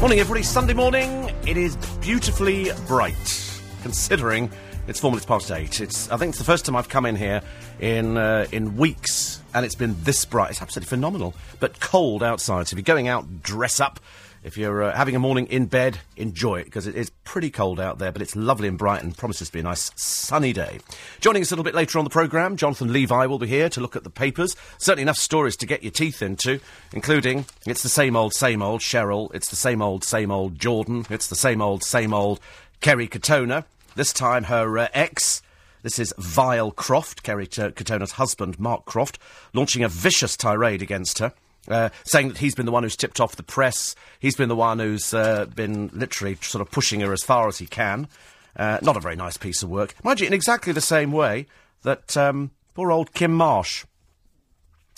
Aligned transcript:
Morning, 0.00 0.20
everybody. 0.20 0.44
Sunday 0.44 0.74
morning. 0.74 1.28
It 1.44 1.56
is 1.56 1.74
beautifully 2.00 2.70
bright, 2.86 3.60
considering 3.82 4.48
it's 4.86 5.00
four 5.00 5.10
minutes 5.10 5.26
past 5.26 5.50
eight. 5.50 5.80
It's. 5.80 6.08
I 6.08 6.16
think 6.16 6.30
it's 6.30 6.38
the 6.38 6.44
first 6.44 6.64
time 6.64 6.76
I've 6.76 6.88
come 6.88 7.04
in 7.04 7.16
here 7.16 7.42
in 7.80 8.16
uh, 8.16 8.46
in 8.52 8.76
weeks, 8.76 9.42
and 9.54 9.66
it's 9.66 9.74
been 9.74 9.96
this 10.04 10.24
bright. 10.24 10.50
It's 10.50 10.62
absolutely 10.62 10.88
phenomenal, 10.88 11.34
but 11.58 11.80
cold 11.80 12.22
outside. 12.22 12.68
So 12.68 12.74
if 12.74 12.78
you're 12.78 12.94
going 12.94 13.08
out, 13.08 13.42
dress 13.42 13.80
up. 13.80 13.98
If 14.42 14.56
you're 14.56 14.84
uh, 14.84 14.96
having 14.96 15.16
a 15.16 15.18
morning 15.18 15.46
in 15.46 15.66
bed, 15.66 15.98
enjoy 16.16 16.60
it 16.60 16.66
because 16.66 16.86
it 16.86 16.94
is 16.94 17.10
pretty 17.24 17.50
cold 17.50 17.80
out 17.80 17.98
there, 17.98 18.12
but 18.12 18.22
it's 18.22 18.36
lovely 18.36 18.68
and 18.68 18.78
bright 18.78 19.02
and 19.02 19.16
promises 19.16 19.48
to 19.48 19.52
be 19.52 19.60
a 19.60 19.64
nice 19.64 19.90
sunny 19.96 20.52
day. 20.52 20.78
Joining 21.20 21.42
us 21.42 21.50
a 21.50 21.54
little 21.54 21.64
bit 21.64 21.74
later 21.74 21.98
on 21.98 22.04
the 22.04 22.10
programme, 22.10 22.56
Jonathan 22.56 22.92
Levi 22.92 23.26
will 23.26 23.40
be 23.40 23.48
here 23.48 23.68
to 23.68 23.80
look 23.80 23.96
at 23.96 24.04
the 24.04 24.10
papers. 24.10 24.54
Certainly 24.78 25.02
enough 25.02 25.16
stories 25.16 25.56
to 25.56 25.66
get 25.66 25.82
your 25.82 25.90
teeth 25.90 26.22
into, 26.22 26.60
including 26.92 27.46
it's 27.66 27.82
the 27.82 27.88
same 27.88 28.14
old, 28.14 28.32
same 28.32 28.62
old 28.62 28.80
Cheryl, 28.80 29.34
it's 29.34 29.50
the 29.50 29.56
same 29.56 29.82
old, 29.82 30.04
same 30.04 30.30
old 30.30 30.58
Jordan, 30.58 31.04
it's 31.10 31.26
the 31.26 31.36
same 31.36 31.60
old, 31.60 31.82
same 31.82 32.14
old 32.14 32.38
Kerry 32.80 33.08
Katona. 33.08 33.64
This 33.96 34.12
time 34.12 34.44
her 34.44 34.78
uh, 34.78 34.88
ex. 34.94 35.42
This 35.82 35.98
is 35.98 36.14
Vile 36.16 36.70
Croft, 36.70 37.22
Kerry 37.22 37.46
Katona's 37.46 38.12
husband, 38.12 38.58
Mark 38.58 38.84
Croft, 38.84 39.18
launching 39.52 39.82
a 39.82 39.88
vicious 39.88 40.36
tirade 40.36 40.82
against 40.82 41.18
her. 41.18 41.32
Uh, 41.68 41.90
saying 42.04 42.28
that 42.28 42.38
he's 42.38 42.54
been 42.54 42.64
the 42.64 42.72
one 42.72 42.82
who's 42.82 42.96
tipped 42.96 43.20
off 43.20 43.36
the 43.36 43.42
press. 43.42 43.94
He's 44.20 44.36
been 44.36 44.48
the 44.48 44.56
one 44.56 44.78
who's 44.78 45.12
uh, 45.12 45.46
been 45.54 45.90
literally 45.92 46.38
sort 46.40 46.62
of 46.62 46.70
pushing 46.70 47.00
her 47.00 47.12
as 47.12 47.22
far 47.22 47.46
as 47.46 47.58
he 47.58 47.66
can. 47.66 48.08
Uh, 48.56 48.78
not 48.82 48.96
a 48.96 49.00
very 49.00 49.16
nice 49.16 49.36
piece 49.36 49.62
of 49.62 49.68
work. 49.68 49.94
Mind 50.02 50.20
you, 50.20 50.26
in 50.26 50.32
exactly 50.32 50.72
the 50.72 50.80
same 50.80 51.12
way 51.12 51.46
that 51.82 52.16
um, 52.16 52.50
poor 52.74 52.90
old 52.90 53.12
Kim 53.12 53.32
Marsh 53.32 53.84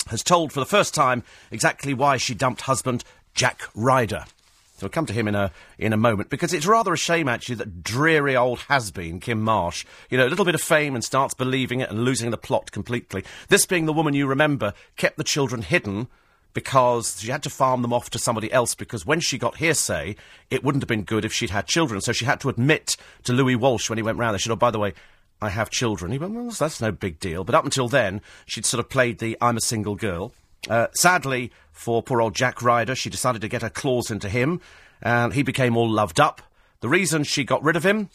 has 0.09 0.23
told 0.23 0.52
for 0.52 0.61
the 0.61 0.66
first 0.66 0.95
time 0.95 1.23
exactly 1.51 1.92
why 1.92 2.16
she 2.16 2.34
dumped 2.34 2.62
husband 2.62 3.05
Jack 3.34 3.62
Ryder. 3.75 4.25
So 4.77 4.87
we'll 4.87 4.91
come 4.92 5.06
to 5.06 5.12
him 5.12 5.28
in 5.28 5.34
a 5.34 5.52
in 5.78 5.92
a 5.92 5.98
moment 5.98 6.30
because 6.30 6.55
it's 6.55 6.64
rather 6.64 6.95
a 6.95 6.97
shame 6.97 7.28
actually 7.28 7.56
that 7.56 7.83
dreary 7.84 8.34
old 8.34 8.61
has 8.61 8.91
been 8.91 9.20
Kim 9.20 9.42
Marsh, 9.42 9.84
you 10.08 10.17
know, 10.17 10.27
a 10.27 10.30
little 10.30 10.47
bit 10.47 10.55
of 10.55 10.62
fame 10.62 10.95
and 10.95 11.05
starts 11.05 11.34
believing 11.34 11.80
it 11.80 11.91
and 11.91 12.02
losing 12.05 12.30
the 12.30 12.39
plot 12.39 12.73
completely. 12.73 13.23
This 13.48 13.67
being 13.67 13.84
the 13.84 13.92
woman 13.92 14.14
you 14.14 14.27
remember 14.27 14.73
kept 14.97 15.19
the 15.19 15.25
children 15.25 15.61
hidden 15.61 16.08
because 16.53 17.20
she 17.20 17.31
had 17.31 17.43
to 17.45 17.51
farm 17.51 17.83
them 17.83 17.93
off 17.93 18.11
to 18.11 18.19
somebody 18.19 18.53
else 18.53 18.75
because 18.75 19.06
when 19.06 19.20
she 19.20 19.39
got 19.39 19.56
Hear'Say, 19.56 20.17
it 20.51 20.65
wouldn't 20.65 20.83
have 20.83 20.89
been 20.89 21.05
good 21.05 21.25
if 21.25 21.33
she'd 21.33 21.51
had 21.51 21.67
children. 21.67 22.01
So 22.01 22.12
she 22.12 22.25
had 22.25 22.41
to 22.41 22.48
admit 22.48 22.97
to 23.25 23.33
Louis 23.33 23.57
Walsh 23.57 23.89
when 23.89 23.98
he 23.98 24.03
went 24.03 24.19
round 24.19 24.34
there, 24.34 24.39
she 24.39 24.48
said, 24.48 24.53
oh, 24.53 24.57
by 24.57 24.70
the 24.70 24.79
way, 24.79 24.95
I 25.42 25.48
have 25.48 25.70
children. 25.70 26.12
He 26.12 26.19
went, 26.19 26.34
well, 26.34 26.51
that's 26.51 26.81
no 26.81 26.92
big 26.92 27.19
deal. 27.19 27.45
But 27.45 27.55
up 27.55 27.65
until 27.65 27.89
then, 27.89 28.20
she'd 28.47 28.67
sort 28.67 28.81
of 28.81 28.91
played 28.91 29.19
the 29.19 29.37
I'm 29.41 29.57
a 29.57 29.62
single 29.62 29.95
girl. 29.95 30.33
Uh, 30.69 30.89
sadly, 30.92 31.51
for 31.73 32.03
poor 32.03 32.20
old 32.20 32.34
Jack 32.34 32.61
Ryder, 32.62 32.95
she 32.95 33.09
decided 33.09 33.41
to 33.41 33.48
get 33.48 33.62
her 33.62 33.70
claws 33.70 34.11
into 34.11 34.29
him, 34.29 34.61
and 35.01 35.33
he 35.33 35.42
became 35.42 35.77
all 35.77 35.89
loved 35.89 36.20
up. 36.20 36.42
The 36.81 36.89
reason 36.89 37.25
she 37.25 37.45
got 37.45 37.62
rid 37.62 37.77
of 37.77 37.85
him, 37.85 38.11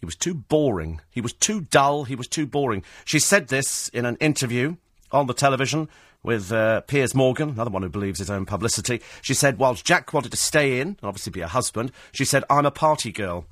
he 0.00 0.06
was 0.06 0.16
too 0.16 0.34
boring. 0.34 1.00
He 1.10 1.20
was 1.20 1.32
too 1.32 1.62
dull. 1.62 2.04
He 2.04 2.14
was 2.14 2.28
too 2.28 2.46
boring. 2.46 2.82
She 3.04 3.18
said 3.18 3.48
this 3.48 3.88
in 3.88 4.06
an 4.06 4.16
interview 4.16 4.76
on 5.12 5.26
the 5.26 5.34
television 5.34 5.88
with 6.26 6.50
uh, 6.50 6.80
Piers 6.82 7.14
Morgan, 7.14 7.50
another 7.50 7.70
one 7.70 7.82
who 7.82 7.88
believes 7.88 8.18
his 8.18 8.30
own 8.30 8.44
publicity. 8.44 9.00
She 9.22 9.32
said, 9.32 9.58
whilst 9.58 9.86
Jack 9.86 10.12
wanted 10.12 10.32
to 10.32 10.36
stay 10.36 10.80
in, 10.80 10.96
obviously 11.02 11.30
be 11.30 11.40
a 11.40 11.46
husband, 11.46 11.92
she 12.10 12.24
said, 12.24 12.42
I'm 12.50 12.66
a 12.66 12.72
party 12.72 13.12
girl. 13.12 13.46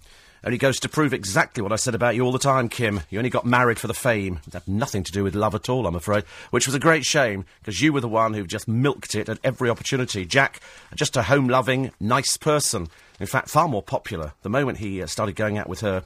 Only 0.44 0.58
goes 0.58 0.78
to 0.81 0.89
prove 0.89 1.14
exactly 1.14 1.62
what 1.62 1.72
I 1.72 1.77
said 1.77 1.94
about 1.94 2.16
you 2.16 2.22
all 2.22 2.33
the 2.33 2.39
time, 2.39 2.69
Kim. 2.69 3.00
You 3.08 3.19
only 3.19 3.31
got 3.31 3.47
married 3.47 3.78
for 3.78 3.86
the 3.86 3.94
fame. 3.94 4.41
It 4.47 4.53
had 4.53 4.69
nothing 4.69 5.05
to 5.05 5.12
do 5.12 5.22
with 5.22 5.34
love 5.34 5.55
at 5.55 5.70
all, 5.70 5.86
I'm 5.86 5.94
afraid. 5.94 6.25
Which 6.50 6.66
was 6.66 6.75
a 6.75 6.81
great 6.81 7.05
shame, 7.05 7.47
because 7.61 7.81
you 7.81 7.92
were 7.92 8.03
the 8.03 8.08
one 8.08 8.34
who 8.34 8.47
just 8.47 8.69
milked 8.69 9.14
it 9.14 9.28
at 9.28 9.38
every 9.42 9.70
opportunity. 9.70 10.27
Jack, 10.27 10.61
just 10.97 11.16
a 11.16 11.22
home 11.22 11.48
loving, 11.48 11.92
nice 12.00 12.36
person. 12.36 12.88
In 13.20 13.27
fact, 13.27 13.48
far 13.48 13.69
more 13.69 13.83
popular. 13.83 14.33
The 14.42 14.50
moment 14.50 14.78
he 14.78 15.00
uh, 15.00 15.06
started 15.06 15.36
going 15.36 15.56
out 15.56 15.69
with 15.69 15.81
her, 15.81 16.03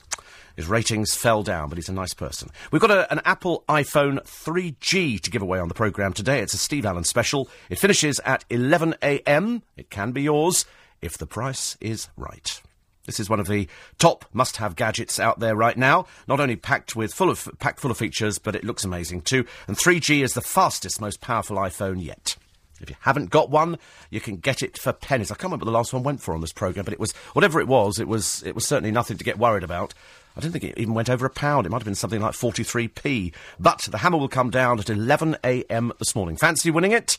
his 0.58 0.66
ratings 0.66 1.14
fell 1.14 1.44
down, 1.44 1.68
but 1.68 1.78
he's 1.78 1.88
a 1.88 1.92
nice 1.92 2.14
person. 2.14 2.50
We've 2.72 2.82
got 2.82 2.90
a, 2.90 3.10
an 3.12 3.20
Apple 3.24 3.62
iPhone 3.68 4.20
3G 4.24 5.20
to 5.20 5.30
give 5.30 5.40
away 5.40 5.60
on 5.60 5.68
the 5.68 5.74
programme 5.74 6.12
today. 6.12 6.40
It's 6.40 6.52
a 6.52 6.58
Steve 6.58 6.84
Allen 6.84 7.04
special. 7.04 7.48
It 7.70 7.78
finishes 7.78 8.18
at 8.24 8.44
11am. 8.48 9.62
It 9.76 9.88
can 9.88 10.10
be 10.10 10.22
yours 10.22 10.66
if 11.00 11.16
the 11.16 11.26
price 11.26 11.76
is 11.80 12.08
right. 12.16 12.60
This 13.06 13.20
is 13.20 13.30
one 13.30 13.38
of 13.38 13.46
the 13.46 13.68
top 13.98 14.24
must-have 14.32 14.74
gadgets 14.74 15.20
out 15.20 15.38
there 15.38 15.54
right 15.54 15.76
now. 15.76 16.06
Not 16.26 16.40
only 16.40 16.56
packed 16.56 16.96
with 16.96 17.14
full 17.14 17.30
of 17.30 17.48
packed 17.60 17.78
full 17.78 17.92
of 17.92 17.98
features, 17.98 18.40
but 18.40 18.56
it 18.56 18.64
looks 18.64 18.82
amazing 18.82 19.20
too. 19.20 19.46
And 19.68 19.76
3G 19.76 20.24
is 20.24 20.34
the 20.34 20.40
fastest, 20.40 21.00
most 21.00 21.20
powerful 21.20 21.56
iPhone 21.56 22.04
yet. 22.04 22.34
If 22.80 22.90
you 22.90 22.96
haven't 23.00 23.30
got 23.30 23.50
one, 23.50 23.78
you 24.10 24.20
can 24.20 24.36
get 24.36 24.62
it 24.62 24.78
for 24.78 24.92
pennies. 24.92 25.30
I 25.30 25.34
can't 25.34 25.44
remember 25.44 25.64
what 25.64 25.72
the 25.72 25.78
last 25.78 25.92
one 25.92 26.02
went 26.02 26.20
for 26.20 26.34
on 26.34 26.40
this 26.40 26.52
program, 26.52 26.84
but 26.84 26.92
it 26.92 27.00
was 27.00 27.12
whatever 27.32 27.60
it 27.60 27.68
was. 27.68 27.98
It 27.98 28.08
was 28.08 28.42
it 28.44 28.54
was 28.54 28.66
certainly 28.66 28.90
nothing 28.90 29.18
to 29.18 29.24
get 29.24 29.38
worried 29.38 29.64
about. 29.64 29.94
I 30.38 30.40
don't 30.40 30.52
think 30.52 30.64
it 30.64 30.78
even 30.78 30.94
went 30.94 31.10
over 31.10 31.26
a 31.26 31.30
pound. 31.30 31.66
It 31.66 31.70
might 31.70 31.78
have 31.78 31.84
been 31.84 31.96
something 31.96 32.20
like 32.20 32.32
43p. 32.32 33.34
But 33.58 33.80
the 33.90 33.98
hammer 33.98 34.18
will 34.18 34.28
come 34.28 34.50
down 34.50 34.78
at 34.78 34.88
11 34.88 35.36
a.m. 35.42 35.92
this 35.98 36.14
morning. 36.14 36.36
Fancy 36.36 36.70
winning 36.70 36.92
it? 36.92 37.18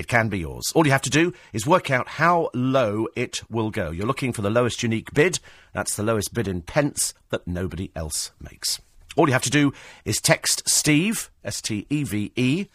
it 0.00 0.08
can 0.08 0.30
be 0.30 0.38
yours. 0.38 0.72
All 0.74 0.86
you 0.86 0.92
have 0.92 1.02
to 1.02 1.10
do 1.10 1.34
is 1.52 1.66
work 1.66 1.90
out 1.90 2.08
how 2.08 2.48
low 2.54 3.06
it 3.14 3.42
will 3.50 3.70
go. 3.70 3.90
You're 3.90 4.06
looking 4.06 4.32
for 4.32 4.40
the 4.40 4.48
lowest 4.48 4.82
unique 4.82 5.12
bid. 5.12 5.38
That's 5.74 5.94
the 5.94 6.02
lowest 6.02 6.32
bid 6.32 6.48
in 6.48 6.62
pence 6.62 7.12
that 7.28 7.46
nobody 7.46 7.90
else 7.94 8.30
makes. 8.40 8.80
All 9.14 9.26
you 9.26 9.34
have 9.34 9.42
to 9.42 9.50
do 9.50 9.74
is 10.06 10.18
text 10.18 10.62
Steve, 10.66 11.30
S 11.44 11.60
T 11.60 11.86
E 11.90 12.04
V 12.04 12.32
E, 12.34 12.66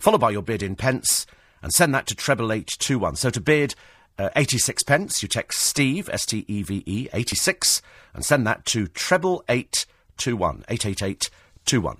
followed 0.00 0.20
by 0.20 0.30
your 0.30 0.42
bid 0.42 0.64
in 0.64 0.74
pence, 0.74 1.26
and 1.62 1.72
send 1.72 1.94
that 1.94 2.08
to 2.08 2.16
treble 2.16 2.52
eight 2.52 2.66
two 2.66 2.98
one. 2.98 3.14
So 3.14 3.30
to 3.30 3.40
bid 3.40 3.76
uh, 4.18 4.30
86 4.36 4.82
pence, 4.84 5.22
you 5.22 5.28
text 5.28 5.60
Steve, 5.60 6.08
S 6.12 6.26
T 6.26 6.44
E 6.48 6.62
V 6.62 6.82
E, 6.86 7.08
86, 7.12 7.82
and 8.14 8.24
send 8.24 8.46
that 8.46 8.64
to 8.66 8.86
treble 8.88 9.44
eight 9.48 9.86
two 10.16 10.36
one, 10.36 10.64
88821. 10.68 11.96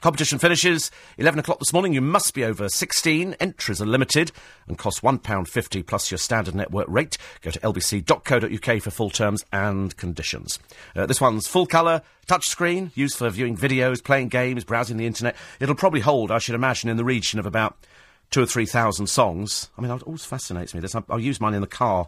Competition 0.00 0.38
finishes 0.38 0.90
11 1.18 1.40
o'clock 1.40 1.58
this 1.58 1.74
morning. 1.74 1.92
You 1.92 2.00
must 2.00 2.32
be 2.32 2.42
over 2.42 2.70
16. 2.70 3.34
Entries 3.38 3.82
are 3.82 3.86
limited 3.86 4.32
and 4.66 4.78
cost 4.78 5.02
£1.50 5.02 5.86
plus 5.86 6.10
your 6.10 6.16
standard 6.16 6.54
network 6.54 6.86
rate. 6.88 7.18
Go 7.42 7.50
to 7.50 7.60
lbc.co.uk 7.60 8.82
for 8.82 8.90
full 8.90 9.10
terms 9.10 9.44
and 9.52 9.94
conditions. 9.98 10.58
Uh, 10.96 11.04
this 11.04 11.20
one's 11.20 11.46
full 11.46 11.66
colour, 11.66 12.00
touchscreen, 12.26 12.92
used 12.94 13.18
for 13.18 13.28
viewing 13.28 13.58
videos, 13.58 14.02
playing 14.02 14.28
games, 14.28 14.64
browsing 14.64 14.96
the 14.96 15.06
internet. 15.06 15.36
It'll 15.60 15.74
probably 15.74 16.00
hold, 16.00 16.30
I 16.30 16.38
should 16.38 16.54
imagine, 16.54 16.88
in 16.88 16.96
the 16.96 17.04
region 17.04 17.38
of 17.38 17.44
about 17.44 17.76
two 18.30 18.42
or 18.42 18.46
three 18.46 18.66
thousand 18.66 19.08
songs. 19.08 19.70
I 19.76 19.80
mean, 19.80 19.90
it 19.90 20.02
always 20.02 20.24
fascinates 20.24 20.74
me. 20.74 20.80
This 20.80 20.94
I, 20.94 21.02
I'll 21.08 21.20
use 21.20 21.40
mine 21.40 21.54
in 21.54 21.60
the 21.60 21.66
car 21.66 22.06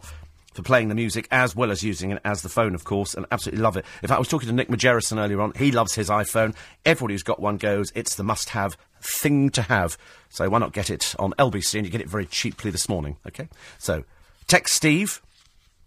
for 0.53 0.61
playing 0.61 0.87
the 0.89 0.95
music 0.95 1.27
as 1.31 1.55
well 1.55 1.71
as 1.71 1.83
using 1.83 2.11
it 2.11 2.21
as 2.23 2.41
the 2.43 2.49
phone, 2.49 2.75
of 2.75 2.83
course, 2.83 3.15
and 3.15 3.25
absolutely 3.31 3.63
love 3.63 3.75
it. 3.75 3.85
In 4.01 4.07
fact, 4.07 4.17
I 4.17 4.19
was 4.19 4.27
talking 4.27 4.47
to 4.47 4.53
Nick 4.53 4.69
Majerison 4.69 5.17
earlier 5.17 5.41
on. 5.41 5.51
He 5.53 5.71
loves 5.71 5.95
his 5.95 6.09
iPhone. 6.09 6.55
Everybody 6.85 7.15
who's 7.15 7.23
got 7.23 7.39
one 7.39 7.57
goes, 7.57 7.91
it's 7.95 8.15
the 8.15 8.23
must 8.23 8.49
have 8.49 8.77
thing 9.01 9.49
to 9.51 9.63
have. 9.63 9.97
So 10.29 10.47
why 10.49 10.59
not 10.59 10.71
get 10.71 10.89
it 10.89 11.15
on 11.17 11.33
LBC 11.39 11.75
and 11.75 11.85
you 11.85 11.91
get 11.91 12.01
it 12.01 12.09
very 12.09 12.27
cheaply 12.27 12.69
this 12.69 12.87
morning, 12.87 13.17
okay? 13.27 13.49
So 13.79 14.03
text 14.47 14.75
Steve, 14.75 15.21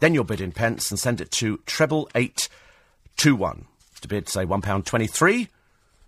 then 0.00 0.14
your 0.14 0.24
bid 0.24 0.40
in 0.40 0.50
pence 0.50 0.90
and 0.90 0.98
send 0.98 1.20
it 1.20 1.30
to 1.32 1.58
treble 1.58 2.10
eight 2.14 2.48
two 3.16 3.36
one. 3.36 3.66
To 4.02 4.08
bid, 4.08 4.28
say, 4.28 4.44
£1.23. 4.44 5.48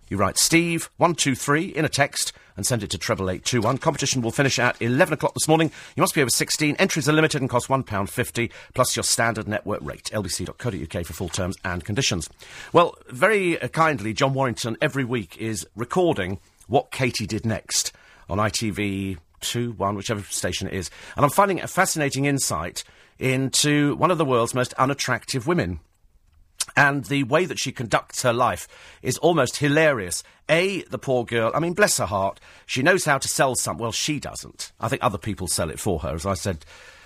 You 0.09 0.17
write 0.17 0.39
Steve, 0.39 0.89
123 0.97 1.65
in 1.65 1.85
a 1.85 1.89
text 1.89 2.33
and 2.57 2.65
send 2.65 2.81
it 2.81 2.89
to 2.89 2.97
treble 2.97 3.29
eight 3.29 3.45
two 3.45 3.61
one. 3.61 3.77
Competition 3.77 4.23
will 4.23 4.31
finish 4.31 4.57
at 4.57 4.81
11 4.81 5.13
o'clock 5.13 5.35
this 5.35 5.47
morning. 5.47 5.71
You 5.95 6.01
must 6.01 6.15
be 6.15 6.21
over 6.21 6.31
16. 6.31 6.75
Entries 6.77 7.07
are 7.07 7.13
limited 7.13 7.41
and 7.41 7.49
cost 7.49 7.67
£1.50 7.67 8.51
plus 8.73 8.95
your 8.95 9.03
standard 9.03 9.47
network 9.47 9.81
rate. 9.83 10.09
lbc.co.uk 10.11 11.05
for 11.05 11.13
full 11.13 11.29
terms 11.29 11.57
and 11.63 11.85
conditions. 11.85 12.27
Well, 12.73 12.95
very 13.07 13.61
uh, 13.61 13.67
kindly, 13.67 14.13
John 14.13 14.33
Warrington 14.33 14.77
every 14.81 15.05
week 15.05 15.37
is 15.37 15.67
recording 15.75 16.39
what 16.67 16.89
Katie 16.89 17.27
did 17.27 17.45
next 17.45 17.93
on 18.29 18.39
ITV 18.39 19.19
2, 19.41 19.73
1, 19.73 19.95
whichever 19.95 20.23
station 20.23 20.67
it 20.67 20.73
is. 20.73 20.89
And 21.15 21.23
I'm 21.23 21.31
finding 21.31 21.61
a 21.61 21.67
fascinating 21.67 22.25
insight 22.25 22.83
into 23.19 23.95
one 23.97 24.09
of 24.09 24.17
the 24.17 24.25
world's 24.25 24.55
most 24.55 24.73
unattractive 24.73 25.45
women 25.45 25.79
and 26.75 27.05
the 27.05 27.23
way 27.23 27.45
that 27.45 27.59
she 27.59 27.71
conducts 27.71 28.23
her 28.23 28.33
life 28.33 28.67
is 29.01 29.17
almost 29.17 29.57
hilarious. 29.57 30.23
A, 30.49 30.83
the 30.83 30.97
poor 30.97 31.25
girl, 31.25 31.51
I 31.53 31.59
mean, 31.59 31.73
bless 31.73 31.97
her 31.97 32.05
heart, 32.05 32.39
she 32.65 32.81
knows 32.81 33.05
how 33.05 33.17
to 33.17 33.27
sell 33.27 33.55
something. 33.55 33.81
Well, 33.81 33.91
she 33.91 34.19
doesn't. 34.19 34.71
I 34.79 34.87
think 34.87 35.03
other 35.03 35.17
people 35.17 35.47
sell 35.47 35.69
it 35.69 35.79
for 35.79 35.99
her, 35.99 36.15
as 36.15 36.25
I 36.25 36.33
said 36.33 36.65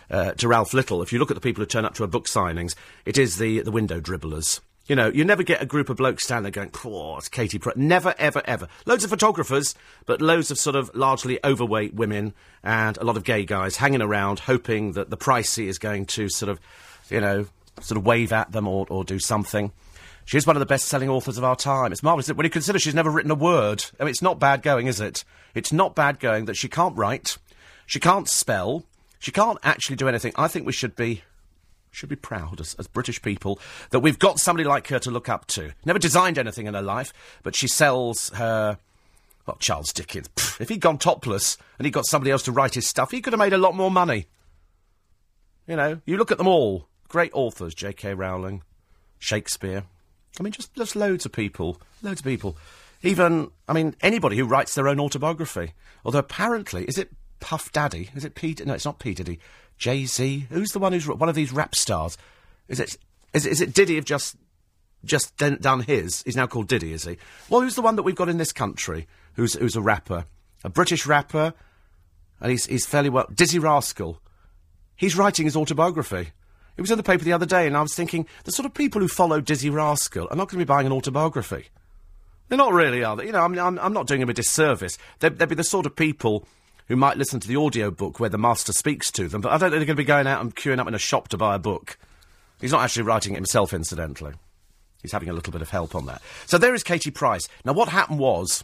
uh, 0.09 0.31
to 0.33 0.47
Ralph 0.47 0.73
Little. 0.73 1.01
If 1.01 1.11
you 1.11 1.19
look 1.19 1.31
at 1.31 1.35
the 1.35 1.41
people 1.41 1.61
who 1.61 1.67
turn 1.67 1.85
up 1.85 1.95
to 1.95 2.03
her 2.03 2.07
book 2.07 2.27
signings, 2.27 2.75
it 3.05 3.17
is 3.17 3.37
the, 3.37 3.61
the 3.61 3.71
window 3.71 3.99
dribblers. 3.99 4.61
You 4.85 4.97
know, 4.97 5.07
you 5.07 5.23
never 5.23 5.43
get 5.43 5.61
a 5.61 5.65
group 5.65 5.89
of 5.89 5.95
blokes 5.95 6.25
standing 6.25 6.51
there 6.51 6.65
going, 6.65 6.71
oh, 6.85 7.17
it's 7.17 7.29
Katie 7.29 7.57
Pr-. 7.57 7.69
Never, 7.77 8.13
ever, 8.17 8.41
ever. 8.43 8.67
Loads 8.85 9.05
of 9.05 9.09
photographers, 9.09 9.75
but 10.05 10.21
loads 10.21 10.51
of 10.51 10.59
sort 10.59 10.75
of 10.75 10.93
largely 10.93 11.39
overweight 11.45 11.93
women 11.93 12.33
and 12.63 12.97
a 12.97 13.03
lot 13.05 13.15
of 13.15 13.23
gay 13.23 13.45
guys 13.45 13.77
hanging 13.77 14.01
around 14.01 14.39
hoping 14.39 14.91
that 14.93 15.09
the 15.09 15.15
pricey 15.15 15.67
is 15.67 15.79
going 15.79 16.05
to 16.07 16.27
sort 16.27 16.49
of, 16.49 16.59
you 17.09 17.21
know, 17.21 17.45
sort 17.81 17.97
of 17.97 18.05
wave 18.05 18.31
at 18.31 18.51
them 18.51 18.67
or, 18.67 18.85
or 18.89 19.03
do 19.03 19.19
something. 19.19 19.71
She's 20.25 20.47
one 20.47 20.55
of 20.55 20.61
the 20.61 20.65
best 20.65 20.87
selling 20.87 21.09
authors 21.09 21.37
of 21.37 21.43
our 21.43 21.55
time. 21.55 21.91
It's 21.91 22.03
marvellous 22.03 22.29
when 22.29 22.45
you 22.45 22.49
consider 22.49 22.79
she's 22.79 22.95
never 22.95 23.09
written 23.09 23.31
a 23.31 23.35
word. 23.35 23.85
I 23.99 24.03
mean, 24.03 24.11
it's 24.11 24.21
not 24.21 24.39
bad 24.39 24.61
going, 24.61 24.87
is 24.87 25.01
it? 25.01 25.25
It's 25.53 25.73
not 25.73 25.95
bad 25.95 26.19
going 26.19 26.45
that 26.45 26.55
she 26.55 26.69
can't 26.69 26.97
write, 26.97 27.37
she 27.85 27.99
can't 27.99 28.29
spell, 28.29 28.83
she 29.19 29.31
can't 29.31 29.59
actually 29.63 29.97
do 29.97 30.07
anything. 30.07 30.33
I 30.35 30.47
think 30.47 30.65
we 30.65 30.73
should 30.73 30.95
be 30.95 31.23
should 31.91 32.09
be 32.09 32.15
proud 32.15 32.59
as, 32.59 32.73
as 32.79 32.87
British 32.87 33.21
people 33.21 33.59
that 33.91 33.99
we've 33.99 34.17
got 34.17 34.39
somebody 34.39 34.67
like 34.67 34.87
her 34.87 34.97
to 34.97 35.11
look 35.11 35.29
up 35.29 35.45
to. 35.45 35.71
Never 35.85 35.99
designed 35.99 36.39
anything 36.39 36.65
in 36.65 36.73
her 36.73 36.81
life, 36.81 37.13
but 37.43 37.55
she 37.55 37.67
sells 37.67 38.29
her. 38.29 38.77
Well, 39.45 39.57
Charles 39.59 39.91
Dickens. 39.91 40.29
Pff, 40.29 40.61
if 40.61 40.69
he'd 40.69 40.81
gone 40.81 40.97
topless 40.97 41.57
and 41.77 41.85
he 41.85 41.91
got 41.91 42.05
somebody 42.05 42.31
else 42.31 42.43
to 42.43 42.51
write 42.51 42.75
his 42.75 42.87
stuff, 42.87 43.11
he 43.11 43.21
could 43.21 43.33
have 43.33 43.39
made 43.39 43.53
a 43.53 43.57
lot 43.57 43.75
more 43.75 43.91
money. 43.91 44.25
You 45.67 45.75
know, 45.75 46.01
you 46.05 46.17
look 46.17 46.31
at 46.31 46.37
them 46.37 46.47
all. 46.47 46.87
Great 47.13 47.29
authors, 47.35 47.75
J.K. 47.75 48.15
Rowling, 48.15 48.63
Shakespeare. 49.19 49.83
I 50.39 50.41
mean, 50.41 50.51
just, 50.51 50.73
just 50.73 50.95
loads 50.95 51.27
of 51.27 51.31
people. 51.31 51.79
Loads 52.01 52.21
of 52.21 52.25
people. 52.25 52.57
Even, 53.03 53.51
I 53.67 53.73
mean, 53.73 53.95
anybody 54.01 54.35
who 54.35 54.45
writes 54.45 54.73
their 54.73 54.87
own 54.87 54.99
autobiography. 54.99 55.73
Although 56.03 56.17
apparently, 56.17 56.85
is 56.85 56.97
it 56.97 57.11
Puff 57.39 57.71
Daddy? 57.71 58.09
Is 58.15 58.25
it 58.25 58.33
Pete? 58.33 58.65
No, 58.65 58.73
it's 58.73 58.83
not 58.83 58.97
Pete 58.97 59.17
Diddy. 59.17 59.37
Jay 59.77 60.05
Z. 60.05 60.47
Who's 60.49 60.71
the 60.71 60.79
one 60.79 60.91
who's 60.91 61.07
one 61.07 61.29
of 61.29 61.35
these 61.35 61.53
rap 61.53 61.75
stars? 61.75 62.17
Is 62.67 62.79
it 62.79 62.97
is, 63.31 63.45
is 63.45 63.61
it 63.61 63.75
Diddy 63.75 63.93
have 63.93 64.05
just 64.05 64.35
just 65.05 65.37
done 65.37 65.81
his? 65.81 66.23
He's 66.23 66.35
now 66.35 66.47
called 66.47 66.67
Diddy, 66.67 66.93
is 66.93 67.03
he? 67.03 67.19
Well, 67.47 67.61
who's 67.61 67.75
the 67.75 67.83
one 67.83 67.95
that 67.97 68.03
we've 68.03 68.15
got 68.15 68.27
in 68.27 68.39
this 68.39 68.53
country? 68.53 69.07
Who's 69.35 69.53
who's 69.53 69.75
a 69.75 69.81
rapper? 69.81 70.25
A 70.63 70.69
British 70.69 71.05
rapper, 71.05 71.53
and 72.41 72.49
he's 72.49 72.65
he's 72.65 72.87
fairly 72.87 73.09
well. 73.09 73.27
Dizzee 73.27 73.61
Rascal. 73.61 74.19
He's 74.95 75.15
writing 75.15 75.45
his 75.45 75.55
autobiography. 75.55 76.31
It 76.75 76.81
was 76.81 76.91
in 76.91 76.97
the 76.97 77.03
paper 77.03 77.23
the 77.23 77.33
other 77.33 77.45
day, 77.45 77.67
and 77.67 77.77
I 77.77 77.81
was 77.81 77.93
thinking 77.93 78.27
the 78.45 78.51
sort 78.51 78.65
of 78.65 78.73
people 78.73 78.99
who 78.99 79.07
follow 79.07 79.39
Dizzee 79.41 79.71
Rascal 79.71 80.27
are 80.31 80.35
not 80.35 80.49
going 80.49 80.59
to 80.59 80.65
be 80.65 80.67
buying 80.67 80.87
an 80.87 80.91
autobiography. 80.93 81.67
They're 82.49 82.57
not 82.57 82.73
really, 82.73 83.03
are 83.03 83.15
they? 83.15 83.27
You 83.27 83.31
know, 83.31 83.41
I'm, 83.41 83.57
I'm, 83.57 83.79
I'm 83.79 83.93
not 83.93 84.07
doing 84.07 84.21
him 84.21 84.29
a 84.29 84.33
disservice. 84.33 84.97
They'd, 85.19 85.37
they'd 85.37 85.49
be 85.49 85.55
the 85.55 85.63
sort 85.63 85.85
of 85.85 85.95
people 85.95 86.47
who 86.87 86.95
might 86.95 87.17
listen 87.17 87.39
to 87.39 87.47
the 87.47 87.55
audio 87.55 87.91
book 87.91 88.19
where 88.19 88.29
the 88.29 88.37
master 88.37 88.73
speaks 88.73 89.11
to 89.11 89.27
them, 89.27 89.41
but 89.41 89.51
I 89.51 89.57
don't 89.57 89.69
think 89.71 89.79
they're 89.79 89.85
going 89.85 89.95
to 89.97 90.01
be 90.01 90.03
going 90.03 90.27
out 90.27 90.41
and 90.41 90.55
queuing 90.55 90.79
up 90.79 90.87
in 90.87 90.93
a 90.93 90.99
shop 90.99 91.29
to 91.29 91.37
buy 91.37 91.55
a 91.55 91.59
book. 91.59 91.97
He's 92.59 92.71
not 92.71 92.81
actually 92.81 93.03
writing 93.03 93.33
it 93.33 93.37
himself, 93.37 93.73
incidentally. 93.73 94.33
He's 95.01 95.11
having 95.11 95.29
a 95.29 95.33
little 95.33 95.51
bit 95.51 95.61
of 95.61 95.69
help 95.69 95.95
on 95.95 96.05
that. 96.05 96.21
So 96.45 96.57
there 96.57 96.73
is 96.73 96.83
Katie 96.83 97.11
Price. 97.11 97.47
Now, 97.65 97.73
what 97.73 97.89
happened 97.89 98.19
was 98.19 98.63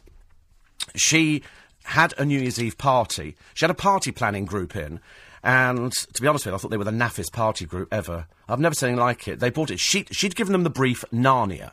she 0.95 1.43
had 1.83 2.13
a 2.17 2.25
New 2.25 2.39
Year's 2.39 2.61
Eve 2.61 2.77
party. 2.77 3.35
She 3.53 3.65
had 3.65 3.71
a 3.71 3.75
party 3.75 4.11
planning 4.11 4.45
group 4.45 4.75
in, 4.75 4.99
and 5.43 5.91
to 5.91 6.21
be 6.21 6.27
honest 6.27 6.45
with 6.45 6.51
you, 6.51 6.55
I 6.55 6.57
thought 6.59 6.71
they 6.71 6.77
were 6.77 6.83
the 6.83 6.91
naffest 6.91 7.31
party 7.31 7.65
group 7.65 7.93
ever. 7.93 8.27
I've 8.47 8.59
never 8.59 8.75
seen 8.75 8.89
anything 8.89 9.03
like 9.03 9.27
it. 9.27 9.39
They 9.39 9.49
bought 9.49 9.71
it. 9.71 9.79
She, 9.79 10.05
she'd 10.11 10.35
given 10.35 10.53
them 10.53 10.63
the 10.63 10.69
brief 10.69 11.03
Narnia. 11.13 11.71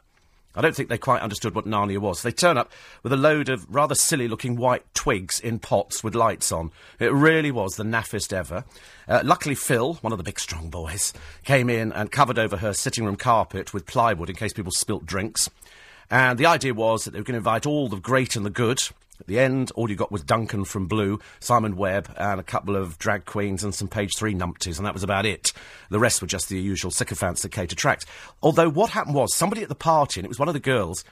I 0.56 0.62
don't 0.62 0.74
think 0.74 0.88
they 0.88 0.96
quite 0.96 1.20
understood 1.20 1.54
what 1.54 1.66
Narnia 1.66 1.98
was. 1.98 2.22
They 2.22 2.32
turn 2.32 2.56
up 2.56 2.72
with 3.02 3.12
a 3.12 3.16
load 3.16 3.50
of 3.50 3.66
rather 3.68 3.94
silly 3.94 4.26
looking 4.26 4.56
white 4.56 4.82
twigs 4.94 5.38
in 5.38 5.58
pots 5.58 6.02
with 6.02 6.14
lights 6.14 6.50
on. 6.50 6.72
It 6.98 7.12
really 7.12 7.50
was 7.50 7.76
the 7.76 7.84
naffest 7.84 8.32
ever. 8.32 8.64
Uh, 9.06 9.20
luckily, 9.22 9.54
Phil, 9.54 9.94
one 9.94 10.12
of 10.12 10.18
the 10.18 10.24
big 10.24 10.40
strong 10.40 10.70
boys, 10.70 11.12
came 11.44 11.68
in 11.68 11.92
and 11.92 12.10
covered 12.10 12.38
over 12.38 12.56
her 12.56 12.72
sitting 12.72 13.04
room 13.04 13.16
carpet 13.16 13.74
with 13.74 13.84
plywood 13.84 14.30
in 14.30 14.36
case 14.36 14.54
people 14.54 14.72
spilt 14.72 15.04
drinks. 15.04 15.50
And 16.10 16.38
the 16.38 16.46
idea 16.46 16.72
was 16.72 17.04
that 17.04 17.10
they 17.10 17.18
were 17.18 17.24
going 17.24 17.34
to 17.34 17.38
invite 17.38 17.66
all 17.66 17.88
the 17.88 17.96
great 17.96 18.34
and 18.34 18.46
the 18.46 18.50
good 18.50 18.80
at 19.20 19.26
the 19.26 19.38
end, 19.38 19.70
all 19.72 19.88
you 19.88 19.96
got 19.96 20.12
was 20.12 20.22
Duncan 20.22 20.64
from 20.64 20.86
Blue, 20.86 21.18
Simon 21.40 21.76
Webbe, 21.76 22.08
and 22.16 22.40
a 22.40 22.44
couple 22.44 22.76
of 22.76 22.98
drag 22.98 23.24
queens 23.24 23.64
and 23.64 23.74
some 23.74 23.88
page 23.88 24.16
three 24.16 24.34
numpties, 24.34 24.76
and 24.76 24.86
that 24.86 24.94
was 24.94 25.02
about 25.02 25.26
it. 25.26 25.52
The 25.90 25.98
rest 25.98 26.20
were 26.20 26.28
just 26.28 26.48
the 26.48 26.60
usual 26.60 26.90
sycophants 26.90 27.42
that 27.42 27.52
Kate 27.52 27.72
attracts. 27.72 28.06
Although 28.42 28.70
what 28.70 28.90
happened 28.90 29.14
was 29.14 29.34
somebody 29.34 29.62
at 29.62 29.68
the 29.68 29.74
party, 29.74 30.20
and 30.20 30.24
it 30.24 30.28
was 30.28 30.38
one 30.38 30.48
of 30.48 30.54
the 30.54 30.60
girls, 30.60 31.04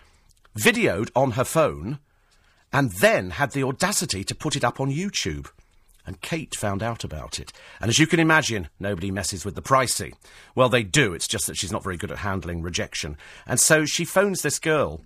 videoed 0.57 1.11
on 1.17 1.33
her 1.33 1.45
phone 1.45 1.99
and 2.73 2.91
then 2.93 3.31
had 3.31 3.53
the 3.53 3.63
audacity 3.63 4.25
to 4.25 4.35
put 4.35 4.57
it 4.57 4.65
up 4.65 4.81
on 4.81 4.91
YouTube. 4.91 5.49
And 6.07 6.21
Kate 6.21 6.55
found 6.55 6.83
out 6.83 7.03
about 7.03 7.39
it. 7.39 7.53
And 7.81 7.89
as 7.89 7.99
you 7.99 8.07
can 8.07 8.21
imagine, 8.21 8.69
nobody 8.79 9.11
messes 9.11 9.45
with 9.45 9.55
the 9.55 9.63
pricey. 9.63 10.13
Well, 10.55 10.69
they 10.69 10.83
do, 10.83 11.15
it's 11.15 11.29
just 11.29 11.47
that 11.47 11.57
she's 11.57 11.73
not 11.73 11.83
very 11.83 11.97
good 11.97 12.11
at 12.11 12.19
handling 12.19 12.63
rejection. 12.63 13.17
And 13.47 13.59
so 13.59 13.87
she 13.87 14.05
phones 14.05 14.43
this 14.43 14.59
girl 14.59 15.01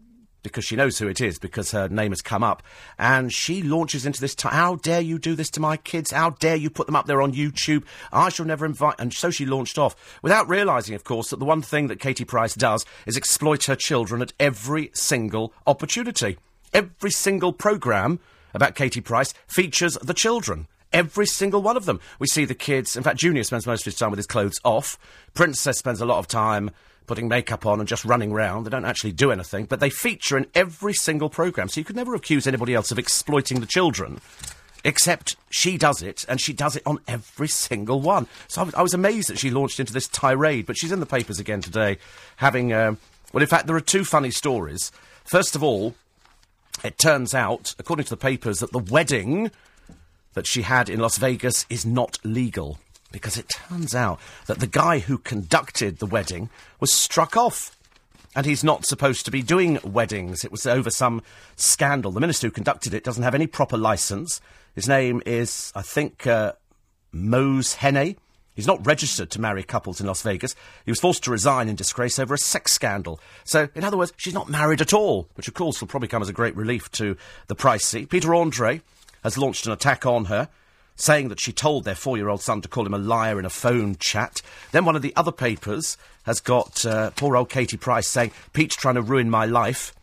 because 0.48 0.64
she 0.64 0.76
knows 0.76 0.98
who 0.98 1.08
it 1.08 1.20
is, 1.20 1.38
because 1.38 1.70
her 1.70 1.88
name 1.88 2.10
has 2.12 2.20
come 2.22 2.42
up, 2.42 2.62
and 2.98 3.32
she 3.32 3.62
launches 3.62 4.04
into 4.04 4.20
this. 4.20 4.34
T- 4.34 4.48
How 4.48 4.76
dare 4.76 5.00
you 5.00 5.18
do 5.18 5.34
this 5.34 5.50
to 5.50 5.60
my 5.60 5.76
kids? 5.76 6.10
How 6.10 6.30
dare 6.30 6.56
you 6.56 6.70
put 6.70 6.86
them 6.86 6.96
up 6.96 7.06
there 7.06 7.22
on 7.22 7.32
YouTube? 7.32 7.84
I 8.12 8.28
shall 8.28 8.46
never 8.46 8.66
invite. 8.66 8.96
And 8.98 9.12
so 9.12 9.30
she 9.30 9.46
launched 9.46 9.78
off, 9.78 10.18
without 10.22 10.48
realising, 10.48 10.94
of 10.94 11.04
course, 11.04 11.30
that 11.30 11.38
the 11.38 11.44
one 11.44 11.62
thing 11.62 11.86
that 11.88 12.00
Katie 12.00 12.24
Price 12.24 12.54
does 12.54 12.84
is 13.06 13.16
exploit 13.16 13.64
her 13.64 13.76
children 13.76 14.22
at 14.22 14.32
every 14.40 14.90
single 14.94 15.52
opportunity. 15.66 16.38
Every 16.72 17.10
single 17.10 17.52
programme 17.52 18.20
about 18.54 18.74
Katie 18.74 19.00
Price 19.00 19.32
features 19.46 19.94
the 20.02 20.14
children. 20.14 20.66
Every 20.92 21.26
single 21.26 21.62
one 21.62 21.76
of 21.76 21.84
them. 21.84 22.00
We 22.18 22.26
see 22.26 22.44
the 22.44 22.54
kids. 22.54 22.96
In 22.96 23.02
fact, 23.02 23.18
Junior 23.18 23.44
spends 23.44 23.66
most 23.66 23.82
of 23.82 23.86
his 23.86 23.96
time 23.96 24.10
with 24.10 24.18
his 24.18 24.26
clothes 24.26 24.60
off. 24.64 24.98
Princess 25.34 25.78
spends 25.78 26.00
a 26.00 26.06
lot 26.06 26.18
of 26.18 26.26
time 26.26 26.70
putting 27.06 27.28
makeup 27.28 27.66
on 27.66 27.80
and 27.80 27.88
just 27.88 28.04
running 28.04 28.32
round. 28.32 28.64
They 28.64 28.70
don't 28.70 28.84
actually 28.84 29.12
do 29.12 29.32
anything, 29.32 29.64
but 29.64 29.80
they 29.80 29.90
feature 29.90 30.38
in 30.38 30.46
every 30.54 30.94
single 30.94 31.28
programme. 31.28 31.68
So 31.68 31.80
you 31.80 31.84
could 31.84 31.96
never 31.96 32.14
accuse 32.14 32.46
anybody 32.46 32.74
else 32.74 32.92
of 32.92 32.98
exploiting 32.98 33.60
the 33.60 33.66
children. 33.66 34.20
Except 34.84 35.36
she 35.50 35.76
does 35.76 36.02
it, 36.02 36.24
and 36.28 36.40
she 36.40 36.52
does 36.52 36.76
it 36.76 36.84
on 36.86 37.00
every 37.08 37.48
single 37.48 38.00
one. 38.00 38.28
So 38.46 38.60
I 38.60 38.64
was, 38.64 38.74
I 38.74 38.82
was 38.82 38.94
amazed 38.94 39.28
that 39.28 39.38
she 39.38 39.50
launched 39.50 39.80
into 39.80 39.92
this 39.92 40.06
tirade, 40.06 40.66
but 40.66 40.76
she's 40.78 40.92
in 40.92 41.00
the 41.00 41.06
papers 41.06 41.40
again 41.40 41.60
today, 41.60 41.98
having. 42.36 42.72
Um, 42.72 42.98
well, 43.32 43.42
in 43.42 43.48
fact, 43.48 43.66
there 43.66 43.76
are 43.76 43.80
two 43.80 44.04
funny 44.04 44.30
stories. 44.30 44.92
First 45.24 45.56
of 45.56 45.64
all, 45.64 45.94
it 46.84 46.96
turns 46.96 47.34
out, 47.34 47.74
according 47.78 48.04
to 48.04 48.10
the 48.10 48.16
papers, 48.16 48.60
that 48.60 48.70
the 48.70 48.78
wedding 48.78 49.50
that 50.34 50.46
she 50.46 50.62
had 50.62 50.88
in 50.88 51.00
Las 51.00 51.18
Vegas 51.18 51.66
is 51.68 51.84
not 51.84 52.18
legal 52.24 52.78
because 53.12 53.36
it 53.36 53.48
turns 53.48 53.94
out 53.94 54.20
that 54.46 54.60
the 54.60 54.66
guy 54.66 54.98
who 54.98 55.18
conducted 55.18 55.98
the 55.98 56.06
wedding 56.06 56.50
was 56.80 56.92
struck 56.92 57.36
off. 57.36 57.74
And 58.36 58.44
he's 58.46 58.62
not 58.62 58.84
supposed 58.84 59.24
to 59.24 59.30
be 59.30 59.42
doing 59.42 59.78
weddings. 59.82 60.44
It 60.44 60.52
was 60.52 60.66
over 60.66 60.90
some 60.90 61.22
scandal. 61.56 62.12
The 62.12 62.20
minister 62.20 62.46
who 62.46 62.52
conducted 62.52 62.94
it 62.94 63.02
doesn't 63.02 63.22
have 63.22 63.34
any 63.34 63.46
proper 63.46 63.76
license. 63.76 64.40
His 64.74 64.86
name 64.86 65.22
is, 65.26 65.72
I 65.74 65.82
think, 65.82 66.26
uh, 66.26 66.52
Mose 67.10 67.74
Henne. 67.74 68.16
He's 68.54 68.66
not 68.66 68.84
registered 68.86 69.30
to 69.30 69.40
marry 69.40 69.62
couples 69.62 70.00
in 70.00 70.06
Las 70.06 70.22
Vegas. 70.22 70.54
He 70.84 70.90
was 70.90 71.00
forced 71.00 71.24
to 71.24 71.30
resign 71.30 71.68
in 71.68 71.74
disgrace 71.74 72.18
over 72.18 72.34
a 72.34 72.38
sex 72.38 72.72
scandal. 72.72 73.18
So, 73.44 73.68
in 73.74 73.82
other 73.82 73.96
words, 73.96 74.12
she's 74.16 74.34
not 74.34 74.48
married 74.48 74.80
at 74.80 74.92
all, 74.92 75.28
which 75.34 75.48
of 75.48 75.54
course 75.54 75.80
will 75.80 75.88
probably 75.88 76.08
come 76.08 76.22
as 76.22 76.28
a 76.28 76.32
great 76.34 76.54
relief 76.54 76.90
to 76.92 77.16
the 77.46 77.56
pricey. 77.56 78.08
Peter 78.08 78.34
Andre 78.34 78.82
has 79.22 79.38
launched 79.38 79.66
an 79.66 79.72
attack 79.72 80.06
on 80.06 80.26
her 80.26 80.48
saying 80.98 81.28
that 81.28 81.40
she 81.40 81.52
told 81.52 81.84
their 81.84 81.94
four 81.94 82.16
year 82.16 82.28
old 82.28 82.42
son 82.42 82.60
to 82.60 82.68
call 82.68 82.84
him 82.84 82.94
a 82.94 82.98
liar 82.98 83.38
in 83.38 83.44
a 83.44 83.50
phone 83.50 83.96
chat. 83.96 84.42
Then 84.72 84.84
one 84.84 84.96
of 84.96 85.02
the 85.02 85.14
other 85.16 85.32
papers 85.32 85.96
has 86.24 86.40
got 86.40 86.84
uh, 86.84 87.10
poor 87.10 87.36
old 87.36 87.48
Katie 87.48 87.76
Price 87.76 88.08
saying, 88.08 88.32
Pete's 88.52 88.76
trying 88.76 88.96
to 88.96 89.02
ruin 89.02 89.30
my 89.30 89.46
life. 89.46 89.94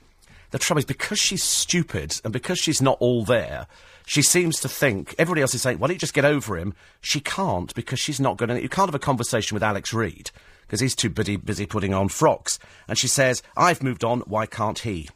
The 0.52 0.60
trouble 0.60 0.80
is, 0.80 0.86
because 0.86 1.20
she's 1.20 1.44
stupid 1.44 2.20
and 2.24 2.32
because 2.32 2.58
she's 2.58 2.82
not 2.82 2.98
all 3.02 3.26
there, 3.26 3.68
she 4.06 4.22
seems 4.22 4.60
to 4.62 4.70
think 4.70 5.16
everybody 5.18 5.42
else 5.42 5.54
is 5.54 5.62
saying, 5.62 5.80
"Why 5.80 5.88
don't 5.88 5.96
you 5.96 6.00
just 6.00 6.14
get 6.14 6.26
over 6.26 6.58
him?" 6.58 6.76
She 7.02 7.20
can't 7.20 7.74
because 7.74 8.00
she's 8.00 8.20
not 8.20 8.38
going 8.38 8.50
to. 8.50 8.62
You 8.62 8.70
can't 8.70 8.88
have 8.88 8.96
a 8.96 9.00
conversation 9.00 9.56
with 9.56 9.64
Alex 9.64 9.94
Reid 9.94 10.30
because 10.62 10.80
he's 10.80 10.96
too 10.96 11.10
busy, 11.10 11.36
busy 11.38 11.66
putting 11.66 11.94
on 11.94 12.08
frocks. 12.08 12.60
And 12.88 12.98
she 12.98 13.08
says, 13.08 13.42
"I've 13.58 13.84
moved 13.84 14.04
on. 14.04 14.22
Why 14.22 14.46
can't 14.46 14.80
he?" 14.80 15.10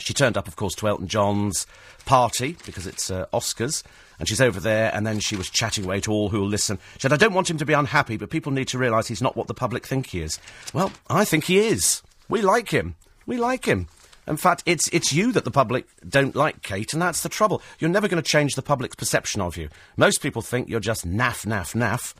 She 0.00 0.14
turned 0.14 0.36
up, 0.36 0.48
of 0.48 0.56
course, 0.56 0.74
to 0.76 0.88
Elton 0.88 1.08
John's 1.08 1.66
party 2.04 2.56
because 2.66 2.86
it's 2.86 3.10
uh, 3.10 3.26
Oscars, 3.32 3.82
and 4.18 4.28
she's 4.28 4.40
over 4.40 4.60
there, 4.60 4.90
and 4.94 5.06
then 5.06 5.20
she 5.20 5.36
was 5.36 5.48
chatting 5.48 5.84
away 5.84 6.00
to 6.00 6.12
all 6.12 6.28
who'll 6.28 6.48
listen. 6.48 6.78
She 6.94 7.00
said, 7.00 7.12
I 7.12 7.16
don't 7.16 7.34
want 7.34 7.50
him 7.50 7.58
to 7.58 7.66
be 7.66 7.72
unhappy, 7.72 8.16
but 8.16 8.30
people 8.30 8.52
need 8.52 8.68
to 8.68 8.78
realise 8.78 9.08
he's 9.08 9.22
not 9.22 9.36
what 9.36 9.46
the 9.46 9.54
public 9.54 9.86
think 9.86 10.08
he 10.08 10.20
is. 10.20 10.38
Well, 10.72 10.92
I 11.08 11.24
think 11.24 11.44
he 11.44 11.58
is. 11.58 12.02
We 12.28 12.42
like 12.42 12.70
him. 12.70 12.96
We 13.26 13.36
like 13.36 13.64
him. 13.64 13.88
In 14.26 14.36
fact, 14.36 14.62
it's, 14.66 14.88
it's 14.88 15.12
you 15.12 15.32
that 15.32 15.44
the 15.44 15.50
public 15.50 15.86
don't 16.08 16.36
like, 16.36 16.62
Kate, 16.62 16.92
and 16.92 17.02
that's 17.02 17.22
the 17.22 17.28
trouble. 17.28 17.62
You're 17.78 17.90
never 17.90 18.06
going 18.06 18.22
to 18.22 18.28
change 18.28 18.54
the 18.54 18.62
public's 18.62 18.94
perception 18.94 19.40
of 19.40 19.56
you. 19.56 19.68
Most 19.96 20.22
people 20.22 20.42
think 20.42 20.68
you're 20.68 20.80
just 20.80 21.08
naff, 21.08 21.46
naff, 21.46 21.74
naff. 21.74 22.14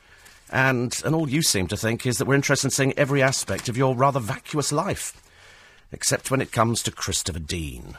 And, 0.51 1.01
and 1.05 1.15
all 1.15 1.29
you 1.29 1.43
seem 1.43 1.69
to 1.69 1.77
think 1.77 2.07
is 2.07 2.19
that 2.19 2.25
we're 2.25 2.35
interested 2.35 2.67
in 2.67 2.71
seeing 2.71 2.99
every 2.99 3.23
aspect 3.23 3.69
of 3.69 3.77
your 3.77 3.95
rather 3.95 4.19
vacuous 4.19 4.73
life. 4.73 5.20
Except 5.93 6.31
when 6.31 6.41
it 6.41 6.53
comes 6.53 6.83
to 6.83 6.91
Christopher 6.91 7.41
Dean. 7.41 7.97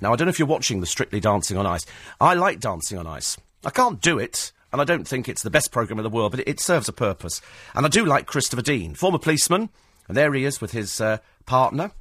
Now, 0.00 0.12
I 0.12 0.16
don't 0.16 0.26
know 0.26 0.30
if 0.30 0.38
you're 0.38 0.46
watching 0.46 0.80
the 0.80 0.86
Strictly 0.86 1.20
Dancing 1.20 1.56
on 1.56 1.66
Ice. 1.66 1.86
I 2.20 2.34
like 2.34 2.60
Dancing 2.60 2.98
on 2.98 3.06
Ice. 3.06 3.36
I 3.64 3.70
can't 3.70 4.00
do 4.00 4.18
it, 4.18 4.52
and 4.72 4.80
I 4.80 4.84
don't 4.84 5.06
think 5.06 5.28
it's 5.28 5.42
the 5.42 5.50
best 5.50 5.72
programme 5.72 5.98
in 5.98 6.02
the 6.02 6.10
world, 6.10 6.32
but 6.32 6.40
it, 6.40 6.48
it 6.48 6.60
serves 6.60 6.88
a 6.88 6.92
purpose. 6.92 7.40
And 7.74 7.86
I 7.86 7.88
do 7.88 8.04
like 8.04 8.26
Christopher 8.26 8.62
Dean, 8.62 8.94
former 8.94 9.18
policeman, 9.18 9.70
and 10.08 10.16
there 10.16 10.32
he 10.34 10.44
is 10.44 10.60
with 10.60 10.72
his 10.72 11.00
uh, 11.00 11.18
partner 11.46 11.92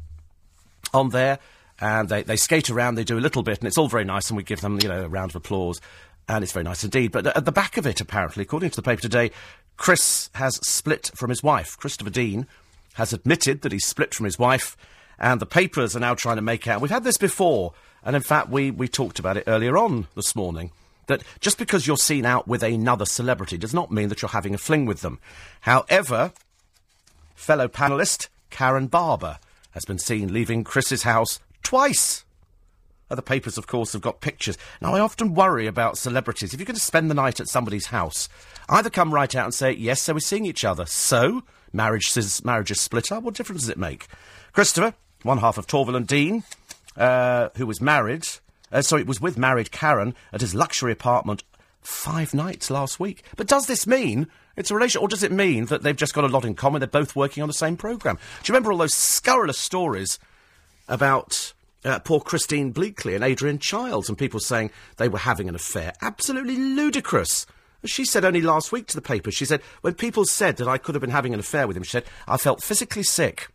on 0.94 1.10
there, 1.10 1.40
and 1.80 2.10
they, 2.10 2.24
they 2.24 2.36
skate 2.36 2.70
around, 2.70 2.96
they 2.96 3.04
do 3.04 3.18
a 3.18 3.22
little 3.22 3.44
bit, 3.44 3.60
and 3.60 3.68
it's 3.68 3.78
all 3.78 3.88
very 3.88 4.04
nice, 4.04 4.30
and 4.30 4.38
we 4.38 4.44
give 4.44 4.62
them, 4.62 4.80
you 4.82 4.88
know, 4.88 5.04
a 5.04 5.08
round 5.08 5.32
of 5.32 5.36
applause, 5.36 5.80
and 6.28 6.44
it's 6.44 6.54
very 6.54 6.64
nice 6.64 6.84
indeed. 6.84 7.12
But 7.12 7.28
at 7.28 7.46
the 7.46 7.52
back 7.52 7.78
of 7.78 7.88
it, 7.88 8.02
apparently, 8.02 8.44
according 8.44 8.72
to 8.72 8.76
the 8.76 8.82
paper 8.82 9.02
today, 9.02 9.32
Chris 9.78 10.30
has 10.36 10.56
split 10.68 11.12
from 11.16 11.30
his 11.30 11.42
wife. 11.42 11.78
Christopher 11.78 12.10
Dean 12.10 12.48
has 12.94 13.14
admitted 13.14 13.62
that 13.62 13.72
he's 13.72 13.86
split 13.86 14.14
from 14.14 14.26
his 14.26 14.38
wife 14.38 14.78
and 15.20 15.40
the 15.40 15.46
papers 15.46 15.96
are 15.96 16.00
now 16.00 16.16
trying 16.16 16.38
to 16.38 16.42
make 16.42 16.68
out. 16.68 16.82
We've 16.82 16.92
had 16.92 17.04
this 17.04 17.18
before, 17.18 17.74
and 18.04 18.16
in 18.16 18.22
fact, 18.22 18.50
we, 18.50 18.72
we 18.72 18.88
talked 18.88 19.20
about 19.20 19.38
it 19.38 19.46
earlier 19.48 19.78
on 19.78 20.08
this 20.16 20.36
morning. 20.36 20.72
that 21.08 21.24
just 21.40 21.58
because 21.58 21.88
you're 21.88 21.98
seen 21.98 22.26
out 22.26 22.48
with 22.48 22.64
another 22.64 23.06
celebrity 23.06 23.58
does 23.58 23.74
not 23.74 23.92
mean 23.92 24.10
that 24.10 24.22
you're 24.22 24.30
having 24.30 24.54
a 24.54 24.58
fling 24.58 24.86
with 24.86 25.02
them. 25.02 25.20
However, 25.62 26.32
fellow 27.36 27.68
panellist 27.68 28.30
Karen 28.50 28.88
Barber 28.88 29.40
has 29.72 29.86
been 29.86 30.00
seen 30.00 30.32
leaving 30.32 30.64
Chris's 30.64 31.04
house 31.04 31.40
twice. 31.64 32.24
Other 33.10 33.22
papers, 33.22 33.58
of 33.58 33.68
course, 33.68 33.94
have 33.94 34.02
got 34.02 34.22
pictures. 34.22 34.58
Now, 34.82 34.96
I 34.96 35.00
often 35.00 35.34
worry 35.34 35.68
about 35.68 35.98
celebrities. 35.98 36.54
If 36.54 36.60
you're 36.60 36.66
going 36.66 36.76
to 36.76 36.82
spend 36.82 37.10
the 37.10 37.16
night 37.16 37.40
at 37.40 37.48
somebody's 37.48 37.88
house, 37.88 38.30
either 38.70 38.90
come 38.90 39.14
right 39.14 39.34
out 39.36 39.46
and 39.46 39.54
say, 39.54 39.72
yes, 39.72 40.02
so 40.02 40.14
we're 40.14 40.20
seeing 40.20 40.46
each 40.46 40.64
other. 40.64 40.86
So, 40.86 41.44
marriage 41.72 42.16
is, 42.16 42.44
marriage 42.46 42.72
is 42.72 42.80
split 42.80 43.12
up. 43.12 43.24
What 43.24 43.36
difference 43.36 43.64
does 43.64 43.70
it 43.70 43.78
make? 43.78 44.08
Christopher, 44.54 44.94
one 45.24 45.40
half 45.40 45.58
of 45.58 45.66
Torvill 45.66 45.98
and 45.98 46.06
Dean, 46.06 46.44
uh, 46.96 47.50
who 47.58 47.66
was 47.66 47.82
married, 47.82 48.28
uh, 48.72 48.84
sorry, 48.84 49.02
was 49.02 49.20
with 49.20 49.36
married 49.36 49.72
Karen 49.72 50.14
at 50.32 50.42
his 50.42 50.54
luxury 50.54 50.92
apartment 50.92 51.44
five 51.82 52.36
nights 52.36 52.70
last 52.70 53.00
week. 53.00 53.24
But 53.36 53.48
does 53.48 53.66
this 53.66 53.88
mean 53.88 54.28
it's 54.56 54.70
a 54.70 54.76
relation, 54.76 55.02
or 55.02 55.08
does 55.08 55.24
it 55.24 55.32
mean 55.32 55.66
that 55.66 55.82
they've 55.82 55.96
just 55.96 56.14
got 56.14 56.24
a 56.24 56.28
lot 56.28 56.46
in 56.46 56.54
common? 56.54 56.80
They're 56.80 56.88
both 56.88 57.16
working 57.16 57.42
on 57.42 57.50
the 57.50 57.54
same 57.54 57.76
programme. 57.76 58.18
Do 58.18 58.22
you 58.52 58.54
remember 58.54 58.72
all 58.72 58.78
those 58.78 58.94
scurrilous 58.94 59.58
stories 59.58 60.20
about 60.88 61.54
uh, 61.84 61.98
poor 61.98 62.20
Christine 62.20 62.72
Bleakley 62.72 63.16
and 63.16 63.24
Adrian 63.24 63.58
Chiles 63.58 64.08
and 64.08 64.20
people 64.20 64.40
saying 64.40 64.70
they 64.98 65.10
were 65.10 65.18
having 65.18 65.50
an 65.50 65.56
affair? 65.56 65.94
Absolutely 66.00 66.58
ludicrous. 66.58 67.48
She 67.86 68.06
said 68.06 68.24
only 68.24 68.42
last 68.42 68.72
week 68.72 68.86
to 68.88 68.96
the 68.96 69.02
paper, 69.02 69.32
she 69.32 69.46
said, 69.46 69.62
when 69.82 69.96
people 69.96 70.26
said 70.26 70.58
that 70.58 70.68
I 70.68 70.78
could 70.78 70.94
have 70.94 71.02
been 71.02 71.10
having 71.10 71.34
an 71.34 71.40
affair 71.40 71.68
with 71.68 71.76
him, 71.76 71.84
she 71.84 71.90
said, 71.90 72.06
I 72.28 72.38
felt 72.38 72.64
physically 72.64 73.04
sick. 73.04 73.50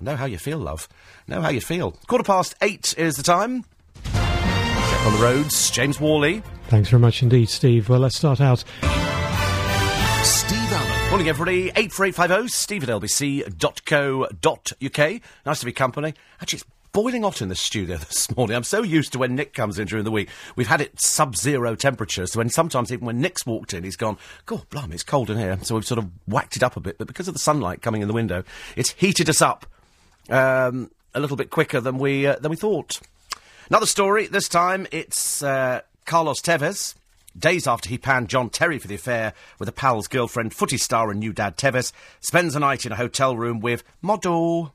I 0.00 0.04
know 0.04 0.16
how 0.16 0.24
you 0.24 0.38
feel, 0.38 0.58
love. 0.58 0.88
Know 1.28 1.42
how 1.42 1.50
you 1.50 1.60
feel. 1.60 1.92
Quarter 2.06 2.24
past 2.24 2.54
eight 2.62 2.94
is 2.96 3.16
the 3.16 3.22
time. 3.22 3.64
Check 4.04 5.06
on 5.06 5.12
the 5.12 5.18
roads. 5.22 5.70
James 5.70 6.00
Worley. 6.00 6.42
Thanks 6.68 6.88
very 6.88 7.00
much 7.00 7.22
indeed, 7.22 7.50
Steve. 7.50 7.88
Well, 7.88 8.00
let's 8.00 8.16
start 8.16 8.40
out. 8.40 8.60
Steve 10.22 10.72
Allen. 10.72 11.10
Morning, 11.10 11.28
everybody. 11.28 11.70
84850 11.76 12.48
steve 12.48 12.82
at 12.84 12.88
lbc.co.uk. 12.88 14.40
Nice 15.44 15.60
to 15.60 15.66
be 15.66 15.72
company. 15.72 16.14
Actually, 16.40 16.56
it's 16.58 16.66
boiling 16.92 17.22
hot 17.22 17.42
in 17.42 17.48
the 17.50 17.54
studio 17.54 17.96
this 17.98 18.34
morning. 18.34 18.56
I'm 18.56 18.64
so 18.64 18.82
used 18.82 19.12
to 19.12 19.18
when 19.18 19.34
Nick 19.34 19.52
comes 19.52 19.78
in 19.78 19.86
during 19.86 20.04
the 20.04 20.10
week. 20.10 20.30
We've 20.56 20.66
had 20.66 20.80
it 20.80 20.98
sub-zero 20.98 21.74
temperatures, 21.74 22.32
so 22.32 22.38
when 22.38 22.48
sometimes 22.48 22.90
even 22.90 23.04
when 23.04 23.20
Nick's 23.20 23.44
walked 23.44 23.74
in, 23.74 23.84
he's 23.84 23.96
gone, 23.96 24.16
God, 24.46 24.68
blimey, 24.70 24.94
it's 24.94 25.02
cold 25.02 25.28
in 25.28 25.36
here. 25.38 25.58
So 25.62 25.74
we've 25.74 25.84
sort 25.86 25.98
of 25.98 26.08
whacked 26.26 26.56
it 26.56 26.62
up 26.62 26.76
a 26.76 26.80
bit, 26.80 26.96
but 26.96 27.06
because 27.06 27.28
of 27.28 27.34
the 27.34 27.40
sunlight 27.40 27.82
coming 27.82 28.00
in 28.02 28.08
the 28.08 28.14
window, 28.14 28.44
it's 28.76 28.92
heated 28.92 29.28
us 29.28 29.42
up 29.42 29.66
um, 30.30 30.90
a 31.14 31.20
little 31.20 31.36
bit 31.36 31.50
quicker 31.50 31.80
than 31.80 31.98
we 31.98 32.26
uh, 32.26 32.36
than 32.36 32.50
we 32.50 32.56
thought. 32.56 33.00
Another 33.68 33.86
story. 33.86 34.26
This 34.26 34.48
time 34.48 34.86
it's 34.90 35.42
uh, 35.42 35.80
Carlos 36.04 36.40
Tevez. 36.40 36.94
Days 37.38 37.68
after 37.68 37.88
he 37.88 37.96
panned 37.96 38.28
John 38.28 38.50
Terry 38.50 38.80
for 38.80 38.88
the 38.88 38.96
affair 38.96 39.34
with 39.60 39.68
a 39.68 39.72
pal's 39.72 40.08
girlfriend, 40.08 40.52
footy 40.52 40.76
star 40.76 41.12
and 41.12 41.20
new 41.20 41.32
dad 41.32 41.56
Tevez 41.56 41.92
spends 42.18 42.56
a 42.56 42.58
night 42.58 42.84
in 42.84 42.90
a 42.90 42.96
hotel 42.96 43.36
room 43.36 43.60
with 43.60 43.84
Modo. 44.02 44.72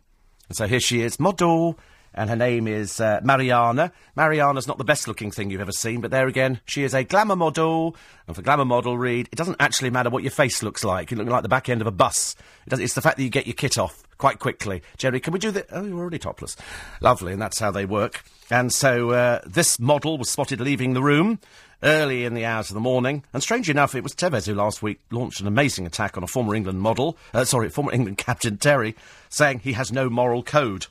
And 0.48 0.56
so 0.56 0.66
here 0.66 0.80
she 0.80 1.02
is, 1.02 1.20
Modo, 1.20 1.76
and 2.14 2.30
her 2.30 2.36
name 2.38 2.66
is 2.70 3.02
uh, 3.02 3.20
Mariana. 3.22 3.92
Mariana's 4.16 4.68
not 4.68 4.78
the 4.78 4.86
best 4.86 5.06
looking 5.06 5.32
thing 5.32 5.50
you've 5.50 5.60
ever 5.60 5.74
seen, 5.74 6.00
but 6.00 6.12
there 6.12 6.28
again, 6.28 6.62
she 6.66 6.84
is 6.84 6.94
a 6.94 7.04
glamour 7.04 7.36
model. 7.36 7.98
And 8.26 8.36
for 8.38 8.42
glamour 8.42 8.64
model, 8.64 8.98
read, 8.98 9.28
it 9.34 9.36
doesn't 9.36 9.58
actually 9.60 9.90
matter 9.90 10.10
what 10.10 10.24
your 10.24 10.32
face 10.32 10.64
looks 10.64 10.86
like. 10.86 11.12
You 11.12 11.18
look 11.18 11.28
like 11.28 11.44
the 11.44 11.50
back 11.50 11.68
end 11.68 11.82
of 11.82 11.88
a 11.88 11.92
bus. 11.92 12.38
It 12.66 12.80
it's 12.80 12.94
the 12.94 13.02
fact 13.02 13.18
that 13.18 13.24
you 13.24 13.30
get 13.30 13.48
your 13.48 13.56
kit 13.56 13.78
off 13.78 14.05
quite 14.18 14.40
quickly. 14.40 14.82
Jerry, 14.98 15.20
can 15.20 15.34
we 15.34 15.40
do 15.40 15.52
that? 15.52 15.68
Oh, 15.72 15.84
you're 15.84 16.00
already 16.00 16.20
topless. 16.20 16.56
Lovely, 17.02 17.34
and 17.34 17.42
that's 17.42 17.60
how 17.60 17.72
they 17.72 17.86
work. 17.86 18.24
And 18.50 18.72
so 18.72 19.12
uh, 19.12 19.42
this 19.46 19.80
model 19.80 20.18
was 20.18 20.30
spotted 20.30 20.62
leaving 20.62 20.94
the 20.94 21.02
room 21.02 21.40
early 21.84 22.26
in 22.26 22.34
the 22.34 22.46
hours 22.46 22.70
of 22.70 22.74
the 22.74 22.80
morning. 22.80 23.24
And 23.34 23.42
strangely 23.42 23.72
enough, 23.72 23.96
it 23.96 24.04
was 24.04 24.14
Tevez 24.14 24.48
who 24.48 24.56
last 24.56 24.82
week 24.82 25.00
launched 25.12 25.40
an 25.40 25.48
amazing 25.48 25.86
attack 25.86 26.18
on 26.18 26.24
a 26.24 26.28
former 26.28 26.56
England 26.56 26.82
model, 26.82 27.18
uh, 27.34 27.44
sorry, 27.46 27.70
former 27.70 27.94
England 27.94 28.18
captain 28.20 28.58
Terry, 28.58 28.96
saying 29.30 29.60
he 29.60 29.74
has 29.74 29.92
no 29.92 30.10
moral 30.10 30.44
code. 30.44 30.88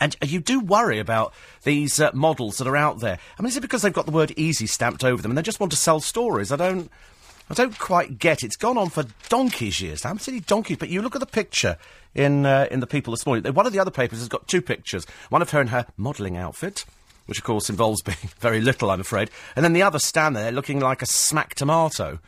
And 0.00 0.16
you 0.22 0.40
do 0.40 0.60
worry 0.60 0.98
about 0.98 1.32
these 1.62 2.00
uh, 2.00 2.10
models 2.12 2.58
that 2.58 2.66
are 2.66 2.76
out 2.76 3.00
there. 3.00 3.18
I 3.38 3.42
mean, 3.42 3.48
is 3.48 3.56
it 3.56 3.62
because 3.62 3.82
they've 3.82 3.92
got 3.92 4.04
the 4.04 4.12
word 4.12 4.32
easy 4.36 4.66
stamped 4.66 5.04
over 5.04 5.22
them 5.22 5.30
and 5.30 5.38
they 5.38 5.42
just 5.42 5.60
want 5.60 5.72
to 5.72 5.78
sell 5.78 6.00
stories? 6.00 6.52
I 6.52 6.56
don't. 6.56 6.90
I 7.48 7.54
don't 7.54 7.78
quite 7.78 8.18
get 8.18 8.42
it. 8.42 8.46
It's 8.46 8.56
gone 8.56 8.76
on 8.76 8.90
for 8.90 9.04
donkey's 9.28 9.80
years. 9.80 10.04
I'm 10.04 10.18
saying 10.18 10.40
donkeys, 10.46 10.78
but 10.78 10.88
you 10.88 11.00
look 11.00 11.14
at 11.14 11.20
the 11.20 11.26
picture 11.26 11.76
in 12.14 12.44
uh, 12.44 12.66
in 12.70 12.80
the 12.80 12.86
People 12.86 13.12
this 13.12 13.24
morning. 13.24 13.52
One 13.54 13.66
of 13.66 13.72
the 13.72 13.78
other 13.78 13.90
papers 13.90 14.18
has 14.18 14.28
got 14.28 14.48
two 14.48 14.60
pictures. 14.60 15.06
One 15.28 15.42
of 15.42 15.50
her 15.50 15.60
in 15.60 15.68
her 15.68 15.86
modelling 15.96 16.36
outfit, 16.36 16.84
which 17.26 17.38
of 17.38 17.44
course 17.44 17.70
involves 17.70 18.02
being 18.04 18.16
very 18.38 18.60
little, 18.60 18.90
I'm 18.90 19.00
afraid, 19.00 19.30
and 19.54 19.64
then 19.64 19.74
the 19.74 19.82
other 19.82 20.00
stand 20.00 20.34
there 20.34 20.50
looking 20.50 20.80
like 20.80 21.02
a 21.02 21.06
smack 21.06 21.54
tomato. 21.54 22.18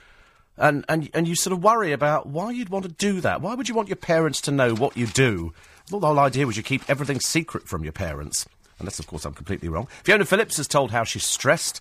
And, 0.60 0.84
and, 0.88 1.08
and 1.14 1.28
you 1.28 1.36
sort 1.36 1.52
of 1.52 1.62
worry 1.62 1.92
about 1.92 2.26
why 2.26 2.50
you'd 2.50 2.68
want 2.68 2.84
to 2.84 2.90
do 2.90 3.20
that. 3.20 3.40
Why 3.40 3.54
would 3.54 3.68
you 3.68 3.76
want 3.76 3.88
your 3.88 3.96
parents 3.96 4.40
to 4.40 4.50
know 4.50 4.74
what 4.74 4.96
you 4.96 5.06
do? 5.06 5.52
Well, 5.88 6.00
the 6.00 6.08
whole 6.08 6.18
idea 6.18 6.48
was 6.48 6.56
you 6.56 6.64
keep 6.64 6.90
everything 6.90 7.20
secret 7.20 7.68
from 7.68 7.84
your 7.84 7.92
parents. 7.92 8.44
Unless, 8.80 8.98
of 8.98 9.06
course, 9.06 9.24
I'm 9.24 9.34
completely 9.34 9.68
wrong. 9.68 9.86
Fiona 10.02 10.24
Phillips 10.24 10.56
has 10.56 10.66
told 10.66 10.90
how 10.90 11.04
she's 11.04 11.24
stressed. 11.24 11.80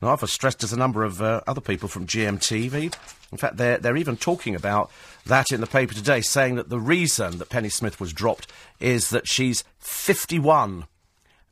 I've 0.00 0.20
stressed 0.30 0.62
as 0.62 0.72
a 0.72 0.78
number 0.78 1.02
of 1.02 1.20
uh, 1.20 1.40
other 1.46 1.60
people 1.60 1.88
from 1.88 2.06
GMTV. 2.06 2.94
In 3.32 3.38
fact, 3.38 3.56
they're, 3.56 3.78
they're 3.78 3.96
even 3.96 4.16
talking 4.16 4.54
about 4.54 4.90
that 5.26 5.50
in 5.50 5.60
the 5.60 5.66
paper 5.66 5.92
today, 5.92 6.20
saying 6.20 6.54
that 6.54 6.68
the 6.68 6.78
reason 6.78 7.38
that 7.38 7.48
Penny 7.48 7.68
Smith 7.68 8.00
was 8.00 8.12
dropped 8.12 8.46
is 8.80 9.10
that 9.10 9.26
she's 9.26 9.64
51. 9.80 10.86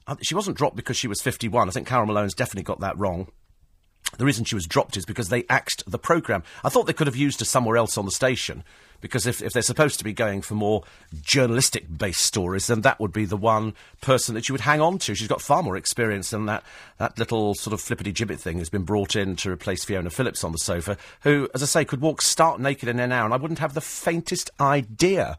Uh, 0.07 0.17
she 0.23 0.35
wasn't 0.35 0.57
dropped 0.57 0.76
because 0.76 0.97
she 0.97 1.09
was 1.09 1.21
51. 1.21 1.69
I 1.69 1.73
think 1.73 1.88
Carole 1.88 2.07
Malone's 2.07 2.35
definitely 2.35 2.62
got 2.62 2.81
that 2.81 2.97
wrong. 2.97 3.29
The 4.19 4.25
reason 4.25 4.45
she 4.45 4.55
was 4.55 4.67
dropped 4.67 4.97
is 4.97 5.05
because 5.05 5.29
they 5.29 5.45
axed 5.50 5.83
the 5.87 5.99
programme. 5.99 6.45
I 6.62 6.69
thought 6.69 6.87
they 6.87 6.93
could 6.93 7.09
have 7.09 7.17
used 7.17 7.41
her 7.41 7.45
somewhere 7.45 7.76
else 7.76 7.99
on 7.99 8.05
the 8.05 8.12
station 8.12 8.62
because 9.00 9.26
if, 9.26 9.43
if 9.43 9.53
they're 9.53 9.62
supposed 9.62 9.99
to 9.99 10.05
be 10.05 10.12
going 10.12 10.43
for 10.43 10.55
more 10.55 10.83
journalistic 11.23 11.87
based 11.97 12.23
stories, 12.23 12.67
then 12.67 12.83
that 12.83 13.00
would 13.00 13.12
be 13.12 13.25
the 13.25 13.37
one 13.37 13.75
person 14.00 14.35
that 14.35 14.49
you 14.49 14.53
would 14.53 14.62
hang 14.62 14.81
on 14.81 14.99
to. 14.99 15.15
She's 15.15 15.29
got 15.29 15.41
far 15.41 15.62
more 15.62 15.76
experience 15.76 16.31
than 16.31 16.47
that, 16.47 16.65
that 16.99 17.19
little 17.19 17.55
sort 17.55 17.75
of 17.75 17.81
flippity 17.81 18.12
gibbet 18.12 18.38
thing 18.38 18.59
who's 18.59 18.71
been 18.71 18.85
brought 18.85 19.17
in 19.17 19.37
to 19.37 19.50
replace 19.50 19.85
Fiona 19.85 20.11
Phillips 20.11 20.45
on 20.45 20.53
the 20.53 20.59
sofa, 20.59 20.97
who, 21.23 21.49
as 21.55 21.62
I 21.62 21.67
say, 21.67 21.85
could 21.85 22.00
walk 22.00 22.23
stark 22.23 22.59
naked 22.59 22.88
in 22.88 22.99
an 22.99 23.12
hour, 23.12 23.25
and 23.25 23.35
I 23.35 23.38
wouldn't 23.38 23.61
have 23.61 23.75
the 23.75 23.81
faintest 23.81 24.50
idea 24.61 25.38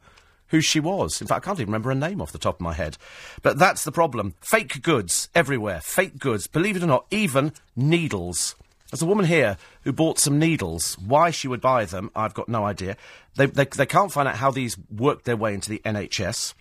who 0.50 0.62
she 0.62 0.80
was. 0.80 1.22
In 1.22 1.28
fact, 1.28 1.46
I 1.46 1.46
can't 1.46 1.60
even 1.60 1.72
remember 1.72 1.90
her 1.90 1.96
name 1.96 2.22
off 2.22 2.32
the 2.32 2.38
top 2.38 2.56
of 2.56 2.62
my 2.62 2.74
head. 2.74 2.98
But 3.42 3.60
that's 3.60 3.84
the 3.84 3.92
problem. 3.92 4.34
Fake 4.42 4.82
goods 4.82 5.30
everywhere. 5.36 5.82
Fake 5.82 6.20
goods. 6.20 6.48
Believe 6.48 6.78
it 6.78 6.84
or 6.84 6.88
not, 6.88 7.06
even 7.12 7.54
needles. 7.76 8.56
There's 8.91 9.01
a 9.01 9.06
woman 9.06 9.25
here 9.25 9.58
who 9.84 9.91
bought 9.91 10.17
some 10.17 10.39
needles. 10.39 10.98
Why 11.00 11.29
she 11.29 11.48
would 11.48 11.60
buy 11.60 11.86
them, 11.86 12.10
I've 12.15 12.34
got 12.34 12.48
no 12.48 12.65
idea. 12.65 12.96
They, 13.36 13.48
they, 13.48 13.65
they 13.65 13.86
can't 13.86 14.12
find 14.12 14.27
out 14.27 14.38
how 14.38 14.51
these 14.51 14.77
work 14.89 15.24
their 15.24 15.36
way 15.36 15.53
into 15.53 15.70
the 15.70 15.82
NHS. 15.84 16.53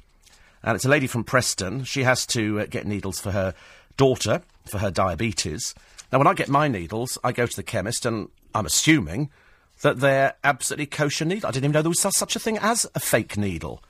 And 0.63 0.75
it's 0.75 0.85
a 0.85 0.89
lady 0.89 1.07
from 1.07 1.23
Preston. 1.23 1.85
She 1.85 2.03
has 2.03 2.27
to 2.27 2.61
uh, 2.61 2.67
get 2.67 2.87
needles 2.87 3.21
for 3.21 3.31
her 3.31 3.55
daughter, 3.97 4.43
for 4.65 4.79
her 4.79 4.91
diabetes. 4.91 5.75
Now, 6.13 6.19
when 6.19 6.27
I 6.27 6.35
get 6.35 6.49
my 6.49 6.67
needles, 6.67 7.17
I 7.23 7.31
go 7.31 7.47
to 7.47 7.57
the 7.57 7.63
chemist, 7.63 8.05
and 8.05 8.29
I'm 8.55 8.67
assuming 8.67 9.31
that 9.83 10.01
they're 10.01 10.35
absolutely 10.43 10.87
kosher 10.87 11.25
needles. 11.25 11.45
I 11.45 11.53
didn't 11.53 11.67
even 11.67 11.73
know 11.73 11.83
there 11.83 11.91
was 11.91 12.01
such 12.01 12.35
a 12.35 12.41
thing 12.41 12.59
as 12.59 12.87
a 12.95 13.01
fake 13.01 13.37
needle. 13.37 13.83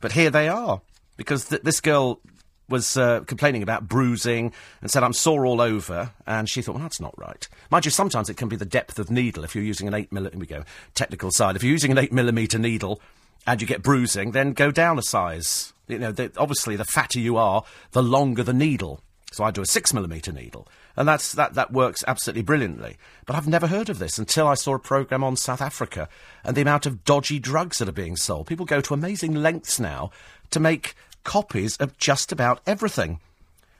But 0.00 0.12
here 0.12 0.30
they 0.30 0.48
are. 0.48 0.80
Because 1.16 1.46
th- 1.46 1.62
this 1.62 1.80
girl 1.80 2.20
was 2.68 2.96
uh, 2.96 3.20
complaining 3.20 3.62
about 3.62 3.88
bruising 3.88 4.52
and 4.80 4.90
said, 4.90 5.02
I'm 5.02 5.12
sore 5.12 5.46
all 5.46 5.60
over. 5.60 6.10
And 6.26 6.48
she 6.48 6.62
thought, 6.62 6.74
well, 6.74 6.82
that's 6.82 7.00
not 7.00 7.16
right. 7.16 7.48
Mind 7.70 7.84
you, 7.84 7.90
sometimes 7.90 8.28
it 8.28 8.36
can 8.36 8.48
be 8.48 8.56
the 8.56 8.64
depth 8.64 8.98
of 8.98 9.10
needle. 9.10 9.44
If 9.44 9.54
you're 9.54 9.64
using 9.64 9.88
an 9.88 9.94
8 9.94 10.12
millimeter, 10.12 10.38
we 10.38 10.46
go, 10.46 10.64
technical 10.94 11.30
side. 11.30 11.56
If 11.56 11.62
you're 11.62 11.72
using 11.72 11.92
an 11.92 11.98
8 11.98 12.12
millimeter 12.12 12.58
needle 12.58 13.00
and 13.46 13.60
you 13.60 13.66
get 13.66 13.82
bruising, 13.82 14.32
then 14.32 14.52
go 14.52 14.70
down 14.70 14.98
a 14.98 15.02
size. 15.02 15.72
You 15.86 15.98
know, 15.98 16.12
the, 16.12 16.32
obviously, 16.36 16.76
the 16.76 16.84
fatter 16.84 17.20
you 17.20 17.36
are, 17.36 17.62
the 17.92 18.02
longer 18.02 18.42
the 18.42 18.52
needle. 18.52 19.00
So 19.32 19.44
I 19.44 19.50
do 19.50 19.62
a 19.62 19.66
6 19.66 19.94
millimeter 19.94 20.32
needle. 20.32 20.66
And 20.96 21.06
that's, 21.06 21.32
that, 21.32 21.54
that 21.54 21.72
works 21.72 22.02
absolutely 22.06 22.42
brilliantly. 22.42 22.96
But 23.26 23.36
I've 23.36 23.46
never 23.46 23.66
heard 23.66 23.90
of 23.90 23.98
this 23.98 24.18
until 24.18 24.48
I 24.48 24.54
saw 24.54 24.74
a 24.74 24.78
programme 24.78 25.22
on 25.22 25.36
South 25.36 25.60
Africa 25.60 26.08
and 26.42 26.56
the 26.56 26.62
amount 26.62 26.86
of 26.86 27.04
dodgy 27.04 27.38
drugs 27.38 27.78
that 27.78 27.88
are 27.88 27.92
being 27.92 28.16
sold. 28.16 28.46
People 28.46 28.64
go 28.64 28.80
to 28.80 28.94
amazing 28.94 29.34
lengths 29.34 29.78
now 29.78 30.10
to 30.50 30.58
make 30.58 30.94
copies 31.26 31.76
of 31.78 31.98
just 31.98 32.32
about 32.32 32.60
everything. 32.66 33.18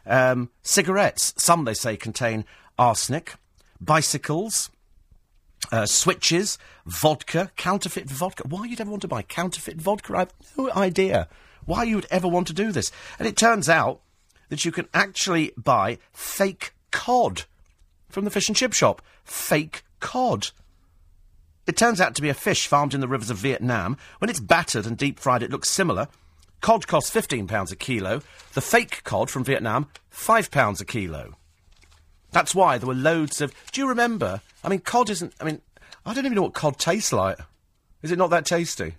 Um, 0.05 0.50
cigarettes, 0.62 1.33
some 1.38 1.65
they 1.65 1.75
say 1.75 1.97
contain 1.97 2.45
arsenic, 2.79 3.37
bicycles, 3.81 4.69
uh, 5.73 5.87
switches, 5.87 6.59
vodka, 6.85 7.53
counterfeit 7.57 8.11
vodka. 8.11 8.47
Why 8.47 8.67
you'd 8.67 8.81
ever 8.81 8.91
want 8.91 9.03
to 9.03 9.09
buy 9.09 9.23
counterfeit 9.23 9.81
vodka? 9.81 10.15
I 10.15 10.19
have 10.19 10.35
no 10.59 10.71
idea 10.73 11.29
why 11.65 11.85
you'd 11.85 12.07
ever 12.11 12.29
want 12.29 12.49
to 12.49 12.53
do 12.53 12.73
this. 12.73 12.91
And 13.19 13.26
it 13.26 13.37
turns 13.37 13.69
out 13.69 14.00
that 14.49 14.65
you 14.65 14.73
can 14.73 14.88
actually 14.93 15.53
buy 15.57 15.99
fake 16.12 16.75
cod 16.91 17.45
from 18.09 18.25
the 18.25 18.31
fish 18.31 18.49
and 18.49 18.57
chip 18.57 18.73
shop. 18.73 19.03
Fake 19.25 19.83
cod. 20.00 20.49
It 21.67 21.76
turns 21.76 22.00
out 22.00 22.17
to 22.17 22.23
be 22.23 22.29
a 22.29 22.35
fish 22.35 22.67
farmed 22.67 22.95
in 22.95 23.00
the 23.00 23.09
rivers 23.09 23.31
of 23.31 23.38
Vietnam. 23.38 23.97
When 24.19 24.31
it's 24.31 24.41
battered 24.41 24.87
and 24.87 24.97
deep 24.97 25.19
fried, 25.21 25.43
it 25.43 25.50
looks 25.50 25.69
similar 25.69 26.09
Cod 26.61 26.87
costs 26.87 27.15
£15 27.15 27.71
a 27.71 27.77
kilo. 27.77 28.23
The 28.55 28.61
fake 28.61 29.05
cod 29.05 29.31
from 29.31 29.45
Vietnam, 29.45 29.89
£5 30.13 30.81
a 30.81 30.85
kilo. 30.85 31.37
That's 32.33 32.55
why 32.55 32.79
there 32.79 32.89
were 32.89 32.95
loads 32.95 33.41
of. 33.41 33.55
Do 33.73 33.81
you 33.81 33.89
remember? 33.89 34.41
I 34.63 34.69
mean, 34.69 34.81
cod 34.81 35.11
isn't. 35.11 35.35
I 35.41 35.45
mean, 35.45 35.61
I 36.05 36.13
don't 36.13 36.27
even 36.27 36.37
know 36.37 36.43
what 36.43 36.55
cod 36.55 36.79
tastes 36.79 37.13
like. 37.13 37.39
Is 38.03 38.13
it 38.13 38.19
not 38.19 38.31
that 38.31 38.45
tasty? 38.45 38.95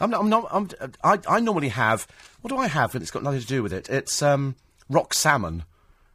I'm 0.00 0.10
not. 0.10 0.20
I'm 0.20 0.28
not. 0.28 0.46
I'm, 0.50 0.68
I, 1.02 1.18
I 1.28 1.40
normally 1.40 1.68
have. 1.68 2.06
What 2.40 2.50
do 2.50 2.58
I 2.58 2.66
have? 2.66 2.94
And 2.94 3.02
it's 3.02 3.10
got 3.10 3.22
nothing 3.22 3.40
to 3.40 3.46
do 3.46 3.62
with 3.62 3.72
it. 3.72 3.88
It's 3.88 4.20
um, 4.22 4.56
rock 4.88 5.14
salmon. 5.14 5.64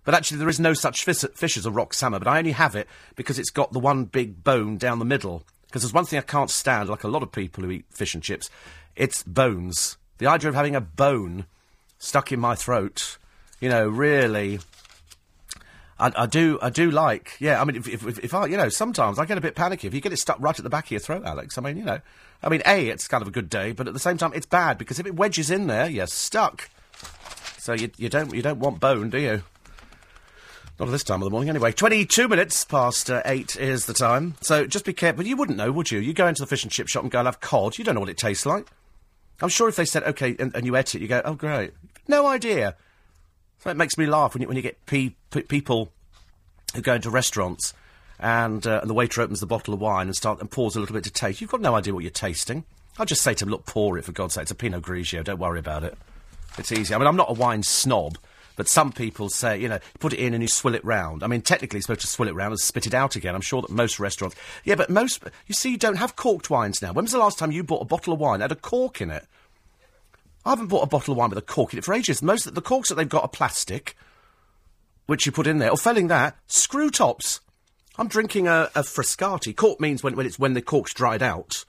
But 0.06 0.14
actually, 0.14 0.38
there 0.38 0.50
is 0.50 0.60
no 0.60 0.74
such 0.74 1.04
fish, 1.04 1.24
fish 1.34 1.58
as 1.58 1.66
a 1.66 1.72
rock 1.72 1.94
salmon. 1.94 2.20
But 2.20 2.28
I 2.28 2.38
only 2.38 2.52
have 2.52 2.76
it 2.76 2.88
because 3.16 3.40
it's 3.40 3.50
got 3.50 3.72
the 3.72 3.80
one 3.80 4.06
big 4.06 4.44
bone 4.44 4.78
down 4.78 5.00
the 5.00 5.06
middle. 5.06 5.44
Because 5.68 5.82
there's 5.82 5.94
one 5.94 6.06
thing 6.06 6.20
I 6.20 6.24
can't 6.24 6.52
stand, 6.52 6.90
like 6.90 7.04
a 7.04 7.08
lot 7.08 7.24
of 7.24 7.32
people 7.32 7.64
who 7.64 7.72
eat 7.72 7.86
fish 7.90 8.14
and 8.14 8.22
chips, 8.22 8.50
it's 8.96 9.24
bones. 9.24 9.98
The 10.24 10.30
idea 10.30 10.48
of 10.48 10.56
having 10.56 10.74
a 10.74 10.80
bone 10.80 11.48
stuck 12.00 12.32
in 12.32 12.40
my 12.40 12.56
throat, 12.56 13.18
you 13.60 13.68
know, 13.68 13.90
really. 13.90 14.62
I, 16.00 16.14
I 16.16 16.26
do, 16.28 16.58
I 16.62 16.70
do 16.70 16.92
like, 16.92 17.36
yeah. 17.42 17.60
I 17.60 17.66
mean, 17.66 17.76
if, 17.76 17.90
if, 17.90 18.20
if 18.20 18.34
I, 18.34 18.46
you 18.46 18.56
know, 18.56 18.70
sometimes 18.70 19.20
I 19.20 19.26
get 19.26 19.38
a 19.38 19.42
bit 19.42 19.54
panicky 19.54 19.86
if 19.86 19.94
you 19.94 20.00
get 20.00 20.14
it 20.14 20.20
stuck 20.20 20.38
right 20.40 20.58
at 20.58 20.64
the 20.64 20.70
back 20.70 20.86
of 20.86 20.92
your 20.92 21.02
throat, 21.02 21.24
Alex. 21.26 21.58
I 21.58 21.62
mean, 21.62 21.76
you 21.76 21.84
know, 21.84 22.00
I 22.42 22.48
mean, 22.48 22.62
a, 22.66 22.88
it's 22.88 23.06
kind 23.10 23.22
of 23.22 23.28
a 23.28 23.32
good 23.32 23.50
day, 23.50 23.74
but 23.74 23.86
at 23.86 23.94
the 23.94 24.00
same 24.00 24.18
time, 24.18 24.32
it's 24.34 24.46
bad 24.46 24.78
because 24.78 24.98
if 24.98 25.06
it 25.06 25.18
wedges 25.18 25.52
in 25.52 25.68
there, 25.68 25.90
you're 25.90 26.08
stuck. 26.08 26.70
So 27.58 27.74
you, 27.74 27.92
you 27.98 28.08
don't, 28.08 28.34
you 28.34 28.42
don't 28.42 28.60
want 28.60 28.80
bone, 28.80 29.10
do 29.10 29.20
you? 29.20 29.44
Not 30.80 30.88
at 30.88 30.92
this 30.92 31.04
time 31.04 31.22
of 31.22 31.26
the 31.26 31.32
morning, 31.32 31.50
anyway. 31.50 31.74
22 31.74 32.30
minutes 32.30 32.64
past 32.64 33.12
uh, 33.12 33.24
8 33.26 33.58
is 33.58 33.88
the 33.88 33.94
time. 33.94 34.36
So 34.40 34.68
just 34.68 34.86
be 34.86 34.94
careful. 34.94 35.28
You 35.28 35.36
wouldn't 35.36 35.58
know, 35.58 35.74
would 35.74 35.92
you? 35.92 36.00
You 36.00 36.14
go 36.14 36.28
into 36.28 36.44
the 36.44 36.48
fish 36.48 36.64
and 36.64 36.72
chip 36.72 36.88
shop 36.88 37.04
and 37.04 37.12
go 37.12 37.20
and 37.20 37.28
have 37.28 37.42
cod. 37.42 37.78
You 37.78 37.84
don't 37.84 37.96
know 37.96 38.00
what 38.00 38.10
it 38.10 38.18
tastes 38.18 38.46
like. 38.46 38.68
I'm 39.42 39.50
sure 39.50 39.68
if 39.68 39.76
they 39.76 39.86
said, 39.86 40.04
OK, 40.04 40.36
and, 40.40 40.56
and 40.56 40.66
you 40.66 40.76
ate 40.76 40.96
it, 40.96 41.02
you 41.02 41.08
go, 41.08 41.22
oh, 41.26 41.34
great. 41.34 41.72
No 42.08 42.28
idea. 42.28 42.76
So 43.60 43.70
it 43.70 43.78
makes 43.78 43.98
me 43.98 44.06
laugh 44.06 44.34
when 44.34 44.42
you, 44.42 44.48
when 44.48 44.58
you 44.58 44.64
get 44.64 44.86
pe- 44.86 45.16
pe- 45.32 45.44
people 45.44 45.92
who 46.76 46.82
go 46.82 46.96
into 46.96 47.10
restaurants 47.10 47.74
and, 48.20 48.66
uh, 48.66 48.80
and 48.82 48.90
the 48.90 48.94
waiter 48.94 49.22
opens 49.22 49.40
the 49.40 49.46
bottle 49.46 49.74
of 49.74 49.80
wine 49.80 50.08
and 50.08 50.16
start 50.16 50.40
and 50.40 50.50
pours 50.50 50.76
a 50.76 50.80
little 50.80 50.94
bit 50.94 51.04
to 51.06 51.12
taste. 51.12 51.42
You've 51.42 51.52
got 51.52 51.62
no 51.62 51.76
idea 51.76 51.94
what 51.94 52.04
you're 52.04 52.12
tasting. 52.12 52.64
I'll 53.00 53.06
just 53.06 53.22
say 53.22 53.34
to 53.34 53.46
them, 53.46 53.52
look, 53.52 53.66
pour 53.66 53.98
it 53.98 54.06
for 54.06 54.12
God's 54.12 54.36
sake. 54.36 54.44
It's 54.44 54.52
a 54.52 54.56
Pinot 54.56 54.84
Grigio. 54.84 55.24
Don't 55.24 55.40
worry 55.40 55.60
about 55.60 55.84
it. 55.84 55.98
It's 56.58 56.72
easy. 56.72 56.94
I 56.94 56.98
mean, 56.98 57.08
I'm 57.08 57.16
not 57.16 57.30
a 57.30 57.34
wine 57.34 57.64
snob. 57.64 58.18
But 58.56 58.68
some 58.68 58.92
people 58.92 59.30
say, 59.30 59.60
you 59.60 59.68
know, 59.68 59.80
put 60.00 60.14
it 60.14 60.20
in 60.20 60.34
and 60.34 60.44
you 60.44 60.48
swill 60.48 60.76
it 60.76 60.86
round. 60.86 61.24
I 61.24 61.28
mean, 61.28 61.42
technically, 61.42 61.78
you're 61.78 61.84
supposed 61.84 62.02
to 62.02 62.08
swill 62.08 62.30
it 62.30 62.36
round 62.36 62.52
and 62.52 62.60
spit 62.60 62.86
it 62.86 62.94
out 62.94 63.16
again. 63.16 63.34
I'm 63.34 63.42
sure 63.42 63.62
that 63.62 63.72
most 63.72 64.00
restaurants. 64.00 64.38
Yeah, 64.64 64.76
but 64.76 64.90
most. 64.90 65.24
You 65.48 65.56
see, 65.56 65.72
you 65.72 65.78
don't 65.78 65.98
have 65.98 66.16
corked 66.16 66.50
wines 66.50 66.82
now. 66.82 66.94
When 66.94 67.06
was 67.06 67.12
the 67.12 67.18
last 67.18 67.40
time 67.40 67.52
you 67.52 67.64
bought 67.64 67.82
a 67.82 67.86
bottle 67.86 68.14
of 68.14 68.20
wine 68.20 68.40
that 68.40 68.52
had 68.52 68.58
a 68.58 68.62
cork 68.62 69.02
in 69.02 69.10
it? 69.10 69.26
I 70.46 70.52
haven't 70.52 70.68
bought 70.68 70.84
a 70.84 70.88
bottle 70.88 71.14
of 71.14 71.18
wine 71.18 71.30
with 71.30 71.40
a 71.40 71.44
cork 71.44 71.74
in 71.74 71.80
it 71.80 71.86
for 71.86 71.94
ages. 71.94 72.22
Most 72.22 72.46
of 72.46 72.54
the 72.54 72.62
corks 72.62 72.90
that 72.90 72.96
they've 72.96 73.08
got 73.08 73.24
are 73.24 73.30
plastic, 73.30 73.96
which 75.06 75.26
you 75.26 75.32
put 75.32 75.48
in 75.48 75.58
there. 75.58 75.72
Or 75.72 75.78
failing 75.78 76.08
that, 76.08 76.36
screw 76.48 76.90
tops. 76.90 77.40
I'm 77.98 78.08
drinking 78.08 78.48
a, 78.48 78.70
a 78.76 78.82
Frascati. 78.82 79.56
Cork 79.56 79.80
means 79.80 80.04
when, 80.04 80.16
when 80.16 80.26
it's 80.26 80.40
when 80.40 80.54
the 80.54 80.62
cork's 80.62 80.94
dried 80.94 81.24
out. 81.24 81.66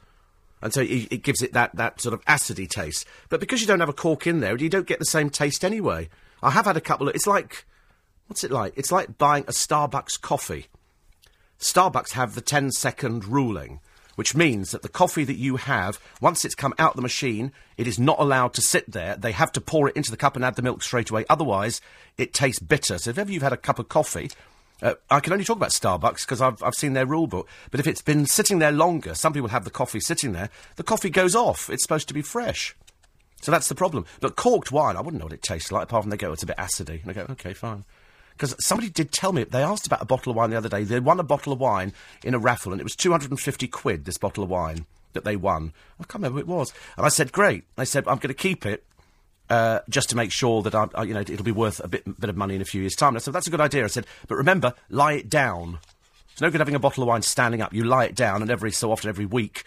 And 0.60 0.72
so 0.72 0.80
it, 0.80 1.12
it 1.12 1.22
gives 1.22 1.42
it 1.42 1.52
that, 1.52 1.76
that 1.76 2.00
sort 2.00 2.14
of 2.14 2.24
acidy 2.24 2.68
taste. 2.68 3.06
But 3.28 3.40
because 3.40 3.60
you 3.60 3.66
don't 3.66 3.80
have 3.80 3.88
a 3.88 3.94
cork 3.94 4.26
in 4.26 4.40
there, 4.40 4.56
you 4.56 4.70
don't 4.70 4.86
get 4.86 4.98
the 4.98 5.04
same 5.04 5.30
taste 5.30 5.64
anyway. 5.64 6.08
I 6.44 6.50
have 6.50 6.66
had 6.66 6.76
a 6.76 6.80
couple 6.80 7.08
of. 7.08 7.14
It's 7.14 7.26
like. 7.26 7.66
What's 8.26 8.44
it 8.44 8.50
like? 8.50 8.72
It's 8.76 8.92
like 8.92 9.18
buying 9.18 9.44
a 9.44 9.52
Starbucks 9.52 10.18
coffee. 10.20 10.66
Starbucks 11.58 12.12
have 12.12 12.34
the 12.34 12.40
10 12.40 12.70
second 12.72 13.26
ruling, 13.26 13.80
which 14.14 14.34
means 14.34 14.70
that 14.70 14.82
the 14.82 14.88
coffee 14.88 15.24
that 15.24 15.36
you 15.36 15.56
have, 15.56 16.00
once 16.22 16.44
it's 16.44 16.54
come 16.54 16.72
out 16.78 16.96
the 16.96 17.02
machine, 17.02 17.52
it 17.76 17.86
is 17.86 17.98
not 17.98 18.18
allowed 18.18 18.54
to 18.54 18.62
sit 18.62 18.90
there. 18.90 19.16
They 19.16 19.32
have 19.32 19.52
to 19.52 19.60
pour 19.60 19.88
it 19.88 19.96
into 19.96 20.10
the 20.10 20.16
cup 20.16 20.36
and 20.36 20.44
add 20.44 20.56
the 20.56 20.62
milk 20.62 20.82
straight 20.82 21.10
away. 21.10 21.26
Otherwise, 21.28 21.80
it 22.16 22.32
tastes 22.32 22.60
bitter. 22.60 22.96
So 22.98 23.10
if 23.10 23.18
ever 23.18 23.30
you've 23.30 23.42
had 23.42 23.52
a 23.52 23.58
cup 23.58 23.78
of 23.78 23.88
coffee, 23.88 24.30
uh, 24.82 24.94
I 25.10 25.20
can 25.20 25.32
only 25.32 25.44
talk 25.44 25.56
about 25.56 25.70
Starbucks 25.70 26.20
because 26.20 26.40
I've, 26.40 26.62
I've 26.62 26.74
seen 26.74 26.94
their 26.94 27.06
rule 27.06 27.26
book. 27.26 27.48
But 27.70 27.80
if 27.80 27.86
it's 27.86 28.02
been 28.02 28.26
sitting 28.26 28.58
there 28.58 28.72
longer, 28.72 29.14
some 29.14 29.32
people 29.32 29.50
have 29.50 29.64
the 29.64 29.70
coffee 29.70 30.00
sitting 30.00 30.32
there, 30.32 30.50
the 30.76 30.82
coffee 30.82 31.10
goes 31.10 31.34
off. 31.34 31.70
It's 31.70 31.82
supposed 31.82 32.08
to 32.08 32.14
be 32.14 32.22
fresh. 32.22 32.74
So 33.44 33.52
that's 33.52 33.68
the 33.68 33.74
problem. 33.74 34.06
But 34.20 34.36
corked 34.36 34.72
wine, 34.72 34.96
I 34.96 35.02
wouldn't 35.02 35.20
know 35.20 35.26
what 35.26 35.34
it 35.34 35.42
tastes 35.42 35.70
like, 35.70 35.82
apart 35.82 36.02
from 36.02 36.08
they 36.08 36.16
go, 36.16 36.32
it's 36.32 36.42
a 36.42 36.46
bit 36.46 36.56
acidy. 36.56 37.02
And 37.02 37.10
I 37.10 37.12
go, 37.12 37.26
okay, 37.32 37.52
fine. 37.52 37.84
Because 38.32 38.56
somebody 38.64 38.88
did 38.88 39.12
tell 39.12 39.34
me, 39.34 39.44
they 39.44 39.62
asked 39.62 39.86
about 39.86 40.00
a 40.00 40.06
bottle 40.06 40.30
of 40.30 40.36
wine 40.36 40.48
the 40.48 40.56
other 40.56 40.70
day. 40.70 40.82
They 40.82 40.98
won 40.98 41.20
a 41.20 41.24
bottle 41.24 41.52
of 41.52 41.60
wine 41.60 41.92
in 42.24 42.32
a 42.32 42.38
raffle, 42.38 42.72
and 42.72 42.80
it 42.80 42.84
was 42.84 42.96
250 42.96 43.68
quid, 43.68 44.06
this 44.06 44.16
bottle 44.16 44.42
of 44.42 44.48
wine 44.48 44.86
that 45.12 45.24
they 45.24 45.36
won. 45.36 45.74
I 46.00 46.04
can't 46.04 46.14
remember 46.14 46.36
who 46.36 46.38
it 46.38 46.46
was. 46.46 46.72
And 46.96 47.04
I 47.04 47.10
said, 47.10 47.32
great. 47.32 47.64
They 47.76 47.84
said, 47.84 48.08
I'm 48.08 48.16
going 48.16 48.28
to 48.28 48.34
keep 48.34 48.64
it. 48.64 48.82
Uh, 49.50 49.80
just 49.90 50.08
to 50.08 50.16
make 50.16 50.32
sure 50.32 50.62
that 50.62 50.74
I, 50.74 50.88
I, 50.94 51.02
you 51.02 51.12
know, 51.12 51.20
it'll 51.20 51.44
be 51.44 51.52
worth 51.52 51.84
a 51.84 51.86
bit, 51.86 52.18
bit 52.18 52.30
of 52.30 52.36
money 52.38 52.54
in 52.54 52.62
a 52.62 52.64
few 52.64 52.80
years' 52.80 52.96
time. 52.96 53.08
And 53.08 53.18
I 53.18 53.20
said, 53.20 53.34
that's 53.34 53.46
a 53.46 53.50
good 53.50 53.60
idea. 53.60 53.84
I 53.84 53.88
said, 53.88 54.06
but 54.26 54.36
remember, 54.36 54.72
lie 54.88 55.12
it 55.12 55.28
down. 55.28 55.80
It's 56.32 56.40
no 56.40 56.50
good 56.50 56.62
having 56.62 56.74
a 56.74 56.78
bottle 56.78 57.02
of 57.02 57.08
wine 57.08 57.20
standing 57.20 57.60
up. 57.60 57.74
You 57.74 57.84
lie 57.84 58.06
it 58.06 58.14
down, 58.14 58.40
and 58.40 58.50
every 58.50 58.72
so 58.72 58.90
often, 58.90 59.10
every 59.10 59.26
week, 59.26 59.64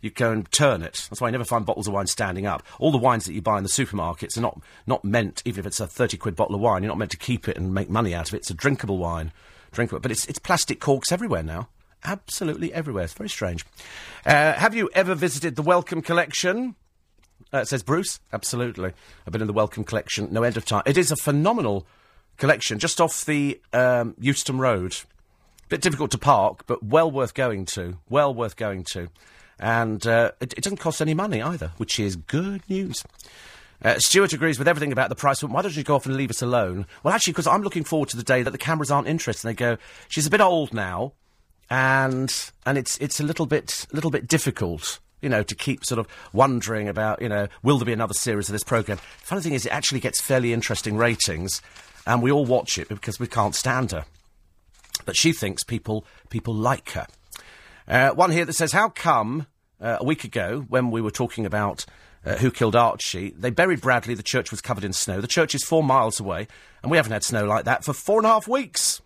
you 0.00 0.10
go 0.10 0.30
and 0.30 0.50
turn 0.52 0.82
it. 0.82 1.06
That's 1.08 1.20
why 1.20 1.28
you 1.28 1.32
never 1.32 1.44
find 1.44 1.64
bottles 1.64 1.88
of 1.88 1.94
wine 1.94 2.06
standing 2.06 2.46
up. 2.46 2.62
All 2.78 2.90
the 2.90 2.98
wines 2.98 3.24
that 3.24 3.32
you 3.32 3.42
buy 3.42 3.56
in 3.58 3.62
the 3.62 3.68
supermarkets 3.68 4.36
are 4.36 4.42
not, 4.42 4.60
not 4.86 5.04
meant, 5.04 5.42
even 5.44 5.60
if 5.60 5.66
it's 5.66 5.80
a 5.80 5.86
30 5.86 6.16
quid 6.16 6.36
bottle 6.36 6.54
of 6.54 6.60
wine, 6.60 6.82
you're 6.82 6.88
not 6.88 6.98
meant 6.98 7.10
to 7.12 7.16
keep 7.16 7.48
it 7.48 7.56
and 7.56 7.74
make 7.74 7.88
money 7.88 8.14
out 8.14 8.28
of 8.28 8.34
it. 8.34 8.38
It's 8.38 8.50
a 8.50 8.54
drinkable 8.54 8.98
wine. 8.98 9.32
Drinkable. 9.72 10.00
But 10.00 10.10
it's, 10.10 10.26
it's 10.26 10.38
plastic 10.38 10.80
corks 10.80 11.10
everywhere 11.10 11.42
now. 11.42 11.68
Absolutely 12.04 12.72
everywhere. 12.72 13.04
It's 13.04 13.14
very 13.14 13.28
strange. 13.28 13.64
Uh, 14.24 14.52
have 14.52 14.74
you 14.74 14.88
ever 14.94 15.14
visited 15.14 15.56
the 15.56 15.62
Wellcome 15.62 16.02
Collection? 16.02 16.76
Uh, 17.52 17.64
says 17.64 17.82
Bruce. 17.82 18.20
Absolutely. 18.32 18.92
I've 19.26 19.32
been 19.32 19.40
in 19.40 19.46
the 19.46 19.52
Wellcome 19.52 19.84
Collection 19.84 20.28
no 20.30 20.42
end 20.42 20.56
of 20.56 20.64
time. 20.64 20.82
It 20.86 20.96
is 20.96 21.10
a 21.10 21.16
phenomenal 21.16 21.86
collection 22.36 22.78
just 22.78 23.00
off 23.00 23.24
the 23.24 23.60
um, 23.72 24.14
Euston 24.18 24.58
Road. 24.58 24.96
Bit 25.68 25.80
difficult 25.80 26.12
to 26.12 26.18
park, 26.18 26.64
but 26.66 26.82
well 26.82 27.10
worth 27.10 27.34
going 27.34 27.64
to. 27.66 27.98
Well 28.08 28.32
worth 28.32 28.54
going 28.54 28.84
to 28.92 29.08
and 29.58 30.06
uh, 30.06 30.32
it, 30.40 30.52
it, 30.54 30.62
doesn't 30.62 30.78
cost 30.78 31.00
any 31.00 31.14
money 31.14 31.40
either, 31.40 31.72
which 31.78 31.98
is 31.98 32.16
good 32.16 32.62
news. 32.68 33.02
Uh, 33.82 33.98
Stuart 33.98 34.32
agrees 34.32 34.58
with 34.58 34.68
everything 34.68 34.92
about 34.92 35.08
the 35.08 35.14
price. 35.14 35.42
Why 35.42 35.62
don't 35.62 35.76
you 35.76 35.84
go 35.84 35.96
off 35.96 36.06
and 36.06 36.16
leave 36.16 36.30
us 36.30 36.42
alone? 36.42 36.86
Well, 37.02 37.14
actually, 37.14 37.34
because 37.34 37.46
I'm 37.46 37.62
looking 37.62 37.84
forward 37.84 38.08
to 38.10 38.16
the 38.16 38.22
day 38.22 38.42
that 38.42 38.50
the 38.50 38.58
cameras 38.58 38.90
aren't 38.90 39.08
interested. 39.08 39.46
And 39.46 39.56
they 39.56 39.58
go, 39.58 39.76
she's 40.08 40.26
a 40.26 40.30
bit 40.30 40.40
old 40.40 40.72
now, 40.72 41.12
and 41.70 42.32
and 42.64 42.78
it's 42.78 42.96
it's 42.98 43.20
a 43.20 43.24
little 43.24 43.46
bit 43.46 43.86
little 43.92 44.10
bit 44.10 44.26
difficult. 44.28 44.98
You 45.22 45.30
know, 45.30 45.42
to 45.42 45.54
keep 45.54 45.84
sort 45.84 45.98
of 45.98 46.06
wondering 46.32 46.88
about, 46.88 47.22
you 47.22 47.28
know, 47.28 47.48
will 47.62 47.78
there 47.78 47.86
be 47.86 47.92
another 47.92 48.14
series 48.14 48.48
of 48.48 48.52
this 48.52 48.62
programme? 48.62 48.98
The 48.98 49.26
funny 49.26 49.40
thing 49.40 49.54
is, 49.54 49.64
it 49.64 49.72
actually 49.72 50.00
gets 50.00 50.20
fairly 50.20 50.52
interesting 50.52 50.96
ratings, 50.96 51.62
and 52.06 52.22
we 52.22 52.30
all 52.30 52.44
watch 52.44 52.78
it 52.78 52.88
because 52.88 53.18
we 53.18 53.26
can't 53.26 53.54
stand 53.54 53.92
her. 53.92 54.04
But 55.04 55.16
she 55.16 55.32
thinks 55.32 55.64
people 55.64 56.04
people 56.28 56.54
like 56.54 56.90
her. 56.90 57.06
Uh, 57.88 58.10
one 58.10 58.30
here 58.30 58.44
that 58.44 58.54
says, 58.54 58.72
How 58.72 58.88
come 58.88 59.46
uh, 59.80 59.98
a 60.00 60.04
week 60.04 60.24
ago, 60.24 60.64
when 60.68 60.90
we 60.90 61.00
were 61.00 61.10
talking 61.10 61.46
about 61.46 61.84
uh, 62.24 62.36
who 62.36 62.50
killed 62.50 62.74
Archie, 62.74 63.30
they 63.36 63.50
buried 63.50 63.80
Bradley, 63.80 64.14
the 64.14 64.22
church 64.22 64.50
was 64.50 64.60
covered 64.60 64.84
in 64.84 64.92
snow. 64.92 65.20
The 65.20 65.26
church 65.26 65.54
is 65.54 65.64
four 65.64 65.82
miles 65.82 66.18
away, 66.18 66.48
and 66.82 66.90
we 66.90 66.96
haven't 66.96 67.12
had 67.12 67.24
snow 67.24 67.44
like 67.44 67.64
that 67.64 67.84
for 67.84 67.92
four 67.92 68.18
and 68.18 68.26
a 68.26 68.30
half 68.30 68.48
weeks. 68.48 69.00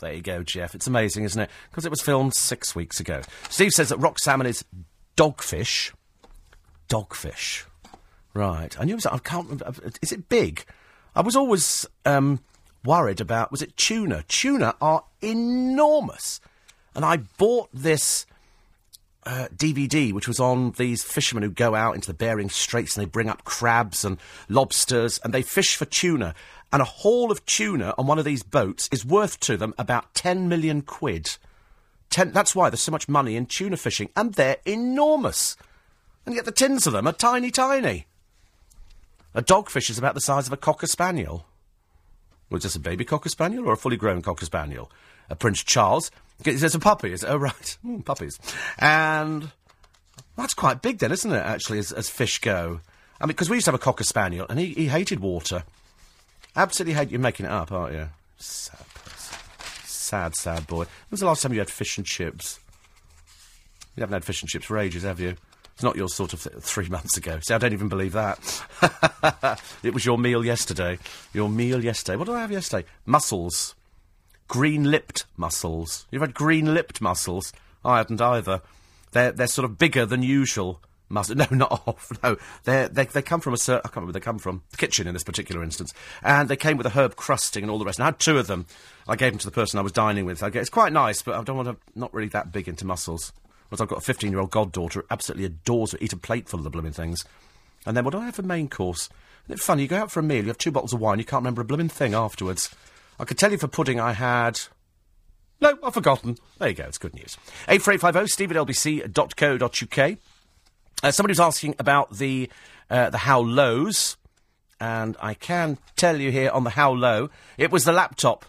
There 0.00 0.12
you 0.12 0.22
go, 0.22 0.42
Jeff. 0.42 0.74
It's 0.74 0.86
amazing, 0.86 1.24
isn't 1.24 1.40
it? 1.40 1.50
Because 1.70 1.86
it 1.86 1.90
was 1.90 2.02
filmed 2.02 2.34
six 2.34 2.74
weeks 2.74 3.00
ago. 3.00 3.22
Steve 3.48 3.70
says 3.72 3.88
that 3.90 3.98
rock 3.98 4.18
salmon 4.18 4.46
is 4.46 4.64
dogfish. 5.16 5.92
Dogfish. 6.88 7.64
Right. 8.34 8.78
I 8.78 8.84
knew 8.84 8.92
it 8.92 8.96
was. 8.96 9.06
I 9.06 9.18
can't. 9.18 9.48
remember. 9.48 9.72
Is 10.02 10.12
it 10.12 10.28
big? 10.28 10.64
I 11.14 11.20
was 11.20 11.36
always 11.36 11.86
um, 12.04 12.40
worried 12.84 13.20
about. 13.20 13.52
Was 13.52 13.62
it 13.62 13.76
tuna? 13.76 14.24
Tuna 14.26 14.74
are 14.80 15.04
enormous. 15.22 16.40
And 16.94 17.04
I 17.04 17.18
bought 17.38 17.68
this 17.72 18.26
uh, 19.26 19.48
DVD, 19.54 20.12
which 20.12 20.28
was 20.28 20.38
on 20.38 20.72
these 20.72 21.02
fishermen 21.02 21.42
who 21.42 21.50
go 21.50 21.74
out 21.74 21.94
into 21.94 22.06
the 22.06 22.14
Bering 22.14 22.50
Straits 22.50 22.96
and 22.96 23.04
they 23.04 23.10
bring 23.10 23.28
up 23.28 23.44
crabs 23.44 24.04
and 24.04 24.18
lobsters 24.48 25.18
and 25.24 25.32
they 25.32 25.42
fish 25.42 25.76
for 25.76 25.86
tuna. 25.86 26.34
And 26.72 26.82
a 26.82 26.86
haul 26.86 27.30
of 27.30 27.44
tuna 27.46 27.94
on 27.96 28.06
one 28.06 28.18
of 28.18 28.24
these 28.24 28.42
boats 28.42 28.88
is 28.92 29.04
worth 29.04 29.40
to 29.40 29.56
them 29.56 29.74
about 29.78 30.14
10 30.14 30.48
million 30.48 30.82
quid. 30.82 31.36
Ten, 32.10 32.32
that's 32.32 32.54
why 32.54 32.68
there's 32.68 32.82
so 32.82 32.92
much 32.92 33.08
money 33.08 33.36
in 33.36 33.46
tuna 33.46 33.76
fishing. 33.76 34.10
And 34.16 34.34
they're 34.34 34.58
enormous. 34.64 35.56
And 36.26 36.34
yet 36.34 36.44
the 36.44 36.52
tins 36.52 36.86
of 36.86 36.92
them 36.92 37.06
are 37.06 37.12
tiny, 37.12 37.50
tiny. 37.50 38.06
A 39.34 39.42
dogfish 39.42 39.90
is 39.90 39.98
about 39.98 40.14
the 40.14 40.20
size 40.20 40.46
of 40.46 40.52
a 40.52 40.56
cocker 40.56 40.86
spaniel. 40.86 41.46
Was 42.50 42.62
this 42.62 42.76
a 42.76 42.80
baby 42.80 43.04
cocker 43.04 43.28
spaniel 43.28 43.68
or 43.68 43.72
a 43.72 43.76
fully 43.76 43.96
grown 43.96 44.22
cocker 44.22 44.44
spaniel? 44.44 44.90
A 45.28 45.34
Prince 45.34 45.62
Charles 45.62 46.10
there's 46.40 46.74
a 46.74 46.78
puppy. 46.78 47.12
is 47.12 47.22
it? 47.22 47.28
Oh, 47.28 47.36
right. 47.36 47.78
Mm, 47.86 48.04
puppies. 48.04 48.38
And 48.78 49.50
that's 50.36 50.54
quite 50.54 50.82
big 50.82 50.98
then, 50.98 51.12
isn't 51.12 51.30
it, 51.32 51.44
actually, 51.44 51.78
as, 51.78 51.92
as 51.92 52.08
fish 52.08 52.38
go? 52.38 52.80
I 53.20 53.24
mean, 53.24 53.28
because 53.28 53.48
we 53.50 53.56
used 53.56 53.66
to 53.66 53.70
have 53.72 53.80
a 53.80 53.82
Cocker 53.82 54.04
Spaniel, 54.04 54.46
and 54.48 54.58
he, 54.58 54.66
he 54.74 54.86
hated 54.86 55.20
water. 55.20 55.64
Absolutely 56.56 56.94
hate... 56.94 57.10
You're 57.10 57.20
making 57.20 57.46
it 57.46 57.52
up, 57.52 57.70
aren't 57.72 57.94
you? 57.94 58.08
Sad 58.38 58.80
Sad, 60.04 60.36
sad 60.36 60.66
boy. 60.66 60.80
When 60.84 60.88
was 61.10 61.20
the 61.20 61.26
last 61.26 61.42
time 61.42 61.52
you 61.54 61.58
had 61.60 61.70
fish 61.70 61.96
and 61.96 62.06
chips? 62.06 62.60
You 63.96 64.02
haven't 64.02 64.12
had 64.14 64.24
fish 64.24 64.42
and 64.42 64.48
chips 64.50 64.66
for 64.66 64.78
ages, 64.78 65.02
have 65.02 65.18
you? 65.18 65.34
It's 65.72 65.82
not 65.82 65.96
your 65.96 66.08
sort 66.08 66.34
of 66.34 66.42
th- 66.42 66.56
three 66.62 66.88
months 66.90 67.16
ago. 67.16 67.38
See, 67.40 67.54
I 67.54 67.58
don't 67.58 67.72
even 67.72 67.88
believe 67.88 68.12
that. 68.12 68.38
it 69.82 69.94
was 69.94 70.04
your 70.04 70.18
meal 70.18 70.44
yesterday. 70.44 70.98
Your 71.32 71.48
meal 71.48 71.82
yesterday. 71.82 72.16
What 72.16 72.26
did 72.26 72.34
I 72.36 72.42
have 72.42 72.52
yesterday? 72.52 72.86
Mussels. 73.06 73.74
Green-lipped 74.48 75.24
mussels. 75.36 76.06
You've 76.10 76.22
had 76.22 76.34
green-lipped 76.34 77.00
mussels? 77.00 77.52
I 77.84 77.98
hadn't 77.98 78.20
either. 78.20 78.62
They're 79.12 79.32
they're 79.32 79.46
sort 79.46 79.64
of 79.64 79.78
bigger 79.78 80.06
than 80.06 80.22
usual. 80.22 80.80
Mussel. 81.08 81.36
No, 81.38 81.46
not 81.50 81.82
off. 81.86 82.10
No, 82.22 82.36
they 82.64 82.88
they 82.90 83.04
they 83.04 83.22
come 83.22 83.40
from 83.40 83.54
a 83.54 83.58
certain. 83.58 83.82
I 83.84 83.88
can't 83.88 83.96
remember 83.96 84.08
where 84.08 84.20
they 84.20 84.24
come 84.24 84.38
from. 84.38 84.62
The 84.70 84.76
kitchen 84.76 85.06
in 85.06 85.14
this 85.14 85.22
particular 85.22 85.62
instance, 85.62 85.92
and 86.22 86.48
they 86.48 86.56
came 86.56 86.76
with 86.76 86.86
a 86.86 86.90
herb 86.90 87.16
crusting 87.16 87.62
and 87.62 87.70
all 87.70 87.78
the 87.78 87.84
rest. 87.84 87.98
And 87.98 88.04
I 88.04 88.08
had 88.08 88.18
two 88.18 88.38
of 88.38 88.46
them. 88.46 88.66
I 89.06 89.16
gave 89.16 89.32
them 89.32 89.38
to 89.38 89.46
the 89.46 89.52
person 89.52 89.78
I 89.78 89.82
was 89.82 89.92
dining 89.92 90.24
with. 90.24 90.42
I 90.42 90.50
get, 90.50 90.60
it's 90.60 90.70
quite 90.70 90.92
nice, 90.92 91.22
but 91.22 91.34
I 91.34 91.42
don't 91.42 91.56
want 91.56 91.68
to. 91.68 91.76
Not 91.98 92.12
really 92.14 92.28
that 92.30 92.52
big 92.52 92.68
into 92.68 92.86
mussels. 92.86 93.32
Because 93.68 93.80
I've 93.80 93.88
got 93.88 93.98
a 93.98 94.02
15 94.02 94.30
year 94.30 94.40
old 94.40 94.50
goddaughter 94.50 95.00
who 95.00 95.06
absolutely 95.10 95.44
adores 95.46 95.90
to 95.90 96.02
eat 96.04 96.12
a 96.12 96.16
plateful 96.16 96.58
of 96.60 96.64
the 96.64 96.70
blooming 96.70 96.92
things. 96.92 97.24
And 97.86 97.96
then 97.96 98.04
what 98.04 98.12
do 98.12 98.18
I 98.18 98.26
have 98.26 98.36
for 98.36 98.42
main 98.42 98.68
course? 98.68 99.08
Isn't 99.46 99.60
it 99.60 99.62
funny? 99.62 99.82
You 99.82 99.88
go 99.88 99.98
out 99.98 100.10
for 100.10 100.20
a 100.20 100.22
meal, 100.22 100.42
you 100.42 100.48
have 100.48 100.58
two 100.58 100.70
bottles 100.70 100.92
of 100.94 101.00
wine, 101.00 101.18
you 101.18 101.24
can't 101.24 101.42
remember 101.42 101.62
a 101.62 101.66
blooming 101.66 101.88
thing 101.88 102.14
afterwards. 102.14 102.74
I 103.18 103.24
could 103.24 103.38
tell 103.38 103.52
you 103.52 103.58
for 103.58 103.68
pudding 103.68 104.00
I 104.00 104.12
had. 104.12 104.60
No, 105.60 105.78
I've 105.82 105.94
forgotten. 105.94 106.36
There 106.58 106.68
you 106.68 106.74
go, 106.74 106.84
it's 106.84 106.98
good 106.98 107.14
news. 107.14 107.36
84850 107.68 108.32
steve 108.32 108.50
at 108.50 108.56
lbc.co.uk. 108.56 110.18
Uh, 111.02 111.10
somebody 111.10 111.32
was 111.32 111.40
asking 111.40 111.74
about 111.78 112.16
the, 112.16 112.50
uh, 112.90 113.10
the 113.10 113.18
how 113.18 113.40
lows, 113.40 114.16
and 114.80 115.16
I 115.20 115.34
can 115.34 115.78
tell 115.96 116.20
you 116.20 116.30
here 116.30 116.50
on 116.50 116.64
the 116.64 116.70
how 116.70 116.92
low, 116.92 117.30
it 117.58 117.70
was 117.70 117.84
the 117.84 117.92
laptop. 117.92 118.44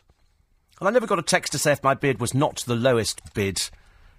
And 0.79 0.87
I 0.87 0.91
never 0.91 1.07
got 1.07 1.19
a 1.19 1.23
text 1.23 1.51
to 1.53 1.59
say 1.59 1.71
if 1.71 1.83
my 1.83 1.93
bid 1.93 2.19
was 2.19 2.33
not 2.33 2.57
the 2.65 2.75
lowest 2.75 3.21
bid. 3.33 3.69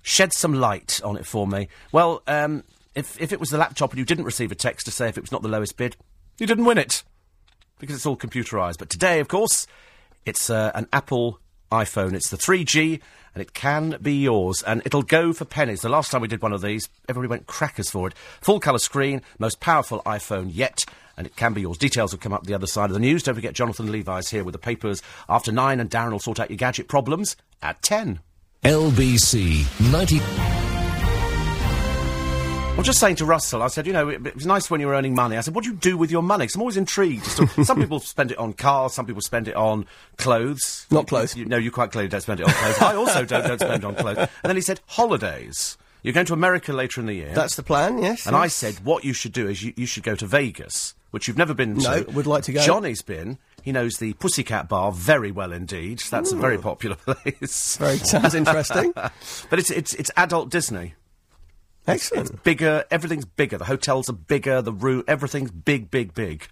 Shed 0.03 0.33
some 0.33 0.55
light 0.55 1.01
on 1.05 1.17
it 1.17 1.27
for 1.27 1.47
me. 1.47 1.69
Well, 1.93 2.23
um, 2.27 2.63
if, 2.95 3.21
if 3.21 3.33
it 3.33 3.41
was 3.41 3.51
the 3.51 3.59
laptop 3.59 3.91
and 3.91 3.99
you 3.99 4.05
didn't 4.05 4.25
receive 4.25 4.53
a 4.53 4.55
text 4.55 4.87
to 4.87 4.93
say 4.93 5.09
if 5.09 5.19
it 5.19 5.23
was 5.23 5.33
not 5.33 5.43
the 5.43 5.49
lowest 5.49 5.77
bid, 5.77 5.97
you 6.39 6.47
didn't 6.47 6.65
win 6.65 6.79
it. 6.79 7.03
Because 7.79 7.97
it's 7.97 8.07
all 8.07 8.17
computerised. 8.17 8.79
But 8.79 8.89
today, 8.89 9.21
of 9.21 9.29
course, 9.29 9.67
it's 10.27 10.51
uh, 10.51 10.73
an 10.75 10.89
Apple 10.93 11.41
iPhone. 11.73 12.15
It's 12.15 12.31
the 12.31 12.37
3G, 12.37 13.01
and 13.35 13.43
it 13.43 13.55
can 13.55 13.99
be 14.01 14.15
yours. 14.15 14.63
And 14.63 14.83
it'll 14.85 15.03
go 15.03 15.33
for 15.33 15.45
pennies. 15.45 15.81
The 15.81 15.89
last 15.89 16.11
time 16.11 16.21
we 16.21 16.29
did 16.29 16.43
one 16.43 16.53
of 16.53 16.63
these, 16.63 16.89
everybody 17.09 17.31
went 17.31 17.47
crackers 17.47 17.91
for 17.91 18.09
it. 18.09 18.15
Full 18.41 18.61
colour 18.61 18.79
screen, 18.79 19.23
most 19.39 19.61
powerful 19.61 20.03
iPhone 20.05 20.51
yet, 20.53 20.85
and 21.17 21.27
it 21.27 21.37
can 21.37 21.55
be 21.55 21.63
yours. 21.63 21.79
Details 21.79 22.13
will 22.13 22.21
come 22.21 22.33
up 22.33 22.45
the 22.45 22.55
other 22.55 22.67
side 22.67 22.91
of 22.91 22.95
the 22.95 23.01
news. 23.01 23.23
Don't 23.23 23.35
forget, 23.35 23.55
Jonathan 23.55 23.91
Levi's 23.91 24.31
here 24.31 24.45
with 24.45 24.53
the 24.53 24.59
papers 24.59 25.03
after 25.29 25.53
nine, 25.53 25.81
and 25.81 25.91
Darren 25.91 26.13
will 26.13 26.19
sort 26.19 26.41
out 26.41 26.51
your 26.51 26.59
gadget 26.59 26.89
problems 26.89 27.37
at 27.63 27.83
10. 27.83 28.21
LBC 28.65 29.93
90. 29.93 30.76
I 32.77 32.79
was 32.81 32.87
just 32.87 33.01
saying 33.01 33.17
to 33.17 33.25
Russell, 33.25 33.63
I 33.63 33.69
said, 33.69 33.87
you 33.87 33.95
know, 33.95 34.11
it, 34.11 34.27
it 34.27 34.35
was 34.35 34.45
nice 34.45 34.71
when 34.71 34.83
you 34.83 34.87
were 34.87 34.93
earning 34.95 35.15
money. 35.15 35.39
I 35.39 35.41
said, 35.41 35.55
what 35.55 35.65
do 35.65 35.71
you 35.71 35.77
do 35.77 35.97
with 35.97 36.11
your 36.11 36.23
money? 36.23 36.47
'Cause 36.47 36.57
I'm 36.57 36.61
always 36.61 36.77
intrigued. 36.77 37.27
as 37.27 37.35
to- 37.37 37.65
some 37.65 37.81
people 37.81 38.01
spend 38.01 38.33
it 38.33 38.37
on 38.39 38.53
cars, 38.53 38.93
some 38.93 39.07
people 39.07 39.23
spend 39.23 39.49
it 39.49 39.57
on 39.57 39.87
clothes. 40.19 40.87
Not 40.91 41.07
clothes. 41.09 41.35
You, 41.35 41.47
no, 41.47 41.57
you 41.57 41.71
quite 41.71 41.91
clearly 41.91 42.09
don't 42.11 42.21
spend 42.21 42.41
it 42.41 42.47
on 42.47 42.53
clothes. 42.53 42.79
I 42.83 42.95
also 42.95 43.25
don't, 43.25 43.47
don't 43.47 43.59
spend 43.61 43.83
it 43.83 43.87
on 43.87 43.95
clothes. 43.95 44.19
And 44.19 44.29
then 44.43 44.57
he 44.57 44.61
said, 44.63 44.81
holidays. 44.89 45.79
You're 46.03 46.13
going 46.13 46.27
to 46.27 46.35
America 46.35 46.75
later 46.75 47.01
in 47.01 47.07
the 47.07 47.15
year. 47.15 47.33
That's 47.35 47.57
the 47.57 47.63
plan, 47.63 47.97
yes. 47.99 48.27
and 48.27 48.37
I 48.37 48.49
said, 48.49 48.75
what 48.85 49.05
you 49.05 49.15
should 49.15 49.33
do 49.33 49.49
is 49.49 49.63
you, 49.65 49.73
you 49.75 49.87
should 49.87 50.03
go 50.05 50.15
to 50.15 50.27
Vegas, 50.27 50.95
which 51.13 51.27
you've 51.29 51.39
never 51.39 51.55
been 51.55 51.79
No, 51.79 52.03
to. 52.03 52.11
would 52.13 52.27
like 52.27 52.45
to 52.45 52.53
go. 52.53 52.61
Johnny's 52.63 53.01
been. 53.01 53.39
He 53.63 53.73
knows 53.73 53.97
the 53.97 54.13
Pussycat 54.13 54.69
Bar 54.69 54.93
very 54.93 55.33
well 55.33 55.51
indeed. 55.53 56.01
That's 56.11 56.31
a 56.31 56.37
very 56.37 56.59
popular 56.59 56.97
place. 57.07 57.77
Very, 57.79 57.97
sounds 57.99 58.35
interesting. 58.35 58.93
but 58.95 59.59
it's, 59.59 59.71
it's, 59.71 59.95
it's 59.95 60.11
adult 60.17 60.51
Disney. 60.51 60.95
Excellent. 61.87 62.31
It's 62.31 62.41
bigger. 62.43 62.85
Everything's 62.91 63.25
bigger. 63.25 63.59
The 63.59 63.65
hotels 63.65 64.09
are 64.09 64.15
bigger. 64.15 64.61
The 64.63 64.73
room, 64.73 65.05
everything's 65.07 65.51
big, 65.51 65.91
big, 65.91 66.15
big. 66.15 66.49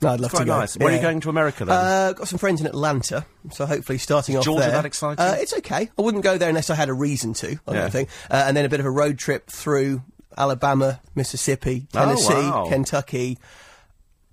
No, 0.00 0.10
I'd 0.10 0.20
love 0.20 0.30
Quite 0.30 0.40
to 0.40 0.46
go. 0.46 0.58
nice. 0.58 0.76
Where 0.76 0.92
are 0.92 0.94
you 0.96 1.02
going 1.02 1.18
to 1.20 1.28
America 1.28 1.64
then? 1.64 1.76
Uh, 1.76 2.12
got 2.12 2.28
some 2.28 2.38
friends 2.38 2.60
in 2.60 2.68
Atlanta, 2.68 3.26
so 3.50 3.66
hopefully 3.66 3.98
starting 3.98 4.36
off 4.36 4.44
Georgia 4.44 4.60
there. 4.62 4.70
that 4.70 4.84
exciting? 4.84 5.18
Uh, 5.24 5.34
it's 5.38 5.52
okay. 5.58 5.90
I 5.98 6.02
wouldn't 6.02 6.22
go 6.22 6.38
there 6.38 6.48
unless 6.48 6.70
I 6.70 6.76
had 6.76 6.88
a 6.88 6.94
reason 6.94 7.32
to. 7.34 7.58
I 7.66 7.72
Yeah. 7.74 7.80
don't 7.80 7.90
think. 7.90 8.08
Uh, 8.30 8.44
and 8.46 8.56
then 8.56 8.64
a 8.64 8.68
bit 8.68 8.78
of 8.78 8.86
a 8.86 8.90
road 8.90 9.18
trip 9.18 9.48
through 9.50 10.02
Alabama, 10.36 11.00
Mississippi, 11.16 11.88
Oh, 11.94 11.98
Tennessee, 11.98 12.32
wow. 12.32 12.66
Kentucky, 12.68 13.38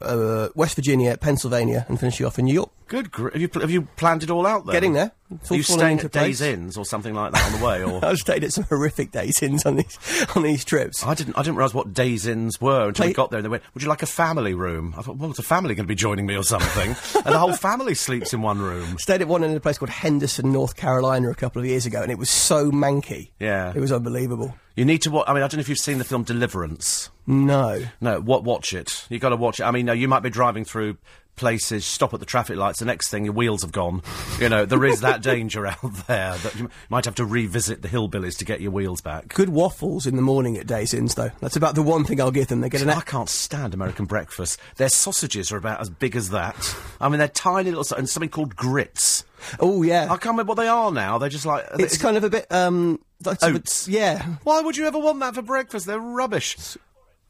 uh, 0.02 0.50
West 0.54 0.76
Virginia, 0.76 1.18
Pennsylvania, 1.18 1.86
and 1.90 2.00
finishing 2.00 2.28
off 2.28 2.38
in 2.38 2.46
New 2.46 2.54
York. 2.54 2.70
Good. 2.88 3.12
Gr- 3.12 3.30
have 3.32 3.42
you 3.42 3.48
pl- 3.48 3.62
have 3.62 3.72
you 3.72 3.84
planned 3.98 4.24
it 4.24 4.30
all 4.30 4.46
out 4.46 4.66
there? 4.66 4.74
Getting 4.74 4.94
there. 4.94 5.12
It's 5.32 5.50
Are 5.52 5.56
you 5.56 5.64
falling 5.64 5.80
staying 5.80 5.92
into 5.98 6.06
at 6.06 6.12
Days 6.12 6.38
place. 6.38 6.42
Inns 6.54 6.78
or 6.78 6.86
something 6.86 7.16
like 7.16 7.32
that 7.34 7.52
on 7.54 7.60
the 7.60 7.66
way? 7.66 7.84
Or 7.84 8.00
I've 8.06 8.18
stayed 8.20 8.44
at 8.44 8.54
some 8.54 8.64
horrific 8.66 9.12
Days 9.12 9.42
Inns 9.42 9.66
on 9.66 9.78
these 9.78 9.98
on 10.36 10.44
these 10.44 10.64
trips. 10.64 11.04
I 11.04 11.16
didn't 11.16 11.36
I 11.36 11.42
didn't 11.42 11.56
realise 11.56 11.74
what 11.74 11.94
Days 11.96 12.28
Inns 12.28 12.62
were 12.62 12.90
until 12.90 13.06
we 13.08 13.10
Play- 13.10 13.14
got 13.16 13.32
there. 13.32 13.40
and 13.40 13.46
They 13.46 13.50
went, 13.50 13.64
"Would 13.74 13.82
you 13.82 13.90
like 13.90 14.04
a 14.04 14.08
family 14.08 14.54
room?" 14.54 14.94
I 14.98 15.02
thought, 15.02 15.18
"Well, 15.18 15.32
is 15.32 15.40
a 15.40 15.44
family 15.44 15.74
going 15.74 15.86
to 15.86 15.88
be 15.88 15.96
joining 15.96 16.28
me 16.28 16.36
or 16.38 16.44
something?" 16.44 16.90
and 17.26 17.34
the 17.34 17.40
whole 17.40 17.54
family 17.54 17.96
sleeps 17.96 18.34
in 18.34 18.44
one 18.44 18.60
room. 18.60 18.98
Stayed 19.00 19.22
at 19.22 19.28
one 19.28 19.44
in 19.44 19.56
a 19.56 19.60
place 19.60 19.80
called 19.80 19.90
Henderson, 19.90 20.52
North 20.52 20.76
Carolina, 20.76 21.30
a 21.32 21.36
couple 21.36 21.60
of 21.60 21.66
years 21.68 21.88
ago, 21.88 22.04
and 22.04 22.12
it 22.12 22.20
was 22.20 22.30
so 22.30 22.70
manky. 22.70 23.32
Yeah. 23.40 23.74
it 23.76 23.80
was 23.80 23.92
unbelievable. 23.92 24.56
You 24.76 24.86
need 24.86 25.02
to 25.04 25.10
watch. 25.12 25.26
I 25.28 25.34
mean, 25.34 25.42
I 25.42 25.48
don't 25.48 25.56
know 25.56 25.62
if 25.62 25.70
you've 25.70 25.78
seen 25.80 25.98
the 25.98 26.04
film 26.04 26.24
Deliverance. 26.24 27.10
No, 27.26 27.82
No, 28.00 28.22
what? 28.22 28.44
Watch 28.44 28.74
it. 28.74 29.08
You 29.10 29.18
got 29.18 29.30
to 29.30 29.36
watch 29.38 29.60
it. 29.60 29.64
I 29.64 29.72
mean, 29.72 29.88
no, 29.88 29.94
you 29.94 30.08
might 30.08 30.20
be 30.20 30.30
driving 30.30 30.64
through 30.66 30.98
places, 31.36 31.86
stop 31.86 32.14
at 32.14 32.20
the 32.20 32.26
traffic 32.26 32.58
lights. 32.58 32.80
The 32.80 32.86
next 32.86 33.10
thing, 33.10 33.26
your 33.26 33.34
wheels 33.34 33.62
have 33.62 33.72
gone. 33.72 34.02
You 34.40 34.50
know, 34.50 34.66
there 34.66 34.84
is 34.86 35.02
that 35.02 35.22
danger 35.24 35.66
out 35.68 35.82
there 36.08 36.36
that 36.36 36.56
you 36.58 36.70
might 36.90 37.06
have 37.06 37.16
to 37.16 37.26
revisit 37.26 37.82
the 37.82 37.88
hillbillies 37.88 38.38
to 38.38 38.46
get 38.46 38.62
your 38.62 38.72
wheels 38.72 39.02
back. 39.02 39.28
good 39.30 39.50
waffles 39.50 40.06
in 40.06 40.16
the 40.16 40.22
morning 40.22 40.58
at 40.58 40.68
Days 40.68 40.94
Inns, 40.94 41.16
though. 41.16 41.32
That's 41.42 41.56
about 41.56 41.76
the 41.76 41.84
one 41.84 42.04
thing 42.06 42.20
I'll 42.22 42.32
give 42.32 42.48
them. 42.48 42.62
They 42.62 42.70
get 42.70 42.82
an 42.82 42.90
I 42.90 43.02
can't 43.02 43.30
stand 43.30 43.74
American 43.74 44.06
breakfast. 44.06 44.60
Their 44.78 44.90
sausages 44.90 45.52
are 45.52 45.58
about 45.58 45.82
as 45.82 45.90
big 45.90 46.16
as 46.16 46.30
that. 46.32 46.76
I 47.02 47.10
mean, 47.10 47.20
they're 47.20 47.28
tiny 47.28 47.72
little, 47.72 47.98
and 47.98 48.08
something 48.10 48.30
called 48.30 48.56
grits. 48.56 49.24
oh 49.60 49.84
yeah, 49.84 50.06
I 50.06 50.18
can't 50.18 50.34
remember 50.34 50.52
what 50.52 50.56
they 50.58 50.68
are 50.68 50.92
now. 50.92 51.18
They're 51.18 51.30
just 51.30 51.46
like 51.46 51.66
it's 51.78 51.98
kind 51.98 52.18
of 52.18 52.24
a 52.24 52.30
bit 52.30 52.52
um 52.52 53.00
like 53.24 53.40
sort 53.40 53.52
of- 53.52 53.58
Oats. 53.58 53.88
yeah, 53.88 54.24
Why 54.44 54.62
would 54.62 54.76
you 54.78 54.86
ever 54.88 54.98
want 55.00 55.20
that 55.20 55.36
for 55.36 55.42
breakfast? 55.42 55.86
They're 55.86 56.00
rubbish. 56.00 56.58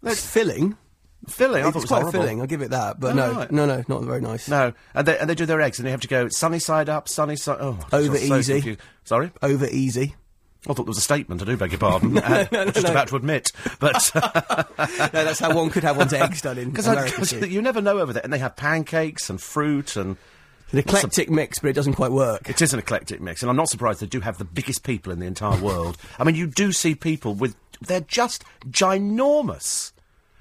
it's 0.04 0.26
filling. 0.32 0.78
Filling. 1.28 1.62
I 1.64 1.66
thought 1.66 1.68
it 1.68 1.68
It's 1.70 1.76
was 1.76 1.86
quite 1.86 2.02
horrible. 2.02 2.22
filling. 2.22 2.42
I'll 2.42 2.48
give 2.48 2.62
it 2.62 2.72
that. 2.72 3.00
But 3.00 3.12
Oh, 3.12 3.16
no, 3.16 3.32
right. 3.34 3.52
no, 3.52 3.66
no, 3.66 3.84
not 3.88 4.04
very 4.04 4.22
nice. 4.22 4.48
No, 4.48 4.74
and 4.94 5.08
they, 5.08 5.18
and 5.18 5.30
they 5.30 5.36
do 5.36 5.46
their 5.46 5.62
eggs, 5.62 5.80
and 5.80 5.86
they 5.86 5.92
have 5.92 6.02
to 6.02 6.08
go 6.08 6.28
sunny 6.30 6.60
side 6.60 6.90
up, 6.90 7.08
sunny 7.10 7.36
side. 7.36 7.58
Oh, 7.60 7.80
Over 7.94 8.18
so 8.18 8.38
easy. 8.38 8.54
confused. 8.54 8.80
Sorry. 9.04 9.32
Over 9.42 9.68
easy. 9.68 10.16
I 10.68 10.74
thought 10.74 10.78
there 10.78 10.86
was 10.86 10.98
a 10.98 11.02
statement. 11.02 11.42
I 11.44 11.46
do 11.46 11.58
beg 11.58 11.72
your 11.74 11.80
pardon. 11.80 12.18
Uh, 12.24 12.46
I'm 12.52 12.72
just 12.72 12.86
no. 12.86 12.92
about 12.92 13.08
to 13.10 13.16
admit, 13.18 13.52
but 13.80 14.12
no, 14.16 15.08
that's 15.12 15.38
how 15.40 15.56
one 15.56 15.70
could 15.70 15.84
have 15.84 15.96
one's 15.96 16.12
eggs 16.14 16.42
done 16.42 16.58
in 16.58 16.76
America. 16.78 17.48
you 17.48 17.62
never 17.62 17.82
know 17.82 18.00
over 18.00 18.14
there, 18.14 18.24
and 18.24 18.34
they 18.34 18.40
have 18.40 18.56
pancakes 18.56 19.30
and 19.30 19.40
fruit, 19.40 19.96
and 19.96 20.18
An 20.72 20.80
eclectic 20.80 21.30
mix, 21.30 21.60
but 21.60 21.68
it 21.70 21.74
doesn't 21.74 21.94
quite 21.94 22.12
work. 22.12 22.50
it 22.50 22.60
is 22.64 22.74
an 22.74 22.80
eclectic 22.80 23.22
mix. 23.22 23.44
And 23.44 23.50
I'm 23.52 23.56
not 23.56 23.70
surprised 23.70 24.00
they 24.00 24.08
do 24.08 24.22
have 24.22 24.40
the 24.40 24.44
biggest 24.46 24.84
people 24.84 25.12
in 25.14 25.20
the 25.20 25.28
entire 25.28 25.60
world. 25.62 25.98
I 26.18 26.24
mean, 26.24 26.34
you 26.34 26.48
do 26.48 26.72
see 26.72 26.96
people 26.96 27.36
with 27.36 27.56
they're 27.82 28.00
just 28.02 28.44
ginormous. 28.68 29.92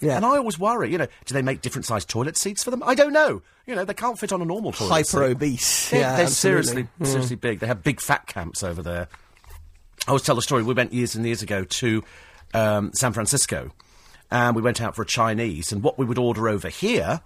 Yeah. 0.05 0.17
And 0.17 0.25
I 0.25 0.37
always 0.37 0.59
worry, 0.59 0.91
you 0.93 0.99
know, 0.99 1.07
do 1.25 1.35
they 1.35 1.43
make 1.43 1.61
different 1.61 1.87
sized 1.87 2.09
toilet 2.09 2.37
seats 2.37 2.63
for 2.63 2.71
them? 2.71 2.83
I 2.85 2.95
don't 2.95 3.13
know. 3.13 3.43
You 3.67 3.75
know, 3.75 3.85
they 3.85 3.95
can't 3.95 4.19
fit 4.19 4.33
on 4.33 4.43
a 4.43 4.45
normal 4.45 4.73
toilet 4.73 5.07
seat. 5.07 5.17
Hyper 5.17 5.25
obese. 5.31 5.91
They're, 5.91 6.01
yeah, 6.01 6.17
they're 6.17 6.27
absolutely. 6.27 6.63
seriously, 6.65 6.89
seriously 7.05 7.37
big. 7.37 7.61
They 7.61 7.67
have 7.67 7.83
big 7.83 8.01
fat 8.01 8.27
camps 8.27 8.63
over 8.63 8.83
there. 8.83 9.09
I 10.07 10.11
always 10.11 10.23
tell 10.23 10.35
the 10.35 10.43
story. 10.43 10.63
We 10.63 10.75
went 10.75 10.93
years 10.93 11.15
and 11.15 11.25
years 11.25 11.41
ago 11.43 11.65
to 11.65 12.05
um, 12.53 12.91
San 12.93 13.13
Francisco, 13.15 13.71
and 14.31 14.55
we 14.55 14.61
went 14.61 14.83
out 14.83 14.95
for 14.95 15.03
a 15.03 15.07
Chinese. 15.07 15.73
And 15.73 15.83
what 15.83 15.99
we 15.99 16.05
would 16.05 16.19
order 16.19 16.49
over 16.49 16.69
here, 16.69 17.23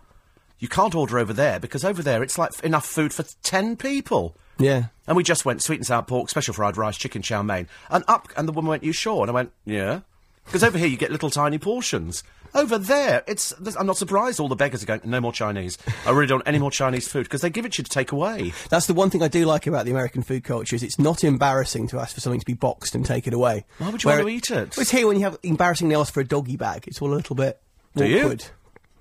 you 0.60 0.68
can't 0.68 0.94
order 0.94 1.18
over 1.18 1.32
there 1.32 1.58
because 1.58 1.84
over 1.84 2.02
there 2.02 2.22
it's 2.22 2.38
like 2.38 2.58
enough 2.60 2.86
food 2.86 3.12
for 3.12 3.24
ten 3.42 3.76
people. 3.76 4.36
Yeah. 4.58 4.86
And 5.06 5.16
we 5.16 5.24
just 5.24 5.44
went 5.44 5.62
sweet 5.62 5.76
and 5.76 5.86
sour 5.86 6.02
pork, 6.02 6.28
special 6.30 6.54
fried 6.54 6.76
rice, 6.76 6.96
chicken 6.96 7.22
chow 7.22 7.42
mein, 7.42 7.68
and 7.90 8.04
up. 8.06 8.28
And 8.36 8.46
the 8.46 8.52
woman 8.52 8.68
went, 8.68 8.84
"You 8.84 8.92
sure?" 8.92 9.22
And 9.22 9.30
I 9.30 9.34
went, 9.34 9.52
"Yeah." 9.64 10.00
Because 10.44 10.64
over 10.64 10.78
here 10.78 10.86
you 10.86 10.96
get 10.96 11.10
little 11.10 11.30
tiny 11.30 11.58
portions. 11.58 12.22
Over 12.54 12.78
there, 12.78 13.24
it's. 13.26 13.52
I'm 13.78 13.86
not 13.86 13.96
surprised 13.96 14.40
all 14.40 14.48
the 14.48 14.56
beggars 14.56 14.82
are 14.82 14.86
going. 14.86 15.00
No 15.04 15.20
more 15.20 15.32
Chinese. 15.32 15.78
I 16.06 16.10
really 16.10 16.26
don't 16.26 16.38
want 16.38 16.48
any 16.48 16.58
more 16.58 16.70
Chinese 16.70 17.08
food 17.08 17.24
because 17.24 17.40
they 17.40 17.50
give 17.50 17.64
it 17.64 17.72
to 17.74 17.80
you 17.80 17.84
to 17.84 17.90
take 17.90 18.12
away. 18.12 18.52
That's 18.70 18.86
the 18.86 18.94
one 18.94 19.10
thing 19.10 19.22
I 19.22 19.28
do 19.28 19.44
like 19.44 19.66
about 19.66 19.84
the 19.84 19.90
American 19.90 20.22
food 20.22 20.44
culture 20.44 20.76
is 20.76 20.82
it's 20.82 20.98
not 20.98 21.24
embarrassing 21.24 21.88
to 21.88 22.00
ask 22.00 22.14
for 22.14 22.20
something 22.20 22.40
to 22.40 22.46
be 22.46 22.54
boxed 22.54 22.94
and 22.94 23.04
taken 23.04 23.34
away. 23.34 23.64
Why 23.78 23.90
would 23.90 24.02
you 24.02 24.08
Where 24.08 24.16
want 24.18 24.28
to 24.28 24.34
eat 24.34 24.50
it? 24.50 24.76
Well, 24.76 24.82
it's 24.82 24.90
here 24.90 25.06
when 25.06 25.16
you 25.16 25.24
have 25.24 25.38
embarrassingly 25.42 25.94
ask 25.94 26.12
for 26.12 26.20
a 26.20 26.26
doggy 26.26 26.56
bag. 26.56 26.86
It's 26.86 27.00
all 27.02 27.12
a 27.12 27.16
little 27.16 27.36
bit 27.36 27.60
Do 27.96 28.06
you? 28.06 28.36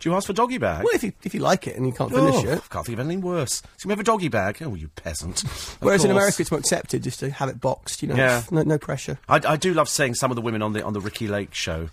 Do 0.08 0.12
you 0.12 0.16
ask 0.18 0.28
for 0.28 0.32
doggy 0.32 0.58
bag? 0.58 0.86
Well, 0.86 0.96
if 0.96 1.04
you 1.04 1.12
if 1.26 1.34
you 1.34 1.42
like 1.42 1.68
it 1.68 1.76
and 1.76 1.86
you 1.86 1.92
can't 1.92 2.10
finish 2.10 2.34
Oh, 2.36 2.40
it. 2.48 2.64
I 2.64 2.74
can't 2.74 2.86
think 2.86 2.98
of 2.98 3.00
anything 3.02 3.20
worse. 3.20 3.62
So 3.76 3.90
we 3.90 3.92
have 3.92 4.00
a 4.00 4.04
doggy 4.04 4.30
bag. 4.30 4.58
Oh, 4.62 4.74
you 4.74 4.88
peasant. 4.96 5.42
Whereas 5.82 6.06
in. 6.06 6.12
America, 6.12 6.38
it's 6.42 6.50
more 6.50 6.62
accepted 6.62 7.04
just 7.04 7.20
to 7.20 7.30
have 7.30 7.50
it 7.50 7.60
boxed. 7.60 8.02
You 8.02 8.08
know, 8.08 8.16
Yeah. 8.16 8.44
no, 8.50 8.64
no 8.64 8.78
pressure. 8.78 9.20
I, 9.28 9.42
I 9.46 9.56
do 9.58 9.74
love 9.74 9.90
seeing 9.90 10.14
some 10.14 10.32
of 10.32 10.36
the 10.36 10.42
women 10.42 10.62
on 10.62 10.72
the 10.72 10.82
on 10.82 10.94
the 10.94 11.02
Ricki 11.02 11.28
Lake 11.28 11.54
show, 11.54 11.90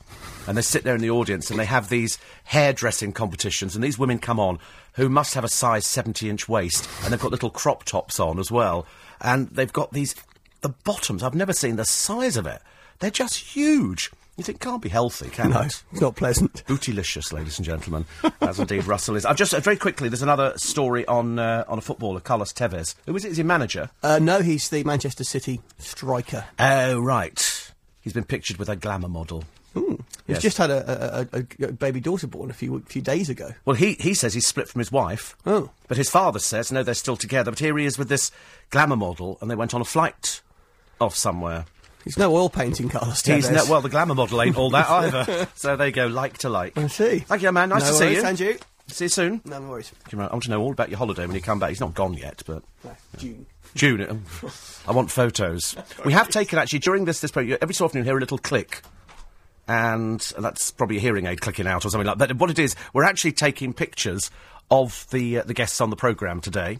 and 0.46 0.57
they 0.57 0.62
sit 0.62 0.85
there 0.85 0.94
in 0.94 1.00
the 1.00 1.11
audience 1.11 1.50
and 1.50 1.59
they 1.59 1.64
have 1.64 1.88
these 1.88 2.16
hairdressing 2.44 3.11
competitions, 3.11 3.74
and 3.74 3.83
these 3.83 3.98
women 3.98 4.20
come 4.20 4.38
on 4.38 4.61
who 4.92 5.09
must 5.09 5.35
have 5.35 5.42
a 5.42 5.48
size 5.48 5.85
seventy 5.85 6.31
inch 6.31 6.48
waist, 6.48 6.88
and 7.03 7.12
they've 7.12 7.18
got 7.20 7.33
little 7.33 7.50
crop 7.50 7.83
tops 7.83 8.20
on 8.20 8.38
as 8.38 8.48
well, 8.48 8.87
and 9.20 9.48
they've 9.48 9.72
got 9.72 9.92
these 9.92 10.14
the 10.61 10.68
bottoms. 10.68 11.24
I've 11.24 11.35
never 11.35 11.53
seen 11.53 11.74
the 11.74 11.85
size 11.85 12.37
of 12.37 12.46
it. 12.46 12.62
They're 13.00 13.11
just 13.11 13.35
huge. 13.57 14.12
You 14.37 14.42
think 14.42 14.59
can't 14.61 14.83
be 14.83 14.88
healthy, 14.88 15.29
can 15.31 15.51
No, 15.51 15.61
it? 15.61 15.83
it's 15.92 16.01
not 16.01 16.16
pleasant. 16.16 16.64
Bootylicious, 16.66 17.33
ladies 17.33 17.59
and 17.59 17.64
gentlemen, 17.66 18.05
as 18.40 18.59
indeed 18.59 18.85
Russell 18.85 19.14
is. 19.14 19.25
I've 19.25 19.37
just 19.37 19.55
uh, 19.55 19.61
very 19.61 19.77
quickly. 19.77 20.09
There's 20.09 20.23
another 20.23 20.55
story 20.57 21.07
on 21.07 21.38
uh, 21.38 21.64
on 21.68 21.79
a 21.79 21.81
footballer, 21.81 22.18
Carlos 22.20 22.53
Tevez. 22.53 22.97
Who 23.07 23.14
is 23.14 23.25
it? 23.25 23.31
Is 23.31 23.37
he 23.37 23.44
manager? 23.44 23.90
Uh, 24.03 24.18
no, 24.20 24.40
he's 24.40 24.68
the 24.70 24.83
Manchester 24.83 25.23
City 25.23 25.61
striker. 25.79 26.47
Oh 26.59 26.99
right. 26.99 27.73
He's 28.01 28.12
been 28.12 28.25
pictured 28.25 28.57
with 28.57 28.68
a 28.68 28.75
glamour 28.77 29.09
model. 29.09 29.44
He's 29.75 29.99
Yes. 30.27 30.42
just 30.42 30.59
had 30.59 30.70
a, 30.70 31.27
a, 31.33 31.38
a, 31.38 31.66
a 31.68 31.73
baby 31.73 32.01
daughter 32.01 32.27
born 32.27 32.49
a 32.51 32.55
few 32.55 32.81
few 32.87 33.03
days 33.03 33.29
ago. 33.29 33.51
Well, 33.64 33.77
he 33.77 33.94
he 34.01 34.14
says 34.14 34.35
he's 34.35 34.47
split 34.47 34.68
from 34.68 34.79
his 34.81 34.90
wife. 34.90 35.37
Oh. 35.47 35.70
But 35.88 35.97
his 35.97 36.11
father 36.11 36.38
says 36.40 36.73
no, 36.73 36.83
they're 36.83 36.94
still 36.94 37.16
together. 37.16 37.51
But 37.53 37.59
here 37.61 37.77
he 37.79 37.85
is 37.85 37.99
with 37.99 38.09
this 38.09 38.31
glamour 38.70 38.97
model, 38.97 39.38
and 39.40 39.49
they 39.51 39.55
went 39.55 39.75
on 39.75 39.81
a 39.81 39.85
flight 39.85 40.42
off 41.01 41.14
somewhere. 41.16 41.66
He's 42.05 42.19
no 42.19 42.35
oil 42.37 42.49
painting, 42.51 42.88
Carlos 42.90 43.23
He's 43.23 43.49
Tevez. 43.49 43.53
no, 43.55 43.71
well, 43.71 43.81
the 43.81 43.88
glamour 43.88 44.14
model 44.14 44.40
ain't 44.43 44.57
all 44.59 44.71
that 44.71 44.88
either. 44.90 45.49
so 45.55 45.77
there 45.77 45.87
you 45.87 45.93
go, 45.93 46.07
like 46.07 46.38
to 46.38 46.49
like. 46.51 46.77
I 46.77 46.87
see. 46.88 47.21
Thank 47.21 47.43
you, 47.43 47.51
man. 47.53 47.71
Nice 47.71 47.83
no 47.85 47.88
to 47.88 47.95
see 47.95 48.05
worries, 48.05 48.17
you. 48.19 48.25
And 48.29 48.40
you? 48.40 48.59
See 48.88 49.05
you 49.07 49.09
soon. 49.09 49.40
No 49.47 49.61
worries. 49.62 49.90
I 50.12 50.17
want 50.17 50.43
to 50.43 50.51
know 50.51 50.61
all 50.61 50.73
about 50.73 50.90
your 50.90 50.99
holiday 50.99 51.25
when 51.27 51.35
you 51.35 51.40
come 51.40 51.59
back. 51.59 51.71
He's 51.71 51.81
not 51.81 51.95
gone 51.95 52.14
yet, 52.14 52.43
but 52.47 52.62
No, 52.85 52.90
June. 53.17 53.47
June. 53.75 54.01
uh, 54.03 54.49
I 54.87 54.93
want 54.93 55.11
photos. 55.11 55.75
We 56.05 56.12
have 56.12 56.29
taken 56.29 56.59
actually 56.59 56.81
during 56.81 57.07
this 57.07 57.21
this 57.21 57.31
program. 57.31 57.59
Every 57.62 57.75
so 57.75 57.87
often 57.87 57.99
you 57.99 58.05
hear 58.05 58.17
a 58.19 58.21
little 58.21 58.37
click, 58.38 58.83
and 59.67 60.21
that's 60.38 60.71
probably 60.71 60.99
a 60.99 61.01
hearing 61.01 61.27
aid 61.27 61.40
clicking 61.40 61.67
out 61.67 61.85
or 61.87 61.90
something 61.90 62.07
like 62.07 62.19
that. 62.19 62.29
But 62.29 62.37
what 62.38 62.51
it 62.51 62.59
is, 62.59 62.77
we're 62.93 63.05
actually 63.05 63.33
taking 63.33 63.73
pictures 63.73 64.31
of 64.71 65.07
the 65.11 65.38
uh, 65.38 65.43
the 65.45 65.55
guests 65.55 65.81
on 65.81 65.88
the 65.90 65.97
program 65.97 66.40
today, 66.43 66.79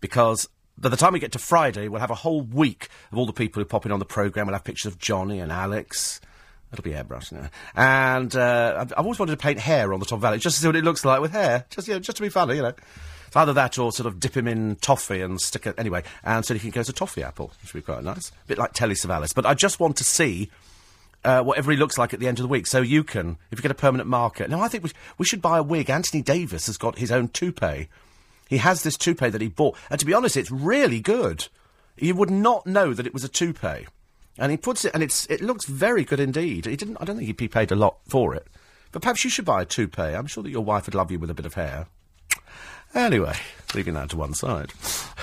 because 0.00 0.48
by 0.78 0.88
the 0.88 0.96
time 0.96 1.12
we 1.12 1.20
get 1.20 1.32
to 1.32 1.38
Friday, 1.38 1.88
we'll 1.88 2.00
have 2.00 2.10
a 2.10 2.16
whole 2.16 2.42
week 2.42 2.88
of 3.12 3.18
all 3.18 3.26
the 3.26 3.32
people 3.32 3.60
who 3.60 3.64
pop 3.64 3.86
in 3.86 3.92
on 3.92 3.98
the 3.98 4.04
program. 4.04 4.46
We'll 4.46 4.54
have 4.54 4.64
pictures 4.64 4.92
of 4.92 4.98
Johnny 4.98 5.38
and 5.40 5.52
Alex. 5.52 6.20
It'll 6.72 6.82
be 6.82 6.90
airbrush 6.90 7.30
now. 7.30 7.48
And 7.76 8.34
uh, 8.34 8.78
I've, 8.80 8.92
I've 8.96 9.04
always 9.04 9.18
wanted 9.18 9.32
to 9.32 9.36
paint 9.36 9.60
hair 9.60 9.92
on 9.94 10.00
the 10.00 10.06
top 10.06 10.18
of 10.18 10.24
Alex, 10.24 10.42
just 10.42 10.56
to 10.56 10.62
see 10.62 10.66
what 10.66 10.76
it 10.76 10.84
looks 10.84 11.04
like 11.04 11.20
with 11.20 11.30
hair. 11.30 11.66
Just, 11.70 11.86
you 11.86 11.94
know, 11.94 12.00
just 12.00 12.16
to 12.16 12.22
be 12.22 12.28
funny, 12.28 12.56
you 12.56 12.62
know. 12.62 12.72
It's 13.28 13.36
either 13.36 13.52
that 13.52 13.78
or 13.78 13.92
sort 13.92 14.08
of 14.08 14.18
dip 14.18 14.36
him 14.36 14.48
in 14.48 14.76
toffee 14.76 15.20
and 15.20 15.40
stick 15.40 15.66
it... 15.66 15.76
Anyway, 15.78 16.02
and 16.24 16.44
so 16.44 16.54
he 16.54 16.60
can 16.60 16.70
go 16.70 16.80
as 16.80 16.88
a 16.88 16.92
toffee 16.92 17.22
apple, 17.22 17.52
which 17.62 17.72
would 17.74 17.80
be 17.80 17.84
quite 17.84 18.02
nice. 18.02 18.30
A 18.30 18.46
bit 18.48 18.58
like 18.58 18.72
Telly 18.72 18.94
Savalas. 18.94 19.34
But 19.34 19.46
I 19.46 19.54
just 19.54 19.78
want 19.78 19.96
to 19.98 20.04
see 20.04 20.50
uh, 21.24 21.42
whatever 21.42 21.70
he 21.70 21.76
looks 21.76 21.96
like 21.96 22.12
at 22.12 22.20
the 22.20 22.26
end 22.26 22.38
of 22.38 22.42
the 22.42 22.48
week. 22.48 22.66
So 22.66 22.80
you 22.80 23.04
can, 23.04 23.38
if 23.52 23.58
you 23.58 23.62
get 23.62 23.70
a 23.70 23.74
permanent 23.74 24.08
marker. 24.08 24.48
Now, 24.48 24.60
I 24.60 24.68
think 24.68 24.84
we, 24.84 24.90
we 25.18 25.24
should 25.24 25.42
buy 25.42 25.58
a 25.58 25.62
wig. 25.62 25.90
Anthony 25.90 26.22
Davis 26.22 26.66
has 26.66 26.76
got 26.76 26.98
his 26.98 27.12
own 27.12 27.28
toupee. 27.28 27.88
He 28.54 28.58
has 28.58 28.84
this 28.84 28.96
toupee 28.96 29.30
that 29.30 29.40
he 29.40 29.48
bought. 29.48 29.76
And 29.90 29.98
to 29.98 30.06
be 30.06 30.14
honest, 30.14 30.36
it's 30.36 30.48
really 30.48 31.00
good. 31.00 31.48
You 31.96 32.14
would 32.14 32.30
not 32.30 32.68
know 32.68 32.94
that 32.94 33.04
it 33.04 33.12
was 33.12 33.24
a 33.24 33.28
toupee. 33.28 33.88
And 34.38 34.52
he 34.52 34.56
puts 34.56 34.84
it, 34.84 34.94
and 34.94 35.02
it's 35.02 35.26
it 35.26 35.40
looks 35.40 35.64
very 35.64 36.04
good 36.04 36.20
indeed. 36.20 36.66
He 36.66 36.76
didn't. 36.76 36.98
I 37.00 37.04
don't 37.04 37.16
think 37.16 37.40
he 37.40 37.48
paid 37.48 37.72
a 37.72 37.74
lot 37.74 37.96
for 38.06 38.32
it. 38.32 38.46
But 38.92 39.02
perhaps 39.02 39.24
you 39.24 39.30
should 39.30 39.44
buy 39.44 39.62
a 39.62 39.64
toupee. 39.64 40.02
I'm 40.02 40.28
sure 40.28 40.44
that 40.44 40.50
your 40.50 40.62
wife 40.62 40.86
would 40.86 40.94
love 40.94 41.10
you 41.10 41.18
with 41.18 41.30
a 41.30 41.34
bit 41.34 41.46
of 41.46 41.54
hair. 41.54 41.88
Anyway, 42.94 43.34
leaving 43.74 43.94
that 43.94 44.10
to 44.10 44.16
one 44.16 44.34
side. 44.34 44.72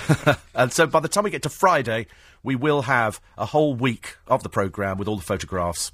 and 0.54 0.70
so 0.70 0.86
by 0.86 1.00
the 1.00 1.08
time 1.08 1.24
we 1.24 1.30
get 1.30 1.44
to 1.44 1.48
Friday, 1.48 2.08
we 2.42 2.54
will 2.54 2.82
have 2.82 3.18
a 3.38 3.46
whole 3.46 3.74
week 3.74 4.18
of 4.26 4.42
the 4.42 4.50
programme 4.50 4.98
with 4.98 5.08
all 5.08 5.16
the 5.16 5.22
photographs. 5.22 5.90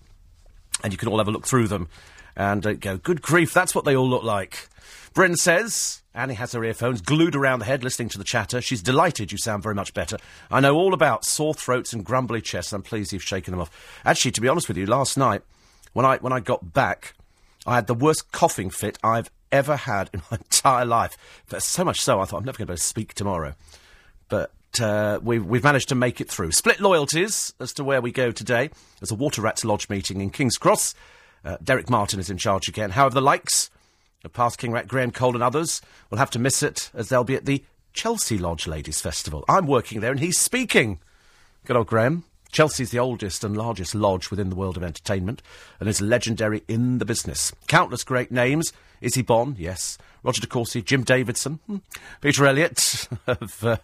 And 0.83 0.93
you 0.93 0.99
can 0.99 1.07
all 1.07 1.19
have 1.19 1.29
a 1.29 1.31
look 1.31 1.47
through 1.47 1.69
them 1.69 1.87
and 2.35 2.67
uh, 2.67 2.73
go, 2.73 2.97
good 2.97 3.23
grief, 3.23 3.55
that's 3.55 3.77
what 3.77 3.85
they 3.85 3.95
all 3.95 4.09
look 4.09 4.25
like. 4.25 4.69
Bryn 5.15 5.37
says, 5.37 6.03
Annie 6.15 6.35
has 6.35 6.53
her 6.53 6.65
earphones 6.65 7.01
glued 7.01 7.37
around 7.37 7.61
the 7.61 7.65
head 7.65 7.85
listening 7.85 8.09
to 8.11 8.19
the 8.19 8.25
chatter. 8.25 8.61
She's 8.61 8.83
delighted 8.83 9.33
you 9.33 9.39
sound 9.39 9.63
very 9.63 9.75
much 9.75 9.95
better. 9.95 10.17
I 10.51 10.61
know 10.61 10.75
all 10.75 10.95
about 10.95 11.25
sore 11.25 11.55
throats 11.55 11.93
and 11.93 12.05
grumbly 12.05 12.41
chests. 12.41 12.73
I'm 12.73 12.83
pleased 12.83 13.13
you've 13.13 13.23
shaken 13.23 13.53
them 13.53 13.61
off. 13.61 14.01
Actually, 14.05 14.33
to 14.33 14.41
be 14.41 14.49
honest 14.49 14.69
with 14.69 14.77
you, 14.77 14.87
last 14.87 15.17
night, 15.17 15.43
when 15.93 16.05
I, 16.05 16.19
when 16.19 16.33
I 16.33 16.41
got 16.41 16.73
back, 16.73 17.15
I 17.67 17.77
had 17.77 17.87
the 17.87 17.95
worst 17.95 18.33
coughing 18.33 18.71
fit 18.71 18.99
I've 19.03 19.31
ever 19.53 19.77
had 19.77 20.11
in 20.13 20.23
my 20.31 20.39
entire 20.39 20.85
life. 20.85 21.17
But 21.49 21.63
so 21.63 21.85
much 21.85 22.01
so, 22.01 22.21
I 22.21 22.25
thought 22.25 22.39
I'm 22.39 22.45
never 22.45 22.59
going 22.59 22.67
to 22.67 22.73
be 22.73 22.75
able 22.75 22.79
to 22.79 22.85
speak 22.85 23.15
tomorrow. 23.15 23.55
But 24.29 24.53
uh, 24.81 25.21
we've, 25.23 25.45
we've 25.45 25.65
managed 25.65 25.89
to 25.91 25.95
make 25.95 26.21
it 26.21 26.29
through. 26.29 26.53
Split 26.53 26.81
loyalties 26.81 27.55
as 27.61 27.73
to 27.75 27.85
where 27.85 28.01
we 28.01 28.13
go 28.13 28.31
today. 28.31 28.71
There's 29.01 29.11
a 29.11 29.17
Water 29.17 29.43
Rats 29.43 29.65
Lodge 29.65 29.89
meeting 29.89 30.21
in 30.21 30.31
King's 30.31 30.57
Cross. 30.57 30.95
Uh, 31.45 31.57
Derek 31.63 31.89
Martin 31.89 32.21
is 32.21 32.31
in 32.31 32.39
charge 32.39 32.69
again. 32.69 32.91
However, 32.91 33.15
the 33.15 33.21
likes 33.21 33.71
past 34.29 34.59
King 34.59 34.73
Rat, 34.73 34.89
Graham 34.89 35.11
Cole 35.11 35.35
and 35.35 35.43
others 35.43 35.81
will 36.11 36.19
have 36.19 36.31
to 36.31 36.39
miss 36.39 36.63
it 36.63 36.91
as 36.95 37.09
they'll 37.09 37.25
be 37.25 37.35
at 37.35 37.47
the 37.47 37.65
Chelsea 37.93 38.39
Lodge 38.39 38.67
Ladies 38.67 39.01
Festival. 39.01 39.45
I'm 39.49 39.67
working 39.67 40.01
there 40.01 40.11
and 40.11 40.21
he's 40.21 40.39
speaking. 40.39 41.01
Good 41.65 41.77
old 41.77 41.87
Graham. 41.87 42.25
Chelsea's 42.51 42.91
the 42.91 42.99
oldest 42.99 43.45
and 43.45 43.57
largest 43.57 43.95
lodge 43.95 44.31
within 44.31 44.49
the 44.49 44.57
world 44.57 44.77
of 44.77 44.83
entertainment 44.83 45.43
and 45.81 45.89
is 45.89 46.01
legendary 46.01 46.63
in 46.67 46.99
the 46.99 47.05
business. 47.05 47.53
Countless 47.67 48.05
great 48.05 48.31
names. 48.31 48.73
Issy 49.01 49.23
Bonn, 49.23 49.55
yes. 49.59 49.99
Roger 50.23 50.41
de 50.41 50.47
Courcy, 50.47 50.83
Jim 50.83 51.05
Davidson, 51.05 51.61
hmm. 51.67 51.77
Peter 52.21 52.47
Elliott 52.47 53.09
of 53.27 53.65
uh, 53.65 53.77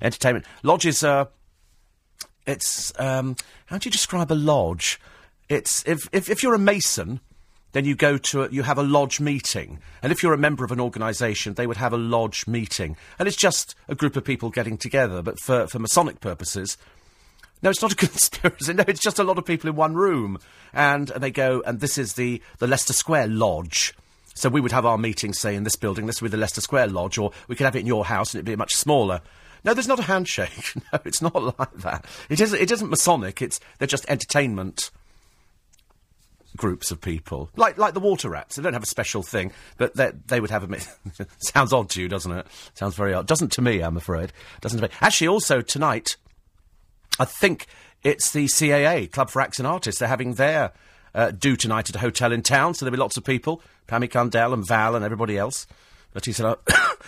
entertainment. 0.00 0.44
Lodges 0.62 1.02
are. 1.02 1.28
It's. 2.46 2.92
Um, 2.98 3.36
how 3.66 3.78
do 3.78 3.88
you 3.88 3.92
describe 3.92 4.30
a 4.32 4.34
lodge? 4.34 5.00
It's. 5.48 5.86
If, 5.86 6.08
if, 6.12 6.28
if 6.28 6.42
you're 6.42 6.54
a 6.54 6.58
mason, 6.58 7.20
then 7.72 7.84
you 7.84 7.94
go 7.94 8.16
to 8.18 8.44
a, 8.44 8.48
you 8.50 8.62
have 8.62 8.78
a 8.78 8.82
lodge 8.82 9.20
meeting, 9.20 9.78
and 10.02 10.10
if 10.10 10.22
you're 10.22 10.32
a 10.32 10.38
member 10.38 10.64
of 10.64 10.72
an 10.72 10.80
organisation, 10.80 11.54
they 11.54 11.66
would 11.66 11.76
have 11.76 11.92
a 11.92 11.98
lodge 11.98 12.46
meeting, 12.46 12.96
and 13.18 13.28
it's 13.28 13.36
just 13.36 13.74
a 13.88 13.94
group 13.94 14.16
of 14.16 14.24
people 14.24 14.50
getting 14.50 14.78
together. 14.78 15.22
But 15.22 15.38
for 15.40 15.66
for 15.66 15.78
Masonic 15.78 16.20
purposes, 16.20 16.78
no, 17.62 17.70
it's 17.70 17.82
not 17.82 17.92
a 17.92 17.96
conspiracy. 18.06 18.72
No, 18.72 18.84
it's 18.86 19.00
just 19.00 19.18
a 19.18 19.24
lot 19.24 19.38
of 19.38 19.44
people 19.44 19.68
in 19.68 19.76
one 19.76 19.94
room, 19.94 20.38
and, 20.72 21.10
and 21.10 21.22
they 21.22 21.30
go, 21.30 21.62
and 21.66 21.80
this 21.80 21.98
is 21.98 22.14
the 22.14 22.42
the 22.58 22.66
Leicester 22.66 22.92
Square 22.92 23.28
Lodge. 23.28 23.94
So 24.34 24.48
we 24.48 24.60
would 24.60 24.72
have 24.72 24.86
our 24.86 24.98
meeting, 24.98 25.32
say, 25.32 25.56
in 25.56 25.64
this 25.64 25.74
building. 25.74 26.06
This 26.06 26.22
would 26.22 26.30
be 26.30 26.36
the 26.36 26.40
Leicester 26.40 26.60
Square 26.60 26.88
Lodge, 26.88 27.18
or 27.18 27.32
we 27.48 27.56
could 27.56 27.64
have 27.64 27.74
it 27.74 27.80
in 27.80 27.86
your 27.86 28.04
house, 28.04 28.32
and 28.32 28.38
it'd 28.38 28.46
be 28.46 28.54
much 28.54 28.76
smaller. 28.76 29.20
No, 29.64 29.74
there's 29.74 29.88
not 29.88 29.98
a 29.98 30.04
handshake. 30.04 30.74
No, 30.92 31.00
it's 31.04 31.20
not 31.20 31.34
like 31.58 31.76
that. 31.78 32.06
It 32.28 32.40
isn't. 32.40 32.60
It 32.60 32.70
isn't 32.70 32.88
Masonic. 32.88 33.42
It's 33.42 33.60
they're 33.78 33.88
just 33.88 34.08
entertainment 34.08 34.90
groups 36.58 36.90
of 36.90 37.00
people, 37.00 37.48
like 37.56 37.78
like 37.78 37.94
the 37.94 38.00
Water 38.00 38.28
Rats. 38.28 38.56
They 38.56 38.62
don't 38.62 38.74
have 38.74 38.82
a 38.82 38.86
special 38.86 39.22
thing, 39.22 39.52
but 39.78 39.94
they 39.94 40.40
would 40.40 40.50
have 40.50 40.70
a. 40.70 40.78
Sounds 41.38 41.72
odd 41.72 41.88
to 41.90 42.02
you, 42.02 42.08
doesn't 42.08 42.32
it? 42.32 42.46
Sounds 42.74 42.94
very 42.94 43.14
odd. 43.14 43.26
Doesn't 43.26 43.52
to 43.52 43.62
me, 43.62 43.80
I'm 43.80 43.96
afraid. 43.96 44.32
Doesn't 44.60 44.78
to 44.80 44.88
me. 44.88 44.94
Actually, 45.00 45.28
also 45.28 45.62
tonight. 45.62 46.16
I 47.18 47.24
think 47.24 47.66
it's 48.04 48.30
the 48.30 48.44
CAA, 48.44 49.10
Club 49.10 49.30
for 49.30 49.40
Acts 49.40 49.58
and 49.58 49.66
Artists. 49.66 49.98
They're 49.98 50.08
having 50.08 50.34
their 50.34 50.72
uh, 51.14 51.30
do 51.30 51.56
tonight 51.56 51.88
at 51.88 51.96
a 51.96 51.98
hotel 51.98 52.32
in 52.32 52.42
town, 52.42 52.74
so 52.74 52.84
there'll 52.84 52.96
be 52.96 53.00
lots 53.00 53.16
of 53.16 53.24
people. 53.24 53.62
Pammy 53.88 54.10
Cundell 54.10 54.52
and 54.52 54.66
Val 54.66 54.94
and 54.94 55.04
everybody 55.04 55.36
else. 55.36 55.66
But 56.12 56.24
he 56.24 56.32
said, 56.32 56.46
oh, 56.46 56.98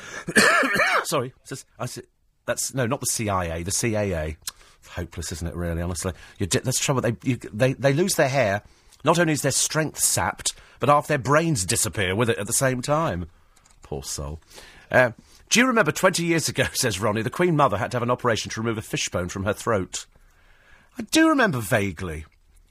sorry, 1.04 1.32
I 1.78 1.86
said, 1.86 2.04
that's, 2.46 2.74
no, 2.74 2.86
not 2.86 3.00
the 3.00 3.06
CIA, 3.06 3.62
the 3.62 3.70
CAA. 3.70 4.36
Hopeless, 4.90 5.32
isn't 5.32 5.46
it, 5.46 5.54
really, 5.54 5.82
honestly? 5.82 6.12
Di- 6.38 6.46
that's 6.46 6.80
trouble, 6.80 7.02
they, 7.02 7.16
you, 7.22 7.36
they, 7.36 7.74
they 7.74 7.92
lose 7.92 8.14
their 8.14 8.28
hair. 8.28 8.62
Not 9.04 9.18
only 9.18 9.32
is 9.32 9.42
their 9.42 9.50
strength 9.50 9.98
sapped, 9.98 10.54
but 10.78 10.88
half 10.88 11.06
their 11.06 11.18
brains 11.18 11.64
disappear 11.64 12.14
with 12.14 12.30
it 12.30 12.38
at 12.38 12.46
the 12.46 12.52
same 12.52 12.82
time. 12.82 13.26
Poor 13.82 14.02
soul. 14.02 14.40
Uh, 14.90 15.12
do 15.48 15.60
you 15.60 15.66
remember 15.66 15.92
20 15.92 16.24
years 16.24 16.48
ago, 16.48 16.64
says 16.72 17.00
Ronnie, 17.00 17.22
the 17.22 17.30
Queen 17.30 17.56
Mother 17.56 17.76
had 17.76 17.90
to 17.92 17.96
have 17.96 18.02
an 18.02 18.10
operation 18.10 18.50
to 18.50 18.60
remove 18.60 18.78
a 18.78 18.82
fishbone 18.82 19.28
from 19.28 19.44
her 19.44 19.52
throat? 19.52 20.06
I 20.98 21.02
do 21.02 21.28
remember 21.28 21.60
vaguely 21.60 22.24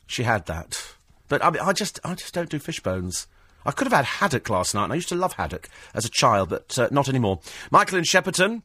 she 0.07 0.23
had 0.23 0.45
that. 0.47 0.95
But 1.27 1.43
I, 1.43 1.51
mean, 1.51 1.61
I 1.61 1.73
just 1.73 1.99
I 2.03 2.15
just 2.15 2.33
don't 2.33 2.49
do 2.49 2.59
fishbones. 2.59 3.27
I 3.65 3.71
could 3.71 3.85
have 3.85 3.93
had 3.93 4.05
haddock 4.05 4.49
last 4.49 4.73
night, 4.73 4.85
and 4.85 4.93
I 4.93 4.95
used 4.95 5.09
to 5.09 5.15
love 5.15 5.33
haddock 5.33 5.69
as 5.93 6.05
a 6.05 6.09
child, 6.09 6.49
but 6.49 6.77
uh, 6.79 6.87
not 6.91 7.09
anymore. 7.09 7.39
Michael 7.69 7.97
in 7.97 8.03
Shepperton 8.03 8.63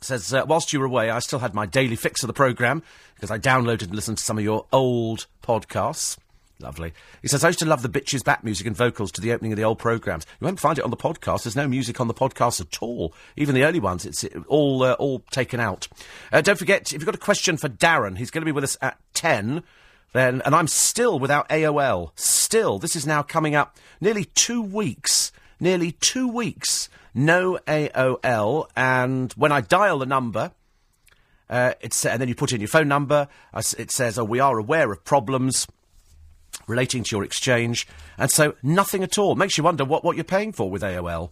says, 0.00 0.32
uh, 0.32 0.44
whilst 0.48 0.72
you 0.72 0.80
were 0.80 0.86
away, 0.86 1.10
I 1.10 1.18
still 1.18 1.38
had 1.38 1.54
my 1.54 1.66
daily 1.66 1.96
fix 1.96 2.22
of 2.22 2.26
the 2.26 2.32
programme, 2.32 2.82
because 3.14 3.30
I 3.30 3.38
downloaded 3.38 3.84
and 3.84 3.94
listened 3.94 4.18
to 4.18 4.24
some 4.24 4.38
of 4.38 4.44
your 4.44 4.66
old 4.72 5.26
podcasts. 5.42 6.16
Lovely. 6.64 6.94
He 7.20 7.28
says, 7.28 7.44
I 7.44 7.48
used 7.48 7.58
to 7.58 7.66
love 7.66 7.82
the 7.82 7.90
bitches 7.90 8.24
back 8.24 8.42
music 8.42 8.66
and 8.66 8.74
vocals 8.74 9.12
to 9.12 9.20
the 9.20 9.32
opening 9.32 9.52
of 9.52 9.58
the 9.58 9.64
old 9.64 9.78
programmes. 9.78 10.24
You 10.40 10.46
won't 10.46 10.58
find 10.58 10.78
it 10.78 10.84
on 10.84 10.90
the 10.90 10.96
podcast. 10.96 11.42
There's 11.42 11.54
no 11.54 11.68
music 11.68 12.00
on 12.00 12.08
the 12.08 12.14
podcast 12.14 12.58
at 12.58 12.82
all. 12.82 13.12
Even 13.36 13.54
the 13.54 13.64
early 13.64 13.80
ones, 13.80 14.06
it's 14.06 14.24
all 14.48 14.82
uh, 14.82 14.94
all 14.94 15.18
taken 15.30 15.60
out. 15.60 15.88
Uh, 16.32 16.40
don't 16.40 16.58
forget, 16.58 16.86
if 16.86 16.92
you've 16.94 17.04
got 17.04 17.14
a 17.14 17.18
question 17.18 17.58
for 17.58 17.68
Darren, 17.68 18.16
he's 18.16 18.30
going 18.30 18.40
to 18.40 18.46
be 18.46 18.52
with 18.52 18.64
us 18.64 18.78
at 18.80 18.98
10. 19.12 19.62
Then, 20.14 20.40
and 20.46 20.54
I'm 20.54 20.66
still 20.66 21.18
without 21.18 21.50
AOL. 21.50 22.12
Still, 22.14 22.78
this 22.78 22.96
is 22.96 23.06
now 23.06 23.22
coming 23.22 23.54
up 23.54 23.76
nearly 24.00 24.24
two 24.24 24.62
weeks. 24.62 25.32
Nearly 25.60 25.92
two 25.92 26.26
weeks. 26.26 26.88
No 27.12 27.58
AOL. 27.66 28.68
And 28.74 29.32
when 29.34 29.52
I 29.52 29.60
dial 29.60 29.98
the 29.98 30.06
number, 30.06 30.52
uh, 31.50 31.74
it's, 31.82 32.06
and 32.06 32.22
then 32.22 32.28
you 32.28 32.34
put 32.34 32.52
in 32.52 32.62
your 32.62 32.68
phone 32.68 32.88
number. 32.88 33.28
It 33.76 33.90
says, 33.90 34.18
"Oh, 34.18 34.24
we 34.24 34.40
are 34.40 34.58
aware 34.58 34.90
of 34.90 35.04
problems 35.04 35.66
relating 36.66 37.04
to 37.04 37.16
your 37.16 37.24
exchange," 37.24 37.86
and 38.18 38.30
so 38.30 38.54
nothing 38.62 39.02
at 39.02 39.18
all. 39.18 39.34
Makes 39.34 39.58
you 39.58 39.64
wonder 39.64 39.84
what, 39.84 40.04
what 40.04 40.16
you're 40.16 40.24
paying 40.24 40.52
for 40.52 40.70
with 40.70 40.82
AOL. 40.82 41.30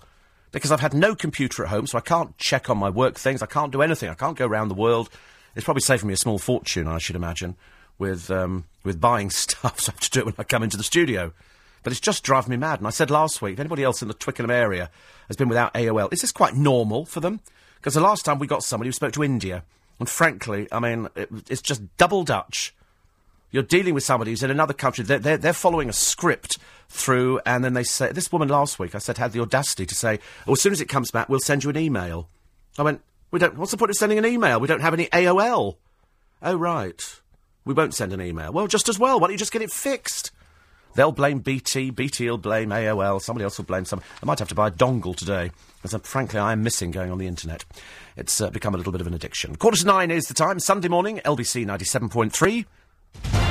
Because 0.50 0.70
I've 0.70 0.80
had 0.80 0.92
no 0.92 1.14
computer 1.14 1.64
at 1.64 1.70
home, 1.70 1.86
so 1.86 1.96
I 1.96 2.02
can't 2.02 2.36
check 2.36 2.68
on 2.68 2.76
my 2.76 2.90
work 2.90 3.14
things. 3.14 3.40
I 3.40 3.46
can't 3.46 3.72
do 3.72 3.80
anything. 3.80 4.10
I 4.10 4.14
can't 4.14 4.36
go 4.36 4.46
around 4.46 4.68
the 4.68 4.74
world. 4.74 5.08
It's 5.56 5.64
probably 5.64 5.80
saving 5.80 6.08
me 6.08 6.14
a 6.14 6.18
small 6.18 6.38
fortune, 6.38 6.86
I 6.86 6.98
should 6.98 7.16
imagine. 7.16 7.56
with 7.98 8.30
um, 8.30 8.64
with 8.84 9.00
buying 9.00 9.30
stuff, 9.44 9.80
so 9.80 9.90
I 9.90 9.94
have 9.94 10.00
to 10.00 10.10
do 10.10 10.20
it 10.20 10.26
when 10.26 10.34
I 10.38 10.44
come 10.44 10.62
into 10.62 10.76
the 10.76 10.82
studio. 10.82 11.32
But 11.82 11.92
it's 11.92 12.00
just 12.00 12.22
driving 12.22 12.50
me 12.50 12.56
mad. 12.56 12.78
And 12.78 12.86
I 12.86 12.90
said 12.90 13.10
last 13.10 13.42
week, 13.42 13.54
if 13.54 13.60
anybody 13.60 13.82
else 13.82 14.02
in 14.02 14.08
the 14.08 14.14
Twickenham 14.14 14.50
area 14.50 14.90
has 15.28 15.36
been 15.36 15.48
without 15.48 15.74
AOL, 15.74 16.12
is 16.12 16.20
this 16.20 16.30
quite 16.32 16.54
normal 16.54 17.04
for 17.04 17.20
them? 17.20 17.40
Because 17.76 17.94
the 17.94 18.00
last 18.00 18.24
time 18.24 18.38
we 18.38 18.46
got 18.46 18.62
somebody 18.62 18.88
who 18.88 18.92
spoke 18.92 19.12
to 19.14 19.24
India, 19.24 19.64
and 19.98 20.08
frankly, 20.08 20.68
I 20.70 20.78
mean, 20.78 21.08
it, 21.16 21.28
it's 21.48 21.62
just 21.62 21.82
double 21.96 22.22
Dutch. 22.22 22.74
You're 23.52 23.62
dealing 23.62 23.92
with 23.92 24.02
somebody 24.02 24.32
who's 24.32 24.42
in 24.42 24.50
another 24.50 24.72
country. 24.72 25.04
They're, 25.04 25.18
they're, 25.18 25.36
they're 25.36 25.52
following 25.52 25.90
a 25.90 25.92
script 25.92 26.58
through, 26.88 27.40
and 27.44 27.62
then 27.62 27.74
they 27.74 27.84
say, 27.84 28.10
this 28.10 28.32
woman 28.32 28.48
last 28.48 28.78
week, 28.78 28.94
I 28.94 28.98
said, 28.98 29.18
had 29.18 29.32
the 29.32 29.40
audacity 29.40 29.86
to 29.86 29.94
say, 29.94 30.18
as 30.48 30.60
soon 30.60 30.72
as 30.72 30.80
it 30.80 30.88
comes 30.88 31.10
back, 31.10 31.28
we'll 31.28 31.40
send 31.40 31.62
you 31.62 31.70
an 31.70 31.76
email. 31.76 32.28
I 32.78 32.82
went, 32.82 33.02
we 33.30 33.38
don't, 33.38 33.56
what's 33.56 33.70
the 33.70 33.76
point 33.76 33.90
of 33.90 33.96
sending 33.96 34.18
an 34.18 34.26
email? 34.26 34.58
We 34.58 34.68
don't 34.68 34.80
have 34.80 34.94
any 34.94 35.06
AOL. 35.06 35.76
Oh, 36.42 36.56
right. 36.56 37.20
We 37.64 37.74
won't 37.74 37.94
send 37.94 38.12
an 38.12 38.22
email. 38.22 38.52
Well, 38.52 38.66
just 38.66 38.88
as 38.88 38.98
well. 38.98 39.20
Why 39.20 39.26
don't 39.26 39.32
you 39.32 39.38
just 39.38 39.52
get 39.52 39.62
it 39.62 39.70
fixed? 39.70 40.32
They'll 40.94 41.12
blame 41.12 41.38
BT, 41.38 41.90
BT 41.90 42.28
will 42.28 42.38
blame 42.38 42.70
AOL, 42.70 43.20
somebody 43.22 43.44
else 43.44 43.56
will 43.56 43.64
blame 43.64 43.84
some. 43.84 44.02
I 44.22 44.26
might 44.26 44.38
have 44.38 44.48
to 44.48 44.54
buy 44.54 44.68
a 44.68 44.70
dongle 44.70 45.16
today, 45.16 45.50
because 45.76 45.94
uh, 45.94 45.98
frankly 46.00 46.38
I 46.38 46.52
am 46.52 46.62
missing 46.62 46.90
going 46.90 47.10
on 47.10 47.16
the 47.16 47.26
internet. 47.26 47.64
It's 48.16 48.40
uh, 48.42 48.50
become 48.50 48.74
a 48.74 48.76
little 48.76 48.92
bit 48.92 49.00
of 49.00 49.06
an 49.06 49.14
addiction. 49.14 49.56
Quarter 49.56 49.78
to 49.78 49.86
nine 49.86 50.10
is 50.10 50.24
the 50.26 50.34
time, 50.34 50.60
Sunday 50.60 50.88
morning, 50.88 51.20
LBC 51.24 51.64
97.3. 51.64 53.41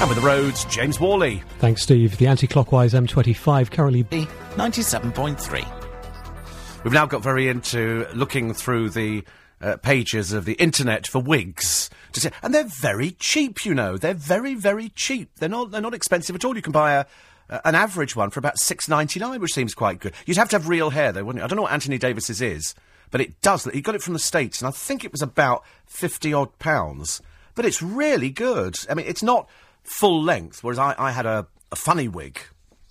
And 0.00 0.08
with 0.08 0.20
the 0.20 0.24
roads, 0.24 0.64
James 0.66 1.00
Worley. 1.00 1.42
Thanks, 1.58 1.82
Steve. 1.82 2.16
The 2.18 2.28
anti-clockwise 2.28 2.94
M25 2.94 3.72
currently... 3.72 4.04
97.3. 4.04 6.84
We've 6.84 6.92
now 6.92 7.06
got 7.06 7.20
very 7.22 7.48
into 7.48 8.06
looking 8.14 8.54
through 8.54 8.90
the 8.90 9.24
uh, 9.60 9.76
pages 9.78 10.32
of 10.32 10.44
the 10.44 10.52
internet 10.54 11.08
for 11.08 11.20
wigs 11.20 11.90
to 12.12 12.20
say, 12.20 12.30
and 12.42 12.54
they're 12.54 12.62
very 12.64 13.10
cheap. 13.12 13.64
You 13.64 13.74
know, 13.74 13.96
they're 13.96 14.14
very 14.14 14.54
very 14.54 14.90
cheap. 14.90 15.30
They're 15.36 15.48
not 15.48 15.72
they're 15.72 15.80
not 15.80 15.94
expensive 15.94 16.36
at 16.36 16.44
all. 16.44 16.54
You 16.56 16.62
can 16.62 16.72
buy 16.72 16.94
a. 16.94 17.06
Uh, 17.50 17.58
an 17.64 17.74
average 17.74 18.14
one 18.14 18.28
for 18.28 18.38
about 18.38 18.58
six 18.58 18.88
ninety 18.88 19.18
nine, 19.18 19.40
which 19.40 19.54
seems 19.54 19.74
quite 19.74 20.00
good. 20.00 20.12
You'd 20.26 20.36
have 20.36 20.50
to 20.50 20.56
have 20.56 20.68
real 20.68 20.90
hair, 20.90 21.12
though, 21.12 21.24
wouldn't 21.24 21.40
you? 21.40 21.44
I 21.44 21.48
don't 21.48 21.56
know 21.56 21.62
what 21.62 21.72
Anthony 21.72 21.96
Davis's 21.96 22.42
is, 22.42 22.74
but 23.10 23.22
it 23.22 23.40
does. 23.40 23.64
He 23.64 23.80
got 23.80 23.94
it 23.94 24.02
from 24.02 24.12
the 24.12 24.18
states, 24.18 24.60
and 24.60 24.68
I 24.68 24.70
think 24.70 25.02
it 25.02 25.12
was 25.12 25.22
about 25.22 25.64
fifty 25.86 26.34
odd 26.34 26.58
pounds. 26.58 27.22
But 27.54 27.64
it's 27.64 27.80
really 27.80 28.28
good. 28.28 28.76
I 28.90 28.94
mean, 28.94 29.06
it's 29.06 29.22
not 29.22 29.48
full 29.88 30.22
length, 30.22 30.62
whereas 30.62 30.78
I, 30.78 30.94
I 30.98 31.10
had 31.10 31.26
a, 31.26 31.46
a 31.72 31.76
funny 31.76 32.08
wig, 32.08 32.38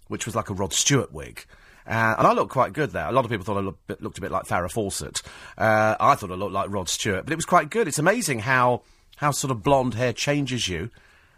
which 0.07 0.25
was 0.25 0.35
like 0.35 0.49
a 0.49 0.53
Rod 0.53 0.73
Stewart 0.73 1.11
wig. 1.11 1.45
Uh, 1.85 2.15
and 2.17 2.27
I 2.27 2.33
looked 2.33 2.51
quite 2.51 2.73
good 2.73 2.91
there. 2.91 3.07
A 3.07 3.11
lot 3.11 3.23
of 3.23 3.31
people 3.31 3.45
thought 3.45 3.57
I 3.57 3.61
looked, 3.61 4.01
looked 4.01 4.17
a 4.17 4.21
bit 4.21 4.31
like 4.31 4.45
Farrah 4.45 4.69
Fawcett. 4.69 5.21
Uh, 5.57 5.95
I 5.99 6.15
thought 6.15 6.31
I 6.31 6.35
looked 6.35 6.51
like 6.51 6.69
Rod 6.69 6.89
Stewart, 6.89 7.23
but 7.25 7.31
it 7.31 7.37
was 7.37 7.45
quite 7.45 7.69
good. 7.69 7.87
It's 7.87 7.99
amazing 7.99 8.39
how 8.39 8.81
how 9.17 9.31
sort 9.31 9.51
of 9.51 9.63
blonde 9.63 9.93
hair 9.95 10.13
changes 10.13 10.67
you. 10.67 10.89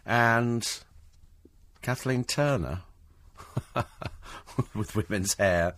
And 0.04 0.66
Kathleen 1.82 2.24
Turner 2.24 2.82
with 4.74 4.94
women's 4.96 5.34
hair. 5.34 5.74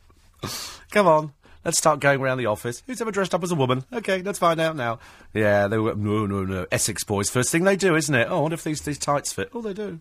Come 0.91 1.07
on. 1.07 1.33
Let's 1.65 1.79
start 1.79 2.01
going 2.01 2.21
around 2.21 2.39
the 2.39 2.47
office. 2.47 2.83
Who's 2.87 3.01
ever 3.01 3.13
dressed 3.13 3.35
up 3.35 3.43
as 3.45 3.53
a 3.53 3.55
woman? 3.55 3.85
Okay, 3.93 4.21
let's 4.23 4.39
find 4.39 4.61
out 4.61 4.75
now. 4.75 4.99
Yeah, 5.33 5.69
they 5.69 5.79
were 5.79 5.95
no, 5.95 6.27
no, 6.27 6.45
no. 6.45 6.67
Essex 6.73 7.05
boys, 7.05 7.31
first 7.31 7.51
thing 7.53 7.65
they 7.65 7.77
do, 7.77 7.95
isn't 7.95 8.15
it? 8.15 8.27
Oh, 8.29 8.39
I 8.39 8.41
wonder 8.41 8.55
if 8.55 8.65
these 8.65 8.81
these 8.83 8.99
tights 8.99 9.33
fit. 9.33 9.51
Oh, 9.55 9.63
they 9.63 9.73
do. 9.73 10.01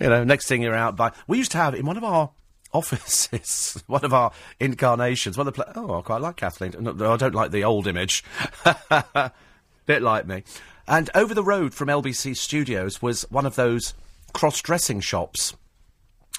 You 0.00 0.08
know, 0.08 0.24
next 0.24 0.48
thing 0.48 0.62
you're 0.62 0.74
out 0.74 0.96
by. 0.96 1.12
We 1.26 1.38
used 1.38 1.52
to 1.52 1.58
have 1.58 1.74
in 1.74 1.84
one 1.84 1.96
of 1.98 2.04
our 2.04 2.30
offices, 2.72 3.82
one 3.86 4.04
of 4.04 4.14
our 4.14 4.32
incarnations. 4.58 5.36
One 5.36 5.46
of 5.46 5.54
the 5.54 5.62
pla- 5.64 5.72
oh, 5.76 5.98
I 5.98 6.02
quite 6.02 6.20
like 6.22 6.36
Kathleen. 6.36 6.74
No, 6.80 7.12
I 7.12 7.16
don't 7.16 7.34
like 7.34 7.50
the 7.50 7.64
old 7.64 7.86
image. 7.86 8.24
Bit 9.86 10.00
like 10.02 10.26
me. 10.26 10.42
And 10.88 11.10
over 11.14 11.34
the 11.34 11.44
road 11.44 11.74
from 11.74 11.88
LBC 11.88 12.36
Studios 12.36 13.00
was 13.02 13.22
one 13.30 13.46
of 13.46 13.56
those 13.56 13.94
cross-dressing 14.32 15.00
shops. 15.00 15.54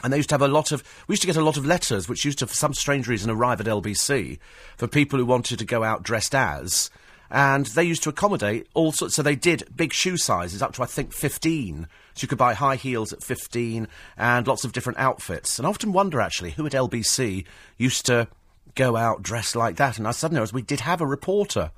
And 0.03 0.11
they 0.11 0.17
used 0.17 0.29
to 0.29 0.33
have 0.35 0.41
a 0.41 0.47
lot 0.47 0.71
of. 0.71 0.83
We 1.07 1.13
used 1.13 1.21
to 1.21 1.27
get 1.27 1.37
a 1.37 1.43
lot 1.43 1.57
of 1.57 1.65
letters, 1.65 2.09
which 2.09 2.25
used 2.25 2.39
to, 2.39 2.47
for 2.47 2.53
some 2.53 2.73
strange 2.73 3.07
reason, 3.07 3.31
arrive 3.31 3.61
at 3.61 3.67
LBC 3.67 4.39
for 4.77 4.87
people 4.87 5.17
who 5.17 5.25
wanted 5.25 5.59
to 5.59 5.65
go 5.65 5.83
out 5.83 6.03
dressed 6.03 6.35
as. 6.35 6.89
And 7.31 7.65
they 7.67 7.83
used 7.83 8.03
to 8.03 8.09
accommodate 8.09 8.67
all 8.73 8.91
sorts. 8.91 9.15
So 9.15 9.23
they 9.23 9.35
did 9.35 9.67
big 9.75 9.93
shoe 9.93 10.17
sizes 10.17 10.61
up 10.61 10.73
to, 10.73 10.83
I 10.83 10.85
think, 10.85 11.13
15 11.13 11.87
so 12.15 12.23
you 12.23 12.27
could 12.29 12.37
buy 12.37 12.53
high 12.53 12.77
heels 12.77 13.11
at 13.11 13.23
15 13.23 13.87
and 14.17 14.47
lots 14.47 14.63
of 14.63 14.71
different 14.71 14.99
outfits. 14.99 15.59
And 15.59 15.65
I 15.65 15.69
often 15.69 15.91
wonder, 15.91 16.21
actually, 16.21 16.51
who 16.51 16.65
at 16.65 16.71
LBC 16.71 17.45
used 17.77 18.05
to 18.05 18.29
go 18.75 18.95
out 18.95 19.21
dressed 19.21 19.55
like 19.55 19.75
that. 19.77 19.97
And 19.97 20.07
I 20.07 20.11
suddenly 20.11 20.39
realised 20.39 20.53
we 20.53 20.61
did 20.61 20.81
have 20.81 21.01
a 21.01 21.05
reporter 21.05 21.71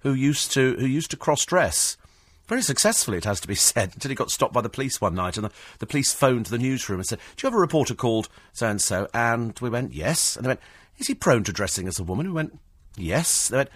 who 0.00 0.14
used 0.14 0.52
to, 0.52 0.76
who 0.76 0.86
used 0.86 1.10
to 1.10 1.16
cross-dress. 1.16 1.96
Very 2.48 2.62
successfully, 2.62 3.18
it 3.18 3.24
has 3.24 3.40
to 3.40 3.48
be 3.48 3.54
said, 3.56 3.92
until 3.94 4.08
he 4.08 4.14
got 4.14 4.30
stopped 4.30 4.52
by 4.52 4.60
the 4.60 4.68
police 4.68 5.00
one 5.00 5.14
night, 5.14 5.36
and 5.36 5.46
the, 5.46 5.52
the 5.78 5.86
police 5.86 6.12
phoned 6.12 6.46
the 6.46 6.58
newsroom 6.58 7.00
and 7.00 7.06
said, 7.06 7.18
Do 7.36 7.46
you 7.46 7.50
have 7.50 7.56
a 7.56 7.60
reporter 7.60 7.94
called 7.94 8.28
so 8.52 8.68
and 8.68 8.80
so? 8.80 9.08
And 9.14 9.58
we 9.60 9.70
went, 9.70 9.92
Yes. 9.94 10.36
And 10.36 10.44
they 10.44 10.48
went, 10.48 10.60
Is 10.98 11.06
he 11.06 11.14
prone 11.14 11.44
to 11.44 11.52
dressing 11.52 11.88
as 11.88 11.98
a 11.98 12.04
woman? 12.04 12.26
We 12.26 12.32
went, 12.32 12.58
Yes. 12.96 13.48
They 13.48 13.58
went, 13.58 13.70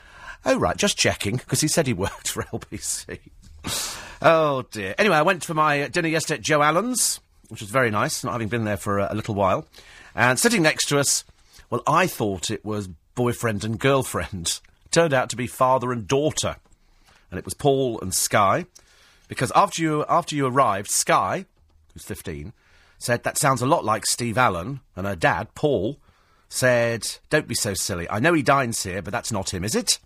Oh, 0.45 0.59
right, 0.59 0.77
just 0.77 0.99
checking, 0.99 1.37
because 1.37 1.61
he 1.61 1.69
said 1.69 1.87
he 1.87 1.93
worked 1.95 2.29
for 2.29 2.43
LBC. 2.45 3.19
Oh 4.23 4.65
dear. 4.71 4.95
Anyway, 4.97 5.17
I 5.17 5.23
went 5.23 5.45
for 5.45 5.53
my 5.53 5.89
dinner 5.89 6.09
yesterday 6.09 6.39
at 6.39 6.45
Joe 6.45 6.63
Allen's, 6.63 7.21
which 7.49 7.61
was 7.61 7.69
very 7.69 7.91
nice, 7.91 8.25
not 8.25 8.33
having 8.33 8.49
been 8.49 8.65
there 8.65 8.79
for 8.79 8.99
a, 8.99 9.13
a 9.13 9.15
little 9.15 9.35
while. 9.35 9.67
And 10.15 10.39
sitting 10.39 10.63
next 10.63 10.87
to 10.87 10.99
us, 10.99 11.23
well, 11.69 11.83
I 11.87 12.07
thought 12.07 12.51
it 12.51 12.65
was 12.65 12.89
boyfriend 13.15 13.65
and 13.65 13.79
girlfriend. 13.79 14.61
Turned 14.91 15.13
out 15.13 15.29
to 15.31 15.37
be 15.37 15.47
father 15.47 15.93
and 15.93 16.09
daughter, 16.09 16.57
and 17.37 17.43
it 17.43 17.45
was 17.45 17.53
Paul 17.53 18.01
and 18.01 18.15
Sky. 18.15 18.65
Because 19.29 19.53
after 19.55 19.83
you 19.83 20.07
after 20.09 20.35
you 20.35 20.47
arrived, 20.47 20.91
Sky, 20.91 21.45
who's 21.93 22.05
fifteen, 22.05 22.55
said 22.99 23.25
that 23.25 23.37
sounds 23.37 23.61
a 23.61 23.67
lot 23.67 23.85
like 23.85 24.07
Steve 24.07 24.39
Allen, 24.39 24.81
and 24.97 25.07
her 25.07 25.17
dad, 25.17 25.55
Paul, 25.55 25.99
said, 26.49 27.07
"Don't 27.29 27.47
be 27.47 27.55
so 27.55 27.75
silly. 27.75 28.09
I 28.09 28.21
know 28.21 28.33
he 28.33 28.43
dines 28.43 28.83
here, 28.83 29.03
but 29.03 29.13
that's 29.13 29.31
not 29.31 29.53
him, 29.53 29.65
is 29.65 29.75
it?" 29.75 29.99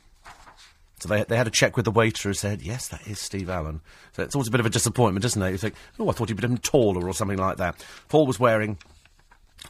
So 0.99 1.09
they, 1.09 1.23
they 1.23 1.37
had 1.37 1.47
a 1.47 1.51
check 1.51 1.77
with 1.77 1.87
the 1.87 1.91
waiter 1.91 2.29
who 2.29 2.35
said, 2.35 2.61
yes, 2.61 2.89
that 2.89 3.07
is 3.07 3.19
Steve 3.19 3.49
Allen. 3.49 3.81
So 4.13 4.23
it's 4.23 4.35
always 4.35 4.49
a 4.49 4.51
bit 4.51 4.61
of 4.61 4.67
a 4.67 4.71
disappointment, 4.71 5.25
isn't 5.25 5.43
it? 5.43 5.51
You 5.51 5.57
think, 5.57 5.75
oh, 5.99 6.11
I 6.11 6.13
thought 6.13 6.29
he'd 6.29 6.39
been 6.39 6.59
taller 6.59 7.09
or 7.09 7.15
something 7.15 7.39
like 7.39 7.57
that. 7.57 7.83
Paul 8.11 8.27
was 8.27 8.39
wearing 8.39 8.77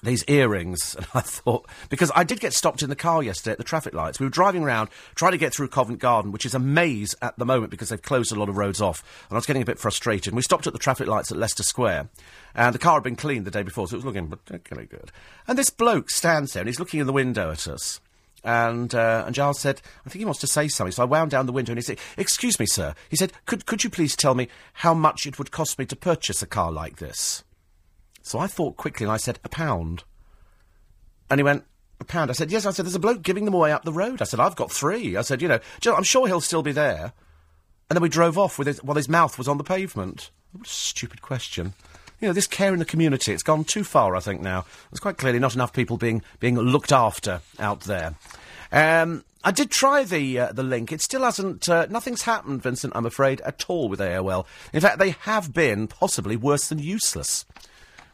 these 0.02 0.24
earrings, 0.28 0.94
and 0.98 1.06
I 1.14 1.20
thought, 1.20 1.66
because 1.88 2.10
I 2.14 2.24
did 2.24 2.40
get 2.40 2.52
stopped 2.52 2.82
in 2.82 2.90
the 2.90 2.96
car 2.96 3.22
yesterday 3.22 3.52
at 3.52 3.58
the 3.58 3.64
traffic 3.64 3.94
lights. 3.94 4.20
We 4.20 4.26
were 4.26 4.30
driving 4.30 4.62
around, 4.62 4.90
trying 5.14 5.32
to 5.32 5.38
get 5.38 5.54
through 5.54 5.68
Covent 5.68 5.98
Garden, 5.98 6.32
which 6.32 6.46
is 6.46 6.54
a 6.54 6.58
maze 6.58 7.14
at 7.22 7.38
the 7.38 7.46
moment 7.46 7.70
because 7.70 7.88
they've 7.88 8.00
closed 8.00 8.32
a 8.32 8.38
lot 8.38 8.48
of 8.48 8.56
roads 8.56 8.80
off, 8.80 9.02
and 9.28 9.36
I 9.36 9.38
was 9.38 9.46
getting 9.46 9.62
a 9.62 9.66
bit 9.66 9.78
frustrated. 9.78 10.34
We 10.34 10.42
stopped 10.42 10.66
at 10.66 10.72
the 10.72 10.78
traffic 10.78 11.06
lights 11.06 11.30
at 11.30 11.38
Leicester 11.38 11.62
Square, 11.62 12.08
and 12.54 12.74
the 12.74 12.78
car 12.78 12.94
had 12.94 13.02
been 13.02 13.16
cleaned 13.16 13.46
the 13.46 13.50
day 13.50 13.62
before, 13.62 13.86
so 13.86 13.94
it 13.94 13.98
was 13.98 14.04
looking 14.04 14.28
particularly 14.28 14.86
good. 14.86 15.12
And 15.46 15.58
this 15.58 15.70
bloke 15.70 16.10
stands 16.10 16.52
there, 16.52 16.62
and 16.62 16.68
he's 16.68 16.80
looking 16.80 17.00
in 17.00 17.06
the 17.06 17.12
window 17.12 17.50
at 17.50 17.68
us. 17.68 18.00
And, 18.42 18.94
uh, 18.94 19.24
and 19.26 19.34
Giles 19.34 19.60
said, 19.60 19.82
I 20.06 20.08
think 20.08 20.20
he 20.20 20.24
wants 20.24 20.40
to 20.40 20.46
say 20.46 20.68
something. 20.68 20.92
So 20.92 21.02
I 21.02 21.06
wound 21.06 21.30
down 21.30 21.44
the 21.46 21.52
window 21.52 21.72
and 21.72 21.78
he 21.78 21.82
said, 21.82 21.98
Excuse 22.16 22.58
me, 22.58 22.64
sir. 22.64 22.94
He 23.10 23.16
said, 23.16 23.32
could, 23.44 23.66
could 23.66 23.84
you 23.84 23.90
please 23.90 24.16
tell 24.16 24.34
me 24.34 24.48
how 24.72 24.94
much 24.94 25.26
it 25.26 25.38
would 25.38 25.50
cost 25.50 25.78
me 25.78 25.84
to 25.86 25.96
purchase 25.96 26.40
a 26.42 26.46
car 26.46 26.72
like 26.72 26.96
this? 26.96 27.44
So 28.22 28.38
I 28.38 28.46
thought 28.46 28.76
quickly 28.76 29.04
and 29.04 29.12
I 29.12 29.16
said, 29.16 29.38
A 29.44 29.48
pound. 29.48 30.04
And 31.30 31.38
he 31.38 31.44
went, 31.44 31.64
A 32.00 32.04
pound. 32.04 32.30
I 32.30 32.34
said, 32.34 32.50
Yes. 32.50 32.66
I 32.66 32.70
said, 32.70 32.84
There's 32.84 32.94
a 32.94 33.00
bloke 33.00 33.22
giving 33.22 33.44
them 33.44 33.54
away 33.54 33.72
up 33.72 33.84
the 33.84 33.92
road. 33.92 34.20
I 34.20 34.24
said, 34.24 34.40
I've 34.40 34.56
got 34.56 34.72
three. 34.72 35.16
I 35.16 35.22
said, 35.22 35.42
You 35.42 35.48
know, 35.48 35.60
I'm 35.86 36.04
sure 36.04 36.26
he'll 36.26 36.40
still 36.40 36.62
be 36.62 36.72
there. 36.72 37.12
And 37.88 37.96
then 37.96 38.02
we 38.02 38.08
drove 38.08 38.38
off 38.38 38.58
with 38.58 38.68
his, 38.68 38.82
while 38.82 38.96
his 38.96 39.08
mouth 39.08 39.36
was 39.36 39.48
on 39.48 39.58
the 39.58 39.64
pavement. 39.64 40.30
What 40.52 40.66
a 40.66 40.70
stupid 40.70 41.22
question 41.22 41.74
you 42.20 42.28
know, 42.28 42.32
this 42.32 42.46
care 42.46 42.72
in 42.72 42.78
the 42.78 42.84
community, 42.84 43.32
it's 43.32 43.42
gone 43.42 43.64
too 43.64 43.84
far, 43.84 44.14
I 44.14 44.20
think, 44.20 44.40
now. 44.40 44.66
There's 44.90 45.00
quite 45.00 45.16
clearly 45.16 45.38
not 45.38 45.54
enough 45.54 45.72
people 45.72 45.96
being, 45.96 46.22
being 46.38 46.58
looked 46.58 46.92
after 46.92 47.40
out 47.58 47.80
there. 47.80 48.14
Um, 48.70 49.24
I 49.42 49.52
did 49.52 49.70
try 49.70 50.04
the 50.04 50.38
uh, 50.38 50.52
the 50.52 50.62
link. 50.62 50.92
It 50.92 51.00
still 51.00 51.22
hasn't. 51.22 51.68
Uh, 51.68 51.86
nothing's 51.88 52.22
happened, 52.22 52.62
Vincent. 52.62 52.92
I'm 52.94 53.06
afraid 53.06 53.40
at 53.40 53.64
all 53.68 53.88
with 53.88 53.98
AOL. 53.98 54.44
In 54.72 54.80
fact, 54.80 54.98
they 54.98 55.10
have 55.20 55.54
been 55.54 55.86
possibly 55.86 56.36
worse 56.36 56.68
than 56.68 56.78
useless, 56.78 57.46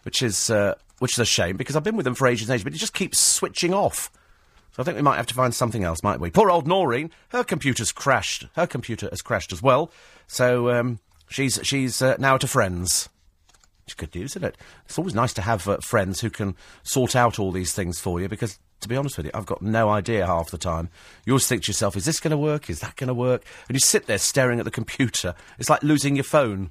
which 0.07 0.23
is 0.23 0.51
uh, 0.51 0.75
which 1.01 1.15
is 1.15 1.19
a 1.19 1.25
shame 1.25 1.57
because 1.57 1.75
I've 1.75 1.83
been 1.83 1.97
with 1.97 2.05
them 2.05 2.15
for 2.15 2.29
ages 2.29 2.49
and 2.49 2.55
ages, 2.55 2.63
but 2.63 2.73
it 2.73 2.79
just 2.79 2.95
keeps 2.95 3.21
switching 3.21 3.75
off. 3.75 4.09
So 4.71 4.83
I 4.83 4.85
think 4.85 4.97
we 4.97 5.03
might 5.03 5.17
have 5.17 5.27
to 5.27 5.35
find 5.35 5.53
something 5.53 5.83
else, 5.83 6.03
might 6.05 6.21
we? 6.21 6.31
Poor 6.31 6.49
old 6.49 6.69
Noreen. 6.69 7.11
Her 7.31 7.43
computer's 7.43 7.91
crashed. 7.91 8.47
Her 8.55 8.69
computer 8.69 9.09
has 9.11 9.21
crashed 9.21 9.53
as 9.53 9.61
well. 9.61 9.91
So 10.29 10.71
um, 10.71 11.01
she's 11.29 11.59
she's 11.65 12.01
uh, 12.01 12.15
now 12.21 12.37
to 12.39 12.47
friend's. 12.47 13.09
It's 13.85 13.95
good 13.95 14.15
news, 14.15 14.33
isn't 14.33 14.45
it? 14.45 14.57
It's 14.85 14.97
always 14.97 15.15
nice 15.15 15.33
to 15.35 15.43
have 15.43 15.67
uh, 15.67 15.79
friends 15.79 16.21
who 16.21 16.31
can 16.31 16.55
sort 16.85 17.17
out 17.17 17.41
all 17.41 17.51
these 17.51 17.73
things 17.73 17.99
for 17.99 18.21
you 18.21 18.29
because, 18.29 18.59
to 18.83 18.89
be 18.89 18.97
honest 18.97 19.17
with 19.17 19.27
you, 19.27 19.33
I've 19.35 19.47
got 19.47 19.63
no 19.63 19.89
idea 19.89 20.27
half 20.27 20.51
the 20.51 20.59
time. 20.59 20.89
You 21.25 21.33
always 21.33 21.49
think 21.49 21.65
to 21.65 21.69
yourself, 21.69 21.97
is 21.97 22.05
this 22.05 22.21
going 22.21 22.33
to 22.33 22.39
work? 22.39 22.71
Is 22.71 22.81
that 22.81 22.95
going 22.95 23.09
to 23.09 23.15
work? 23.15 23.45
And 23.69 23.75
you 23.75 23.81
sit 23.81 24.07
there 24.07 24.19
staring 24.19 24.61
at 24.61 24.65
the 24.65 24.71
computer. 24.71 25.35
It's 25.59 25.71
like 25.71 25.83
losing 25.83 26.15
your 26.15 26.25
phone. 26.25 26.71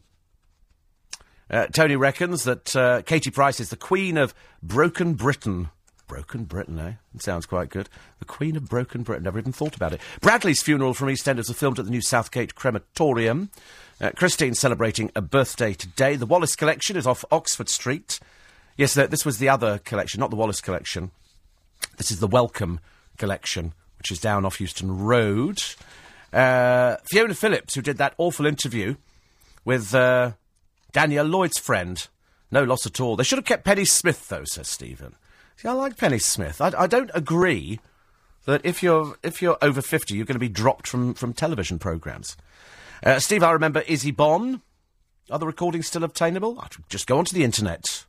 Uh, 1.49 1.67
Tony 1.67 1.95
reckons 1.95 2.43
that 2.43 2.75
uh, 2.75 3.01
Katie 3.03 3.31
Price 3.31 3.59
is 3.59 3.69
the 3.69 3.77
queen 3.77 4.17
of 4.17 4.33
broken 4.63 5.13
Britain. 5.13 5.69
Broken 6.07 6.43
Britain, 6.43 6.79
eh? 6.79 6.93
It 7.13 7.21
sounds 7.21 7.45
quite 7.45 7.69
good. 7.69 7.89
The 8.19 8.25
Queen 8.25 8.55
of 8.55 8.69
Broken 8.69 9.01
Britain. 9.01 9.23
Never 9.23 9.39
even 9.39 9.51
thought 9.51 9.75
about 9.75 9.91
it. 9.91 10.01
Bradley's 10.21 10.61
funeral 10.61 10.93
from 10.93 11.07
EastEnders 11.07 11.47
was 11.47 11.57
filmed 11.57 11.79
at 11.79 11.85
the 11.85 11.91
new 11.91 12.01
Southgate 12.01 12.53
Crematorium. 12.53 13.49
Uh, 13.99 14.11
Christine's 14.11 14.59
celebrating 14.59 15.11
a 15.15 15.21
birthday 15.21 15.73
today. 15.73 16.15
The 16.15 16.27
Wallace 16.27 16.55
collection 16.55 16.95
is 16.95 17.07
off 17.07 17.25
Oxford 17.31 17.69
Street. 17.69 18.19
Yes, 18.77 18.93
this 18.93 19.25
was 19.25 19.39
the 19.39 19.49
other 19.49 19.79
collection, 19.79 20.19
not 20.19 20.29
the 20.29 20.35
Wallace 20.35 20.61
collection. 20.61 21.11
This 21.97 22.11
is 22.11 22.19
the 22.19 22.27
Wellcome 22.27 22.81
collection, 23.17 23.73
which 23.97 24.11
is 24.11 24.19
down 24.19 24.45
off 24.45 24.59
Euston 24.59 24.99
Road. 24.99 25.63
Uh, 26.33 26.97
Fiona 27.05 27.33
Phillips, 27.33 27.73
who 27.73 27.81
did 27.81 27.97
that 27.97 28.13
awful 28.17 28.45
interview 28.45 28.95
with 29.63 29.95
uh, 29.95 30.33
Danielle 30.95 31.25
Lloyd's 31.25 31.59
friend. 31.59 32.07
No 32.49 32.63
loss 32.63 32.85
at 32.85 33.01
all. 33.01 33.17
They 33.17 33.25
should 33.25 33.37
have 33.37 33.45
kept 33.45 33.65
Penny 33.65 33.83
Smith, 33.83 34.29
though, 34.29 34.45
says 34.45 34.69
Stephen. 34.69 35.17
See, 35.57 35.67
I 35.67 35.73
like 35.73 35.97
Penny 35.97 36.19
Smith. 36.19 36.61
I, 36.61 36.71
I 36.77 36.87
don't 36.87 37.11
agree 37.13 37.81
that 38.45 38.61
if 38.63 38.81
you're 38.81 39.17
if 39.21 39.41
you're 39.41 39.57
over 39.61 39.81
fifty, 39.81 40.15
you're 40.15 40.25
going 40.25 40.35
to 40.35 40.39
be 40.39 40.47
dropped 40.47 40.87
from 40.87 41.13
from 41.13 41.33
television 41.33 41.79
programs. 41.79 42.37
Uh, 43.03 43.19
Steve, 43.19 43.43
I 43.43 43.51
remember 43.51 43.81
Issy 43.81 44.11
Bonn. 44.11 44.61
Are 45.29 45.37
the 45.37 45.45
recordings 45.45 45.87
still 45.87 46.05
obtainable? 46.05 46.57
I'd 46.61 46.71
just 46.87 47.07
go 47.07 47.17
onto 47.17 47.35
the 47.35 47.43
internet. 47.43 48.05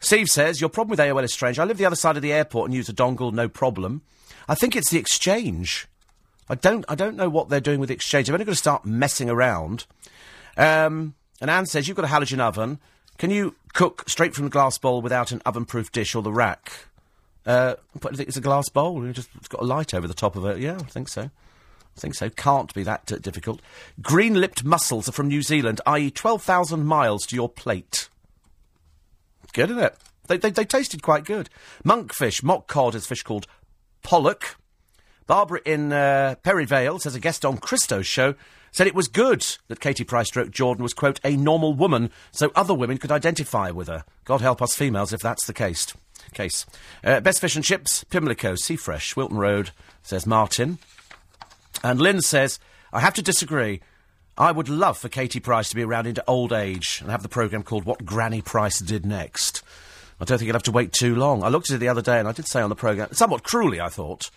Steve 0.00 0.26
says 0.26 0.60
your 0.60 0.70
problem 0.70 0.90
with 0.90 0.98
AOL 0.98 1.22
is 1.22 1.32
strange. 1.32 1.60
I 1.60 1.64
live 1.64 1.78
the 1.78 1.86
other 1.86 1.94
side 1.94 2.16
of 2.16 2.22
the 2.22 2.32
airport 2.32 2.68
and 2.68 2.74
use 2.74 2.88
a 2.88 2.92
dongle, 2.92 3.32
no 3.32 3.48
problem. 3.48 4.02
I 4.48 4.56
think 4.56 4.74
it's 4.74 4.90
the 4.90 4.98
exchange. 4.98 5.86
I 6.48 6.56
don't. 6.56 6.84
I 6.88 6.96
don't 6.96 7.14
know 7.14 7.28
what 7.28 7.48
they're 7.48 7.60
doing 7.60 7.78
with 7.78 7.90
the 7.90 7.94
exchange. 7.94 8.26
They're 8.26 8.34
only 8.34 8.44
going 8.44 8.54
to 8.54 8.58
start 8.58 8.84
messing 8.84 9.30
around. 9.30 9.86
Um, 10.56 11.14
and 11.42 11.50
Anne 11.50 11.66
says 11.66 11.86
you've 11.86 11.96
got 11.96 12.06
a 12.06 12.08
halogen 12.08 12.40
oven. 12.40 12.78
Can 13.18 13.30
you 13.30 13.54
cook 13.74 14.08
straight 14.08 14.34
from 14.34 14.44
the 14.44 14.50
glass 14.50 14.78
bowl 14.78 15.02
without 15.02 15.32
an 15.32 15.42
oven-proof 15.44 15.92
dish 15.92 16.14
or 16.14 16.22
the 16.22 16.32
rack? 16.32 16.86
Uh, 17.44 17.74
it's 18.02 18.38
a 18.38 18.40
glass 18.40 18.70
bowl. 18.70 19.12
Just, 19.12 19.28
it's 19.36 19.48
got 19.48 19.60
a 19.60 19.64
light 19.64 19.92
over 19.92 20.08
the 20.08 20.14
top 20.14 20.36
of 20.36 20.46
it. 20.46 20.58
Yeah, 20.58 20.76
I 20.76 20.84
think 20.84 21.08
so. 21.08 21.22
I 21.24 22.00
think 22.00 22.14
so. 22.14 22.30
Can't 22.30 22.72
be 22.72 22.84
that 22.84 23.12
uh, 23.12 23.18
difficult. 23.18 23.60
Green-lipped 24.00 24.64
mussels 24.64 25.08
are 25.08 25.12
from 25.12 25.28
New 25.28 25.42
Zealand, 25.42 25.80
i.e., 25.84 26.10
twelve 26.10 26.42
thousand 26.42 26.86
miles 26.86 27.26
to 27.26 27.36
your 27.36 27.50
plate. 27.50 28.08
Good, 29.52 29.70
isn't 29.70 29.82
it? 29.82 29.96
They, 30.28 30.38
they, 30.38 30.50
they 30.50 30.64
tasted 30.64 31.02
quite 31.02 31.24
good. 31.24 31.50
Monkfish, 31.84 32.42
mock 32.42 32.68
cod 32.68 32.94
is 32.94 33.04
fish 33.04 33.22
called 33.22 33.46
pollock. 34.02 34.56
Barbara 35.26 35.60
in 35.64 35.92
uh, 35.92 36.36
Perivale 36.42 37.00
says 37.00 37.14
a 37.14 37.20
guest 37.20 37.44
on 37.44 37.58
Christo's 37.58 38.06
show 38.06 38.34
said 38.72 38.86
it 38.86 38.94
was 38.94 39.06
good 39.08 39.44
that 39.68 39.80
Katie 39.80 40.04
Price 40.04 40.28
stroke 40.28 40.50
Jordan 40.50 40.82
was, 40.82 40.94
quote, 40.94 41.20
a 41.24 41.36
normal 41.36 41.74
woman, 41.74 42.10
so 42.32 42.50
other 42.56 42.74
women 42.74 42.98
could 42.98 43.12
identify 43.12 43.70
with 43.70 43.88
her. 43.88 44.04
God 44.24 44.40
help 44.40 44.60
us 44.60 44.74
females 44.74 45.12
if 45.12 45.20
that's 45.20 45.46
the 45.46 45.52
case. 45.52 45.86
Case. 46.32 46.64
Uh, 47.04 47.20
best 47.20 47.40
fish 47.40 47.56
and 47.56 47.64
chips, 47.64 48.04
Pimlico, 48.04 48.54
Sea 48.54 48.76
Fresh, 48.76 49.16
Wilton 49.16 49.36
Road, 49.36 49.70
says 50.02 50.26
Martin. 50.26 50.78
And 51.84 52.00
Lynn 52.00 52.22
says, 52.22 52.58
I 52.92 53.00
have 53.00 53.14
to 53.14 53.22
disagree. 53.22 53.80
I 54.38 54.50
would 54.50 54.70
love 54.70 54.96
for 54.96 55.10
Katie 55.10 55.40
Price 55.40 55.68
to 55.68 55.76
be 55.76 55.84
around 55.84 56.06
into 56.06 56.24
old 56.26 56.52
age 56.52 57.00
and 57.02 57.10
have 57.10 57.22
the 57.22 57.28
programme 57.28 57.62
called 57.62 57.84
What 57.84 58.06
Granny 58.06 58.40
Price 58.40 58.78
Did 58.78 59.04
Next. 59.04 59.62
I 60.20 60.24
don't 60.24 60.38
think 60.38 60.46
you'd 60.46 60.54
have 60.54 60.62
to 60.62 60.72
wait 60.72 60.92
too 60.92 61.14
long. 61.14 61.42
I 61.42 61.48
looked 61.48 61.70
at 61.70 61.76
it 61.76 61.78
the 61.78 61.88
other 61.88 62.00
day 62.00 62.18
and 62.18 62.26
I 62.26 62.32
did 62.32 62.46
say 62.46 62.62
on 62.62 62.70
the 62.70 62.76
programme, 62.76 63.12
somewhat 63.12 63.42
cruelly, 63.42 63.80
I 63.80 63.88
thought, 63.88 64.30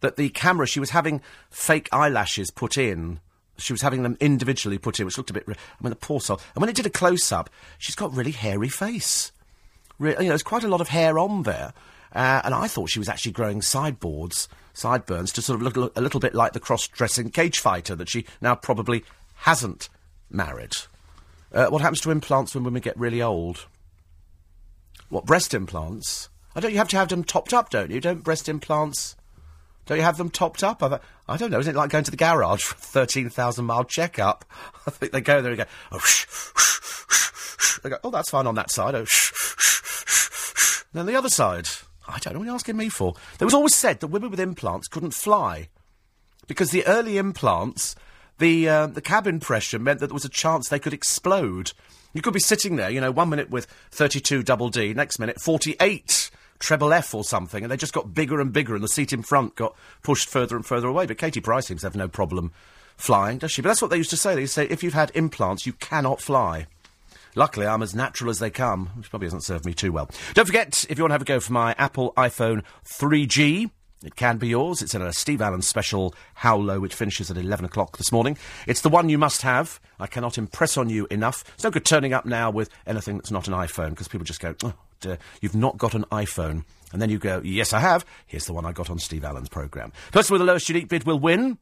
that 0.00 0.16
the 0.16 0.30
camera, 0.30 0.66
she 0.66 0.80
was 0.80 0.90
having 0.90 1.20
fake 1.50 1.88
eyelashes 1.92 2.50
put 2.50 2.78
in. 2.78 3.20
She 3.58 3.72
was 3.72 3.82
having 3.82 4.02
them 4.02 4.16
individually 4.20 4.78
put 4.78 5.00
in, 5.00 5.06
which 5.06 5.16
looked 5.16 5.30
a 5.30 5.34
bit. 5.34 5.44
I 5.48 5.54
mean, 5.80 5.90
the 5.90 5.96
poor 5.96 6.20
soul. 6.20 6.40
And 6.54 6.60
when 6.60 6.68
it 6.68 6.76
did 6.76 6.86
a 6.86 6.90
close 6.90 7.32
up, 7.32 7.50
she's 7.78 7.94
got 7.94 8.14
really 8.14 8.32
hairy 8.32 8.68
face. 8.68 9.32
Re- 9.98 10.12
you 10.12 10.24
know, 10.24 10.28
there's 10.28 10.42
quite 10.42 10.64
a 10.64 10.68
lot 10.68 10.80
of 10.80 10.88
hair 10.88 11.18
on 11.18 11.44
there. 11.44 11.72
Uh, 12.14 12.40
and 12.44 12.54
I 12.54 12.68
thought 12.68 12.90
she 12.90 12.98
was 12.98 13.08
actually 13.08 13.32
growing 13.32 13.62
sideboards, 13.62 14.48
sideburns, 14.72 15.32
to 15.32 15.42
sort 15.42 15.60
of 15.60 15.62
look, 15.62 15.76
look 15.76 15.96
a 15.96 16.00
little 16.00 16.20
bit 16.20 16.34
like 16.34 16.52
the 16.52 16.60
cross 16.60 16.86
dressing 16.86 17.30
cage 17.30 17.58
fighter 17.58 17.94
that 17.96 18.08
she 18.08 18.24
now 18.40 18.54
probably 18.54 19.04
hasn't 19.36 19.88
married. 20.30 20.72
Uh, 21.52 21.66
what 21.66 21.82
happens 21.82 22.00
to 22.02 22.10
implants 22.10 22.54
when 22.54 22.64
women 22.64 22.82
get 22.82 22.98
really 22.98 23.22
old? 23.22 23.66
What, 25.08 25.24
breast 25.24 25.54
implants? 25.54 26.28
I 26.54 26.60
don't 26.60 26.72
you 26.72 26.78
have 26.78 26.88
to 26.88 26.96
have 26.96 27.08
them 27.08 27.24
topped 27.24 27.54
up, 27.54 27.70
don't 27.70 27.90
you? 27.90 28.00
Don't 28.00 28.24
breast 28.24 28.48
implants. 28.48 29.15
Don't 29.86 29.98
you 29.98 30.04
have 30.04 30.16
them 30.16 30.30
topped 30.30 30.62
up? 30.62 30.82
I, 30.82 30.98
I 31.28 31.36
don't 31.36 31.50
know. 31.50 31.60
Isn't 31.60 31.74
it 31.74 31.78
like 31.78 31.90
going 31.90 32.04
to 32.04 32.10
the 32.10 32.16
garage 32.16 32.62
for 32.64 32.74
a 32.74 33.06
13,000 33.06 33.64
mile 33.64 33.84
checkup? 33.84 34.44
I 34.86 34.90
think 34.90 35.12
they 35.12 35.20
go 35.20 35.40
there 35.40 35.52
and 35.52 35.58
go, 35.58 35.66
oh, 35.92 35.98
shh, 36.00 36.26
shh, 36.28 37.56
shh. 37.58 37.80
They 37.82 37.90
go, 37.90 37.98
oh, 38.02 38.10
that's 38.10 38.30
fine 38.30 38.46
on 38.46 38.56
that 38.56 38.70
side. 38.70 38.94
Oh, 38.94 39.04
shh, 39.04 39.32
shh. 39.36 40.84
Then 40.92 41.06
the 41.06 41.16
other 41.16 41.28
side. 41.28 41.68
I 42.08 42.18
don't 42.18 42.34
know 42.34 42.40
what 42.40 42.46
you're 42.46 42.54
asking 42.54 42.76
me 42.76 42.88
for. 42.88 43.14
There 43.38 43.46
was 43.46 43.54
always 43.54 43.74
said 43.74 44.00
that 44.00 44.06
women 44.08 44.30
with 44.30 44.40
implants 44.40 44.88
couldn't 44.88 45.12
fly. 45.12 45.68
Because 46.46 46.70
the 46.70 46.86
early 46.86 47.18
implants, 47.18 47.96
the, 48.38 48.68
uh, 48.68 48.86
the 48.86 49.00
cabin 49.00 49.40
pressure 49.40 49.78
meant 49.78 50.00
that 50.00 50.08
there 50.08 50.14
was 50.14 50.24
a 50.24 50.30
chance 50.30 50.68
they 50.68 50.78
could 50.78 50.94
explode. 50.94 51.72
You 52.12 52.22
could 52.22 52.32
be 52.32 52.40
sitting 52.40 52.76
there, 52.76 52.90
you 52.90 53.00
know, 53.00 53.10
one 53.10 53.28
minute 53.28 53.50
with 53.50 53.66
32 53.90 54.42
double 54.42 54.68
D, 54.68 54.94
next 54.94 55.18
minute 55.18 55.40
48 55.40 56.30
treble 56.58 56.92
F 56.92 57.14
or 57.14 57.24
something, 57.24 57.62
and 57.62 57.70
they 57.70 57.76
just 57.76 57.92
got 57.92 58.14
bigger 58.14 58.40
and 58.40 58.52
bigger, 58.52 58.74
and 58.74 58.84
the 58.84 58.88
seat 58.88 59.12
in 59.12 59.22
front 59.22 59.56
got 59.56 59.74
pushed 60.02 60.28
further 60.28 60.56
and 60.56 60.64
further 60.64 60.88
away. 60.88 61.06
But 61.06 61.18
Katie 61.18 61.40
Price 61.40 61.66
seems 61.66 61.82
to 61.82 61.86
have 61.86 61.96
no 61.96 62.08
problem 62.08 62.52
flying, 62.96 63.38
does 63.38 63.52
she? 63.52 63.62
But 63.62 63.68
that's 63.68 63.82
what 63.82 63.90
they 63.90 63.98
used 63.98 64.10
to 64.10 64.16
say. 64.16 64.34
They 64.34 64.42
used 64.42 64.54
to 64.54 64.62
say, 64.62 64.68
if 64.68 64.82
you've 64.82 64.94
had 64.94 65.12
implants, 65.14 65.66
you 65.66 65.72
cannot 65.74 66.20
fly. 66.20 66.66
Luckily, 67.34 67.66
I'm 67.66 67.82
as 67.82 67.94
natural 67.94 68.30
as 68.30 68.38
they 68.38 68.48
come, 68.48 68.86
which 68.96 69.10
probably 69.10 69.26
hasn't 69.26 69.44
served 69.44 69.66
me 69.66 69.74
too 69.74 69.92
well. 69.92 70.08
Don't 70.32 70.46
forget, 70.46 70.86
if 70.88 70.96
you 70.96 71.04
want 71.04 71.10
to 71.10 71.14
have 71.14 71.22
a 71.22 71.26
go 71.26 71.38
for 71.38 71.52
my 71.52 71.74
Apple 71.76 72.14
iPhone 72.16 72.62
3G, 72.86 73.70
it 74.02 74.16
can 74.16 74.38
be 74.38 74.48
yours. 74.48 74.80
It's 74.80 74.94
in 74.94 75.02
a 75.02 75.12
Steve 75.12 75.42
Allen 75.42 75.60
special 75.60 76.14
How 76.34 76.56
Low, 76.56 76.80
which 76.80 76.94
finishes 76.94 77.30
at 77.30 77.36
11 77.36 77.66
o'clock 77.66 77.98
this 77.98 78.10
morning. 78.10 78.38
It's 78.66 78.80
the 78.80 78.88
one 78.88 79.10
you 79.10 79.18
must 79.18 79.42
have. 79.42 79.80
I 79.98 80.06
cannot 80.06 80.38
impress 80.38 80.78
on 80.78 80.88
you 80.88 81.06
enough. 81.10 81.44
It's 81.54 81.64
no 81.64 81.70
good 81.70 81.84
turning 81.84 82.14
up 82.14 82.24
now 82.24 82.50
with 82.50 82.70
anything 82.86 83.16
that's 83.18 83.30
not 83.30 83.48
an 83.48 83.54
iPhone, 83.54 83.90
because 83.90 84.08
people 84.08 84.24
just 84.24 84.40
go, 84.40 84.54
oh, 84.64 84.72
dear, 85.00 85.14
uh, 85.14 85.16
you've 85.40 85.54
not 85.54 85.78
got 85.78 85.94
an 85.94 86.04
iPhone. 86.12 86.64
And 86.92 87.02
then 87.02 87.10
you 87.10 87.18
go, 87.18 87.40
yes, 87.44 87.72
I 87.72 87.80
have. 87.80 88.06
Here's 88.26 88.46
the 88.46 88.52
one 88.52 88.64
I 88.64 88.72
got 88.72 88.90
on 88.90 88.98
Steve 88.98 89.24
Allen's 89.24 89.48
programme. 89.48 89.92
Person 90.12 90.34
with 90.34 90.40
the 90.40 90.46
lowest 90.46 90.68
unique 90.68 90.88
bid 90.88 91.04
will 91.04 91.18
win. 91.18 91.58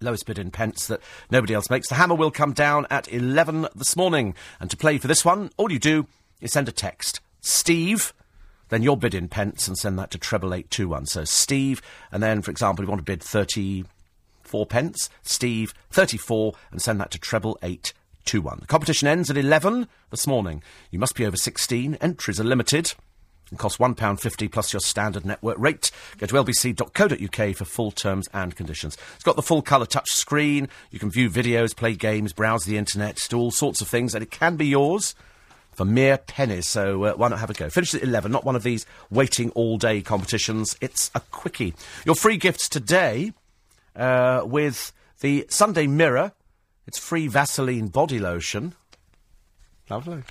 Lowest 0.00 0.26
bid 0.26 0.38
in 0.38 0.50
pence 0.50 0.86
that 0.86 1.00
nobody 1.30 1.54
else 1.54 1.70
makes. 1.70 1.88
The 1.88 1.96
hammer 1.96 2.14
will 2.14 2.30
come 2.30 2.52
down 2.52 2.86
at 2.90 3.12
11 3.12 3.68
this 3.74 3.96
morning. 3.96 4.34
And 4.60 4.70
to 4.70 4.76
play 4.76 4.98
for 4.98 5.08
this 5.08 5.24
one, 5.24 5.50
all 5.56 5.72
you 5.72 5.78
do 5.78 6.06
is 6.40 6.52
send 6.52 6.68
a 6.68 6.72
text. 6.72 7.20
Steve 7.40 8.12
then 8.68 8.82
your 8.82 8.96
bid 8.96 9.14
in 9.14 9.28
pence 9.28 9.66
and 9.66 9.76
send 9.76 9.98
that 9.98 10.10
to 10.10 10.18
treble 10.18 10.54
eight 10.54 10.70
two 10.70 10.88
one. 10.88 11.06
So 11.06 11.24
Steve, 11.24 11.80
and 12.12 12.22
then 12.22 12.42
for 12.42 12.50
example, 12.50 12.84
you 12.84 12.88
want 12.88 13.00
to 13.00 13.04
bid 13.04 13.22
thirty 13.22 13.84
four 14.42 14.66
pence, 14.66 15.08
Steve 15.22 15.74
thirty 15.90 16.18
four, 16.18 16.54
and 16.70 16.80
send 16.80 17.00
that 17.00 17.10
to 17.12 17.18
treble 17.18 17.58
eight 17.62 17.92
two 18.28 18.42
one. 18.42 18.58
The 18.60 18.66
competition 18.66 19.08
ends 19.08 19.30
at 19.30 19.38
eleven 19.38 19.88
this 20.10 20.26
morning. 20.26 20.62
You 20.90 20.98
must 20.98 21.14
be 21.14 21.24
over 21.24 21.36
sixteen. 21.36 21.94
Entries 22.00 22.38
are 22.38 22.44
limited. 22.44 22.92
and 23.50 23.58
cost 23.58 23.78
£1.50 23.78 24.52
plus 24.52 24.74
your 24.74 24.80
standard 24.80 25.24
network 25.24 25.56
rate. 25.58 25.90
Go 26.18 26.26
to 26.26 26.34
lbc.co.uk 26.34 27.56
for 27.56 27.64
full 27.64 27.90
terms 27.90 28.28
and 28.34 28.54
conditions. 28.54 28.98
It's 29.14 29.24
got 29.24 29.36
the 29.36 29.42
full 29.42 29.62
colour 29.62 29.86
touch 29.86 30.10
screen. 30.10 30.68
You 30.90 30.98
can 30.98 31.10
view 31.10 31.30
videos, 31.30 31.74
play 31.74 31.94
games, 31.94 32.34
browse 32.34 32.64
the 32.64 32.76
internet, 32.76 33.26
do 33.30 33.38
all 33.38 33.50
sorts 33.50 33.80
of 33.80 33.88
things, 33.88 34.14
and 34.14 34.22
it 34.22 34.30
can 34.30 34.56
be 34.56 34.66
yours 34.66 35.14
for 35.72 35.86
mere 35.86 36.18
pennies. 36.18 36.66
So 36.66 37.04
uh, 37.04 37.12
why 37.14 37.28
not 37.28 37.38
have 37.38 37.48
a 37.48 37.54
go? 37.54 37.70
Finish 37.70 37.94
at 37.94 38.02
11, 38.02 38.30
not 38.30 38.44
one 38.44 38.56
of 38.56 38.64
these 38.64 38.84
waiting 39.10 39.48
all 39.52 39.78
day 39.78 40.02
competitions. 40.02 40.76
It's 40.82 41.10
a 41.14 41.20
quickie. 41.20 41.72
Your 42.04 42.16
free 42.16 42.36
gifts 42.36 42.68
today 42.68 43.32
uh, 43.96 44.42
with 44.44 44.92
the 45.20 45.46
Sunday 45.48 45.86
Mirror. 45.86 46.32
It's 46.88 46.98
free 46.98 47.28
Vaseline 47.28 47.88
body 47.88 48.18
lotion. 48.18 48.74
Lovely. 49.90 50.22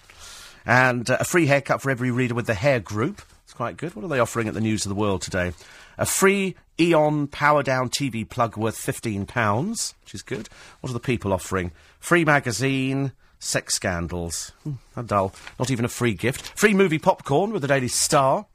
And 0.65 1.07
uh, 1.07 1.17
a 1.19 1.23
free 1.23 1.45
haircut 1.45 1.83
for 1.83 1.91
every 1.91 2.09
reader 2.09 2.33
with 2.33 2.47
the 2.47 2.55
hair 2.55 2.79
group. 2.79 3.21
It's 3.43 3.53
quite 3.53 3.77
good. 3.77 3.95
What 3.95 4.03
are 4.03 4.07
they 4.07 4.19
offering 4.19 4.47
at 4.47 4.55
the 4.55 4.59
News 4.59 4.83
of 4.83 4.89
the 4.89 4.95
World 4.95 5.21
today? 5.21 5.53
A 5.99 6.05
free 6.07 6.55
Eon 6.79 7.27
Power 7.27 7.61
Down 7.61 7.89
TV 7.89 8.27
plug 8.27 8.57
worth 8.57 8.75
£15, 8.75 9.93
which 10.01 10.15
is 10.15 10.23
good. 10.23 10.49
What 10.81 10.89
are 10.89 10.93
the 10.93 10.99
people 10.99 11.31
offering? 11.31 11.73
Free 11.99 12.25
magazine, 12.25 13.11
sex 13.37 13.75
scandals. 13.75 14.51
Hmm, 14.63 14.73
how 14.95 15.03
dull. 15.03 15.35
Not 15.59 15.69
even 15.69 15.85
a 15.85 15.89
free 15.89 16.15
gift. 16.15 16.57
Free 16.57 16.73
movie 16.73 16.97
popcorn 16.97 17.51
with 17.51 17.61
the 17.61 17.67
Daily 17.67 17.87
Star. 17.87 18.47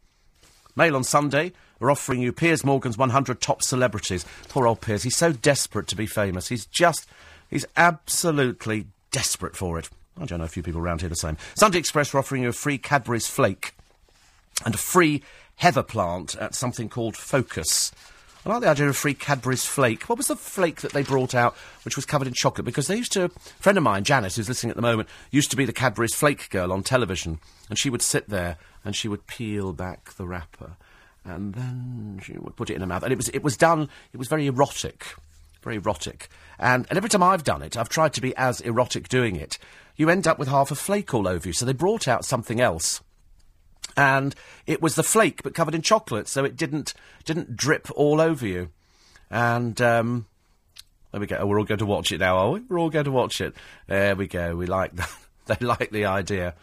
Mail 0.74 0.96
on 0.96 1.04
Sunday 1.04 1.52
are 1.80 1.90
offering 1.90 2.20
you 2.20 2.32
Piers 2.32 2.64
Morgan's 2.64 2.98
100 2.98 3.40
top 3.40 3.62
celebrities. 3.62 4.24
Poor 4.48 4.66
old 4.66 4.80
Piers. 4.80 5.04
He's 5.04 5.16
so 5.16 5.32
desperate 5.32 5.86
to 5.88 5.96
be 5.96 6.06
famous. 6.06 6.48
He's 6.48 6.66
just, 6.66 7.08
he's 7.52 7.66
absolutely 7.76 8.86
desperate 9.12 9.56
for 9.56 9.78
it. 9.78 9.88
I 10.20 10.26
don't 10.26 10.40
know 10.40 10.44
a 10.44 10.48
few 10.48 10.62
people 10.62 10.80
around 10.80 11.00
here 11.00 11.08
the 11.08 11.16
same. 11.16 11.36
Sunday 11.54 11.78
Express 11.78 12.12
are 12.12 12.18
offering 12.18 12.42
you 12.42 12.48
a 12.48 12.52
free 12.52 12.78
Cadbury's 12.78 13.28
Flake 13.28 13.74
and 14.64 14.74
a 14.74 14.78
free 14.78 15.22
heather 15.56 15.82
plant 15.82 16.34
at 16.36 16.54
something 16.54 16.88
called 16.88 17.16
Focus. 17.16 17.92
I 18.44 18.48
like 18.48 18.62
the 18.62 18.68
idea 18.68 18.86
of 18.86 18.90
a 18.90 18.94
free 18.94 19.14
Cadbury's 19.14 19.64
flake. 19.64 20.08
What 20.08 20.18
was 20.18 20.26
the 20.26 20.34
flake 20.34 20.80
that 20.80 20.92
they 20.92 21.04
brought 21.04 21.32
out 21.32 21.54
which 21.84 21.94
was 21.94 22.04
covered 22.04 22.26
in 22.26 22.34
chocolate? 22.34 22.64
Because 22.64 22.88
they 22.88 22.96
used 22.96 23.12
to, 23.12 23.26
a 23.26 23.28
friend 23.28 23.78
of 23.78 23.84
mine, 23.84 24.02
Janice, 24.02 24.34
who's 24.34 24.48
listening 24.48 24.70
at 24.70 24.76
the 24.76 24.82
moment, 24.82 25.08
used 25.30 25.52
to 25.52 25.56
be 25.56 25.64
the 25.64 25.72
Cadbury's 25.72 26.14
flake 26.14 26.50
girl 26.50 26.72
on 26.72 26.82
television. 26.82 27.38
And 27.68 27.78
she 27.78 27.88
would 27.88 28.02
sit 28.02 28.28
there 28.28 28.56
and 28.84 28.96
she 28.96 29.06
would 29.06 29.28
peel 29.28 29.72
back 29.72 30.14
the 30.14 30.26
wrapper. 30.26 30.72
And 31.24 31.54
then 31.54 32.20
she 32.20 32.32
would 32.32 32.56
put 32.56 32.68
it 32.68 32.74
in 32.74 32.80
her 32.80 32.86
mouth. 32.86 33.04
And 33.04 33.12
it 33.12 33.16
was, 33.16 33.28
it 33.28 33.44
was 33.44 33.56
done, 33.56 33.88
it 34.12 34.16
was 34.16 34.26
very 34.26 34.48
erotic. 34.48 35.14
Very 35.62 35.76
erotic. 35.76 36.28
And, 36.58 36.86
and 36.88 36.96
every 36.96 37.10
time 37.10 37.22
I've 37.22 37.44
done 37.44 37.62
it, 37.62 37.76
I've 37.76 37.88
tried 37.88 38.12
to 38.14 38.20
be 38.20 38.34
as 38.36 38.60
erotic 38.60 39.08
doing 39.08 39.36
it. 39.36 39.58
You 39.96 40.10
end 40.10 40.26
up 40.26 40.38
with 40.38 40.48
half 40.48 40.70
a 40.70 40.74
flake 40.74 41.14
all 41.14 41.28
over 41.28 41.48
you. 41.48 41.52
So 41.52 41.64
they 41.64 41.72
brought 41.72 42.08
out 42.08 42.24
something 42.24 42.60
else 42.60 43.00
and 43.96 44.34
it 44.66 44.80
was 44.80 44.94
the 44.94 45.02
flake 45.02 45.42
but 45.42 45.54
covered 45.54 45.74
in 45.74 45.82
chocolate, 45.82 46.28
so 46.28 46.44
it 46.44 46.56
didn't 46.56 46.94
didn't 47.24 47.56
drip 47.56 47.88
all 47.94 48.20
over 48.20 48.46
you. 48.46 48.70
And 49.30 49.80
um, 49.80 50.26
there 51.10 51.20
we 51.20 51.26
go. 51.26 51.36
Oh, 51.40 51.46
we're 51.46 51.58
all 51.58 51.64
going 51.64 51.78
to 51.78 51.86
watch 51.86 52.12
it 52.12 52.20
now, 52.20 52.36
are 52.36 52.50
we? 52.52 52.60
We're 52.60 52.78
all 52.78 52.90
going 52.90 53.04
to 53.04 53.10
watch 53.10 53.40
it. 53.40 53.54
There 53.86 54.14
we 54.16 54.26
go. 54.26 54.56
We 54.56 54.66
like 54.66 54.94
that. 54.96 55.10
they 55.46 55.66
like 55.66 55.90
the 55.90 56.06
idea 56.06 56.54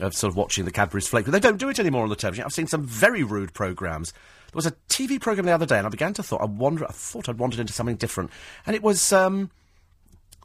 of 0.00 0.14
sort 0.14 0.30
of 0.30 0.36
watching 0.36 0.64
the 0.64 0.70
Cadbury's 0.70 1.08
flake, 1.08 1.26
but 1.26 1.32
they 1.32 1.40
don't 1.40 1.58
do 1.58 1.68
it 1.68 1.78
anymore 1.78 2.02
on 2.02 2.08
the 2.08 2.16
television. 2.16 2.44
I've 2.44 2.52
seen 2.52 2.66
some 2.66 2.86
very 2.86 3.22
rude 3.22 3.52
programs. 3.52 4.12
There 4.52 4.58
was 4.58 4.66
a 4.66 4.72
TV 4.88 5.20
program 5.20 5.46
the 5.46 5.52
other 5.52 5.66
day, 5.66 5.78
and 5.78 5.86
I 5.86 5.90
began 5.90 6.12
to 6.14 6.22
thought 6.22 6.42
I 6.42 6.46
wonder. 6.46 6.84
I 6.84 6.92
thought 6.92 7.28
I'd 7.28 7.38
wandered 7.38 7.60
into 7.60 7.72
something 7.72 7.96
different, 7.96 8.30
and 8.66 8.76
it 8.76 8.82
was. 8.82 9.12
Um, 9.12 9.50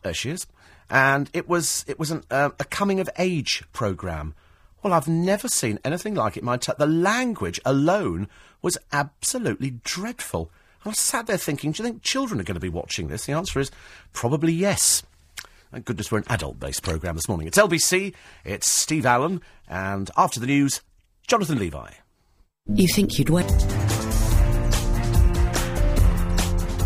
there 0.04 0.14
she 0.14 0.30
is, 0.30 0.48
and 0.90 1.30
it 1.34 1.50
was 1.50 1.84
it 1.88 2.00
was 2.00 2.12
an, 2.12 2.24
uh, 2.32 2.52
a 2.60 2.64
coming 2.64 3.00
of 3.00 3.10
age 3.18 3.64
program 3.74 4.34
well, 4.84 4.94
I've 4.94 5.08
never 5.08 5.48
seen 5.48 5.80
anything 5.84 6.16
like 6.16 6.38
it. 6.38 6.44
My 6.44 6.58
t- 6.58 6.72
the 6.78 6.88
language 6.88 7.60
alone 7.66 8.28
was 8.62 8.78
absolutely 8.92 9.72
dreadful. 9.84 10.52
And 10.84 10.92
I 10.92 10.94
sat 10.94 11.28
there 11.28 11.38
thinking, 11.38 11.72
do 11.72 11.84
you 11.84 11.90
think 11.90 12.04
children 12.04 12.40
are 12.40 12.44
going 12.44 12.56
to 12.56 12.62
be 12.62 12.70
watching 12.70 13.08
this? 13.08 13.26
The 13.26 13.34
answer 13.34 13.60
is 13.60 13.72
probably 14.14 14.54
yes. 14.54 15.04
Thank 15.72 15.86
goodness 15.86 16.12
we're 16.12 16.20
an 16.20 16.26
adult-based 16.30 16.84
programme 16.84 17.16
this 17.16 17.28
morning. 17.28 17.48
It's 17.48 17.58
LBC, 17.58 18.14
it's 18.46 18.72
Steve 18.72 19.06
Allen, 19.06 19.42
and 19.68 20.10
after 20.16 20.40
the 20.40 20.48
news, 20.48 20.82
Jonathan 21.28 21.60
Levi. 21.60 21.90
You 22.68 22.88
think 22.88 23.18
you'd 23.20 23.30
wait? 23.30 23.52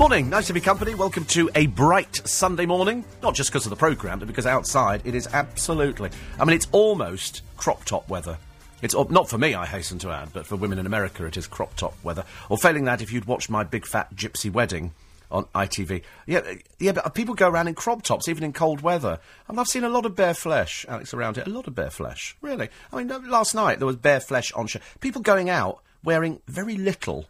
Morning, 0.01 0.31
nice 0.31 0.47
to 0.47 0.53
be 0.53 0.59
company. 0.59 0.95
Welcome 0.95 1.25
to 1.25 1.47
a 1.53 1.67
bright 1.67 2.27
Sunday 2.27 2.65
morning. 2.65 3.05
Not 3.21 3.35
just 3.35 3.51
because 3.51 3.67
of 3.67 3.69
the 3.69 3.75
programme, 3.75 4.17
but 4.17 4.27
because 4.27 4.47
outside 4.47 5.03
it 5.05 5.13
is 5.13 5.27
absolutely. 5.31 6.09
I 6.39 6.43
mean, 6.43 6.55
it's 6.55 6.65
almost 6.71 7.43
crop 7.55 7.85
top 7.85 8.09
weather. 8.09 8.39
It's 8.81 8.95
not 8.95 9.29
for 9.29 9.37
me, 9.37 9.53
I 9.53 9.67
hasten 9.67 9.99
to 9.99 10.09
add, 10.09 10.33
but 10.33 10.47
for 10.47 10.55
women 10.55 10.79
in 10.79 10.87
America 10.87 11.23
it 11.25 11.37
is 11.37 11.45
crop 11.45 11.75
top 11.75 11.93
weather. 12.03 12.25
Or 12.49 12.57
failing 12.57 12.85
that, 12.85 13.03
if 13.03 13.13
you'd 13.13 13.25
watched 13.25 13.51
my 13.51 13.63
big 13.63 13.85
fat 13.85 14.15
gypsy 14.15 14.51
wedding 14.51 14.91
on 15.29 15.45
ITV. 15.53 16.01
Yeah, 16.25 16.51
yeah, 16.79 16.93
but 16.93 17.05
uh, 17.05 17.09
people 17.09 17.35
go 17.35 17.47
around 17.47 17.67
in 17.67 17.75
crop 17.75 18.01
tops 18.01 18.27
even 18.27 18.43
in 18.43 18.53
cold 18.53 18.81
weather. 18.81 19.19
I 19.47 19.51
mean, 19.51 19.59
I've 19.59 19.67
seen 19.67 19.83
a 19.83 19.89
lot 19.89 20.07
of 20.07 20.15
bare 20.15 20.33
flesh, 20.33 20.83
Alex, 20.89 21.13
around 21.13 21.37
it. 21.37 21.45
A 21.45 21.51
lot 21.51 21.67
of 21.67 21.75
bare 21.75 21.91
flesh, 21.91 22.35
really. 22.41 22.69
I 22.91 23.03
mean, 23.03 23.29
last 23.29 23.53
night 23.53 23.77
there 23.77 23.85
was 23.85 23.97
bare 23.97 24.19
flesh 24.19 24.51
on 24.53 24.65
show. 24.65 24.79
People 24.99 25.21
going 25.21 25.51
out 25.51 25.83
wearing 26.03 26.41
very 26.47 26.75
little 26.75 27.27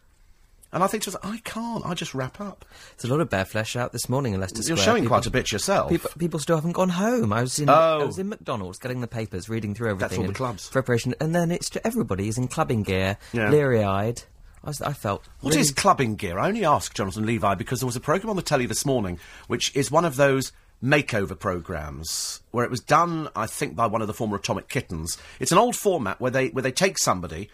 and 0.73 0.83
I 0.83 0.87
think 0.87 1.03
to 1.03 1.09
myself, 1.11 1.25
I 1.25 1.37
can't. 1.43 1.85
I 1.85 1.93
just 1.93 2.13
wrap 2.13 2.39
up. 2.39 2.65
There's 2.97 3.09
a 3.09 3.13
lot 3.13 3.21
of 3.21 3.29
bare 3.29 3.45
flesh 3.45 3.75
out 3.75 3.91
this 3.91 4.07
morning 4.09 4.33
in 4.33 4.39
Leicester 4.39 4.57
You're 4.61 4.77
Square. 4.77 4.85
showing 4.85 5.03
people, 5.03 5.17
quite 5.17 5.25
a 5.25 5.31
bit 5.31 5.51
yourself. 5.51 5.89
People, 5.89 6.09
people, 6.17 6.39
still 6.39 6.55
haven't 6.55 6.71
gone 6.73 6.89
home. 6.89 7.33
I 7.33 7.41
was 7.41 7.59
in. 7.59 7.69
Oh. 7.69 7.73
I 7.73 8.03
was 8.03 8.17
in 8.19 8.29
McDonald's 8.29 8.79
getting 8.79 9.01
the 9.01 9.07
papers, 9.07 9.49
reading 9.49 9.73
through 9.75 9.89
everything. 9.91 10.09
That's 10.09 10.17
all 10.19 10.27
the 10.27 10.33
clubs. 10.33 10.69
Preparation, 10.69 11.13
and 11.19 11.33
then 11.35 11.51
it's 11.51 11.69
to 11.71 11.85
everybody 11.87 12.27
is 12.27 12.37
in 12.37 12.47
clubbing 12.47 12.83
gear, 12.83 13.17
Yeah. 13.33 13.49
leery-eyed. 13.49 14.23
I, 14.63 14.67
was, 14.67 14.81
I 14.81 14.93
felt. 14.93 15.27
What 15.41 15.55
is 15.55 15.69
really- 15.69 15.73
clubbing 15.75 16.15
gear? 16.15 16.37
I 16.39 16.47
only 16.47 16.63
asked 16.65 16.95
Jonathan 16.95 17.25
Levi 17.25 17.55
because 17.55 17.79
there 17.79 17.87
was 17.87 17.95
a 17.95 17.99
programme 18.01 18.29
on 18.29 18.35
the 18.35 18.41
telly 18.43 18.65
this 18.67 18.85
morning 18.85 19.19
which 19.47 19.75
is 19.75 19.89
one 19.89 20.05
of 20.05 20.15
those 20.17 20.51
makeover 20.83 21.37
programmes 21.37 22.41
where 22.51 22.65
it 22.65 22.71
was 22.71 22.79
done, 22.79 23.29
I 23.35 23.45
think, 23.45 23.75
by 23.75 23.85
one 23.87 24.01
of 24.01 24.07
the 24.07 24.13
former 24.13 24.37
Atomic 24.37 24.67
Kittens. 24.67 25.17
It's 25.39 25.51
an 25.51 25.57
old 25.57 25.75
format 25.75 26.19
where 26.19 26.31
they 26.31 26.49
where 26.49 26.61
they 26.63 26.71
take 26.71 26.97
somebody 26.97 27.49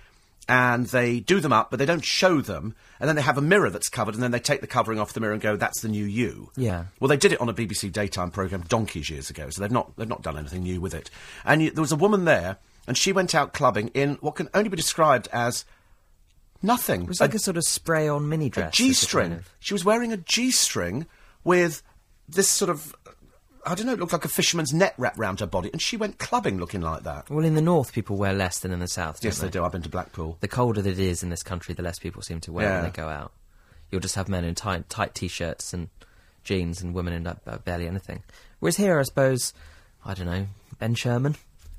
and 0.50 0.86
they 0.88 1.20
do 1.20 1.40
them 1.40 1.52
up, 1.54 1.70
but 1.70 1.78
they 1.80 1.86
don't 1.86 2.04
show 2.06 2.42
them, 2.42 2.76
and 3.00 3.08
then 3.08 3.16
they 3.16 3.22
have 3.22 3.38
a 3.38 3.42
mirror 3.42 3.70
that's 3.70 3.90
covered, 3.90 4.14
and 4.14 4.24
then 4.24 4.32
they 4.32 4.40
take 4.40 4.62
the 4.62 4.68
covering 4.68 5.00
off 5.00 5.14
the 5.14 5.20
mirror 5.20 5.34
and 5.34 5.42
go, 5.42 5.56
"That's 5.56 5.82
the 5.82 5.90
new 5.90 6.06
you." 6.06 6.52
Yeah. 6.56 6.86
Well, 7.00 7.08
they 7.10 7.18
did 7.18 7.32
it 7.34 7.42
on 7.42 7.50
a 7.50 7.54
BBC 7.54 7.92
daytime 7.92 8.32
programme 8.32 8.62
donkeys 8.68 9.10
years 9.10 9.30
ago, 9.30 9.50
so 9.50 9.62
they've 9.62 9.72
not 9.72 9.96
they've 9.98 10.08
not 10.08 10.22
done 10.22 10.38
anything 10.38 10.64
new 10.64 10.80
with 10.82 10.94
it. 10.94 11.10
And 11.46 11.62
you, 11.62 11.72
there 11.72 11.82
was 11.82 11.92
a 11.92 11.96
woman 11.98 12.26
there, 12.26 12.58
and 12.88 12.98
she 12.98 13.12
went 13.12 13.36
out 13.36 13.54
clubbing 13.54 13.90
in 13.90 14.16
what 14.22 14.36
can 14.36 14.50
only 14.54 14.70
be 14.70 14.78
described 14.78 15.28
as 15.34 15.66
nothing. 16.64 17.04
It 17.04 17.08
was 17.08 17.22
like 17.22 17.34
a, 17.34 17.40
sort 17.40 17.58
of 17.58 17.64
spray-on 17.64 18.28
mini 18.30 18.50
dress. 18.50 18.74
G-string. 18.74 19.30
kind 19.30 19.40
of- 19.42 19.50
She 19.60 19.74
was 19.74 19.86
wearing 19.86 20.12
a 20.12 20.18
G 20.18 20.52
string 20.52 21.06
with 21.44 21.84
this 22.28 22.50
sort 22.50 22.70
of. 22.70 22.96
I 23.68 23.76
don't 23.76 23.86
know, 23.86 23.94
it 23.94 24.00
looked 24.00 24.14
like 24.14 24.26
a 24.26 24.30
fisherman's 24.30 24.74
net 24.74 24.94
wrapped 24.98 25.18
round 25.18 25.40
her 25.42 25.46
body, 25.46 25.70
and 25.72 25.82
she 25.82 25.98
went 25.98 26.18
clubbing 26.20 26.58
looking 26.58 26.82
like 26.82 27.04
that. 27.04 27.30
Well, 27.30 27.46
in 27.46 27.56
the 27.56 27.62
north, 27.62 27.94
people 27.94 28.18
wear 28.18 28.34
less 28.34 28.60
than 28.60 28.72
in 28.72 28.80
the 28.80 28.88
south. 28.88 29.24
Yes, 29.24 29.38
don't 29.40 29.48
they 29.52 29.60
do. 29.60 29.64
I've 29.66 29.72
been 29.72 29.82
to 29.84 29.90
Blackpool. 29.90 30.38
The 30.40 30.48
colder 30.48 30.82
that 30.82 30.90
it 30.90 31.00
is 31.00 31.22
in 31.24 31.30
this 31.30 31.44
country, 31.44 31.74
the 31.76 31.84
less 31.84 32.00
people 32.00 32.22
seem 32.22 32.40
to 32.42 32.52
wear 32.52 32.66
Yeah. 32.66 32.76
when 32.82 32.84
they 32.86 32.96
go 32.96 33.08
out. 33.10 33.32
You'll 33.92 34.02
just 34.02 34.16
have 34.16 34.28
men 34.30 34.44
in 34.44 34.56
tight, 34.56 34.90
tight 34.90 35.14
t-shirts 35.16 35.74
and 35.74 35.90
jeans, 36.44 36.82
and 36.82 36.94
women 36.94 37.14
in 37.14 37.28
uh, 37.28 37.36
barely 37.66 37.88
anything. 37.88 38.24
Whereas 38.60 38.78
here, 38.78 39.00
I 39.00 39.04
suppose, 39.04 39.54
I 40.06 40.14
don't 40.14 40.26
know, 40.28 40.48
Ben 40.80 40.96
Sherman. 40.96 41.36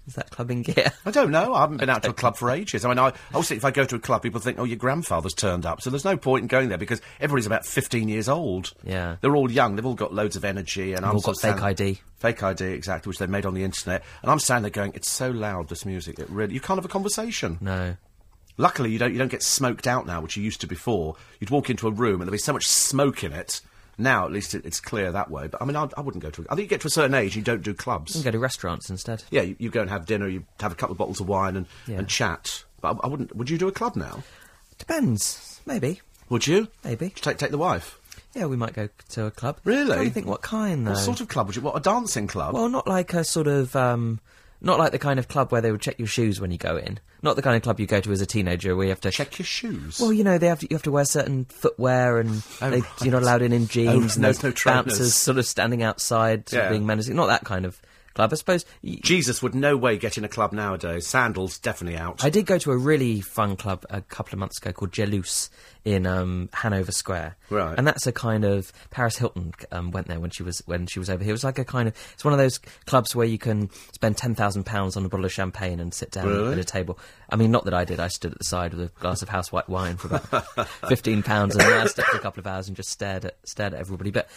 Is 0.08 0.14
that 0.14 0.30
clubbing 0.30 0.62
gear? 0.62 0.90
I 1.04 1.10
don't 1.10 1.30
know. 1.30 1.52
I 1.54 1.60
haven't 1.60 1.76
been 1.76 1.90
out 1.90 2.02
to 2.04 2.10
a 2.10 2.14
club 2.14 2.36
for 2.38 2.50
ages. 2.50 2.82
I 2.84 2.88
mean, 2.88 2.98
I 2.98 3.12
also 3.34 3.54
if 3.54 3.64
I 3.64 3.70
go 3.70 3.84
to 3.84 3.94
a 3.96 3.98
club, 3.98 4.22
people 4.22 4.40
think, 4.40 4.58
"Oh, 4.58 4.64
your 4.64 4.78
grandfather's 4.78 5.34
turned 5.34 5.66
up," 5.66 5.82
so 5.82 5.90
there's 5.90 6.04
no 6.04 6.16
point 6.16 6.42
in 6.42 6.48
going 6.48 6.70
there 6.70 6.78
because 6.78 7.02
everybody's 7.20 7.44
about 7.46 7.66
15 7.66 8.08
years 8.08 8.26
old. 8.26 8.72
Yeah. 8.82 9.16
they're 9.20 9.36
all 9.36 9.50
young. 9.50 9.76
They've 9.76 9.84
all 9.84 9.94
got 9.94 10.14
loads 10.14 10.34
of 10.34 10.46
energy, 10.46 10.94
and 10.94 11.04
I'm 11.04 11.16
all 11.16 11.20
got 11.20 11.32
fake 11.36 11.56
standing- 11.58 11.64
ID. 11.64 12.00
Fake 12.16 12.42
ID, 12.42 12.64
exactly, 12.64 13.10
which 13.10 13.18
they've 13.18 13.28
made 13.28 13.44
on 13.46 13.52
the 13.54 13.62
internet. 13.62 14.02
And 14.22 14.30
I'm 14.30 14.38
standing 14.40 14.62
there 14.62 14.70
going, 14.70 14.92
"It's 14.94 15.10
so 15.10 15.30
loud, 15.30 15.68
this 15.68 15.84
music. 15.84 16.18
It 16.18 16.30
really 16.30 16.54
you 16.54 16.60
can't 16.60 16.78
have 16.78 16.86
a 16.86 16.88
conversation." 16.88 17.58
No. 17.60 17.96
Luckily, 18.56 18.90
you 18.90 18.98
don't 18.98 19.12
you 19.12 19.18
don't 19.18 19.30
get 19.30 19.42
smoked 19.42 19.86
out 19.86 20.06
now, 20.06 20.20
which 20.22 20.36
you 20.38 20.42
used 20.42 20.62
to 20.62 20.66
before. 20.66 21.16
You'd 21.38 21.50
walk 21.50 21.68
into 21.70 21.86
a 21.86 21.92
room 21.92 22.20
and 22.20 22.22
there'd 22.22 22.32
be 22.32 22.38
so 22.38 22.52
much 22.54 22.66
smoke 22.66 23.22
in 23.22 23.32
it. 23.32 23.60
Now, 24.00 24.24
at 24.26 24.32
least, 24.32 24.54
it, 24.54 24.64
it's 24.64 24.80
clear 24.80 25.10
that 25.12 25.28
way. 25.30 25.48
But 25.48 25.60
I 25.60 25.64
mean, 25.64 25.74
I, 25.76 25.88
I 25.96 26.00
wouldn't 26.00 26.22
go 26.22 26.30
to. 26.30 26.46
I 26.48 26.54
think 26.54 26.66
you 26.66 26.68
get 26.68 26.80
to 26.82 26.86
a 26.86 26.90
certain 26.90 27.14
age, 27.14 27.34
you 27.36 27.42
don't 27.42 27.62
do 27.62 27.74
clubs. 27.74 28.14
You 28.14 28.22
can 28.22 28.30
go 28.30 28.36
to 28.36 28.38
restaurants 28.38 28.88
instead. 28.90 29.24
Yeah, 29.30 29.42
you, 29.42 29.56
you 29.58 29.70
go 29.70 29.80
and 29.80 29.90
have 29.90 30.06
dinner, 30.06 30.28
you 30.28 30.44
have 30.60 30.70
a 30.70 30.76
couple 30.76 30.92
of 30.92 30.98
bottles 30.98 31.20
of 31.20 31.28
wine 31.28 31.56
and, 31.56 31.66
Yeah. 31.86 31.98
and 31.98 32.08
chat. 32.08 32.64
But 32.80 32.96
I, 33.02 33.06
I 33.06 33.06
wouldn't. 33.08 33.34
Would 33.34 33.50
you 33.50 33.58
do 33.58 33.66
a 33.68 33.72
club 33.72 33.96
now? 33.96 34.22
Depends. 34.78 35.60
Maybe. 35.66 36.00
Would 36.28 36.46
you? 36.46 36.68
Maybe. 36.84 37.10
Take 37.10 37.38
take 37.38 37.50
the 37.50 37.58
wife. 37.58 37.98
Yeah, 38.34 38.46
we 38.46 38.56
might 38.56 38.74
go 38.74 38.88
to 39.10 39.24
a 39.24 39.30
club. 39.30 39.58
Really? 39.64 39.96
I 39.96 40.10
think 40.10 40.26
what 40.26 40.42
kind 40.42 40.86
though. 40.86 40.92
What 40.92 40.98
sort 41.00 41.20
of 41.20 41.28
club 41.28 41.46
would 41.48 41.56
you? 41.56 41.62
What 41.62 41.76
a 41.76 41.80
dancing 41.80 42.26
club? 42.26 42.54
Well, 42.54 42.68
not 42.68 42.86
like 42.86 43.14
a 43.14 43.24
sort 43.24 43.46
of, 43.48 43.74
um, 43.74 44.20
not 44.60 44.78
like 44.78 44.92
the 44.92 44.98
kind 44.98 45.18
of 45.18 45.28
club 45.28 45.52
where 45.52 45.60
they 45.60 45.70
would 45.70 45.80
check 45.80 45.98
your 45.98 46.08
shoes 46.08 46.40
when 46.40 46.50
you 46.50 46.58
go 46.58 46.76
in. 46.76 46.98
Not 47.22 47.36
the 47.36 47.42
kind 47.42 47.56
of 47.56 47.62
club 47.62 47.80
you 47.80 47.86
go 47.86 48.00
to 48.00 48.12
as 48.12 48.20
a 48.20 48.26
teenager 48.26 48.74
where 48.76 48.84
you 48.86 48.90
have 48.90 49.00
to 49.02 49.10
Check 49.10 49.38
your 49.38 49.46
shoes. 49.46 49.98
Well, 50.00 50.12
you 50.12 50.22
know, 50.24 50.38
they 50.38 50.46
have 50.48 50.60
to, 50.60 50.66
you 50.70 50.74
have 50.76 50.82
to 50.84 50.90
wear 50.92 51.04
certain 51.04 51.44
footwear, 51.46 52.18
and 52.18 52.42
Oh, 52.62 52.70
they, 52.70 52.80
right. 52.80 52.90
you're 53.02 53.12
not 53.12 53.22
allowed 53.22 53.42
in 53.42 53.52
in 53.52 53.64
oh, 53.64 53.66
jeans. 53.66 54.14
and 54.16 54.22
no- 54.22 54.26
there's 54.28 54.42
no 54.42 54.50
trainers. 54.50 54.84
bouncers 54.84 55.14
sort 55.14 55.38
of 55.38 55.46
standing 55.46 55.82
outside, 55.82 56.48
sort 56.48 56.60
of 56.60 56.66
Yeah. 56.66 56.70
being 56.70 56.86
menacing. 56.86 57.16
Not 57.16 57.26
that 57.26 57.44
kind 57.44 57.64
of 57.66 57.80
club, 58.18 58.32
I 58.32 58.36
suppose. 58.36 58.64
y- 58.82 58.98
Jesus 59.02 59.42
would 59.42 59.54
no 59.54 59.76
way 59.76 59.96
get 59.96 60.18
in 60.18 60.24
a 60.24 60.28
club 60.28 60.52
nowadays. 60.52 61.06
Sandals 61.06 61.58
definitely 61.58 61.98
out. 61.98 62.24
I 62.24 62.30
did 62.30 62.46
go 62.46 62.58
to 62.58 62.72
a 62.72 62.76
really 62.76 63.20
fun 63.20 63.56
club 63.56 63.84
a 63.90 64.00
couple 64.02 64.34
of 64.34 64.38
months 64.40 64.58
ago 64.58 64.72
called 64.72 64.90
Jalouse 64.92 65.48
in 65.84 66.06
um, 66.06 66.50
Hanover 66.52 66.92
Square, 66.92 67.36
Right. 67.48 67.78
And 67.78 67.86
that's 67.86 68.06
a 68.06 68.12
kind 68.12 68.44
of 68.44 68.72
Paris 68.90 69.16
Hilton 69.16 69.54
um, 69.72 69.90
went 69.90 70.06
there 70.08 70.20
when 70.20 70.28
she 70.30 70.42
was 70.42 70.62
when 70.66 70.86
she 70.86 70.98
was 70.98 71.08
over 71.08 71.22
here. 71.24 71.30
It 71.30 71.32
was 71.32 71.44
like 71.44 71.58
a 71.58 71.64
kind 71.64 71.88
of 71.88 71.94
it's 72.12 72.24
one 72.24 72.34
of 72.34 72.38
those 72.38 72.58
clubs 72.84 73.16
where 73.16 73.26
you 73.26 73.38
can 73.38 73.70
spend 73.94 74.18
ten 74.18 74.34
thousand 74.34 74.64
pounds 74.64 74.96
on 74.98 75.04
a 75.06 75.08
bottle 75.08 75.24
of 75.24 75.32
champagne 75.32 75.80
and 75.80 75.94
sit 75.94 76.10
down 76.10 76.26
Really? 76.26 76.52
at 76.52 76.58
a 76.58 76.64
table. 76.64 76.98
I 77.30 77.36
mean, 77.36 77.50
not 77.50 77.64
that 77.64 77.72
I 77.72 77.84
did. 77.84 78.00
I 78.00 78.08
stood 78.08 78.32
at 78.32 78.38
the 78.38 78.44
side 78.44 78.74
with 78.74 78.90
a 78.90 79.00
glass 79.00 79.22
of 79.22 79.30
house 79.30 79.50
white 79.50 79.68
wine 79.68 79.96
for 79.96 80.08
about 80.08 80.68
fifteen 80.88 81.22
pounds, 81.22 81.54
and 81.56 81.62
I 81.62 81.86
stepped 81.86 82.08
for 82.10 82.16
a 82.18 82.20
couple 82.20 82.40
of 82.40 82.46
hours 82.46 82.68
and 82.68 82.76
just 82.76 82.90
stared 82.90 83.24
at 83.24 83.36
stared 83.44 83.72
at 83.72 83.80
everybody. 83.80 84.10
But 84.10 84.28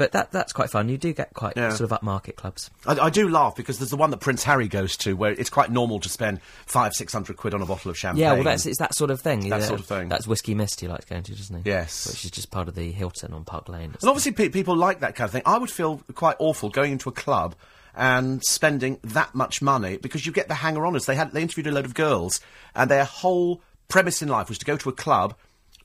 but 0.00 0.12
that 0.12 0.32
that's 0.32 0.52
quite 0.54 0.70
fun. 0.70 0.88
You 0.88 0.96
do 0.96 1.12
get 1.12 1.34
quite 1.34 1.56
Yeah. 1.56 1.68
sort 1.74 1.92
of 1.92 2.00
upmarket 2.00 2.36
clubs. 2.36 2.70
I, 2.86 2.98
I 2.98 3.10
do 3.10 3.28
laugh 3.28 3.54
because 3.54 3.78
there's 3.78 3.90
the 3.90 3.96
one 3.98 4.10
that 4.10 4.20
Prince 4.20 4.42
Harry 4.44 4.66
goes 4.66 4.96
to 4.98 5.12
where 5.14 5.32
it's 5.32 5.50
quite 5.50 5.70
normal 5.70 6.00
to 6.00 6.08
spend 6.08 6.40
five, 6.64 6.94
six 6.94 7.12
hundred 7.12 7.36
quid 7.36 7.52
on 7.52 7.60
a 7.60 7.66
bottle 7.66 7.90
of 7.90 7.98
champagne. 7.98 8.22
Yeah, 8.22 8.32
well, 8.32 8.44
that's 8.44 8.64
it's 8.64 8.78
that 8.78 8.94
sort 8.94 9.10
of 9.10 9.20
thing. 9.20 9.48
That 9.50 9.62
sort 9.62 9.78
of 9.78 9.86
thing. 9.86 10.08
That's 10.08 10.26
Whisky 10.26 10.54
Mist 10.54 10.80
he 10.80 10.88
likes 10.88 11.04
going 11.04 11.22
to, 11.24 11.34
doesn't 11.34 11.64
he? 11.64 11.70
Yes. 11.70 12.06
which 12.08 12.24
is 12.24 12.30
just 12.30 12.50
part 12.50 12.66
of 12.68 12.74
the 12.74 12.90
Hilton 12.92 13.34
on 13.34 13.44
Park 13.44 13.68
Lane. 13.68 13.94
And 14.00 14.08
obviously, 14.08 14.32
pe- 14.32 14.48
people 14.48 14.74
like 14.74 15.00
that 15.00 15.14
kind 15.14 15.26
of 15.28 15.32
thing. 15.32 15.42
I 15.44 15.58
would 15.58 15.70
feel 15.70 16.00
quite 16.14 16.36
awful 16.38 16.70
going 16.70 16.92
into 16.92 17.08
a 17.10 17.12
club 17.12 17.54
and 17.94 18.42
spending 18.44 18.98
that 19.04 19.34
much 19.34 19.60
money 19.60 19.96
because 19.98 20.24
you 20.24 20.32
get 20.32 20.48
the 20.48 20.54
hanger-oners. 20.54 21.06
They 21.06 21.16
had 21.16 21.32
they 21.32 21.42
interviewed 21.42 21.66
a 21.66 21.72
load 21.72 21.84
of 21.84 21.92
girls, 21.94 22.40
and 22.74 22.90
their 22.90 23.04
whole 23.04 23.60
premise 23.88 24.22
in 24.22 24.28
life 24.28 24.48
was 24.48 24.56
to 24.58 24.64
go 24.64 24.76
to 24.78 24.88
a 24.88 24.92
club 24.92 25.34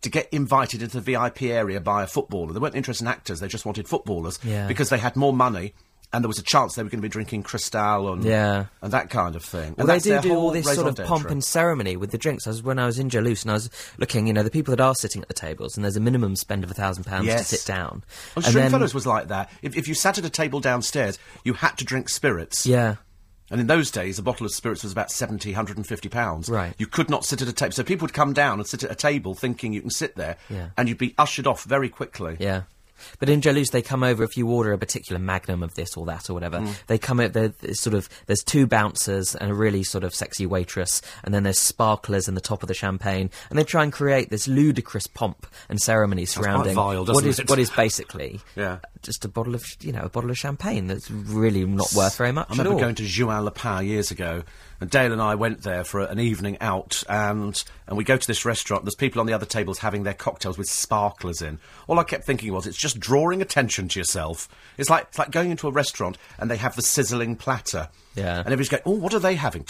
to 0.05 0.09
get 0.09 0.29
invited 0.31 0.81
into 0.81 1.01
the 1.01 1.01
VIP 1.01 1.43
area 1.43 1.79
by 1.81 2.01
a 2.03 2.07
footballer. 2.07 2.53
They 2.53 2.59
weren't 2.59 2.75
interested 2.75 3.03
in 3.03 3.09
actors; 3.09 3.41
they 3.41 3.47
just 3.49 3.65
wanted 3.65 3.87
footballers 3.87 4.39
Yeah. 4.43 4.67
because 4.67 4.89
they 4.89 4.97
had 4.97 5.15
more 5.15 5.33
money. 5.33 5.73
and 6.13 6.23
there 6.23 6.29
was 6.29 6.39
a 6.39 6.43
chance 6.43 6.75
they 6.75 6.83
were 6.83 6.87
going 6.89 6.99
to 7.01 7.05
be 7.05 7.09
drinking 7.09 7.43
Cristal 7.43 8.13
and 8.13 8.23
Yeah. 8.23 8.65
and 8.81 8.93
that 8.93 9.09
kind 9.09 9.35
of 9.35 9.43
thing. 9.43 9.73
Well, 9.77 9.89
and 9.89 9.99
they 9.99 9.99
do 10.11 10.21
do 10.21 10.33
all 10.35 10.51
this 10.51 10.73
sort 10.73 10.87
of 10.87 11.05
pomp 11.05 11.29
and 11.29 11.43
ceremony 11.43 11.97
with 11.97 12.11
the 12.11 12.17
drinks. 12.17 12.47
I 12.47 12.51
was 12.51 12.63
when 12.63 12.79
I 12.79 12.85
was 12.85 12.99
in 12.99 13.09
Jalouse 13.09 13.41
and 13.41 13.51
I 13.51 13.55
was 13.55 13.69
looking, 13.97 14.25
you 14.27 14.31
know, 14.31 14.43
the 14.43 14.51
people 14.51 14.73
that 14.73 14.81
are 14.81 14.95
sitting 14.95 15.21
at 15.21 15.27
the 15.27 15.33
tables, 15.33 15.75
and 15.75 15.83
there's 15.83 15.97
a 15.97 15.99
minimum 15.99 16.37
spend 16.37 16.63
of 16.63 16.71
a 16.71 16.73
thousand 16.73 17.03
pounds 17.03 17.27
to 17.27 17.43
sit 17.43 17.65
down. 17.65 18.01
Well, 18.33 18.43
Stringfellows 18.43 18.93
was 18.93 19.05
like 19.05 19.27
that. 19.27 19.49
If, 19.61 19.75
if 19.75 19.89
you 19.89 19.93
sat 19.93 20.17
at 20.17 20.23
a 20.23 20.29
table 20.29 20.61
downstairs, 20.61 21.19
you 21.43 21.51
had 21.53 21.75
to 21.79 21.83
drink 21.83 22.07
spirits. 22.07 22.65
yeah, 22.65 22.95
And 23.51 23.61
in 23.61 23.67
those 23.67 23.91
days, 23.91 24.17
a 24.17 24.23
bottle 24.23 24.45
of 24.45 24.51
spirits 24.53 24.83
was 24.83 24.91
about 24.91 25.11
70, 25.11 25.51
150 25.51 26.09
pounds. 26.09 26.49
Right. 26.49 26.73
You 26.77 26.87
could 26.87 27.09
not 27.09 27.25
sit 27.25 27.41
at 27.41 27.47
a 27.47 27.53
table. 27.53 27.73
So 27.73 27.83
people 27.83 28.05
would 28.05 28.13
come 28.13 28.33
down 28.33 28.59
and 28.59 28.67
sit 28.67 28.83
at 28.83 28.91
a 28.91 28.95
table 28.95 29.35
thinking 29.35 29.71
you 29.73 29.81
can 29.81 29.91
sit 29.91 30.15
there. 30.15 30.37
Yeah. 30.49 30.69
And 30.77 30.89
you'd 30.89 30.97
be 30.97 31.13
ushered 31.17 31.45
off 31.47 31.63
very 31.63 31.89
quickly. 31.89 32.37
yeah. 32.39 32.63
But 33.19 33.27
in 33.27 33.41
Jalouse, 33.41 33.71
they 33.71 33.81
come 33.81 34.03
over 34.03 34.23
if 34.23 34.37
you 34.37 34.49
order 34.49 34.71
a 34.71 34.77
particular 34.77 35.19
magnum 35.19 35.63
of 35.63 35.75
this 35.75 35.97
or 35.97 36.05
that 36.05 36.29
or 36.29 36.33
whatever. 36.33 36.59
Mm. 36.59 36.85
They 36.87 36.97
come 36.97 37.19
over. 37.19 37.49
There's 37.49 37.81
sort 37.81 37.93
of 37.93 38.07
there's 38.25 38.41
two 38.41 38.67
bouncers 38.67 39.35
and 39.35 39.51
a 39.51 39.53
really 39.53 39.83
sort 39.83 40.05
of 40.05 40.15
sexy 40.15 40.45
waitress, 40.45 41.01
and 41.23 41.33
then 41.33 41.43
there's 41.43 41.59
sparklers 41.59 42.29
in 42.29 42.35
the 42.35 42.41
top 42.41 42.63
of 42.63 42.67
the 42.67 42.73
champagne, 42.73 43.29
and 43.49 43.59
they 43.59 43.65
try 43.65 43.83
and 43.83 43.91
create 43.91 44.29
this 44.29 44.47
ludicrous 44.47 45.07
pomp 45.07 45.45
and 45.67 45.79
ceremony 45.81 46.25
surrounding 46.25 46.73
vile, 46.75 47.05
what 47.05 47.25
is 47.25 47.39
what 47.47 47.59
is 47.59 47.69
basically 47.69 48.39
Yeah. 48.55 48.77
Just 49.05 49.23
a 49.23 49.27
bottle 49.27 49.53
of 49.53 49.63
you 49.81 49.91
know 49.91 50.01
a 50.01 50.09
bottle 50.09 50.31
of 50.31 50.37
champagne 50.37 50.87
that's 50.87 51.11
really 51.11 51.63
not 51.63 51.93
worth 51.95 52.17
very 52.17 52.31
much 52.31 52.47
I 52.49 52.55
remember 52.55 52.79
going 52.79 52.95
to 52.95 53.03
Juan-les-Pins 53.05 53.85
years 53.85 54.09
ago, 54.09 54.41
and 54.81 54.89
Dale 54.89 55.13
and 55.13 55.21
I 55.21 55.35
went 55.35 55.61
there 55.61 55.83
for 55.83 56.01
an 56.01 56.19
evening 56.19 56.57
out, 56.59 57.03
and 57.07 57.63
and 57.87 57.97
we 57.97 58.03
go 58.03 58.17
to 58.17 58.27
this 58.27 58.45
restaurant. 58.45 58.83
There's 58.83 58.95
people 58.95 59.21
on 59.21 59.27
the 59.27 59.33
other 59.33 59.45
tables 59.45 59.77
having 59.77 60.03
their 60.03 60.15
cocktails 60.15 60.57
with 60.57 60.67
sparklers 60.67 61.43
in. 61.43 61.59
All 61.87 61.99
I 61.99 62.03
kept 62.03 62.25
thinking 62.25 62.51
was, 62.51 62.65
it's 62.65 62.77
just 62.77 62.99
drawing 62.99 63.43
attention 63.43 63.89
to 63.89 63.99
yourself. 63.99 64.49
It's 64.77 64.89
like 64.89 65.05
it's 65.09 65.19
like 65.19 65.29
going 65.29 65.51
into 65.51 65.67
a 65.67 65.71
restaurant 65.71 66.17
and 66.39 66.49
they 66.49 66.57
have 66.57 66.75
the 66.75 66.81
sizzling 66.81 67.35
platter. 67.35 67.89
Yeah. 68.15 68.37
And 68.37 68.47
everybody's 68.47 68.69
going, 68.69 68.83
oh, 68.85 68.91
what 68.91 69.13
are 69.13 69.19
they 69.19 69.35
having? 69.35 69.65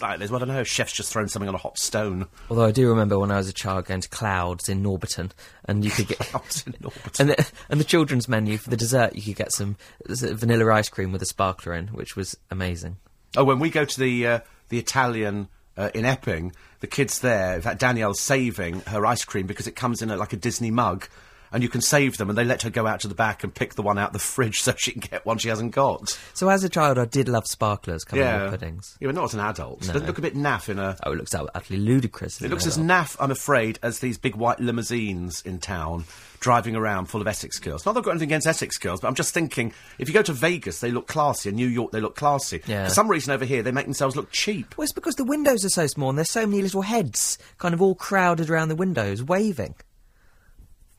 Like, 0.00 0.18
there's, 0.18 0.30
well, 0.30 0.42
I 0.42 0.46
don't 0.46 0.54
know, 0.54 0.64
chef's 0.64 0.92
just 0.92 1.12
thrown 1.12 1.28
something 1.28 1.48
on 1.48 1.54
a 1.54 1.58
hot 1.58 1.78
stone. 1.78 2.26
Although 2.50 2.66
I 2.66 2.72
do 2.72 2.88
remember 2.88 3.18
when 3.18 3.30
I 3.30 3.36
was 3.36 3.48
a 3.48 3.52
child 3.52 3.86
going 3.86 4.00
to 4.00 4.08
Clouds 4.08 4.68
in 4.68 4.82
Norbiton, 4.82 5.30
and 5.64 5.84
you 5.84 5.90
could 5.90 6.08
get 6.08 6.18
Clouds 6.20 6.64
in 6.66 6.74
Norbiton. 6.74 7.20
and 7.20 7.30
the, 7.30 7.50
and 7.70 7.80
the 7.80 7.84
children's 7.84 8.28
menu 8.28 8.58
for 8.58 8.70
the 8.70 8.76
dessert, 8.76 9.14
you 9.14 9.22
could 9.22 9.36
get 9.36 9.52
some 9.52 9.76
vanilla 10.06 10.72
ice 10.72 10.88
cream 10.88 11.12
with 11.12 11.22
a 11.22 11.26
sparkler 11.26 11.74
in, 11.74 11.88
which 11.88 12.16
was 12.16 12.36
amazing. 12.50 12.96
Oh, 13.36 13.44
when 13.44 13.58
we 13.58 13.70
go 13.70 13.84
to 13.84 14.00
the 14.00 14.26
uh, 14.26 14.40
the 14.68 14.78
Italian 14.78 15.48
uh, 15.76 15.90
in 15.94 16.04
Epping, 16.04 16.52
the 16.80 16.86
kids 16.86 17.20
there, 17.20 17.54
in 17.54 17.62
fact, 17.62 17.80
Danielle's 17.80 18.20
saving 18.20 18.80
her 18.86 19.04
ice 19.04 19.24
cream 19.24 19.46
because 19.46 19.66
it 19.66 19.76
comes 19.76 20.02
in 20.02 20.10
a, 20.10 20.16
like 20.16 20.32
a 20.32 20.36
Disney 20.36 20.70
mug, 20.70 21.08
and 21.52 21.62
you 21.62 21.68
can 21.68 21.80
save 21.80 22.16
them, 22.16 22.28
and 22.28 22.36
they 22.36 22.44
let 22.44 22.62
her 22.62 22.70
go 22.70 22.86
out 22.86 23.00
to 23.00 23.08
the 23.08 23.14
back 23.14 23.44
and 23.44 23.54
pick 23.54 23.74
the 23.74 23.82
one 23.82 23.98
out 23.98 24.12
the 24.12 24.18
fridge 24.18 24.60
so 24.62 24.74
she 24.76 24.92
can 24.92 25.00
get 25.00 25.24
one 25.26 25.38
she 25.38 25.48
hasn't 25.48 25.72
got. 25.72 26.18
So 26.34 26.48
as 26.48 26.64
a 26.64 26.68
child, 26.68 26.98
I 26.98 27.04
did 27.04 27.28
love 27.28 27.46
sparklers 27.46 28.04
coming 28.04 28.24
yeah, 28.24 28.50
puddings. 28.50 28.96
Yeah, 29.00 29.08
but 29.08 29.14
not 29.14 29.24
as 29.24 29.34
an 29.34 29.40
adult. 29.40 29.80
Doesn't 29.80 29.96
it 29.96 30.06
look 30.06 30.18
a 30.18 30.22
bit 30.22 30.34
naff 30.34 30.68
in 30.68 30.78
a. 30.78 30.96
Oh, 31.04 31.12
it 31.12 31.16
looks 31.16 31.34
utterly 31.34 31.80
ludicrous. 31.80 32.40
It 32.40 32.50
looks 32.50 32.66
as 32.66 32.78
naff, 32.78 33.16
I'm 33.20 33.30
afraid, 33.30 33.78
as 33.82 34.00
these 34.00 34.18
big 34.18 34.36
white 34.36 34.60
limousines 34.60 35.42
in 35.42 35.58
town 35.58 36.04
driving 36.40 36.76
around 36.76 37.06
full 37.06 37.20
of 37.20 37.26
Essex 37.26 37.58
girls. 37.58 37.84
Not 37.84 37.92
that 37.92 38.00
I've 38.00 38.04
got 38.04 38.10
anything 38.12 38.28
against 38.28 38.46
Essex 38.46 38.78
girls, 38.78 39.00
but 39.00 39.08
I'm 39.08 39.14
just 39.14 39.34
thinking 39.34 39.72
if 39.98 40.08
you 40.08 40.14
go 40.14 40.22
to 40.22 40.32
Vegas, 40.32 40.80
they 40.80 40.90
look 40.90 41.06
classy, 41.06 41.48
and 41.48 41.56
New 41.56 41.66
York, 41.66 41.92
they 41.92 42.00
look 42.00 42.16
classy. 42.16 42.62
Yeah. 42.66 42.84
For 42.84 42.94
some 42.94 43.08
reason 43.08 43.32
over 43.32 43.44
here, 43.44 43.62
they 43.62 43.72
make 43.72 43.86
themselves 43.86 44.16
look 44.16 44.30
cheap. 44.30 44.76
Well, 44.76 44.84
it's 44.84 44.92
because 44.92 45.16
the 45.16 45.24
windows 45.24 45.64
are 45.64 45.70
so 45.70 45.86
small 45.86 46.10
and 46.10 46.18
there's 46.18 46.30
so 46.30 46.46
many 46.46 46.62
little 46.62 46.82
heads 46.82 47.38
kind 47.58 47.74
of 47.74 47.82
all 47.82 47.94
crowded 47.94 48.50
around 48.50 48.68
the 48.68 48.76
windows, 48.76 49.22
waving. 49.22 49.74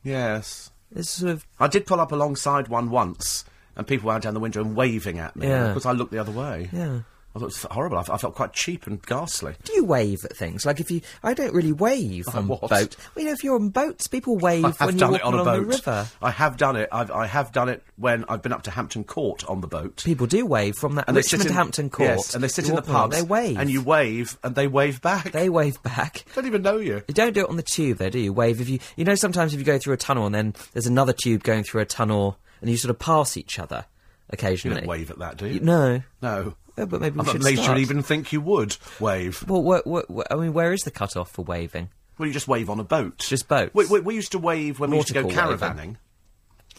Yes. 0.02 0.70
It's 0.94 1.10
sort 1.10 1.32
of 1.32 1.46
I 1.60 1.66
did 1.68 1.86
pull 1.86 2.00
up 2.00 2.12
alongside 2.12 2.68
one 2.68 2.90
once, 2.90 3.44
and 3.76 3.86
people 3.86 4.06
were 4.08 4.14
out 4.14 4.22
down 4.22 4.34
the 4.34 4.40
window 4.40 4.60
and 4.62 4.74
waving 4.74 5.18
at 5.18 5.36
me. 5.36 5.46
Yeah. 5.46 5.68
Because 5.68 5.86
I 5.86 5.92
looked 5.92 6.12
the 6.12 6.18
other 6.18 6.32
way. 6.32 6.70
yeah. 6.72 7.00
I 7.38 7.40
thought 7.40 7.44
it 7.44 7.62
was 7.62 7.62
horrible. 7.70 7.98
I 7.98 8.18
felt 8.18 8.34
quite 8.34 8.52
cheap 8.52 8.86
and 8.86 9.00
ghastly. 9.02 9.54
Do 9.64 9.72
you 9.74 9.84
wave 9.84 10.24
at 10.24 10.36
things? 10.36 10.66
Like 10.66 10.80
if 10.80 10.90
you, 10.90 11.00
I 11.22 11.34
don't 11.34 11.54
really 11.54 11.72
wave 11.72 12.26
on 12.34 12.48
what? 12.48 12.62
boat. 12.62 12.96
Well, 13.14 13.22
you 13.22 13.24
know, 13.26 13.32
if 13.32 13.44
you're 13.44 13.54
on 13.54 13.68
boats, 13.70 14.06
people 14.08 14.36
wave 14.36 14.64
I 14.64 14.68
have 14.70 14.80
when 14.88 14.96
done 14.96 15.10
you're 15.12 15.20
it 15.20 15.24
on 15.24 15.34
a 15.34 15.44
boat. 15.44 15.60
the 15.60 15.66
river. 15.66 16.08
I 16.20 16.30
have 16.30 16.56
done 16.56 16.76
it. 16.76 16.88
I've, 16.90 17.10
I 17.10 17.26
have 17.26 17.52
done 17.52 17.68
it 17.68 17.82
when 17.96 18.24
I've 18.28 18.42
been 18.42 18.52
up 18.52 18.62
to 18.64 18.70
Hampton 18.70 19.04
Court 19.04 19.44
on 19.46 19.60
the 19.60 19.66
boat. 19.68 20.02
People 20.04 20.26
do 20.26 20.44
wave 20.46 20.74
from 20.76 20.96
that 20.96 21.04
and 21.08 21.16
they 21.16 21.22
sit 21.22 21.44
in 21.46 21.52
Hampton 21.52 21.90
Court. 21.90 22.08
Yes, 22.10 22.34
and 22.34 22.42
they 22.42 22.48
sit 22.48 22.68
in 22.68 22.74
the 22.74 22.82
pubs. 22.82 23.14
They 23.16 23.22
wave. 23.22 23.58
and 23.58 23.70
you 23.70 23.82
wave, 23.82 24.36
and 24.42 24.54
they 24.54 24.66
wave 24.66 25.00
back. 25.00 25.30
They 25.32 25.48
wave 25.48 25.82
back. 25.82 26.24
don't 26.34 26.46
even 26.46 26.62
know 26.62 26.78
you. 26.78 27.02
You 27.08 27.14
don't 27.14 27.32
do 27.34 27.42
it 27.44 27.48
on 27.48 27.56
the 27.56 27.62
tube, 27.62 27.98
though, 27.98 28.10
do 28.10 28.18
you? 28.18 28.32
Wave 28.32 28.60
if 28.60 28.68
you. 28.68 28.78
You 28.96 29.04
know, 29.04 29.14
sometimes 29.14 29.52
if 29.54 29.60
you 29.60 29.64
go 29.66 29.78
through 29.78 29.94
a 29.94 29.98
tunnel 29.98 30.26
and 30.26 30.34
then 30.34 30.54
there's 30.72 30.86
another 30.86 31.12
tube 31.12 31.42
going 31.42 31.62
through 31.64 31.82
a 31.82 31.86
tunnel, 31.86 32.38
and 32.60 32.68
you 32.70 32.76
sort 32.76 32.90
of 32.90 32.98
pass 32.98 33.36
each 33.36 33.58
other 33.58 33.84
You 33.86 34.34
occasionally. 34.34 34.80
don't 34.80 34.88
wave 34.88 35.10
at 35.10 35.18
that, 35.20 35.36
do 35.36 35.46
you? 35.46 35.54
You- 35.54 35.60
no. 35.60 36.02
No. 36.22 36.54
Oh, 36.78 36.86
but 36.86 37.00
maybe 37.00 37.16
we 37.16 37.20
I'm 37.20 37.26
should 37.26 37.42
start. 37.42 37.76
you 37.78 37.82
even 37.82 38.02
think 38.02 38.32
you 38.32 38.40
would 38.40 38.76
wave. 39.00 39.44
Well, 39.48 39.62
what, 39.62 39.86
what, 39.86 40.06
I 40.30 40.36
mean, 40.36 40.52
where 40.52 40.72
is 40.72 40.82
the 40.82 40.90
cut 40.90 41.16
off 41.16 41.30
for 41.30 41.42
waving? 41.44 41.90
Well, 42.18 42.26
you 42.26 42.32
just 42.32 42.48
wave 42.48 42.70
on 42.70 42.80
a 42.80 42.84
boat. 42.84 43.18
Just 43.18 43.48
boats? 43.48 43.74
We, 43.74 43.86
we, 43.86 44.00
we 44.00 44.14
used 44.14 44.32
to 44.32 44.38
wave 44.38 44.80
when 44.80 44.90
we 44.90 44.96
used 44.96 45.08
to 45.08 45.14
go 45.14 45.22
Nautical 45.22 45.50
waving. 45.50 45.58
caravanning. 45.58 45.96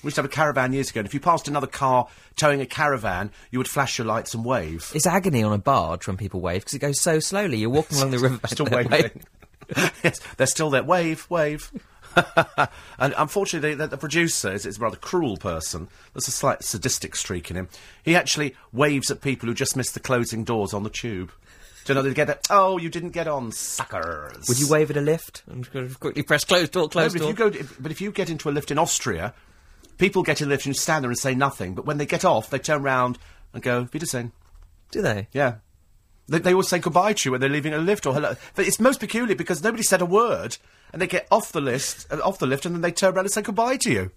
We 0.04 0.08
used 0.08 0.16
to 0.16 0.22
have 0.22 0.32
a 0.32 0.34
caravan 0.34 0.72
years 0.72 0.90
ago, 0.90 1.02
and 1.02 1.08
if 1.08 1.14
you 1.14 1.20
passed 1.20 1.48
another 1.50 1.68
car 1.68 2.08
towing 2.38 2.62
a 2.62 2.66
caravan, 2.66 3.32
you 3.52 3.60
would 3.60 3.68
flash 3.68 3.98
your 3.98 4.08
lights 4.08 4.34
and 4.34 4.46
wave. 4.46 4.90
It's 4.96 5.06
agony 5.06 5.44
on 5.44 5.52
a 5.52 5.58
barge 5.58 6.08
when 6.08 6.16
people 6.16 6.40
wave 6.40 6.62
because 6.62 6.74
it 6.74 6.80
goes 6.80 7.02
so 7.02 7.20
slowly. 7.20 7.58
You're 7.58 7.70
walking 7.70 7.98
along 7.98 8.12
the 8.12 8.20
riverbank. 8.20 8.48
Still 8.48 8.66
they're 8.66 8.88
waving. 8.88 9.24
yes, 10.04 10.20
they're 10.38 10.48
still 10.48 10.70
there. 10.70 10.84
Wave, 10.84 11.26
wave. 11.30 11.72
and 13.00 13.14
unfortunately, 13.18 13.76
the, 13.76 13.88
the 13.88 13.98
producer 13.98 14.52
is, 14.52 14.66
is 14.66 14.78
a 14.78 14.82
rather 14.82 14.98
cruel 14.98 15.38
person. 15.38 15.88
There's 16.14 16.28
a 16.28 16.32
slight 16.32 16.64
sadistic 16.64 17.16
streak 17.16 17.50
in 17.50 17.56
him. 17.58 17.70
He 18.04 18.16
actually 18.16 18.56
waves 18.72 19.10
at 19.12 19.22
people 19.22 19.48
who 19.48 19.54
just 19.56 19.76
missed 19.76 19.94
the 19.94 20.00
closing 20.00 20.44
doors 20.44 20.74
on 20.74 20.84
the 20.84 20.90
tube. 20.90 21.32
Do 21.86 21.94
you 21.94 21.96
know 21.96 22.02
they 22.02 22.14
get 22.14 22.30
it? 22.30 22.46
Oh, 22.50 22.78
you 22.78 22.90
didn't 22.90 23.12
get 23.12 23.28
on, 23.28 23.52
suckers. 23.52 24.48
Would 24.48 24.60
you 24.60 24.68
wave 24.70 24.92
at 24.92 24.98
a 24.98 25.02
lift 25.02 25.44
and 25.48 25.68
quickly 26.00 26.24
press 26.24 26.44
close 26.44 26.70
door, 26.70 26.84
No, 26.84 26.88
close 26.90 27.14
but 27.14 27.16
if 27.16 27.22
door? 27.22 27.30
you 27.30 27.36
go, 27.36 27.50
to, 27.50 27.60
if- 27.60 27.82
but 27.82 27.92
if 27.92 28.02
you 28.02 28.12
get 28.12 28.30
into 28.30 28.50
a 28.50 28.52
lift 28.52 28.70
in 28.72 28.78
Austria, 28.78 29.34
people 29.98 30.22
get 30.24 30.42
in 30.42 30.48
a 30.48 30.50
lift 30.50 30.66
and 30.66 30.76
stand 30.76 31.04
there 31.04 31.10
and 31.12 31.18
say 31.18 31.34
nothing. 31.34 31.74
But 31.76 31.86
when 31.86 31.98
they 31.98 32.06
get 32.06 32.26
off, 32.26 32.50
they 32.50 32.60
turn 32.60 32.84
round 32.84 33.18
and 33.54 33.64
go, 33.64 33.88
Wiedersehen. 33.94 34.32
Do 34.92 35.02
they? 35.02 35.28
Yeah. 35.32 35.56
They, 36.30 36.40
they 36.40 36.52
always 36.52 36.68
say 36.68 36.80
goodbye 36.80 37.14
to 37.14 37.28
you 37.28 37.32
when 37.32 37.42
they're 37.42 37.50
leaving 37.50 37.74
a 37.74 37.78
lift 37.78 38.06
or 38.06 38.14
hello. 38.14 38.36
But 38.56 38.68
it's 38.68 38.80
most 38.80 39.00
peculiar 39.00 39.36
because 39.36 39.64
nobody 39.64 39.84
said 39.84 40.02
a 40.02 40.06
word, 40.06 40.58
and 40.94 41.02
they 41.02 41.08
get 41.08 41.28
off 41.32 41.52
the 41.52 41.62
list, 41.62 42.08
uh, 42.12 42.20
off 42.24 42.40
the 42.40 42.48
lift, 42.48 42.66
and 42.66 42.76
then 42.76 42.82
they 42.82 42.92
turn 42.92 43.14
around 43.14 43.26
and 43.26 43.32
say 43.32 43.42
goodbye 43.42 43.78
to 43.78 43.92
you. 43.92 44.12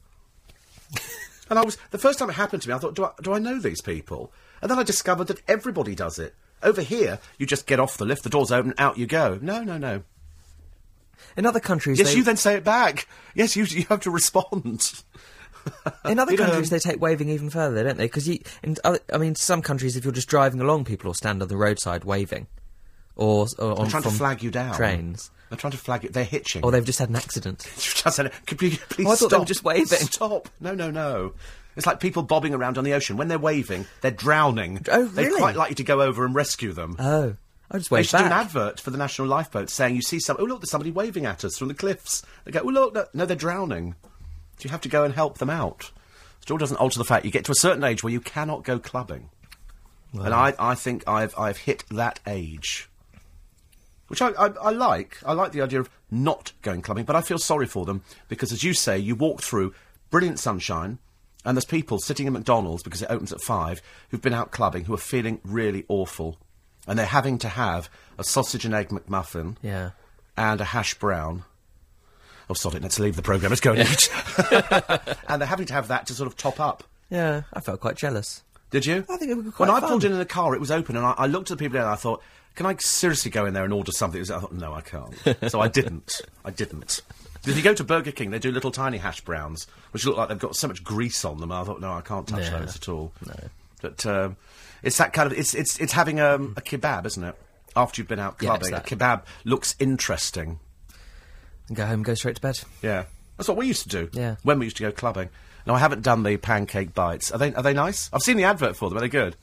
and 1.51 1.59
I 1.59 1.65
was 1.65 1.79
the 1.91 1.99
first 1.99 2.19
time 2.19 2.31
it 2.31 2.35
happened 2.35 2.63
to 2.63 2.69
me, 2.69 2.75
I 2.75 2.79
thought, 2.79 2.95
do 2.95 3.05
I, 3.05 3.11
do 3.23 3.33
I 3.33 3.39
know 3.39 3.59
these 3.59 3.81
people? 3.81 4.33
And 4.61 4.71
then 4.71 4.79
I 4.79 4.83
discovered 4.83 5.27
that 5.29 5.43
everybody 5.49 5.95
does 5.95 6.19
it. 6.19 6.35
Over 6.63 6.83
here, 6.83 7.19
you 7.39 7.47
just 7.47 7.67
get 7.67 7.81
off 7.81 7.97
the 7.97 8.05
lift, 8.05 8.23
the 8.23 8.31
doors 8.31 8.53
open, 8.53 8.75
out 8.79 8.97
you 8.97 9.07
go. 9.07 9.39
No, 9.43 9.65
no, 9.65 9.79
no. 9.79 10.05
In 11.37 11.47
other 11.47 11.61
countries, 11.61 11.99
Yes, 11.99 12.13
they, 12.13 12.19
you 12.19 12.25
then 12.25 12.37
say 12.37 12.55
it 12.55 12.65
back. 12.65 13.09
Yes, 13.35 13.57
you 13.57 13.65
you 13.65 13.85
have 13.89 14.01
to 14.01 14.11
respond. 14.21 15.03
In 16.05 16.19
other 16.19 16.33
know- 16.37 16.39
countries 16.45 16.73
um, 16.73 16.79
they 16.79 16.91
take 16.91 17.01
waving 17.01 17.29
even 17.29 17.51
further, 17.51 17.85
don't 17.85 17.97
they? 17.99 18.05
Because 18.07 18.29
in 18.29 18.77
other, 18.85 18.99
I 19.13 19.19
mean, 19.19 19.35
some 19.35 19.63
countries, 19.63 19.97
if 19.97 20.05
you're 20.05 20.13
just 20.13 20.29
driving 20.29 20.61
along, 20.61 20.85
people 20.85 21.09
will 21.09 21.15
stand 21.15 21.43
on 21.43 21.49
the 21.49 21.57
roadside 21.57 22.05
waving, 22.05 22.47
or, 23.17 23.47
or 23.59 23.79
on 23.81 23.89
trying 23.89 24.03
to 24.05 24.11
flag 24.11 24.43
you 24.43 24.51
down. 24.51 24.75
trains, 24.75 25.31
They're 25.51 25.59
trying 25.59 25.73
to 25.73 25.79
flag 25.79 26.05
it. 26.05 26.13
They're 26.13 26.25
hitching. 26.25 26.65
or 26.65 26.71
they've 26.71 26.85
just 26.85 26.99
had 26.99 27.09
an 27.11 27.17
accident. 27.17 27.61
just 27.79 28.17
said, 28.17 28.33
"Could 28.47 28.61
you 28.63 28.71
please 28.89 29.07
Oh, 29.07 29.13
I 29.13 29.15
thought 29.17 29.31
they 29.31 29.35
stop? 29.35 29.41
were 29.41 29.47
just 29.47 29.65
waving. 29.65 29.87
Stop! 29.99 30.49
No, 30.61 30.75
no, 30.75 30.91
no. 30.91 31.35
It's 31.77 31.87
like 31.87 32.01
people 32.01 32.23
bobbing 32.23 32.53
around 32.53 32.77
on 32.77 32.85
the 32.85 32.93
ocean. 32.93 33.17
When 33.17 33.29
they're 33.29 33.39
waving, 33.39 33.87
they're 34.03 34.11
drowning. 34.11 34.85
Oh, 34.91 35.05
really? 35.05 35.29
They'd 35.31 35.37
quite 35.37 35.57
like 35.57 35.71
you 35.71 35.75
to 35.77 35.85
go 35.85 36.03
over 36.03 36.25
and 36.27 36.35
rescue 36.35 36.73
them. 36.73 36.97
Oh, 36.99 37.37
I 37.71 37.79
just 37.79 37.89
they 37.89 37.97
wave 37.97 38.07
should 38.07 38.19
do 38.19 38.25
an 38.27 38.33
advert 38.33 38.79
for 38.79 38.91
the 38.91 38.99
National 38.99 39.27
Lifeboat 39.29 39.71
saying, 39.71 39.95
"You 39.97 40.03
see 40.03 40.21
some? 40.21 40.37
Oh, 40.39 40.45
look, 40.45 40.61
there's 40.61 40.71
somebody 40.71 40.91
waving 40.91 41.25
at 41.25 41.45
us 41.47 41.57
from 41.57 41.69
the 41.69 41.75
cliffs." 41.75 42.23
They 42.45 42.51
go, 42.53 42.61
"Oh, 42.63 42.69
look, 42.69 42.95
no, 42.95 43.07
no 43.15 43.25
they're 43.25 43.37
drowning." 43.37 43.95
Do 44.63 44.69
you 44.69 44.71
have 44.71 44.81
to 44.83 44.89
go 44.89 45.03
and 45.03 45.13
help 45.13 45.39
them 45.39 45.51
out? 45.51 45.91
Still 46.41 46.57
doesn't 46.57 46.77
alter 46.77 46.97
the 46.97 47.05
fact 47.05 47.25
you 47.25 47.33
get 47.33 47.45
to 47.47 47.51
a 47.53 47.57
certain 47.57 47.83
age 47.83 48.05
where 48.05 48.13
you 48.13 48.21
cannot 48.21 48.63
go 48.63 48.79
clubbing, 48.79 49.29
and 50.13 50.33
I, 50.33 50.55
I 50.57 50.77
think 50.77 51.03
I've 51.09 51.37
I've 51.37 51.57
hit 51.59 51.83
that 51.91 52.21
age. 52.29 52.89
Which 54.07 54.23
I, 54.23 54.29
I, 54.29 54.47
I 54.47 54.71
like. 54.71 55.19
I 55.27 55.33
like 55.33 55.51
the 55.51 55.63
idea 55.63 55.81
of 55.81 55.91
not 56.13 56.53
going 56.63 56.81
clubbing, 56.81 57.05
but 57.07 57.17
I 57.17 57.23
feel 57.23 57.39
sorry 57.39 57.67
for 57.67 57.85
them 57.87 58.03
because, 58.29 58.53
as 58.53 58.63
you 58.63 58.73
say, 58.73 58.99
you 58.99 59.17
walk 59.17 59.43
through 59.43 59.75
brilliant 60.11 60.39
sunshine, 60.39 60.99
and 61.45 61.57
there's 61.57 61.65
people 61.65 61.99
sitting 61.99 62.29
in 62.29 62.33
McDonald's 62.33 62.85
because 62.85 63.03
it 63.03 63.11
opens 63.11 63.33
at 63.33 63.41
five 63.41 63.83
who've 64.11 64.23
been 64.23 64.35
out 64.35 64.53
clubbing 64.53 64.85
who 64.85 64.95
are 64.95 64.99
feeling 64.99 65.41
really 65.43 65.85
awful, 65.89 66.39
and 66.87 66.97
they're 66.97 67.07
having 67.07 67.37
to 67.39 67.49
have 67.49 67.91
a 68.17 68.23
sausage 68.23 68.65
and 68.65 68.75
egg 68.75 68.91
McMuffin 68.91 69.57
Yeah. 69.61 69.91
and 70.37 70.61
a 70.61 70.65
hash 70.67 70.95
brown. 70.95 71.43
Oh, 72.53 72.55
sod 72.55 72.75
it, 72.75 72.83
let's 72.83 72.99
leave 72.99 73.17
the 73.17 73.23
programme, 73.23 73.51
let's 73.51 73.61
go 73.63 73.73
and 73.73 73.81
eat. 73.89 74.11
and 75.29 75.41
they're 75.41 75.49
having 75.49 75.67
to 75.67 75.73
have 75.73 75.89
that 75.89 76.07
to 76.09 76.15
sort 76.15 76.27
of 76.27 76.37
top 76.37 76.61
up. 76.61 76.85
Yeah, 77.11 77.43
I 77.53 77.61
felt 77.61 77.81
quite 77.81 77.97
jealous. 77.97 78.43
Did 78.71 78.85
you? 78.87 79.07
I 79.11 79.17
think 79.17 79.31
it 79.31 79.35
would 79.35 79.45
be 79.47 79.51
quite 79.51 79.69
When 79.69 79.77
I 79.77 79.81
fun. 79.81 79.89
pulled 79.91 80.05
in 80.05 80.13
in 80.13 80.19
the 80.19 80.25
car, 80.27 80.55
it 80.55 80.61
was 80.61 80.71
open, 80.71 80.97
and 80.97 81.05
I, 81.07 81.15
I 81.17 81.27
looked 81.27 81.51
at 81.51 81.59
the 81.59 81.63
people 81.65 81.75
there 81.75 81.83
and 81.83 81.91
I 81.91 81.97
thought, 81.97 82.23
can 82.55 82.67
I 82.67 82.77
seriously 82.79 83.31
go 83.31 83.47
in 83.47 83.55
there 83.55 83.65
and 83.65 83.73
order 83.73 83.93
something? 83.93 84.21
I 84.21 84.25
thought, 84.25 84.53
no, 84.53 84.75
I 84.75 84.83
can't. 84.83 85.15
so 85.51 85.61
I 85.61 85.69
didn't. 85.69 86.21
I 86.45 86.51
didn't. 86.51 87.01
If 87.47 87.57
you 87.57 87.63
go 87.63 87.75
to 87.75 87.83
Burger 87.85 88.13
King, 88.13 88.31
they 88.31 88.39
do 88.39 88.53
little 88.53 88.71
tiny 88.71 88.99
hash 88.99 89.21
browns, 89.23 89.67
which 89.93 90.05
look 90.07 90.17
like 90.17 90.29
they've 90.29 90.39
got 90.39 90.55
so 90.55 90.69
much 90.69 90.85
grease 90.85 91.25
on 91.25 91.39
them. 91.41 91.51
I 91.51 91.65
thought, 91.65 91.81
no, 91.81 91.93
I 91.93 92.03
can't 92.03 92.27
touch 92.29 92.45
Yeah. 92.45 92.59
those 92.59 92.77
at 92.77 92.89
all. 92.89 93.13
No. 93.27 93.35
But 93.81 94.07
um, 94.07 94.37
it's 94.83 94.97
that 94.99 95.13
kind 95.13 95.31
of 95.33 95.37
it's 95.39 95.55
it's 95.55 95.79
it's 95.79 95.93
having 95.93 96.21
um, 96.21 96.55
a 96.57 96.61
kebab, 96.61 97.05
isn't 97.07 97.25
it? 97.25 97.35
After 97.75 98.01
you've 98.01 98.09
been 98.09 98.19
out 98.21 98.37
Yeah, 98.41 98.51
clubbing, 98.57 98.75
a 98.75 98.81
kebab 98.81 99.23
looks 99.45 99.75
interesting. 99.81 100.61
And 101.69 101.77
go 101.77 101.85
home 101.87 101.95
and 101.95 102.05
go 102.05 102.15
straight 102.15 102.37
to 102.37 102.43
bed. 102.43 102.61
Yeah, 102.83 103.05
that's 103.37 103.49
what 103.49 103.57
we 103.57 103.67
used 103.67 103.83
to 103.85 103.89
do. 103.89 104.11
Yeah. 104.13 104.37
when 104.43 104.59
we 104.59 104.67
used 104.67 104.77
to 104.79 104.83
go 104.83 104.93
clubbing. 104.93 105.29
No, 105.67 105.75
I 105.75 105.79
haven't 105.79 106.03
done 106.03 106.23
the 106.25 106.37
pancake 106.37 106.93
bites. 106.93 107.31
Are 107.31 107.39
they 107.39 107.55
are 107.55 107.63
they 107.63 107.73
nice? 107.75 108.11
I've 108.13 108.23
seen 108.23 108.37
the 108.37 108.45
advert 108.45 108.77
for 108.77 108.89
them. 108.89 108.99
Are 108.99 109.01
they 109.01 109.09
good? 109.09 109.37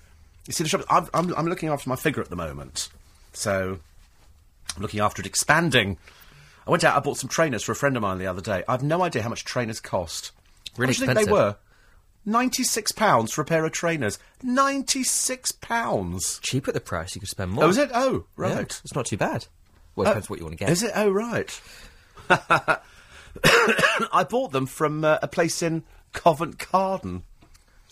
You 0.48 0.54
see 0.54 0.64
the 0.64 0.70
shop. 0.70 0.84
I'm 0.90 1.08
I'm, 1.14 1.34
I'm 1.36 1.46
looking 1.48 1.70
after 1.70 1.90
my 1.90 1.96
figure 1.96 2.22
at 2.22 2.30
the 2.30 2.36
moment, 2.36 2.90
so 3.34 3.80
I'm 4.76 4.82
looking 4.82 5.00
after 5.00 5.22
it 5.22 5.26
expanding. 5.26 5.98
I 6.68 6.72
went 6.72 6.84
out. 6.84 6.96
I 6.96 7.00
bought 7.00 7.18
some 7.18 7.30
trainers 7.30 7.64
for 7.64 7.72
a 7.72 7.76
friend 7.76 7.96
of 7.96 8.02
mine 8.02 8.20
the 8.20 8.28
other 8.28 8.42
day. 8.42 8.64
I've 8.68 8.84
no 8.84 9.02
idea 9.02 9.22
how 9.24 9.30
much 9.30 9.46
trainers 9.46 9.80
cost. 9.80 10.32
Really 10.78 10.88
how 10.88 10.88
much 10.90 10.98
do 10.98 11.06
you 11.06 11.14
think 11.16 11.26
they 11.28 11.32
were? 11.32 11.56
Ninety 12.26 12.64
six 12.64 12.92
pounds 12.92 13.32
for 13.32 13.42
a 13.42 13.46
pair 13.46 13.66
of 13.66 13.72
trainers. 13.72 14.20
Ninety 14.44 15.04
six 15.04 15.52
pounds. 15.52 16.40
Cheap 16.44 16.68
at 16.68 16.74
the 16.74 16.82
price, 16.82 17.16
you 17.16 17.22
could 17.22 17.30
spend 17.30 17.52
oh, 17.52 17.56
more. 17.56 17.64
Oh, 17.64 17.70
is 17.70 17.78
it? 17.78 17.90
Oh, 17.94 18.26
Yeah, 18.38 18.56
right. 18.56 18.82
it's 18.84 18.94
not 18.94 19.06
too 19.06 19.18
bad. 19.18 19.48
Well, 19.96 20.06
it 20.06 20.10
uh, 20.10 20.14
depends 20.14 20.30
what 20.30 20.40
you 20.40 20.46
want 20.46 20.58
to 20.58 20.64
get. 20.64 20.70
Is 20.70 20.84
it? 20.84 20.92
Oh, 20.96 21.10
right. 21.10 21.62
I 24.14 24.26
bought 24.30 24.52
them 24.52 24.66
from 24.66 25.04
uh, 25.04 25.20
a 25.22 25.28
place 25.28 25.62
in 25.62 25.84
Covent 26.14 26.70
Garden, 26.72 27.24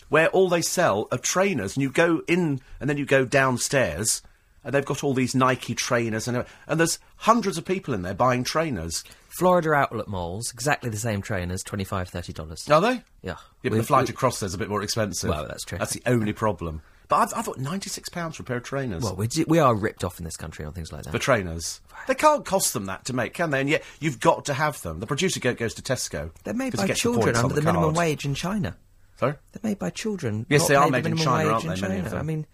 where 0.08 0.28
all 0.28 0.48
they 0.48 0.62
sell 0.62 1.08
are 1.12 1.18
trainers, 1.18 1.76
and 1.76 1.82
you 1.82 1.90
go 1.90 2.22
in 2.28 2.60
and 2.80 2.88
then 2.88 2.96
you 2.96 3.04
go 3.06 3.24
downstairs, 3.24 4.22
and 4.64 4.74
they've 4.74 4.84
got 4.84 5.04
all 5.04 5.14
these 5.14 5.34
Nike 5.34 5.74
trainers, 5.74 6.26
and 6.28 6.44
and 6.66 6.80
there's 6.80 6.98
hundreds 7.16 7.58
of 7.58 7.64
people 7.64 7.94
in 7.94 8.02
there 8.02 8.14
buying 8.14 8.44
trainers. 8.44 9.04
Florida 9.28 9.72
outlet 9.72 10.08
malls, 10.08 10.50
exactly 10.52 10.90
the 10.90 10.96
same 10.96 11.22
trainers, 11.22 11.62
$25, 11.62 12.10
$30. 12.10 12.70
Are 12.74 12.80
they? 12.80 13.02
Yeah. 13.22 13.32
Yeah, 13.32 13.36
but 13.62 13.72
We- 13.72 13.78
the 13.78 13.84
flight 13.84 14.08
we- 14.08 14.14
across 14.14 14.40
there's 14.40 14.54
a 14.54 14.58
bit 14.58 14.68
more 14.68 14.82
expensive. 14.82 15.30
Well, 15.30 15.46
that's 15.46 15.64
true. 15.64 15.78
That's 15.78 15.92
the 15.92 16.02
only 16.06 16.32
problem. 16.32 16.82
But 17.08 17.32
I, 17.34 17.38
I 17.38 17.42
thought 17.42 17.58
ninety 17.58 17.88
six 17.90 18.08
pounds 18.08 18.36
for 18.36 18.42
a 18.42 18.46
pair 18.46 18.58
of 18.58 18.64
trainers. 18.64 19.02
Well, 19.02 19.16
we, 19.16 19.26
do, 19.28 19.44
we 19.48 19.58
are 19.58 19.74
ripped 19.74 20.04
off 20.04 20.18
in 20.18 20.24
this 20.24 20.36
country 20.36 20.64
on 20.64 20.72
things 20.72 20.92
like 20.92 21.04
that. 21.04 21.10
for 21.10 21.18
trainers. 21.18 21.80
They 22.06 22.14
can't 22.14 22.44
cost 22.44 22.74
them 22.74 22.86
that 22.86 23.04
to 23.06 23.12
make, 23.12 23.34
can 23.34 23.50
they? 23.50 23.60
And 23.60 23.68
yet 23.68 23.82
you've 24.00 24.20
got 24.20 24.44
to 24.46 24.54
have 24.54 24.80
them. 24.82 25.00
The 25.00 25.06
producer 25.06 25.40
go, 25.40 25.54
goes 25.54 25.74
to 25.74 25.82
Tesco. 25.82 26.30
They're 26.44 26.54
made 26.54 26.76
by 26.76 26.88
children 26.88 27.34
under 27.34 27.54
the, 27.54 27.60
the 27.60 27.62
minimum 27.62 27.94
wage 27.94 28.24
in 28.24 28.34
China. 28.34 28.76
Sorry? 29.18 29.34
They're 29.52 29.70
made 29.70 29.78
by 29.78 29.90
children. 29.90 30.46
Yes, 30.48 30.68
they 30.68 30.76
are 30.76 30.88
made 30.90 31.04
the 31.04 31.10
in 31.10 31.16
China, 31.16 31.50
aren't 31.50 31.64
in 31.64 31.70
they, 31.74 31.80
many 31.80 31.98
of 32.00 32.10
them? 32.10 32.18
I 32.18 32.22
mean, 32.22 32.46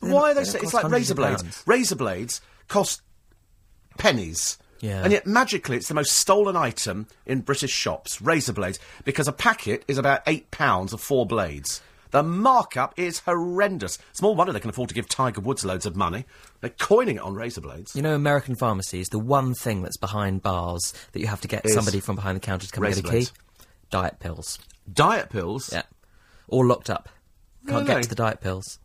Why 0.00 0.30
are 0.32 0.34
they? 0.34 0.44
don't 0.44 0.62
It's 0.62 0.74
like 0.74 0.90
razor 0.90 1.14
blades. 1.14 1.42
pounds. 1.42 1.62
Razor 1.66 1.96
blades 1.96 2.40
cost 2.68 3.00
pennies. 3.96 4.58
Yeah. 4.80 5.02
And 5.02 5.12
yet 5.12 5.26
magically 5.26 5.76
it's 5.76 5.88
the 5.88 5.94
most 5.94 6.12
stolen 6.12 6.56
item 6.56 7.06
in 7.24 7.40
British 7.40 7.70
shops, 7.70 8.20
razor 8.20 8.52
blades, 8.52 8.78
because 9.04 9.28
a 9.28 9.32
packet 9.32 9.82
is 9.88 9.96
about 9.96 10.20
eight 10.26 10.50
pounds 10.50 10.92
of 10.92 11.00
four 11.00 11.24
blades. 11.26 11.80
The 12.14 12.22
markup 12.22 12.96
is 12.96 13.18
horrendous. 13.18 13.98
Small 14.12 14.36
wonder 14.36 14.52
they 14.52 14.60
can 14.60 14.70
afford 14.70 14.88
to 14.88 14.94
give 14.94 15.08
Tiger 15.08 15.40
Woods 15.40 15.64
loads 15.64 15.84
of 15.84 15.96
money. 15.96 16.26
They're 16.60 16.70
coining 16.70 17.16
it 17.16 17.22
on 17.22 17.34
razor 17.34 17.60
blades. 17.60 17.96
You 17.96 18.02
know, 18.02 18.14
American 18.14 18.54
pharmacies, 18.54 19.08
the 19.08 19.18
one 19.18 19.52
thing 19.52 19.82
that's 19.82 19.96
behind 19.96 20.40
bars 20.40 20.94
that 21.10 21.18
you 21.18 21.26
have 21.26 21.40
to 21.40 21.48
get 21.48 21.66
Is 21.66 21.74
somebody 21.74 21.98
from 21.98 22.14
behind 22.14 22.36
the 22.36 22.40
counter 22.40 22.68
to 22.68 22.72
come 22.72 22.84
and 22.84 22.94
razor 22.94 23.02
get 23.02 23.14
a 23.14 23.18
key? 23.18 23.26
Diet 23.90 24.20
pills. 24.20 24.60
Diet 24.92 25.28
pills. 25.28 25.72
Yeah. 25.72 25.82
All 26.46 26.64
locked 26.64 26.88
up. 26.88 27.08
Can't 27.66 27.84
get 27.84 27.94
Really? 27.94 28.02
to 28.04 28.08
the 28.10 28.14
diet 28.14 28.40
pills. 28.40 28.78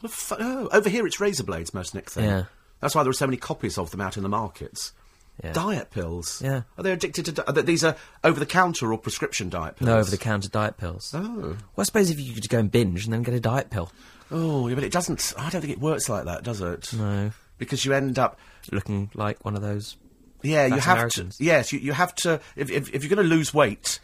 What 0.00 0.10
the 0.10 0.16
fu- 0.16 0.36
oh, 0.38 0.68
over 0.72 0.88
here 0.88 1.06
it's 1.06 1.20
razor 1.20 1.44
blades, 1.44 1.74
most 1.74 1.94
Nick 1.94 2.08
thing. 2.08 2.24
Yeah. 2.24 2.44
That's 2.80 2.94
why 2.94 3.02
there 3.02 3.10
are 3.10 3.12
so 3.12 3.26
many 3.26 3.36
copies 3.36 3.76
of 3.76 3.90
them 3.90 4.00
out 4.00 4.16
in 4.16 4.22
the 4.22 4.30
markets. 4.30 4.94
Yeah. 5.42 5.52
Diet 5.52 5.90
pills. 5.90 6.40
Yeah. 6.42 6.62
Are 6.78 6.84
they 6.84 6.92
addicted 6.92 7.24
to? 7.26 7.32
Di- 7.32 7.62
these 7.62 7.82
are 7.82 7.96
over 8.22 8.38
the 8.38 8.46
counter 8.46 8.92
or 8.92 8.98
prescription 8.98 9.48
diet 9.48 9.76
pills. 9.76 9.86
No 9.88 9.98
over 9.98 10.10
the 10.10 10.16
counter 10.16 10.48
diet 10.48 10.76
pills. 10.76 11.12
Oh. 11.14 11.20
Well, 11.30 11.56
I 11.78 11.82
suppose 11.82 12.08
if 12.10 12.20
you 12.20 12.34
could 12.34 12.48
go 12.48 12.58
and 12.60 12.70
binge 12.70 13.04
and 13.04 13.12
then 13.12 13.22
get 13.22 13.34
a 13.34 13.40
diet 13.40 13.70
pill. 13.70 13.90
Oh, 14.30 14.68
yeah, 14.68 14.74
but 14.76 14.84
it 14.84 14.92
doesn't. 14.92 15.34
I 15.36 15.50
don't 15.50 15.60
think 15.60 15.72
it 15.72 15.80
works 15.80 16.08
like 16.08 16.24
that, 16.26 16.44
does 16.44 16.60
it? 16.60 16.92
No. 16.94 17.32
Because 17.58 17.84
you 17.84 17.92
end 17.92 18.18
up. 18.18 18.38
Looking 18.72 19.10
like 19.14 19.44
one 19.44 19.56
of 19.56 19.62
those. 19.62 19.96
Yeah, 20.42 20.66
you 20.66 20.78
have 20.78 20.98
Americans. 20.98 21.38
to. 21.38 21.44
Yes, 21.44 21.72
you, 21.72 21.78
you 21.80 21.92
have 21.92 22.14
to. 22.16 22.40
If, 22.54 22.70
if, 22.70 22.94
if 22.94 23.02
you're 23.02 23.14
going 23.14 23.28
to 23.28 23.34
lose 23.34 23.52
weight, 23.52 23.98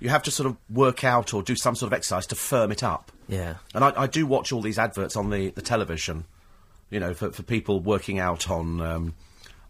you 0.00 0.08
have 0.08 0.22
to 0.24 0.30
sort 0.30 0.48
of 0.48 0.56
work 0.68 1.04
out 1.04 1.32
or 1.32 1.42
do 1.42 1.54
some 1.54 1.74
sort 1.76 1.92
of 1.92 1.96
exercise 1.96 2.26
to 2.26 2.34
firm 2.34 2.72
it 2.72 2.82
up. 2.82 3.12
Yeah. 3.28 3.54
And 3.74 3.84
I, 3.84 3.92
I 3.96 4.06
do 4.08 4.26
watch 4.26 4.52
all 4.52 4.60
these 4.60 4.78
adverts 4.78 5.16
on 5.16 5.30
the, 5.30 5.50
the 5.50 5.62
television, 5.62 6.24
you 6.90 6.98
know, 6.98 7.14
for, 7.14 7.30
for 7.30 7.42
people 7.42 7.80
working 7.80 8.18
out 8.18 8.50
on 8.50 8.80
um, 8.80 9.14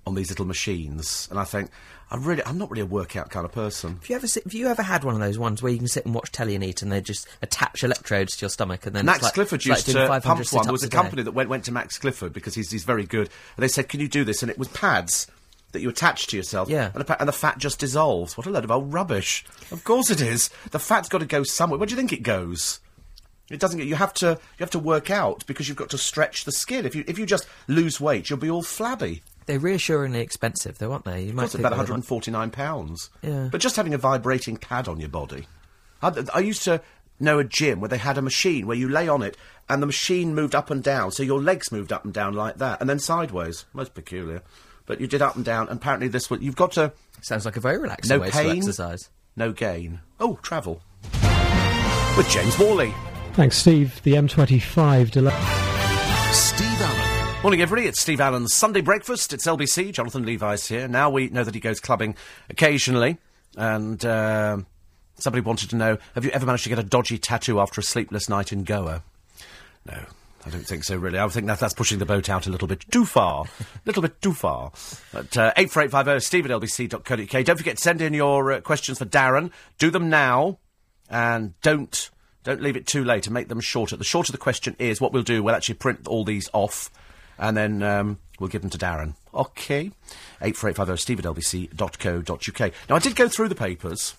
on 0.07 0.15
these 0.15 0.31
little 0.31 0.47
machines. 0.47 1.29
And 1.31 1.39
I 1.39 1.45
think, 1.45 1.71
I 2.11 2.17
really, 2.17 2.45
I'm 2.45 2.59
not 2.59 2.71
really 2.71 2.83
a 2.83 2.87
workout 2.87 3.31
kind 3.31 3.45
of 3.45 3.53
person. 3.53 3.95
Have 3.95 4.11
you 4.11 4.17
ever 4.17 4.27
sit, 4.27 4.45
have 4.45 4.55
you 4.55 4.69
ever 4.69 4.83
had 4.83 5.05
one 5.05 5.15
of 5.15 5.21
those 5.21 5.39
ones 5.39 5.63
where 5.63 5.73
you 5.73 5.79
can 5.79 5.89
sit 5.89 6.05
and 6.05 6.15
watch 6.15 6.33
telly 6.33 6.55
and 6.55 6.63
eat 6.65 6.83
and 6.83 6.93
they 6.93 7.01
just 7.01 7.27
attach 7.41 7.85
electrodes 7.85 8.37
to 8.37 8.43
your 8.43 8.51
stomach 8.51 8.87
and 8.87 8.95
then 8.95 9.07
Max 9.07 9.19
it's 9.19 9.25
like, 9.25 9.35
Clifford 9.35 9.67
like 9.67 9.79
used 9.79 9.87
doing 9.87 10.05
to 10.05 10.09
500 10.09 10.23
pump 10.23 10.53
one. 10.53 10.65
There 10.65 10.73
was 10.73 10.85
a 10.85 10.89
company 10.89 11.23
that 11.23 11.33
went, 11.33 11.49
went 11.49 11.65
to 11.65 11.73
Max 11.73 11.99
Clifford 11.99 12.33
because 12.33 12.55
he's, 12.55 12.71
he's 12.71 12.85
very 12.85 13.05
good. 13.05 13.31
And 13.57 13.63
they 13.63 13.69
said, 13.69 13.89
can 13.89 14.01
you 14.01 14.09
do 14.09 14.25
this? 14.25 14.43
And 14.43 14.51
it 14.51 14.59
was 14.59 14.69
pads 14.69 15.27
that 15.73 15.81
you 15.81 15.89
attach 15.89 16.27
to 16.29 16.37
yourself. 16.37 16.69
Yeah. 16.69 16.91
And 16.95 17.05
the, 17.05 17.19
and 17.19 17.29
the 17.29 17.33
fat 17.33 17.59
just 17.59 17.79
dissolves. 17.79 18.37
What 18.37 18.47
a 18.47 18.51
load 18.51 18.65
of 18.65 18.71
old 18.71 18.93
rubbish. 18.93 19.45
Of 19.71 19.85
course 19.85 20.11
it 20.11 20.21
is. 20.21 20.51
The 20.71 20.79
fat's 20.79 21.09
got 21.09 21.19
to 21.19 21.27
go 21.27 21.43
somewhere. 21.43 21.79
Where 21.79 21.87
do 21.87 21.93
you 21.93 21.97
think 21.97 22.13
it 22.13 22.23
goes? 22.23 22.81
It 23.51 23.61
doesn't 23.61 23.79
get. 23.79 23.87
You 23.87 23.97
have 23.97 24.15
to. 24.15 24.27
You 24.27 24.61
have 24.61 24.71
to 24.71 24.79
work 24.79 25.11
out 25.11 25.45
because 25.47 25.69
you've 25.69 25.77
got 25.77 25.91
to 25.91 25.99
stretch 25.99 26.45
the 26.45 26.53
skin. 26.53 26.87
If 26.87 26.95
you 26.95 27.05
if 27.07 27.19
you 27.19 27.27
just 27.27 27.47
lose 27.69 28.01
weight, 28.01 28.31
you'll 28.31 28.39
be 28.39 28.51
all 28.51 28.63
flabby. 28.63 29.23
They're 29.47 29.59
reassuringly 29.59 30.21
expensive, 30.21 30.79
though, 30.79 30.93
aren't 30.93 31.05
they? 31.05 31.23
You 31.25 31.33
might 31.33 31.43
Costs 31.45 31.57
about 31.57 31.73
149 31.73 32.51
pounds. 32.51 33.11
Yeah. 33.23 33.49
But 33.51 33.61
just 33.61 33.77
having 33.77 33.95
a 33.95 33.99
vibrating 33.99 34.57
pad 34.57 34.89
on 34.89 35.01
your 35.01 35.09
body. 35.09 35.47
I, 36.03 36.25
I 36.35 36.41
used 36.41 36.63
to 36.65 36.81
know 37.21 37.39
a 37.39 37.45
gym 37.45 37.81
where 37.81 37.89
they 37.89 37.99
had 37.99 38.19
a 38.19 38.23
machine 38.23 38.67
where 38.67 38.77
you 38.77 38.89
lay 38.89 39.09
on 39.09 39.23
it 39.23 39.37
and 39.69 39.81
the 39.83 39.87
machine 39.87 40.35
moved 40.35 40.55
up 40.55 40.71
and 40.71 40.83
down, 40.83 41.13
so 41.13 41.23
your 41.23 41.41
legs 41.41 41.71
moved 41.71 41.93
up 41.93 42.05
and 42.05 42.13
down 42.13 42.35
like 42.35 42.57
that, 42.59 42.81
and 42.81 42.91
then 42.91 42.99
sideways. 42.99 43.65
Most 43.73 43.95
peculiar. 43.95 44.43
But 44.87 45.01
you 45.01 45.07
did 45.07 45.23
up 45.23 45.37
and 45.37 45.45
down, 45.45 45.69
and 45.69 45.79
apparently 45.79 46.09
this 46.09 46.29
was. 46.29 46.41
You've 46.41 46.57
got 46.57 46.73
to. 46.73 46.93
Sounds 47.21 47.45
like 47.45 47.57
a 47.57 47.61
very 47.61 47.79
relaxing 47.79 48.17
No 48.17 48.23
way 48.23 48.31
pain. 48.31 48.47
to 48.51 48.57
exercise. 48.57 49.09
No 49.37 49.53
gain. 49.53 50.01
Oh, 50.19 50.39
travel. 50.43 50.83
With 52.17 52.29
James 52.29 52.59
Worley. 52.59 52.93
Thanks, 53.35 53.57
Steve. 53.57 54.03
The 54.03 54.15
M25 54.15 55.11
delay. 55.13 55.33
Steve 56.33 56.81
Allen. 56.83 57.12
Morning, 57.43 57.61
everybody. 57.61 57.89
It's 57.89 58.01
Steve 58.01 58.21
Allen's 58.21 58.55
Sunday 58.55 58.83
Breakfast. 58.83 59.33
It's 59.33 59.49
LBC. 59.49 59.91
Jonathan 59.91 60.25
Levi's 60.25 60.69
here. 60.69 60.87
Now 60.87 61.11
we 61.11 61.29
know 61.29 61.43
that 61.43 61.55
he 61.55 61.61
goes 61.61 61.81
clubbing 61.81 62.15
occasionally. 62.49 63.19
And 63.57 64.05
um 64.05 64.67
somebody 65.19 65.41
wanted 65.41 65.71
to 65.71 65.77
know 65.77 65.99
have 66.15 66.25
you 66.25 66.31
ever 66.31 66.47
managed 66.47 66.63
to 66.63 66.69
get 66.69 66.79
a 66.79 66.85
dodgy 66.85 67.19
tattoo 67.19 67.59
after 67.59 67.81
a 67.81 67.85
sleepless 67.85 68.29
night 68.29 68.53
in 68.53 68.63
Goa? 68.63 69.03
No. 69.85 70.05
I 70.47 70.51
don't 70.51 70.65
think 70.65 70.85
so, 70.85 70.97
really. 70.97 71.19
I 71.19 71.27
think 71.29 71.49
that 71.49 71.59
that's 71.59 71.75
pushing 71.75 71.99
the 71.99 72.07
boat 72.07 72.31
out 72.31 72.47
a 72.47 72.51
little 72.51 72.69
bit 72.69 72.85
too 72.93 73.05
far. 73.05 73.47
A 73.61 73.67
little 73.87 74.03
bit 74.03 74.23
too 74.23 74.35
far. 74.35 74.71
But 75.13 75.37
uh, 75.37 75.53
84850 75.57 76.25
steve 76.25 76.47
at 76.47 76.53
lbc.co.uk. 76.53 77.45
Don't 77.45 77.57
forget 77.57 77.77
to 77.77 77.83
send 77.83 78.01
in 78.01 78.15
your 78.15 78.53
uh, 78.53 78.61
questions 78.61 78.99
for 78.99 79.05
Darren. 79.05 79.51
Do 79.79 79.91
them 79.91 80.09
now. 80.09 80.59
And 81.11 81.61
don't 81.61 82.09
don't 82.45 82.63
leave 82.63 82.77
it 82.77 82.87
too 82.87 83.05
late 83.05 83.27
and 83.27 83.35
make 83.35 83.49
them 83.49 83.61
shorter. 83.61 83.97
The 83.97 84.05
shorter 84.05 84.31
the 84.31 84.39
question 84.39 84.77
is, 84.79 85.01
what 85.01 85.13
we'll 85.13 85.25
do, 85.25 85.43
we'll 85.43 85.57
actually 85.57 85.75
print 85.75 86.07
all 86.07 86.25
these 86.25 86.49
off 86.53 86.89
and 87.43 87.57
then 87.57 87.83
um, 87.83 88.19
we'll 88.39 88.49
give 88.49 88.63
them 88.63 88.71
to 88.71 88.79
Darren. 88.79 89.15
Okay. 89.35 89.91
84850 90.41 91.03
steve 91.03 91.19
at 91.19 91.25
lbc.co.uk. 91.27 92.73
Now, 92.89 92.97
I 92.97 92.99
did 93.01 93.17
go 93.17 93.29
through 93.29 93.49
the 93.49 93.55
papers. 93.55 94.15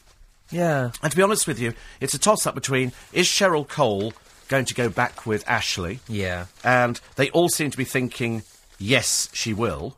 Yeah. 0.52 0.92
And 1.02 1.10
to 1.10 1.18
be 1.18 1.24
honest 1.24 1.48
with 1.48 1.58
you, 1.58 1.74
it's 2.02 2.14
a 2.14 2.20
toss 2.20 2.46
up 2.46 2.54
between 2.54 2.92
is 3.14 3.26
Cheryl 3.26 3.68
Cole 3.68 4.14
going 4.50 4.66
to 4.66 4.74
go 4.74 4.90
back 4.90 5.26
with 5.26 5.48
Ashley? 5.48 6.00
Yeah. 6.08 6.46
And 6.64 7.00
they 7.16 7.30
all 7.30 7.48
seem 7.50 7.72
to 7.72 7.78
be 7.78 7.86
thinking, 7.86 8.44
yes, 8.78 9.30
she 9.34 9.54
will. 9.54 9.96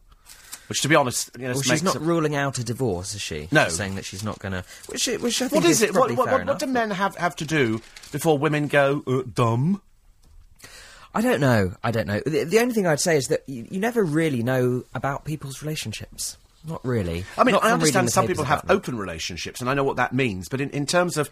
Which, 0.68 0.82
to 0.82 0.88
be 0.88 0.96
honest, 0.96 1.32
you 1.38 1.48
know, 1.48 1.54
Well, 1.54 1.62
she's 1.62 1.84
not 1.84 2.00
ruling 2.02 2.36
out 2.36 2.58
a 2.58 2.64
divorce, 2.64 3.14
is 3.16 3.22
she? 3.22 3.48
No. 3.52 3.66
She's 3.66 3.76
saying 3.76 3.96
that 3.96 4.06
she's 4.06 4.24
not 4.24 4.40
going 4.40 4.54
to. 4.54 4.64
Which, 4.88 5.08
which 5.08 5.42
I 5.42 5.48
think 5.48 5.64
What 5.64 5.70
is 5.70 5.82
it? 5.82 5.94
What, 5.94 6.12
what, 6.12 6.28
what, 6.32 6.46
what 6.46 6.60
do 6.60 6.68
men 6.68 6.92
have, 6.92 7.16
have 7.18 7.36
to 7.38 7.46
do 7.46 7.82
before 8.12 8.38
women 8.38 8.68
go 8.68 9.04
uh, 9.06 9.22
dumb? 9.32 9.82
I 11.16 11.22
don't 11.22 11.40
know. 11.40 11.74
I 11.82 11.92
don't 11.92 12.08
know. 12.08 12.20
The, 12.26 12.44
the 12.44 12.60
only 12.60 12.74
thing 12.74 12.86
I'd 12.86 13.00
say 13.00 13.16
is 13.16 13.30
that 13.30 13.44
you, 13.48 13.66
you 13.72 13.80
never 13.80 14.04
really 14.04 14.44
know 14.44 14.84
about 14.94 15.24
people's 15.24 15.62
relationships. 15.62 16.38
Not 16.68 16.84
really. 16.84 17.24
I 17.38 17.46
mean, 17.46 17.54
Not 17.54 17.64
I 17.64 17.72
understand 17.72 18.12
some 18.12 18.28
people 18.28 18.44
have 18.44 18.66
open 18.70 18.98
relationships, 18.98 19.62
and 19.62 19.70
I 19.70 19.74
know 19.74 19.84
what 19.84 19.96
that 19.96 20.14
means. 20.14 20.50
But 20.50 20.60
in, 20.60 20.70
in 20.72 20.86
terms 20.86 21.18
of 21.18 21.30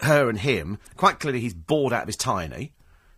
her 0.00 0.30
and 0.30 0.38
him, 0.38 0.78
quite 0.96 1.20
clearly 1.20 1.40
he's 1.40 1.52
bored 1.54 1.92
out 1.92 2.02
of 2.02 2.08
his 2.08 2.16
tiny. 2.16 2.72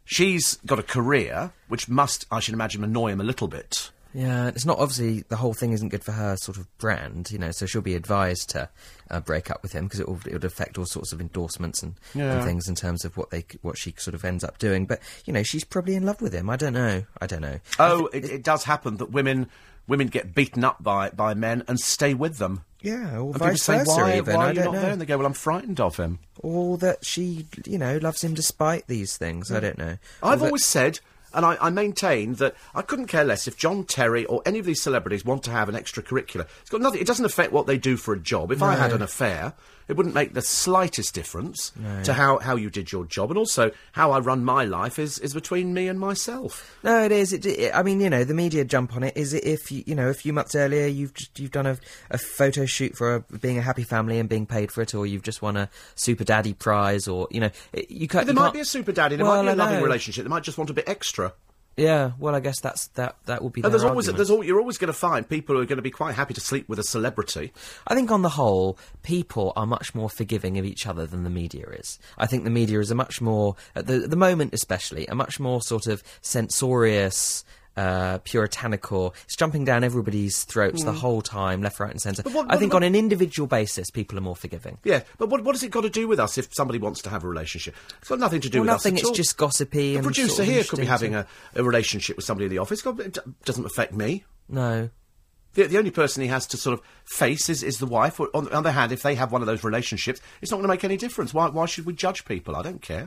She's 0.05 0.57
got 0.66 0.78
a 0.78 0.82
career, 0.82 1.53
which 1.68 1.88
must, 1.88 2.26
I 2.30 2.40
should 2.40 2.55
imagine, 2.55 2.82
annoy 2.82 3.12
him 3.12 3.20
a 3.20 3.24
little 3.24 3.49
bit. 3.49 3.90
Yeah, 4.14 4.46
it's 4.48 4.64
not 4.64 4.78
obviously 4.78 5.24
the 5.28 5.36
whole 5.36 5.54
thing 5.54 5.72
isn't 5.72 5.88
good 5.88 6.04
for 6.04 6.12
her 6.12 6.36
sort 6.36 6.56
of 6.56 6.78
brand, 6.78 7.30
you 7.32 7.38
know. 7.38 7.50
So 7.50 7.66
she'll 7.66 7.82
be 7.82 7.96
advised 7.96 8.48
to 8.50 8.68
uh, 9.10 9.20
break 9.20 9.50
up 9.50 9.62
with 9.62 9.72
him 9.72 9.84
because 9.84 9.98
it 10.00 10.08
will 10.08 10.20
it 10.26 10.32
would 10.32 10.44
affect 10.44 10.78
all 10.78 10.86
sorts 10.86 11.12
of 11.12 11.20
endorsements 11.20 11.82
and, 11.82 11.94
Yeah. 12.14 12.34
and 12.36 12.44
things 12.44 12.68
in 12.68 12.76
terms 12.76 13.04
of 13.04 13.16
what 13.16 13.30
they 13.30 13.44
what 13.62 13.76
she 13.76 13.92
sort 13.98 14.14
of 14.14 14.24
ends 14.24 14.44
up 14.44 14.58
doing. 14.58 14.86
But 14.86 15.00
you 15.24 15.32
know, 15.32 15.42
she's 15.42 15.64
probably 15.64 15.96
in 15.96 16.04
love 16.06 16.22
with 16.22 16.32
him. 16.32 16.48
I 16.48 16.56
don't 16.56 16.74
know. 16.74 17.04
I 17.20 17.26
don't 17.26 17.42
know. 17.42 17.58
Oh, 17.78 18.06
it, 18.12 18.24
it 18.24 18.42
does 18.44 18.64
happen 18.64 18.98
that 18.98 19.10
women 19.10 19.48
women 19.88 20.06
get 20.06 20.34
beaten 20.34 20.64
up 20.64 20.82
by, 20.82 21.10
by 21.10 21.34
men 21.34 21.62
and 21.68 21.78
stay 21.78 22.14
with 22.14 22.38
them. 22.38 22.64
Yeah, 22.80 23.18
or 23.18 23.30
And 23.32 23.36
vice 23.36 23.66
people 23.66 23.74
say, 23.74 23.78
versa 23.78 23.90
why, 24.00 24.16
even. 24.16 24.36
why 24.36 24.44
I 24.44 24.48
are 24.48 24.52
you 24.54 24.62
don't 24.62 24.74
know. 24.74 24.80
there? 24.80 24.90
And 24.92 25.00
they 25.00 25.04
go, 25.06 25.18
well, 25.18 25.26
I'm 25.26 25.32
frightened 25.34 25.78
of 25.80 25.96
him. 25.98 26.20
Or 26.38 26.78
that 26.78 27.04
she, 27.04 27.46
you 27.66 27.76
know, 27.78 27.98
loves 27.98 28.22
him 28.24 28.32
despite 28.34 28.86
these 28.86 29.16
things. 29.18 29.50
I 29.52 29.60
don't 29.60 29.76
know. 29.76 29.98
I've 30.22 30.40
that- 30.40 30.46
always 30.46 30.64
said, 30.64 31.00
and 31.35 31.45
I, 31.45 31.57
I 31.61 31.70
maintain 31.70 32.35
that 32.35 32.55
I 32.74 32.82
couldn't 32.82 33.07
care 33.07 33.24
less 33.24 33.47
if 33.47 33.57
John 33.57 33.85
Terry 33.85 34.24
or 34.26 34.43
any 34.47 34.59
of 34.59 34.66
these 34.66 34.82
celebrities 34.82 35.24
want 35.24 35.43
to 35.45 35.51
have 35.51 35.68
an 35.68 35.74
extracurricular. 35.74 36.47
It's 36.61 36.70
got 36.70 36.80
nothing. 36.80 37.01
It 37.01 37.07
doesn't 37.07 37.24
affect 37.24 37.53
what 37.53 37.66
they 37.66 37.78
do 37.78 37.97
for 37.97 38.14
a 38.14 38.18
job. 38.18 38.53
If 38.53 38.62
I 38.62 38.74
had 38.74 38.93
an 38.93 39.03
affair, 39.03 39.55
it 39.89 39.97
wouldn't 39.97 40.14
make 40.14 40.35
the 40.35 40.43
slightest 40.43 41.14
difference 41.14 41.72
to 42.05 42.12
how, 42.14 42.39
how 42.39 42.57
you 42.57 42.70
did 42.70 42.91
your 42.93 43.05
job, 43.05 43.30
and 43.30 43.39
also 43.39 43.70
how 43.93 44.11
I 44.12 44.18
run 44.18 44.45
my 44.45 44.64
life 44.64 44.99
is, 44.99 45.18
is 45.18 45.35
between 45.35 45.74
me 45.74 45.89
and 45.89 46.01
myself. 46.01 46.78
No, 46.82 47.03
it 47.05 47.12
is. 47.12 47.32
It, 47.32 47.45
it, 47.47 47.74
I 47.74 47.82
mean, 47.82 48.01
you 48.01 48.09
know, 48.11 48.24
the 48.24 48.35
media 48.35 48.64
jump 48.64 48.97
on 48.97 49.03
it. 49.03 49.16
Is 49.16 49.35
it 49.35 49.45
if 49.45 49.70
you, 49.70 49.85
you 49.87 49.95
know, 49.95 50.09
a 50.09 50.14
few 50.14 50.32
months 50.32 50.55
earlier 50.55 50.87
you've 50.87 51.14
just, 51.14 51.39
you've 51.39 51.51
done 51.51 51.66
a, 51.66 51.78
a 52.11 52.18
photo 52.18 52.64
shoot 52.66 52.97
for 52.97 53.16
a, 53.16 53.20
being 53.39 53.59
a 53.59 53.62
happy 53.62 53.82
family 53.82 54.18
and 54.18 54.28
being 54.28 54.47
paid 54.47 54.72
for 54.72 54.82
it, 54.82 54.95
or 54.95 55.07
you've 55.07 55.22
just 55.22 55.43
won 55.43 55.57
a 55.57 55.68
super 55.95 56.24
daddy 56.24 56.55
prize, 56.55 57.07
or 57.09 57.28
you 57.30 57.41
know, 57.41 57.51
it- 57.72 57.91
you 57.91 58.09
can't. 58.09 58.26
There 58.26 58.35
you 58.35 58.41
might 58.41 58.53
be 58.53 58.61
a 58.61 58.64
super 58.64 58.93
daddy. 58.93 59.16
There 59.16 59.24
Well, 59.26 59.43
might 59.43 59.51
be 59.51 59.55
a 59.55 59.57
loving 59.57 59.78
know. 59.78 59.85
relationship. 59.85 60.24
They 60.24 60.30
might 60.30 60.43
just 60.45 60.57
want 60.59 60.70
a 60.70 60.74
bit 60.74 60.89
extra. 60.89 61.32
Yeah, 61.77 62.12
well, 62.18 62.35
I 62.35 62.41
guess 62.41 62.61
that's 62.61 62.87
that. 62.89 63.16
That 63.27 63.43
would 63.43 63.53
be. 63.53 63.61
There's 63.61 63.83
always, 63.83 64.09
argument. 64.09 64.16
there's 64.16 64.31
al- 64.31 64.45
you're 64.45 64.61
always 64.61 64.79
going 64.79 64.89
to 64.89 64.93
find 64.93 65.29
people 65.29 65.57
who 65.57 65.62
are 65.62 65.66
going 65.66 65.79
to 65.79 65.83
be 65.83 65.91
quite 65.91 66.14
happy 66.14 66.33
to 66.35 66.41
sleep 66.41 66.68
with 66.68 66.79
a 66.79 66.85
celebrity. 66.85 67.53
I 67.87 67.95
think 67.95 68.11
on 68.12 68.22
the 68.22 68.31
whole, 68.31 68.79
people 69.03 69.53
are 69.57 69.66
much 69.66 69.95
more 69.95 70.09
forgiving 70.09 70.57
of 70.59 70.64
each 70.64 70.87
other 70.87 71.07
than 71.07 71.25
the 71.25 71.31
media 71.31 71.66
is. 71.70 71.99
I 72.16 72.27
think 72.27 72.45
the 72.45 72.51
media 72.51 72.79
is 72.79 72.91
a 72.91 72.95
much 72.95 73.20
more, 73.20 73.57
at 73.75 73.87
the, 73.87 74.01
the 74.01 74.16
moment 74.16 74.55
especially, 74.55 75.07
a 75.09 75.14
much 75.14 75.41
more 75.41 75.61
sort 75.62 75.87
of 75.89 76.03
censorious, 76.20 77.45
uh, 77.77 78.18
puritanical. 78.25 79.14
It's 79.25 79.37
jumping 79.37 79.64
down 79.64 79.83
everybody's 79.85 80.45
throats 80.45 80.85
the 80.85 80.93
whole 80.93 81.22
time, 81.22 81.62
left, 81.62 81.81
right, 81.81 81.91
and 81.91 82.01
centre. 82.01 82.22
Hmm. 82.22 82.33
what- 82.33 82.47
I 82.53 82.57
think 82.57 82.72
about- 82.72 82.79
on 82.79 82.83
an 82.85 82.95
individual 82.95 83.47
basis, 83.47 83.91
people 83.91 84.16
are 84.18 84.20
more 84.22 84.37
forgiving. 84.37 84.79
Yeah, 84.85 85.03
but 85.18 85.29
what, 85.29 85.43
what 85.45 85.55
has 85.55 85.62
it 85.62 85.70
got 85.70 85.81
to 85.83 85.91
do 85.91 86.07
with 86.07 86.20
us 86.20 86.39
if 86.39 86.49
somebody 86.55 86.79
wants 86.79 87.03
to 87.03 87.11
have 87.11 87.25
a 87.25 87.29
relationship? 87.29 87.75
It's 88.01 88.09
got 88.09 88.18
nothing 88.18 88.41
to 88.43 88.49
do 88.49 88.59
Well, 88.59 88.64
with 88.64 88.85
nothing. 88.85 88.95
us 88.95 88.99
at 88.99 89.03
It's 89.03 89.09
all. 89.09 89.14
just 89.14 89.37
gossipy. 89.37 89.97
The 89.97 90.03
producer 90.03 90.29
sort 90.29 90.41
of 90.49 90.55
here 90.55 90.64
could 90.64 90.79
be 90.81 90.87
having 90.87 91.14
a, 91.14 91.27
a 91.55 91.64
relationship 91.64 92.16
with 92.16 92.25
somebody 92.25 92.47
in 92.47 92.51
the 92.51 92.59
office. 92.59 92.85
It 92.85 93.18
doesn't 93.45 93.66
affect 93.66 93.93
me. 93.93 94.25
no. 94.49 94.91
The, 95.55 95.68
the 95.68 95.79
only 95.79 95.93
person 95.93 96.20
he 96.20 96.27
has 96.31 96.49
to 96.49 96.57
sort 96.57 96.77
of 96.77 96.85
face 97.05 97.49
is, 97.49 97.62
is 97.62 97.79
the 97.79 97.87
wife. 97.87 98.18
On 98.20 98.47
the 98.47 98.53
other 98.53 98.72
hand, 98.72 98.91
if 98.91 99.03
they 99.03 99.14
have 99.14 99.31
one 99.31 99.41
of 99.41 99.47
those 99.47 99.62
relationships, 99.62 100.20
it's 100.43 100.51
not 100.51 100.57
going 100.57 100.64
to 100.66 100.72
make 100.75 100.83
any 100.83 100.97
difference. 100.97 101.33
Why, 101.33 101.49
why 101.49 101.66
should 101.66 101.87
we 101.87 101.93
judge 101.93 102.25
people? 102.25 102.57
I 102.57 102.62
don't 102.62 102.83
care. 102.83 103.07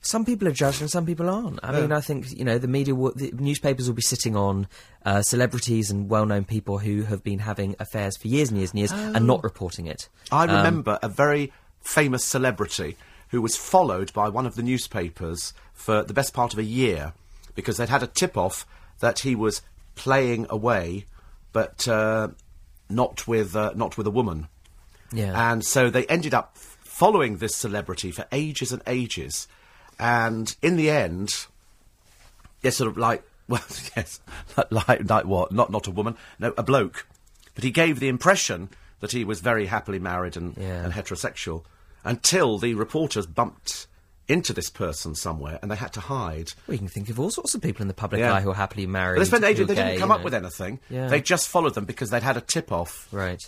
Some 0.00 0.24
people 0.24 0.46
are 0.48 0.52
judged 0.52 0.80
and 0.80 0.90
some 0.90 1.04
people 1.04 1.28
aren't. 1.28 1.58
I 1.62 1.72
mean, 1.80 1.92
I 1.92 2.00
think 2.00 2.30
you 2.30 2.44
know 2.44 2.56
the 2.58 2.68
media, 2.68 2.94
will, 2.94 3.12
the 3.14 3.32
newspapers 3.36 3.88
will 3.88 3.96
be 3.96 4.02
sitting 4.02 4.36
on 4.36 4.68
uh, 5.04 5.22
celebrities 5.22 5.90
and 5.90 6.08
well-known 6.08 6.44
people 6.44 6.78
who 6.78 7.02
have 7.02 7.22
been 7.24 7.40
having 7.40 7.74
affairs 7.80 8.16
for 8.16 8.28
years 8.28 8.48
and 8.50 8.58
years 8.58 8.70
and 8.70 8.78
years 8.78 8.92
and 8.92 9.26
not 9.26 9.42
reporting 9.42 9.86
it. 9.86 10.08
I 10.30 10.44
Um, 10.46 10.56
remember 10.56 10.98
a 11.02 11.08
very 11.08 11.52
famous 11.82 12.24
celebrity 12.24 12.96
who 13.30 13.42
was 13.42 13.56
followed 13.56 14.12
by 14.12 14.28
one 14.28 14.46
of 14.46 14.54
the 14.54 14.62
newspapers 14.62 15.52
for 15.74 16.02
the 16.02 16.14
best 16.14 16.32
part 16.32 16.52
of 16.52 16.58
a 16.58 16.64
year 16.64 17.12
because 17.54 17.76
they'd 17.76 17.88
had 17.88 18.02
a 18.02 18.06
tip 18.06 18.36
off 18.36 18.66
that 19.00 19.20
he 19.20 19.34
was 19.34 19.62
playing 19.96 20.46
away, 20.48 21.06
but 21.52 21.86
uh, 21.88 22.28
not 22.88 23.26
with 23.26 23.56
uh, 23.56 23.72
not 23.74 23.98
with 23.98 24.06
a 24.06 24.10
woman. 24.12 24.48
Yeah. 25.12 25.52
And 25.52 25.64
so 25.64 25.90
they 25.90 26.06
ended 26.06 26.34
up 26.34 26.56
following 26.56 27.38
this 27.38 27.56
celebrity 27.56 28.10
for 28.12 28.26
ages 28.32 28.72
and 28.72 28.80
ages. 28.86 29.48
And 29.98 30.54
in 30.62 30.76
the 30.76 30.90
end, 30.90 31.46
yes, 32.62 32.76
sort 32.76 32.88
of 32.90 32.96
like, 32.96 33.22
well, 33.48 33.62
yes, 33.96 34.20
like, 34.70 35.08
like, 35.08 35.24
what? 35.24 35.52
Not, 35.52 35.70
not 35.70 35.86
a 35.86 35.90
woman, 35.90 36.16
no, 36.38 36.52
a 36.56 36.62
bloke. 36.62 37.06
But 37.54 37.64
he 37.64 37.70
gave 37.70 37.98
the 37.98 38.08
impression 38.08 38.68
that 39.00 39.12
he 39.12 39.24
was 39.24 39.40
very 39.40 39.66
happily 39.66 39.98
married 39.98 40.36
and, 40.36 40.56
Yeah. 40.56 40.84
and 40.84 40.92
heterosexual 40.92 41.64
until 42.04 42.58
the 42.58 42.74
reporters 42.74 43.26
bumped 43.26 43.86
into 44.28 44.52
this 44.52 44.68
person 44.70 45.14
somewhere 45.14 45.58
and 45.62 45.70
they 45.70 45.76
had 45.76 45.92
to 45.94 46.00
hide. 46.00 46.52
Well, 46.66 46.74
you 46.74 46.78
can 46.78 46.88
think 46.88 47.08
of 47.08 47.18
all 47.18 47.30
sorts 47.30 47.54
of 47.54 47.62
people 47.62 47.80
in 47.82 47.88
the 47.88 47.94
public 47.94 48.20
Yeah. 48.20 48.34
eye 48.34 48.40
who 48.40 48.50
are 48.50 48.54
happily 48.54 48.86
married. 48.86 49.16
But 49.16 49.20
they 49.24 49.28
spent 49.28 49.44
ages, 49.44 49.66
they 49.66 49.74
gay, 49.74 49.84
didn't 49.86 50.00
come 50.00 50.10
up 50.10 50.18
know. 50.20 50.24
with 50.24 50.34
anything. 50.34 50.80
Yeah. 50.90 51.08
They 51.08 51.20
just 51.22 51.48
followed 51.48 51.74
them 51.74 51.86
because 51.86 52.10
they'd 52.10 52.22
had 52.22 52.36
a 52.36 52.42
tip 52.42 52.70
off. 52.70 53.08
Right. 53.10 53.42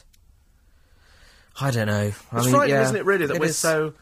I 1.60 1.70
don't 1.70 1.86
know. 1.88 2.12
I 2.32 2.36
It's 2.36 2.46
mean, 2.46 2.54
frightening, 2.54 2.70
yeah, 2.76 2.82
isn't 2.84 2.96
it, 2.96 3.04
really, 3.04 3.26
that 3.26 3.34
it 3.36 3.40
we're 3.40 3.46
is. 3.48 3.58
so 3.58 3.92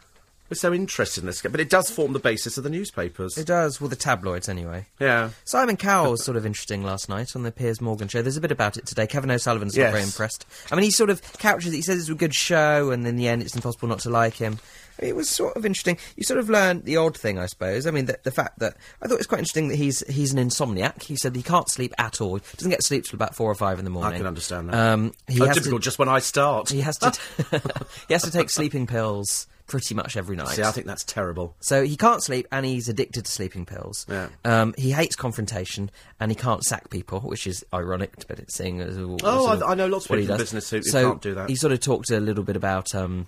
we're 0.51 0.55
so 0.57 0.73
interested 0.73 1.23
in 1.23 1.27
this. 1.27 1.43
But 1.43 1.61
it 1.61 1.71
does 1.71 1.91
form 1.91 2.13
the 2.13 2.19
basis 2.19 2.57
of 2.59 2.65
the 2.65 2.71
newspapers. 2.71 3.37
It 3.37 3.47
does. 3.47 3.81
Well, 3.81 3.89
the 3.89 3.97
tabloids, 3.97 4.49
anyway. 4.49 4.87
yeah. 4.99 5.31
Simon 5.45 5.77
Cowell 5.77 6.13
was 6.13 6.25
sort 6.25 6.37
of 6.37 6.47
interesting 6.47 6.83
last 6.83 7.09
night 7.09 7.35
on 7.37 7.43
the 7.43 7.53
Piers 7.53 7.81
Morgan 7.81 8.09
show. 8.09 8.23
There's 8.23 8.37
a 8.37 8.41
bit 8.41 8.53
about 8.53 8.77
it 8.77 8.87
today. 8.87 9.07
Kevin 9.07 9.31
O'Sullivan's 9.31 9.77
Yes. 9.77 9.87
not 9.87 9.93
very 9.93 10.05
impressed. 10.05 10.47
I 10.71 10.75
mean, 10.77 10.85
he 10.85 10.91
sort 10.91 11.11
of 11.11 11.21
couches 11.35 11.73
it. 11.73 11.77
He 11.77 11.83
says 11.83 11.99
it's 12.01 12.09
a 12.09 12.15
good 12.15 12.35
show, 12.35 12.91
and 12.91 13.07
in 13.07 13.17
the 13.17 13.29
end, 13.29 13.43
it's 13.43 13.55
impossible 13.55 13.89
not 13.89 14.01
to 14.01 14.11
like 14.11 14.35
him. 14.35 14.59
I 14.99 15.03
mean, 15.03 15.11
it 15.11 15.17
was 15.17 15.29
sort 15.31 15.57
of 15.57 15.65
interesting. 15.65 15.97
You 16.17 16.25
sort 16.25 16.41
of 16.41 16.51
learned 16.51 16.85
the 16.85 16.97
odd 16.97 17.17
thing, 17.17 17.39
I 17.39 17.47
suppose. 17.47 17.87
I 17.87 17.93
mean, 17.93 18.07
the, 18.07 18.19
the 18.25 18.33
fact 18.33 18.59
that 18.59 18.77
I 19.01 19.07
thought 19.07 19.15
it 19.15 19.19
was 19.19 19.27
quite 19.29 19.39
interesting 19.39 19.69
that 19.69 19.77
he's 19.77 20.01
he's 20.09 20.33
an 20.33 20.39
insomniac. 20.41 21.03
He 21.05 21.15
said 21.15 21.37
he 21.37 21.43
can't 21.43 21.69
sleep 21.71 21.95
at 21.99 22.21
all. 22.21 22.35
He 22.37 22.43
doesn't 22.57 22.71
get 22.71 22.83
sleep 22.83 23.05
till 23.05 23.15
about 23.17 23.37
four 23.37 23.49
or 23.49 23.55
five 23.55 23.79
in 23.79 23.85
the 23.85 23.91
morning. 23.93 24.15
I 24.15 24.17
can 24.17 24.27
understand 24.27 24.71
that. 24.71 24.75
Um, 24.93 25.13
he 25.29 25.41
Oh, 25.41 25.53
typical, 25.53 25.79
to, 25.79 25.85
just 25.85 26.01
when 26.01 26.09
I 26.09 26.19
start. 26.19 26.71
he 26.71 26.81
has 26.81 26.97
to 26.99 27.13
he 28.09 28.15
has 28.15 28.23
to 28.25 28.31
take 28.33 28.51
sleeping 28.51 28.89
pills 28.89 29.47
pretty 29.69 29.95
much 29.95 30.17
every 30.17 30.35
night. 30.35 30.49
See, 30.57 30.63
I 30.63 30.73
think 30.73 30.87
that's 30.87 31.05
terrible. 31.05 31.55
So 31.61 31.85
he 31.85 31.97
can't 31.97 32.23
sleep, 32.25 32.49
and 32.51 32.67
he's 32.67 32.89
addicted 32.89 33.27
to 33.27 33.31
sleeping 33.31 33.65
pills. 33.67 34.05
Yeah. 34.09 34.29
Um, 34.45 34.75
he 34.77 34.91
hates 34.91 35.15
confrontation, 35.15 35.91
and 36.19 36.31
he 36.31 36.35
can't 36.35 36.65
sack 36.65 36.91
people, 36.91 37.21
which 37.21 37.47
is 37.47 37.65
ironic, 37.73 38.27
but 38.27 38.41
it's 38.41 38.55
seeing 38.57 38.81
as 38.81 38.97
Oh, 38.99 39.17
sort 39.19 39.63
I- 39.63 39.73
I 39.73 39.75
know 39.77 39.87
lots 39.87 40.07
of 40.07 40.17
people 40.17 40.33
in 40.33 40.39
business 40.39 40.71
who- 40.71 40.79
who 40.79 40.83
so 40.83 41.11
can't 41.11 41.23
do 41.23 41.35
that. 41.37 41.49
He 41.49 41.55
sort 41.55 41.73
of 41.73 41.79
talked 41.81 42.11
a 42.11 42.19
little 42.19 42.43
bit 42.45 42.57
about 42.57 42.95
um, 42.95 43.27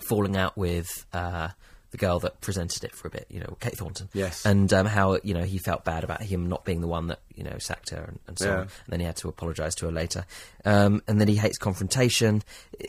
falling 0.00 0.36
out 0.36 0.56
with. 0.56 1.06
Uh, 1.12 1.48
the 1.92 1.98
girl 1.98 2.18
that 2.20 2.40
presented 2.40 2.82
it 2.84 2.94
for 2.94 3.06
a 3.06 3.10
bit, 3.10 3.26
you 3.30 3.38
know, 3.38 3.56
Kate 3.60 3.76
Thornton. 3.76 4.08
Yes. 4.14 4.44
And 4.44 4.72
um, 4.72 4.86
how, 4.86 5.18
you 5.22 5.34
know, 5.34 5.44
he 5.44 5.58
felt 5.58 5.84
bad 5.84 6.04
about 6.04 6.22
him 6.22 6.48
not 6.48 6.64
being 6.64 6.80
the 6.80 6.86
one 6.88 7.06
that, 7.08 7.20
you 7.36 7.44
know, 7.44 7.56
sacked 7.58 7.90
her 7.90 8.02
and, 8.02 8.18
and 8.26 8.38
so 8.38 8.46
Yeah. 8.46 8.52
on. 8.54 8.60
And 8.60 8.70
then 8.88 9.00
he 9.00 9.06
had 9.06 9.16
to 9.16 9.28
apologise 9.28 9.74
to 9.76 9.86
her 9.86 9.92
later. 9.92 10.24
Um, 10.64 11.02
and 11.06 11.20
then 11.20 11.28
he 11.28 11.36
hates 11.36 11.58
confrontation. 11.58 12.42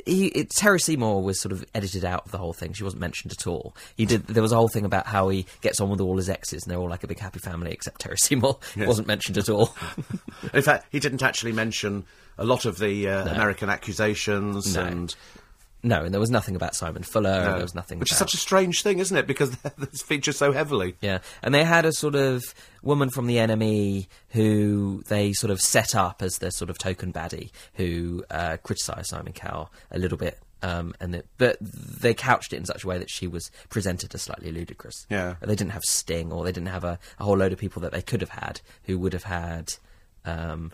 He, 0.05 0.27
it, 0.27 0.49
Terri 0.49 0.81
Seymour 0.81 1.21
was 1.21 1.39
sort 1.41 1.51
of 1.51 1.65
edited 1.75 2.05
out 2.05 2.25
of 2.25 2.31
the 2.31 2.37
whole 2.37 2.53
thing. 2.53 2.73
She 2.73 2.83
wasn't 2.83 3.01
mentioned 3.01 3.33
at 3.33 3.45
all. 3.45 3.75
He 3.97 4.05
did. 4.05 4.25
There 4.27 4.41
was 4.43 4.51
a 4.53 4.55
whole 4.55 4.69
thing 4.69 4.85
about 4.85 5.05
how 5.07 5.27
he 5.29 5.45
gets 5.61 5.81
on 5.81 5.89
with 5.89 5.99
all 6.01 6.15
his 6.17 6.29
exes, 6.29 6.63
and 6.63 6.71
they're 6.71 6.79
all 6.79 6.89
like 6.89 7.03
a 7.03 7.07
big 7.07 7.19
happy 7.19 7.39
family, 7.39 7.71
except 7.71 8.01
Terri 8.01 8.17
Seymour 8.19 8.57
wasn't 8.77 9.07
mentioned 9.07 9.37
at 9.37 9.49
all. 9.49 9.75
In 10.53 10.61
fact, 10.61 10.85
he 10.91 10.99
didn't 10.99 11.21
actually 11.23 11.51
mention 11.51 12.05
a 12.37 12.45
lot 12.45 12.63
of 12.65 12.77
the 12.79 13.07
uh, 13.09 13.27
American 13.33 13.69
accusations 13.69 14.75
No. 14.75 14.83
and. 14.83 15.15
No, 15.83 16.03
and 16.03 16.13
there 16.13 16.19
was 16.21 16.31
nothing 16.31 16.55
about 16.55 16.75
Simon 16.75 17.03
Fuller. 17.03 17.29
and 17.29 17.47
uh, 17.49 17.53
there 17.53 17.61
was 17.61 17.75
nothing. 17.75 17.99
which 17.99 18.11
is 18.11 18.17
such 18.17 18.33
a 18.33 18.37
strange 18.37 18.81
thing, 18.81 18.99
isn't 18.99 19.15
it? 19.17 19.27
Because 19.27 19.51
this 19.77 20.01
features 20.01 20.37
so 20.37 20.51
heavily. 20.51 20.95
Yeah, 21.01 21.19
and 21.41 21.53
they 21.53 21.63
had 21.63 21.85
a 21.85 21.91
sort 21.91 22.15
of 22.15 22.41
woman 22.81 23.09
from 23.09 23.27
the 23.27 23.39
enemy 23.39 24.07
who 24.29 25.03
they 25.07 25.33
sort 25.33 25.51
of 25.51 25.59
set 25.59 25.93
up 25.95 26.21
as 26.21 26.37
the 26.37 26.51
sort 26.51 26.69
of 26.69 26.77
token 26.77 27.11
baddie 27.13 27.51
who 27.75 28.23
uh, 28.31 28.57
criticised 28.63 29.07
Simon 29.09 29.33
Cowell 29.33 29.71
a 29.91 29.99
little 29.99 30.17
bit. 30.17 30.39
Um, 30.61 30.95
and 31.01 31.13
it, 31.15 31.27
but 31.37 31.57
they 31.59 32.13
couched 32.13 32.53
it 32.53 32.55
in 32.55 32.63
such 32.65 32.85
a 32.85 32.87
way 32.87 32.97
that 32.97 33.09
she 33.09 33.27
was 33.27 33.51
presented 33.69 34.15
as 34.15 34.21
slightly 34.21 34.49
ludicrous. 34.49 35.05
Yeah. 35.09 35.35
they 35.41 35.55
didn't 35.55 35.71
have 35.71 35.83
Sting, 35.83 36.31
or 36.31 36.45
they 36.45 36.53
didn't 36.53 36.69
have 36.69 36.85
a, 36.85 36.97
a 37.19 37.23
whole 37.25 37.35
load 37.35 37.51
of 37.51 37.59
people 37.59 37.81
that 37.81 37.91
they 37.91 38.01
could 38.01 38.21
have 38.21 38.29
had 38.29 38.61
who 38.85 38.97
would 38.97 39.11
have 39.11 39.25
had 39.25 39.73
um, 40.23 40.71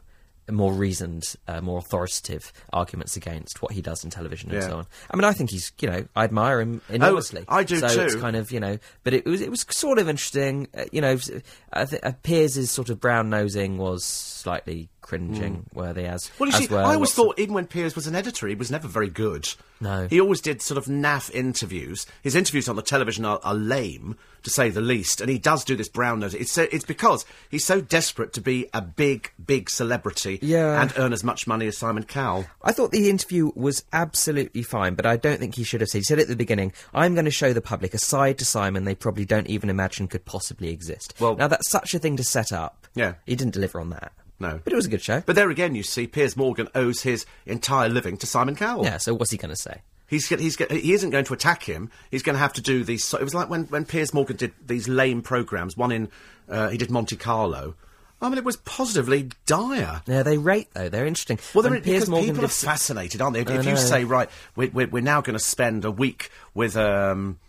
more 0.52 0.74
reasoned, 0.74 1.36
uh, 1.48 1.62
more 1.62 1.80
authoritative 1.80 2.52
arguments 2.74 3.16
against 3.16 3.62
what 3.62 3.72
he 3.72 3.82
does 3.82 4.04
in 4.04 4.10
television 4.10 4.52
and 4.52 4.62
Yeah. 4.62 4.68
so 4.68 4.78
on. 4.80 4.88
I 5.12 5.16
mean, 5.18 5.24
I 5.26 5.34
think 5.34 5.52
he's, 5.52 5.72
you 5.82 5.90
know, 5.90 6.06
I 6.16 6.24
admire 6.24 6.62
him 6.62 6.82
enormously. 6.90 7.46
I 7.48 7.64
do 7.64 7.78
so 7.80 7.88
too. 7.88 8.02
It's 8.02 8.16
kind 8.16 8.36
of, 8.36 8.52
you 8.52 8.60
know, 8.60 8.78
but 9.04 9.14
it 9.14 9.26
was 9.26 9.42
it 9.42 9.50
was 9.52 9.66
sort 9.70 10.00
of 10.00 10.10
interesting. 10.10 10.68
Uh, 10.78 10.86
you 10.92 11.02
know, 11.02 11.18
I 11.74 11.86
think 11.86 12.06
uh, 12.06 12.14
Piers' 12.24 12.70
sort 12.72 12.90
of 12.90 13.00
brown 13.00 13.30
nosing 13.30 13.78
was 13.78 14.04
slightly 14.06 14.90
cringing, 15.10 15.66
hmm. 15.72 15.78
worthy 15.80 16.06
as. 16.06 16.30
Well, 16.40 16.50
you 16.50 16.56
as 16.56 16.68
see, 16.68 16.76
I 16.76 16.94
always 16.94 17.10
of- 17.10 17.16
thought, 17.16 17.40
even 17.40 17.56
when 17.56 17.66
Piers 17.68 17.96
was 17.96 18.06
an 18.08 18.16
editor, 18.16 18.48
he 18.48 18.56
was 18.56 18.70
never 18.70 18.88
very 18.88 19.10
good. 19.10 19.50
No. 19.82 20.08
He 20.10 20.20
always 20.20 20.42
did 20.42 20.62
sort 20.62 20.78
of 20.78 20.86
naff 20.86 21.32
interviews. 21.34 22.06
His 22.22 22.36
interviews 22.36 22.68
on 22.70 22.76
the 22.76 22.82
television 22.82 23.26
are, 23.26 23.40
are 23.44 23.54
lame, 23.56 24.18
to 24.44 24.50
say 24.50 24.70
the 24.70 24.82
least, 24.82 25.20
and 25.22 25.30
he 25.30 25.38
does 25.40 25.64
do 25.64 25.76
this 25.76 25.90
brown 25.90 26.20
nose. 26.20 26.34
It's, 26.34 26.52
so, 26.52 26.68
it's 26.72 26.86
because 26.86 27.26
he's 27.50 27.66
so 27.66 27.82
desperate 27.82 28.34
to 28.34 28.42
be 28.42 28.68
a 28.74 28.82
big, 28.82 29.32
big 29.44 29.70
celebrity 29.70 30.38
Yeah. 30.42 30.82
and 30.82 30.94
earn 30.98 31.14
as 31.14 31.24
much 31.24 31.48
money 31.48 31.66
as 31.68 31.78
Simon 31.78 32.04
Cowell. 32.04 32.46
I 32.62 32.72
thought 32.72 32.92
the 32.92 33.10
interview 33.10 33.52
was 33.56 33.84
absolutely 33.94 34.64
fine, 34.64 34.96
but 34.96 35.06
I 35.06 35.18
don't 35.18 35.40
think 35.40 35.56
he 35.56 35.64
should 35.64 35.82
have 35.82 35.90
said. 35.90 36.00
He 36.00 36.04
said 36.04 36.20
at 36.20 36.28
the 36.28 36.36
beginning, 36.36 36.72
"I'm 36.94 37.14
going 37.16 37.26
to 37.26 37.32
show 37.32 37.54
the 37.54 37.62
public 37.62 37.94
a 37.94 37.98
side 37.98 38.38
to 38.40 38.46
Simon 38.46 38.84
they 38.84 38.96
probably 38.96 39.26
don't 39.26 39.48
even 39.48 39.70
imagine 39.70 40.08
could 40.08 40.26
possibly 40.26 40.70
exist." 40.70 41.14
Well- 41.20 41.36
now 41.38 41.48
that's 41.48 41.70
such 41.70 41.94
a 41.94 42.00
thing 42.00 42.18
to 42.18 42.24
set 42.24 42.52
up. 42.52 42.76
Yeah. 42.96 43.14
he 43.26 43.36
didn't 43.36 43.54
deliver 43.54 43.80
on 43.80 43.92
that. 43.92 44.12
No. 44.40 44.60
but 44.64 44.72
it 44.72 44.76
was 44.76 44.86
a 44.86 44.90
good 44.90 45.02
show. 45.02 45.22
But 45.26 45.36
there 45.36 45.50
again, 45.50 45.76
you 45.76 45.84
see, 45.84 46.08
Piers 46.08 46.38
Morgan 46.38 46.68
owes 46.74 47.02
his 47.02 47.26
entire 47.46 47.90
living 47.90 48.18
to 48.18 48.26
Simon 48.26 48.56
Cowell. 48.56 48.86
yeah, 48.86 48.98
so 48.98 49.14
what's 49.14 49.32
he 49.32 49.38
going 49.38 49.54
to 49.54 49.62
say? 49.62 49.82
He's, 50.08 50.28
he's 50.28 50.56
he 50.56 50.94
isn't 50.94 51.12
going 51.12 51.26
to 51.26 51.34
attack 51.34 51.64
him. 51.64 51.92
He's 52.10 52.24
going 52.24 52.34
to 52.34 52.40
have 52.40 52.54
to 52.54 52.62
do 52.62 52.84
these. 52.84 53.04
So 53.04 53.20
it 53.20 53.24
was 53.24 53.36
like 53.36 53.50
when, 53.50 53.66
when 53.66 53.86
Piers 53.86 54.14
Morgan 54.14 54.38
did 54.38 54.54
these 54.66 54.88
lame 54.88 55.22
programs. 55.22 55.78
One 55.78 55.92
in 55.92 56.10
uh, 56.50 56.70
he 56.70 56.78
did 56.78 56.90
Monte 56.90 57.16
Carlo, 57.16 57.76
I 58.22 58.28
mean, 58.28 58.38
it 58.38 58.44
was 58.44 58.58
positively 58.58 59.30
dire. 59.46 60.02
Yeah, 60.06 60.24
they 60.24 60.38
rate 60.38 60.68
though. 60.74 60.90
They're 60.90 61.06
interesting. 61.06 61.40
Well, 61.54 61.64
they're, 61.64 61.80
Piers 61.80 61.86
because 61.86 62.10
Morgan 62.10 62.30
people 62.30 62.46
are 62.46 62.50
fascinated, 62.50 63.22
aren't 63.22 63.36
they? 63.36 63.42
If, 63.42 63.50
if 63.50 63.66
you 63.66 63.78
say, 63.78 64.04
right, 64.04 64.30
we're, 64.56 64.70
we're, 64.72 64.88
we're 64.88 65.04
now 65.04 65.22
going 65.22 65.38
to 65.38 65.44
spend 65.44 65.86
a 65.86 65.92
week 65.92 66.30
with, 66.54 66.76
um, 66.76 67.40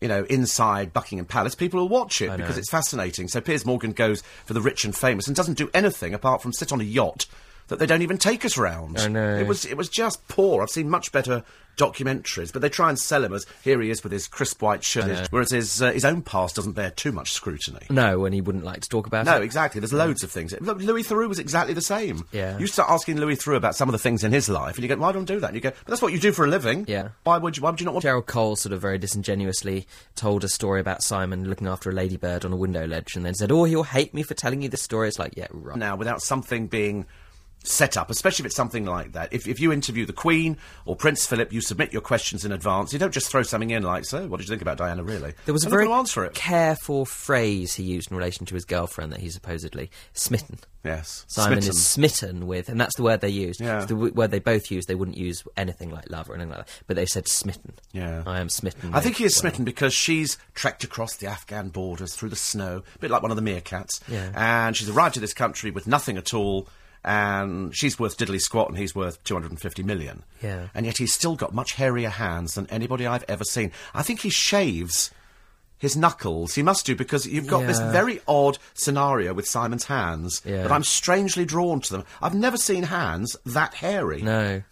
you 0.00 0.08
know, 0.08 0.24
inside 0.24 0.92
Buckingham 0.92 1.26
Palace, 1.26 1.54
people 1.54 1.80
will 1.80 1.88
watch 1.88 2.22
it 2.22 2.34
because 2.36 2.56
it's 2.56 2.70
fascinating. 2.70 3.28
So 3.28 3.40
Piers 3.40 3.66
Morgan 3.66 3.92
goes 3.92 4.22
for 4.44 4.54
the 4.54 4.60
rich 4.60 4.84
and 4.84 4.96
famous 4.96 5.26
and 5.26 5.36
doesn't 5.36 5.58
do 5.58 5.70
anything 5.74 6.14
apart 6.14 6.42
from 6.42 6.52
sit 6.52 6.72
on 6.72 6.80
a 6.80 6.84
yacht 6.84 7.26
that 7.70 7.78
they 7.78 7.86
don't 7.86 8.02
even 8.02 8.18
take 8.18 8.44
us 8.44 8.58
round. 8.58 8.98
I 8.98 9.08
know. 9.08 9.36
It 9.36 9.46
was, 9.46 9.64
it 9.64 9.76
was 9.76 9.88
just 9.88 10.28
poor. 10.28 10.62
I've 10.62 10.68
seen 10.70 10.88
much 10.90 11.10
better 11.12 11.42
documentaries, 11.76 12.52
but 12.52 12.60
they 12.62 12.68
try 12.68 12.90
and 12.90 12.98
sell 12.98 13.24
him 13.24 13.32
as 13.32 13.46
here 13.62 13.80
he 13.80 13.90
is 13.90 14.02
with 14.02 14.12
his 14.12 14.28
crisp 14.28 14.60
white 14.60 14.84
shirt, 14.84 15.28
whereas 15.30 15.50
his, 15.50 15.80
uh, 15.80 15.92
his 15.92 16.04
own 16.04 16.20
past 16.20 16.56
doesn't 16.56 16.72
bear 16.72 16.90
too 16.90 17.10
much 17.10 17.32
scrutiny. 17.32 17.86
No, 17.88 18.24
and 18.26 18.34
he 18.34 18.40
wouldn't 18.40 18.64
like 18.64 18.80
to 18.82 18.88
talk 18.88 19.06
about 19.06 19.24
No, 19.24 19.36
it. 19.36 19.42
exactly. 19.42 19.80
There's 19.80 19.92
loads 19.92 20.22
of 20.22 20.30
things. 20.30 20.54
Look, 20.60 20.78
Louis 20.82 21.02
Theroux 21.04 21.28
was 21.28 21.38
exactly 21.38 21.72
the 21.72 21.80
same. 21.80 22.26
Yeah. 22.32 22.58
You 22.58 22.66
start 22.66 22.90
asking 22.90 23.18
Louis 23.18 23.36
Theroux 23.36 23.56
about 23.56 23.76
some 23.76 23.88
of 23.88 23.92
the 23.92 23.98
things 23.98 24.24
in 24.24 24.32
his 24.32 24.48
life, 24.48 24.74
and 24.74 24.82
you 24.82 24.88
go, 24.88 24.96
"Why 25.00 25.12
don't 25.12 25.22
you 25.22 25.36
do 25.36 25.40
that?" 25.40 25.48
And 25.48 25.54
you 25.54 25.62
go, 25.62 25.70
"But 25.70 25.86
that's 25.86 26.02
what 26.02 26.12
you 26.12 26.18
do 26.18 26.32
for 26.32 26.44
a 26.44 26.48
living." 26.48 26.84
Yeah. 26.86 27.08
Why 27.24 27.38
would 27.38 27.56
you? 27.56 27.62
Why 27.62 27.70
would 27.70 27.80
you 27.80 27.86
not 27.86 27.94
want? 27.94 28.02
Gerald 28.02 28.26
Cole 28.26 28.56
sort 28.56 28.72
of 28.74 28.80
very 28.82 28.98
disingenuously 28.98 29.86
told 30.16 30.44
a 30.44 30.48
story 30.48 30.80
about 30.80 31.02
Simon 31.02 31.48
looking 31.48 31.66
after 31.66 31.88
a 31.88 31.92
ladybird 31.94 32.44
on 32.44 32.52
a 32.52 32.56
window 32.56 32.86
ledge 32.86 33.16
and 33.16 33.24
then 33.24 33.34
said, 33.34 33.50
Oh, 33.52 33.64
he'll 33.64 33.84
hate 33.84 34.12
me 34.12 34.22
for 34.22 34.34
telling 34.34 34.60
you 34.60 34.68
this 34.68 34.82
story. 34.82 35.08
It's 35.08 35.18
like, 35.18 35.34
yeah, 35.36 35.46
right. 35.50 35.78
now 35.78 35.96
without 35.96 36.20
something 36.20 36.66
being 36.66 37.06
set 37.62 37.96
up, 37.96 38.10
especially 38.10 38.42
if 38.42 38.46
it's 38.46 38.56
something 38.56 38.86
like 38.86 39.12
that. 39.12 39.32
If, 39.32 39.46
if 39.46 39.60
you 39.60 39.70
interview 39.72 40.06
the 40.06 40.12
Queen 40.14 40.56
or 40.86 40.96
Prince 40.96 41.26
Philip, 41.26 41.52
you 41.52 41.60
submit 41.60 41.92
your 41.92 42.00
questions 42.02 42.44
in 42.44 42.52
advance. 42.52 42.92
You 42.92 42.98
don't 42.98 43.12
just 43.12 43.30
throw 43.30 43.42
something 43.42 43.70
in 43.70 43.82
like, 43.82 44.04
"So, 44.06 44.26
what 44.26 44.38
did 44.38 44.44
you 44.48 44.52
think 44.52 44.62
about 44.62 44.78
Diana?" 44.78 45.02
Really, 45.04 45.34
There 45.44 45.52
was 45.52 45.64
a 45.64 45.66
And 45.66 45.72
very 45.72 45.90
answer 45.92 46.24
it. 46.24 46.34
careful 46.34 47.04
phrase 47.04 47.74
he 47.74 47.82
used 47.82 48.10
in 48.10 48.16
relation 48.16 48.46
to 48.46 48.54
his 48.54 48.64
girlfriend 48.64 49.12
that 49.12 49.20
he's 49.20 49.34
supposedly 49.34 49.90
smitten. 50.14 50.58
yes, 50.84 51.24
Simon 51.28 51.60
Smitten. 51.60 51.70
is 51.70 51.86
smitten 51.86 52.46
with, 52.46 52.68
and 52.70 52.80
that's 52.80 52.96
the 52.96 53.02
word 53.02 53.20
they 53.20 53.28
used. 53.28 53.60
Yeah. 53.60 53.78
It's 53.78 53.86
The 53.86 53.94
w- 53.94 54.12
word 54.14 54.30
they 54.30 54.38
both 54.38 54.70
used, 54.70 54.88
they 54.88 54.94
wouldn't 54.94 55.18
use 55.18 55.42
anything 55.56 55.90
like 55.90 56.08
love 56.10 56.30
or 56.30 56.34
anything 56.34 56.50
like 56.50 56.66
that, 56.66 56.68
but 56.86 56.96
they 56.96 57.04
said 57.06 57.28
smitten. 57.28 57.74
Yeah. 57.92 58.22
I 58.26 58.40
am 58.40 58.48
smitten. 58.48 58.94
I 58.94 59.00
think 59.00 59.16
he 59.16 59.24
is 59.24 59.36
smitten 59.36 59.64
because 59.66 59.92
she's 59.92 60.38
trekked 60.54 60.82
across 60.84 61.16
the 61.16 61.26
Afghan 61.26 61.68
borders 61.68 62.14
through 62.14 62.30
the 62.30 62.36
snow, 62.36 62.82
a 62.94 62.98
bit 62.98 63.10
like 63.10 63.20
one 63.20 63.30
of 63.30 63.36
the 63.36 63.42
meerkats. 63.42 64.00
Yeah. 64.08 64.30
And 64.34 64.74
she's 64.74 64.88
arrived 64.88 65.14
to 65.14 65.20
this 65.20 65.34
country 65.34 65.70
with 65.70 65.86
nothing 65.86 66.16
at 66.16 66.32
all, 66.32 66.66
and 67.04 67.74
she's 67.74 67.98
worth 67.98 68.16
diddly 68.18 68.40
squat, 68.40 68.68
and 68.68 68.78
he's 68.78 68.94
worth 68.94 69.22
250 69.24 69.82
million. 69.82 70.22
Yeah. 70.42 70.68
And 70.74 70.86
yet 70.86 70.98
he's 70.98 71.12
still 71.14 71.36
got 71.36 71.54
much 71.54 71.74
hairier 71.74 72.10
hands 72.10 72.54
than 72.54 72.66
anybody 72.68 73.06
I've 73.06 73.24
ever 73.28 73.44
seen. 73.44 73.72
I 73.94 74.02
think 74.02 74.20
he 74.20 74.30
shaves 74.30 75.10
his 75.78 75.96
knuckles. 75.96 76.54
He 76.56 76.62
must 76.62 76.84
do 76.84 76.94
because 76.94 77.26
you've 77.26 77.46
got 77.46 77.66
this 77.66 77.78
very 77.78 78.20
odd 78.28 78.58
scenario 78.74 79.32
with 79.32 79.48
Simon's 79.48 79.84
hands, 79.84 80.42
Yeah. 80.44 80.62
but 80.62 80.72
I'm 80.72 80.84
strangely 80.84 81.46
drawn 81.46 81.80
to 81.80 81.92
them. 81.92 82.04
I've 82.20 82.34
never 82.34 82.58
seen 82.58 82.82
hands 82.82 83.34
that 83.46 83.72
hairy. 83.74 84.20
No. 84.20 84.62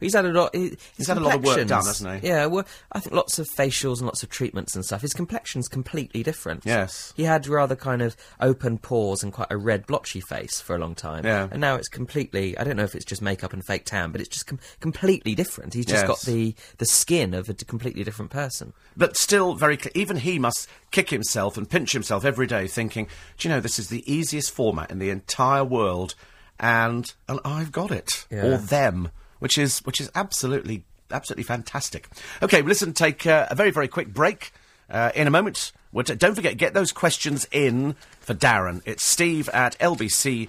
He's 0.00 0.14
had 0.14 0.24
a 0.24 0.32
lot. 0.32 0.54
His 0.54 1.06
had 1.06 1.16
a 1.16 1.20
lot 1.20 1.36
of 1.36 1.44
work 1.44 1.66
done, 1.66 1.84
hasn't 1.84 2.22
he? 2.22 2.28
Yeah, 2.28 2.46
well, 2.46 2.64
I 2.92 3.00
think 3.00 3.14
lots 3.14 3.38
of 3.38 3.48
facials 3.48 3.98
and 3.98 4.06
lots 4.06 4.22
of 4.22 4.28
treatments 4.28 4.74
and 4.74 4.84
stuff. 4.84 5.02
His 5.02 5.12
complexion's 5.12 5.68
completely 5.68 6.22
different. 6.22 6.64
Yes. 6.64 7.12
he 7.16 7.24
had 7.24 7.46
rather 7.46 7.76
kind 7.76 8.02
of 8.02 8.16
open 8.40 8.78
pores 8.78 9.22
and 9.22 9.32
quite 9.32 9.48
a 9.50 9.56
red 9.56 9.86
blotchy 9.86 10.20
face 10.20 10.60
for 10.60 10.74
a 10.76 10.78
long 10.78 10.94
time. 10.94 11.24
Yeah. 11.24 11.48
and 11.50 11.60
now 11.60 11.74
it's 11.76 11.88
completely. 11.88 12.56
I 12.58 12.64
don't 12.64 12.76
know 12.76 12.84
if 12.84 12.94
it's 12.94 13.04
just 13.04 13.22
makeup 13.22 13.52
and 13.52 13.64
fake 13.64 13.84
tan, 13.84 14.10
but 14.12 14.20
it's 14.20 14.28
just 14.30 14.46
com- 14.46 14.60
completely 14.80 15.34
different. 15.34 15.74
He's 15.74 15.86
just 15.86 16.02
Yes. 16.02 16.08
got 16.08 16.20
the 16.22 16.54
the 16.78 16.86
skin 16.86 17.34
of 17.34 17.48
a 17.48 17.52
d- 17.54 17.64
completely 17.64 18.04
different 18.04 18.30
person. 18.30 18.72
but 18.96 19.16
still 19.16 19.54
very 19.54 19.76
clear. 19.76 19.92
Even 19.94 20.16
he 20.18 20.38
must 20.38 20.68
kick 20.90 21.10
himself 21.10 21.56
and 21.56 21.68
pinch 21.68 21.92
himself 21.92 22.24
every 22.24 22.46
day, 22.46 22.66
thinking, 22.68 23.06
"Do 23.38 23.48
you 23.48 23.54
know 23.54 23.60
this 23.60 23.78
is 23.78 23.88
the 23.88 24.02
easiest 24.12 24.50
format 24.52 24.90
in 24.90 24.98
the 24.98 25.10
entire 25.10 25.64
world, 25.64 26.14
and 26.60 27.12
and 27.28 27.40
I've 27.44 27.72
got 27.72 27.90
it 27.90 28.26
Yeah. 28.30 28.42
or 28.44 28.56
them, 28.58 29.10
which 29.38 29.58
is 29.58 29.78
which 29.80 30.00
is 30.00 30.10
absolutely 30.14 30.84
absolutely 31.10 31.44
fantastic." 31.44 32.08
Okay, 32.42 32.62
well, 32.62 32.68
listen, 32.68 32.92
take 32.92 33.26
uh, 33.26 33.46
a 33.50 33.54
very 33.54 33.70
very 33.70 33.88
quick 33.88 34.12
break. 34.12 34.52
Uh, 34.90 35.10
in 35.14 35.26
a 35.26 35.30
moment, 35.30 35.72
We're 35.92 36.02
t- 36.02 36.14
don't 36.16 36.34
forget, 36.34 36.58
get 36.58 36.74
those 36.74 36.92
questions 36.92 37.46
in 37.52 37.94
for 38.20 38.34
Darren. 38.34 38.82
It's 38.84 39.04
steve 39.04 39.48
at 39.50 39.78
lbc.co.uk. 39.78 40.48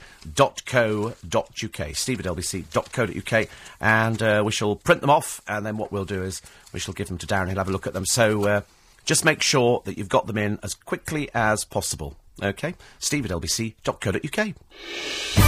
Steve 1.95 2.19
at 2.19 2.25
lbc.co.uk. 2.25 3.47
And 3.79 4.21
uh, 4.23 4.41
we 4.43 4.51
shall 4.51 4.75
print 4.75 5.01
them 5.01 5.09
off, 5.11 5.41
and 5.47 5.65
then 5.65 5.77
what 5.77 5.91
we'll 5.91 6.03
do 6.03 6.23
is 6.23 6.41
we 6.73 6.79
shall 6.79 6.95
give 6.95 7.07
them 7.07 7.19
to 7.19 7.27
Darren. 7.27 7.47
He'll 7.47 7.57
have 7.57 7.69
a 7.69 7.71
look 7.71 7.85
at 7.85 7.93
them. 7.93 8.05
So 8.05 8.45
uh, 8.45 8.61
just 9.05 9.23
make 9.23 9.41
sure 9.43 9.83
that 9.85 9.97
you've 9.97 10.09
got 10.09 10.25
them 10.25 10.37
in 10.37 10.59
as 10.63 10.73
quickly 10.73 11.29
as 11.33 11.63
possible. 11.63 12.17
Okay? 12.41 12.75
Steve 12.99 13.25
at 13.25 13.31
lbc.co.uk. 13.31 14.53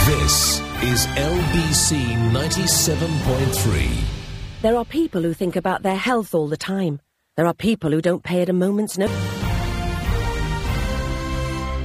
This 0.06 0.60
is 0.82 1.06
LBC 1.06 2.16
97.3. 2.32 4.04
There 4.62 4.76
are 4.76 4.84
people 4.84 5.22
who 5.22 5.34
think 5.34 5.56
about 5.56 5.82
their 5.82 5.96
health 5.96 6.34
all 6.34 6.48
the 6.48 6.56
time. 6.56 7.00
There 7.36 7.46
are 7.46 7.54
people 7.54 7.90
who 7.90 8.00
don't 8.00 8.24
pay 8.24 8.42
at 8.42 8.48
a 8.48 8.52
moment's 8.52 8.98
notice. 8.98 9.14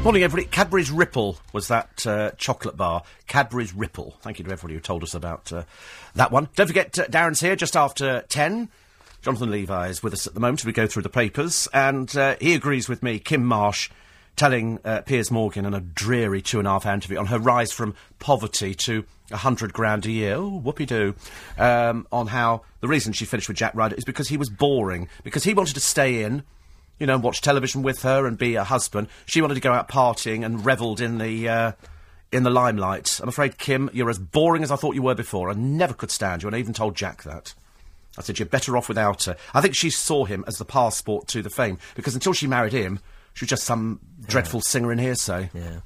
Morning, 0.04 0.24
everybody. 0.24 0.50
Cadbury's 0.50 0.92
Ripple 0.92 1.38
was 1.54 1.70
that 1.70 2.06
uh, 2.06 2.32
chocolate 2.32 2.76
bar. 2.76 3.04
Cadbury's 3.28 3.74
Ripple. 3.74 4.18
Thank 4.22 4.38
you 4.38 4.44
to 4.44 4.52
everybody 4.52 4.74
who 4.74 4.82
told 4.82 5.02
us 5.02 5.14
about 5.14 5.54
uh, 5.54 5.64
that 6.16 6.30
one. 6.30 6.50
Don't 6.56 6.68
forget, 6.68 7.00
uh, 7.00 7.06
Darren's 7.06 7.40
here 7.40 7.56
just 7.56 7.78
after 7.78 8.26
10. 8.28 8.70
Jonathan 9.22 9.50
Levi 9.50 9.88
is 9.88 10.04
with 10.04 10.12
us 10.12 10.28
at 10.28 10.34
the 10.34 10.42
moment 10.42 10.60
as 10.62 10.66
we 10.66 10.74
go 10.74 10.88
through 10.88 11.04
the 11.04 11.10
papers, 11.10 11.70
and 11.74 12.18
uh, 12.18 12.36
he 12.42 12.54
agrees 12.54 12.90
with 12.90 13.02
me, 13.02 13.18
Kim 13.18 13.46
Marsh, 13.46 13.90
telling 14.36 14.80
uh, 14.84 15.02
Piers 15.02 15.32
Morgan 15.32 15.66
in 15.66 15.74
a 15.74 15.82
dreary 15.82 16.42
two 16.42 16.60
and 16.60 16.68
a 16.68 16.72
half 16.72 16.86
hour 16.86 16.94
interview 16.94 17.18
on 17.18 17.28
her 17.28 17.40
rise 17.40 17.72
from 17.72 17.96
poverty 18.20 18.74
to 18.76 19.06
a 19.32 19.38
hundred 19.38 19.74
grand 19.74 20.06
a 20.06 20.12
year. 20.12 20.36
Oh, 20.36 20.60
whoopee 20.60 20.86
doo. 20.86 21.16
Um, 21.58 22.08
on 22.12 22.28
how 22.28 22.64
the 22.82 22.88
reason 22.88 23.14
she 23.14 23.26
finished 23.26 23.48
with 23.48 23.58
Jack 23.58 23.76
Ryder 23.76 23.96
is 23.96 24.06
because 24.06 24.30
he 24.30 24.38
was 24.38 24.50
boring, 24.50 25.08
because 25.24 25.44
he 25.44 25.54
wanted 25.54 25.76
to 25.76 25.82
stay 25.82 26.24
in 26.24 26.44
you 27.00 27.08
know, 27.08 27.18
watch 27.18 27.42
television 27.42 27.82
with 27.82 28.04
her 28.04 28.26
and 28.26 28.38
be 28.38 28.56
a 28.56 28.64
husband. 28.64 29.08
She 29.26 29.42
wanted 29.42 29.56
to 29.56 29.60
go 29.60 29.74
out 29.74 29.90
partying 29.90 30.46
and 30.46 30.66
revelled 30.66 31.02
in 31.02 31.18
the 31.18 31.50
uh, 31.50 31.72
in 32.32 32.44
the 32.44 32.50
limelight. 32.50 33.20
I'm 33.22 33.30
afraid, 33.30 33.58
Kim, 33.58 33.90
you're 33.94 34.10
as 34.10 34.20
boring 34.20 34.64
as 34.64 34.72
I 34.72 34.76
thought 34.76 34.96
you 34.96 35.02
were 35.02 35.16
before. 35.16 35.50
I 35.50 35.54
never 35.54 35.94
could 35.94 36.12
stand 36.12 36.44
you, 36.44 36.48
and 36.48 36.56
I 36.56 36.60
even 36.60 36.74
told 36.74 36.96
Jack 36.96 37.24
that. 37.24 37.54
I 38.18 38.22
said 38.22 38.38
you're 38.38 38.46
better 38.46 38.78
off 38.78 38.88
without 38.88 39.24
her. 39.24 39.36
I 39.54 39.62
think 39.62 39.76
she 39.76 39.90
saw 39.90 40.26
him 40.26 40.44
as 40.48 40.58
the 40.58 40.66
passport 40.66 41.28
to 41.30 41.42
the 41.42 41.50
fame 41.50 41.80
because 41.96 42.14
until 42.14 42.34
she 42.34 42.46
married 42.46 42.74
him, 42.74 43.00
she 43.34 43.46
was 43.46 43.50
just 43.50 43.64
some 43.64 44.00
dreadful 44.28 44.62
singer 44.62 44.92
in 44.92 45.00
Hear'Say. 45.00 45.50
Yeah. 45.54 45.80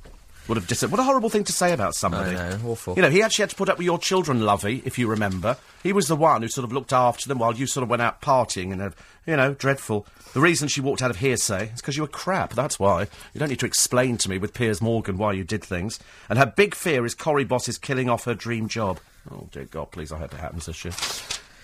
Would 0.48 0.56
have 0.56 0.68
dis- 0.68 0.84
what 0.84 1.00
a 1.00 1.04
horrible 1.04 1.30
thing 1.30 1.44
to 1.44 1.52
say 1.52 1.74
about 1.74 1.94
somebody. 1.94 2.38
I 2.38 2.52
know, 2.52 2.70
awful. 2.70 2.96
You 2.96 3.02
know, 3.02 3.10
he 3.10 3.22
actually 3.22 3.44
had 3.44 3.50
to 3.50 3.56
put 3.58 3.68
up 3.68 3.78
with 3.78 3.86
your 3.86 4.00
children, 4.00 4.42
Lovey, 4.42 4.82
if 4.86 4.98
you 4.98 5.08
remember. 5.08 5.58
He 5.84 5.92
was 5.92 6.08
the 6.08 6.16
one 6.16 6.42
who 6.42 6.48
sort 6.48 6.64
of 6.64 6.72
looked 6.72 6.94
after 6.94 7.28
them 7.28 7.40
while 7.40 7.54
you 7.54 7.68
sort 7.68 7.84
of 7.84 7.90
went 7.90 8.02
out 8.02 8.22
partying 8.22 8.72
and, 8.72 8.82
uh, 8.82 8.90
you 9.26 9.36
know, 9.36 9.54
dreadful. 9.54 10.08
The 10.34 10.40
reason 10.40 10.70
she 10.70 10.80
walked 10.80 11.02
out 11.02 11.12
of 11.12 11.18
Hear'Say 11.18 11.74
is 11.74 11.82
because 11.82 11.98
you 11.98 12.04
were 12.04 12.08
crap. 12.08 12.54
That's 12.54 12.80
why. 12.80 13.08
You 13.34 13.40
don't 13.40 13.50
need 13.50 13.60
to 13.60 13.66
explain 13.66 14.18
to 14.20 14.30
me 14.30 14.38
with 14.38 14.54
Piers 14.54 14.82
Morgan 14.82 15.18
why 15.18 15.34
you 15.34 15.44
did 15.44 15.66
things. 15.66 16.00
And 16.30 16.40
her 16.40 16.46
big 16.46 16.76
fear 16.76 17.06
is 17.06 17.14
Corrie 17.14 17.44
Boss 17.44 17.68
is 17.68 17.78
killing 17.78 18.10
off 18.10 18.24
her 18.24 18.34
dream 18.34 18.70
job. 18.70 19.02
Oh, 19.30 19.50
dear 19.52 19.66
God, 19.66 19.92
please, 19.92 20.14
I 20.14 20.18
hope 20.18 20.34
it 20.34 20.40
happens 20.40 20.68
this 20.68 20.86
year. 20.86 20.94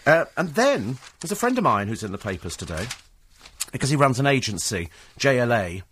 Uh, 0.06 0.26
and 0.36 0.50
then 0.56 0.98
there's 1.22 1.32
a 1.32 1.38
friend 1.38 1.58
of 1.58 1.64
mine 1.64 1.88
who's 1.88 2.04
in 2.04 2.12
the 2.12 2.18
papers 2.18 2.58
today 2.58 2.86
because 3.72 3.90
he 3.90 3.96
runs 3.96 4.20
an 4.20 4.28
agency, 4.28 4.90
JLA, 5.18 5.84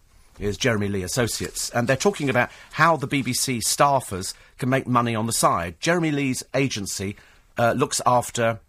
is 0.42 0.58
Jeremy 0.58 0.88
Lee 0.88 1.04
Associates, 1.04 1.70
and 1.70 1.88
they're 1.88 1.96
talking 1.96 2.30
about 2.30 2.50
how 2.72 2.98
the 2.98 3.08
BBC 3.08 3.62
staffers 3.62 4.34
can 4.58 4.70
make 4.70 4.88
money 4.88 5.16
on 5.16 5.28
the 5.28 5.34
side. 5.34 5.80
Jeremy 5.80 6.12
Lee's 6.12 6.44
agency 6.54 7.16
uh, 7.58 7.74
looks 7.74 8.02
after 8.06 8.60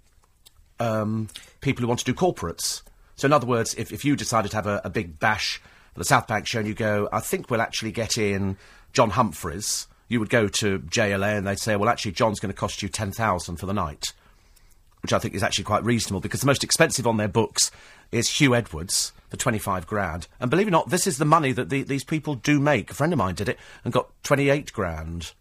um, 0.79 1.29
people 1.61 1.83
who 1.83 1.89
want 1.89 2.01
to 2.01 2.05
do 2.05 2.14
corporates. 2.14 2.83
So, 3.16 3.27
in 3.27 3.33
other 3.33 3.47
words, 3.47 3.75
if, 3.75 3.93
if 3.93 4.05
you 4.05 4.16
decided 4.16 4.51
to 4.51 4.57
have 4.57 4.66
a, 4.66 4.81
a 4.85 4.91
big 4.91 5.18
bash 5.18 5.61
for 5.93 5.99
the 5.99 6.05
South 6.05 6.27
Bank 6.27 6.47
show 6.47 6.59
and 6.59 6.68
you 6.68 6.75
go, 6.75 7.09
I 7.12 7.20
think 7.20 7.51
we'll 7.51 7.62
actually 7.62 7.93
get 7.93 8.18
in 8.18 8.57
John 8.93 9.11
Humphrys, 9.11 9.87
you 10.09 10.20
would 10.20 10.31
go 10.31 10.49
to 10.49 10.79
JLA 10.81 11.39
and 11.39 11.47
they'd 11.47 11.59
say, 11.59 11.77
well, 11.77 11.89
actually, 11.89 12.12
John's 12.12 12.41
going 12.41 12.53
to 12.53 12.59
cost 12.59 12.83
you 12.83 12.89
10000 12.89 13.57
for 13.57 13.66
the 13.66 13.75
night 13.75 14.12
which 15.03 15.12
I 15.12 15.18
think 15.18 15.35
is 15.35 15.43
actually 15.43 15.64
quite 15.64 15.85
reasonable 15.85 16.20
because 16.20 16.41
the 16.41 16.47
most 16.47 16.64
expensive 16.64 17.07
on 17.07 17.16
their 17.16 17.29
books 17.29 17.70
is 18.11 18.29
Huw 18.29 18.57
Edwards 18.57 19.12
for 19.33 19.39
25 19.39 19.87
grand. 19.87 20.28
And 20.39 20.51
believe 20.51 20.66
it 20.66 20.70
or 20.70 20.72
not, 20.72 20.91
this 20.91 21.07
is 21.07 21.16
the 21.16 21.24
money 21.24 21.53
that 21.53 21.70
the, 21.70 21.83
these 21.83 22.05
people 22.05 22.35
do 22.35 22.61
make. 22.61 22.91
A 22.91 22.95
friend 22.95 23.14
of 23.14 23.18
mine 23.18 23.35
did 23.35 23.49
it 23.49 23.59
and 23.83 23.91
got 23.91 24.11
28 24.24 24.74
grand 24.74 25.33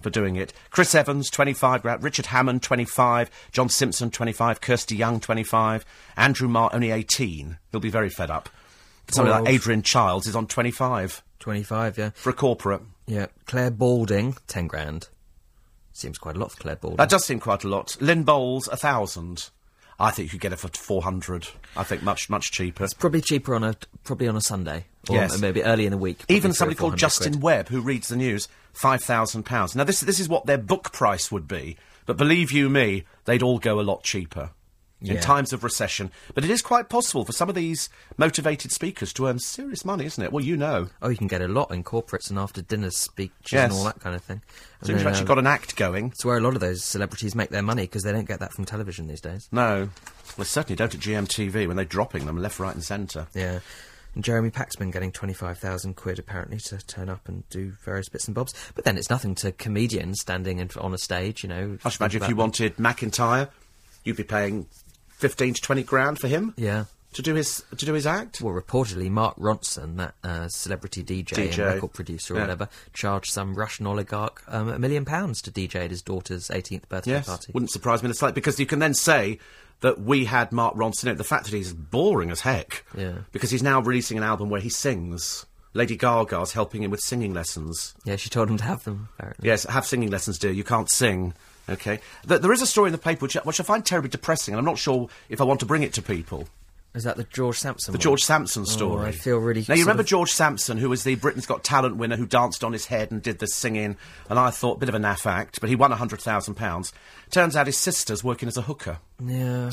for 0.00 0.10
doing 0.10 0.36
it. 0.36 0.52
Chris 0.70 0.94
Evans, 0.94 1.28
25 1.28 1.82
grand. 1.82 2.04
Richard 2.04 2.26
Hammond, 2.26 2.62
25. 2.62 3.28
John 3.50 3.68
Simpson, 3.68 4.12
25. 4.12 4.60
Kirsty 4.60 4.94
Young, 4.94 5.18
25. 5.18 5.84
Andrew 6.16 6.46
Marr, 6.46 6.70
only 6.72 6.92
18. 6.92 7.58
He'll 7.72 7.80
be 7.80 7.90
very 7.90 8.10
fed 8.10 8.30
up. 8.30 8.48
Somebody 9.08 9.42
like 9.42 9.52
Adrian 9.52 9.82
Chiles 9.82 10.28
is 10.28 10.36
on 10.36 10.46
25 10.46 11.24
25, 11.40 11.98
yeah. 11.98 12.10
for 12.10 12.30
a 12.30 12.32
corporate. 12.32 12.82
Yeah. 13.08 13.26
Clare 13.46 13.72
Balding, 13.72 14.36
10 14.46 14.68
grand. 14.68 15.08
Seems 15.92 16.16
quite 16.16 16.36
a 16.36 16.38
lot 16.38 16.52
for 16.52 16.58
Clare 16.58 16.76
Balding. 16.76 16.98
That 16.98 17.10
does 17.10 17.24
seem 17.24 17.40
quite 17.40 17.64
a 17.64 17.68
lot. 17.68 17.96
Lynn 18.00 18.22
Bowles, 18.22 18.68
a 18.68 18.76
thousand. 18.76 19.50
I 20.00 20.10
think 20.10 20.26
you 20.26 20.30
could 20.30 20.40
get 20.40 20.52
it 20.52 20.58
for 20.58 20.68
400. 20.68 21.48
I 21.76 21.84
think 21.84 22.02
much, 22.02 22.28
much 22.28 22.50
cheaper. 22.50 22.84
It's 22.84 22.94
probably 22.94 23.20
cheaper 23.20 23.54
on 23.54 23.62
a 23.64 23.74
probably 24.04 24.28
on 24.28 24.36
a 24.36 24.40
Sunday, 24.40 24.86
or 25.08 25.16
Yes. 25.16 25.38
maybe 25.40 25.62
early 25.62 25.84
in 25.86 25.90
the 25.92 25.98
week. 25.98 26.20
Even 26.28 26.52
somebody 26.52 26.76
called 26.76 26.96
Justin 26.96 27.34
quid. 27.34 27.42
Webb, 27.42 27.68
who 27.68 27.80
reads 27.80 28.08
the 28.08 28.16
news, 28.16 28.48
five 28.72 29.02
thousand 29.02 29.44
pounds. 29.44 29.76
Now 29.76 29.84
this 29.84 30.00
this 30.00 30.18
is 30.20 30.28
what 30.28 30.46
their 30.46 30.58
book 30.58 30.92
price 30.92 31.30
would 31.30 31.46
be, 31.46 31.76
but 32.06 32.16
believe 32.16 32.50
you 32.52 32.68
me, 32.68 33.04
they'd 33.26 33.42
all 33.42 33.58
go 33.58 33.78
a 33.78 33.82
lot 33.82 34.02
cheaper. 34.02 34.50
In 35.04 35.16
Yeah. 35.16 35.20
times 35.20 35.52
of 35.52 35.64
recession, 35.64 36.12
but 36.34 36.44
it 36.44 36.50
is 36.50 36.62
quite 36.62 36.88
possible 36.88 37.24
for 37.24 37.32
some 37.32 37.48
of 37.48 37.54
these 37.56 37.88
motivated 38.16 38.70
speakers 38.70 39.12
to 39.14 39.26
earn 39.26 39.38
serious 39.40 39.84
money, 39.84 40.04
isn't 40.06 40.22
it? 40.22 40.32
Well, 40.32 40.44
you 40.44 40.56
know, 40.56 40.90
Oh, 41.02 41.08
you 41.08 41.16
can 41.16 41.26
get 41.26 41.42
a 41.42 41.48
lot 41.48 41.72
in 41.72 41.82
corporates 41.82 42.30
and 42.30 42.38
after 42.38 42.62
dinner 42.62 42.90
speeches 42.90 43.52
Yes. 43.52 43.64
and 43.64 43.72
all 43.72 43.84
that 43.84 43.98
kind 44.00 44.14
of 44.14 44.22
thing. 44.22 44.42
as 44.80 44.88
you've 44.88 45.04
actually 45.06 45.22
uh, 45.24 45.26
got 45.26 45.38
an 45.38 45.46
act 45.48 45.74
going. 45.76 46.06
It's 46.08 46.24
where 46.24 46.36
a 46.36 46.40
lot 46.40 46.54
of 46.54 46.60
those 46.60 46.84
celebrities 46.84 47.34
make 47.34 47.50
their 47.50 47.62
money 47.62 47.82
because 47.82 48.02
they 48.04 48.12
don't 48.12 48.26
get 48.28 48.38
that 48.40 48.52
from 48.52 48.64
television 48.64 49.08
these 49.08 49.20
days. 49.20 49.48
No, 49.50 49.88
well, 50.36 50.44
certainly 50.44 50.76
don't 50.76 50.94
at 50.94 51.00
GMTV 51.00 51.66
when 51.66 51.76
they're 51.76 51.84
dropping 51.84 52.26
them 52.26 52.36
left, 52.38 52.58
right, 52.60 52.74
and 52.74 52.84
centre. 52.84 53.26
Yeah. 53.34 53.58
And 54.14 54.22
Jeremy 54.22 54.50
Paxman 54.50 54.92
getting 54.92 55.10
25,000 55.10 55.94
quid 55.94 56.18
apparently 56.18 56.58
to 56.58 56.78
turn 56.86 57.08
up 57.08 57.28
and 57.28 57.48
do 57.48 57.72
various 57.84 58.08
bits 58.10 58.26
and 58.26 58.34
bobs. 58.34 58.54
But 58.74 58.84
then 58.84 58.98
it's 58.98 59.08
nothing 59.08 59.34
to 59.36 59.52
comedians 59.52 60.20
standing 60.20 60.58
in, 60.58 60.68
on 60.78 60.92
a 60.94 60.98
stage, 60.98 61.42
you 61.42 61.48
know. 61.48 61.78
I 61.84 61.88
should 61.88 62.00
imagine 62.02 62.22
if 62.22 62.28
you 62.28 62.34
them. 62.34 62.38
wanted 62.38 62.76
McIntyre, 62.76 63.48
you'd 64.04 64.16
be 64.16 64.24
paying 64.24 64.66
fifteen 65.22 65.54
to 65.54 65.60
twenty 65.62 65.82
grand 65.82 66.18
for 66.18 66.28
him 66.28 66.52
Yeah. 66.56 66.84
to 67.14 67.22
do 67.22 67.34
his 67.34 67.62
to 67.76 67.86
do 67.86 67.92
his 67.94 68.06
act. 68.06 68.40
Well, 68.40 68.54
reportedly, 68.54 69.08
Mark 69.10 69.36
Ronson, 69.36 69.96
that 69.98 70.14
uh, 70.24 70.48
celebrity 70.48 71.02
DJ, 71.02 71.18
and 71.38 71.50
DJ. 71.52 71.74
record 71.74 71.92
producer 71.92 72.34
or 72.34 72.36
Yeah. 72.38 72.42
whatever, 72.44 72.68
charged 72.92 73.30
some 73.32 73.54
Russian 73.54 73.86
oligarch 73.86 74.42
um, 74.48 74.68
a 74.68 74.78
million 74.78 75.04
pounds 75.04 75.40
to 75.42 75.50
DJ 75.50 75.84
at 75.84 75.90
his 75.90 76.02
daughter's 76.02 76.48
18th 76.48 76.88
birthday 76.88 77.12
Yes, 77.12 77.26
party. 77.26 77.52
wouldn't 77.52 77.70
surprise 77.70 78.02
me 78.02 78.06
in 78.06 78.10
the 78.10 78.14
slightest 78.16 78.34
because 78.34 78.58
you 78.60 78.66
can 78.66 78.78
then 78.80 78.94
say 78.94 79.38
that 79.80 80.00
we 80.00 80.24
had 80.26 80.52
Mark 80.52 80.74
Ronson. 80.76 81.04
in 81.04 81.08
it. 81.10 81.18
The 81.18 81.24
fact 81.24 81.44
that 81.46 81.54
he's 81.56 81.72
boring 81.72 82.30
as 82.30 82.40
heck, 82.40 82.84
Yeah. 82.96 83.18
because 83.32 83.50
he's 83.50 83.62
now 83.62 83.80
releasing 83.80 84.16
an 84.16 84.22
album 84.24 84.48
where 84.48 84.60
he 84.60 84.68
sings. 84.68 85.44
Lady 85.74 85.96
Gaga's 85.96 86.52
helping 86.52 86.82
him 86.82 86.90
with 86.90 87.00
singing 87.00 87.32
lessons. 87.32 87.94
Yeah, 88.04 88.16
she 88.16 88.28
told 88.28 88.50
him 88.50 88.58
to 88.58 88.64
have 88.64 88.84
them, 88.84 89.08
apparently. 89.18 89.48
Yes, 89.48 89.64
have 89.64 89.86
singing 89.86 90.10
lessons, 90.10 90.38
dear. 90.38 90.50
You 90.52 90.64
can't 90.64 90.90
sing. 90.90 91.32
Okay. 91.68 92.00
Th- 92.28 92.40
there 92.40 92.52
is 92.52 92.62
a 92.62 92.66
story 92.66 92.88
in 92.88 92.92
the 92.92 92.98
paper 92.98 93.22
which, 93.24 93.34
which 93.34 93.60
I 93.60 93.62
find 93.62 93.84
terribly 93.84 94.10
depressing, 94.10 94.54
and 94.54 94.58
I'm 94.58 94.64
not 94.64 94.78
sure 94.78 95.08
if 95.28 95.40
I 95.40 95.44
want 95.44 95.60
to 95.60 95.66
bring 95.66 95.82
it 95.82 95.92
to 95.94 96.02
people. 96.02 96.48
Is 96.94 97.04
that 97.04 97.16
the 97.16 97.24
George 97.24 97.56
Sampson 97.58 97.92
The 97.92 97.96
one? 97.96 98.02
George 98.02 98.22
Sampson 98.22 98.66
story. 98.66 99.04
Oh, 99.04 99.08
I 99.08 99.12
feel 99.12 99.38
really 99.38 99.64
Now 99.66 99.74
you 99.76 99.82
remember 99.84 100.02
of- 100.02 100.08
George 100.08 100.30
Sampson, 100.30 100.76
who 100.76 100.90
was 100.90 101.04
the 101.04 101.14
Britain's 101.14 101.46
Got 101.46 101.64
Talent 101.64 101.96
winner, 101.96 102.16
who 102.16 102.26
danced 102.26 102.62
on 102.62 102.72
his 102.74 102.84
head 102.86 103.10
and 103.10 103.22
did 103.22 103.38
the 103.38 103.46
singing, 103.46 103.96
and 104.28 104.38
I 104.38 104.50
thought 104.50 104.78
bit 104.78 104.90
of 104.90 104.94
a 104.94 104.98
naff 104.98 105.24
act, 105.24 105.58
but 105.60 105.70
he 105.70 105.76
won 105.76 105.90
hundred 105.92 106.20
thousand 106.20 106.54
pounds. 106.56 106.92
Turns 107.30 107.56
out 107.56 107.66
his 107.66 107.78
sister's 107.78 108.22
working 108.22 108.46
as 108.46 108.58
a 108.58 108.62
hooker, 108.62 108.98
Yeah. 109.24 109.70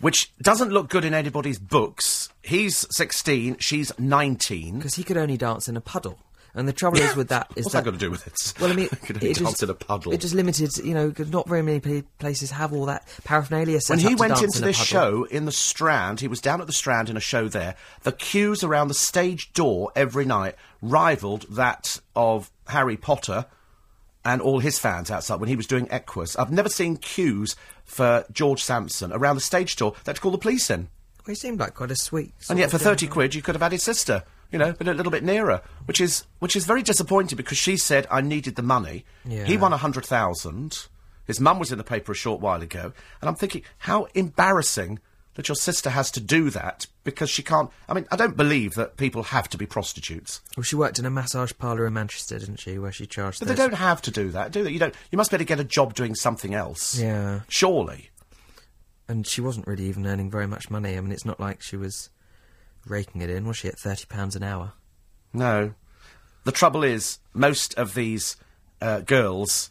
which 0.00 0.30
doesn't 0.42 0.70
look 0.70 0.90
good 0.90 1.06
in 1.06 1.14
anybody's 1.14 1.58
books. 1.58 2.28
He's 2.42 2.84
sixteen, 2.94 3.56
she's 3.58 3.90
nineteen. 3.98 4.76
Because 4.76 4.96
he 4.96 5.04
could 5.04 5.16
only 5.16 5.38
dance 5.38 5.68
in 5.68 5.76
a 5.76 5.80
puddle. 5.80 6.18
And 6.54 6.66
the 6.66 6.72
trouble 6.72 6.98
is 6.98 7.14
with 7.14 7.28
that 7.28 7.50
is 7.56 7.66
What's 7.66 7.74
that, 7.74 7.84
that 7.84 7.90
got 7.92 7.98
to 7.98 8.04
do 8.04 8.10
with 8.10 8.26
it? 8.26 8.54
Well, 8.60 8.70
I 8.70 8.74
mean, 8.74 8.88
only 9.14 9.30
it 9.30 9.36
just, 9.36 9.62
in 9.62 9.70
a 9.70 9.74
puddle. 9.74 10.12
It 10.12 10.20
just 10.20 10.34
limited, 10.34 10.76
you 10.78 10.94
know, 10.94 11.10
'cause 11.10 11.28
not 11.28 11.48
very 11.48 11.62
many 11.62 11.80
pla- 11.80 12.02
places 12.18 12.50
have 12.50 12.72
all 12.72 12.86
that 12.86 13.06
paraphernalia 13.24 13.80
set 13.80 13.98
when 13.98 14.06
he 14.06 14.14
went 14.14 14.40
into 14.42 14.58
in 14.58 14.64
this 14.64 14.76
show 14.76 15.24
in 15.24 15.44
the 15.44 15.52
Strand, 15.52 16.20
he 16.20 16.28
was 16.28 16.40
down 16.40 16.60
at 16.60 16.66
the 16.66 16.72
Strand 16.72 17.10
in 17.10 17.16
a 17.16 17.20
show 17.20 17.48
there. 17.48 17.76
The 18.02 18.12
queues 18.12 18.64
around 18.64 18.88
the 18.88 18.94
stage 18.94 19.52
door 19.52 19.92
every 19.94 20.24
night 20.24 20.56
rivaled 20.82 21.42
that 21.50 22.00
of 22.16 22.50
Harry 22.68 22.96
Potter 22.96 23.46
and 24.24 24.40
all 24.42 24.58
his 24.58 24.78
fans 24.78 25.10
outside 25.10 25.40
when 25.40 25.48
he 25.48 25.56
was 25.56 25.66
doing 25.66 25.86
Equus. 25.90 26.36
I've 26.36 26.50
never 26.52 26.68
seen 26.68 26.96
queues 26.96 27.56
for 27.84 28.24
George 28.32 28.62
Sampson 28.62 29.12
around 29.12 29.36
the 29.36 29.40
stage 29.42 29.76
door 29.76 29.94
that 30.04 30.16
to 30.16 30.20
call 30.20 30.32
the 30.32 30.38
police 30.38 30.70
in. 30.70 30.88
Well, 31.26 31.32
he 31.32 31.34
seemed 31.34 31.60
like 31.60 31.74
quite 31.74 31.90
a 31.90 31.96
sweet. 31.96 32.32
And 32.50 32.58
yet, 32.58 32.70
for 32.70 32.78
thirty 32.78 33.06
quid, 33.06 33.34
you 33.34 33.42
could 33.42 33.54
have 33.54 33.62
had 33.62 33.72
his 33.72 33.82
sister. 33.82 34.24
You 34.50 34.58
know, 34.58 34.72
but 34.72 34.88
a 34.88 34.94
little 34.94 35.12
bit 35.12 35.22
nearer, 35.24 35.60
which 35.84 36.00
is 36.00 36.24
which 36.38 36.56
is 36.56 36.64
very 36.64 36.82
disappointing 36.82 37.36
because 37.36 37.58
she 37.58 37.76
said 37.76 38.06
I 38.10 38.20
needed 38.22 38.56
the 38.56 38.62
money. 38.62 39.04
Yeah. 39.26 39.44
He 39.44 39.56
won 39.58 39.72
a 39.72 39.76
hundred 39.76 40.06
thousand. 40.06 40.86
His 41.26 41.38
mum 41.40 41.58
was 41.58 41.70
in 41.70 41.76
the 41.76 41.84
paper 41.84 42.12
a 42.12 42.14
short 42.14 42.40
while 42.40 42.62
ago, 42.62 42.92
and 43.20 43.28
I'm 43.28 43.34
thinking 43.34 43.62
how 43.78 44.06
embarrassing 44.14 45.00
that 45.34 45.48
your 45.48 45.54
sister 45.54 45.90
has 45.90 46.10
to 46.12 46.20
do 46.20 46.48
that 46.50 46.86
because 47.04 47.28
she 47.30 47.42
can't. 47.42 47.70
I 47.88 47.94
mean, 47.94 48.06
I 48.10 48.16
don't 48.16 48.36
believe 48.36 48.74
that 48.76 48.96
people 48.96 49.22
have 49.24 49.48
to 49.50 49.58
be 49.58 49.66
prostitutes, 49.66 50.40
Well, 50.56 50.64
she 50.64 50.74
worked 50.74 50.98
in 50.98 51.04
a 51.04 51.10
massage 51.10 51.52
parlour 51.58 51.86
in 51.86 51.92
Manchester, 51.92 52.38
didn't 52.38 52.56
she, 52.56 52.78
where 52.78 52.90
she 52.90 53.06
charged. 53.06 53.38
but 53.40 53.48
they 53.48 53.54
don't 53.54 53.74
have 53.74 54.00
to 54.02 54.10
do 54.10 54.30
that, 54.30 54.50
do 54.50 54.64
they? 54.64 54.70
You 54.70 54.78
don't. 54.78 54.94
You 55.12 55.16
must 55.18 55.30
be 55.30 55.36
able 55.36 55.44
to 55.44 55.48
get 55.48 55.60
a 55.60 55.64
job 55.64 55.94
doing 55.94 56.14
something 56.14 56.54
else. 56.54 56.98
Yeah. 56.98 57.40
Surely. 57.48 58.10
And 59.06 59.26
she 59.26 59.40
wasn't 59.40 59.66
really 59.66 59.84
even 59.84 60.06
earning 60.06 60.30
very 60.30 60.46
much 60.46 60.70
money. 60.70 60.96
I 60.96 61.00
mean, 61.00 61.12
it's 61.12 61.24
not 61.24 61.38
like 61.38 61.62
she 61.62 61.76
was 61.76 62.10
raking 62.90 63.20
it 63.22 63.30
in, 63.30 63.46
was 63.46 63.56
she? 63.58 63.68
At 63.68 63.78
thirty 63.78 64.06
pounds 64.06 64.36
an 64.36 64.42
hour. 64.42 64.72
No. 65.32 65.74
The 66.44 66.52
trouble 66.52 66.82
is, 66.82 67.18
most 67.34 67.74
of 67.78 67.94
these 67.94 68.36
uh, 68.80 69.00
girls 69.00 69.70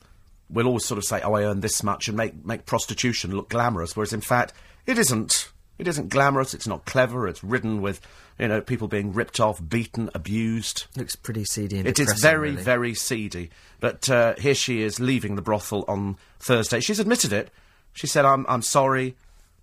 will 0.50 0.68
always 0.68 0.86
sort 0.86 0.98
of 0.98 1.06
say, 1.06 1.22
"Oh, 1.22 1.34
I 1.34 1.44
earn 1.44 1.62
this 1.62 1.82
much," 1.84 2.08
and 2.08 2.16
make 2.16 2.46
make 2.46 2.66
prostitution 2.66 3.36
look 3.36 3.50
glamorous, 3.50 3.96
whereas 3.96 4.14
in 4.14 4.22
fact, 4.22 4.54
it 4.86 4.98
isn't. 4.98 5.52
It 5.80 5.88
isn't 5.88 6.10
glamorous. 6.10 6.56
It's 6.56 6.66
not 6.66 6.86
clever. 6.86 7.28
It's 7.28 7.44
ridden 7.44 7.82
with, 7.84 8.02
you 8.40 8.48
know, 8.48 8.62
people 8.62 8.88
being 8.88 9.14
ripped 9.14 9.40
off, 9.40 9.62
beaten, 9.70 10.10
abused. 10.16 10.86
Looks 10.96 11.16
pretty 11.16 11.46
seedy 11.46 11.78
It 11.78 12.00
is 12.00 12.20
very, 12.20 12.50
really. 12.50 12.64
very 12.64 12.94
seedy. 12.96 13.52
But 13.80 14.10
uh, 14.10 14.34
here 14.40 14.56
she 14.56 14.82
is 14.82 15.00
leaving 15.00 15.36
the 15.36 15.44
brothel 15.44 15.86
on 15.88 16.18
Thursday. 16.40 16.80
She's 16.80 17.00
admitted 17.00 17.32
it. 17.32 17.52
She 17.94 18.08
said, 18.08 18.26
"I'm, 18.26 18.44
I'm 18.50 18.64
sorry. 18.64 19.16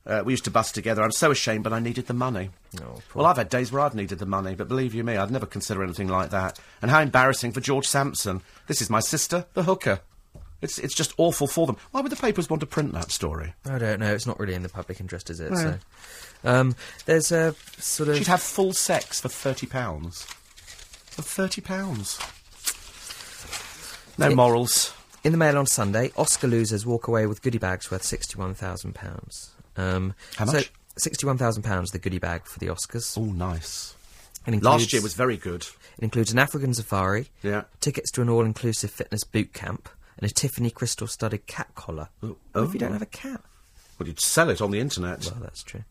Uh, 0.07 0.23
we 0.25 0.33
used 0.35 0.45
to 0.45 0.51
bust 0.51 0.75
together. 0.75 1.03
I'm 1.03 1.13
so 1.13 1.31
ashamed, 1.31 1.65
but 1.65 1.73
I 1.73 1.79
needed 1.81 2.07
the 2.07 2.15
money." 2.15 2.51
Oh, 2.83 3.01
well, 3.15 3.27
I've 3.27 3.39
had 3.39 3.49
days 3.49 3.73
where 3.73 3.81
I've 3.81 3.95
needed 3.95 4.19
the 4.19 4.27
money, 4.27 4.55
but 4.55 4.69
believe 4.69 4.95
you 4.95 5.03
me, 5.05 5.17
I'd 5.17 5.31
never 5.31 5.47
consider 5.47 5.83
anything 5.83 6.09
like 6.09 6.31
that. 6.31 6.59
And 6.83 6.91
how 6.91 7.01
embarrassing 7.01 7.53
for 7.53 7.61
George 7.61 7.87
Sampson. 7.87 8.43
This 8.67 8.83
is 8.83 8.91
my 8.91 9.01
sister, 9.01 9.47
the 9.55 9.63
hooker. 9.63 10.01
It's 10.61 10.79
it's 10.79 10.95
just 10.95 11.13
awful 11.19 11.47
for 11.47 11.67
them. 11.67 11.77
Why 11.91 12.01
would 12.01 12.13
the 12.13 12.17
papers 12.17 12.49
want 12.51 12.61
to 12.61 12.67
print 12.67 12.93
that 12.93 13.11
story? 13.11 13.55
I 13.67 13.79
don't 13.79 14.01
know. 14.01 14.13
It's 14.15 14.27
not 14.27 14.39
really 14.39 14.55
in 14.55 14.63
the 14.63 14.69
public 14.69 15.01
interest, 15.01 15.29
is 15.31 15.41
it? 15.41 15.55
So, 15.57 15.79
um, 16.45 16.75
there's 17.07 17.33
a 17.33 17.55
sort 17.79 18.09
of 18.11 18.17
She'd 18.19 18.27
have 18.29 18.43
full 18.43 18.73
sex 18.73 19.21
for 19.21 19.29
thirty 19.29 19.67
pounds. 19.67 20.23
For 21.07 21.23
thirty 21.23 21.61
pounds. 21.61 22.19
No 24.19 24.29
It- 24.31 24.37
morals. 24.37 24.93
in 25.23 25.33
the 25.33 25.39
Mail 25.39 25.57
on 25.59 25.67
Sunday. 25.67 26.13
Oscar 26.17 26.47
losers 26.47 26.85
walk 26.87 27.09
away 27.09 27.27
with 27.27 27.41
goodie 27.43 27.59
bags 27.59 27.91
worth 27.91 28.03
sixty-one 28.05 28.55
thousand 28.55 28.95
pounds. 28.95 29.51
Um, 29.77 30.15
How 30.37 30.45
much? 30.47 30.65
so? 30.67 30.71
Sixty-one 30.97 31.39
thousand 31.39 31.63
pounds. 31.65 31.91
The 31.91 31.99
goodie 31.99 32.19
bag 32.19 32.45
for 32.47 32.59
the 32.61 32.67
Oscars. 32.67 33.19
Oh, 33.19 33.25
nice. 33.25 33.95
Includes, 34.47 34.65
Last 34.65 34.93
year 34.93 35.03
was 35.03 35.15
very 35.15 35.37
good. 35.39 35.63
It 35.97 36.03
includes 36.05 36.31
an 36.31 36.39
African 36.39 36.75
safari, 36.75 37.29
Yeah. 37.43 37.65
tickets 37.81 38.11
to 38.13 38.23
an 38.23 38.29
all-inclusive 38.29 38.91
fitness 38.91 39.25
boot 39.25 39.55
camp, 39.55 39.89
and 40.19 40.31
a 40.31 40.33
Tiffany 40.35 40.71
crystal-studded 40.71 41.47
cat 41.47 41.69
collar. 41.75 42.11
Oh. 42.23 42.37
What 42.53 42.65
if 42.65 42.75
you 42.75 42.79
don't 42.81 42.93
have 42.93 43.01
a 43.03 43.07
cat? 43.07 43.41
Well, 43.99 44.07
you'd 44.07 44.21
sell 44.21 44.51
it 44.51 44.61
on 44.61 44.71
the 44.71 44.81
internet. 44.81 45.25
Well, 45.25 45.41
that's 45.41 45.63
true. 45.63 45.85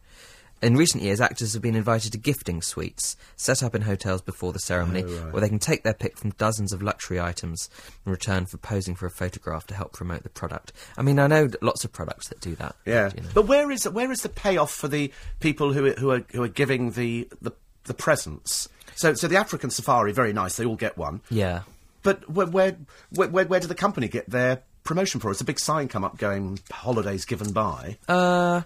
In 0.64 0.78
recent 0.78 1.04
years, 1.04 1.20
actors 1.20 1.54
have 1.54 1.62
been 1.62 1.76
invited 1.76 2.14
to 2.14 2.18
gifting 2.18 2.62
suites 2.62 3.18
set 3.36 3.62
up 3.62 3.76
in 3.76 3.82
hotels 3.82 4.22
before 4.22 4.54
the 4.54 4.60
ceremony, 4.60 5.04
Oh, 5.06 5.24
right. 5.26 5.34
where 5.34 5.42
they 5.42 5.50
can 5.50 5.60
take 5.60 5.84
their 5.84 5.94
pick 5.94 6.18
from 6.18 6.30
dozens 6.32 6.72
of 6.72 6.82
luxury 6.82 7.20
items 7.20 7.70
in 8.06 8.12
return 8.12 8.46
for 8.46 8.58
posing 8.58 8.96
for 8.96 9.06
a 9.06 9.12
photograph 9.12 9.68
to 9.68 9.76
help 9.76 9.92
promote 9.94 10.24
the 10.24 10.30
product. 10.30 10.72
I 10.98 11.02
mean, 11.02 11.20
I 11.20 11.28
know 11.28 11.50
lots 11.62 11.84
of 11.84 11.92
products 11.92 12.30
that 12.30 12.40
do 12.40 12.56
that. 12.56 12.76
Yeah, 12.86 13.12
you 13.16 13.22
know. 13.22 13.30
but 13.34 13.46
where 13.46 13.70
is 13.70 13.84
where 13.90 14.10
is 14.12 14.22
the 14.22 14.30
payoff 14.30 14.72
for 14.74 14.88
the 14.88 15.12
people 15.42 15.74
who 15.74 15.86
are, 15.88 15.94
who 15.94 16.12
are 16.12 16.24
who 16.32 16.42
are 16.44 16.48
giving 16.48 16.92
the, 16.92 17.28
the 17.42 17.52
the 17.84 17.94
presents? 17.94 18.70
So 18.96 19.14
so 19.16 19.28
the 19.28 19.36
African 19.38 19.70
safari, 19.70 20.14
very 20.14 20.32
nice. 20.34 20.56
They 20.56 20.66
all 20.66 20.78
get 20.78 20.98
one. 20.98 21.22
yeah. 21.30 21.64
But 22.04 22.30
where 22.30 22.48
where 22.48 22.78
where, 23.12 23.28
where, 23.30 23.46
where 23.46 23.60
do 23.60 23.68
the 23.68 23.76
company 23.76 24.08
get 24.08 24.30
their 24.30 24.62
promotion 24.86 25.20
for? 25.20 25.30
It's 25.32 25.42
a 25.42 25.46
big 25.46 25.60
sign 25.60 25.88
come 25.90 26.04
up 26.06 26.18
going 26.18 26.60
holidays 26.72 27.26
given 27.26 27.52
by. 27.52 27.98
Uh, 28.08 28.62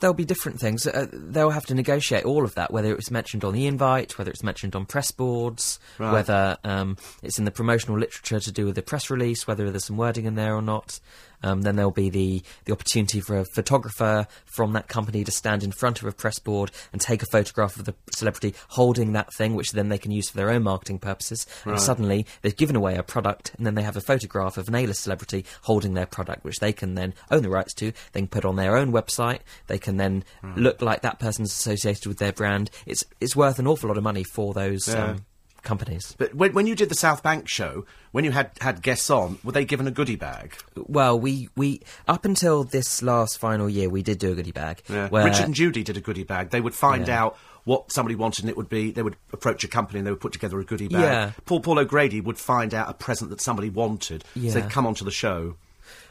there'll 0.00 0.14
be 0.14 0.24
different 0.24 0.60
things. 0.60 0.86
Uh, 0.86 1.06
they'll 1.12 1.50
have 1.50 1.66
to 1.66 1.74
negotiate 1.74 2.24
all 2.24 2.44
of 2.44 2.54
that, 2.54 2.72
whether 2.72 2.94
it's 2.94 3.10
mentioned 3.10 3.44
on 3.44 3.52
the 3.54 3.66
invite, 3.66 4.18
whether 4.18 4.30
it's 4.30 4.42
mentioned 4.42 4.74
on 4.76 4.86
press 4.86 5.10
boards, 5.10 5.78
Right. 5.98 6.12
whether 6.12 6.56
um, 6.64 6.96
it's 7.22 7.38
in 7.38 7.44
the 7.44 7.50
promotional 7.50 7.98
literature 7.98 8.40
to 8.40 8.52
do 8.52 8.66
with 8.66 8.74
the 8.74 8.82
press 8.82 9.10
release, 9.10 9.46
whether 9.46 9.70
there's 9.70 9.84
some 9.86 9.96
wording 9.96 10.24
in 10.26 10.34
there 10.34 10.54
or 10.54 10.62
not. 10.62 11.00
Um, 11.40 11.62
then 11.62 11.76
there'll 11.76 11.92
be 11.92 12.10
the, 12.10 12.42
the 12.64 12.72
opportunity 12.72 13.20
for 13.20 13.38
a 13.38 13.44
photographer 13.54 14.26
from 14.44 14.72
that 14.72 14.88
company 14.88 15.22
to 15.22 15.30
stand 15.30 15.62
in 15.62 15.70
front 15.70 16.02
of 16.02 16.08
a 16.08 16.10
press 16.10 16.40
board 16.40 16.72
and 16.92 17.00
take 17.00 17.22
a 17.22 17.26
photograph 17.30 17.76
of 17.76 17.84
the 17.84 17.94
celebrity 18.12 18.54
holding 18.70 19.12
that 19.12 19.32
thing, 19.32 19.54
which 19.54 19.70
then 19.70 19.88
they 19.88 19.98
can 19.98 20.10
use 20.10 20.28
for 20.28 20.36
their 20.36 20.50
own 20.50 20.64
marketing 20.64 20.98
purposes. 20.98 21.46
And 21.64 21.80
suddenly 21.80 22.26
they've 22.42 22.56
given 22.56 22.74
away 22.74 22.96
a 22.96 23.04
product, 23.04 23.52
and 23.56 23.64
then 23.64 23.76
they 23.76 23.82
have 23.82 23.96
a 23.96 24.00
photograph 24.00 24.58
of 24.58 24.66
an 24.66 24.74
A-list 24.74 25.02
celebrity 25.02 25.44
holding 25.62 25.94
their 25.94 26.06
product, 26.06 26.42
which 26.42 26.58
they 26.58 26.72
can 26.72 26.96
then 26.96 27.14
own 27.30 27.42
the 27.44 27.50
rights 27.50 27.72
to. 27.74 27.92
They 28.12 28.20
can 28.20 28.26
put 28.28 28.44
on 28.44 28.56
their 28.56 28.76
own 28.76 28.90
website. 28.90 29.40
They 29.68 29.78
can 29.78 29.87
then 29.96 30.24
look 30.56 30.82
like 30.82 31.02
that 31.02 31.18
person's 31.18 31.52
associated 31.52 32.06
with 32.06 32.18
their 32.18 32.32
brand. 32.32 32.70
It's 32.86 33.04
it's 33.20 33.34
worth 33.34 33.58
an 33.58 33.66
awful 33.66 33.88
lot 33.88 33.96
of 33.96 34.04
money 34.04 34.24
for 34.24 34.52
those 34.54 34.88
Yeah. 34.88 35.04
um, 35.12 35.24
companies. 35.62 36.14
But 36.18 36.34
when, 36.34 36.52
when 36.52 36.66
you 36.66 36.74
did 36.76 36.88
the 36.88 36.94
South 36.94 37.22
Bank 37.22 37.48
show, 37.48 37.84
when 38.12 38.24
you 38.24 38.30
had 38.30 38.50
had 38.60 38.80
guests 38.82 39.10
on, 39.10 39.38
were 39.44 39.52
they 39.52 39.64
given 39.64 39.86
a 39.86 39.90
goodie 39.90 40.16
bag? 40.16 40.54
Well, 40.76 41.18
we, 41.18 41.48
we 41.56 41.82
up 42.06 42.24
until 42.24 42.64
this 42.64 43.02
last 43.02 43.38
final 43.38 43.68
year, 43.68 43.88
we 43.88 44.02
did 44.02 44.18
do 44.18 44.32
a 44.32 44.34
goodie 44.34 44.52
bag. 44.52 44.82
Yeah. 44.88 45.08
Richard 45.10 45.44
and 45.46 45.54
Judy 45.54 45.82
did 45.82 45.96
a 45.96 46.00
goodie 46.00 46.22
bag. 46.24 46.50
They 46.50 46.60
would 46.60 46.74
find 46.74 47.06
Yeah. 47.08 47.22
out 47.24 47.36
what 47.64 47.92
somebody 47.92 48.14
wanted, 48.14 48.44
and 48.44 48.50
it 48.50 48.56
would 48.56 48.68
be 48.70 48.92
they 48.92 49.02
would 49.02 49.16
approach 49.32 49.62
a 49.62 49.68
company 49.68 49.98
and 49.98 50.06
they 50.06 50.10
would 50.10 50.20
put 50.20 50.32
together 50.32 50.58
a 50.58 50.64
goodie 50.64 50.88
bag. 50.88 51.02
Yeah. 51.02 51.32
Paul 51.44 51.60
Paul 51.60 51.78
O'Grady 51.80 52.20
would 52.20 52.38
find 52.38 52.72
out 52.72 52.88
a 52.88 52.94
present 52.94 53.28
that 53.30 53.40
somebody 53.42 53.68
wanted, 53.68 54.24
so 54.34 54.40
they'd 54.40 54.70
come 54.70 54.86
onto 54.86 55.04
the 55.04 55.10
show, 55.10 55.56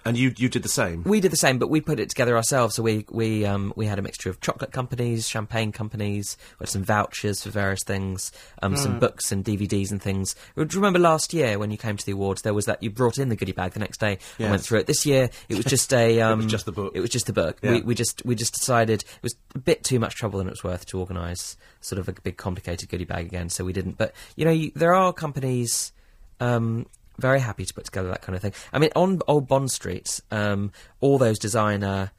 and 0.07 0.17
you 0.17 0.33
you 0.37 0.49
did 0.49 0.63
the 0.63 0.69
same. 0.69 1.03
We 1.03 1.19
did 1.19 1.31
the 1.31 1.37
same, 1.37 1.59
but 1.59 1.69
we 1.69 1.81
put 1.81 1.99
it 1.99 2.09
together 2.09 2.35
ourselves. 2.35 2.75
So 2.75 2.83
we 2.83 3.05
we 3.09 3.45
um, 3.45 3.73
we 3.75 3.85
had 3.85 3.99
a 3.99 4.01
mixture 4.01 4.29
of 4.29 4.41
chocolate 4.41 4.71
companies, 4.71 5.27
champagne 5.27 5.71
companies, 5.71 6.37
we 6.59 6.63
had 6.63 6.69
some 6.69 6.83
vouchers 6.83 7.43
for 7.43 7.49
various 7.49 7.83
things, 7.85 8.31
um, 8.61 8.73
Mm. 8.73 8.77
some 8.77 8.99
books 8.99 9.31
and 9.31 9.43
DVDs 9.45 9.91
and 9.91 10.01
things. 10.01 10.35
Do 10.55 10.61
you 10.63 10.67
remember 10.75 10.99
last 10.99 11.33
year 11.33 11.59
when 11.59 11.69
you 11.71 11.77
came 11.77 11.97
to 11.97 12.05
the 12.05 12.13
awards? 12.13 12.41
There 12.41 12.53
was 12.53 12.65
that 12.65 12.81
you 12.81 12.89
brought 12.89 13.17
in 13.17 13.29
the 13.29 13.35
goodie 13.35 13.51
bag 13.51 13.73
the 13.73 13.79
next 13.79 13.99
day 13.99 14.17
and 14.39 14.49
went 14.49 14.63
through 14.63 14.79
it. 14.79 14.87
This 14.87 15.05
year 15.05 15.29
it 15.49 15.55
was 15.55 15.65
just 15.65 15.93
a 15.93 16.21
um, 16.27 16.47
just 16.47 16.65
the 16.65 16.71
book. 16.71 16.93
It 16.95 17.01
was 17.01 17.09
just 17.09 17.25
the 17.27 17.33
book. 17.33 17.57
Yeah. 17.61 17.71
We, 17.73 17.81
we 17.81 17.95
just 17.95 18.23
we 18.25 18.35
just 18.35 18.53
decided 18.53 19.01
it 19.01 19.23
was 19.23 19.35
a 19.55 19.59
bit 19.59 19.83
too 19.83 19.99
much 19.99 20.15
trouble 20.15 20.39
than 20.39 20.47
it 20.47 20.51
was 20.51 20.63
worth 20.63 20.85
to 20.87 20.99
organise 20.99 21.57
sort 21.81 21.99
of 21.99 22.09
a 22.09 22.13
big 22.13 22.37
complicated 22.37 22.89
goodie 22.89 23.05
bag 23.05 23.25
again. 23.25 23.49
So 23.49 23.63
we 23.65 23.73
didn't. 23.73 23.97
But 23.97 24.13
you 24.35 24.45
know, 24.45 24.51
you, 24.51 24.71
there 24.75 24.93
are 24.95 25.11
companies. 25.13 25.91
Um, 26.39 26.85
very 27.17 27.39
happy 27.39 27.65
to 27.65 27.73
put 27.73 27.85
together 27.85 28.09
that 28.09 28.21
kind 28.21 28.35
of 28.35 28.41
thing. 28.41 28.53
I 28.71 28.79
mean, 28.79 28.91
on 28.95 29.21
Old 29.27 29.47
Bond 29.47 29.71
Street, 29.71 30.19
um, 30.31 30.71
all 31.01 31.17
those 31.17 31.39
designer 31.39 32.11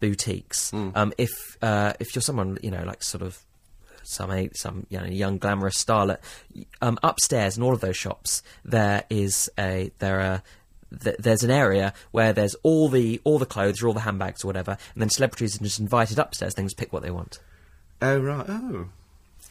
boutiques. 0.00 0.72
Um, 0.72 1.12
if 1.18 1.30
uh, 1.62 1.92
if 2.00 2.14
you're 2.14 2.22
someone 2.22 2.58
you 2.62 2.70
know, 2.70 2.84
like 2.84 3.02
sort 3.02 3.22
of 3.22 3.38
some 4.02 4.30
some 4.54 4.86
you 4.88 4.98
know, 5.00 5.06
young 5.06 5.38
glamorous 5.38 5.82
starlet, 5.82 6.18
um, 6.82 6.98
upstairs 7.02 7.56
in 7.56 7.62
all 7.62 7.72
of 7.74 7.80
those 7.80 7.96
shops, 7.96 8.42
there 8.64 9.04
is 9.10 9.50
a 9.58 9.90
there 9.98 10.20
are. 10.20 10.42
th- 11.02 11.16
There's 11.18 11.42
an 11.42 11.50
area 11.50 11.92
where 12.12 12.32
there's 12.32 12.54
all 12.62 12.88
the 12.88 13.20
all 13.24 13.38
the 13.38 13.46
clothes 13.46 13.82
or 13.82 13.88
all 13.88 13.94
the 13.94 14.00
handbags 14.00 14.44
or 14.44 14.46
whatever, 14.46 14.78
and 14.94 15.02
then 15.02 15.10
celebrities 15.10 15.56
are 15.60 15.64
just 15.64 15.80
invited 15.80 16.18
upstairs. 16.18 16.54
Things 16.54 16.74
pick 16.74 16.92
what 16.92 17.02
they 17.02 17.10
want. 17.10 17.40
Oh 18.00 18.18
right. 18.20 18.46
Oh. 18.48 18.88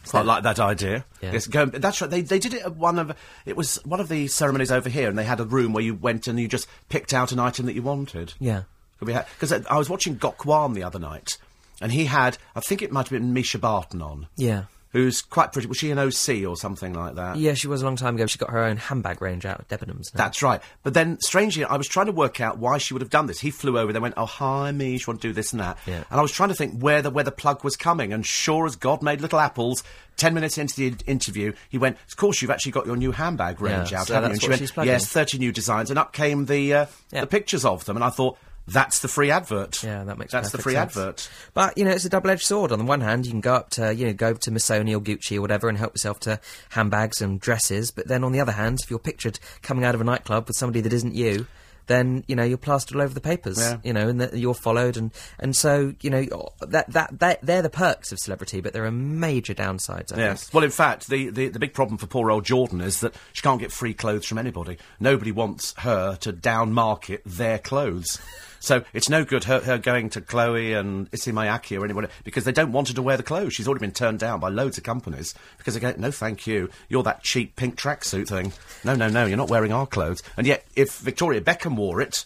Quite 0.09 0.25
like 0.25 0.43
that 0.43 0.59
idea. 0.59 1.05
Yeah. 1.21 1.33
Yes, 1.33 1.47
go, 1.47 1.65
that's 1.65 2.01
right. 2.01 2.09
They 2.09 2.21
they 2.21 2.39
did 2.39 2.53
it 2.53 2.63
at 2.63 2.75
one 2.75 2.99
of 2.99 3.15
it 3.45 3.55
was 3.55 3.77
one 3.85 3.99
of 3.99 4.07
the 4.09 4.27
ceremonies 4.27 4.71
over 4.71 4.89
here, 4.89 5.09
and 5.09 5.17
they 5.17 5.23
had 5.23 5.39
a 5.39 5.45
room 5.45 5.73
where 5.73 5.83
you 5.83 5.95
went 5.95 6.27
and 6.27 6.39
you 6.39 6.47
just 6.47 6.67
picked 6.89 7.13
out 7.13 7.31
an 7.31 7.39
item 7.39 7.65
that 7.65 7.73
you 7.73 7.81
wanted. 7.81 8.33
Yeah. 8.39 8.63
Because 8.99 9.51
I 9.51 9.77
was 9.77 9.89
watching 9.89 10.17
Gok 10.17 10.45
Wan 10.45 10.73
the 10.73 10.83
other 10.83 10.99
night, 10.99 11.37
and 11.81 11.91
he 11.91 12.05
had 12.05 12.37
I 12.55 12.59
think 12.61 12.81
it 12.81 12.91
might 12.91 13.07
have 13.09 13.19
been 13.19 13.33
Mischa 13.33 13.59
Barton 13.59 14.01
on, 14.01 14.27
Yeah. 14.35 14.63
Who's 14.95 15.21
quite 15.21 15.51
pretty. 15.51 15.67
Was 15.67 15.77
she 15.77 15.91
an 15.91 15.99
OC 15.99 16.47
or 16.47 16.55
something 16.55 16.93
like 16.93 17.15
that? 17.15 17.35
Yeah, 17.35 17.53
she 17.53 17.67
was 17.67 17.81
a 17.81 17.85
long 17.85 17.97
time 17.97 18.15
ago. 18.15 18.25
She 18.27 18.37
got 18.37 18.49
her 18.49 18.63
own 18.63 18.77
handbag 18.77 19.21
range 19.21 19.45
out 19.45 19.59
at 19.59 19.67
Debenhams. 19.67 20.13
now. 20.13 20.23
That's 20.23 20.41
right. 20.41 20.61
But 20.83 20.93
then, 20.93 21.19
strangely, 21.19 21.65
I 21.65 21.75
was 21.75 21.87
trying 21.87 22.05
to 22.05 22.13
work 22.13 22.39
out 22.39 22.57
why 22.59 22.77
she 22.77 22.93
would 22.93 23.01
have 23.01 23.09
done 23.09 23.25
this. 23.25 23.41
He 23.41 23.51
flew 23.51 23.77
over, 23.77 23.91
they 23.91 23.99
went, 23.99 24.13
oh, 24.15 24.25
hi, 24.25 24.71
Mish, 24.71 25.05
want 25.05 25.21
to 25.21 25.27
do 25.27 25.33
this 25.33 25.51
and 25.51 25.59
that. 25.59 25.77
Yeah. 25.85 26.05
And 26.09 26.19
I 26.19 26.21
was 26.21 26.31
trying 26.31 26.49
to 26.49 26.55
think 26.55 26.79
where 26.81 27.01
the, 27.01 27.09
where 27.09 27.25
the 27.25 27.31
plug 27.31 27.63
was 27.65 27.75
coming, 27.75 28.13
and 28.13 28.25
sure 28.25 28.65
as 28.65 28.77
God 28.77 29.03
made 29.03 29.19
little 29.19 29.39
apples, 29.39 29.83
ten 30.15 30.33
minutes 30.33 30.57
into 30.57 30.75
the 30.75 30.95
interview, 31.05 31.51
he 31.67 31.77
went, 31.77 31.97
of 32.07 32.15
course, 32.15 32.41
you've 32.41 32.51
actually 32.51 32.71
got 32.71 32.85
your 32.85 32.95
new 32.95 33.11
handbag 33.11 33.59
range 33.59 33.91
Yeah, 33.91 33.99
out, 33.99 34.07
so 34.07 34.13
haven't 34.13 34.29
you? 34.41 34.49
And 34.49 34.57
she 34.59 34.73
went, 34.77 34.87
yes, 34.87 35.07
30 35.07 35.39
new 35.39 35.51
designs, 35.51 35.89
and 35.89 35.99
up 35.99 36.13
came 36.13 36.45
the, 36.45 36.73
uh, 36.73 36.85
Yeah. 37.11 37.21
the 37.21 37.27
pictures 37.27 37.65
of 37.65 37.83
them, 37.83 37.97
and 37.97 38.03
I 38.03 38.09
thought, 38.09 38.37
that's 38.67 38.99
the 38.99 39.07
free 39.07 39.29
advert. 39.31 39.83
Yeah, 39.83 40.03
that 40.03 40.17
makes 40.17 40.31
sense. 40.31 40.45
That's 40.47 40.51
the 40.51 40.61
free 40.61 40.73
sense. 40.73 40.97
advert. 40.97 41.29
But 41.53 41.77
you 41.77 41.85
know, 41.85 41.91
it's 41.91 42.05
a 42.05 42.09
double-edged 42.09 42.43
sword. 42.45 42.71
On 42.71 42.79
the 42.79 42.85
one 42.85 43.01
hand, 43.01 43.25
you 43.25 43.31
can 43.31 43.41
go 43.41 43.53
up 43.55 43.69
to 43.71 43.93
you 43.93 44.07
know 44.07 44.13
go 44.13 44.33
to 44.33 44.51
Missoni 44.51 44.95
or 44.95 45.01
Gucci 45.01 45.37
or 45.37 45.41
whatever 45.41 45.69
and 45.69 45.77
help 45.77 45.93
yourself 45.93 46.19
to 46.21 46.39
handbags 46.69 47.21
and 47.21 47.39
dresses. 47.39 47.91
But 47.91 48.07
then 48.07 48.23
on 48.23 48.31
the 48.31 48.39
other 48.39 48.51
hand, 48.53 48.79
if 48.83 48.89
you're 48.89 48.99
pictured 48.99 49.39
coming 49.61 49.83
out 49.83 49.95
of 49.95 50.01
a 50.01 50.03
nightclub 50.03 50.47
with 50.47 50.57
somebody 50.57 50.81
that 50.81 50.93
isn't 50.93 51.13
you, 51.15 51.45
then 51.87 52.23
you 52.27 52.35
know 52.35 52.43
you're 52.43 52.57
plastered 52.57 52.95
all 52.97 53.03
over 53.03 53.13
the 53.13 53.21
papers. 53.21 53.59
Yeah. 53.59 53.77
You 53.83 53.93
know, 53.93 54.07
and 54.07 54.19
that 54.19 54.35
you're 54.35 54.55
followed, 54.55 54.97
and 54.97 55.11
and 55.37 55.55
so 55.55 55.93
you 56.01 56.09
know 56.09 56.25
that 56.61 56.91
that 56.91 57.19
that 57.19 57.41
they're 57.43 57.61
the 57.61 57.69
perks 57.69 58.11
of 58.11 58.17
celebrity, 58.17 58.61
but 58.61 58.73
there 58.73 58.85
are 58.85 58.91
major 58.91 59.53
downsides. 59.53 60.11
I 60.11 60.17
Yes. 60.17 60.45
think. 60.45 60.53
Well, 60.55 60.63
in 60.63 60.71
fact, 60.71 61.07
the, 61.09 61.29
the, 61.29 61.49
the 61.49 61.59
big 61.59 61.75
problem 61.75 61.99
for 61.99 62.07
poor 62.07 62.31
old 62.31 62.45
Jordan 62.45 62.81
is 62.81 63.01
that 63.01 63.13
she 63.33 63.43
can't 63.43 63.59
get 63.59 63.71
free 63.71 63.93
clothes 63.93 64.25
from 64.25 64.39
anybody. 64.39 64.79
Nobody 64.99 65.31
wants 65.31 65.75
her 65.77 66.15
to 66.21 66.33
downmarket 66.33 67.19
their 67.23 67.59
clothes. 67.59 68.19
So 68.65 68.83
it's 68.93 69.09
no 69.09 69.23
good 69.23 69.43
her, 69.43 69.59
her 69.61 69.77
going 69.77 70.09
to 70.09 70.21
Chloe 70.21 70.73
and 70.73 71.07
Issey 71.13 71.31
Miyake 71.31 71.79
or 71.79 71.85
anyone 71.85 72.07
because 72.23 72.45
they 72.45 72.51
don't 72.51 72.71
want 72.71 72.87
her 72.87 72.93
to 72.95 73.01
wear 73.01 73.15
the 73.15 73.23
clothes. 73.23 73.53
She's 73.53 73.67
already 73.67 73.81
been 73.81 73.91
turned 73.91 74.17
down 74.19 74.39
by 74.39 74.49
loads 74.49 74.77
of 74.79 74.83
companies 74.83 75.35
because 75.57 75.75
they 75.75 75.79
go, 75.79 75.93
no, 75.97 76.09
thank 76.11 76.47
you. 76.47 76.69
You're 76.89 77.03
that 77.03 77.21
cheap 77.23 77.55
pink 77.55 77.75
tracksuit 77.79 78.27
thing. 78.27 78.53
No, 78.83 78.95
no, 78.95 79.07
no, 79.07 79.25
you're 79.25 79.37
not 79.37 79.49
wearing 79.49 79.71
our 79.71 79.85
clothes. 79.85 80.23
And 80.35 80.47
yet, 80.47 80.65
if 80.75 80.97
Victoria 80.97 81.41
Beckham 81.41 81.75
wore 81.75 82.01
it, 82.01 82.25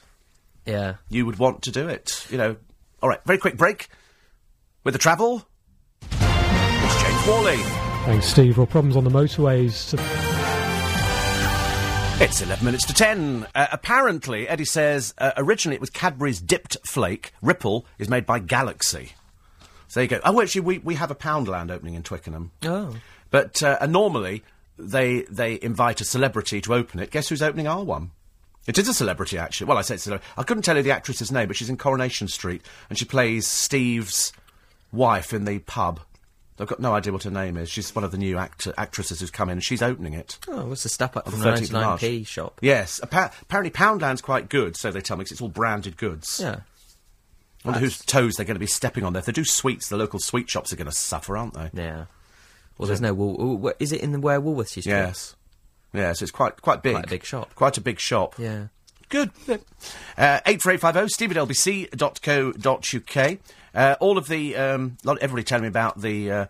Yeah. 0.65 0.95
you 1.09 1.25
would 1.25 1.37
want 1.39 1.61
to 1.63 1.71
do 1.71 1.87
it. 1.89 2.25
You 2.29 2.37
know. 2.37 2.55
All 3.01 3.09
right, 3.09 3.19
very 3.25 3.37
quick 3.37 3.57
break 3.57 3.89
with 4.83 4.93
the 4.93 4.99
travel. 4.99 5.45
It's 6.11 7.01
James 7.03 7.27
Worley. 7.27 7.57
Thanks, 8.05 8.25
Steve. 8.27 8.57
Well, 8.57 8.65
problems 8.65 8.95
on 8.95 9.03
the 9.03 9.09
motorways. 9.09 9.93
It's 12.21 12.41
11 12.41 12.65
minutes 12.65 12.85
to 12.87 12.93
10. 12.93 13.47
Uh, 13.55 13.67
apparently, 13.71 14.45
Eddie 14.45 14.65
says 14.65 15.13
uh, 15.19 15.31
originally 15.37 15.75
it 15.75 15.79
was 15.79 15.89
Cadbury's 15.89 16.41
Dipped 16.41 16.75
Flake. 16.85 17.31
Ripple 17.41 17.85
is 17.97 18.09
made 18.09 18.25
by 18.25 18.39
Galaxy. 18.39 19.13
So 19.87 20.01
there 20.01 20.03
you 20.03 20.09
go. 20.09 20.19
Oh, 20.25 20.41
actually, 20.41 20.61
we, 20.61 20.79
we 20.79 20.95
have 20.95 21.11
a 21.11 21.15
Poundland 21.15 21.71
opening 21.71 21.93
in 21.93 22.03
Twickenham. 22.03 22.51
Oh. 22.65 22.93
But 23.31 23.63
uh, 23.63 23.85
normally 23.85 24.43
they 24.77 25.21
they 25.29 25.59
invite 25.61 26.01
a 26.01 26.05
celebrity 26.05 26.59
to 26.59 26.73
open 26.73 26.99
it. 26.99 27.09
Guess 27.09 27.29
who's 27.29 27.41
opening 27.41 27.67
our 27.67 27.85
one? 27.85 28.11
It 28.67 28.77
is 28.77 28.89
a 28.89 28.93
celebrity, 28.93 29.37
actually. 29.37 29.67
Well, 29.67 29.77
I 29.77 29.81
say 29.81 29.93
it's 29.95 30.03
a 30.03 30.09
celebrity. 30.09 30.31
I 30.37 30.43
couldn't 30.43 30.63
tell 30.63 30.75
you 30.75 30.83
the 30.83 30.91
actress's 30.91 31.31
name, 31.31 31.47
but 31.47 31.55
she's 31.55 31.69
in 31.69 31.77
Coronation 31.77 32.27
Street 32.27 32.61
and 32.89 32.99
she 32.99 33.05
plays 33.05 33.47
Steve's 33.47 34.33
wife 34.91 35.33
in 35.33 35.45
the 35.45 35.59
pub. 35.59 36.01
I've 36.59 36.67
got 36.67 36.79
no 36.79 36.93
idea 36.93 37.13
what 37.13 37.23
her 37.23 37.31
name 37.31 37.55
is. 37.57 37.69
She's 37.69 37.93
one 37.95 38.03
of 38.03 38.11
the 38.11 38.17
new 38.17 38.37
act- 38.37 38.67
actresses 38.77 39.19
who's 39.21 39.31
come 39.31 39.49
in. 39.49 39.59
She's 39.61 39.81
opening 39.81 40.13
it. 40.13 40.37
Oh, 40.47 40.65
what's 40.65 40.83
the 40.83 40.89
step 40.89 41.15
up 41.15 41.29
from 41.29 41.39
the 41.39 41.45
the 41.45 41.51
13th 41.51 41.63
of 41.67 41.71
March. 41.71 42.01
99p 42.01 42.27
shop? 42.27 42.59
Yes, 42.61 42.99
appa- 43.01 43.31
apparently 43.43 43.71
Poundland's 43.71 44.21
quite 44.21 44.49
good, 44.49 44.75
so 44.75 44.91
they 44.91 45.01
tell 45.01 45.15
me, 45.17 45.23
'cause 45.23 45.31
it's 45.31 45.41
all 45.41 45.47
branded 45.49 45.95
goods. 45.97 46.39
Yeah. 46.41 46.57
I 47.65 47.67
wonder 47.69 47.79
whose 47.81 47.97
toes 47.99 48.35
they're 48.35 48.45
going 48.45 48.55
to 48.55 48.59
be 48.59 48.65
stepping 48.67 49.03
on 49.03 49.13
there. 49.13 49.19
If 49.19 49.25
they 49.25 49.31
do 49.33 49.43
sweets, 49.45 49.89
the 49.89 49.97
local 49.97 50.19
sweet 50.19 50.49
shops 50.49 50.71
are 50.71 50.77
going 50.77 50.89
to 50.89 50.95
suffer, 50.95 51.35
aren't 51.37 51.53
they? 51.53 51.69
Yeah. 51.73 52.05
Well, 52.77 52.87
there's 52.87 53.01
no 53.01 53.13
Wool. 53.13 53.73
Is 53.79 53.91
it 53.91 53.99
in 54.01 54.13
the 54.13 54.19
where 54.19 54.39
Woolworths 54.39 54.77
used 54.77 54.85
to? 54.85 54.89
Yes. 54.91 55.35
Yes, 55.93 56.21
it's 56.21 56.31
quite 56.31 56.61
quite 56.61 56.81
big. 56.83 56.93
Quite 56.93 57.05
a 57.05 57.09
big 57.09 57.23
shop. 57.25 57.53
Quite 57.55 57.77
a 57.77 57.81
big 57.81 57.99
shop. 57.99 58.35
Yeah. 58.37 58.67
Good. 59.09 59.31
Uh, 60.17 60.39
84850 60.45 61.13
steve 61.13 61.31
at 61.31 61.37
lbc.co.uk. 61.37 63.37
Uh, 63.73 63.95
all 63.99 64.17
of 64.17 64.27
the, 64.27 64.55
um, 64.55 64.97
lot, 65.03 65.17
everybody 65.19 65.43
telling 65.43 65.63
me 65.63 65.67
about 65.67 66.01
the, 66.01 66.31
uh, 66.31 66.45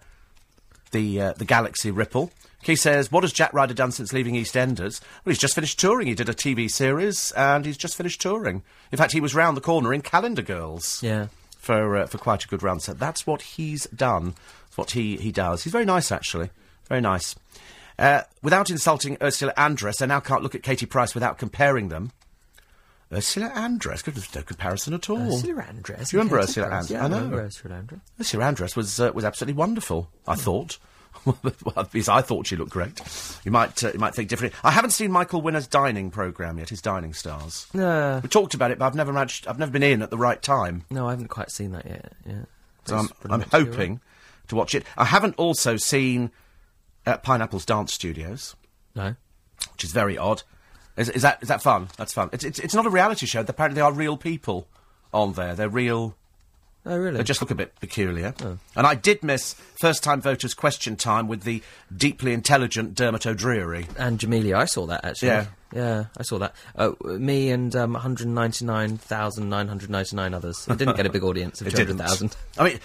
the, 0.91 1.21
uh, 1.21 1.33
the 1.33 1.45
Galaxy 1.45 1.91
Ripple. 1.91 2.31
He 2.61 2.75
says, 2.75 3.11
what 3.11 3.23
has 3.23 3.31
Jack 3.31 3.53
Ryder 3.53 3.73
done 3.73 3.91
since 3.91 4.11
leaving 4.11 4.35
EastEnders? 4.35 4.99
Well, 5.23 5.31
he's 5.31 5.37
just 5.37 5.55
finished 5.55 5.79
touring. 5.79 6.07
He 6.07 6.15
did 6.15 6.27
a 6.27 6.33
TV 6.33 6.69
series, 6.69 7.31
and 7.31 7.65
he's 7.65 7.77
just 7.77 7.95
finished 7.95 8.19
touring. 8.19 8.63
In 8.91 8.97
fact, 8.97 9.13
he 9.13 9.21
was 9.21 9.33
round 9.33 9.55
the 9.55 9.61
corner 9.61 9.93
in 9.93 10.01
Calendar 10.01 10.41
Girls. 10.41 11.01
Yeah. 11.01 11.27
For, 11.57 11.97
uh, 11.97 12.07
for 12.07 12.17
quite 12.17 12.45
a 12.45 12.47
good 12.47 12.63
run. 12.63 12.79
So 12.79 12.93
that's 12.93 13.27
what 13.27 13.41
he's 13.41 13.85
done. 13.87 14.33
That's 14.65 14.77
what 14.77 14.91
he, 14.91 15.17
he 15.17 15.31
does. 15.31 15.63
He's 15.63 15.73
very 15.73 15.85
nice, 15.85 16.09
actually. 16.09 16.49
Very 16.87 17.01
nice. 17.01 17.35
Uh, 17.97 18.21
without 18.41 18.69
insulting 18.69 19.17
Ursula 19.21 19.53
Andress, 19.57 20.01
I 20.01 20.05
now 20.05 20.21
can't 20.21 20.41
look 20.41 20.55
at 20.55 20.63
Katie 20.63 20.85
Price 20.85 21.13
without 21.13 21.37
comparing 21.37 21.89
them. 21.89 22.11
Ursula 23.11 23.49
Andress, 23.49 24.03
good, 24.03 24.15
there's 24.15 24.33
no 24.35 24.43
comparison 24.43 24.93
at 24.93 25.09
all. 25.09 25.33
Ursula 25.33 25.63
Andress. 25.63 26.09
Do 26.09 26.17
you 26.17 26.19
remember 26.19 26.37
Ursula 26.37 26.67
Andress? 26.67 26.89
Yeah, 26.91 27.05
I 27.05 27.07
know. 27.07 27.15
remember 27.15 27.39
Ursula 27.41 27.75
Andress. 27.75 28.01
Ursula 28.19 28.43
Andress 28.45 28.75
was 28.75 28.99
uh, 28.99 29.11
was 29.13 29.25
absolutely 29.25 29.57
wonderful. 29.57 30.09
I 30.27 30.35
thought. 30.35 30.77
well, 31.25 31.35
at 31.75 31.93
least 31.93 32.07
I 32.07 32.21
thought 32.21 32.45
she 32.45 32.55
looked 32.55 32.71
great. 32.71 33.01
You 33.43 33.51
might 33.51 33.83
uh, 33.83 33.91
you 33.93 33.99
might 33.99 34.13
think 34.13 34.29
differently. 34.29 34.57
I 34.63 34.71
haven't 34.71 34.91
seen 34.91 35.11
Michael 35.11 35.41
Winner's 35.41 35.67
dining 35.67 36.11
program 36.11 36.59
yet. 36.59 36.69
His 36.69 36.81
dining 36.81 37.13
stars. 37.13 37.67
No. 37.73 38.19
We 38.21 38.29
talked 38.29 38.53
about 38.53 38.69
it, 38.69 38.77
but 38.77 38.85
I've 38.85 38.95
never 38.95 39.11
managed. 39.11 39.47
I've 39.47 39.59
never 39.59 39.71
been 39.71 39.83
in 39.83 40.03
at 40.03 40.11
the 40.11 40.17
right 40.17 40.41
time. 40.41 40.85
No, 40.91 41.07
I 41.07 41.11
haven't 41.11 41.29
quite 41.29 41.49
seen 41.49 41.71
that 41.71 41.85
yet. 41.85 42.13
Yeah. 42.27 42.43
So 42.85 42.97
I'm, 42.97 43.09
I'm 43.29 43.41
hoping 43.41 43.93
right. 43.93 43.99
to 44.49 44.55
watch 44.55 44.75
it. 44.75 44.83
I 44.97 45.05
haven't 45.05 45.35
also 45.35 45.77
seen 45.77 46.31
uh, 47.05 47.17
Pineapple's 47.17 47.65
Dance 47.65 47.93
Studios, 47.93 48.55
No. 48.95 49.15
which 49.73 49.83
is 49.83 49.91
very 49.91 50.17
odd. 50.17 50.43
Is, 50.99 51.09
is 51.09 51.21
that 51.21 51.41
is 51.41 51.47
that 51.47 51.63
fun? 51.63 51.87
That's 51.97 52.13
fun. 52.13 52.29
It's, 52.33 52.43
it's 52.43 52.59
it's 52.59 52.75
not 52.75 52.85
a 52.85 52.89
reality 52.89 53.25
show. 53.25 53.39
Apparently, 53.39 53.75
they 53.75 53.81
are 53.81 53.93
real 53.93 54.17
people 54.17 54.67
on 55.13 55.31
there. 55.33 55.55
They're 55.55 55.69
real. 55.69 56.15
Oh, 56.85 56.97
really? 56.97 57.17
They 57.17 57.23
just 57.23 57.41
look 57.41 57.51
a 57.51 57.55
bit 57.55 57.77
peculiar. 57.79 58.33
Oh. 58.43 58.57
And 58.75 58.87
I 58.87 58.95
did 58.95 59.23
miss 59.23 59.53
first 59.79 60.03
time 60.03 60.19
voters 60.21 60.53
question 60.53 60.97
time 60.97 61.27
with 61.27 61.43
the 61.43 61.61
deeply 61.95 62.33
intelligent 62.33 62.95
Dermot 62.95 63.25
O'Dreary. 63.25 63.87
And 63.97 64.19
Jamelia, 64.19 64.55
I 64.55 64.65
saw 64.65 64.85
that 64.87 65.05
actually. 65.05 65.29
Yeah. 65.29 65.45
Yeah, 65.73 66.05
I 66.17 66.23
saw 66.23 66.39
that. 66.39 66.55
Uh, 66.75 66.93
me 67.03 67.51
and 67.51 67.73
um, 67.75 67.93
199,999 67.93 70.33
others. 70.33 70.67
It 70.67 70.79
didn't 70.79 70.97
get 70.97 71.05
a 71.05 71.11
big 71.11 71.23
audience 71.23 71.61
of 71.61 71.67
It 71.67 71.75
didn't. 71.75 71.97
200,000. 71.97 72.35
I 72.57 72.63
mean, 72.63 72.79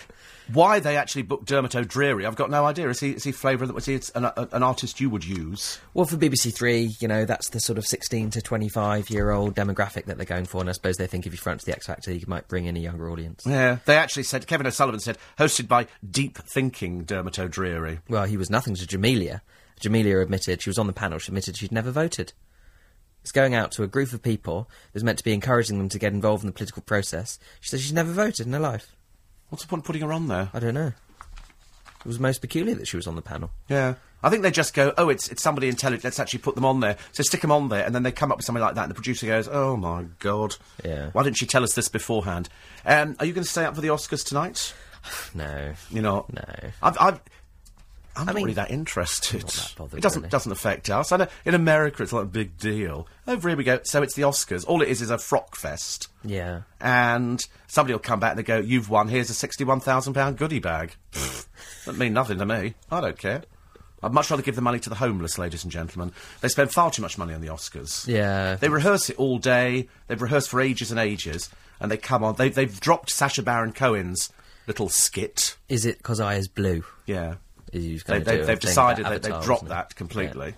why 0.52 0.78
they 0.80 0.96
actually 0.96 1.22
booked 1.22 1.46
Dermot 1.46 1.74
O'Dreary, 1.74 2.26
I've 2.26 2.36
got 2.36 2.50
no 2.50 2.64
idea. 2.66 2.88
Is 2.88 3.00
he 3.00 3.10
is 3.12 3.24
he 3.24 3.32
flavour 3.32 3.66
that 3.66 3.74
was 3.74 3.86
he 3.86 3.94
an, 4.14 4.24
a- 4.24 4.48
an 4.52 4.62
artist 4.62 5.00
you 5.00 5.08
would 5.10 5.24
use? 5.24 5.78
Well, 5.94 6.04
for 6.06 6.16
BBC 6.16 6.54
Three, 6.54 6.94
you 7.00 7.08
know, 7.08 7.24
that's 7.24 7.48
the 7.50 7.60
sort 7.60 7.78
of 7.78 7.86
16 7.86 8.30
to 8.30 8.42
25 8.42 9.10
year 9.10 9.30
old 9.30 9.54
demographic 9.54 10.04
that 10.06 10.16
they're 10.16 10.26
going 10.26 10.44
for, 10.44 10.60
and 10.60 10.68
I 10.68 10.72
suppose 10.72 10.96
they 10.96 11.06
think 11.06 11.26
if 11.26 11.32
you 11.32 11.38
front 11.38 11.60
to 11.60 11.66
the 11.66 11.72
X 11.72 11.86
Factor, 11.86 12.12
you 12.12 12.24
might 12.28 12.48
bring 12.48 12.66
in 12.66 12.76
a 12.76 12.80
younger 12.80 13.10
audience. 13.10 13.42
Yeah, 13.46 13.78
they 13.86 13.96
actually 13.96 14.24
said 14.24 14.46
Kevin 14.46 14.66
O'Sullivan 14.66 15.00
said 15.00 15.18
hosted 15.38 15.68
by 15.68 15.86
deep 16.08 16.38
thinking 16.38 17.04
Dermot 17.04 17.38
O'Dreary. 17.38 18.00
Well, 18.08 18.24
he 18.24 18.36
was 18.36 18.50
nothing 18.50 18.74
to 18.74 18.86
Jamelia. 18.86 19.40
Jamelia 19.80 20.22
admitted, 20.22 20.62
she 20.62 20.70
was 20.70 20.78
on 20.78 20.86
the 20.86 20.92
panel, 20.92 21.18
she 21.18 21.30
admitted 21.30 21.56
she'd 21.56 21.72
never 21.72 21.90
voted. 21.90 22.32
It's 23.22 23.32
going 23.32 23.54
out 23.54 23.72
to 23.72 23.82
a 23.82 23.86
group 23.86 24.12
of 24.12 24.22
people 24.22 24.68
that's 24.92 25.02
meant 25.02 25.16
to 25.18 25.24
be 25.24 25.32
encouraging 25.32 25.78
them 25.78 25.88
to 25.88 25.98
get 25.98 26.12
involved 26.12 26.42
in 26.44 26.46
the 26.46 26.52
political 26.52 26.82
process. 26.82 27.38
She 27.60 27.70
said 27.70 27.80
she's 27.80 27.92
never 27.92 28.12
voted 28.12 28.46
in 28.46 28.52
her 28.52 28.58
life. 28.58 28.94
What's 29.54 29.62
the 29.62 29.68
point 29.68 29.82
of 29.82 29.86
putting 29.86 30.02
her 30.02 30.12
on 30.12 30.26
there? 30.26 30.50
I 30.52 30.58
don't 30.58 30.74
know. 30.74 30.88
It 30.88 32.06
was 32.06 32.18
most 32.18 32.40
peculiar 32.40 32.74
that 32.74 32.88
she 32.88 32.96
was 32.96 33.06
on 33.06 33.14
the 33.14 33.22
panel. 33.22 33.52
Yeah. 33.68 33.94
I 34.20 34.28
think 34.28 34.42
they 34.42 34.50
just 34.50 34.74
go, 34.74 34.92
oh, 34.98 35.10
it's 35.10 35.28
it's 35.28 35.44
somebody 35.44 35.68
intelligent. 35.68 36.02
Let's 36.02 36.18
actually 36.18 36.40
put 36.40 36.56
them 36.56 36.64
on 36.64 36.80
there. 36.80 36.96
So 37.12 37.22
stick 37.22 37.40
them 37.40 37.52
on 37.52 37.68
there, 37.68 37.86
and 37.86 37.94
then 37.94 38.02
they 38.02 38.10
come 38.10 38.32
up 38.32 38.38
with 38.38 38.44
something 38.44 38.60
like 38.60 38.74
that, 38.74 38.82
and 38.82 38.90
the 38.90 38.96
producer 38.96 39.26
goes, 39.26 39.46
"Oh 39.46 39.76
my 39.76 40.06
god, 40.18 40.56
Yeah. 40.84 41.10
Why 41.12 41.22
didn't 41.22 41.36
she 41.36 41.46
tell 41.46 41.62
us 41.62 41.72
this 41.74 41.88
beforehand?" 41.88 42.48
Um, 42.84 43.14
are 43.20 43.26
you 43.26 43.32
going 43.32 43.44
to 43.44 43.48
stay 43.50 43.64
up 43.64 43.76
for 43.76 43.80
the 43.80 43.88
Oscars 43.88 44.24
tonight? 44.26 44.74
No. 45.36 45.74
You 45.88 46.02
know, 46.02 46.26
No. 46.32 46.70
I've, 46.82 46.98
I've 46.98 47.20
I'm 48.16 48.26
not 48.26 48.34
mean, 48.34 48.44
really 48.44 48.54
that 48.54 48.70
interested. 48.70 49.42
that 49.42 49.74
bothered, 49.76 49.98
it 49.98 50.02
doesn't 50.02 50.22
really. 50.22 50.30
doesn't 50.30 50.52
affect 50.52 50.90
us. 50.90 51.10
I 51.12 51.16
know 51.16 51.26
in 51.44 51.54
America 51.54 52.02
it's 52.02 52.12
like 52.12 52.22
a 52.24 52.26
big 52.26 52.56
deal. 52.58 53.06
Over 53.26 53.48
here 53.48 53.58
we 53.58 53.64
go. 53.64 53.80
So 53.84 54.02
it's 54.02 54.14
the 54.14 54.22
Oscars. 54.22 54.64
All 54.66 54.82
it 54.82 54.88
is 54.88 55.02
is 55.02 55.10
a 55.10 55.18
frock 55.18 55.56
fest, 55.56 56.08
Yeah. 56.22 56.62
and 56.80 57.44
somebody 57.66 57.92
will 57.94 57.98
come 58.00 58.20
back 58.20 58.30
and 58.32 58.38
they 58.38 58.42
go, 58.44 58.58
"You've 58.58 58.88
won. 58.90 59.08
Here's 59.08 59.30
a 59.30 59.34
sixty-one 59.34 59.80
thousand 59.80 60.14
pound 60.14 60.36
goodie 60.38 60.60
bag." 60.60 60.94
Doesn't 61.84 61.98
mean 61.98 62.12
nothing 62.12 62.38
to 62.38 62.46
me. 62.46 62.74
I 62.90 63.00
don't 63.00 63.18
care. 63.18 63.42
I'd 64.02 64.12
much 64.12 64.30
rather 64.30 64.42
give 64.42 64.54
the 64.54 64.60
money 64.62 64.78
to 64.80 64.90
the 64.90 64.96
homeless, 64.96 65.38
ladies 65.38 65.64
and 65.64 65.72
gentlemen. 65.72 66.12
They 66.42 66.48
spend 66.48 66.70
far 66.72 66.90
too 66.90 67.00
much 67.00 67.16
money 67.16 67.32
on 67.32 67.40
the 67.40 67.46
Oscars. 67.48 68.06
Yeah. 68.06 68.56
They 68.56 68.68
rehearse 68.68 69.08
it 69.08 69.16
all 69.16 69.38
day. 69.38 69.88
They've 70.08 70.20
rehearsed 70.20 70.50
for 70.50 70.60
ages 70.60 70.90
and 70.90 71.00
ages, 71.00 71.48
and 71.80 71.90
they 71.90 71.96
come 71.96 72.22
on. 72.22 72.34
They, 72.34 72.50
they've 72.50 72.78
dropped 72.80 73.08
Sacha 73.10 73.42
Baron 73.42 73.72
Cohen's 73.72 74.30
little 74.66 74.90
skit. 74.90 75.56
Is 75.70 75.86
it 75.86 75.98
because 75.98 76.20
I 76.20 76.34
is 76.34 76.48
blue? 76.48 76.84
Yeah. 77.06 77.36
Is 77.74 77.84
he 77.84 77.92
was 77.94 78.04
They, 78.04 78.18
they, 78.20 78.40
they've 78.42 78.58
decided 78.60 79.06
that 79.06 79.22
they've 79.22 79.42
dropped 79.42 79.66
that 79.68 79.94
completely. 79.96 80.48
Yeah. 80.48 80.54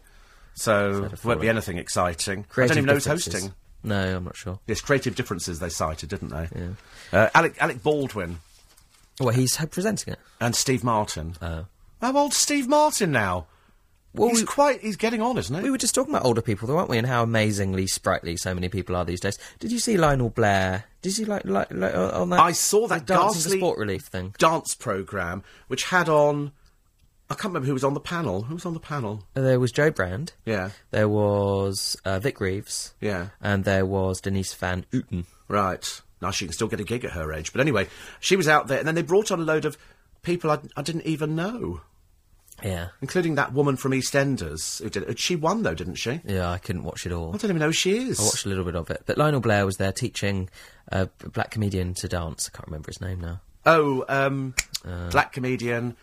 So, 0.54 1.10
won't 1.24 1.40
be 1.40 1.48
anything 1.48 1.76
exciting. 1.78 2.46
I 2.56 2.66
don't 2.66 2.70
even 2.72 2.84
know 2.86 2.94
who's 2.94 3.04
hosting. 3.06 3.52
No, 3.82 4.16
I'm 4.16 4.24
not 4.24 4.36
sure. 4.36 4.58
Yes, 4.66 4.80
creative 4.80 5.14
differences 5.14 5.58
they 5.58 5.68
cited, 5.68 6.08
didn't 6.08 6.30
they? 6.30 6.48
Uh, 7.12 7.28
Alec, 7.34 7.56
Alec 7.60 7.82
Baldwin 7.82 8.38
Well, 9.20 9.34
he's 9.34 9.56
presenting 9.70 10.14
it. 10.14 10.18
and 10.40 10.56
Steve 10.56 10.82
Martin. 10.82 11.34
Oh. 11.42 11.66
How 12.00 12.16
old's 12.16 12.36
Steve 12.36 12.68
Martin 12.68 13.12
now? 13.12 13.46
Well, 14.14 14.30
he's 14.30 14.40
we- 14.40 14.46
quite. 14.46 14.80
He's 14.80 14.96
getting 14.96 15.20
on, 15.20 15.36
isn't 15.36 15.54
he? 15.54 15.62
We 15.62 15.70
were 15.70 15.76
just 15.78 15.94
talking 15.94 16.14
about 16.14 16.24
older 16.24 16.40
people, 16.40 16.66
though, 16.66 16.76
weren't 16.76 16.88
we? 16.88 16.96
And 16.96 17.06
how 17.06 17.22
amazingly 17.22 17.86
sprightly 17.86 18.36
so 18.38 18.54
many 18.54 18.70
people 18.70 18.96
are 18.96 19.04
these 19.04 19.20
days. 19.20 19.38
Did 19.60 19.70
you 19.72 19.78
see 19.78 19.98
Lionel 19.98 20.30
Blair? 20.30 20.84
Did 21.02 21.18
you 21.18 21.26
like, 21.26 21.44
like, 21.44 21.70
like 21.70 21.94
on 21.94 22.30
that? 22.30 22.40
I 22.40 22.52
saw 22.52 22.88
that 22.88 23.04
Dancing 23.04 23.28
for 23.28 23.34
ghastly 23.34 23.58
sport 23.58 23.78
relief 23.78 24.04
thing. 24.04 24.34
dance 24.38 24.74
program 24.74 25.44
which 25.68 25.84
had 25.84 26.08
on. 26.08 26.52
I 27.28 27.34
can't 27.34 27.46
remember 27.46 27.66
who 27.66 27.72
was 27.74 27.82
on 27.84 27.94
the 27.94 28.00
panel. 28.00 28.42
Who 28.42 28.54
was 28.54 28.64
on 28.66 28.74
the 28.74 28.80
panel? 28.80 29.24
There 29.34 29.58
was 29.58 29.72
Jo 29.72 29.90
Brand. 29.90 30.32
Yeah, 30.44 30.70
There 30.92 31.08
was 31.08 31.96
uh, 32.04 32.18
Vic 32.20 32.40
Reeves. 32.40 32.94
yeah. 33.00 33.28
And 33.40 33.64
there 33.64 33.84
was 33.84 34.20
Denise 34.20 34.54
Van 34.54 34.84
Outen. 34.94 35.24
Right. 35.48 36.00
Now 36.22 36.30
she 36.30 36.44
can 36.46 36.52
still 36.54 36.68
get 36.68 36.80
a 36.80 36.84
gig 36.84 37.04
at 37.04 37.12
her 37.12 37.32
age. 37.32 37.52
But 37.52 37.60
anyway, 37.60 37.88
she 38.20 38.36
was 38.36 38.46
out 38.48 38.68
there, 38.68 38.78
and 38.78 38.86
then 38.86 38.94
they 38.94 39.02
brought 39.02 39.30
on 39.30 39.40
a 39.40 39.44
load 39.44 39.64
of 39.64 39.76
people 40.22 40.50
I, 40.50 40.58
I 40.76 40.82
didn't 40.82 41.04
even 41.06 41.34
know, 41.36 41.80
Yeah. 42.62 42.88
including 43.02 43.34
that 43.34 43.52
woman 43.52 43.76
from 43.76 43.92
EastEnders. 43.92 44.80
Who 44.82 44.88
did, 44.88 45.02
it. 45.04 45.18
she 45.18 45.36
won 45.36 45.62
though, 45.62 45.74
didn't 45.74 45.96
she? 45.96 46.20
Yeah, 46.24 46.50
I 46.50 46.58
couldn't 46.58 46.84
watch 46.84 47.06
it 47.06 47.12
all. 47.12 47.28
I 47.34 47.38
don't 47.38 47.50
even 47.50 47.58
know 47.58 47.66
who 47.66 47.72
she 47.72 47.96
is. 48.08 48.18
I 48.20 48.22
watched 48.24 48.46
a 48.46 48.48
little 48.48 48.64
bit 48.64 48.76
of 48.76 48.88
it. 48.90 49.02
But 49.04 49.18
Lionel 49.18 49.40
Blair 49.40 49.66
was 49.66 49.76
there 49.76 49.92
teaching 49.92 50.48
a 50.88 51.06
black 51.32 51.50
comedian 51.50 51.94
to 51.94 52.08
dance. 52.08 52.48
I 52.52 52.56
can't 52.56 52.68
remember 52.68 52.88
his 52.88 53.00
name 53.00 53.20
now. 53.20 53.40
Oh, 53.66 54.04
um, 54.08 54.54
Uh, 54.84 55.10
black 55.10 55.32
comedian 55.32 55.96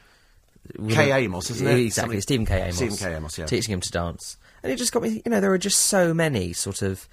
K. 0.89 1.11
Amos, 1.11 1.49
isn't 1.51 1.67
it? 1.67 1.79
Exactly, 1.79 1.91
Something- 1.91 2.21
Stephen 2.21 2.45
K. 2.45 2.61
Amos. 2.61 2.75
Stephen 2.77 2.97
K. 2.97 3.15
Amos, 3.15 3.37
yeah. 3.37 3.45
Teaching 3.45 3.73
him 3.73 3.81
to 3.81 3.91
dance. 3.91 4.37
And 4.63 4.71
it 4.71 4.77
just 4.77 4.93
got 4.93 5.03
me, 5.03 5.21
you 5.25 5.29
know, 5.29 5.41
there 5.41 5.51
are 5.51 5.57
just 5.57 5.81
so 5.81 6.13
many 6.13 6.53
sort 6.53 6.81
of 6.81 7.07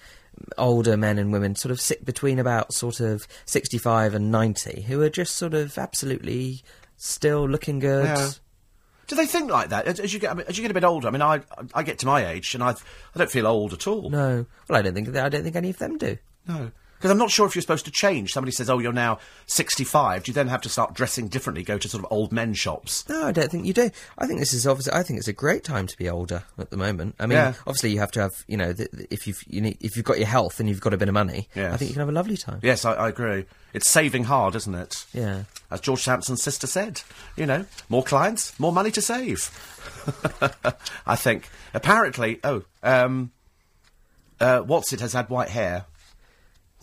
older 0.56 0.96
men 0.96 1.18
and 1.18 1.32
women, 1.32 1.54
sort 1.56 1.72
of 1.72 1.80
sit 1.80 2.04
between 2.04 2.38
about 2.38 2.72
sort 2.72 3.00
of 3.00 3.26
65 3.46 4.14
and 4.14 4.30
90, 4.30 4.82
who 4.82 5.02
are 5.02 5.10
just 5.10 5.34
sort 5.34 5.54
of 5.54 5.76
absolutely 5.76 6.62
still 6.96 7.48
looking 7.48 7.80
good. 7.80 8.04
Yeah. 8.04 8.30
Do 9.08 9.16
they 9.16 9.26
think 9.26 9.50
like 9.50 9.70
that 9.70 9.86
as, 9.86 9.98
as 9.98 10.14
you 10.14 10.20
get 10.20 10.30
I 10.30 10.34
mean, 10.34 10.46
as 10.48 10.56
you 10.56 10.62
get 10.62 10.70
a 10.70 10.74
bit 10.74 10.84
older? 10.84 11.08
I 11.08 11.10
mean, 11.10 11.22
I 11.22 11.40
I 11.74 11.82
get 11.82 11.98
to 11.98 12.06
my 12.06 12.24
age 12.28 12.54
and 12.54 12.62
I 12.62 12.70
I 12.70 13.18
don't 13.18 13.30
feel 13.30 13.48
old 13.48 13.72
at 13.72 13.88
all. 13.88 14.08
No. 14.08 14.46
Well, 14.68 14.78
I 14.78 14.82
don't 14.82 14.94
think, 14.94 15.08
that. 15.08 15.24
I 15.24 15.28
don't 15.28 15.42
think 15.42 15.56
any 15.56 15.70
of 15.70 15.78
them 15.78 15.98
do. 15.98 16.16
No. 16.46 16.70
Because 17.00 17.10
I'm 17.12 17.16
not 17.16 17.30
sure 17.30 17.46
if 17.46 17.54
you're 17.54 17.62
supposed 17.62 17.86
to 17.86 17.90
change. 17.90 18.30
Somebody 18.34 18.52
says, 18.52 18.68
"Oh, 18.68 18.78
you're 18.78 18.92
now 18.92 19.20
65." 19.46 20.24
Do 20.24 20.30
you 20.30 20.34
then 20.34 20.48
have 20.48 20.60
to 20.60 20.68
start 20.68 20.92
dressing 20.92 21.28
differently? 21.28 21.62
Go 21.62 21.78
to 21.78 21.88
sort 21.88 22.04
of 22.04 22.12
old 22.12 22.30
men 22.30 22.52
shops? 22.52 23.08
No, 23.08 23.26
I 23.26 23.32
don't 23.32 23.50
think 23.50 23.64
you 23.64 23.72
do. 23.72 23.90
I 24.18 24.26
think 24.26 24.38
this 24.38 24.52
is 24.52 24.66
obviously. 24.66 24.92
I 24.92 25.02
think 25.02 25.18
it's 25.18 25.26
a 25.28 25.32
great 25.32 25.64
time 25.64 25.86
to 25.86 25.96
be 25.96 26.10
older 26.10 26.42
at 26.58 26.68
the 26.68 26.76
moment. 26.76 27.14
I 27.18 27.24
mean, 27.24 27.38
Yeah. 27.38 27.54
obviously 27.66 27.92
you 27.92 28.00
have 28.00 28.10
to 28.12 28.20
have, 28.20 28.32
you 28.46 28.58
know, 28.58 28.74
th 28.74 28.90
th- 28.90 29.06
if 29.10 29.26
you've 29.26 29.42
you 29.48 29.62
need, 29.62 29.78
if 29.80 29.96
you've 29.96 30.04
got 30.04 30.18
your 30.18 30.26
health 30.28 30.60
and 30.60 30.68
you've 30.68 30.82
got 30.82 30.92
a 30.92 30.98
bit 30.98 31.08
of 31.08 31.14
money, 31.14 31.48
Yes. 31.54 31.72
I 31.72 31.76
think 31.78 31.88
you 31.88 31.94
can 31.94 32.00
have 32.00 32.10
a 32.10 32.12
lovely 32.12 32.36
time. 32.36 32.60
Yes, 32.62 32.84
I, 32.84 32.92
I 32.92 33.08
agree. 33.08 33.46
It's 33.72 33.88
saving 33.88 34.24
hard, 34.24 34.54
isn't 34.56 34.74
it? 34.74 35.06
Yeah. 35.14 35.44
As 35.70 35.80
George 35.80 36.02
Sampson's 36.02 36.42
sister 36.42 36.66
said, 36.66 37.00
you 37.36 37.46
know, 37.46 37.64
more 37.88 38.02
clients, 38.02 38.58
more 38.60 38.72
money 38.72 38.90
to 38.90 39.00
save. 39.00 39.50
I 41.06 41.16
think. 41.16 41.48
Apparently, 41.72 42.40
oh, 42.44 42.62
um, 42.82 43.30
uh, 44.38 44.60
what's 44.60 44.92
it 44.92 45.00
has 45.00 45.12
had 45.14 45.30
white 45.30 45.48
hair. 45.50 45.86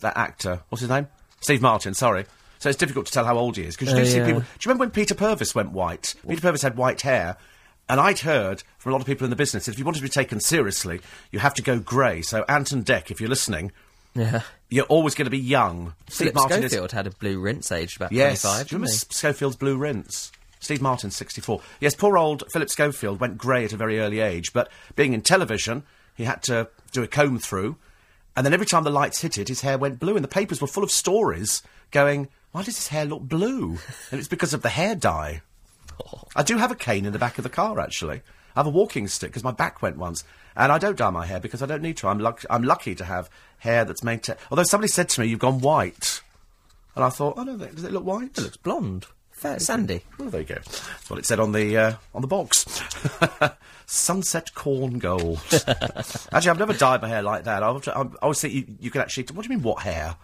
That 0.00 0.16
actor, 0.16 0.60
what's 0.68 0.80
his 0.80 0.90
name? 0.90 1.08
Steve 1.40 1.62
Martin. 1.62 1.94
Sorry. 1.94 2.24
So 2.60 2.68
it's 2.68 2.78
difficult 2.78 3.06
to 3.06 3.12
tell 3.12 3.24
how 3.24 3.36
old 3.38 3.56
he 3.56 3.62
is 3.64 3.76
because 3.76 3.92
you 3.92 3.98
Oh, 4.00 4.04
do 4.04 4.06
see 4.10 4.16
yeah. 4.18 4.26
people. 4.26 4.40
Do 4.40 4.46
you 4.46 4.68
remember 4.68 4.82
when 4.84 4.90
Peter 4.90 5.14
Purves 5.14 5.54
went 5.54 5.70
white? 5.72 6.14
Peter 6.28 6.40
Purves 6.40 6.62
had 6.62 6.76
white 6.76 7.02
hair. 7.02 7.36
And 7.88 8.00
I'd 8.00 8.18
heard 8.18 8.62
from 8.78 8.90
a 8.90 8.94
lot 8.94 9.00
of 9.00 9.06
people 9.06 9.24
in 9.24 9.30
the 9.30 9.36
business 9.36 9.64
that 9.66 9.72
if 9.72 9.78
you 9.78 9.84
want 9.84 9.96
to 9.96 10.02
be 10.02 10.08
taken 10.10 10.40
seriously, 10.40 11.00
you 11.30 11.38
have 11.38 11.54
to 11.54 11.62
go 11.62 11.78
grey. 11.78 12.20
So 12.22 12.44
Ant 12.48 12.70
and 12.72 12.84
Dec, 12.84 13.10
if 13.10 13.20
you're 13.20 13.30
listening, 13.30 13.72
Yeah. 14.14 14.42
you're 14.68 14.84
always 14.86 15.14
going 15.14 15.24
to 15.26 15.30
be 15.30 15.38
young. 15.38 15.94
Philip 16.10 16.34
Martin 16.34 16.64
is- 16.64 16.72
had 16.92 17.06
a 17.06 17.10
blue 17.10 17.40
rinse 17.40 17.72
aged 17.72 17.96
about 17.96 18.12
Yes. 18.12 18.42
25. 18.42 18.68
Do 18.68 18.74
you 18.74 18.78
remember 18.78 18.92
he? 18.92 18.98
Schofield's 19.14 19.56
Blue 19.56 19.76
Rinse? 19.78 20.32
Steve 20.60 20.82
Martin, 20.82 21.10
64. 21.12 21.62
Yes, 21.80 21.94
poor 21.94 22.18
old 22.18 22.42
Philip 22.52 22.68
Schofield 22.68 23.20
went 23.20 23.38
grey 23.38 23.64
at 23.64 23.72
a 23.72 23.76
very 23.76 24.00
early 24.00 24.18
age, 24.20 24.52
but 24.52 24.68
being 24.96 25.12
in 25.14 25.22
television, 25.22 25.84
he 26.16 26.24
had 26.24 26.42
to 26.42 26.68
do 26.92 27.02
a 27.02 27.06
comb 27.06 27.38
through, 27.38 27.76
and 28.38 28.46
then 28.46 28.54
every 28.54 28.66
time 28.66 28.84
the 28.84 28.90
lights 28.90 29.20
hit 29.20 29.36
it, 29.36 29.48
his 29.48 29.62
hair 29.62 29.76
went 29.76 29.98
blue, 29.98 30.14
and 30.14 30.22
the 30.22 30.28
papers 30.28 30.60
were 30.60 30.68
full 30.68 30.84
of 30.84 30.92
stories 30.92 31.60
going, 31.90 32.28
why 32.52 32.62
does 32.62 32.76
his 32.76 32.86
hair 32.86 33.04
look 33.04 33.22
blue? 33.22 33.78
and 34.12 34.20
it's 34.20 34.28
because 34.28 34.54
of 34.54 34.62
the 34.62 34.68
hair 34.68 34.94
dye. 34.94 35.42
I 36.36 36.44
do 36.44 36.56
have 36.56 36.70
a 36.70 36.76
cane 36.76 37.04
in 37.04 37.12
the 37.12 37.18
back 37.18 37.38
of 37.38 37.42
the 37.42 37.50
car, 37.50 37.80
actually. 37.80 38.22
I 38.54 38.60
have 38.60 38.68
a 38.68 38.70
walking 38.70 39.08
stick 39.08 39.30
because 39.30 39.42
my 39.42 39.50
back 39.50 39.82
went 39.82 39.96
once. 39.96 40.22
And 40.54 40.70
I 40.70 40.78
don't 40.78 40.96
dye 40.96 41.10
my 41.10 41.26
hair 41.26 41.40
because 41.40 41.62
I 41.62 41.66
don't 41.66 41.82
need 41.82 41.96
to. 41.96 42.06
I'm, 42.06 42.20
luck- 42.20 42.44
I'm 42.48 42.62
lucky 42.62 42.94
to 42.94 43.04
have 43.04 43.28
hair 43.58 43.84
that's 43.84 44.04
made 44.04 44.22
to. 44.22 44.36
Although 44.52 44.62
somebody 44.62 44.86
said 44.88 45.08
to 45.08 45.20
me, 45.20 45.26
you've 45.26 45.40
gone 45.40 45.60
white. 45.60 46.20
And 46.94 47.04
I 47.04 47.08
thought, 47.08 47.38
I 47.38 47.44
don't 47.44 47.58
think, 47.58 47.74
does 47.74 47.82
it 47.82 47.92
look 47.92 48.04
white? 48.04 48.38
It 48.38 48.42
looks 48.42 48.56
blonde. 48.56 49.06
Fair, 49.32 49.58
sandy. 49.58 50.04
Well, 50.16 50.30
there 50.30 50.42
you 50.42 50.46
go. 50.46 50.54
That's 50.54 51.10
what 51.10 51.18
it 51.18 51.26
said 51.26 51.40
on 51.40 51.50
the 51.50 51.76
uh, 51.76 51.94
on 52.14 52.22
the 52.22 52.28
box. 52.28 52.82
Sunset 53.90 54.52
corn 54.52 54.98
gold. 54.98 55.40
actually, 55.50 56.50
I've 56.50 56.58
never 56.58 56.74
dyed 56.74 57.00
my 57.00 57.08
hair 57.08 57.22
like 57.22 57.44
that. 57.44 57.62
I, 57.62 57.70
I, 57.70 58.02
I 58.02 58.06
always 58.20 58.38
think 58.38 58.52
you, 58.52 58.66
you 58.80 58.90
can 58.90 59.00
actually. 59.00 59.24
What 59.32 59.46
do 59.46 59.50
you 59.50 59.56
mean, 59.56 59.64
what 59.64 59.82
hair? 59.82 60.14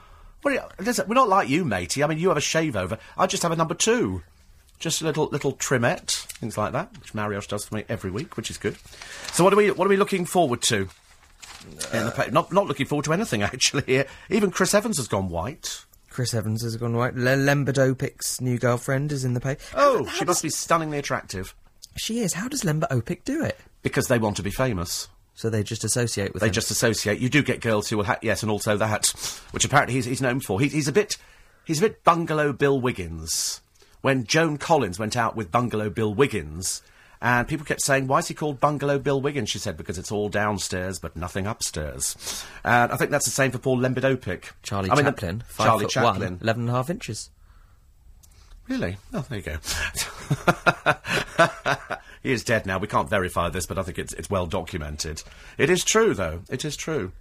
What 0.42 0.50
do 0.50 0.56
you, 0.56 0.84
listen, 0.84 1.08
we're 1.08 1.14
not 1.14 1.30
like 1.30 1.48
you, 1.48 1.64
matey. 1.64 2.04
I 2.04 2.06
mean, 2.06 2.18
you 2.18 2.28
have 2.28 2.36
a 2.36 2.42
shave 2.42 2.76
over. 2.76 2.98
I 3.16 3.26
just 3.26 3.42
have 3.42 3.52
a 3.52 3.56
number 3.56 3.72
two. 3.72 4.22
Just 4.80 5.00
a 5.00 5.06
little 5.06 5.28
little 5.28 5.54
trimette, 5.54 6.26
things 6.26 6.58
like 6.58 6.72
that, 6.72 6.92
which 7.00 7.14
Mariosh 7.14 7.48
does 7.48 7.64
for 7.64 7.76
me 7.76 7.84
every 7.88 8.10
week, 8.10 8.36
which 8.36 8.50
is 8.50 8.58
good. 8.58 8.76
So, 9.32 9.42
what 9.42 9.54
are 9.54 9.56
we 9.56 9.70
what 9.70 9.86
are 9.86 9.90
we 9.90 9.96
looking 9.96 10.26
forward 10.26 10.60
to? 10.64 10.90
In 11.94 12.04
the 12.04 12.12
pa- 12.14 12.26
not 12.30 12.52
not 12.52 12.66
looking 12.66 12.84
forward 12.84 13.06
to 13.06 13.14
anything 13.14 13.42
actually. 13.54 14.04
Even 14.28 14.50
Chris 14.50 14.74
Evans 14.74 14.98
has 14.98 15.08
gone 15.08 15.30
white. 15.30 15.86
Chris 16.10 16.34
Evans 16.34 16.62
has 16.62 16.76
gone 16.76 16.94
white. 16.94 17.14
Le- 17.14 17.30
Lembit 17.36 17.76
Öpik's 17.76 18.42
new 18.42 18.58
girlfriend 18.58 19.10
is 19.10 19.24
in 19.24 19.32
the 19.32 19.40
pay. 19.40 19.56
Oh, 19.74 20.06
she 20.08 20.26
must 20.26 20.42
be 20.42 20.50
stunningly 20.50 20.98
attractive 20.98 21.54
She 21.96 22.20
is. 22.20 22.34
How 22.34 22.48
does 22.48 22.62
Lembit 22.64 22.90
Öpik 22.90 23.24
do 23.24 23.42
it? 23.44 23.58
because 23.82 24.08
they 24.08 24.18
want 24.18 24.36
to 24.36 24.42
be 24.42 24.50
famous. 24.50 25.08
So 25.34 25.50
they 25.50 25.62
just 25.62 25.84
associate 25.84 26.32
with 26.32 26.40
They 26.40 26.46
him. 26.46 26.54
just 26.54 26.70
associate. 26.70 27.18
You 27.18 27.28
do 27.28 27.42
get 27.42 27.60
girls 27.60 27.88
who 27.90 27.98
will, 27.98 28.04
ha- 28.04 28.18
yes, 28.22 28.42
and 28.42 28.50
also 28.50 28.76
that, 28.78 29.08
which 29.50 29.64
apparently 29.64 29.94
he's, 29.94 30.04
he's 30.06 30.22
known 30.22 30.40
for. 30.40 30.58
He, 30.60 30.68
he's 30.68 30.88
a 30.88 30.92
bit, 30.92 31.18
he's 31.66 31.78
a 31.80 31.88
bit 31.88 32.02
Bungalow 32.04 32.52
Bill 32.54 32.80
Wiggins. 32.80 33.60
When 34.00 34.24
Joan 34.24 34.56
Collins 34.56 34.98
went 34.98 35.16
out 35.18 35.36
with 35.36 35.50
Bungalow 35.50 35.90
Bill 35.90 36.14
Wiggins, 36.14 36.80
And 37.20 37.46
people 37.48 37.66
kept 37.66 37.82
saying, 37.82 38.06
why 38.06 38.18
is 38.20 38.28
he 38.28 38.34
called 38.34 38.58
Bungalow 38.60 38.98
Bill 38.98 39.20
Wiggins? 39.20 39.50
She 39.50 39.58
said, 39.58 39.76
because 39.76 39.98
it's 39.98 40.12
all 40.12 40.28
downstairs 40.30 40.98
but 40.98 41.16
nothing 41.16 41.46
upstairs. 41.46 42.16
And 42.64 42.90
I 42.92 42.96
think 42.96 43.10
that's 43.10 43.24
the 43.26 43.30
same 43.30 43.50
for 43.50 43.58
Paul 43.58 43.78
Lembit 43.80 44.04
Öpik. 44.04 44.52
Charlie 44.62 44.90
I 44.90 44.94
mean, 44.94 45.04
the- 45.04 45.10
Chaplin, 45.10 45.42
five 45.48 45.66
Charlie 45.66 45.86
Chaplin. 45.86 46.32
one, 46.34 46.38
11 46.42 46.60
and 46.62 46.70
a 46.70 46.72
half 46.74 46.88
inches. 46.90 47.30
Really? 48.68 48.96
Oh, 49.12 49.24
there 49.28 49.38
you 49.38 49.44
go. 49.44 49.58
he 52.22 52.32
is 52.32 52.44
dead 52.44 52.64
now. 52.66 52.78
We 52.78 52.86
can't 52.86 53.10
verify 53.10 53.50
this, 53.50 53.66
but 53.66 53.78
I 53.78 53.82
think 53.82 53.98
it's, 53.98 54.12
it's 54.14 54.30
well 54.30 54.46
documented. 54.46 55.22
It 55.58 55.68
is 55.68 55.84
true, 55.84 56.14
though. 56.14 56.40
It 56.48 56.64
is 56.64 56.76
true. 56.76 57.12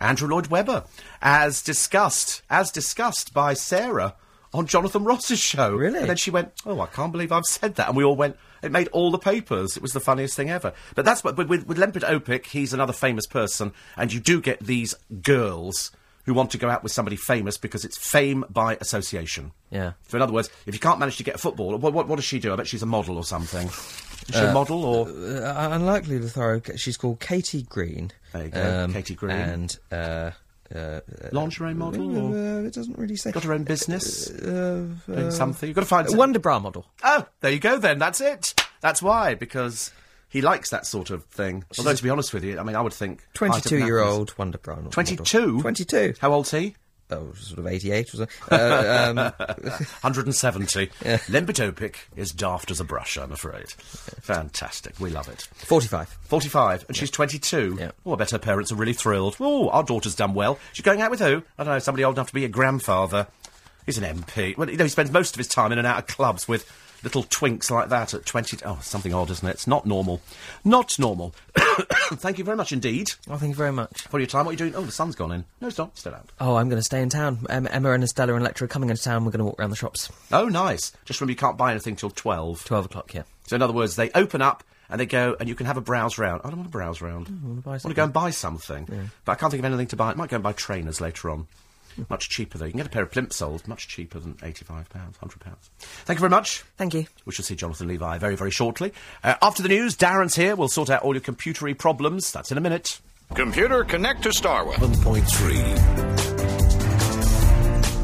Andrew 0.00 0.28
Lloyd 0.28 0.46
Webber, 0.46 0.84
as 1.20 1.60
discussed, 1.62 2.42
as 2.48 2.70
discussed 2.70 3.34
by 3.34 3.52
Sarah 3.52 4.14
on 4.54 4.66
Jonathan 4.66 5.04
Ross's 5.04 5.38
show. 5.38 5.74
Really? 5.74 6.00
And 6.00 6.08
then 6.08 6.16
she 6.16 6.30
went, 6.30 6.52
"Oh, 6.64 6.80
I 6.80 6.86
can't 6.86 7.12
believe 7.12 7.32
I've 7.32 7.44
said 7.44 7.74
that," 7.74 7.88
and 7.88 7.96
we 7.96 8.04
all 8.04 8.16
went. 8.16 8.36
It 8.62 8.72
made 8.72 8.88
all 8.88 9.10
the 9.10 9.18
papers. 9.18 9.76
It 9.76 9.82
was 9.82 9.92
the 9.92 10.00
funniest 10.00 10.36
thing 10.36 10.50
ever. 10.50 10.72
But 10.94 11.04
that's 11.04 11.22
what. 11.22 11.36
But 11.36 11.48
with, 11.48 11.66
with 11.66 11.78
Lembit 11.78 12.02
Öpik, 12.02 12.46
he's 12.46 12.72
another 12.72 12.92
famous 12.94 13.26
person, 13.26 13.72
and 13.96 14.12
you 14.12 14.20
do 14.20 14.40
get 14.40 14.60
these 14.60 14.94
girls 15.22 15.90
who 16.30 16.34
want 16.34 16.50
to 16.52 16.58
go 16.58 16.68
out 16.70 16.82
with 16.82 16.92
somebody 16.92 17.16
famous 17.16 17.58
because 17.58 17.84
it's 17.84 17.98
fame 17.98 18.44
by 18.48 18.76
association. 18.80 19.50
Yeah. 19.70 19.92
So 20.08 20.16
in 20.16 20.22
other 20.22 20.32
words, 20.32 20.48
if 20.66 20.74
you 20.74 20.80
can't 20.80 20.98
manage 21.00 21.16
to 21.16 21.24
get 21.24 21.34
a 21.34 21.38
footballer, 21.38 21.76
what, 21.76 21.92
what, 21.92 22.06
what 22.06 22.16
does 22.16 22.24
she 22.24 22.38
do? 22.38 22.52
I 22.52 22.56
bet 22.56 22.68
she's 22.68 22.82
a 22.82 22.86
model 22.86 23.16
or 23.16 23.24
something. 23.24 23.66
Is 23.66 24.34
she 24.34 24.40
a 24.40 24.52
model 24.52 24.84
or? 24.84 25.08
Uh, 25.08 25.68
unlikely 25.74 26.20
to 26.20 26.28
throw. 26.28 26.60
She's 26.76 26.96
called 26.96 27.18
Katie 27.18 27.62
Green. 27.62 28.12
Um, 28.32 28.40
There 28.40 28.44
you 28.44 28.50
go, 28.50 28.88
Katie 28.92 29.14
Green. 29.16 29.32
And 29.36 29.78
uh, 29.90 30.30
uh, 30.72 31.00
lingerie 31.32 31.74
model 31.74 32.16
or 32.16 32.36
uh, 32.60 32.62
it 32.62 32.74
doesn't 32.74 32.96
really 32.96 33.16
say. 33.16 33.32
got 33.32 33.42
her 33.42 33.52
own 33.52 33.64
business 33.64 34.30
Uh, 34.30 34.86
doing 35.08 35.30
something? 35.32 35.68
You've 35.68 35.74
got 35.74 35.80
to 35.82 35.86
find 35.88 36.08
some- 36.08 36.16
Wonder 36.18 36.38
bra 36.38 36.60
model. 36.60 36.86
Oh, 37.02 37.26
there 37.40 37.50
you 37.50 37.58
go 37.58 37.78
then. 37.78 37.98
That's 37.98 38.20
it. 38.20 38.54
That's 38.80 39.02
why 39.02 39.34
because 39.34 39.90
he 40.30 40.40
likes 40.40 40.70
that 40.70 40.86
sort 40.86 41.10
of 41.10 41.24
thing. 41.26 41.64
Although 41.78 41.94
to 41.94 42.02
be 42.02 42.08
honest 42.10 42.32
with 42.32 42.44
you, 42.44 42.58
I 42.58 42.62
mean, 42.62 42.76
I 42.76 42.80
would 42.80 42.92
think 42.94 43.22
Twenty-two-year-old 43.34 44.36
Wonder 44.38 44.58
bra 44.58 44.76
model. 44.76 44.90
22? 44.90 45.60
Twenty-two. 45.60 46.14
How 46.20 46.32
old's 46.32 46.50
he? 46.50 46.76
Oh, 47.12 47.32
sort 47.34 47.58
of 47.58 47.66
eighty-eight 47.66 48.14
or 48.14 48.18
so. 48.18 48.26
Uh, 48.52 49.10
um, 49.10 49.16
170. 50.02 50.86
Lembit 51.28 51.58
Öpik 51.58 51.96
is 52.14 52.30
daft 52.30 52.70
as 52.70 52.78
a 52.78 52.84
brush, 52.84 53.18
I'm 53.18 53.32
afraid. 53.32 53.68
Fantastic. 54.22 54.98
We 55.00 55.10
love 55.10 55.28
it. 55.28 55.42
Forty-five. 55.54 56.08
45, 56.08 56.84
and 56.86 56.96
she's 56.96 57.10
22. 57.10 57.76
Yeah. 57.80 57.90
Oh, 58.06 58.12
I 58.14 58.16
bet 58.16 58.30
her 58.30 58.38
parents 58.38 58.70
are 58.70 58.76
really 58.76 58.92
thrilled. 58.92 59.36
Oh, 59.40 59.68
our 59.70 59.82
daughter's 59.82 60.14
done 60.14 60.34
well. 60.34 60.58
She's 60.72 60.84
going 60.84 61.00
out 61.02 61.10
with 61.10 61.18
who? 61.20 61.42
I 61.58 61.64
don't 61.64 61.72
know, 61.74 61.78
somebody 61.80 62.04
old 62.04 62.14
enough 62.16 62.28
to 62.28 62.34
be 62.34 62.44
a 62.44 62.48
grandfather. 62.48 63.26
He's 63.86 63.98
an 63.98 64.04
MP. 64.04 64.56
Well, 64.56 64.70
you 64.70 64.76
know, 64.76 64.84
he 64.84 64.90
spends 64.90 65.10
most 65.10 65.34
of 65.34 65.38
his 65.38 65.48
time 65.48 65.72
in 65.72 65.78
and 65.78 65.86
out 65.86 65.98
of 65.98 66.06
clubs 66.06 66.46
with 66.46 66.70
little 67.02 67.22
twinks 67.24 67.70
like 67.70 67.88
that 67.88 68.14
at 68.14 68.26
20. 68.26 68.58
Oh, 68.64 68.78
something 68.82 69.12
odd, 69.14 69.30
isn't 69.30 69.46
it? 69.48 69.52
It's 69.52 69.66
not 69.66 69.86
normal. 69.86 70.20
Not 70.64 70.98
normal. 70.98 71.34
Thank 71.56 72.38
you 72.38 72.44
very 72.44 72.56
much 72.56 72.72
indeed 72.72 73.12
Oh, 73.28 73.36
thank 73.36 73.50
you 73.50 73.54
very 73.56 73.72
much. 73.72 74.02
for 74.02 74.18
your 74.18 74.26
time. 74.26 74.44
What 74.44 74.50
are 74.50 74.52
you 74.52 74.58
doing? 74.58 74.74
Oh, 74.74 74.82
the 74.82 74.92
sun's 74.92 75.14
gone 75.14 75.32
in. 75.32 75.44
No, 75.60 75.68
it's 75.68 75.78
not. 75.78 75.96
Still 75.96 76.14
out. 76.14 76.30
Oh, 76.40 76.56
I'm 76.56 76.68
going 76.68 76.80
to 76.80 76.84
stay 76.84 77.00
in 77.02 77.08
town. 77.08 77.46
Um, 77.48 77.68
Emma 77.70 77.92
and 77.92 78.02
Estella 78.02 78.32
and 78.34 78.42
Electra 78.42 78.64
are 78.64 78.68
coming 78.68 78.90
into 78.90 79.02
town. 79.02 79.24
We're 79.24 79.30
going 79.30 79.38
to 79.38 79.44
walk 79.44 79.60
around 79.60 79.70
the 79.70 79.76
shops. 79.76 80.10
Oh, 80.32 80.48
nice. 80.48 80.92
Just 81.04 81.20
remember 81.20 81.32
you 81.32 81.36
can't 81.36 81.56
buy 81.56 81.70
anything 81.70 81.96
till 81.96 82.10
12. 82.10 82.64
Twelve 82.64 82.84
o'clock. 82.86 83.14
Yeah. 83.14 83.22
So, 83.46 83.56
in 83.56 83.62
other 83.62 83.72
words, 83.72 83.96
they 83.96 84.10
open 84.12 84.42
up 84.42 84.64
and 84.88 85.00
they 85.00 85.06
go, 85.06 85.36
and 85.38 85.48
you 85.48 85.54
can 85.54 85.66
have 85.66 85.76
a 85.76 85.80
browse 85.80 86.18
round. 86.18 86.40
I 86.44 86.48
don't 86.48 86.58
want 86.58 86.68
to 86.68 86.72
browse 86.72 87.00
round. 87.00 87.28
I 87.28 87.46
want 87.46 87.58
to 87.58 87.62
buy 87.62 87.70
want 87.70 87.82
to 87.82 87.94
go 87.94 88.04
and 88.04 88.12
buy 88.12 88.30
something. 88.30 89.10
But 89.24 89.32
I 89.32 89.34
can't 89.36 89.50
think 89.52 89.60
of 89.60 89.64
anything 89.64 89.86
to 89.88 89.96
buy. 89.96 90.10
I 90.10 90.14
might 90.14 90.30
go 90.30 90.36
and 90.36 90.42
buy 90.42 90.52
trainers 90.52 91.00
later 91.00 91.30
on. 91.30 91.46
Much 92.08 92.28
cheaper, 92.28 92.58
though. 92.58 92.64
You 92.66 92.72
can 92.72 92.78
get 92.78 92.86
a 92.86 92.90
pair 92.90 93.02
of 93.02 93.10
plimsolls 93.10 93.66
much 93.68 93.88
cheaper 93.88 94.18
than 94.18 94.34
£85, 94.34 94.86
£100. 94.88 95.16
Thank 95.78 96.18
you 96.18 96.20
very 96.20 96.30
much. 96.30 96.64
Thank 96.76 96.94
you. 96.94 97.06
We 97.24 97.32
shall 97.32 97.44
see 97.44 97.56
Jonathan 97.56 97.88
Levi 97.88 98.18
very, 98.18 98.36
very 98.36 98.50
shortly. 98.50 98.92
Uh, 99.22 99.34
after 99.42 99.62
the 99.62 99.68
news, 99.68 99.96
Darren's 99.96 100.36
here. 100.36 100.56
We'll 100.56 100.68
sort 100.68 100.90
out 100.90 101.02
all 101.02 101.14
your 101.14 101.20
computery 101.22 101.76
problems. 101.76 102.32
That's 102.32 102.50
in 102.50 102.58
a 102.58 102.60
minute. 102.60 103.00
Computer, 103.34 103.84
connect 103.84 104.22
to 104.24 104.30
Starwell. 104.30 104.74
1.3. 104.74 106.40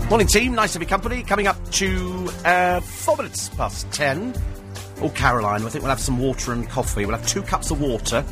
Morning, 0.08 0.28
team. 0.28 0.54
Nice 0.54 0.72
to 0.74 0.78
be 0.78 0.86
company. 0.86 1.24
Coming 1.24 1.48
up 1.48 1.56
to 1.72 2.28
uh, 2.44 2.80
four 2.80 3.16
minutes 3.16 3.48
past 3.48 3.90
ten. 3.90 4.32
Oh, 5.00 5.10
Caroline, 5.10 5.62
I 5.64 5.68
think 5.68 5.82
we'll 5.82 5.90
have 5.90 5.98
some 6.00 6.20
water 6.20 6.52
and 6.52 6.68
coffee. 6.68 7.04
We'll 7.04 7.16
have 7.16 7.26
two 7.26 7.42
cups 7.42 7.72
of 7.72 7.80
water 7.80 8.24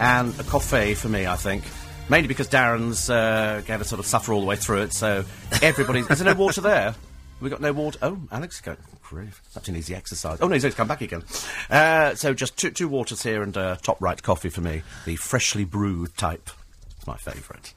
and 0.00 0.38
a 0.40 0.42
coffee 0.42 0.94
for 0.94 1.08
me, 1.08 1.26
I 1.28 1.36
think. 1.36 1.62
Mainly 2.08 2.28
because 2.28 2.48
Darren's 2.48 3.08
uh, 3.08 3.62
going 3.66 3.78
to 3.78 3.84
sort 3.86 3.98
of 4.00 4.06
suffer 4.06 4.32
all 4.32 4.40
the 4.40 4.46
way 4.46 4.56
through 4.56 4.82
it, 4.82 4.92
so 4.92 5.24
everybody's. 5.62 6.08
Is 6.10 6.18
there 6.18 6.34
no 6.34 6.38
water 6.38 6.60
there? 6.60 6.94
We 7.40 7.48
got 7.48 7.60
no 7.60 7.72
water. 7.72 7.98
Oh, 8.02 8.18
Alex, 8.30 8.60
go. 8.60 8.76
Grief. 9.02 9.42
That's 9.54 9.68
an 9.68 9.76
easy 9.76 9.94
exercise. 9.94 10.38
Oh, 10.40 10.48
no, 10.48 10.54
he's 10.54 10.62
going 10.62 10.72
to 10.72 10.76
come 10.76 10.88
back 10.88 11.00
again. 11.02 11.22
Uh, 11.70 12.14
so 12.14 12.32
just 12.34 12.56
two, 12.56 12.70
two 12.70 12.88
waters 12.88 13.22
here 13.22 13.42
and 13.42 13.54
uh, 13.56 13.76
top 13.76 14.00
right 14.00 14.20
coffee 14.22 14.48
for 14.48 14.62
me. 14.62 14.82
The 15.04 15.16
freshly 15.16 15.64
brewed 15.64 16.16
type. 16.16 16.48
It's 16.96 17.06
my 17.06 17.16
favourite. 17.18 17.74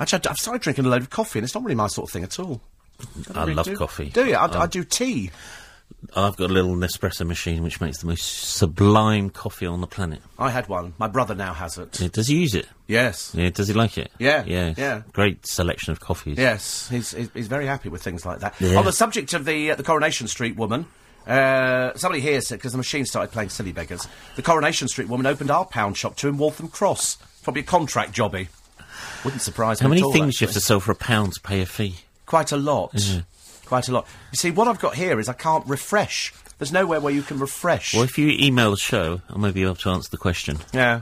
Actually, 0.00 0.22
I 0.26 0.30
I've 0.30 0.36
started 0.38 0.62
drinking 0.62 0.86
a 0.86 0.88
load 0.88 1.02
of 1.02 1.10
coffee, 1.10 1.38
and 1.40 1.44
it's 1.44 1.54
not 1.54 1.62
really 1.62 1.74
my 1.74 1.88
sort 1.88 2.08
of 2.08 2.12
thing 2.12 2.24
at 2.24 2.38
all. 2.40 2.60
I 3.34 3.40
really 3.40 3.54
love 3.54 3.66
do- 3.66 3.76
coffee. 3.76 4.08
Do 4.10 4.24
you? 4.24 4.34
I, 4.34 4.44
Um, 4.44 4.62
I 4.62 4.66
do 4.66 4.82
tea. 4.84 5.30
I've 6.16 6.36
got 6.36 6.50
a 6.50 6.52
little 6.52 6.74
Nespresso 6.74 7.26
machine 7.26 7.62
which 7.62 7.80
makes 7.80 7.98
the 7.98 8.06
most 8.06 8.22
sublime 8.22 9.30
coffee 9.30 9.66
on 9.66 9.80
the 9.80 9.86
planet. 9.86 10.20
I 10.38 10.50
had 10.50 10.68
one. 10.68 10.94
My 10.98 11.06
brother 11.06 11.34
now 11.34 11.54
has 11.54 11.78
it. 11.78 12.00
Yeah, 12.00 12.08
does 12.08 12.28
he 12.28 12.36
use 12.40 12.54
it? 12.54 12.66
Yes. 12.86 13.32
Yeah, 13.34 13.50
does 13.50 13.68
he 13.68 13.74
like 13.74 13.96
it? 13.98 14.10
Yeah, 14.18 14.44
Yeah. 14.44 14.74
yeah. 14.76 15.02
Great 15.12 15.46
selection 15.46 15.92
of 15.92 16.00
coffees. 16.00 16.38
Yes, 16.38 16.88
he's, 16.88 17.12
he's, 17.12 17.30
he's 17.32 17.46
very 17.48 17.66
happy 17.66 17.88
with 17.88 18.02
things 18.02 18.26
like 18.26 18.40
that. 18.40 18.54
Yeah. 18.60 18.78
On 18.78 18.84
the 18.84 18.92
subject 18.92 19.32
of 19.34 19.44
the 19.44 19.70
uh, 19.70 19.74
the 19.76 19.82
Coronation 19.84 20.26
Street 20.28 20.56
woman, 20.56 20.86
uh, 21.26 21.94
somebody 21.94 22.20
here 22.20 22.40
said 22.40 22.58
because 22.58 22.72
the 22.72 22.78
machine 22.78 23.04
started 23.06 23.32
playing 23.32 23.50
silly 23.50 23.72
beggars. 23.72 24.06
The 24.36 24.42
Coronation 24.42 24.88
Street 24.88 25.08
woman 25.08 25.26
opened 25.26 25.50
our 25.50 25.64
pound 25.64 25.96
shop 25.96 26.16
too 26.16 26.28
in 26.28 26.36
Waltham 26.38 26.68
Cross. 26.68 27.18
Probably 27.42 27.62
a 27.62 27.64
contract 27.64 28.12
jobby. 28.12 28.48
Wouldn't 29.24 29.42
surprise 29.42 29.80
me. 29.80 29.84
How 29.84 29.88
many 29.88 30.02
all, 30.02 30.12
things 30.12 30.40
you 30.40 30.46
have 30.46 30.54
to 30.54 30.60
sell 30.60 30.80
for 30.80 30.92
a 30.92 30.96
pound 30.96 31.34
to 31.34 31.40
pay 31.40 31.60
a 31.60 31.66
fee? 31.66 31.96
Quite 32.26 32.52
a 32.52 32.56
lot. 32.56 32.94
Quite 33.72 33.88
a 33.88 33.92
lot. 33.92 34.06
You 34.32 34.36
see, 34.36 34.50
what 34.50 34.68
I've 34.68 34.78
got 34.80 34.96
here 34.96 35.18
is 35.18 35.30
I 35.30 35.32
can't 35.32 35.66
refresh. 35.66 36.34
There's 36.58 36.72
nowhere 36.72 37.00
where 37.00 37.10
you 37.14 37.22
can 37.22 37.38
refresh. 37.38 37.94
Well, 37.94 38.02
if 38.02 38.18
you 38.18 38.28
email 38.28 38.70
the 38.72 38.76
show, 38.76 39.22
I 39.30 39.38
may 39.38 39.50
be 39.50 39.62
able 39.62 39.76
to 39.76 39.88
answer 39.88 40.10
the 40.10 40.18
question. 40.18 40.58
yeah, 40.74 41.00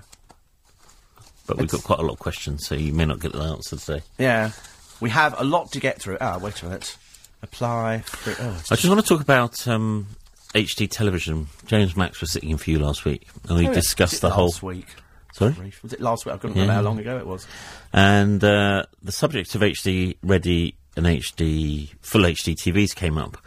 But 1.48 1.56
we've 1.56 1.64
It's- 1.64 1.80
got 1.82 1.84
quite 1.84 1.98
a 1.98 2.02
lot 2.02 2.12
of 2.12 2.18
questions, 2.20 2.64
so 2.68 2.76
you 2.76 2.92
may 2.92 3.04
not 3.06 3.18
get 3.18 3.32
the 3.32 3.40
answer 3.40 3.76
today. 3.76 4.04
yeah. 4.18 4.52
We 5.00 5.10
have 5.10 5.34
a 5.36 5.42
lot 5.42 5.72
to 5.72 5.80
get 5.80 6.00
through. 6.00 6.18
Ah, 6.20 6.38
wait 6.38 6.62
a 6.62 6.66
minute. 6.66 6.96
Apply. 7.42 8.02
Free, 8.06 8.34
oh, 8.38 8.62
I 8.70 8.76
just 8.76 8.86
want 8.86 9.00
to 9.00 9.06
talk 9.06 9.20
about 9.20 9.66
um, 9.66 10.06
HD 10.54 10.86
television. 10.88 11.48
James 11.66 11.96
Max 11.96 12.20
was 12.20 12.30
sitting 12.30 12.50
in 12.50 12.56
for 12.56 12.70
you 12.70 12.78
last 12.78 13.04
week, 13.04 13.26
and 13.48 13.58
we 13.58 13.66
Oh, 13.66 13.74
discussed 13.74 14.20
the 14.20 14.30
whole. 14.30 14.46
last 14.46 14.62
week. 14.62 14.86
Sorry? 15.32 15.72
Was 15.82 15.92
it 15.92 16.00
last 16.00 16.24
week? 16.24 16.36
I 16.36 16.38
couldn't 16.38 16.54
Yeah. 16.54 16.62
remember 16.62 16.74
how 16.84 16.88
long 16.88 16.98
ago 17.00 17.16
it 17.18 17.26
was. 17.26 17.48
And 17.92 18.44
uh, 18.44 18.84
the 19.02 19.10
subject 19.10 19.56
of 19.56 19.62
HD 19.64 20.16
ready 20.22 20.76
and 20.96 21.06
HD 21.06 21.90
full 22.00 22.22
HD 22.22 22.54
TVs 22.54 22.94
came 22.94 23.18
up, 23.18 23.38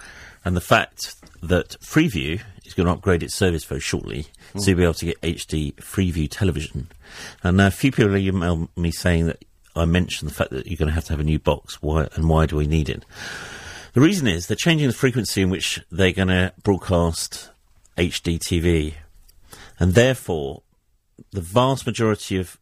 and 0.46 0.56
the 0.56 0.62
fact 0.62 1.16
that 1.42 1.78
Freeview 1.82 2.42
is 2.66 2.74
going 2.74 2.88
to 2.88 2.94
upgrade 2.94 3.24
its 3.24 3.36
service 3.36 3.66
very 3.66 3.82
shortly, 3.82 4.28
so 4.58 4.68
you'll 4.68 4.78
be 4.78 4.84
able 4.84 4.94
to 4.94 5.06
get 5.06 5.22
HD 5.22 5.74
Freeview 5.76 6.30
television. 6.30 6.88
And 7.44 7.60
a 7.60 7.72
few 7.72 7.92
people 7.92 8.14
emailed 8.14 8.70
me 8.76 8.92
saying 8.92 9.28
that 9.28 9.44
I 9.76 9.86
mentioned 9.86 10.30
the 10.30 10.36
fact 10.36 10.52
that 10.52 10.68
you're 10.68 10.78
going 10.78 10.90
to 10.90 10.94
have 10.94 11.06
to 11.06 11.14
have 11.14 11.20
a 11.20 11.24
new 11.24 11.40
box. 11.40 11.82
Why 11.82 12.08
and 12.16 12.30
why 12.30 12.46
do 12.46 12.56
we 12.56 12.68
need 12.68 12.90
it? 12.90 13.04
The 13.94 14.02
reason 14.02 14.28
is 14.28 14.48
they're 14.48 14.56
changing 14.56 14.88
the 14.88 14.94
frequency 14.94 15.42
in 15.42 15.50
which 15.50 15.82
they're 15.92 16.14
going 16.14 16.30
to 16.30 16.54
broadcast 16.64 17.52
HD 17.98 18.40
TV, 18.40 18.96
and 19.80 19.94
therefore 19.94 20.64
the 21.32 21.42
vast 21.42 21.86
majority 21.86 22.38
of 22.38 22.58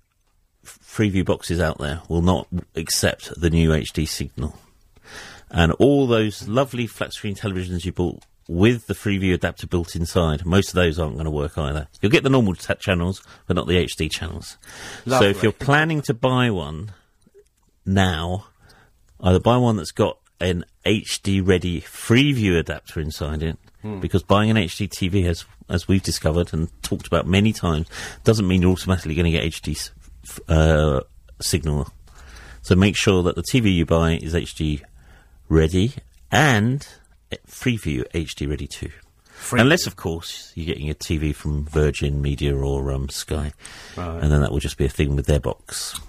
Freeview 0.66 1.26
boxes 1.26 1.60
out 1.60 1.78
there 1.80 2.02
will 2.08 2.22
not 2.22 2.48
accept 2.76 3.40
the 3.40 3.50
new 3.50 3.70
HD 3.70 4.08
signal. 4.08 4.58
And 5.52 5.74
all 5.74 6.08
those 6.08 6.48
lovely 6.48 6.88
flat 6.88 7.14
screen 7.14 7.36
televisions 7.36 7.84
you 7.86 7.92
bought 7.92 8.24
with 8.48 8.88
the 8.88 8.94
Freeview 8.94 9.34
adapter 9.34 9.68
built 9.68 9.96
inside, 9.96 10.46
most 10.46 10.70
of 10.70 10.76
those 10.76 10.98
aren't 10.98 11.16
going 11.16 11.26
to 11.26 11.32
work 11.32 11.58
either. 11.58 11.88
You'll 12.02 12.12
get 12.12 12.24
the 12.24 12.30
normal 12.30 12.56
t- 12.56 12.74
channels, 12.76 13.22
but 13.48 13.56
not 13.56 13.68
the 13.68 13.76
HD 13.76 14.10
channels. 14.10 14.58
So 15.20 15.26
if 15.26 15.44
you're 15.44 15.52
planning 15.52 16.02
to 16.04 16.14
buy 16.14 16.50
one 16.50 16.92
now, 17.86 18.48
either 19.22 19.40
buy 19.40 19.58
one 19.58 19.76
that's 19.78 19.92
got 19.92 20.18
an 20.40 20.66
HD 20.86 21.46
ready 21.46 21.82
Freeview 21.82 22.58
adapter 22.58 23.00
inside 23.00 23.44
it, 23.44 23.58
because 24.02 24.24
buying 24.24 24.50
an 24.50 24.58
HD 24.58 24.88
TV, 24.90 25.26
as 25.28 25.46
as 25.70 25.88
we've 25.88 26.04
discovered 26.04 26.54
and 26.54 26.70
talked 26.84 27.08
about 27.08 27.26
many 27.26 27.54
times, 27.54 27.88
doesn't 28.24 28.48
mean 28.48 28.62
you're 28.62 28.72
automatically 28.72 29.16
going 29.16 29.26
to 29.26 29.32
get 29.32 29.44
HD 29.44 29.90
uh, 30.50 31.02
signal. 31.40 31.88
So 32.62 32.76
make 32.76 32.96
sure 32.96 33.24
that 33.24 33.36
the 33.36 33.42
TV 33.42 33.74
you 33.74 33.86
buy 33.86 34.14
is 34.22 34.34
HD 34.34 34.82
ready 35.56 35.94
and 36.32 36.88
uh, 37.32 37.36
Freeview 37.46 38.10
HD 38.14 38.50
ready 38.50 38.68
too. 38.68 38.90
Unless, 39.52 39.86
of 39.88 39.96
course, 39.96 40.52
you're 40.56 40.68
getting 40.68 40.90
a 40.90 40.94
TV 40.94 41.34
from 41.36 41.66
Virgin 41.66 42.22
Media 42.22 42.56
or 42.56 42.92
um, 42.92 43.10
Sky, 43.10 43.52
and 43.98 44.32
then 44.32 44.40
that 44.42 44.52
will 44.52 44.60
just 44.60 44.78
be 44.78 44.86
a 44.86 44.90
thing 44.90 45.16
with 45.16 45.26
their 45.26 45.40
box. 45.40 46.00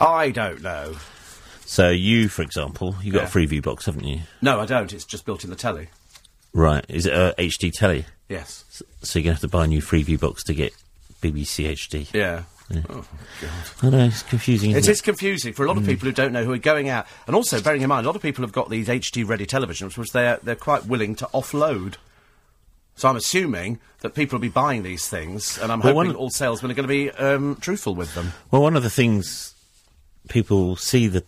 I 0.00 0.30
don't 0.30 0.62
know. 0.62 0.94
So 1.64 1.90
you, 1.90 2.28
for 2.28 2.42
example, 2.42 2.94
you 3.02 3.12
got 3.12 3.22
Yeah. 3.22 3.28
a 3.28 3.30
Freeview 3.30 3.62
box, 3.62 3.86
haven't 3.86 4.04
you? 4.04 4.20
No, 4.40 4.60
I 4.60 4.66
don't. 4.66 4.92
It's 4.92 5.04
just 5.04 5.24
built 5.26 5.42
in 5.42 5.50
the 5.50 5.56
telly. 5.56 5.88
Right? 6.54 6.84
Is 6.88 7.04
it 7.06 7.12
a 7.12 7.34
HD 7.36 7.72
telly? 7.72 8.06
Yes. 8.28 8.64
so 9.02 9.18
you're 9.18 9.24
going 9.24 9.36
to 9.36 9.40
have 9.42 9.50
to 9.50 9.56
buy 9.56 9.64
a 9.64 9.68
new 9.68 9.82
Freeview 9.82 10.18
box 10.20 10.44
to 10.44 10.54
get 10.54 10.72
BBC 11.20 11.66
HD. 11.72 12.08
Yeah. 12.14 12.44
I 12.70 13.90
know, 13.90 14.06
it's 14.06 14.22
confusing, 14.22 14.72
It 14.72 14.78
it? 14.78 14.88
is 14.88 15.00
confusing 15.00 15.52
for 15.52 15.64
a 15.64 15.68
lot 15.68 15.76
of 15.76 15.86
people 15.86 16.06
who 16.06 16.12
don't 16.12 16.32
know 16.32 16.44
who 16.44 16.52
are 16.52 16.58
going 16.58 16.88
out, 16.88 17.06
and 17.26 17.36
also 17.36 17.60
bearing 17.60 17.82
in 17.82 17.88
mind, 17.88 18.06
a 18.06 18.08
lot 18.08 18.16
of 18.16 18.22
people 18.22 18.42
have 18.42 18.52
got 18.52 18.70
these 18.70 18.88
HD 18.88 19.26
ready 19.26 19.46
televisions, 19.46 19.96
which 19.96 20.10
they're 20.12 20.38
they're 20.42 20.56
quite 20.56 20.86
willing 20.86 21.14
to 21.16 21.26
offload. 21.32 21.94
So 22.96 23.08
I'm 23.08 23.16
assuming 23.16 23.78
that 24.00 24.14
people 24.14 24.36
will 24.38 24.42
be 24.42 24.48
buying 24.48 24.82
these 24.82 25.06
things, 25.06 25.58
and 25.58 25.70
I'm 25.70 25.80
Well, 25.80 25.94
hoping 25.94 26.14
all 26.14 26.30
salesmen 26.30 26.70
are 26.70 26.74
going 26.74 26.88
to 26.88 26.88
be 26.88 27.10
um, 27.10 27.56
truthful 27.60 27.94
with 27.94 28.14
them. 28.14 28.32
Well, 28.50 28.62
one 28.62 28.74
of 28.74 28.82
the 28.82 28.90
things 28.90 29.54
people 30.28 30.76
see 30.76 31.06
the 31.06 31.22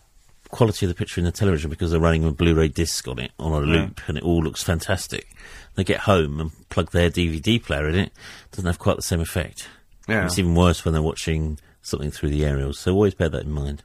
quality 0.49 0.87
of 0.87 0.89
the 0.89 0.95
picture 0.95 1.21
in 1.21 1.25
the 1.25 1.31
television 1.31 1.69
because 1.69 1.91
they're 1.91 1.99
running 1.99 2.25
a 2.25 2.31
Blu-ray 2.31 2.69
disc 2.69 3.07
on 3.07 3.19
it 3.19 3.31
on 3.39 3.51
a 3.53 3.59
loop, 3.65 4.01
and 4.07 4.17
it 4.17 4.23
all 4.23 4.41
looks 4.41 4.63
fantastic. 4.63 5.27
They 5.75 5.83
get 5.83 6.01
home 6.01 6.39
and 6.41 6.51
plug 6.69 6.91
their 6.91 7.09
DVD 7.11 7.63
player 7.63 7.87
in 7.87 7.95
it; 7.95 8.11
doesn't 8.51 8.65
have 8.65 8.79
quite 8.79 8.95
the 8.95 9.03
same 9.03 9.21
effect. 9.21 9.67
Yeah. 10.09 10.25
It's 10.25 10.39
even 10.39 10.55
worse 10.55 10.83
when 10.83 10.93
they're 10.93 11.01
watching 11.01 11.59
something 11.81 12.11
through 12.11 12.29
the 12.29 12.45
aerials. 12.45 12.79
So 12.79 12.93
always 12.93 13.13
bear 13.15 13.29
that 13.29 13.43
in 13.43 13.51
mind. 13.51 13.83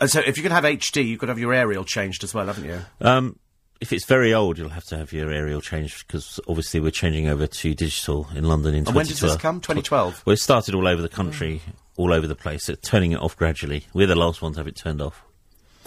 And 0.00 0.10
so 0.10 0.20
if 0.20 0.36
you're 0.38 0.48
going 0.48 0.62
to 0.62 0.68
have 0.68 0.78
HD, 0.78 1.06
you 1.06 1.18
could 1.18 1.28
have 1.28 1.38
your 1.38 1.52
aerial 1.52 1.84
changed 1.84 2.24
as 2.24 2.32
well, 2.32 2.46
haven't 2.46 2.64
you? 2.64 2.78
Um, 3.00 3.38
if 3.80 3.92
it's 3.92 4.06
very 4.06 4.32
old, 4.32 4.56
you'll 4.56 4.70
have 4.70 4.84
to 4.86 4.96
have 4.96 5.12
your 5.12 5.30
aerial 5.30 5.60
changed 5.60 6.06
because 6.06 6.40
obviously 6.48 6.80
we're 6.80 6.90
changing 6.90 7.28
over 7.28 7.46
to 7.46 7.74
digital 7.74 8.28
in 8.34 8.44
London 8.44 8.72
in 8.74 8.86
And 8.86 8.94
when 8.94 9.04
does 9.04 9.20
this 9.20 9.32
2012. 9.36 9.42
come? 9.42 9.60
2012? 9.60 10.22
Well, 10.24 10.32
it 10.34 10.38
started 10.38 10.74
all 10.74 10.88
over 10.88 11.02
the 11.02 11.08
country, 11.10 11.60
all 11.98 12.12
over 12.14 12.26
the 12.26 12.34
place. 12.34 12.68
It's 12.70 12.88
turning 12.88 13.12
it 13.12 13.20
off 13.20 13.36
gradually. 13.36 13.84
We're 13.92 14.06
the 14.06 14.14
last 14.14 14.40
ones 14.40 14.56
to 14.56 14.60
have 14.60 14.68
it 14.68 14.76
turned 14.76 15.02
off. 15.02 15.22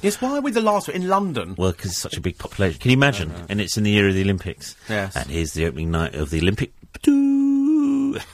Yes, 0.03 0.21
why 0.21 0.37
are 0.37 0.41
we 0.41 0.51
the 0.51 0.61
last 0.61 0.89
one 0.89 0.95
in 0.95 1.07
London? 1.07 1.55
Well, 1.57 1.71
because 1.71 1.89
it's 1.91 1.99
such 2.01 2.17
a 2.17 2.21
big 2.21 2.37
population. 2.37 2.79
Can 2.79 2.91
you 2.91 2.97
imagine? 2.97 3.33
And 3.49 3.59
it's 3.59 3.77
in 3.77 3.83
the 3.83 3.89
year 3.89 4.07
of 4.07 4.13
the 4.13 4.21
Olympics. 4.21 4.75
Yes. 4.87 5.15
And 5.15 5.27
here's 5.27 5.53
the 5.53 5.65
opening 5.65 5.89
night 5.89 6.13
of 6.13 6.29
the 6.29 6.39
Olympic. 6.39 6.71
Doo. 7.01 7.46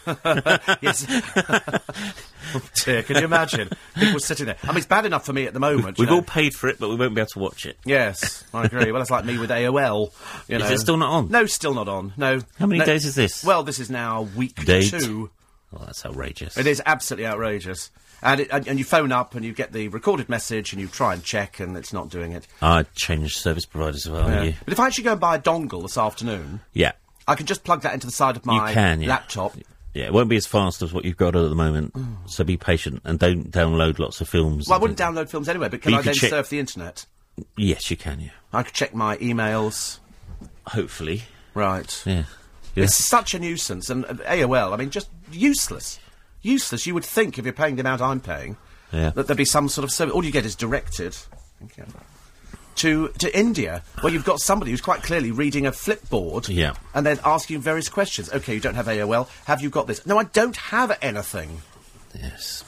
yes. 0.81 1.05
dear, 2.84 3.03
can 3.03 3.18
you 3.18 3.26
imagine? 3.26 3.69
People 3.95 4.19
sitting 4.19 4.45
there. 4.45 4.57
I 4.64 4.68
mean, 4.68 4.77
it's 4.77 4.85
bad 4.85 5.05
enough 5.05 5.26
for 5.26 5.34
me 5.34 5.45
at 5.45 5.53
the 5.53 5.60
moment. 5.60 5.97
We've 5.97 6.10
know. 6.10 6.15
all 6.15 6.22
paid 6.22 6.53
for 6.53 6.68
it, 6.68 6.80
but 6.80 6.89
we 6.89 6.95
won't 6.95 7.15
be 7.15 7.22
able 7.22 7.30
to 7.30 7.39
watch 7.39 7.65
it. 7.65 7.77
Yes, 7.85 8.43
I 8.53 8.65
agree. 8.65 8.91
well, 8.91 9.01
it's 9.01 9.11
like 9.11 9.26
me 9.26 9.38
with 9.38 9.49
AOL. 9.49 10.11
You 10.47 10.57
Is 10.57 10.72
it 10.72 10.80
still 10.80 10.97
not 10.97 11.10
on? 11.10 11.30
No, 11.30 11.45
still 11.45 11.73
not 11.73 11.88
on. 11.88 12.14
No. 12.18 12.41
How 12.60 12.65
many 12.65 12.80
No. 12.80 12.85
days 12.85 13.05
is 13.05 13.15
this? 13.15 13.43
Well, 13.43 13.64
this 13.64 13.80
is 13.80 13.89
now 13.89 14.23
week 14.23 14.64
Date. 14.65 14.89
two. 14.89 15.30
Oh, 15.76 15.84
that's 15.85 16.05
outrageous. 16.05 16.57
It 16.57 16.68
is 16.68 16.81
absolutely 16.85 17.26
outrageous. 17.26 17.89
And, 18.22 18.39
it, 18.39 18.49
and, 18.51 18.68
and 18.68 18.80
you 18.80 18.85
phone 18.85 19.11
up 19.11 19.35
and 19.35 19.43
you 19.43 19.51
get 19.51 19.73
the 19.73 19.89
recorded 19.89 20.30
message 20.30 20.72
and 20.72 20.81
you 20.81 20.88
try 20.88 21.14
and 21.14 21.23
check 21.23 21.60
and 21.60 21.76
it's 21.76 21.91
not 21.91 22.10
doing 22.10 22.31
it. 22.31 22.47
I 22.61 22.84
changed 22.95 23.38
service 23.38 23.65
providers 23.65 24.05
as 24.05 24.11
well. 24.11 24.45
Yeah. 24.45 24.53
But 24.64 24.73
if 24.73 24.80
I 24.80 24.88
actually 24.88 25.03
go 25.05 25.11
and 25.14 25.19
buy 25.19 25.35
a 25.35 25.39
dongle 25.39 25.81
this 25.81 25.97
afternoon, 25.97 26.61
yeah. 26.72 26.93
I 27.27 27.35
can 27.35 27.45
just 27.45 27.64
plug 27.64 27.81
that 27.81 27.93
into 27.93 28.05
the 28.05 28.14
side 28.14 28.38
of 28.38 28.45
my 28.45 28.69
you 28.69 28.73
can, 28.73 29.01
yeah. 29.01 29.10
laptop. 29.10 29.55
Yeah, 29.94 30.06
it 30.06 30.14
won't 30.14 30.30
be 30.30 30.38
as 30.38 30.48
fast 30.48 30.82
as 30.82 30.91
what 30.91 31.06
you've 31.06 31.18
got 31.18 31.36
at 31.36 31.49
the 31.49 31.56
moment. 31.56 31.95
So 32.26 32.44
be 32.44 32.57
patient 32.57 33.02
and 33.06 33.20
don't 33.20 33.52
download 33.52 33.99
lots 33.99 34.22
of 34.22 34.28
films. 34.30 34.68
Well, 34.68 34.80
I 34.80 34.82
wouldn't 34.82 34.98
download 34.98 35.30
films 35.30 35.48
anyway, 35.48 35.70
but 35.70 35.82
can 35.84 35.91
But 35.91 35.99
I 35.99 36.02
then 36.02 36.14
check- 36.15 36.30
surf 36.32 36.49
the 36.49 36.60
internet? 36.60 37.06
Yes, 37.57 37.90
you 37.91 37.98
can. 37.98 38.20
Yeah, 38.20 38.30
I 38.52 38.64
could 38.64 38.74
check 38.74 38.94
my 38.95 39.18
emails. 39.18 39.99
hopefully. 40.68 41.24
Right. 41.53 42.02
Yeah. 42.06 42.24
yeah. 42.76 42.84
It's 42.86 42.95
such 42.95 43.34
a 43.34 43.40
nuisance. 43.40 43.90
And 43.90 44.06
uh, 44.06 44.14
AOL, 44.26 44.74
I 44.74 44.78
mean, 44.78 44.90
just 44.90 45.10
useless. 45.32 45.99
Useless. 46.41 46.86
You 46.88 46.94
would 46.95 47.06
think 47.06 47.38
if 47.38 47.45
you're 47.45 47.53
paying 47.53 47.76
the 47.76 47.82
amount 47.82 48.02
I'm 48.02 48.20
paying, 48.20 48.57
Yeah. 48.91 49.11
that 49.11 49.28
there'd 49.28 49.38
be 49.38 49.45
some 49.45 49.70
sort 49.70 49.84
of 49.84 49.91
service. 49.91 50.14
All 50.14 50.24
you 50.26 50.32
get 50.32 50.45
is 50.45 50.56
directed. 50.56 51.14
Thank 51.60 51.78
you. 51.78 51.86
To, 52.77 53.09
to 53.19 53.37
India, 53.37 53.83
where 54.01 54.11
you've 54.11 54.25
got 54.25 54.39
somebody 54.39 54.71
who's 54.71 54.81
quite 54.81 55.03
clearly 55.03 55.31
reading 55.31 55.65
a 55.65 55.71
flipboard 55.71 56.49
Yeah. 56.53 56.73
and 56.93 57.05
then 57.05 57.19
asking 57.23 57.61
various 57.61 57.87
questions. 57.87 58.29
Okay, 58.33 58.55
you 58.55 58.59
don't 58.59 58.75
have 58.75 58.87
AOL. 58.87 59.29
Have 59.45 59.61
you 59.61 59.69
got 59.69 59.87
this? 59.87 60.05
No, 60.05 60.17
I 60.17 60.23
don't 60.25 60.55
have 60.57 60.97
anything. 61.01 61.61
Yes. 62.13 62.63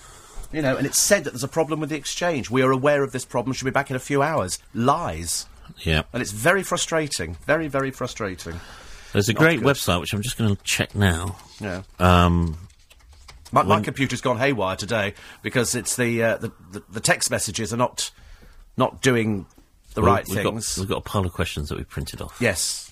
You 0.53 0.61
know, 0.61 0.77
and 0.77 0.85
it's 0.85 1.01
said 1.01 1.23
that 1.25 1.31
there's 1.31 1.43
a 1.43 1.47
problem 1.49 1.79
with 1.79 1.89
the 1.89 1.97
exchange. 1.97 2.49
We 2.49 2.61
are 2.61 2.71
aware 2.71 3.03
of 3.03 3.11
this 3.11 3.25
problem. 3.25 3.53
Should 3.53 3.65
be 3.65 3.71
back 3.71 3.89
in 3.89 3.95
a 3.95 3.99
few 3.99 4.21
hours. 4.21 4.59
Lies. 4.73 5.47
Yeah. 5.79 6.03
And 6.13 6.21
it's 6.21 6.31
very 6.31 6.63
frustrating. 6.63 7.37
Very, 7.45 7.67
very 7.67 7.91
frustrating. 7.91 8.59
There's 9.11 9.27
a 9.27 9.33
Not 9.33 9.39
great 9.39 9.59
good. 9.61 9.75
website 9.75 9.99
which 10.01 10.13
I'm 10.13 10.21
just 10.21 10.37
going 10.37 10.55
to 10.55 10.63
check 10.63 10.93
now. 10.95 11.35
Yeah. 11.59 11.81
Um, 11.99 12.57
My, 13.51 13.63
my 13.63 13.81
computer's 13.81 14.21
gone 14.21 14.37
haywire 14.37 14.75
today 14.75 15.13
because 15.41 15.73
it's 15.75 15.95
the, 15.95 16.21
uh, 16.23 16.37
the, 16.37 16.51
the 16.71 16.83
the 16.91 16.99
text 16.99 17.31
messages 17.31 17.73
are 17.73 17.77
not 17.77 18.11
not 18.77 19.01
doing 19.01 19.45
the 19.95 20.01
well, 20.01 20.13
right 20.13 20.25
we've 20.27 20.43
things. 20.43 20.75
Got, 20.75 20.81
we've 20.81 20.89
got 20.89 20.97
a 20.97 21.01
pile 21.01 21.25
of 21.25 21.33
questions 21.33 21.69
that 21.69 21.77
we 21.77 21.83
printed 21.83 22.21
off. 22.21 22.37
Yes. 22.39 22.91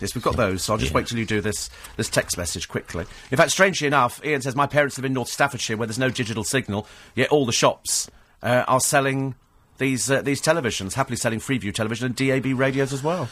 Yes, 0.00 0.16
we've 0.16 0.24
got 0.24 0.36
those, 0.36 0.64
so 0.64 0.72
I'll 0.72 0.78
just 0.80 0.90
Yeah. 0.90 0.96
wait 0.96 1.06
till 1.06 1.18
you 1.18 1.24
do 1.24 1.40
this 1.40 1.70
this 1.96 2.08
text 2.08 2.36
message 2.36 2.68
quickly. 2.68 3.04
In 3.30 3.36
fact, 3.36 3.52
strangely 3.52 3.86
enough, 3.86 4.20
Ian 4.24 4.42
says, 4.42 4.56
My 4.56 4.66
parents 4.66 4.98
live 4.98 5.04
in 5.04 5.12
North 5.12 5.28
Staffordshire 5.28 5.76
where 5.76 5.86
there's 5.86 5.98
no 5.98 6.10
digital 6.10 6.42
signal, 6.42 6.88
yet 7.14 7.28
all 7.28 7.46
the 7.46 7.52
shops 7.52 8.10
uh, 8.42 8.64
are 8.66 8.80
selling 8.80 9.36
these 9.78 10.10
uh, 10.10 10.20
these 10.22 10.42
televisions, 10.42 10.94
happily 10.94 11.16
selling 11.16 11.38
Freeview 11.38 11.72
television 11.72 12.06
and 12.06 12.16
DAB 12.16 12.58
radios 12.58 12.92
as 12.92 13.02
well. 13.04 13.28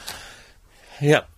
Yep. 1.00 1.28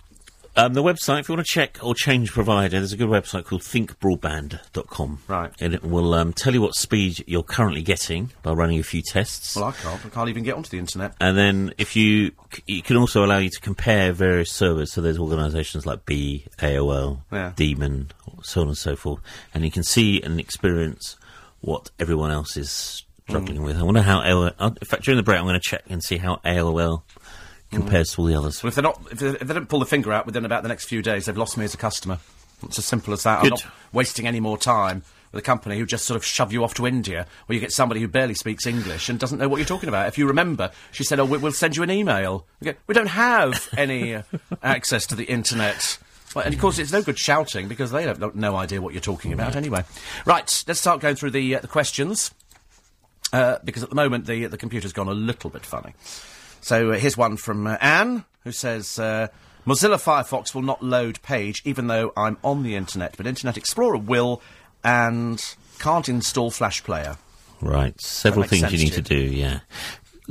Um, 0.55 0.75
the 0.75 0.83
website, 0.83 1.21
if 1.21 1.29
you 1.29 1.35
want 1.35 1.47
to 1.47 1.51
check 1.53 1.79
or 1.83 1.95
change 1.95 2.31
provider, 2.31 2.79
there's 2.79 2.93
a 2.93 2.97
good 2.99 3.09
website 3.09 3.45
called 3.47 3.63
thinkbroadband.com. 3.63 5.19
Right. 5.27 5.51
And 5.61 5.73
it 5.75 5.83
will 5.83 6.13
um, 6.15 6.33
tell 6.35 6.53
you 6.53 6.61
what 6.61 6.75
speed 6.75 7.25
you're 7.27 7.43
currently 7.43 7.83
getting 7.83 8.31
by 8.43 8.53
running 8.53 8.79
a 8.79 8.83
few 8.83 9.01
tests. 9.03 9.57
Well, 9.57 9.65
I 9.67 9.73
can't. 9.73 10.05
I 10.05 10.09
can't 10.11 10.29
even 10.29 10.43
get 10.43 10.55
onto 10.55 10.69
the 10.71 10.79
internet. 10.79 11.15
And 11.21 11.39
then 11.39 11.73
if 11.79 11.97
you, 11.97 12.33
c- 12.53 12.63
it 12.67 12.85
can 12.85 12.97
also 12.99 13.25
allow 13.25 13.39
you 13.39 13.49
to 13.51 13.61
compare 13.61 14.13
various 14.13 14.53
servers. 14.53 14.93
So 14.93 15.01
there's 15.01 15.19
organisations 15.19 15.87
like 15.87 16.05
B, 16.05 16.45
AOL, 16.59 17.21
Yeah. 17.33 17.53
Demon, 17.57 18.11
so 18.43 18.61
on 18.61 18.69
and 18.69 18.77
so 18.77 18.95
forth. 18.95 19.21
And 19.55 19.65
you 19.65 19.71
can 19.71 19.83
see 19.83 20.21
and 20.21 20.39
experience 20.39 21.17
what 21.61 21.91
everyone 21.99 22.31
else 22.31 22.57
is 22.59 23.05
struggling 23.29 23.61
Mm. 23.61 23.65
with. 23.65 23.79
I 23.79 23.83
wonder 23.85 24.03
how 24.03 24.21
AOL, 24.21 24.53
uh, 24.59 24.71
in 24.81 24.87
fact, 24.87 25.05
during 25.05 25.17
the 25.17 25.23
break, 25.23 25.39
I'm 25.39 25.45
going 25.47 25.55
to 25.55 25.61
check 25.61 25.85
and 25.89 26.03
see 26.03 26.19
how 26.19 26.41
AOL 26.45 27.03
compares 27.73 28.13
to 28.13 28.21
all 28.21 28.27
the 28.27 28.35
others. 28.35 28.63
Well, 28.63 28.69
if 28.69 28.75
they're 28.75 28.83
not, 28.83 29.01
if 29.11 29.19
they, 29.19 29.29
if 29.29 29.41
they 29.41 29.55
don't 29.55 29.69
pull 29.69 29.81
the 29.81 29.87
finger 29.87 30.13
out 30.13 30.27
within 30.27 30.45
about 30.45 30.63
the 30.63 30.69
next 30.69 30.87
few 30.87 31.03
days, 31.03 31.27
they've 31.27 31.37
lost 31.37 31.57
me 31.57 31.65
as 31.65 31.75
a 31.75 31.79
customer. 31.79 32.19
It's 32.65 32.79
as 32.79 32.85
simple 32.85 33.13
as 33.13 33.25
that. 33.25 33.43
I'm 33.43 33.51
not 33.51 33.67
wasting 33.93 34.27
any 34.27 34.41
more 34.41 34.57
time 34.57 35.03
with 35.33 35.43
a 35.43 35.45
company 35.45 35.79
who 35.79 35.87
just 35.87 36.05
sort 36.05 36.17
of 36.17 36.25
shove 36.25 36.53
you 36.53 36.63
off 36.63 36.75
to 36.75 36.87
India, 36.87 37.27
where 37.47 37.55
you 37.55 37.61
get 37.61 37.73
somebody 37.73 38.01
who 38.01 38.09
barely 38.09 38.35
speaks 38.35 38.67
English 38.67 39.09
and 39.09 39.19
doesn't 39.19 39.39
know 39.39 39.49
what 39.49 39.57
you're 39.57 39.67
talking 39.67 39.89
about. 39.89 40.07
If 40.09 40.19
you 40.19 40.27
remember, 40.27 40.71
she 40.93 41.05
said, 41.05 41.19
"Oh, 41.19 41.25
we, 41.25 41.39
we'll 41.39 41.53
send 41.53 41.77
you 41.77 41.83
an 41.83 41.91
email." 41.91 42.47
We, 42.61 42.67
go, 42.67 42.75
we 42.87 42.95
don't 42.95 43.09
have 43.09 43.69
any 43.77 44.15
uh, 44.15 44.23
access 44.63 45.07
to 45.09 45.15
the 45.15 45.25
internet. 45.25 45.99
Well, 46.35 46.45
and 46.45 46.55
of 46.55 46.61
course, 46.61 46.79
it's 46.79 46.93
no 46.93 47.03
good 47.03 47.19
shouting 47.19 47.69
because 47.69 47.91
they 47.91 48.05
have 48.05 48.19
no, 48.19 48.31
no 48.35 48.57
idea 48.57 48.81
what 48.81 48.95
you're 48.95 49.01
talking 49.01 49.33
about 49.33 49.57
anyway. 49.57 49.85
Right, 50.25 50.65
let's 50.67 50.81
start 50.81 51.01
going 51.01 51.17
through 51.17 51.33
the 51.33 51.57
uh, 51.57 51.61
the 51.61 51.69
questions 51.69 52.33
uh, 53.33 53.59
because 53.65 53.83
at 53.83 53.89
the 53.89 53.97
moment 53.97 54.27
the 54.27 54.47
the 54.47 54.59
computer's 54.59 54.93
gone 54.93 55.09
a 55.09 55.15
little 55.15 55.51
bit 55.51 55.65
funny. 55.65 55.95
So 56.63 56.91
uh, 56.93 56.99
here's 56.99 57.17
one 57.17 57.37
from 57.37 57.67
uh, 57.67 57.77
Anne 57.81 58.25
who 58.45 58.53
says 58.53 58.99
uh, 58.99 59.29
Mozilla 59.67 60.03
Firefox 60.03 60.55
will 60.55 60.63
not 60.63 60.83
load 60.83 61.21
page 61.23 61.61
even 61.65 61.87
though 61.89 62.13
I'm 62.17 62.39
on 62.43 62.63
the 62.63 62.75
internet, 62.77 63.17
but 63.17 63.27
Internet 63.27 63.57
Explorer 63.57 63.99
will 63.99 64.41
and 64.83 65.45
can't 65.79 66.09
install 66.09 66.51
Flash 66.51 66.83
Player. 66.83 67.17
Right. 67.61 68.01
Several 68.01 68.45
things 68.45 68.73
you 68.73 68.79
need 68.79 68.93
to 68.95 69.03
to 69.03 69.15
do, 69.15 69.21
yeah. 69.21 69.61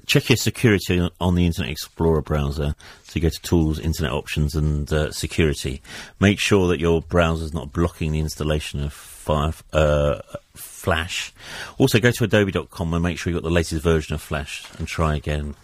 Check 0.05 0.29
your 0.29 0.37
security 0.37 0.99
on- 0.99 1.11
on 1.19 1.35
the 1.35 1.45
Internet 1.45 1.71
Explorer 1.71 2.21
browser. 2.21 2.75
So 3.03 3.11
you 3.15 3.21
go 3.21 3.29
to 3.29 3.41
Tools, 3.41 3.77
Internet 3.79 4.11
Options, 4.13 4.55
and 4.55 4.91
uh, 4.91 5.11
Security. 5.11 5.81
Make 6.19 6.39
sure 6.39 6.67
that 6.69 6.79
your 6.79 7.01
browser 7.01 7.43
is 7.45 7.53
not 7.53 7.71
blocking 7.73 8.11
the 8.13 8.19
installation 8.19 8.81
of 8.81 8.93
Fire, 8.93 9.53
uh, 9.73 10.19
Flash. 10.55 11.33
Also, 11.77 11.99
go 11.99 12.11
to 12.11 12.23
Adobe.com 12.23 12.93
and 12.93 13.03
make 13.03 13.17
sure 13.19 13.31
you've 13.31 13.41
got 13.41 13.47
the 13.47 13.53
latest 13.53 13.81
version 13.83 14.15
of 14.15 14.21
Flash 14.21 14.65
and 14.79 14.87
try 14.87 15.15
again. 15.15 15.55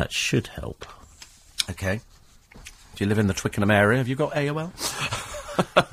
That 0.00 0.12
should 0.12 0.46
help. 0.46 0.86
Okay. 1.68 2.00
Do 2.54 3.04
you 3.04 3.06
live 3.06 3.18
in 3.18 3.26
the 3.26 3.34
Twickenham 3.34 3.70
area? 3.70 3.98
Have 3.98 4.08
you 4.08 4.16
got 4.16 4.32
AOL? 4.32 4.72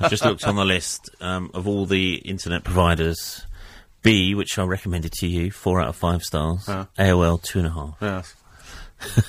I 0.00 0.08
just 0.08 0.24
looked 0.24 0.46
on 0.46 0.56
the 0.56 0.64
list 0.64 1.10
um, 1.20 1.50
of 1.52 1.68
all 1.68 1.84
the 1.84 2.14
internet 2.14 2.64
providers. 2.64 3.44
B, 4.00 4.34
which 4.34 4.58
I 4.58 4.64
recommended 4.64 5.12
to 5.18 5.26
you, 5.26 5.50
four 5.50 5.78
out 5.82 5.88
of 5.88 5.96
five 5.96 6.22
stars. 6.22 6.64
AOL, 6.64 7.42
two 7.42 7.58
and 7.58 7.68
a 7.68 7.70
half. 7.70 7.98
Yes. 8.00 8.34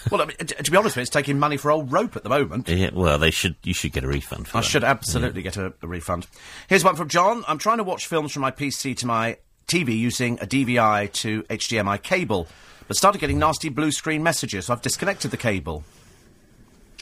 well, 0.12 0.22
I 0.22 0.28
mean, 0.28 0.38
to 0.38 0.72
be 0.72 0.78
honest 0.78 0.96
with 0.96 1.02
you, 1.02 1.02
it's 1.02 1.12
taking 1.12 1.40
money 1.40 1.58
for 1.58 1.72
old 1.72 1.92
rope 1.92 2.16
at 2.16 2.24
the 2.24 2.30
moment. 2.30 2.70
Yeah, 2.70 2.92
well, 2.94 3.20
they 3.20 3.32
should. 3.32 3.58
You 3.64 3.74
should 3.74 3.92
get 3.92 4.06
a 4.06 4.08
refund 4.08 4.48
for 4.48 4.60
I 4.60 4.62
that. 4.62 4.68
should 4.68 4.86
absolutely 4.86 5.42
get 5.42 5.58
a, 5.58 5.74
a 5.82 5.88
refund. 5.88 6.26
Here's 6.70 6.86
one 6.86 6.96
from 6.96 7.10
John. 7.10 7.44
I'm 7.50 7.58
trying 7.58 7.80
to 7.80 7.84
watch 7.84 8.08
films 8.08 8.32
from 8.32 8.44
my 8.44 8.52
PC 8.52 8.96
to 9.00 9.08
my 9.08 9.40
TV 9.68 10.00
using 10.00 10.40
a 10.40 10.48
DVI 10.48 11.12
to 11.12 11.44
HDMI 11.44 12.02
cable, 12.02 12.48
but 12.90 12.98
started 12.98 13.20
getting 13.20 13.38
nasty 13.38 13.70
blue 13.70 13.92
screen 13.92 14.24
messages, 14.24 14.66
so 14.66 14.74
I've 14.74 14.82
disconnected 14.82 15.30
the 15.30 15.38
cable. 15.38 15.84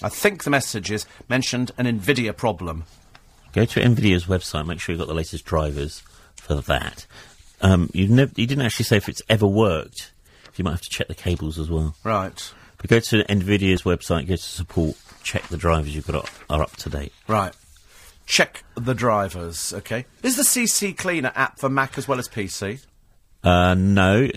I 0.03 0.09
think 0.09 0.43
the 0.43 0.49
messages 0.49 1.05
mentioned 1.29 1.71
an 1.77 1.85
NVIDIA 1.85 2.35
problem. 2.35 2.83
Go 3.53 3.63
to 3.63 3.79
Nvidia's 3.79 4.25
website. 4.25 4.67
Make 4.67 4.81
sure 4.81 4.93
you've 4.93 4.99
got 4.99 5.07
the 5.07 5.15
latest 5.15 5.45
drivers 5.45 6.03
for 6.35 6.55
that. 6.55 7.07
Um, 7.61 7.89
you 7.93 8.07
nev- 8.09 8.37
you 8.37 8.45
didn't 8.45 8.65
actually 8.65 8.83
say 8.85 8.97
if 8.97 9.07
it's 9.07 9.21
ever 9.29 9.47
worked. 9.47 10.11
You 10.57 10.65
might 10.65 10.71
have 10.71 10.81
to 10.81 10.89
check 10.89 11.07
the 11.07 11.15
cables 11.15 11.57
as 11.57 11.69
well. 11.71 11.95
Right. 12.03 12.53
But 12.77 12.89
go 12.89 12.99
to 12.99 13.23
Nvidia's 13.23 13.83
website. 13.83 14.27
Go 14.27 14.35
to 14.35 14.41
support. 14.41 14.97
Check 15.23 15.47
the 15.47 15.57
drivers 15.57 15.95
you've 15.95 16.05
got 16.05 16.29
are, 16.49 16.57
are 16.57 16.63
up 16.63 16.75
to 16.77 16.89
date. 16.89 17.13
Right. 17.27 17.53
check 18.25 18.63
the 18.75 18.93
drivers. 18.93 19.73
Okay. 19.73 20.05
Is 20.21 20.35
the 20.35 20.43
CC 20.43 20.95
Cleaner 20.95 21.31
app 21.33 21.59
for 21.59 21.69
Mac 21.69 21.97
as 21.97 22.07
well 22.09 22.19
as 22.19 22.27
PC? 22.27 22.85
Uh, 23.43 23.73
no, 23.75 24.27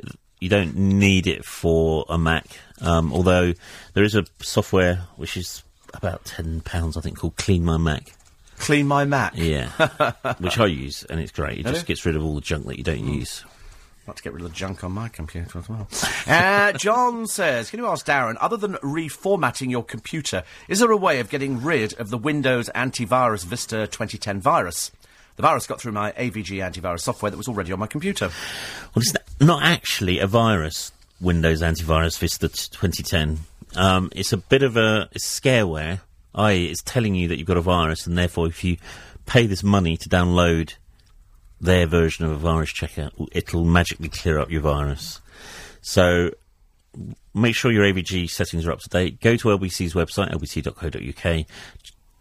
you 0.40 0.48
don't 0.48 0.74
need 0.76 1.26
it 1.26 1.44
for 1.44 2.04
a 2.08 2.18
Mac. 2.18 2.46
Um, 2.80 3.12
although 3.12 3.52
there 3.94 4.04
is 4.04 4.14
a 4.14 4.24
software 4.40 4.96
which 5.16 5.36
is 5.36 5.62
about 5.94 6.24
ten 6.24 6.60
pounds, 6.62 6.96
I 6.96 7.00
think, 7.00 7.18
called 7.18 7.36
Clean 7.36 7.64
My 7.64 7.76
Mac. 7.76 8.12
Clean 8.58 8.86
my 8.86 9.04
Mac. 9.06 9.32
Yeah, 9.36 9.70
which 10.38 10.58
I 10.58 10.66
use, 10.66 11.04
and 11.04 11.18
it's 11.18 11.32
great. 11.32 11.60
It 11.60 11.66
just 11.66 11.86
gets 11.86 12.04
rid 12.04 12.14
of 12.16 12.22
all 12.22 12.34
the 12.34 12.40
junk 12.42 12.66
that 12.66 12.76
you 12.76 12.84
don't 12.84 13.06
use. 13.06 13.42
I'd 14.04 14.08
like 14.08 14.16
to 14.16 14.22
get 14.22 14.32
rid 14.34 14.42
of 14.44 14.50
the 14.50 14.54
junk 14.56 14.84
on 14.84 14.92
my 14.92 15.08
computer 15.08 15.58
as 15.58 15.68
well. 15.68 15.88
uh, 16.26 16.72
John 16.72 17.26
says, 17.26 17.70
can 17.70 17.78
you 17.80 17.86
ask 17.86 18.04
Darren, 18.06 18.36
other 18.40 18.56
than 18.58 18.74
reformatting 18.76 19.70
your 19.70 19.82
computer, 19.84 20.42
is 20.68 20.78
there 20.80 20.90
a 20.90 20.96
way 20.96 21.20
of 21.20 21.30
getting 21.30 21.62
rid 21.62 21.94
of 21.94 22.10
the 22.10 22.18
Windows 22.18 22.68
antivirus 22.74 23.44
Vista 23.44 23.86
2010 23.86 24.40
virus? 24.40 24.90
The 25.36 25.42
virus 25.42 25.66
got 25.66 25.80
through 25.80 25.92
my 25.92 26.12
AVG 26.12 26.58
antivirus 26.58 27.00
software 27.00 27.30
that 27.30 27.36
was 27.38 27.48
already 27.48 27.72
on 27.72 27.78
my 27.78 27.86
computer. 27.86 28.26
Well, 28.94 29.02
it's 29.02 29.14
n- 29.14 29.22
not 29.40 29.62
actually 29.62 30.18
a 30.18 30.26
virus, 30.26 30.92
Windows 31.20 31.62
Antivirus 31.62 32.18
Vista 32.18 32.48
2010. 32.48 33.38
Um, 33.76 34.10
it's 34.14 34.32
a 34.32 34.36
bit 34.36 34.62
of 34.62 34.76
a 34.76 35.08
scareware, 35.18 36.00
i.e., 36.34 36.66
it's 36.66 36.82
telling 36.82 37.14
you 37.14 37.28
that 37.28 37.38
you've 37.38 37.46
got 37.46 37.56
a 37.56 37.62
virus, 37.62 38.06
and 38.06 38.16
therefore, 38.16 38.46
if 38.46 38.62
you 38.62 38.76
pay 39.26 39.46
this 39.46 39.62
money 39.62 39.96
to 39.96 40.08
download 40.08 40.74
their 41.60 41.86
version 41.86 42.24
of 42.24 42.32
a 42.32 42.36
virus 42.36 42.70
checker, 42.70 43.10
it'll 43.32 43.64
magically 43.64 44.08
clear 44.08 44.38
up 44.38 44.50
your 44.50 44.62
virus. 44.62 45.20
So 45.82 46.30
make 47.34 47.54
sure 47.54 47.70
your 47.70 47.84
AVG 47.84 48.28
settings 48.30 48.66
are 48.66 48.72
up 48.72 48.80
to 48.80 48.88
date. 48.88 49.20
Go 49.20 49.36
to 49.36 49.48
LBC's 49.48 49.94
website, 49.94 50.32
lbc.co.uk, 50.32 51.46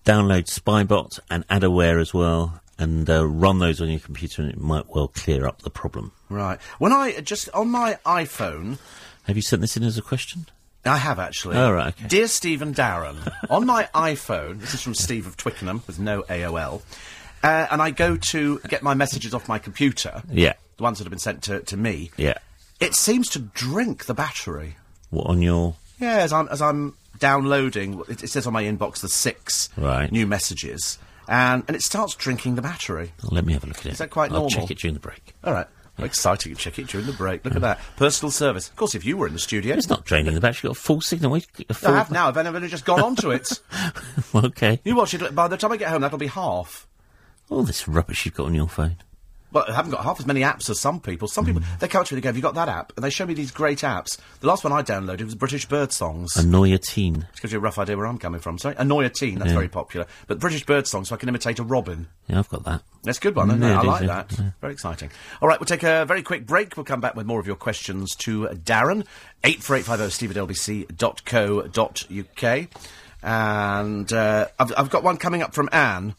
download 0.05 0.45
Spybot 0.45 1.19
and 1.29 1.47
Adaware 1.47 1.99
as 1.99 2.13
well, 2.13 2.61
and 2.79 3.07
uh, 3.09 3.27
run 3.27 3.59
those 3.59 3.79
on 3.81 3.89
your 3.89 3.99
computer, 3.99 4.41
and 4.41 4.49
it 4.51 4.59
might 4.59 4.89
well 4.89 5.07
clear 5.09 5.45
up 5.45 5.61
the 5.61 5.69
problem. 5.69 6.11
Right. 6.29 6.59
When 6.79 6.91
I, 6.91 7.19
just 7.19 7.49
on 7.53 7.69
my 7.69 7.99
iPhone, 8.05 8.79
Have 9.25 9.35
you 9.35 9.41
sent 9.43 9.61
this 9.61 9.77
in 9.77 9.83
as 9.83 9.97
a 9.97 10.01
question? 10.01 10.45
I 10.85 10.97
have 10.97 11.19
actually. 11.19 11.57
Oh, 11.57 11.71
right, 11.73 11.93
okay. 11.93 12.07
Dear 12.07 12.27
Stephen 12.27 12.73
Darren, 12.73 13.17
on 13.49 13.65
my 13.65 13.89
iPhone, 13.93 14.59
this 14.61 14.73
is 14.73 14.81
from 14.81 14.95
Steve 14.95 15.27
of 15.27 15.35
Twickenham 15.37 15.83
with 15.85 15.99
no 15.99 16.21
AOL, 16.23 16.81
uh, 17.43 17.67
and 17.69 17.81
I 17.81 17.91
go 17.91 18.15
to 18.15 18.59
get 18.69 18.81
my 18.81 18.93
messages 18.93 19.33
off 19.33 19.47
my 19.49 19.59
computer, 19.59 20.23
Yeah. 20.31 20.53
the 20.77 20.83
ones 20.83 20.97
that 20.97 21.03
have 21.03 21.09
been 21.11 21.19
sent 21.19 21.43
to, 21.43 21.59
to 21.59 21.75
me, 21.77 22.11
Yeah. 22.15 22.35
it 22.79 22.95
seems 22.95 23.27
to 23.31 23.39
drink 23.39 24.05
the 24.05 24.13
battery. 24.13 24.77
What 25.09 25.27
on 25.27 25.41
your? 25.41 25.75
Yeah, 25.99 26.19
as 26.19 26.31
I'm, 26.31 26.47
as 26.47 26.61
I'm 26.61 26.95
downloading, 27.19 28.01
it, 28.07 28.23
it 28.23 28.29
says 28.29 28.47
on 28.47 28.53
my 28.53 28.63
inbox 28.63 29.01
the 29.01 29.09
six 29.09 29.67
Right. 29.77 30.09
new 30.11 30.25
messages, 30.25 30.97
and, 31.29 31.63
and 31.67 31.75
it 31.75 31.83
starts 31.83 32.15
drinking 32.15 32.55
the 32.55 32.61
battery. 32.61 33.13
Oh, 33.23 33.29
let 33.31 33.45
me 33.45 33.53
have 33.53 33.63
a 33.63 33.67
look 33.67 33.77
at 33.77 33.85
it. 33.85 33.91
Is 33.93 33.97
that 33.99 34.09
quite 34.09 34.31
normal? 34.31 34.45
I'll 34.45 34.49
check 34.49 34.71
it 34.71 34.79
during 34.79 34.95
the 34.95 34.99
break. 34.99 35.35
All 35.43 35.53
right. 35.53 35.67
How 35.97 36.05
Exciting. 36.05 36.55
Check 36.55 36.79
it 36.79 36.87
during 36.87 37.05
the 37.05 37.13
break. 37.13 37.45
Look 37.45 37.55
at 37.55 37.61
that. 37.61 37.79
Personal 37.97 38.31
service. 38.31 38.67
Of 38.69 38.75
course, 38.75 38.95
if 38.95 39.05
you 39.05 39.15
were 39.15 39.27
in 39.27 39.33
the 39.33 39.39
studio. 39.39 39.75
It's 39.75 39.89
not 39.89 40.05
draining 40.05 40.33
the 40.33 40.41
battery. 40.41 40.69
You've 40.69 40.75
got 40.75 40.79
a 40.79 40.81
full 40.81 41.01
signal. 41.01 41.35
A 41.35 41.41
I 41.69 41.73
full... 41.73 41.93
have 41.93 42.09
now. 42.09 42.29
I've 42.29 42.37
only, 42.37 42.49
I've 42.49 42.55
only 42.55 42.67
just 42.67 42.85
gone 42.85 43.01
onto 43.01 43.31
it. 43.31 43.61
okay. 44.35 44.79
You 44.83 44.95
watch 44.95 45.13
it. 45.13 45.35
By 45.35 45.47
the 45.47 45.57
time 45.57 45.71
I 45.71 45.77
get 45.77 45.89
home, 45.89 46.01
that'll 46.01 46.17
be 46.17 46.27
half. 46.27 46.87
All 47.49 47.63
this 47.63 47.87
rubbish 47.87 48.25
you've 48.25 48.35
got 48.35 48.47
on 48.47 48.55
your 48.55 48.69
phone. 48.69 48.97
Well, 49.51 49.65
I 49.67 49.73
haven't 49.73 49.91
got 49.91 50.03
half 50.03 50.19
as 50.19 50.25
many 50.27 50.41
apps 50.41 50.69
as 50.69 50.79
some 50.79 50.99
people. 50.99 51.27
Some 51.27 51.45
people, 51.45 51.61
they 51.79 51.87
come 51.87 52.01
up 52.01 52.07
to 52.07 52.13
me 52.13 52.17
and 52.17 52.23
go, 52.23 52.29
Have 52.29 52.35
you 52.35 52.41
got 52.43 52.53
that 52.55 52.69
app? 52.69 52.93
And 52.95 53.03
they 53.03 53.09
show 53.09 53.25
me 53.25 53.33
these 53.33 53.49
great 53.51 53.79
apps. 53.79 54.19
The 54.41 54.47
last 54.47 54.63
one 54.63 54.71
I 54.73 54.83
downloaded 54.83 55.23
was 55.23 55.33
British 55.35 55.65
Bird 55.65 55.91
Songs. 55.91 56.35
Annoy 56.37 56.73
a 56.73 56.77
teen. 56.77 57.25
Which 57.31 57.41
gives 57.41 57.51
you 57.53 57.57
a 57.59 57.61
rough 57.61 57.79
idea 57.79 57.97
where 57.97 58.05
I'm 58.05 58.19
coming 58.19 58.39
from. 58.41 58.57
Sorry, 58.59 58.75
Annoy 58.77 59.05
a 59.05 59.09
Teen, 59.09 59.39
that's 59.39 59.49
Yeah. 59.49 59.55
very 59.55 59.67
popular. 59.69 60.05
But 60.27 60.39
British 60.39 60.65
Bird 60.65 60.85
Songs, 60.87 61.09
so 61.09 61.15
I 61.15 61.17
can 61.17 61.29
imitate 61.29 61.57
a 61.59 61.63
robin. 61.63 62.07
Yeah, 62.27 62.39
I've 62.39 62.49
got 62.49 62.63
that. 62.65 62.83
That's 63.03 63.17
a 63.17 63.21
good 63.21 63.35
one, 63.35 63.49
isn't 63.49 63.61
Yeah, 63.61 63.79
it? 63.79 63.83
I 63.83 63.87
like 63.87 64.05
that. 64.05 64.31
yeah. 64.37 64.49
Very 64.61 64.73
exciting. 64.73 65.09
All 65.41 65.47
right, 65.49 65.59
we'll 65.59 65.65
take 65.65 65.83
a 65.83 66.05
very 66.05 66.21
quick 66.21 66.45
break. 66.45 66.77
We'll 66.77 66.83
come 66.83 67.01
back 67.01 67.15
with 67.15 67.25
more 67.25 67.39
of 67.39 67.47
your 67.47 67.55
questions 67.55 68.15
to 68.17 68.47
Darren. 68.49 69.05
84850 69.43 70.11
steve 70.11 70.31
at 70.31 70.37
lbc.co.uk. 71.57 72.67
And 73.21 74.13
uh, 74.13 74.47
I've, 74.59 74.73
I've 74.77 74.89
got 74.89 75.03
one 75.03 75.17
coming 75.17 75.41
up 75.41 75.53
from 75.53 75.67
Anne, 75.71 76.15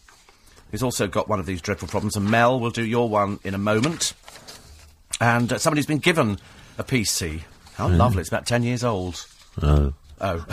who's 0.70 0.82
also 0.82 1.06
got 1.06 1.28
one 1.28 1.40
of 1.40 1.46
these 1.46 1.60
dreadful 1.60 1.88
problems. 1.88 2.16
And 2.16 2.30
Mel 2.30 2.60
will 2.60 2.70
do 2.70 2.84
your 2.84 3.08
one 3.08 3.38
in 3.44 3.54
a 3.54 3.58
moment. 3.58 4.14
And 5.20 5.52
uh, 5.52 5.58
somebody's 5.58 5.86
been 5.86 5.98
given 5.98 6.38
a 6.78 6.84
PC. 6.84 7.42
How 7.74 7.88
lovely. 7.88 8.20
It's 8.20 8.28
about 8.28 8.46
10 8.46 8.62
years 8.62 8.84
old. 8.84 9.26
Oh. 9.62 9.92
Oh. 10.20 10.44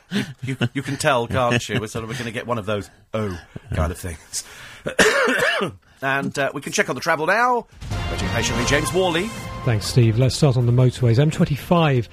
you, 0.10 0.24
you, 0.42 0.56
you 0.74 0.82
can 0.82 0.96
tell, 0.96 1.26
can't 1.26 1.68
you? 1.68 1.80
We're 1.80 1.88
sort 1.88 2.04
of 2.04 2.08
we're 2.08 2.14
going 2.14 2.26
to 2.26 2.32
get 2.32 2.46
one 2.46 2.58
of 2.58 2.66
those 2.66 2.90
oh 3.12 3.38
kind 3.74 3.92
of 3.92 3.98
things. 3.98 4.44
and 6.02 6.38
uh, 6.38 6.50
we 6.54 6.60
can 6.62 6.72
check 6.72 6.88
on 6.88 6.94
the 6.94 7.00
travel 7.00 7.26
now. 7.26 7.66
Waiting 8.10 8.28
patiently, 8.28 8.64
James 8.64 8.92
Worley. 8.94 9.28
Thanks, 9.64 9.86
Steve. 9.86 10.18
Let's 10.18 10.36
start 10.36 10.56
on 10.56 10.66
the 10.66 10.72
motorways. 10.72 11.18
M25. 11.18 12.08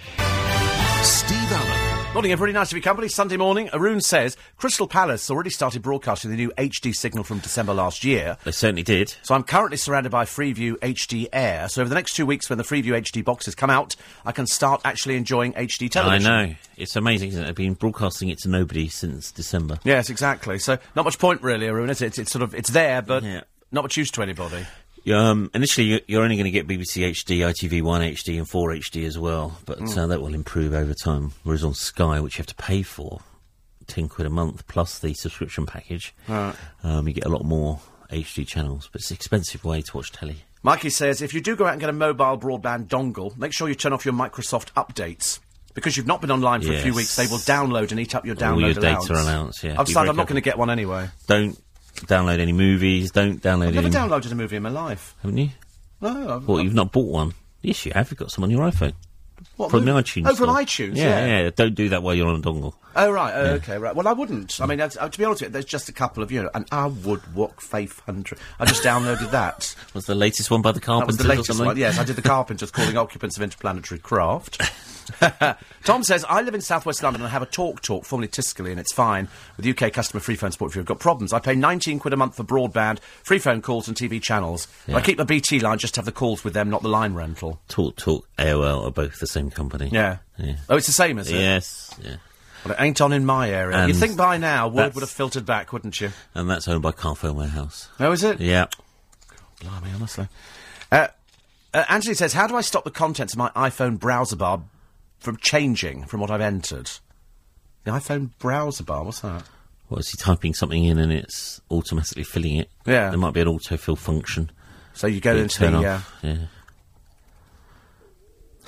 Steve 1.04 1.52
Allen. 1.52 1.73
Morning, 2.14 2.32
everybody. 2.32 2.54
Nice 2.54 2.70
to 2.70 2.76
be 2.76 2.82
company. 2.82 3.08
Sunday 3.08 3.38
morning. 3.38 3.72
Arun 3.74 4.00
says 4.00 4.38
Crystal 4.58 4.88
Palace 4.88 5.32
already 5.32 5.50
started 5.50 5.82
broadcasting 5.82 6.30
the 6.30 6.38
new 6.38 6.52
HD 6.60 6.94
signal 6.96 7.24
from 7.24 7.40
December 7.40 7.74
last 7.74 8.04
year. 8.04 8.38
They 8.44 8.52
certainly 8.52 8.84
did. 8.84 9.16
So 9.24 9.34
I'm 9.34 9.42
currently 9.42 9.78
surrounded 9.78 10.12
by 10.12 10.26
Freeview 10.26 10.74
HD 10.76 11.26
Air. 11.34 11.68
So 11.70 11.82
over 11.82 11.90
the 11.90 11.96
next 11.96 12.14
two 12.16 12.28
weeks, 12.28 12.52
when 12.52 12.58
the 12.60 12.64
Freeview 12.64 12.92
HD 13.02 13.26
boxes 13.26 13.56
come 13.56 13.72
out, 13.72 13.96
I 14.28 14.32
can 14.32 14.46
start 14.46 14.82
actually 14.86 15.16
enjoying 15.16 15.54
HD 15.54 15.90
television. 15.90 16.32
I 16.32 16.46
know. 16.46 16.56
It's 16.78 16.96
amazing, 16.96 17.30
isn't 17.30 17.42
it? 17.42 17.46
They've 17.48 17.56
been 17.56 17.74
broadcasting 17.74 18.30
it 18.30 18.38
to 18.40 18.48
nobody 18.50 18.90
since 18.90 19.32
December. 19.32 19.80
Yes, 19.84 20.12
exactly. 20.12 20.60
So 20.60 20.78
not 20.96 21.06
much 21.06 21.18
point 21.18 21.42
really, 21.42 21.66
Arun. 21.66 21.90
Is 21.90 22.04
it? 22.04 22.08
It's, 22.08 22.20
it's 22.20 22.32
sort 22.32 22.44
of 22.44 22.54
it's 22.54 22.70
there, 22.70 23.02
but 23.02 23.24
Yeah. 23.24 23.42
not 23.72 23.82
much 23.86 23.98
use 23.98 24.12
to 24.12 24.22
anybody. 24.22 24.68
Um, 25.12 25.50
initially, 25.54 25.88
you- 25.88 26.02
you're 26.08 26.24
only 26.24 26.36
going 26.36 26.46
to 26.46 26.52
get 26.52 26.68
BBC 26.68 27.04
HD, 27.04 27.40
ITV1 27.44 28.02
HD, 28.02 28.38
and 28.38 28.48
4 28.50 28.72
HD 28.72 29.06
as 29.06 29.18
well, 29.20 29.58
but 29.66 29.80
uh, 29.98 30.08
that 30.08 30.22
will 30.22 30.34
improve 30.34 30.74
over 30.74 30.94
time. 30.94 31.32
Whereas 31.44 31.64
on 31.64 31.74
Sky, 31.74 32.20
which 32.20 32.36
you 32.38 32.42
have 32.42 32.48
to 32.48 32.56
pay 32.56 32.84
for, 32.84 33.22
10 33.88 34.08
quid 34.08 34.26
a 34.26 34.30
month 34.30 34.66
plus 34.68 35.00
the 35.00 35.14
subscription 35.14 35.66
package, 35.66 36.14
um, 36.30 37.08
you 37.08 37.14
get 37.14 37.26
a 37.26 37.30
lot 37.30 37.44
more 37.44 37.82
HD 38.12 38.46
channels, 38.48 38.88
but 38.92 39.02
it's 39.02 39.12
an 39.12 39.16
expensive 39.16 39.66
way 39.66 39.82
to 39.82 39.98
watch 39.98 40.12
telly. 40.12 40.44
Mikey 40.62 40.90
says 40.90 41.22
if 41.22 41.34
you 41.34 41.42
do 41.42 41.58
go 41.58 41.66
out 41.66 41.74
and 41.74 41.82
get 41.82 41.90
a 41.90 41.94
mobile 41.94 42.38
broadband 42.38 42.88
dongle, 42.88 43.36
make 43.38 43.52
sure 43.52 43.68
you 43.68 43.76
turn 43.76 43.92
off 43.92 44.06
your 44.06 44.14
Microsoft 44.14 44.72
updates. 44.78 45.40
Because 45.74 45.98
you've 45.98 46.06
not 46.08 46.22
been 46.22 46.30
online 46.32 46.62
for 46.62 46.72
a 46.72 46.80
few 46.82 46.94
weeks, 46.94 47.16
they 47.16 47.26
will 47.26 47.40
download 47.40 47.90
and 47.92 48.00
eat 48.00 48.14
up 48.14 48.26
your 48.28 48.36
download 48.36 48.54
All 48.54 48.62
your 48.62 48.80
allowance. 48.80 49.08
data 49.08 49.22
allowance, 49.22 49.64
yeah. 49.64 49.76
I've 49.78 49.88
decided 49.88 50.10
I'm 50.12 50.16
not 50.16 50.28
going 50.28 50.36
to 50.36 50.42
get 50.42 50.56
one 50.58 50.70
anyway. 50.70 51.10
Don't 51.28 51.58
download 52.02 52.40
any 52.40 52.54
movies, 52.54 53.12
don't 53.12 53.42
download 53.42 53.68
I've 53.68 53.76
never 53.76 53.88
any... 53.88 53.96
downloaded 53.96 54.32
a 54.32 54.36
movie 54.36 54.56
in 54.56 54.64
my 54.64 54.70
life. 54.70 55.16
Haven't 55.22 55.38
you? 55.38 55.50
No, 56.02 56.10
I've, 56.36 56.48
Well, 56.48 56.58
I've- 56.58 56.66
you've 56.66 56.74
not 56.74 56.92
bought 56.92 57.10
one. 57.12 57.34
Yes, 57.62 57.86
you 57.86 57.94
have. 57.96 58.12
You've 58.12 58.20
got 58.20 58.32
some 58.32 58.44
on 58.44 58.52
your 58.52 58.70
iPhone. 58.70 58.94
What 59.58 59.72
From 59.72 59.86
the 59.86 59.94
movie? 59.94 60.04
iTunes 60.22 60.28
Oh, 60.28 60.36
from 60.36 60.50
store. 60.50 60.56
iTunes. 60.62 60.96
Yeah, 60.96 61.26
Yeah, 61.26 61.42
yeah. 61.44 61.50
Don't 61.56 61.76
do 61.76 61.90
that 61.90 62.04
while 62.04 62.14
you're 62.16 62.28
on 62.28 62.36
a 62.40 62.42
dongle. 62.42 62.74
Oh 62.96 63.10
right. 63.12 63.34
Oh, 63.34 63.46
Okay. 63.56 63.78
Right. 63.78 63.96
Well, 63.96 64.08
I 64.08 64.14
wouldn't. 64.14 64.60
I 64.62 64.66
mean, 64.68 64.80
uh, 64.80 64.88
to 64.90 65.18
be 65.18 65.26
honest 65.26 65.42
with 65.42 65.50
you, 65.50 65.54
there's 65.54 65.66
just 65.66 65.90
a 65.90 65.92
couple 65.92 66.22
of 66.22 66.32
you 66.32 66.44
know, 66.44 66.50
and 66.54 66.68
I 66.72 66.86
would 66.88 67.34
walk 67.34 67.60
Faith 67.62 68.00
Hundred. 68.02 68.38
I 68.60 68.66
just 68.66 68.84
downloaded 68.84 69.32
that. 69.32 69.76
Was 69.96 70.06
the 70.06 70.14
latest 70.16 70.52
one 70.52 70.62
by 70.62 70.72
the 70.72 70.80
That 70.80 70.86
Carpenters 70.86 71.18
was 71.18 71.26
the 71.28 71.34
latest 71.36 71.60
one. 71.60 71.78
Yes, 71.78 71.98
I 71.98 72.04
did 72.04 72.16
the 72.16 72.22
Carpenters 72.34 72.70
calling 72.72 72.96
occupants 72.98 73.36
of 73.38 73.44
interplanetary 73.44 74.00
craft. 74.00 74.62
Tom 75.84 76.02
says, 76.04 76.24
I 76.30 76.42
live 76.42 76.56
in 76.56 76.62
southwest 76.62 77.04
London 77.04 77.22
and 77.24 77.32
have 77.32 77.42
a 77.42 77.46
Talk 77.46 77.82
Talk, 77.82 78.06
formerly 78.06 78.28
Tiscali, 78.30 78.72
and 78.72 78.80
it's 78.80 78.94
fine 78.94 79.28
with 79.58 79.66
UK 79.68 79.92
customer 79.92 80.22
free 80.22 80.36
phone 80.36 80.52
support 80.52 80.72
if 80.72 80.76
you've 80.78 80.86
got 80.86 81.00
problems. 81.00 81.34
I 81.34 81.40
pay 81.40 81.56
19 81.56 82.00
quid 82.00 82.14
a 82.14 82.18
month 82.18 82.36
for 82.38 82.44
broadband, 82.44 83.00
free 83.24 83.40
phone 83.40 83.62
calls 83.62 83.88
and 83.88 83.98
TV 83.98 84.22
channels. 84.22 84.68
Yeah. 84.88 84.96
I 84.98 85.02
keep 85.02 85.18
the 85.18 85.26
BT 85.26 85.60
line 85.60 85.78
just 85.78 85.96
to 85.96 86.00
have 86.00 86.06
the 86.06 86.12
calls 86.14 86.44
with 86.44 86.54
them, 86.54 86.70
not 86.70 86.84
the 86.84 86.90
line 86.90 87.14
rental. 87.16 87.60
Talk 87.68 87.98
Talk, 87.98 88.28
AOL 88.38 88.88
are 88.88 88.92
both 88.92 89.20
the 89.20 89.28
same 89.34 89.50
company. 89.50 89.90
Yeah. 89.92 90.18
Yeah. 90.38 90.56
Oh, 90.70 90.78
it's 90.78 90.88
the 90.88 90.94
same, 90.94 91.18
is 91.20 91.30
it? 91.30 91.36
Yes, 91.36 91.94
yeah. 92.02 92.16
Well, 92.64 92.74
it 92.74 92.82
ain't 92.82 93.02
on 93.02 93.12
in 93.12 93.26
my 93.26 93.50
area. 93.50 93.88
You'd 93.88 93.98
think 93.98 94.16
by 94.16 94.38
now 94.38 94.70
word 94.70 94.96
would 94.96 95.02
have 95.02 95.10
filtered 95.10 95.46
back, 95.46 95.74
wouldn't 95.74 96.00
you? 96.00 96.12
And 96.34 96.50
that's 96.50 96.68
owned 96.68 96.82
by 96.82 96.92
Carphone 96.92 97.36
Warehouse. 97.36 97.90
Oh, 98.00 98.12
is 98.14 98.24
it? 98.24 98.40
Yeah. 98.40 98.68
Blimey, 99.60 99.90
honestly. 99.94 100.28
Uh, 100.92 101.08
uh, 101.74 101.84
Anthony 101.90 102.14
says, 102.14 102.34
how 102.34 102.48
do 102.48 102.56
I 102.56 102.62
stop 102.62 102.84
the 102.86 102.92
contents 102.92 103.34
of 103.34 103.40
my 103.40 103.50
iPhone 103.50 104.00
browser 104.00 104.36
bar 104.36 104.64
from 105.20 105.38
changing 105.38 106.06
from 106.06 106.22
what 106.22 106.32
I've 106.32 106.40
entered? 106.42 106.90
The 107.84 107.92
iPhone 107.92 108.30
browser 108.40 108.84
bar, 108.84 109.04
what's 109.04 109.20
that? 109.22 109.44
What 109.90 110.00
is 110.00 110.10
he 110.10 110.18
typing 110.18 110.54
something 110.54 110.86
in 110.86 110.98
and 110.98 111.12
it's 111.12 111.60
automatically 111.70 112.24
filling 112.24 112.56
it? 112.58 112.70
Yeah. 112.86 113.10
There 113.10 113.20
might 113.20 113.34
be 113.34 113.42
an 113.42 113.48
autofill 113.48 113.98
function. 113.98 114.52
So 114.94 115.08
you 115.08 115.20
go 115.20 115.36
into 115.36 115.60
the, 115.60 115.78
uh. 115.78 116.00
Yeah. 116.22 116.38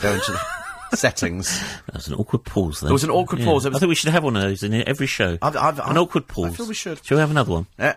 Go 0.02 0.14
into 0.14 0.32
the 0.92 0.98
settings. 0.98 1.60
That 1.88 1.96
was 1.96 2.08
an 2.08 2.16
awkward 2.16 2.44
pause 2.46 2.80
there. 2.80 2.88
There 2.88 2.94
was 2.94 3.04
an 3.04 3.10
awkward 3.12 3.40
Yeah. 3.40 3.46
pause. 3.46 3.66
It 3.66 3.70
I 3.70 3.72
was- 3.72 3.80
think 3.80 3.90
we 3.90 3.96
should 3.96 4.12
have 4.12 4.24
one 4.24 4.36
of 4.36 4.42
those 4.42 4.64
in 4.64 4.74
every 4.88 5.08
show. 5.08 5.38
I've- 5.42 5.58
I've- 5.58 5.80
an 5.82 5.90
I've- 5.90 6.00
awkward 6.00 6.26
I 6.30 6.34
pause. 6.34 6.56
feel 6.58 6.68
we 6.68 6.74
should. 6.74 7.04
Shall 7.06 7.18
we 7.18 7.22
have 7.22 7.32
another 7.32 7.52
one? 7.54 7.68
Uh, 7.80 7.94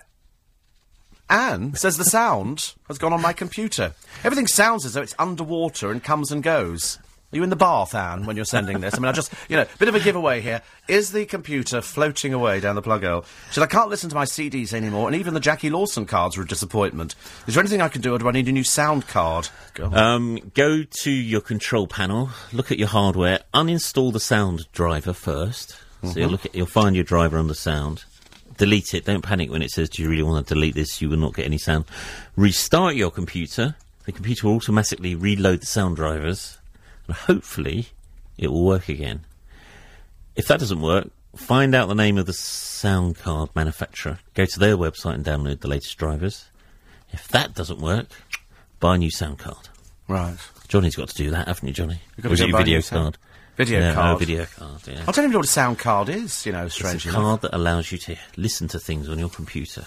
Anne 1.31 1.75
says 1.75 1.97
the 1.99 2.05
sound 2.05 2.73
has 2.89 2.97
gone 2.99 3.13
on 3.13 3.21
my 3.21 3.33
computer. 3.35 3.93
Everything 4.25 4.47
sounds 4.47 4.87
as 4.87 4.95
though 4.95 5.03
it's 5.03 5.15
underwater 5.19 5.91
and 5.91 6.03
comes 6.03 6.33
and 6.33 6.43
goes. 6.43 6.99
Are 7.31 7.37
you 7.37 7.43
in 7.43 7.51
the 7.51 7.57
bath, 7.57 7.95
Anne, 7.95 8.25
when 8.25 8.37
you're 8.37 8.47
sending 8.47 8.81
this? 8.81 8.95
I 8.95 8.99
mean, 9.01 9.09
I 9.09 9.13
just, 9.13 9.35
you 9.51 9.57
know, 9.57 9.67
bit 9.79 9.89
of 9.89 9.95
a 9.95 10.01
giveaway 10.01 10.41
here. 10.41 10.63
Is 10.89 11.13
the 11.13 11.27
computer 11.27 11.83
floating 11.83 12.33
away 12.33 12.59
down 12.59 12.75
the 12.75 12.81
plug 12.81 13.05
hole? 13.05 13.27
Said, 13.51 13.63
I 13.63 13.67
can't 13.67 13.91
listen 13.91 14.09
to 14.09 14.17
my 14.17 14.25
CDs 14.25 14.73
anymore, 14.73 15.09
and 15.09 15.15
even 15.15 15.35
the 15.35 15.41
Jacquie 15.41 15.71
Lawson 15.71 16.07
cards 16.07 16.39
were 16.39 16.45
a 16.45 16.47
disappointment. 16.47 17.15
Is 17.47 17.55
there 17.55 17.61
anything 17.61 17.83
I 17.83 17.89
can 17.89 18.01
do, 18.01 18.15
or 18.15 18.19
do 18.19 18.29
I 18.29 18.33
need 18.33 18.49
a 18.49 18.53
new 18.53 18.65
sound 18.65 19.09
card? 19.09 19.51
Go. 19.75 19.93
Um, 19.93 20.39
go 20.55 20.83
to 20.83 21.11
your 21.11 21.43
control 21.43 21.87
panel, 21.87 22.31
look 22.51 22.73
at 22.73 22.79
your 22.79 22.89
hardware, 22.89 23.41
uninstall 23.53 24.11
the 24.11 24.21
sound 24.21 24.67
driver 24.73 25.13
1st 25.13 25.77
So 26.05 26.19
you'll 26.19 26.31
look 26.31 26.47
at, 26.47 26.55
you'll 26.55 26.67
find 26.67 26.97
your 26.97 27.05
driver 27.05 27.37
under 27.37 27.53
sound. 27.53 28.05
Delete 28.57 28.95
it. 28.95 29.05
Don't 29.05 29.23
panic 29.23 29.51
when 29.51 29.63
it 29.63 29.71
says, 29.71 29.89
"Do 29.91 30.03
you 30.03 30.09
really 30.09 30.23
want 30.23 30.47
to 30.47 30.55
delete 30.55 30.75
this?" 30.75 31.01
You 31.01 31.11
will 31.11 31.19
not 31.19 31.35
get 31.35 31.45
any 31.45 31.59
sound. 31.59 31.85
Restart 32.37 32.97
your 32.97 33.11
computer. 33.11 33.77
The 34.05 34.13
computer 34.13 34.47
will 34.49 34.55
automatically 34.57 35.15
reload 35.15 35.61
the 35.61 35.67
sound 35.67 35.95
drivers, 35.97 36.58
and 37.09 37.17
hopefully, 37.17 37.89
it 38.37 38.49
will 38.53 38.65
work 38.65 38.89
again. 38.89 39.23
If 40.37 40.47
that 40.49 40.61
doesn't 40.61 40.81
work, 40.81 41.09
find 41.35 41.75
out 41.75 41.89
the 41.89 41.95
name 41.95 42.17
of 42.19 42.27
the 42.27 42.33
sound 42.33 43.17
card 43.19 43.51
manufacturer. 43.57 44.19
Go 44.35 44.45
to 44.45 44.59
their 44.61 44.77
website 44.77 45.15
and 45.15 45.25
download 45.25 45.61
the 45.61 45.69
latest 45.69 45.97
drivers. 45.99 46.47
If 47.11 47.27
that 47.29 47.55
doesn't 47.55 47.81
work, 47.81 48.07
buy 48.79 48.95
a 48.95 48.99
new 48.99 49.11
sound 49.11 49.39
card. 49.39 49.69
right. 50.07 50.37
Johnny's 50.69 50.97
got 50.97 51.09
to 51.09 51.15
do 51.17 51.31
that, 51.31 51.49
haven't 51.49 51.67
you, 51.67 51.73
Johnny? 51.73 51.99
You've 52.17 52.25
got 52.25 52.31
Or 52.31 52.35
is 52.35 52.41
it 52.43 52.49
your 52.51 52.59
video 52.59 52.81
sound- 52.81 53.15
card? 53.15 53.19
Video 53.57 53.81
yeah, 53.81 53.95
card. 53.95 54.15
Oh, 54.15 54.19
video 54.19 54.45
card, 54.45 54.81
yeah. 54.87 55.01
I 55.09 55.11
don't 55.11 55.19
even 55.25 55.31
know 55.33 55.39
what 55.39 55.47
a 55.47 55.51
sound 55.51 55.79
card 55.81 56.09
is, 56.11 56.45
you 56.47 56.53
know, 56.53 56.67
It's 56.67 56.79
a 56.79 57.11
card 57.11 57.41
that 57.41 57.55
allows 57.57 57.91
you 57.91 57.97
to 57.99 58.17
listen 58.37 58.69
to 58.69 58.79
things 58.79 59.09
on 59.09 59.19
your 59.19 59.31
computer. 59.31 59.87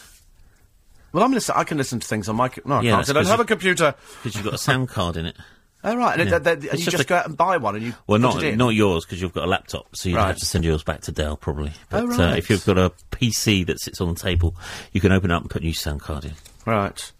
Well, 1.13 1.23
I'm 1.23 1.31
listen. 1.31 1.53
I 1.57 1.63
can 1.63 1.77
listen 1.77 1.99
to 1.99 2.07
things 2.07 2.27
on 2.27 2.35
my. 2.35 2.49
co- 2.49 2.61
No, 2.65 2.75
I 2.75 2.81
Yeah, 2.81 2.91
can't. 2.95 3.09
I 3.09 3.13
don't 3.13 3.25
have 3.27 3.39
a 3.39 3.45
computer. 3.45 3.93
Because 4.23 4.35
you've 4.35 4.43
got 4.45 4.53
a 4.55 4.57
sound 4.57 4.89
card 4.89 5.15
in 5.17 5.25
it. 5.25 5.37
Oh, 5.83 5.95
right. 5.95 6.19
And, 6.19 6.29
Yeah. 6.29 6.35
and 6.37 6.63
It's 6.65 6.85
you 6.85 6.91
just 6.91 7.03
a- 7.03 7.07
go 7.07 7.15
out 7.15 7.25
and 7.25 7.35
buy 7.35 7.57
one, 7.57 7.75
and 7.75 7.83
you 7.85 7.93
Well, 8.07 8.19
not 8.19 8.41
not 8.55 8.69
yours 8.69 9.03
because 9.05 9.21
you've 9.21 9.33
got 9.33 9.45
a 9.45 9.47
laptop, 9.47 9.95
so 9.95 10.09
you'd 10.09 10.15
Right. 10.17 10.27
have 10.27 10.37
to 10.37 10.45
send 10.45 10.63
yours 10.63 10.83
back 10.83 11.01
to 11.01 11.11
Dell 11.11 11.35
probably. 11.37 11.73
But 11.89 12.03
Oh, 12.03 12.05
uh, 12.11 12.17
right. 12.17 12.37
if 12.37 12.49
you've 12.49 12.65
got 12.65 12.77
a 12.77 12.91
PC 13.11 13.63
that 13.65 13.79
sits 13.79 13.99
on 13.99 14.13
the 14.13 14.19
table, 14.19 14.55
you 14.91 15.01
can 15.01 15.11
open 15.11 15.31
it 15.31 15.33
up 15.33 15.41
and 15.41 15.49
put 15.49 15.61
a 15.63 15.65
new 15.65 15.73
sound 15.73 16.01
card 16.01 16.25
in. 16.25 16.33
Right. 16.65 17.11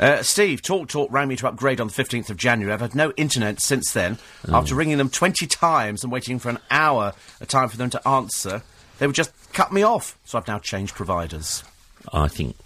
Uh, 0.00 0.22
Steve, 0.22 0.62
Talk 0.62 0.88
Talk 0.88 1.12
rang 1.12 1.28
me 1.28 1.36
to 1.36 1.46
upgrade 1.46 1.78
on 1.80 1.88
the 1.88 1.92
15th 1.92 2.30
of 2.30 2.36
January. 2.38 2.72
I've 2.72 2.80
had 2.80 2.94
no 2.94 3.12
internet 3.18 3.60
since 3.60 3.92
then. 3.92 4.18
Oh. 4.48 4.56
After 4.56 4.74
ringing 4.74 4.96
them 4.96 5.10
20 5.10 5.46
times 5.46 6.02
and 6.02 6.10
waiting 6.10 6.38
for 6.38 6.48
an 6.48 6.58
hour 6.70 7.12
a 7.40 7.46
time 7.46 7.68
for 7.68 7.76
them 7.76 7.90
to 7.90 8.08
answer, 8.08 8.62
they 8.98 9.06
would 9.06 9.14
just 9.14 9.30
cut 9.52 9.72
me 9.72 9.82
off. 9.82 10.16
So 10.24 10.38
I've 10.38 10.48
now 10.48 10.58
changed 10.58 10.94
providers. 10.94 11.64
I 12.14 12.28
think 12.28 12.56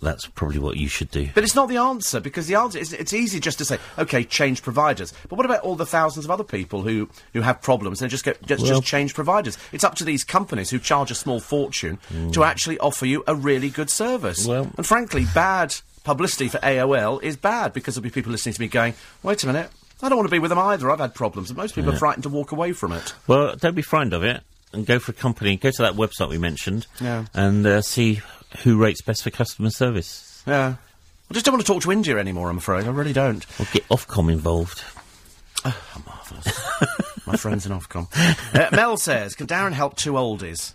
that's 0.00 0.26
probably 0.26 0.58
what 0.58 0.76
you 0.76 0.88
should 0.88 1.10
do. 1.10 1.28
But 1.34 1.44
it's 1.44 1.54
not 1.54 1.68
the 1.68 1.76
answer, 1.76 2.20
because 2.20 2.46
the 2.46 2.54
answer 2.54 2.78
is 2.78 2.92
it's 2.92 3.12
easy 3.12 3.40
just 3.40 3.58
to 3.58 3.64
say, 3.64 3.78
okay, 3.98 4.24
change 4.24 4.62
providers. 4.62 5.12
But 5.28 5.36
what 5.36 5.44
about 5.44 5.60
all 5.62 5.74
the 5.74 5.86
thousands 5.86 6.24
of 6.24 6.30
other 6.30 6.44
people 6.44 6.82
who, 6.82 7.08
who 7.32 7.40
have 7.40 7.60
problems 7.60 8.00
and 8.00 8.10
just 8.10 8.24
get 8.24 8.40
just, 8.46 8.62
Well- 8.62 8.74
just 8.80 8.84
change 8.84 9.14
providers? 9.14 9.58
It's 9.72 9.84
up 9.84 9.94
to 9.96 10.04
these 10.04 10.24
companies 10.24 10.70
who 10.70 10.78
charge 10.78 11.10
a 11.10 11.14
small 11.14 11.40
fortune 11.40 11.98
to 12.32 12.44
actually 12.44 12.78
offer 12.78 13.06
you 13.06 13.24
a 13.26 13.34
really 13.34 13.70
good 13.70 13.90
service. 13.90 14.44
Mm. 14.46 14.48
Well- 14.48 14.70
and 14.76 14.86
frankly, 14.86 15.26
bad 15.34 15.74
publicity 16.04 16.48
for 16.48 16.58
AOL 16.58 17.22
is 17.22 17.36
bad 17.36 17.72
because 17.72 17.94
there'll 17.94 18.04
be 18.04 18.10
people 18.10 18.32
listening 18.32 18.54
to 18.54 18.60
me 18.60 18.68
going, 18.68 18.94
wait 19.22 19.42
a 19.42 19.46
minute, 19.46 19.70
I 20.00 20.08
don't 20.08 20.16
want 20.16 20.28
to 20.28 20.32
be 20.32 20.38
with 20.38 20.50
them 20.50 20.58
either. 20.58 20.90
I've 20.90 21.00
had 21.00 21.14
problems. 21.14 21.50
And 21.50 21.56
most 21.56 21.74
people 21.74 21.92
are 21.92 21.96
frightened 21.98 22.22
to 22.22 22.28
walk 22.28 22.52
away 22.52 22.72
from 22.72 22.92
it. 22.92 23.14
Well, 23.26 23.56
don't 23.56 23.74
be 23.74 23.82
frightened 23.82 24.14
of 24.14 24.22
it, 24.22 24.42
and 24.72 24.86
go 24.86 24.98
for 25.00 25.10
a 25.10 25.14
company. 25.14 25.56
Go 25.56 25.70
to 25.70 25.82
that 25.82 25.94
website 25.94 26.28
we 26.28 26.38
mentioned, 26.38 26.86
Yeah. 27.00 27.24
and 27.34 27.66
uh, 27.66 27.82
see 27.82 28.20
who 28.62 28.76
rates 28.78 29.00
best 29.00 29.22
for 29.22 29.30
customer 29.30 29.70
service. 29.70 30.42
Yeah. 30.46 30.76
I 31.30 31.34
just 31.34 31.44
don't 31.44 31.54
want 31.54 31.66
to 31.66 31.72
talk 31.72 31.82
to 31.82 31.92
India 31.92 32.18
anymore, 32.18 32.48
I'm 32.48 32.58
afraid. 32.58 32.86
I 32.86 32.90
really 32.90 33.12
don't. 33.12 33.44
Or 33.60 33.66
get 33.72 33.86
Ofcom 33.88 34.32
involved. 34.32 34.82
My 37.26 37.36
friends 37.36 37.66
in 37.66 37.72
Ofcom. 37.72 38.08
Uh, 38.54 38.74
Mel 38.74 38.96
says, 38.96 39.34
can 39.34 39.46
Darren 39.46 39.72
help 39.72 39.96
two 39.96 40.12
oldies? 40.12 40.72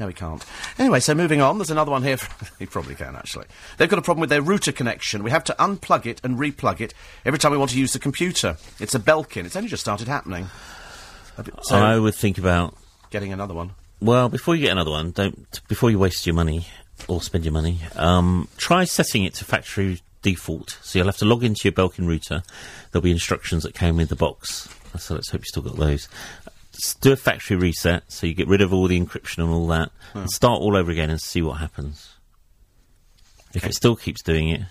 No, 0.00 0.08
he 0.08 0.12
can't. 0.12 0.44
Anyway, 0.78 1.00
so 1.00 1.14
moving 1.14 1.40
on, 1.40 1.58
there's 1.58 1.70
another 1.70 1.90
one 1.90 2.02
here. 2.02 2.18
He 2.58 2.66
probably 2.66 2.94
can, 2.94 3.14
actually. 3.14 3.46
They've 3.76 3.88
got 3.88 3.98
a 3.98 4.02
problem 4.02 4.22
with 4.22 4.30
their 4.30 4.42
router 4.42 4.72
connection. 4.72 5.22
We 5.22 5.30
have 5.30 5.44
to 5.44 5.54
unplug 5.58 6.06
it 6.06 6.20
and 6.24 6.38
replug 6.38 6.80
it 6.80 6.94
every 7.24 7.38
time 7.38 7.52
we 7.52 7.58
want 7.58 7.70
to 7.72 7.78
use 7.78 7.92
the 7.92 7.98
computer. 7.98 8.56
It's 8.80 8.94
a 8.94 8.98
Belkin. 8.98 9.44
It's 9.44 9.56
only 9.56 9.68
just 9.68 9.82
started 9.82 10.08
happening. 10.08 10.48
So, 11.62 11.76
I 11.76 11.98
would 11.98 12.14
think 12.14 12.38
about 12.38 12.74
getting 13.10 13.32
another 13.32 13.52
one. 13.52 13.72
Well, 14.00 14.30
before 14.30 14.54
you 14.54 14.62
get 14.62 14.72
another 14.72 14.90
one, 14.90 15.10
don't 15.10 15.60
before 15.68 15.90
you 15.90 15.98
waste 15.98 16.26
your 16.26 16.34
money 16.34 16.66
or 17.08 17.20
spend 17.22 17.44
your 17.44 17.52
money. 17.52 17.80
Um, 17.94 18.48
try 18.56 18.84
setting 18.84 19.24
it 19.24 19.34
to 19.34 19.44
factory 19.44 20.00
default. 20.22 20.78
So 20.82 20.98
you'll 20.98 21.06
have 21.06 21.16
to 21.18 21.24
log 21.24 21.44
into 21.44 21.62
your 21.64 21.72
Belkin 21.72 22.06
router. 22.08 22.42
There'll 22.90 23.02
be 23.02 23.10
instructions 23.12 23.62
that 23.62 23.74
came 23.74 23.96
with 23.96 24.08
the 24.08 24.16
box. 24.16 24.68
So 24.98 25.14
let's 25.14 25.30
hope 25.30 25.42
you 25.42 25.44
still 25.46 25.62
got 25.62 25.76
those. 25.76 26.08
Do 27.00 27.12
a 27.12 27.16
factory 27.16 27.56
reset, 27.56 28.10
so 28.10 28.26
you 28.26 28.34
get 28.34 28.48
rid 28.48 28.60
of 28.60 28.72
all 28.72 28.86
the 28.88 29.00
encryption 29.00 29.38
and 29.38 29.50
all 29.50 29.66
that, 29.68 29.90
and 30.14 30.30
start 30.30 30.60
all 30.60 30.76
over 30.76 30.90
again 30.90 31.08
and 31.10 31.20
see 31.20 31.40
what 31.42 31.54
happens. 31.58 32.14
If 33.54 33.64
it 33.64 33.74
still 33.74 33.96
keeps 33.96 34.22
doing 34.22 34.48
it, 34.50 34.62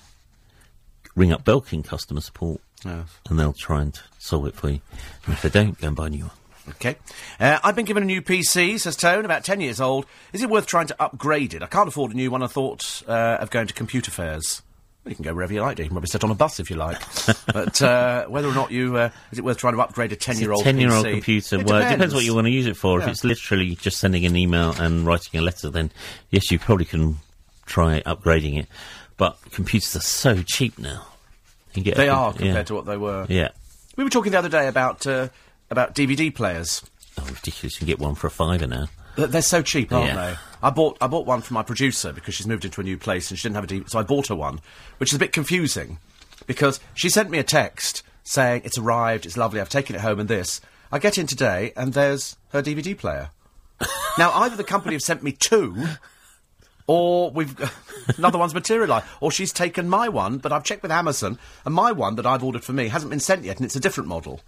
ring 1.16 1.32
up 1.32 1.44
Belkin 1.44 1.84
customer 1.84 2.22
support, 2.22 2.62
Yes. 2.84 3.08
and 3.30 3.40
they'll 3.40 3.54
try 3.54 3.82
and 3.82 4.00
solve 4.20 4.46
it 4.46 4.56
for 4.56 4.70
you. 4.70 4.82
And 5.26 5.34
if 5.34 5.42
they 5.42 5.50
don't, 5.50 5.80
go 5.80 5.88
and 5.88 5.96
buy 5.96 6.08
a 6.08 6.10
new 6.12 6.24
one. 6.26 6.32
Okay. 6.70 6.96
Uh, 7.40 7.60
I've 7.64 7.76
been 7.76 7.86
given 7.86 8.04
a 8.04 8.06
new 8.06 8.22
PC, 8.22 8.80
says 8.80 8.96
Tone, 8.96 9.26
about 9.26 9.44
10 9.44 9.62
years 9.62 9.80
old. 9.80 10.06
Is 10.34 10.42
it 10.42 10.50
worth 10.50 10.66
trying 10.66 10.88
to 10.88 11.02
upgrade 11.02 11.54
it? 11.54 11.62
I 11.62 11.68
can't 11.68 11.88
afford 11.88 12.12
a 12.12 12.16
new 12.16 12.32
one. 12.32 12.42
I 12.42 12.48
thought 12.48 13.04
uh, 13.08 13.38
of 13.40 13.50
going 13.52 13.68
to 13.68 13.74
computer 13.74 14.10
fairs. 14.12 14.62
Well, 15.04 15.12
you 15.12 15.16
can 15.16 15.26
go 15.26 15.36
wherever 15.36 15.54
you 15.54 15.62
like. 15.62 15.78
You 15.78 15.86
can 15.86 15.92
probably 15.94 16.08
sit 16.08 16.24
on 16.24 16.32
a 16.32 16.36
bus 16.36 16.60
if 16.60 16.72
you 16.72 16.76
like. 16.78 17.00
but 17.54 17.80
uh, 17.82 18.26
whether 18.26 18.48
or 18.48 18.54
not 18.56 18.72
you. 18.72 18.98
Uh, 18.98 19.10
is 19.32 19.38
it 19.38 19.46
worth 19.46 19.58
trying 19.58 19.76
to 19.76 19.82
upgrade 19.82 20.12
a 20.12 20.16
10 20.16 20.40
year 20.40 20.52
old 20.52 20.64
Ten 20.64 20.80
year 20.80 20.92
old 20.92 21.06
computer. 21.06 21.60
It 21.60 21.68
well, 21.68 21.82
it 21.86 21.90
depends 21.90 22.14
what 22.16 22.24
you 22.24 22.34
want 22.34 22.46
to 22.46 22.52
use 22.52 22.66
it 22.66 22.76
for. 22.78 22.98
Yeah. 23.00 23.06
If 23.06 23.12
it's 23.12 23.24
literally 23.24 23.76
just 23.76 23.98
sending 23.98 24.26
an 24.26 24.36
email 24.36 24.72
and 24.72 25.06
writing 25.06 25.40
a 25.40 25.44
letter, 25.44 25.70
then 25.70 25.92
yes, 26.32 26.50
you 26.50 26.58
probably 26.58 26.86
can 26.86 27.18
try 27.68 28.02
upgrading 28.02 28.58
it. 28.58 28.68
But 29.18 29.38
computers 29.52 29.96
are 29.96 30.00
so 30.02 30.42
cheap 30.42 30.80
now. 30.80 31.06
You 31.76 31.84
get 31.84 31.94
a 31.94 31.98
They 31.98 32.08
com- 32.08 32.20
are 32.20 32.32
compared 32.32 32.56
yeah. 32.56 32.64
to 32.64 32.74
what 32.74 32.86
they 32.86 32.98
were. 32.98 33.28
Yeah. 33.30 33.50
We 33.96 34.04
were 34.04 34.10
talking 34.10 34.32
the 34.32 34.40
other 34.40 34.50
day 34.50 34.68
about 34.68 35.06
uh, 35.06 35.30
about 35.70 35.96
DVD 35.96 36.34
players. 36.34 36.82
Oh, 37.20 37.26
ridiculous! 37.26 37.76
You 37.76 37.80
can 37.80 37.88
get 37.88 38.00
one 38.00 38.16
for 38.16 38.28
a 38.28 38.32
fiver 38.32 38.68
now. 38.68 38.88
Th- 39.16 39.30
They're 39.30 39.42
so 39.42 39.62
cheap, 39.62 39.92
aren't 39.94 40.08
Yeah. 40.14 40.16
they? 40.32 40.38
I 40.62 40.70
bought 40.70 40.98
I 41.00 41.08
bought 41.08 41.26
one 41.26 41.42
for 41.42 41.54
my 41.54 41.64
producer 41.64 42.12
because 42.12 42.34
she's 42.36 42.48
moved 42.48 42.66
into 42.66 42.82
a 42.82 42.84
new 42.84 42.98
place 42.98 43.30
and 43.30 43.38
she 43.40 43.44
didn't 43.48 43.56
have 43.56 43.64
a 43.64 43.68
DVD, 43.68 43.90
so 43.90 44.00
I 44.00 44.04
bought 44.04 44.28
her 44.28 44.36
one, 44.36 44.60
which 44.98 45.12
is 45.12 45.16
a 45.16 45.20
bit 45.20 45.32
confusing 45.32 46.00
because 46.48 46.80
she 46.94 47.10
sent 47.10 47.30
me 47.30 47.38
a 47.38 47.44
text 47.44 48.04
saying 48.24 48.62
it's 48.66 48.78
arrived, 48.78 49.26
it's 49.26 49.38
lovely, 49.38 49.62
I've 49.62 49.70
taken 49.70 49.96
it 49.96 50.02
home, 50.02 50.20
and 50.20 50.28
this. 50.30 50.60
I 50.92 51.00
get 51.00 51.18
in 51.18 51.28
today 51.28 51.72
and 51.78 51.94
there's 51.94 52.36
her 52.50 52.62
DVD 52.62 52.98
player. 52.98 53.30
now 54.18 54.32
either 54.34 54.56
the 54.56 54.64
company 54.64 54.94
have 54.96 55.02
sent 55.02 55.24
me 55.24 55.32
two. 55.32 55.76
Or 56.88 57.32
we've 57.32 57.56
another 58.18 58.38
one's 58.38 58.54
materialised, 58.54 59.06
or 59.20 59.32
she's 59.32 59.52
taken 59.52 59.90
my 59.90 60.08
one, 60.10 60.38
but 60.38 60.52
I've 60.52 60.64
checked 60.64 60.84
with 60.84 60.92
Amazon, 60.92 61.40
and 61.66 61.74
my 61.74 61.92
one 61.92 62.16
that 62.16 62.26
I've 62.28 62.44
ordered 62.44 62.64
for 62.64 62.74
me 62.74 62.90
hasn't 62.90 63.10
been 63.10 63.20
sent 63.20 63.44
yet, 63.44 63.58
and 63.58 63.66
it's 63.66 63.76
a 63.76 63.80
different 63.80 64.08
model. 64.08 64.42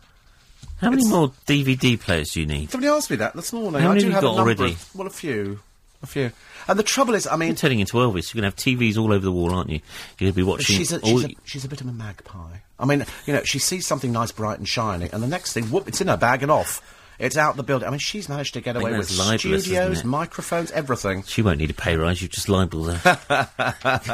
How 0.80 0.90
many 0.90 1.08
more 1.08 1.30
DVD 1.48 1.99
players 1.99 2.32
do 2.32 2.41
you 2.41 2.45
need? 2.45 2.70
Somebody 2.70 2.90
asked 2.91 3.10
me 3.10 3.16
that 3.18 3.36
this 3.36 3.52
morning. 3.52 3.82
How 3.82 3.88
I 3.88 3.94
many 3.95 4.02
do 4.02 4.12
have 4.12 4.24
you 4.24 4.30
got 4.30 4.38
already? 4.40 4.74
Of, 4.74 4.95
well, 4.95 5.08
a 5.08 5.12
few, 5.12 5.60
a 6.04 6.06
few. 6.08 6.32
And 6.68 6.78
the 6.78 6.84
trouble 6.84 7.16
is, 7.16 7.26
I 7.26 7.36
mean, 7.36 7.49
You're 7.49 7.56
turning 7.56 7.80
into 7.80 7.94
Elvis. 7.98 8.34
You're 8.34 8.41
going 8.41 8.52
to 8.52 8.56
have 8.56 8.80
TVs 8.80 8.98
all 8.98 9.12
over 9.12 9.24
the 9.26 9.32
wall, 9.32 9.54
aren't 9.56 9.70
you? 9.70 9.80
You're 10.20 10.28
going 10.28 10.34
to 10.34 10.36
be 10.36 10.44
watching. 10.44 10.76
she's 10.76 10.91
a, 10.91 10.99
all 10.99 11.22
she's, 11.22 11.26
a, 11.26 11.36
she's 11.45 11.66
a 11.66 11.70
bit 11.70 11.82
of 11.82 11.88
a 11.88 11.94
magpie. 11.94 12.58
I 12.80 12.86
mean, 12.86 13.06
you 13.26 13.34
know, 13.34 13.41
she 13.44 13.58
sees 13.58 13.88
something 13.88 14.12
nice, 14.12 14.32
bright 14.32 14.60
and 14.60 14.68
shiny, 14.68 15.10
and 15.12 15.24
the 15.24 15.28
next 15.28 15.54
thing, 15.54 15.66
whoop, 15.66 15.88
it's 15.88 16.02
in 16.02 16.08
her 16.10 16.18
bag 16.18 16.44
and 16.44 16.52
off. 16.52 16.82
It's 17.19 17.35
out 17.38 17.56
the 17.56 17.64
building. 17.64 17.88
I 17.88 17.91
mean, 17.91 17.99
she's 17.99 18.30
managed 18.30 18.53
to 18.53 18.61
get 18.61 18.76
away 18.76 18.95
with 18.98 19.10
libelous, 19.18 19.64
studios, 19.64 20.03
microphones, 20.03 20.72
everything. 20.72 21.23
she 21.23 21.41
won't 21.41 21.57
need 21.57 21.72
a 21.72 21.73
pay 21.73 21.95
rise. 21.95 22.22
You've 22.22 22.31
just 22.31 22.48
libelled 22.48 22.94
her. 22.94 23.19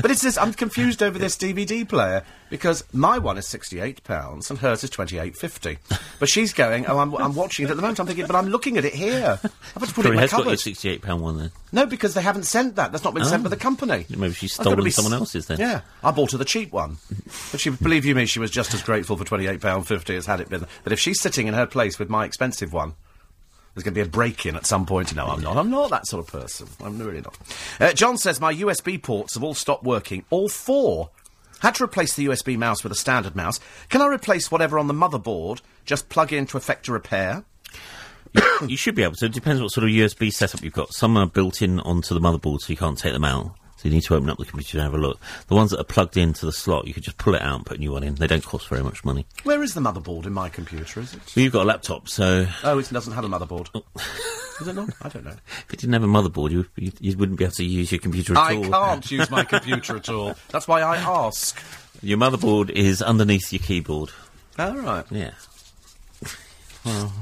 But 0.00 0.10
it's 0.10 0.22
this. 0.22 0.38
I'm 0.38 0.52
confused 0.52 1.02
over 1.02 1.18
this 1.18 1.36
DVD 1.36 1.88
player 1.88 2.22
because 2.50 2.84
my 2.92 3.18
one 3.18 3.36
is 3.38 3.46
sixty-eight 3.46 4.04
pounds 4.04 4.50
and 4.50 4.58
hers 4.60 4.84
is 4.84 4.90
twenty-eight 4.90 5.36
fifty. 5.36 5.78
But 6.18 6.28
she's 6.28 6.52
going. 6.52 6.86
Oh, 6.86 6.98
I'm, 6.98 7.14
I'm 7.16 7.34
watching 7.34 7.66
it 7.66 7.70
at 7.70 7.76
the 7.76 7.82
moment. 7.82 8.00
I'm 8.00 8.06
thinking, 8.06 8.26
but 8.26 8.36
I'm 8.36 8.48
looking 8.48 8.76
at 8.78 8.84
it 8.84 8.94
here. 8.94 9.38
I've 9.42 9.74
got 9.80 9.88
to 9.88 9.94
put 9.94 10.06
it 10.06 10.10
in 10.10 10.14
my 10.16 10.20
has 10.22 10.30
got 10.32 10.46
your 10.46 10.56
sixty-eight 10.56 11.02
pound 11.02 11.22
one 11.22 11.38
then. 11.38 11.50
No, 11.72 11.84
because 11.86 12.14
they 12.14 12.22
haven't 12.22 12.44
sent 12.44 12.76
that. 12.76 12.92
That's 12.92 13.04
not 13.04 13.12
been 13.14 13.24
sent 13.24 13.40
Oh. 13.40 13.44
by 13.44 13.50
the 13.50 13.56
company. 13.56 14.06
Maybe 14.08 14.32
she's 14.32 14.54
stolen 14.54 14.82
be 14.82 14.90
someone 14.90 15.12
else's 15.14 15.46
then. 15.46 15.58
Yeah, 15.58 15.80
I 16.02 16.10
bought 16.12 16.32
her 16.32 16.38
the 16.38 16.44
cheap 16.46 16.72
one. 16.72 16.96
but 17.50 17.60
she, 17.60 17.70
believe 17.70 18.04
you 18.06 18.14
me, 18.14 18.24
she 18.26 18.38
was 18.38 18.50
just 18.50 18.72
as 18.74 18.82
grateful 18.82 19.16
for 19.16 19.24
twenty 19.24 19.46
eight 19.46 19.60
pound 19.60 19.86
fifty 19.86 20.16
as 20.16 20.26
had 20.26 20.40
it 20.40 20.48
been. 20.48 20.64
But 20.84 20.92
if 20.92 21.00
she's 21.00 21.20
sitting 21.20 21.46
in 21.46 21.54
her 21.54 21.66
place 21.66 21.87
with 21.96 22.08
my 22.08 22.24
expensive 22.24 22.72
one, 22.72 22.94
there's 23.74 23.84
going 23.84 23.94
to 23.94 24.00
be 24.02 24.08
a 24.08 24.10
break 24.10 24.44
in 24.44 24.56
at 24.56 24.66
some 24.66 24.86
point. 24.86 25.14
No, 25.14 25.26
I'm 25.26 25.40
not. 25.40 25.56
I'm 25.56 25.70
not 25.70 25.90
that 25.90 26.08
sort 26.08 26.26
of 26.26 26.32
person. 26.32 26.66
I'm 26.80 26.98
really 26.98 27.20
not. 27.20 27.38
Uh, 27.78 27.92
John 27.92 28.18
says 28.18 28.40
my 28.40 28.52
USB 28.52 29.00
ports 29.00 29.34
have 29.34 29.44
all 29.44 29.54
stopped 29.54 29.84
working. 29.84 30.24
All 30.30 30.48
four. 30.48 31.10
Had 31.60 31.76
to 31.76 31.84
replace 31.84 32.14
the 32.14 32.26
USB 32.26 32.56
mouse 32.58 32.82
with 32.82 32.90
a 32.92 32.96
standard 32.96 33.36
mouse. 33.36 33.60
Can 33.88 34.02
I 34.02 34.08
replace 34.08 34.50
whatever 34.50 34.80
on 34.80 34.88
the 34.88 34.94
motherboard? 34.94 35.60
Just 35.84 36.08
plug 36.08 36.32
in 36.32 36.46
to 36.46 36.56
effect 36.56 36.88
a 36.88 36.92
repair. 36.92 37.44
you 38.66 38.76
should 38.76 38.94
be 38.94 39.02
able 39.02 39.14
to. 39.14 39.26
It 39.26 39.32
depends 39.32 39.60
what 39.60 39.70
sort 39.70 39.84
of 39.84 39.90
USB 39.90 40.32
setup 40.32 40.62
you've 40.62 40.72
got. 40.72 40.92
Some 40.92 41.16
are 41.16 41.26
built 41.26 41.62
in 41.62 41.80
onto 41.80 42.14
the 42.14 42.20
motherboard, 42.20 42.60
so 42.60 42.72
you 42.72 42.76
can't 42.76 42.98
take 42.98 43.12
them 43.12 43.24
out. 43.24 43.54
So 43.78 43.88
you 43.88 43.94
need 43.94 44.02
to 44.02 44.16
open 44.16 44.28
up 44.28 44.38
the 44.38 44.44
computer 44.44 44.78
and 44.78 44.82
have 44.84 44.94
a 44.94 44.98
look. 44.98 45.20
The 45.46 45.54
ones 45.54 45.70
that 45.70 45.78
are 45.78 45.84
plugged 45.84 46.16
into 46.16 46.44
the 46.44 46.52
slot, 46.52 46.88
you 46.88 46.92
can 46.94 47.02
just 47.04 47.16
pull 47.16 47.36
it 47.36 47.42
out 47.42 47.54
and 47.54 47.64
put 47.64 47.76
a 47.76 47.80
new 47.80 47.92
one 47.92 48.02
in. 48.02 48.16
They 48.16 48.26
don't 48.26 48.44
cost 48.44 48.66
very 48.66 48.82
much 48.82 49.04
money. 49.04 49.24
Where 49.44 49.62
is 49.62 49.74
the 49.74 49.80
motherboard 49.80 50.26
in 50.26 50.32
my 50.32 50.48
computer? 50.48 50.98
Is 50.98 51.14
it? 51.14 51.20
Well, 51.36 51.44
you've 51.44 51.52
got 51.52 51.62
a 51.62 51.64
laptop, 51.64 52.08
so 52.08 52.46
Oh, 52.64 52.78
it 52.80 52.90
doesn't 52.90 53.12
have 53.12 53.24
a 53.24 53.28
motherboard. 53.28 53.68
Oh. 53.76 53.84
is 54.60 54.66
it 54.66 54.74
not? 54.74 54.90
I 55.00 55.08
don't 55.08 55.24
know. 55.24 55.30
if 55.46 55.74
it 55.74 55.78
didn't 55.78 55.92
have 55.92 56.02
a 56.02 56.06
motherboard, 56.08 56.50
you, 56.50 56.66
you, 56.74 56.90
you 56.98 57.16
wouldn't 57.16 57.38
be 57.38 57.44
able 57.44 57.54
to 57.54 57.64
use 57.64 57.92
your 57.92 58.00
computer 58.00 58.32
at 58.32 58.38
I 58.40 58.56
all. 58.56 58.74
I 58.74 58.88
can't 58.94 59.10
use 59.12 59.30
my 59.30 59.44
computer 59.44 59.96
at 59.96 60.08
all. 60.08 60.34
That's 60.48 60.66
why 60.66 60.80
I 60.80 60.96
ask. 60.96 61.56
Your 62.02 62.18
motherboard 62.18 62.70
is 62.70 63.00
underneath 63.00 63.52
your 63.52 63.60
keyboard. 63.60 64.10
All 64.58 64.76
right. 64.76 65.04
Yeah. 65.10 65.30
Well. 66.84 67.12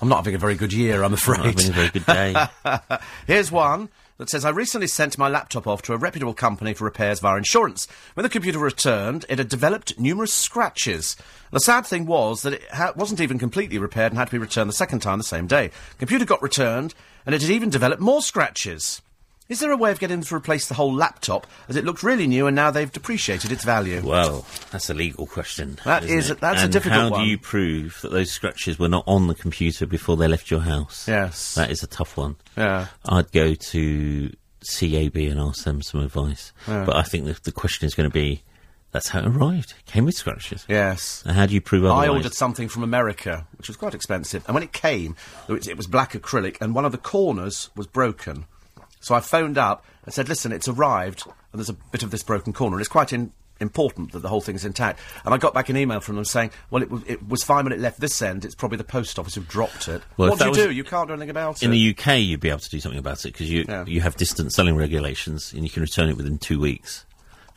I'm 0.00 0.08
not 0.08 0.16
having 0.16 0.34
a 0.34 0.38
very 0.38 0.54
good 0.54 0.72
year, 0.72 1.02
I'm 1.02 1.14
afraid. 1.14 1.38
Not 1.38 1.54
afraid. 1.54 1.60
having 1.60 1.70
a 1.70 1.74
very 1.74 1.88
good 1.90 2.06
day. 2.06 2.98
Here's 3.26 3.50
one 3.52 3.88
that 4.18 4.30
says 4.30 4.44
I 4.44 4.50
recently 4.50 4.86
sent 4.86 5.18
my 5.18 5.28
laptop 5.28 5.66
off 5.66 5.82
to 5.82 5.92
a 5.92 5.98
reputable 5.98 6.34
company 6.34 6.74
for 6.74 6.84
repairs 6.84 7.20
via 7.20 7.36
insurance. 7.36 7.86
When 8.14 8.22
the 8.22 8.28
computer 8.28 8.58
returned, 8.58 9.24
it 9.28 9.38
had 9.38 9.48
developed 9.48 9.98
numerous 9.98 10.32
scratches. 10.32 11.16
The 11.50 11.60
sad 11.60 11.86
thing 11.86 12.06
was 12.06 12.42
that 12.42 12.54
it 12.54 12.64
ha- 12.70 12.92
wasn't 12.96 13.20
even 13.20 13.38
completely 13.38 13.78
repaired 13.78 14.12
and 14.12 14.18
had 14.18 14.26
to 14.26 14.32
be 14.32 14.38
returned 14.38 14.68
the 14.70 14.74
second 14.74 15.00
time 15.00 15.18
the 15.18 15.24
same 15.24 15.46
day. 15.46 15.70
Computer 15.98 16.24
got 16.24 16.42
returned, 16.42 16.94
and 17.26 17.34
it 17.34 17.42
had 17.42 17.50
even 17.50 17.70
developed 17.70 18.00
more 18.02 18.22
scratches. 18.22 19.02
Is 19.46 19.60
there 19.60 19.70
a 19.70 19.76
way 19.76 19.90
of 19.90 19.98
getting 19.98 20.20
them 20.20 20.26
to 20.26 20.34
replace 20.34 20.68
the 20.68 20.74
whole 20.74 20.92
laptop, 20.94 21.46
as 21.68 21.76
it 21.76 21.84
looked 21.84 22.02
really 22.02 22.26
new 22.26 22.46
and 22.46 22.56
now 22.56 22.70
they've 22.70 22.90
depreciated 22.90 23.52
its 23.52 23.62
value? 23.62 24.00
Well, 24.02 24.46
that's 24.70 24.88
a 24.88 24.94
legal 24.94 25.26
question. 25.26 25.78
That 25.84 26.04
is- 26.04 26.30
it? 26.30 26.40
that's 26.40 26.62
a 26.62 26.68
difficult 26.68 26.98
how 27.00 27.10
one. 27.10 27.20
How 27.20 27.24
do 27.24 27.30
you 27.30 27.36
prove 27.38 27.98
that 28.02 28.10
those 28.10 28.30
scratches 28.30 28.78
were 28.78 28.88
not 28.88 29.04
on 29.06 29.26
the 29.26 29.34
computer 29.34 29.84
before 29.86 30.16
they 30.16 30.28
left 30.28 30.50
your 30.50 30.60
house? 30.60 31.06
Yes. 31.06 31.54
That 31.56 31.70
is 31.70 31.82
a 31.82 31.86
tough 31.86 32.16
one. 32.16 32.36
Yeah. 32.56 32.86
I'd 33.04 33.32
go 33.32 33.54
to 33.54 34.32
CAB 34.66 35.16
and 35.16 35.38
ask 35.38 35.64
them 35.64 35.82
some 35.82 36.00
advice. 36.00 36.52
But 36.66 36.96
I 36.96 37.02
think 37.02 37.26
the, 37.26 37.38
the 37.42 37.52
question 37.52 37.86
is 37.86 37.94
going 37.94 38.08
to 38.08 38.14
be, 38.14 38.42
that's 38.92 39.08
how 39.08 39.18
it 39.18 39.26
arrived. 39.26 39.74
It 39.78 39.84
came 39.84 40.06
with 40.06 40.14
scratches. 40.14 40.64
Yes. 40.70 41.22
And 41.26 41.36
how 41.36 41.44
do 41.44 41.52
you 41.52 41.60
prove 41.60 41.84
otherwise? 41.84 42.08
I 42.08 42.12
ordered 42.12 42.32
something 42.32 42.68
from 42.68 42.82
America, 42.82 43.46
which 43.58 43.68
was 43.68 43.76
quite 43.76 43.92
expensive, 43.94 44.42
and 44.46 44.54
when 44.54 44.62
it 44.62 44.72
came, 44.72 45.16
it 45.50 45.76
was 45.76 45.86
black 45.86 46.12
acrylic, 46.12 46.56
and 46.62 46.74
one 46.74 46.86
of 46.86 46.92
the 46.92 46.98
corners 46.98 47.68
was 47.76 47.86
broken. 47.86 48.46
So 49.04 49.14
I 49.14 49.20
phoned 49.20 49.58
up 49.58 49.84
and 50.04 50.14
said, 50.14 50.28
"Listen, 50.30 50.50
it's 50.50 50.66
arrived, 50.66 51.24
and 51.26 51.34
there's 51.60 51.68
a 51.68 51.74
bit 51.74 52.02
of 52.02 52.10
this 52.10 52.22
broken 52.22 52.52
corner, 52.54 52.76
and 52.76 52.80
it's 52.80 52.88
quite 52.88 53.12
in, 53.12 53.32
important 53.60 54.12
that 54.12 54.20
the 54.20 54.28
whole 54.30 54.40
thing's 54.40 54.64
intact." 54.64 54.98
And 55.26 55.34
I 55.34 55.36
got 55.36 55.52
back 55.52 55.68
an 55.68 55.76
email 55.76 56.00
from 56.00 56.16
them 56.16 56.24
saying, 56.24 56.50
"Well, 56.70 56.82
it, 56.82 56.90
was 56.90 57.02
it 57.06 57.28
was 57.28 57.44
fine 57.44 57.64
when 57.64 57.72
it 57.74 57.80
left 57.80 58.00
this 58.00 58.22
end. 58.22 58.46
It's 58.46 58.54
probably 58.54 58.78
the 58.78 58.84
post 58.84 59.18
office 59.18 59.34
who 59.34 59.42
dropped 59.42 59.88
it." 59.88 60.02
Well, 60.16 60.30
what 60.30 60.38
do 60.38 60.46
you 60.48 60.54
do? 60.54 60.70
You 60.72 60.84
can't 60.84 61.06
do 61.08 61.12
anything 61.12 61.28
about 61.28 61.62
In 61.62 61.70
it. 61.70 61.74
In 61.76 61.78
the 61.78 61.90
UK, 61.90 62.18
you'd 62.22 62.40
be 62.40 62.48
able 62.48 62.60
to 62.60 62.70
do 62.70 62.80
something 62.80 62.98
about 62.98 63.20
it 63.26 63.32
because 63.34 63.50
you 63.50 63.66
Yeah. 63.68 63.84
you 63.86 64.00
have 64.00 64.16
distance 64.16 64.54
selling 64.54 64.74
regulations 64.76 65.52
and 65.52 65.64
you 65.64 65.70
can 65.70 65.82
return 65.82 66.08
it 66.08 66.16
within 66.16 66.38
two 66.38 66.58
weeks 66.58 67.04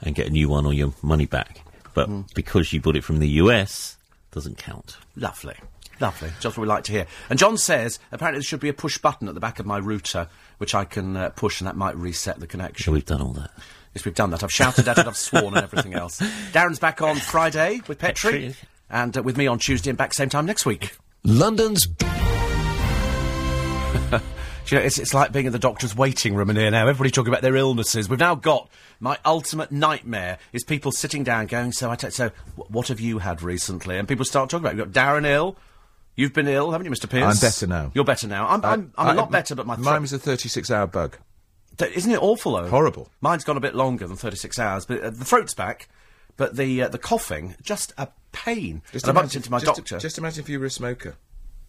and 0.01 0.15
get 0.15 0.27
a 0.27 0.29
new 0.29 0.49
one 0.49 0.65
or 0.65 0.73
your 0.73 0.93
money 1.01 1.25
back. 1.25 1.61
But 1.93 2.07
Hmm. 2.09 2.21
because 2.35 2.73
you 2.73 2.81
bought 2.81 2.97
it 2.97 3.03
from 3.05 3.19
the 3.19 3.29
US, 3.41 3.95
doesn't 4.31 4.57
count. 4.57 4.97
Lovely. 5.15 5.55
Lovely. 5.99 6.29
Just 6.39 6.57
what 6.57 6.61
we 6.63 6.67
like 6.67 6.83
to 6.85 6.91
hear. 6.91 7.07
And 7.29 7.39
John 7.39 7.57
says, 7.57 7.99
apparently 8.11 8.37
there 8.39 8.43
should 8.43 8.59
be 8.59 8.69
a 8.69 8.73
push 8.73 8.97
button 8.97 9.27
at 9.27 9.33
the 9.33 9.39
back 9.39 9.59
of 9.59 9.65
my 9.65 9.77
router, 9.77 10.27
which 10.59 10.75
I 10.75 10.85
can 10.85 11.17
uh, 11.17 11.29
push, 11.31 11.59
and 11.59 11.67
that 11.67 11.75
might 11.75 11.95
reset 11.95 12.39
the 12.39 12.47
connection. 12.47 12.85
So 12.85 12.91
we've 12.91 13.05
done 13.05 13.21
all 13.21 13.33
that. 13.33 13.51
Yes, 13.95 14.05
we've 14.05 14.13
done 14.15 14.29
that. 14.31 14.43
I've 14.43 14.51
shouted 14.51 14.87
at 14.87 14.97
it, 14.99 15.07
I've 15.07 15.17
sworn, 15.17 15.55
and 15.55 15.63
everything 15.63 15.93
else. 15.95 16.19
Darren's 16.51 16.79
back 16.79 17.01
on 17.01 17.15
Friday 17.15 17.81
with 17.87 17.97
Petrie, 17.97 18.31
Petrie. 18.31 18.55
and 18.89 19.17
uh, 19.17 19.23
with 19.23 19.37
me 19.37 19.47
on 19.47 19.57
Tuesday 19.59 19.89
and 19.89 19.97
back 19.97 20.13
same 20.13 20.29
time 20.29 20.45
next 20.45 20.65
week. 20.65 20.95
London's 21.23 21.87
Do 24.67 24.75
you 24.75 24.81
know, 24.81 24.85
it's, 24.85 24.99
it's 24.99 25.13
like 25.13 25.31
being 25.31 25.45
in 25.45 25.53
the 25.53 25.59
doctor's 25.59 25.95
waiting 25.95 26.35
room 26.35 26.49
in 26.49 26.57
here 26.57 26.69
now. 26.69 26.81
Everybody 26.81 27.09
talking 27.09 27.31
about 27.31 27.41
their 27.41 27.55
illnesses. 27.55 28.09
We've 28.09 28.19
now 28.19 28.35
got 28.35 28.69
my 28.99 29.17
ultimate 29.23 29.71
nightmare 29.71 30.39
is 30.51 30.65
people 30.65 30.91
sitting 30.91 31.23
down 31.23 31.45
going, 31.47 31.71
so 31.71 31.89
I 31.89 31.95
t- 31.95 32.09
so 32.09 32.31
wh- 32.57 32.69
what 32.69 32.89
have 32.89 32.99
you 32.99 33.19
had 33.19 33.41
recently? 33.41 33.97
And 33.97 34.05
people 34.09 34.25
start 34.25 34.49
talking 34.49 34.65
about 34.65 34.73
it. 34.73 34.77
You've 34.79 34.91
got 34.91 35.05
Darren 35.05 35.25
ill. 35.25 35.55
You've 36.17 36.33
been 36.33 36.47
ill, 36.47 36.71
haven't 36.71 36.83
you, 36.85 36.91
Mr. 36.91 37.09
Pierce? 37.09 37.41
I'm 37.41 37.47
better 37.47 37.67
now. 37.67 37.91
You're 37.93 38.03
better 38.03 38.27
now. 38.27 38.47
I'm, 38.47 38.65
I'm, 38.65 38.91
I'm 38.97 39.15
a 39.15 39.19
lot 39.19 39.31
better, 39.31 39.55
but 39.55 39.65
my 39.65 39.77
mine 39.77 40.01
was 40.01 40.11
a 40.11 40.19
36 40.19 40.69
hour 40.69 40.87
bug. 40.87 41.15
Th- 41.77 41.95
Isn't 41.95 42.11
it 42.11 42.21
awful 42.21 42.53
though? 42.57 42.67
Horrible. 42.67 43.07
Mine's 43.21 43.43
gone 43.43 43.55
a 43.55 43.59
bit 43.61 43.75
longer 43.75 44.07
than 44.07 44.17
36 44.17 44.57
hours, 44.59 44.85
but 44.85 44.99
uh, 45.01 45.11
the 45.11 45.23
throat's 45.23 45.53
back. 45.53 45.87
But 46.35 46.55
the 46.55 46.81
uh, 46.83 46.87
the 46.89 46.97
coughing, 46.97 47.55
just 47.61 47.93
a 47.97 48.09
pain. 48.31 48.81
and 48.93 49.03
I 49.05 49.11
bumped 49.11 49.35
into 49.35 49.49
my 49.51 49.59
just, 49.59 49.75
doctor. 49.77 49.97
Just 49.99 50.17
imagine 50.17 50.43
if 50.43 50.49
you 50.49 50.59
were 50.59 50.65
a 50.67 50.69
smoker. 50.71 51.15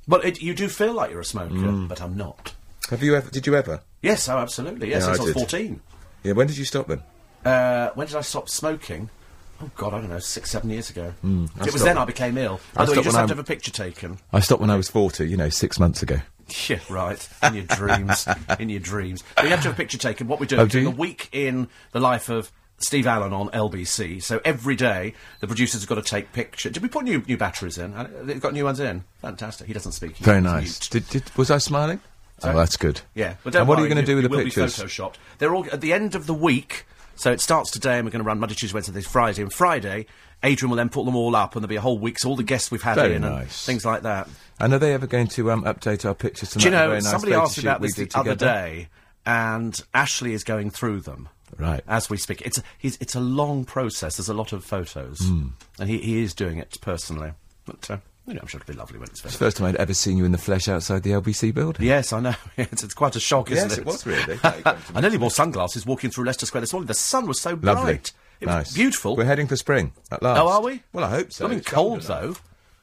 well, 0.07 0.21
it, 0.23 0.41
you 0.43 0.55
do 0.55 0.69
feel 0.69 0.93
like 0.95 1.11
you're 1.11 1.21
a 1.21 1.25
smoker, 1.25 1.55
Mm. 1.55 1.89
but 1.89 2.01
I'm 2.03 2.17
not. 2.17 2.55
Have 2.91 3.03
you 3.03 3.15
ever? 3.17 3.31
Did 3.31 3.47
you 3.47 3.55
ever? 3.55 3.81
Yes, 4.03 4.29
oh, 4.29 4.39
absolutely. 4.39 4.89
Yes, 4.91 5.03
Yeah, 5.03 5.13
since 5.15 5.19
I, 5.21 5.23
I 5.23 5.25
was 5.27 5.35
did. 5.35 5.41
14. 5.41 5.81
Yeah. 6.23 6.33
When 6.33 6.47
did 6.47 6.57
you 6.59 6.65
stop 6.65 6.87
then? 6.89 7.03
Uh, 7.45 7.91
when 7.95 8.07
did 8.07 8.17
I 8.17 8.21
stop 8.23 8.49
smoking? 8.49 9.11
Oh 9.61 9.71
God, 9.77 9.95
I 9.95 10.01
don't 10.01 10.11
know, 10.11 10.19
six, 10.21 10.51
seven 10.51 10.71
years 10.71 10.89
ago. 10.91 11.13
I 11.25 11.67
it 11.67 11.73
was 11.73 11.83
then 11.83 11.99
I 11.99 12.05
became 12.05 12.39
ill. 12.39 12.61
I 12.77 12.85
the 12.85 12.93
way, 12.93 12.99
you 12.99 13.03
just 13.05 13.17
have 13.17 13.27
to 13.27 13.33
I'm- 13.33 13.39
have 13.39 13.39
a 13.39 13.45
picture 13.45 13.71
taken. 13.73 14.19
I 14.33 14.41
stopped 14.41 14.61
when 14.61 14.71
I 14.71 14.77
was 14.77 14.89
40. 14.89 15.29
You 15.29 15.37
know, 15.37 15.49
six 15.49 15.79
months 15.79 16.03
ago. 16.03 16.21
Yeah, 16.67 16.79
right. 16.89 17.29
In 17.43 17.55
your 17.57 17.65
dreams. 17.65 18.27
in 18.59 18.71
your 18.71 18.81
dreams. 18.81 19.23
But 19.37 19.45
you 19.45 19.51
have 19.51 19.61
to 19.61 19.65
have 19.69 19.75
a 19.75 19.77
picture 19.77 19.99
taken. 19.99 20.29
What 20.29 20.41
we 20.41 20.47
do, 20.47 20.57
Oh, 20.57 20.61
we're 20.61 20.67
do 20.69 20.81
doing 20.81 20.87
a 20.95 20.97
week 20.97 21.29
in 21.31 21.69
the 21.93 22.01
life 22.01 22.31
of 22.31 22.51
Steve 22.79 23.07
Allen 23.07 23.35
on 23.35 23.51
LBC. 23.51 24.23
So 24.23 24.41
every 24.47 24.75
day, 24.75 25.13
the 25.41 25.47
producers 25.47 25.83
have 25.83 25.89
got 25.91 25.97
to 25.97 26.03
take 26.03 26.33
pictures. 26.33 26.73
Did 26.73 26.83
we 26.83 26.89
put 26.89 27.05
new 27.05 27.23
new 27.29 27.37
batteries 27.37 27.77
in? 27.77 27.93
Uh, 27.93 28.09
They've 28.23 28.41
got 28.41 28.55
new 28.55 28.65
ones 28.65 28.81
in. 28.81 29.05
Fantastic. 29.21 29.67
He 29.67 29.75
doesn't 29.75 29.93
speak. 29.93 30.17
He's 30.17 30.25
Very 30.25 30.41
nice. 30.41 30.79
Did, 30.89 31.07
did 31.11 31.25
was 31.37 31.51
I 31.51 31.59
smiling? 31.59 32.01
Sorry? 32.39 32.55
Oh, 32.55 32.59
that's 32.59 32.79
good. 32.79 33.03
Yeah. 33.15 33.35
But 33.45 33.55
and 33.55 33.69
what 33.69 33.79
are 33.79 33.83
you 33.83 33.89
going 33.89 34.01
to 34.01 34.07
do 34.07 34.17
with 34.17 34.25
it 34.25 34.31
the 34.31 34.45
pictures? 34.45 34.79
Be 34.79 34.85
photoshopped. 34.85 35.17
They're 35.37 35.55
all 35.55 35.67
at 35.71 35.83
the 35.83 35.93
end 35.93 36.15
of 36.15 36.27
the 36.27 36.33
week. 36.35 36.87
So 37.19 37.33
it 37.33 37.41
starts 37.41 37.73
today, 37.73 37.99
and 37.99 38.07
we're 38.07 38.13
going 38.13 38.23
to 38.23 38.27
run 38.27 38.39
Monday, 38.39 38.55
Tuesday, 38.55 38.75
Wednesday, 38.75 38.93
Thursday, 38.93 39.11
Friday. 39.11 39.43
And 39.43 39.53
Friday, 39.53 40.07
Adrian 40.45 40.71
will 40.71 40.77
then 40.77 40.89
put 40.89 41.05
them 41.05 41.17
all 41.17 41.35
up, 41.35 41.57
and 41.57 41.65
there'll 41.65 41.69
be 41.69 41.77
a 41.77 41.81
whole 41.81 41.99
week. 41.99 42.17
So 42.21 42.29
all 42.29 42.37
the 42.37 42.45
guests 42.45 42.71
we've 42.71 42.81
had 42.81 42.95
Very 42.95 43.17
in 43.17 43.25
and 43.25 43.49
things 43.49 43.85
like 43.85 44.03
that. 44.03 44.29
And 44.61 44.73
are 44.73 44.79
they 44.79 44.95
ever 44.95 45.09
going 45.09 45.27
to 45.29 45.51
um, 45.51 45.65
update 45.65 46.05
our 46.05 46.15
pictures? 46.15 46.53
Do 46.53 46.65
you 46.65 46.71
know, 46.71 46.93
nice 46.93 47.11
somebody 47.11 47.35
asked 47.35 47.59
about 47.59 47.83
this 47.83 47.95
the 47.95 48.05
did 48.05 48.15
other 48.15 48.37
day, 48.37 48.89
and 49.27 49.79
Ashley 49.93 50.33
is 50.33 50.45
going 50.45 50.71
through 50.71 51.01
them. 51.01 51.29
Right. 51.59 51.83
As 51.89 52.09
we 52.09 52.19
speak. 52.19 52.43
It's 52.43 52.59
a, 52.59 52.63
he's, 52.79 52.97
it's 53.01 53.15
a 53.15 53.21
long 53.21 53.65
process. 53.65 54.17
There's 54.17 54.29
a 54.29 54.35
lot 54.35 54.53
of 54.53 54.65
photos. 54.65 55.19
Hmm. 55.21 55.49
And 55.81 55.89
he, 55.89 55.99
he 55.99 56.23
is 56.23 56.35
doing 56.35 56.59
it 56.59 56.77
personally. 56.81 57.33
But, 57.65 57.91
uh, 57.91 57.97
you 58.29 58.35
know, 58.35 58.41
I'm 58.43 58.47
sure 58.49 58.61
it'll 58.61 58.73
be 58.73 58.79
lovely 58.79 58.99
when 58.99 59.05
it's 59.09 59.13
It's 59.15 59.21
finished. 59.23 59.39
the 59.39 59.45
first 59.45 59.57
time 59.57 59.67
I'd 59.69 59.77
ever 59.77 59.95
seen 59.95 60.17
you 60.17 60.25
in 60.25 60.33
the 60.33 60.39
flesh 60.39 60.69
outside 60.69 61.03
the 61.03 61.11
LBC 61.11 61.53
building. 61.55 61.87
Yes, 61.87 62.13
I 62.13 62.21
know. 62.21 62.35
it's, 62.57 62.83
it's 62.85 62.95
quite 62.95 63.17
a 63.17 63.21
shock, 63.21 63.51
isn't 63.51 63.71
Yes, 63.71 63.79
it? 63.79 63.81
it 63.83 63.87
was 63.87 64.07
really. 64.07 64.39
Now 64.43 64.55
you're 64.55 64.63
going 64.63 64.77
to 64.77 64.83
I 64.95 65.01
nearly 65.01 65.17
wore 65.19 65.31
sunglasses 65.31 65.85
walking 65.87 66.11
through 66.11 66.25
Leicester 66.25 66.47
Square 66.47 66.61
this 66.63 66.73
morning. 66.73 66.87
The 66.87 66.95
sun 66.95 67.27
was 67.27 67.41
so 67.41 67.57
bright. 67.57 67.75
Lovely. 67.75 68.01
It 68.41 68.47
nice. 68.47 68.67
was 68.69 68.75
beautiful. 68.75 69.17
We're 69.17 69.25
heading 69.25 69.49
for 69.49 69.57
spring 69.57 69.93
at 70.13 70.23
last. 70.23 70.41
Oh, 70.41 70.49
are 70.49 70.63
we? 70.63 70.83
Well, 70.93 71.05
I 71.05 71.11
hope 71.11 71.33
so. 71.33 71.47
I 71.47 71.49
mean, 71.49 71.59
It's 71.59 71.69
cold 71.69 72.03
though. 72.03 72.37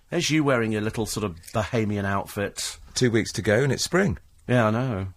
There's 0.09 0.29
you 0.29 0.43
wearing 0.43 0.71
your 0.71 0.81
little 0.81 1.05
sort 1.05 1.23
of 1.23 1.35
Bahamian 1.53 2.05
outfit. 2.05 2.77
Two 2.93 3.09
weeks 3.11 3.31
to 3.33 3.41
go, 3.41 3.63
and 3.63 3.71
it's 3.71 3.83
spring. 3.83 4.17
Yeah, 4.47 4.67
I 4.67 4.71
know. 4.71 5.07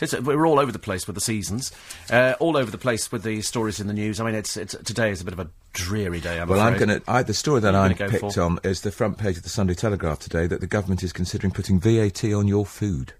It's, 0.00 0.18
we're 0.20 0.46
all 0.46 0.58
over 0.58 0.72
the 0.72 0.78
place 0.78 1.06
with 1.06 1.14
the 1.14 1.20
seasons, 1.20 1.70
uh, 2.10 2.34
all 2.40 2.56
over 2.56 2.70
the 2.70 2.78
place 2.78 3.12
with 3.12 3.22
the 3.22 3.42
stories 3.42 3.78
in 3.78 3.86
the 3.86 3.92
news. 3.92 4.20
I 4.20 4.24
mean, 4.24 4.34
it's, 4.34 4.56
it's 4.56 4.74
today 4.84 5.10
is 5.10 5.20
a 5.20 5.24
bit 5.24 5.32
of 5.32 5.38
a 5.40 5.48
dreary 5.72 6.20
day. 6.20 6.40
I'm 6.40 6.48
Well, 6.48 6.60
I'm 6.60 6.76
going 6.76 7.00
to. 7.00 7.24
The 7.24 7.34
story 7.34 7.60
that 7.60 7.74
I 7.74 7.92
picked 7.94 8.34
for? 8.34 8.40
on 8.42 8.58
is 8.64 8.80
the 8.80 8.90
front 8.90 9.18
page 9.18 9.36
of 9.36 9.44
the 9.44 9.48
Sunday 9.48 9.74
Telegraph 9.74 10.18
today 10.18 10.46
that 10.48 10.60
the 10.60 10.66
government 10.66 11.02
is 11.02 11.12
considering 11.12 11.52
putting 11.52 11.78
VAT 11.78 12.24
on 12.24 12.48
your 12.48 12.66
food. 12.66 13.12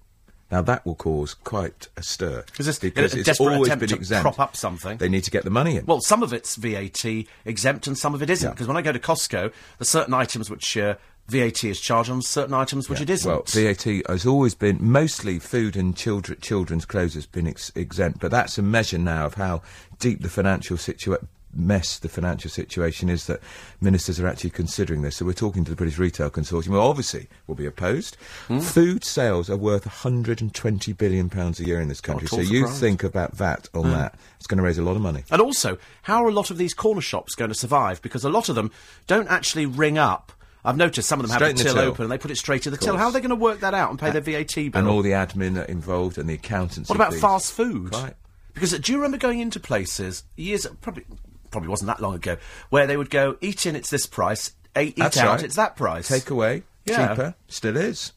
Now 0.51 0.63
that 0.63 0.85
will 0.85 0.95
cause 0.95 1.35
quite 1.35 1.89
a 1.97 2.03
stir 2.03 2.45
Is 2.59 2.67
this 2.67 2.79
because 2.79 3.15
a 3.15 3.19
it's 3.19 3.27
desperate 3.27 3.55
always 3.55 3.71
been 3.75 3.89
to 3.89 3.95
exempt. 3.97 4.23
prop 4.23 4.39
up 4.39 4.57
something? 4.57 4.99
They 4.99 5.09
need 5.09 5.25
to 5.25 5.31
get 5.31 5.43
the 5.43 5.51
money 5.51 5.77
in. 5.77 5.87
Well, 5.87 6.01
some 6.01 6.23
of 6.23 6.33
it's 6.33 6.57
VAT 6.57 7.05
exempt 7.45 7.87
and 7.87 7.97
some 7.97 8.15
of 8.15 8.23
it 8.23 8.31
isn't. 8.31 8.47
Yeah. 8.49 8.53
Because 8.53 8.69
when 8.69 8.77
I 8.77 8.83
go 8.83 8.93
to 8.93 8.99
Costco, 8.99 9.53
there's 9.79 9.89
certain 9.89 10.15
items 10.15 10.51
which 10.51 10.77
uh, 10.77 10.95
VAT 11.29 11.65
is 11.65 11.81
charged 11.81 12.11
on, 12.11 12.21
certain 12.23 12.55
items 12.55 12.89
which 12.89 13.01
it 13.01 13.09
isn't. 13.09 13.31
Well, 13.31 13.43
VAT 13.47 14.07
has 14.09 14.27
always 14.27 14.55
been 14.55 14.79
mostly 14.81 15.39
food 15.39 15.77
and 15.77 15.97
children, 15.97 16.39
children's 16.41 16.85
clothes 16.85 17.15
has 17.15 17.27
been 17.27 17.47
ex- 17.47 17.73
exempt, 17.75 18.21
but 18.21 18.31
that's 18.31 18.59
a 18.59 18.63
measure 18.63 18.99
now 18.99 19.27
of 19.27 19.35
how 19.35 19.63
deep 19.99 20.23
the 20.23 20.29
financial 20.29 20.77
situation 20.77 21.29
mess 21.57 21.99
the 21.99 22.09
financial 22.09 22.51
situation 22.51 23.09
is 23.09 23.27
that 23.27 23.41
ministers 23.81 24.21
are 24.21 24.27
actually 24.27 24.51
considering 24.51 25.03
this. 25.03 25.17
So 25.17 25.25
we're 25.25 25.33
talking 25.33 25.65
to 25.65 25.71
the 25.71 25.77
British 25.77 25.99
Retail 25.99 26.31
Consortium, 26.31 26.69
who 26.69 26.79
obviously 26.79 27.29
will 27.47 27.55
be 27.55 27.67
opposed. 27.67 28.17
Hmm? 28.49 28.59
Food 28.59 29.05
sales 29.05 29.49
are 29.49 29.57
worth 29.57 29.87
120 29.87 30.93
billion 30.93 31.31
pounds 31.31 31.61
a 31.61 31.65
year 31.65 31.81
in 31.81 31.89
this 31.89 32.01
country. 32.01 32.29
So 32.29 32.39
all 32.39 32.43
you. 32.43 32.67
Think 32.67 33.05
about 33.05 33.37
VAT 33.37 33.69
on 33.73 33.91
that, 33.93 34.17
it's 34.37 34.47
going 34.47 34.59
to 34.59 34.65
raise 34.65 34.79
a 34.79 34.83
lot 34.83 34.97
of 34.97 35.03
money. 35.03 35.25
And 35.31 35.41
also, 35.41 35.79
how 36.03 36.25
are 36.25 36.29
a 36.29 36.33
lot 36.33 36.51
of 36.51 36.59
these 36.59 36.75
corner 36.75 37.01
shops 37.01 37.35
going 37.35 37.51
to 37.51 37.55
survive? 37.55 38.03
Because 38.03 38.25
a 38.25 38.31
lot 38.31 38.49
of 38.49 38.55
them 38.55 38.73
don't 39.07 39.29
actually 39.29 39.67
ring 39.67 39.97
up. 39.97 40.33
I've 40.65 40.77
noticed 40.77 41.09
some 41.09 41.21
of 41.21 41.27
them 41.27 41.33
have 41.33 41.39
Straight 41.39 41.51
in 41.51 41.57
the 41.57 41.63
till 41.65 41.75
till. 41.75 41.83
open 41.91 42.05
and 42.05 42.13
they 42.13 42.19
put 42.19 42.31
it 42.31 42.37
straight 42.37 42.63
to 42.63 42.71
the 42.71 42.77
till. 42.77 42.97
How 42.97 43.07
are 43.07 43.13
they 43.13 43.21
going 43.21 43.31
to 43.31 43.37
work 43.37 43.61
that 43.61 43.75
out 43.75 43.91
and 43.91 43.99
pay 43.99 44.11
their 44.11 44.23
VAT 44.23 44.55
bill? 44.55 44.71
And 44.75 44.89
all 44.89 45.03
the 45.03 45.11
admin 45.11 45.67
involved 45.67 46.17
and 46.19 46.29
the 46.29 46.35
accountants. 46.35 46.89
what 46.89 46.97
about 46.97 47.15
fast 47.15 47.53
food? 47.53 47.93
Right. 47.93 48.15
Because 48.55 48.73
uh, 48.73 48.79
do 48.81 48.93
you 48.93 48.99
remember 48.99 49.19
going 49.19 49.41
into 49.41 49.61
places 49.61 50.25
years 50.37 50.67
probably 50.81 51.05
probably 51.51 51.69
wasn't 51.69 51.87
that 51.89 52.01
long 52.01 52.15
ago 52.15 52.37
where 52.71 52.87
they 52.87 52.97
would 52.97 53.11
go 53.11 53.37
eat 53.41 53.67
in 53.67 53.77
it's 53.77 53.91
this 53.91 54.07
price, 54.07 54.53
eh, 54.75 54.93
eat 54.97 55.01
out 55.01 55.17
right. 55.17 55.43
it's 55.43 55.57
that 55.57 55.77
price. 55.77 56.09
Take 56.09 56.31
away, 56.31 56.63
Yeah. 56.85 57.09
cheaper, 57.09 57.35
still 57.49 57.77
is. 57.77 58.13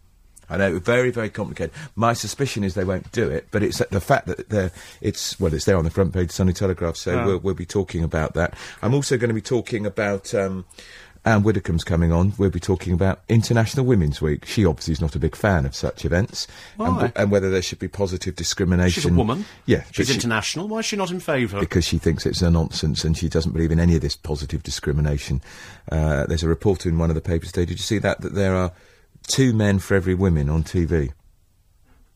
I 0.49 0.55
know, 0.57 0.79
very, 0.79 1.11
very 1.11 1.29
complicated. 1.29 1.73
My 1.95 2.13
suspicion 2.13 2.63
is 2.63 2.73
they 2.73 2.85
won't 2.85 3.11
do 3.11 3.29
it, 3.29 3.47
but 3.51 3.63
it's 3.63 3.79
the 3.79 3.99
fact 3.99 4.27
that 4.27 4.49
they're, 4.49 4.71
it's, 5.01 5.37
well, 5.39 5.53
it's 5.53 5.65
there 5.65 5.77
on 5.77 5.83
the 5.83 5.89
front 5.89 6.13
page 6.13 6.29
of 6.29 6.31
Sunday 6.31 6.53
Telegraph, 6.53 6.95
so 6.95 7.25
we'll, 7.25 7.39
we'll 7.39 7.53
be 7.53 7.65
talking 7.65 8.01
about 8.01 8.33
that. 8.35 8.53
I'm 8.81 8.93
also 8.93 9.17
going 9.17 9.27
to 9.27 9.33
be 9.33 9.41
talking 9.41 9.85
about, 9.85 10.33
um, 10.33 10.63
Anne 11.27 11.43
Widdecombe's 11.43 11.83
coming 11.83 12.11
on. 12.13 12.31
We'll 12.37 12.49
be 12.49 12.59
talking 12.59 12.93
about 12.93 13.19
International 13.27 13.85
Women's 13.85 14.21
Week. 14.21 14.45
She 14.45 14.65
obviously 14.65 14.93
is 14.93 15.01
not 15.01 15.13
a 15.15 15.19
big 15.19 15.35
fan 15.35 15.65
of 15.65 15.75
such 15.75 16.05
events, 16.05 16.47
and, 16.79 17.11
and 17.17 17.31
whether 17.31 17.49
there 17.51 17.61
should 17.61 17.79
be 17.79 17.89
positive 17.89 18.35
discrimination. 18.35 19.01
She's 19.01 19.11
a 19.11 19.13
woman. 19.13 19.45
Yeah, 19.65 19.83
She's 19.91 20.07
she- 20.07 20.13
international. 20.13 20.69
Why 20.69 20.79
is 20.79 20.85
she 20.85 20.95
not 20.95 21.11
in 21.11 21.19
favour? 21.19 21.59
because 21.59 21.85
she 21.85 21.97
thinks 21.97 22.25
it's 22.25 22.41
a 22.41 22.49
nonsense 22.49 23.03
and 23.03 23.17
she 23.17 23.27
doesn't 23.27 23.51
believe 23.51 23.71
in 23.71 23.79
any 23.79 23.95
of 23.95 24.01
this 24.01 24.15
positive 24.15 24.63
discrimination. 24.63 25.41
Uh, 25.91 26.25
there's 26.27 26.43
a 26.43 26.47
report 26.47 26.85
in 26.85 26.97
one 26.97 27.09
of 27.09 27.15
the 27.15 27.21
papers 27.21 27.51
today. 27.51 27.65
Did 27.65 27.77
you 27.77 27.83
see 27.83 27.97
that? 27.99 28.21
That 28.21 28.33
there 28.33 28.55
are 28.55 28.71
two 29.27 29.51
men 29.53 29.79
for 29.79 29.95
every 29.95 30.15
woman 30.15 30.49
on 30.49 30.63
TV. 30.63 31.11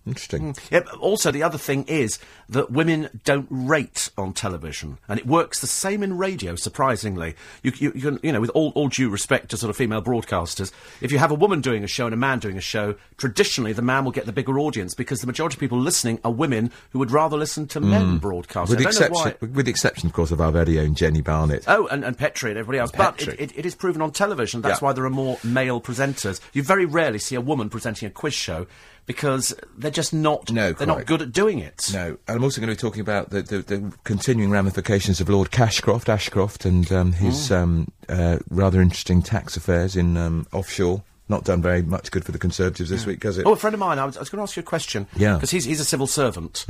Interesting. 0.05 0.53
Mm. 0.53 0.71
Yeah, 0.71 0.79
also, 0.99 1.31
the 1.31 1.43
other 1.43 1.59
thing 1.59 1.83
is 1.85 2.17
that 2.49 2.71
women 2.71 3.21
don't 3.23 3.47
rate 3.51 4.09
on 4.17 4.33
television, 4.33 4.97
and 5.07 5.19
it 5.19 5.27
works 5.27 5.59
the 5.59 5.67
same 5.67 6.01
in 6.01 6.17
radio. 6.17 6.55
Surprisingly, 6.55 7.35
you, 7.61 7.71
you, 7.75 7.91
you 7.93 8.01
can, 8.01 8.19
you 8.23 8.31
know, 8.31 8.41
with 8.41 8.49
all, 8.51 8.71
all 8.73 8.89
due 8.89 9.09
respect 9.09 9.49
to 9.49 9.57
sort 9.57 9.69
of 9.69 9.77
female 9.77 10.01
broadcasters, 10.01 10.71
if 11.01 11.11
you 11.11 11.19
have 11.19 11.29
a 11.29 11.35
woman 11.35 11.61
doing 11.61 11.83
a 11.83 11.87
show 11.87 12.05
and 12.05 12.13
a 12.15 12.17
man 12.17 12.39
doing 12.39 12.57
a 12.57 12.61
show, 12.61 12.95
traditionally 13.17 13.73
the 13.73 13.83
man 13.83 14.03
will 14.03 14.11
get 14.11 14.25
the 14.25 14.33
bigger 14.33 14.57
audience 14.57 14.95
because 14.95 15.21
the 15.21 15.27
majority 15.27 15.55
of 15.55 15.59
people 15.59 15.79
listening 15.79 16.19
are 16.23 16.31
women 16.31 16.71
who 16.91 16.99
would 16.99 17.11
rather 17.11 17.37
listen 17.37 17.67
to 17.67 17.79
men 17.79 18.17
mm. 18.17 18.21
broadcasting. 18.21 18.75
With 18.75 18.83
the 18.83 18.89
I 18.89 18.91
don't 18.91 19.11
know 19.11 19.21
exception, 19.25 19.53
with 19.53 19.65
the 19.65 19.71
exception, 19.71 20.07
of 20.07 20.13
course, 20.13 20.31
of 20.31 20.41
our 20.41 20.51
very 20.51 20.79
own 20.79 20.95
Jenni 20.95 21.23
Barnett. 21.23 21.65
Oh, 21.67 21.87
and, 21.87 22.03
and 22.03 22.17
Petrie 22.17 22.49
and 22.49 22.57
everybody 22.57 22.79
else. 22.79 22.91
But 22.91 23.21
it, 23.21 23.39
it, 23.39 23.57
it 23.59 23.65
is 23.67 23.75
proven 23.75 24.01
on 24.01 24.11
television. 24.11 24.61
That's 24.61 24.81
Yeah. 24.81 24.87
why 24.87 24.93
there 24.93 25.05
are 25.05 25.11
more 25.11 25.37
male 25.43 25.79
presenters. 25.79 26.41
You 26.53 26.63
very 26.63 26.85
rarely 26.85 27.19
see 27.19 27.35
a 27.35 27.41
woman 27.41 27.69
presenting 27.69 28.07
a 28.07 28.11
quiz 28.11 28.33
show 28.33 28.65
because 29.05 29.53
they're 29.77 29.91
just 29.91 30.13
not. 30.13 30.51
No, 30.51 30.73
they're 30.73 30.87
not 30.87 31.05
good 31.05 31.21
at 31.21 31.31
doing 31.31 31.59
it. 31.59 31.89
No, 31.93 32.17
and 32.27 32.37
I'm 32.37 32.43
also 32.43 32.61
going 32.61 32.69
to 32.73 32.75
be 32.75 32.79
talking 32.79 33.01
about 33.01 33.29
the, 33.29 33.41
the, 33.41 33.57
the 33.59 33.93
continuing 34.03 34.51
ramifications 34.51 35.19
of 35.19 35.29
Lord 35.29 35.51
Cashcroft, 35.51 36.07
Ashcroft, 36.09 36.65
and 36.65 36.91
um, 36.91 37.13
his 37.13 37.49
Mm. 37.49 37.55
um, 37.57 37.87
uh, 38.09 38.37
rather 38.49 38.81
interesting 38.81 39.21
tax 39.21 39.57
affairs 39.57 39.95
in 39.95 40.17
um, 40.17 40.45
offshore. 40.53 41.03
Not 41.31 41.45
done 41.45 41.61
very 41.61 41.81
much 41.81 42.11
good 42.11 42.25
for 42.25 42.33
the 42.33 42.37
Conservatives 42.37 42.89
this 42.89 43.05
week, 43.05 43.23
has 43.23 43.37
it? 43.37 43.45
Oh, 43.45 43.53
a 43.53 43.55
friend 43.55 43.73
of 43.73 43.79
mine, 43.79 43.99
I 43.99 44.05
was, 44.05 44.17
I 44.17 44.19
was 44.19 44.29
going 44.29 44.39
to 44.39 44.43
ask 44.43 44.57
you 44.57 44.59
a 44.59 44.63
question. 44.63 45.07
Yeah. 45.15 45.35
Because 45.35 45.49
he's, 45.49 45.63
he's 45.63 45.79
a 45.79 45.85
civil 45.85 46.05
servant. 46.05 46.65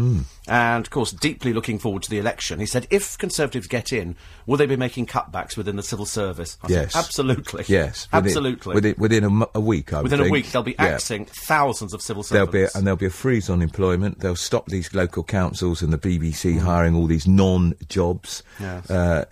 And, 0.47 0.85
of 0.85 0.91
course, 0.91 1.11
deeply 1.11 1.51
looking 1.51 1.79
forward 1.79 2.03
to 2.03 2.11
the 2.11 2.19
election. 2.19 2.59
He 2.59 2.67
said, 2.67 2.85
if 2.91 3.17
Conservatives 3.17 3.65
get 3.65 3.91
in, 3.91 4.15
will 4.45 4.57
they 4.57 4.67
be 4.67 4.75
making 4.75 5.07
cutbacks 5.07 5.57
within 5.57 5.77
the 5.77 5.81
civil 5.83 6.05
service? 6.05 6.59
I 6.61 6.67
Yes. 6.69 6.93
Said, 6.93 6.99
Absolutely. 6.99 7.65
Yes, 7.67 8.07
within- 8.13 8.27
Absolutely. 8.27 8.75
Within, 8.75 8.95
within 8.99 9.23
a, 9.23 9.29
mo- 9.31 9.49
a 9.55 9.59
week, 9.59 9.93
I 9.93 9.97
would 10.03 10.11
Within 10.11 10.27
a 10.27 10.29
week, 10.29 10.51
they'll 10.51 10.61
be 10.61 10.75
Yeah. 10.77 10.85
axing 10.85 11.25
thousands 11.25 11.91
of 11.95 12.03
civil 12.03 12.21
servants. 12.21 12.51
There'll 12.51 12.67
be 12.67 12.71
and 12.77 12.85
there'll 12.85 12.97
be 12.97 13.07
a 13.07 13.09
freeze 13.09 13.49
on 13.49 13.63
employment. 13.63 14.19
They'll 14.19 14.35
stop 14.35 14.67
these 14.67 14.93
local 14.93 15.23
councils 15.23 15.81
and 15.81 15.91
the 15.91 15.97
BBC 15.97 16.57
Mm. 16.57 16.59
hiring 16.59 16.95
all 16.95 17.07
these 17.07 17.27
non-jobs. 17.27 18.43
Yes. 18.59 18.91
Uh, 18.91 19.25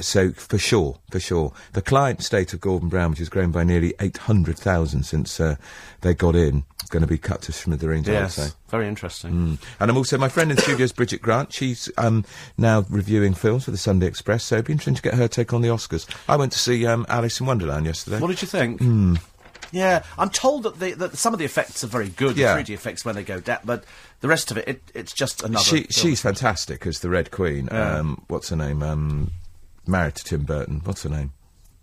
so 0.00 0.32
for 0.32 0.58
sure, 0.58 0.98
for 1.10 1.20
sure, 1.20 1.52
the 1.72 1.80
client 1.82 2.22
state 2.22 2.52
of 2.52 2.60
Gordon 2.60 2.90
Brown, 2.90 3.10
which 3.10 3.18
has 3.20 3.30
grown 3.30 3.50
by 3.50 3.64
nearly 3.64 3.94
eight 4.00 4.18
hundred 4.42 4.58
thousand 4.58 5.04
since 5.04 5.38
uh, 5.40 5.56
they 6.00 6.14
got 6.14 6.34
in, 6.34 6.64
is 6.82 6.88
going 6.88 7.02
to 7.02 7.06
be 7.06 7.18
cut 7.18 7.42
to 7.42 7.52
smithereens. 7.52 8.08
I 8.08 8.12
would 8.12 8.18
Yes. 8.18 8.34
say. 8.34 8.48
Very 8.68 8.88
interesting. 8.88 9.32
Mm. 9.32 9.58
And 9.80 9.90
I'm 9.90 9.96
also 9.96 10.18
my 10.18 10.28
friend 10.28 10.50
in 10.50 10.56
the 10.56 10.62
studio 10.62 10.84
is 10.84 10.92
Bridget 10.92 11.22
Grant. 11.22 11.52
She's 11.52 11.90
um, 11.98 12.24
now 12.58 12.84
reviewing 12.90 13.34
films 13.34 13.64
for 13.64 13.70
the 13.70 13.76
Sunday 13.78 14.06
Express. 14.06 14.44
So 14.44 14.56
it'd 14.56 14.66
be 14.66 14.72
interesting 14.72 14.96
to 14.96 15.02
get 15.02 15.14
her 15.14 15.28
take 15.28 15.52
on 15.52 15.62
the 15.62 15.68
Oscars. 15.68 16.06
I 16.28 16.36
went 16.36 16.52
to 16.52 16.58
see 16.58 16.84
um, 16.86 17.06
Alice 17.08 17.38
in 17.40 17.46
Wonderland 17.46 17.86
yesterday. 17.86 18.18
What 18.18 18.28
did 18.28 18.42
you 18.42 18.48
think? 18.48 18.80
Hmm. 18.80 19.16
Yeah, 19.70 20.02
I'm 20.18 20.28
told 20.28 20.64
that, 20.64 20.78
the, 20.80 20.92
that 20.94 21.16
some 21.16 21.32
of 21.32 21.38
the 21.38 21.46
effects 21.46 21.82
are 21.82 21.86
very 21.86 22.10
good, 22.10 22.36
Yeah. 22.36 22.54
the 22.56 22.62
3D 22.62 22.74
effects 22.74 23.04
when 23.06 23.14
they 23.14 23.22
go 23.24 23.40
down, 23.40 23.60
but 23.64 23.84
the 24.20 24.28
rest 24.28 24.50
of 24.50 24.58
it, 24.58 24.68
it 24.68 24.82
it's 24.94 25.14
just 25.14 25.42
another. 25.42 25.64
She, 25.64 25.84
she's 25.84 26.20
fantastic 26.20 26.86
as 26.86 27.00
the 27.00 27.08
Red 27.08 27.30
Queen. 27.30 27.68
Um, 27.72 28.22
what's 28.28 28.50
her 28.50 28.56
name? 28.56 28.82
Um, 28.82 29.30
married 29.86 30.16
to 30.16 30.24
Tim 30.24 30.42
Burton. 30.42 30.82
What's 30.84 31.04
her 31.04 31.08
name? 31.08 31.32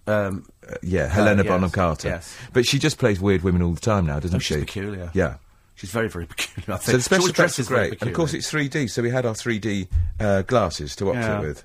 Um, 0.10 0.46
Uh, 0.68 0.76
yeah, 0.84 1.08
Helena 1.08 1.44
yes, 1.44 1.50
Bonham 1.52 1.70
Carter. 1.72 2.10
yes. 2.10 2.36
But 2.54 2.66
she 2.66 2.78
just 2.80 2.98
plays 3.00 3.20
weird 3.20 3.44
women 3.44 3.62
all 3.62 3.74
the 3.74 3.80
time 3.80 4.06
now, 4.06 4.20
doesn't 4.20 4.36
oh, 4.36 4.40
she? 4.40 4.54
she's 4.56 4.64
peculiar. 4.66 5.10
Yeah. 5.14 5.36
She's 5.76 5.92
very, 5.92 6.10
very 6.10 6.26
peculiar. 6.34 6.76
I 6.76 6.78
think. 6.78 6.92
So 6.92 6.98
the 6.98 7.02
special 7.04 7.24
always 7.24 7.32
effects 7.32 7.56
dresses 7.56 7.72
are 7.72 7.76
very 7.76 7.88
great, 7.90 8.02
and 8.02 8.10
of 8.10 8.16
course 8.16 8.34
it's 8.34 8.52
3D. 8.52 8.90
So 8.90 9.02
we 9.02 9.10
had 9.10 9.26
our 9.26 9.34
3D 9.34 9.88
uh, 10.20 10.42
glasses 10.44 10.96
to 10.98 11.06
watch 11.06 11.16
Yeah. 11.16 11.40
it 11.40 11.48
with. 11.48 11.64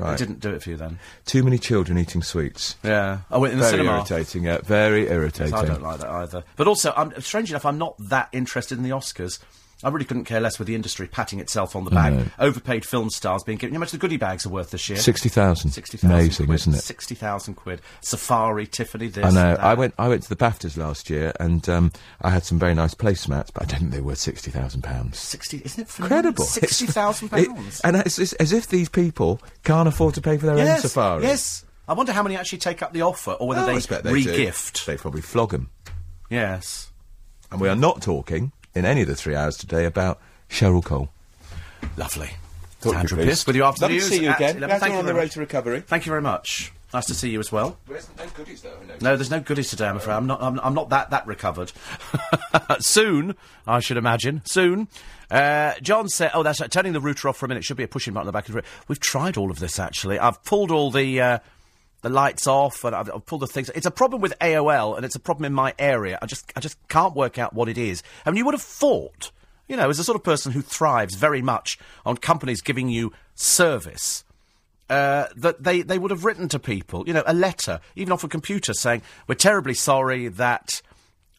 I 0.00 0.16
didn't 0.16 0.40
do 0.40 0.50
it 0.50 0.60
for 0.62 0.70
you 0.70 0.76
then. 0.76 0.98
Too 1.24 1.44
many 1.44 1.56
children 1.56 1.96
eating 1.98 2.20
sweets. 2.22 2.74
Yeah. 2.82 3.20
I 3.30 3.38
went 3.38 3.52
in 3.52 3.60
the 3.60 3.64
Very 3.64 3.78
cinema. 3.78 3.98
irritating. 3.98 4.42
Yeah, 4.42 4.58
very 4.64 5.08
irritating. 5.08 5.54
I 5.54 5.64
don't 5.64 5.82
like 5.82 6.00
that 6.00 6.10
either. 6.10 6.42
But 6.56 6.66
also, 6.66 6.92
I'm, 6.96 7.12
strange 7.20 7.50
enough, 7.50 7.64
I'm 7.64 7.78
not 7.78 7.94
that 8.08 8.28
interested 8.32 8.76
in 8.76 8.82
the 8.82 8.90
Oscars. 8.90 9.38
I 9.82 9.88
really 9.90 10.04
couldn't 10.06 10.24
care 10.24 10.40
less 10.40 10.58
with 10.58 10.66
the 10.68 10.74
industry 10.74 11.06
patting 11.08 11.40
itself 11.40 11.76
on 11.76 11.84
the 11.84 11.90
back. 11.90 12.12
No. 12.14 12.24
Overpaid 12.38 12.86
film 12.86 13.10
stars 13.10 13.42
being 13.42 13.58
given. 13.58 13.72
You 13.72 13.74
know 13.74 13.80
how 13.80 13.84
much 13.84 13.90
the 13.92 13.98
goodie 13.98 14.16
bags 14.16 14.46
are 14.46 14.48
worth 14.50 14.70
this 14.70 14.88
year? 14.88 14.96
Sixty 14.98 15.28
thousand. 15.28 15.72
60,000 15.72 16.10
Amazing, 16.10 16.46
quid. 16.46 16.54
isn't 16.60 16.74
it? 16.74 16.78
60,000 16.82 17.54
quid. 17.54 17.80
Safari, 18.00 18.66
Tiffany, 18.66 19.08
this. 19.08 19.24
I 19.24 19.30
know. 19.30 19.56
I 19.60 19.74
went. 19.74 19.94
I 19.98 20.08
went 20.08 20.22
to 20.22 20.28
the 20.28 20.36
Baftas 20.36 20.76
last 20.76 21.10
year, 21.10 21.32
and 21.40 21.68
um, 21.68 21.92
I 22.22 22.30
had 22.30 22.44
some 22.44 22.58
very 22.58 22.74
nice 22.74 22.94
placemats, 22.94 23.50
but 23.52 23.64
I 23.64 23.66
don't 23.66 23.80
think 23.80 23.90
they 23.92 24.00
were 24.00 24.08
worth 24.08 24.18
sixty 24.18 24.50
thousand 24.50 24.82
pounds. 24.82 25.18
60, 25.18 25.62
isn't 25.64 25.82
it 25.82 25.88
phenomenal? 25.88 26.18
Incredible. 26.18 26.44
Sixty 26.44 26.86
thousand 26.86 27.32
It- 27.34 27.48
pounds. 27.48 27.80
and 27.80 27.96
it's, 27.96 28.18
it's 28.18 28.32
as 28.34 28.52
if 28.52 28.68
these 28.68 28.88
people 28.88 29.40
can't 29.64 29.88
afford 29.88 30.14
to 30.14 30.20
pay 30.22 30.38
for 30.38 30.46
their 30.46 30.54
own 30.54 30.60
Yes, 30.60 30.82
safari. 30.82 31.24
yes. 31.24 31.64
I 31.86 31.92
wonder 31.92 32.12
how 32.12 32.22
many 32.22 32.36
actually 32.36 32.58
take 32.58 32.80
up 32.80 32.94
the 32.94 33.02
offer, 33.02 33.32
or 33.32 33.48
whether 33.48 33.60
Oh, 33.70 33.78
they 33.78 33.96
they 34.00 34.12
re-gift. 34.12 34.86
They 34.86 34.96
probably 34.96 35.20
flog 35.20 35.50
them. 35.50 35.68
Yes. 36.30 36.90
And 37.50 37.60
we 37.60 37.68
are 37.68 37.76
not 37.76 38.00
talking 38.00 38.52
in 38.74 38.84
any 38.84 39.02
of 39.02 39.08
the 39.08 39.14
three 39.14 39.34
hours 39.34 39.56
today 39.56 39.84
about 39.84 40.20
Cheryl 40.48 40.84
Cole. 40.84 41.08
Lovely. 41.96 42.30
Thought 42.80 42.96
Andrew 42.96 43.22
Pierce 43.22 43.46
with 43.46 43.56
you 43.56 43.64
after 43.64 43.80
the 43.80 43.84
Lovely 43.86 43.98
to 44.00 44.04
news. 44.04 44.18
see 44.18 44.24
you 44.24 44.32
again. 44.32 44.58
Glad 44.58 44.68
Thank 44.80 44.82
you're 44.82 44.92
you 44.92 44.98
on 44.98 45.06
the 45.06 45.14
road 45.14 45.24
much. 45.24 45.32
to 45.32 45.40
recovery. 45.40 45.80
Thank 45.80 46.06
you 46.06 46.10
very 46.10 46.22
much. 46.22 46.72
Nice 46.92 47.06
to 47.06 47.14
see 47.14 47.30
you 47.30 47.40
as 47.40 47.50
well. 47.50 47.76
There's 47.88 48.08
no 48.16 48.26
goodies 48.36 48.62
though. 48.62 48.76
No, 49.00 49.16
there's 49.16 49.30
no 49.30 49.40
goodies 49.40 49.70
today, 49.70 49.86
I'm 49.88 49.96
afraid. 49.96 50.14
I'm 50.14 50.26
not, 50.26 50.40
I'm, 50.42 50.60
I'm 50.60 50.74
not 50.74 50.90
that, 50.90 51.10
that 51.10 51.26
recovered. 51.26 51.72
Soon, 52.78 53.34
I 53.66 53.80
should 53.80 53.96
imagine. 53.96 54.42
Soon. 54.44 54.86
Uh, 55.30 55.72
John 55.82 56.08
said, 56.08 56.30
oh, 56.34 56.44
that's 56.44 56.60
right, 56.60 56.70
turning 56.70 56.92
the 56.92 57.00
router 57.00 57.28
off 57.28 57.36
for 57.38 57.46
a 57.46 57.48
minute 57.48 57.64
should 57.64 57.76
be 57.76 57.82
a 57.82 57.88
pushing 57.88 58.14
button 58.14 58.22
on 58.22 58.26
the 58.26 58.32
back 58.32 58.44
of 58.48 58.52
the 58.52 58.58
router. 58.58 58.68
We've 58.86 59.00
tried 59.00 59.36
all 59.36 59.50
of 59.50 59.58
this, 59.58 59.78
actually. 59.80 60.18
I've 60.20 60.44
pulled 60.44 60.70
all 60.70 60.92
the, 60.92 61.20
uh, 61.20 61.38
the 62.04 62.10
lights 62.10 62.46
off 62.46 62.84
and 62.84 62.94
I've, 62.94 63.10
I've 63.10 63.26
pulled 63.26 63.40
the 63.40 63.46
things. 63.46 63.70
It's 63.74 63.86
a 63.86 63.90
problem 63.90 64.20
with 64.20 64.38
AOL 64.38 64.94
and 64.96 65.04
it's 65.04 65.16
a 65.16 65.20
problem 65.20 65.46
in 65.46 65.54
my 65.54 65.74
area. 65.78 66.18
I 66.20 66.26
just, 66.26 66.52
I 66.54 66.60
just 66.60 66.76
can't 66.88 67.16
work 67.16 67.38
out 67.38 67.54
what 67.54 67.68
it 67.68 67.78
is. 67.78 68.02
I 68.24 68.30
mean, 68.30 68.36
you 68.36 68.44
would 68.44 68.54
have 68.54 68.62
thought, 68.62 69.32
you 69.66 69.76
know, 69.76 69.88
as 69.88 69.98
a 69.98 70.04
sort 70.04 70.14
of 70.14 70.22
person 70.22 70.52
who 70.52 70.60
thrives 70.60 71.14
very 71.14 71.40
much 71.40 71.78
on 72.04 72.18
companies 72.18 72.60
giving 72.60 72.90
you 72.90 73.12
service, 73.34 74.22
uh, 74.90 75.28
that 75.34 75.62
they, 75.62 75.80
they 75.80 75.98
would 75.98 76.10
have 76.10 76.26
written 76.26 76.46
to 76.50 76.58
people, 76.58 77.04
you 77.06 77.14
know, 77.14 77.24
a 77.26 77.32
letter, 77.32 77.80
even 77.96 78.12
off 78.12 78.22
a 78.22 78.28
computer, 78.28 78.74
saying, 78.74 79.00
We're 79.26 79.34
terribly 79.34 79.74
sorry 79.74 80.28
that 80.28 80.82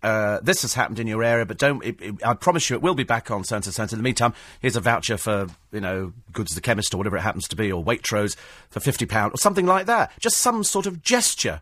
uh, 0.06 0.40
this 0.44 0.62
has 0.62 0.76
happened 0.76 1.00
in 1.00 1.08
your 1.08 1.24
area, 1.24 1.46
but 1.48 1.58
don't, 1.58 1.84
it, 1.84 2.00
it- 2.00 2.26
I 2.26 2.36
promise 2.36 2.70
you 2.70 2.76
it 2.76 2.82
will 2.84 2.94
be 2.94 3.04
back 3.04 3.32
on 3.32 3.38
and 3.52 3.64
so. 3.64 3.84
In 3.84 3.88
the 3.90 3.98
meantime, 3.98 4.34
here's 4.62 4.76
a 4.76 4.80
voucher 4.82 5.18
for, 5.18 5.48
you 5.72 5.82
know, 5.82 6.14
goods 6.32 6.54
the 6.54 6.62
chemist 6.62 6.94
or 6.94 6.98
whatever 6.98 7.18
it 7.18 7.22
happens 7.22 7.48
to 7.48 7.56
be, 7.56 7.72
or 7.72 7.84
Waitrose 7.84 8.36
for 8.70 8.80
£50 8.80 9.34
or 9.34 9.38
something 9.38 9.66
like 9.66 9.88
that. 9.88 10.12
Just 10.20 10.38
some 10.38 10.64
sort 10.64 10.86
of 10.86 11.02
gesture. 11.02 11.62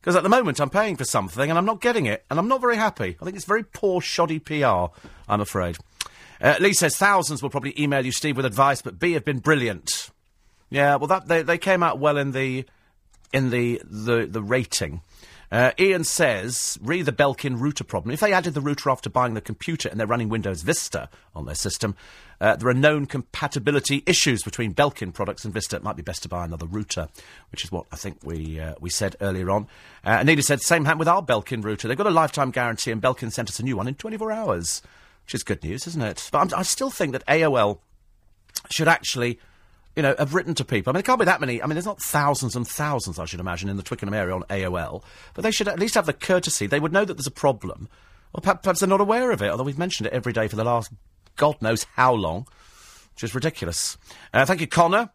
Because 0.00 0.16
at 0.16 0.22
the 0.22 0.28
moment 0.30 0.60
I'm 0.60 0.70
paying 0.70 0.96
for 0.96 1.04
something 1.04 1.50
and 1.50 1.58
I'm 1.58 1.66
not 1.66 1.82
getting 1.82 2.06
it, 2.06 2.24
and 2.30 2.38
I'm 2.38 2.48
not 2.48 2.60
very 2.62 2.76
happy. 2.76 3.16
I 3.20 3.24
think 3.24 3.36
it's 3.36 3.44
very 3.44 3.64
poor, 3.64 4.00
shoddy 4.00 4.38
PR, 4.38 4.86
I'm 5.28 5.40
afraid. 5.40 5.76
Uh, 6.40 6.54
Lee 6.60 6.72
says 6.72 6.96
thousands 6.96 7.42
will 7.42 7.50
probably 7.50 7.74
email 7.78 8.04
you, 8.06 8.12
Steve, 8.12 8.36
with 8.36 8.46
advice, 8.46 8.80
but 8.80 8.98
B 8.98 9.12
have 9.12 9.24
been 9.26 9.40
brilliant. 9.40 10.10
Yeah, 10.70 10.96
well, 10.96 11.08
that 11.08 11.28
they, 11.28 11.42
they 11.42 11.58
came 11.58 11.82
out 11.82 11.98
well 11.98 12.16
in 12.16 12.32
the 12.32 12.64
in 13.32 13.50
the 13.50 13.82
the, 13.84 14.26
the 14.26 14.42
rating. 14.42 15.02
Uh, 15.50 15.72
Ian 15.78 16.04
says, 16.04 16.78
re 16.82 17.00
the 17.02 17.12
Belkin 17.12 17.58
router 17.58 17.84
problem. 17.84 18.12
If 18.12 18.20
they 18.20 18.32
added 18.32 18.54
the 18.54 18.60
router 18.60 18.90
after 18.90 19.08
buying 19.08 19.34
the 19.34 19.40
computer 19.40 19.88
and 19.88 19.98
they're 19.98 20.06
running 20.06 20.28
Windows 20.28 20.62
Vista 20.62 21.08
on 21.34 21.46
their 21.46 21.54
system, 21.54 21.96
uh, 22.40 22.56
there 22.56 22.68
are 22.68 22.74
known 22.74 23.06
compatibility 23.06 24.02
issues 24.06 24.42
between 24.42 24.74
Belkin 24.74 25.12
products 25.12 25.44
and 25.44 25.54
Vista. 25.54 25.76
It 25.76 25.82
might 25.82 25.96
be 25.96 26.02
best 26.02 26.22
to 26.22 26.28
buy 26.28 26.44
another 26.44 26.66
router, 26.66 27.08
which 27.50 27.64
is 27.64 27.72
what 27.72 27.86
I 27.90 27.96
think 27.96 28.18
we 28.22 28.60
uh, 28.60 28.74
we 28.80 28.90
said 28.90 29.16
earlier 29.20 29.50
on. 29.50 29.66
Uh, 30.04 30.18
Anita 30.20 30.42
said, 30.42 30.60
same 30.60 30.84
happened 30.84 31.00
with 31.00 31.08
our 31.08 31.22
Belkin 31.22 31.64
router. 31.64 31.88
They've 31.88 31.96
got 31.96 32.06
a 32.06 32.10
lifetime 32.10 32.50
guarantee 32.50 32.90
and 32.90 33.02
Belkin 33.02 33.32
sent 33.32 33.48
us 33.48 33.58
a 33.58 33.62
new 33.62 33.76
one 33.76 33.88
in 33.88 33.94
24 33.94 34.30
hours, 34.30 34.82
which 35.24 35.34
is 35.34 35.42
good 35.42 35.62
news, 35.64 35.86
isn't 35.86 36.02
it? 36.02 36.28
But 36.30 36.38
I'm, 36.52 36.60
I 36.60 36.62
still 36.62 36.90
think 36.90 37.12
that 37.12 37.26
AOL 37.26 37.78
should 38.70 38.88
actually, 38.88 39.38
you 39.96 40.02
know, 40.02 40.14
have 40.18 40.34
written 40.34 40.54
to 40.54 40.64
people. 40.64 40.90
I 40.90 40.92
mean, 40.92 40.98
there 40.98 41.02
can't 41.02 41.18
be 41.18 41.24
that 41.24 41.40
many. 41.40 41.62
I 41.62 41.66
mean, 41.66 41.74
there's 41.74 41.86
not 41.86 42.00
thousands 42.00 42.54
and 42.54 42.66
thousands, 42.66 43.18
I 43.18 43.24
should 43.24 43.40
imagine, 43.40 43.68
in 43.68 43.76
the 43.76 43.82
Twickenham 43.82 44.14
area 44.14 44.34
on 44.34 44.42
AOL. 44.44 45.02
But 45.34 45.42
they 45.42 45.50
should 45.50 45.68
at 45.68 45.78
least 45.78 45.94
have 45.94 46.06
the 46.06 46.12
courtesy. 46.12 46.66
They 46.66 46.80
would 46.80 46.92
know 46.92 47.04
that 47.04 47.14
there's 47.14 47.26
a 47.26 47.32
problem. 47.32 47.88
Or 48.32 48.40
perhaps, 48.40 48.80
they're 48.80 48.88
not 48.88 49.00
aware 49.00 49.30
of 49.30 49.42
it, 49.42 49.50
although 49.50 49.64
we've 49.64 49.78
mentioned 49.78 50.06
it 50.06 50.12
every 50.12 50.32
day 50.32 50.48
for 50.48 50.56
the 50.56 50.64
last 50.64 50.92
God 51.36 51.60
knows 51.62 51.84
how 51.94 52.12
long, 52.12 52.46
which 53.14 53.24
is 53.24 53.34
ridiculous. 53.34 53.96
Uh, 54.32 54.44
thank 54.44 54.60
you, 54.60 54.66
Connor. 54.66 55.10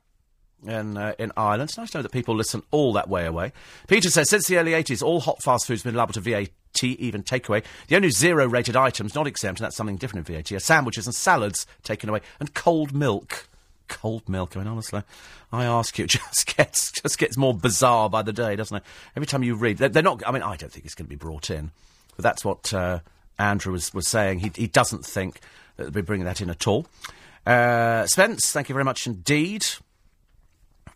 In, 0.66 0.96
uh, 0.96 1.14
in 1.20 1.34
Ireland. 1.36 1.72
It's 1.72 1.78
nice 1.78 1.92
to 1.92 1.98
know 1.98 2.04
that 2.04 2.14
people 2.14 2.38
listen 2.38 2.64
all 2.72 2.94
that 2.94 3.10
way 3.10 3.26
away. 3.26 3.52
Peter 3.90 4.10
says, 4.10 4.30
since 4.30 4.48
the 4.48 4.58
early 4.58 4.72
80s, 4.72 5.04
all 5.04 5.20
hot 5.20 5.44
fast 5.44 5.68
food's 5.68 5.84
been 5.84 5.94
liable 5.94 6.14
to 6.14 6.22
VAT 6.22 6.52
VAT, 6.74 6.84
even 6.84 7.24
takeaway. 7.24 7.64
The 7.88 7.96
only 7.96 8.10
zero 8.10 8.48
rated 8.48 8.76
items 8.76 9.16
not 9.16 9.28
exempt, 9.28 9.60
and 9.60 9.66
that's 9.66 9.76
something 9.76 9.98
different 9.98 10.28
in 10.28 10.36
VAT, 10.36 10.52
are 10.52 10.60
sandwiches 10.60 11.06
and 11.06 11.16
salads 11.16 11.66
taken 11.84 12.10
away, 12.10 12.22
and 12.40 12.54
cold 12.54 12.94
milk. 12.94 13.48
Cold 13.88 14.28
milk, 14.28 14.56
I 14.56 14.60
mean, 14.60 14.68
honestly, 14.68 15.04
I 15.52 15.66
ask 15.66 15.98
you, 15.98 16.06
it 16.06 16.10
just 16.12 16.56
gets, 16.56 16.92
just 16.92 17.18
gets 17.18 17.38
more 17.38 17.54
bizarre 17.54 18.10
by 18.10 18.22
the 18.22 18.34
day, 18.34 18.56
doesn't 18.56 18.78
it? 18.78 18.84
Every 19.16 19.28
time 19.28 19.44
you 19.44 19.56
read, 19.56 19.78
they're, 19.78 20.04
not, 20.04 20.24
I 20.26 20.32
mean, 20.32 20.44
I 20.44 20.56
don't 20.56 20.72
think 20.72 20.86
it's 20.86 20.96
going 20.96 21.06
to 21.06 21.10
be 21.10 21.16
brought 21.16 21.50
in, 21.50 21.72
but 22.16 22.24
that's 22.24 22.46
what 22.46 22.74
uh, 22.74 23.00
Andrew 23.38 23.74
was, 23.74 23.94
was 23.94 24.08
saying. 24.08 24.40
He, 24.40 24.52
he 24.56 24.68
doesn't 24.68 25.06
think 25.06 25.40
that 25.78 25.84
they'll 25.84 25.92
be 25.92 26.02
bringing 26.02 26.26
that 26.26 26.42
in 26.42 26.50
at 26.50 26.68
all. 26.68 26.88
Uh, 27.46 28.06
Spence, 28.08 28.52
thank 28.52 28.70
you 28.70 28.74
very 28.74 28.86
much 28.86 29.06
indeed. 29.06 29.66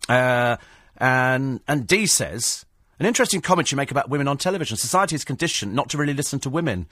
Uh, 0.08 0.56
and 0.96 1.60
and 1.68 1.86
Dee 1.86 2.06
says 2.06 2.64
an 2.98 3.06
interesting 3.06 3.40
comment 3.40 3.70
you 3.70 3.76
make 3.76 3.90
about 3.90 4.08
women 4.08 4.26
on 4.28 4.38
television. 4.38 4.76
Society 4.76 5.14
is 5.14 5.24
conditioned 5.24 5.74
not 5.74 5.90
to 5.90 5.98
really 5.98 6.14
listen 6.14 6.40
to 6.40 6.50
women. 6.50 6.86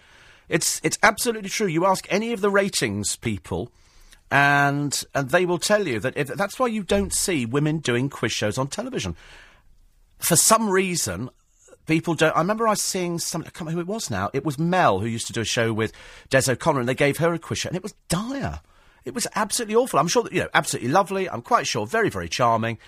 It's 0.49 0.81
it's 0.85 0.99
absolutely 1.03 1.49
true. 1.49 1.67
You 1.67 1.87
ask 1.87 2.07
any 2.09 2.33
of 2.33 2.41
the 2.41 2.51
ratings 2.51 3.17
people, 3.17 3.71
and 4.31 5.05
and 5.15 5.31
they 5.31 5.47
will 5.47 5.59
tell 5.59 5.87
you 5.87 6.01
that 6.01 6.17
if, 6.17 6.29
that's 6.29 6.59
why 6.59 6.67
you 6.67 6.83
don't 6.83 7.13
see 7.13 7.47
women 7.47 7.79
doing 7.79 8.09
quiz 8.09 8.33
shows 8.33 8.59
on 8.59 8.69
television. 8.69 9.17
For 10.19 10.37
some 10.37 10.71
reason, 10.71 11.31
people 11.87 12.15
don't. 12.15 12.35
I 12.35 12.41
remember 12.41 12.67
I 12.67 12.71
was 12.71 12.83
seeing 12.83 13.19
some. 13.19 13.43
I 13.43 13.45
can't 13.45 13.61
remember 13.61 13.83
who 13.85 13.91
it 13.91 13.95
was 13.95 14.11
now. 14.11 14.31
It 14.33 14.45
was 14.45 14.59
Mel 14.59 15.01
who 15.01 15.07
used 15.07 15.27
to 15.29 15.33
do 15.33 15.43
a 15.43 15.45
show 15.45 15.73
with 15.73 15.93
Des 16.31 16.51
O'Connor, 16.51 16.81
and 16.81 16.89
they 16.89 16.95
gave 16.95 17.19
her 17.19 17.33
a 17.35 17.39
quiz 17.39 17.59
show, 17.61 17.69
and 17.69 17.77
it 17.77 17.83
was 17.83 17.95
dire. 18.09 18.61
It 19.05 19.15
was 19.15 19.29
absolutely 19.37 19.77
awful. 19.77 20.01
I'm 20.01 20.09
sure 20.09 20.25
that 20.25 20.33
you 20.33 20.41
know, 20.41 20.49
absolutely 20.53 20.91
lovely. 20.91 21.31
I'm 21.31 21.43
quite 21.43 21.67
sure, 21.67 21.87
very 21.87 22.11
very 22.11 22.29
charming 22.29 22.79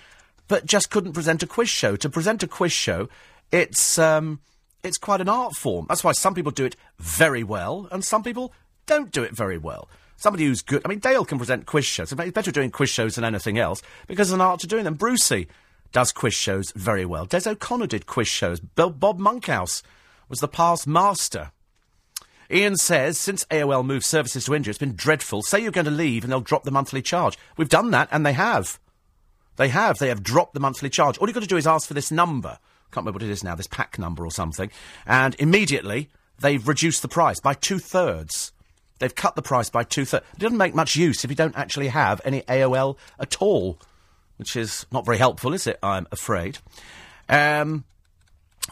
but 0.49 0.65
just 0.65 0.89
couldn't 0.89 1.13
present 1.13 1.41
a 1.43 1.47
quiz 1.47 1.69
show. 1.69 1.95
To 1.95 2.09
present 2.09 2.43
a 2.43 2.47
quiz 2.47 2.73
show, 2.73 3.07
it's 3.53 3.97
um, 3.97 4.41
it's 4.83 4.97
quite 4.97 5.21
an 5.21 5.29
art 5.29 5.53
form. 5.55 5.85
That's 5.87 6.03
why 6.03 6.11
some 6.11 6.35
people 6.35 6.51
do 6.51 6.65
it 6.65 6.75
very 6.97 7.43
well, 7.43 7.87
and 7.93 8.03
some 8.03 8.23
people 8.23 8.51
don't 8.85 9.11
do 9.11 9.23
it 9.23 9.31
very 9.31 9.57
well. 9.57 9.87
Somebody 10.19 10.45
who's 10.45 10.61
good. 10.61 10.81
I 10.83 10.89
mean, 10.89 10.99
Dale 10.99 11.23
can 11.23 11.37
present 11.37 11.65
quiz 11.65 11.85
shows. 11.85 12.09
He's 12.11 12.31
better 12.33 12.51
doing 12.51 12.71
quiz 12.71 12.89
shows 12.89 13.15
than 13.15 13.23
anything 13.23 13.57
else 13.57 13.81
because 14.05 14.27
there's 14.27 14.35
an 14.35 14.41
art 14.41 14.59
to 14.59 14.67
doing 14.67 14.83
them. 14.83 14.95
Brucey 14.95 15.47
does 15.93 16.11
quiz 16.11 16.33
shows 16.33 16.71
very 16.75 17.05
well. 17.05 17.25
Des 17.25 17.49
O'Connor 17.49 17.87
did 17.87 18.05
quiz 18.05 18.27
shows. 18.27 18.59
Bob 18.59 19.17
Monkhouse 19.17 19.81
was 20.27 20.39
the 20.39 20.49
past 20.49 20.85
master. 20.85 21.51
Ian 22.51 22.75
says, 22.75 23.17
since 23.17 23.45
AOL 23.45 23.85
moved 23.85 24.03
services 24.03 24.43
to 24.45 24.55
India, 24.55 24.71
it's 24.71 24.77
been 24.77 24.95
dreadful. 24.95 25.41
Say 25.41 25.61
you're 25.61 25.71
going 25.71 25.85
to 25.85 25.91
leave 25.91 26.23
and 26.23 26.31
they'll 26.31 26.41
drop 26.41 26.63
the 26.63 26.71
monthly 26.71 27.01
charge. 27.01 27.37
We've 27.55 27.69
done 27.69 27.91
that, 27.91 28.09
and 28.11 28.25
they 28.25 28.33
have. 28.33 28.77
They 29.55 29.69
have. 29.69 29.99
They 29.99 30.09
have 30.09 30.21
dropped 30.21 30.53
the 30.53 30.59
monthly 30.59 30.89
charge. 30.89 31.17
All 31.17 31.27
you've 31.27 31.35
got 31.35 31.43
to 31.43 31.47
do 31.47 31.57
is 31.57 31.67
ask 31.67 31.87
for 31.87 31.93
this 31.93 32.11
number. 32.11 32.59
Can't 32.91 33.05
remember 33.05 33.17
what 33.17 33.23
it 33.23 33.29
is 33.29 33.43
now, 33.43 33.55
this 33.55 33.67
pack 33.67 33.97
number 33.97 34.25
or 34.25 34.31
something. 34.31 34.69
And 35.05 35.35
immediately, 35.39 36.09
they've 36.39 36.67
reduced 36.67 37.03
the 37.03 37.07
price 37.07 37.39
by 37.39 37.53
two 37.53 37.79
thirds. 37.79 38.51
They've 38.99 39.13
cut 39.13 39.35
the 39.35 39.41
price 39.41 39.69
by 39.69 39.83
two 39.83 40.05
thirds. 40.05 40.25
It 40.33 40.39
doesn't 40.39 40.57
make 40.57 40.75
much 40.75 40.95
use 40.95 41.23
if 41.23 41.29
you 41.29 41.35
don't 41.35 41.57
actually 41.57 41.87
have 41.87 42.21
any 42.23 42.41
AOL 42.41 42.97
at 43.19 43.41
all, 43.41 43.79
which 44.37 44.55
is 44.55 44.85
not 44.91 45.05
very 45.05 45.17
helpful, 45.17 45.53
is 45.53 45.67
it? 45.67 45.79
I'm 45.81 46.07
afraid. 46.11 46.59
Um, 47.27 47.85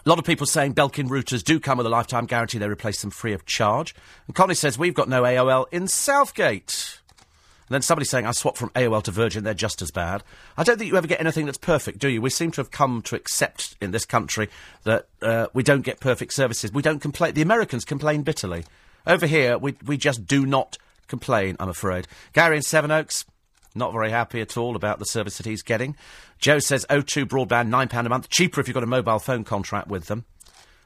a 0.05 0.09
lot 0.09 0.19
of 0.19 0.25
people 0.25 0.45
saying 0.45 0.75
Belkin 0.75 1.09
routers 1.09 1.43
do 1.43 1.59
come 1.59 1.77
with 1.77 1.87
a 1.87 1.89
lifetime 1.89 2.25
guarantee. 2.25 2.57
They 2.57 2.67
replace 2.67 3.01
them 3.01 3.11
free 3.11 3.33
of 3.33 3.45
charge. 3.45 3.95
And 4.27 4.35
Connie 4.35 4.53
says 4.53 4.77
we've 4.77 4.93
got 4.93 5.09
no 5.09 5.23
AOL 5.23 5.65
in 5.71 5.87
Southgate. 5.87 6.99
And 7.67 7.73
then 7.73 7.81
somebody 7.81 8.05
saying, 8.05 8.25
I 8.25 8.31
swapped 8.31 8.57
from 8.57 8.69
AOL 8.69 9.03
to 9.03 9.11
Virgin, 9.11 9.43
they're 9.43 9.53
just 9.53 9.81
as 9.81 9.91
bad. 9.91 10.23
I 10.55 10.63
don't 10.63 10.77
think 10.77 10.89
you 10.89 10.97
ever 10.97 11.07
get 11.07 11.19
anything 11.19 11.45
that's 11.45 11.57
perfect, 11.57 11.99
do 11.99 12.07
you? 12.07 12.21
We 12.21 12.29
seem 12.29 12.51
to 12.51 12.61
have 12.61 12.71
come 12.71 13.01
to 13.03 13.15
accept 13.15 13.75
in 13.81 13.91
this 13.91 14.05
country 14.05 14.49
that 14.83 15.07
uh, 15.21 15.47
we 15.53 15.63
don't 15.63 15.81
get 15.81 15.99
perfect 15.99 16.31
services. 16.31 16.71
We 16.71 16.81
don't 16.81 16.99
complain. 16.99 17.33
The 17.33 17.41
Americans 17.41 17.83
complain 17.83 18.21
bitterly. 18.21 18.63
Over 19.07 19.25
here, 19.25 19.57
we, 19.57 19.75
we 19.85 19.95
just 19.97 20.27
do 20.27 20.45
not 20.45 20.77
complain, 21.07 21.55
I'm 21.59 21.69
afraid. 21.69 22.07
Gary 22.33 22.57
in 22.57 22.61
Sevenoaks, 22.61 23.23
not 23.73 23.93
very 23.93 24.11
happy 24.11 24.41
at 24.41 24.57
all 24.57 24.75
about 24.75 24.99
the 24.99 25.05
service 25.05 25.37
that 25.37 25.45
he's 25.45 25.61
getting. 25.61 25.95
Joe 26.39 26.59
says 26.59 26.85
O2 26.89 27.25
broadband, 27.25 27.69
£9 27.69 28.05
a 28.05 28.09
month, 28.09 28.29
cheaper 28.29 28.59
if 28.59 28.67
you've 28.67 28.75
got 28.75 28.83
a 28.83 28.87
mobile 28.87 29.19
phone 29.19 29.45
contract 29.45 29.87
with 29.87 30.07
them. 30.07 30.25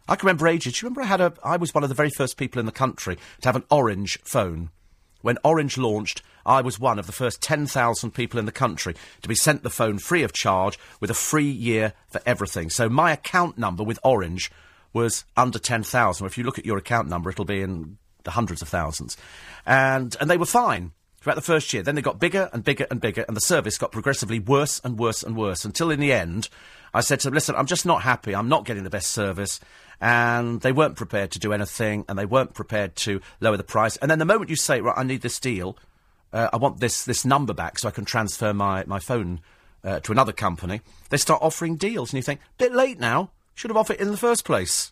I 0.07 0.15
can 0.15 0.27
remember 0.27 0.47
ages. 0.47 0.73
Do 0.73 0.77
you 0.77 0.89
remember 0.89 1.01
I 1.01 1.05
had 1.05 1.21
a? 1.21 1.33
I 1.43 1.57
was 1.57 1.73
one 1.73 1.83
of 1.83 1.89
the 1.89 1.95
very 1.95 2.09
first 2.09 2.37
people 2.37 2.59
in 2.59 2.65
the 2.65 2.71
country 2.71 3.17
to 3.41 3.47
have 3.47 3.55
an 3.55 3.63
orange 3.71 4.19
phone. 4.23 4.69
When 5.21 5.37
Orange 5.43 5.77
launched, 5.77 6.23
I 6.45 6.61
was 6.61 6.79
one 6.79 6.97
of 6.97 7.05
the 7.05 7.11
first 7.11 7.41
10,000 7.41 8.11
people 8.11 8.39
in 8.39 8.45
the 8.45 8.51
country 8.51 8.95
to 9.21 9.29
be 9.29 9.35
sent 9.35 9.61
the 9.61 9.69
phone 9.69 9.99
free 9.99 10.23
of 10.23 10.33
charge 10.33 10.79
with 10.99 11.11
a 11.11 11.15
free 11.15 11.49
year 11.49 11.93
for 12.09 12.21
everything. 12.25 12.71
So 12.71 12.89
my 12.89 13.11
account 13.11 13.57
number 13.57 13.83
with 13.83 13.99
Orange 14.03 14.51
was 14.93 15.23
under 15.37 15.59
10,000. 15.59 16.25
If 16.25 16.37
you 16.39 16.43
look 16.43 16.57
at 16.57 16.65
your 16.65 16.79
account 16.79 17.07
number, 17.07 17.29
it'll 17.29 17.45
be 17.45 17.61
in 17.61 17.97
the 18.23 18.31
hundreds 18.31 18.61
of 18.61 18.69
thousands. 18.69 19.17
And, 19.65 20.15
and 20.19 20.29
they 20.29 20.37
were 20.37 20.45
fine 20.45 20.91
throughout 21.19 21.35
the 21.35 21.41
first 21.41 21.71
year. 21.73 21.83
Then 21.83 21.95
they 21.95 22.01
got 22.01 22.19
bigger 22.19 22.49
and 22.51 22.63
bigger 22.63 22.87
and 22.89 22.99
bigger, 22.99 23.23
and 23.27 23.37
the 23.37 23.41
service 23.41 23.77
got 23.77 23.91
progressively 23.91 24.39
worse 24.39 24.81
and 24.83 24.97
worse 24.97 25.23
and 25.23 25.37
worse 25.37 25.63
until 25.65 25.91
in 25.91 25.99
the 25.99 26.13
end, 26.13 26.49
I 26.93 27.01
said 27.01 27.19
to 27.21 27.27
them, 27.27 27.35
listen, 27.35 27.55
I'm 27.55 27.67
just 27.67 27.85
not 27.85 28.01
happy. 28.01 28.35
I'm 28.35 28.49
not 28.49 28.65
getting 28.65 28.83
the 28.83 28.89
best 28.89 29.11
service. 29.11 29.59
And 30.01 30.61
they 30.61 30.71
weren't 30.71 30.95
prepared 30.95 31.31
to 31.31 31.39
do 31.39 31.53
anything, 31.53 32.05
and 32.09 32.17
they 32.17 32.25
weren't 32.25 32.53
prepared 32.53 32.95
to 32.97 33.21
lower 33.39 33.55
the 33.55 33.63
price. 33.63 33.97
And 33.97 34.09
then 34.09 34.19
the 34.19 34.25
moment 34.25 34.49
you 34.49 34.55
say, 34.55 34.81
right, 34.81 34.97
I 34.97 35.03
need 35.03 35.21
this 35.21 35.39
deal, 35.39 35.77
uh, 36.33 36.49
I 36.51 36.57
want 36.57 36.79
this, 36.79 37.05
this 37.05 37.23
number 37.23 37.53
back 37.53 37.77
so 37.77 37.87
I 37.87 37.91
can 37.91 38.05
transfer 38.05 38.53
my, 38.53 38.83
my 38.85 38.99
phone 38.99 39.41
uh, 39.83 39.99
to 40.01 40.11
another 40.11 40.31
company, 40.31 40.81
they 41.09 41.17
start 41.17 41.41
offering 41.41 41.75
deals. 41.75 42.11
And 42.11 42.17
you 42.17 42.23
think, 42.23 42.39
bit 42.57 42.73
late 42.73 42.99
now. 42.99 43.31
Should 43.53 43.69
have 43.69 43.77
offered 43.77 43.95
it 43.95 43.99
in 43.99 44.11
the 44.11 44.17
first 44.17 44.45
place. 44.45 44.91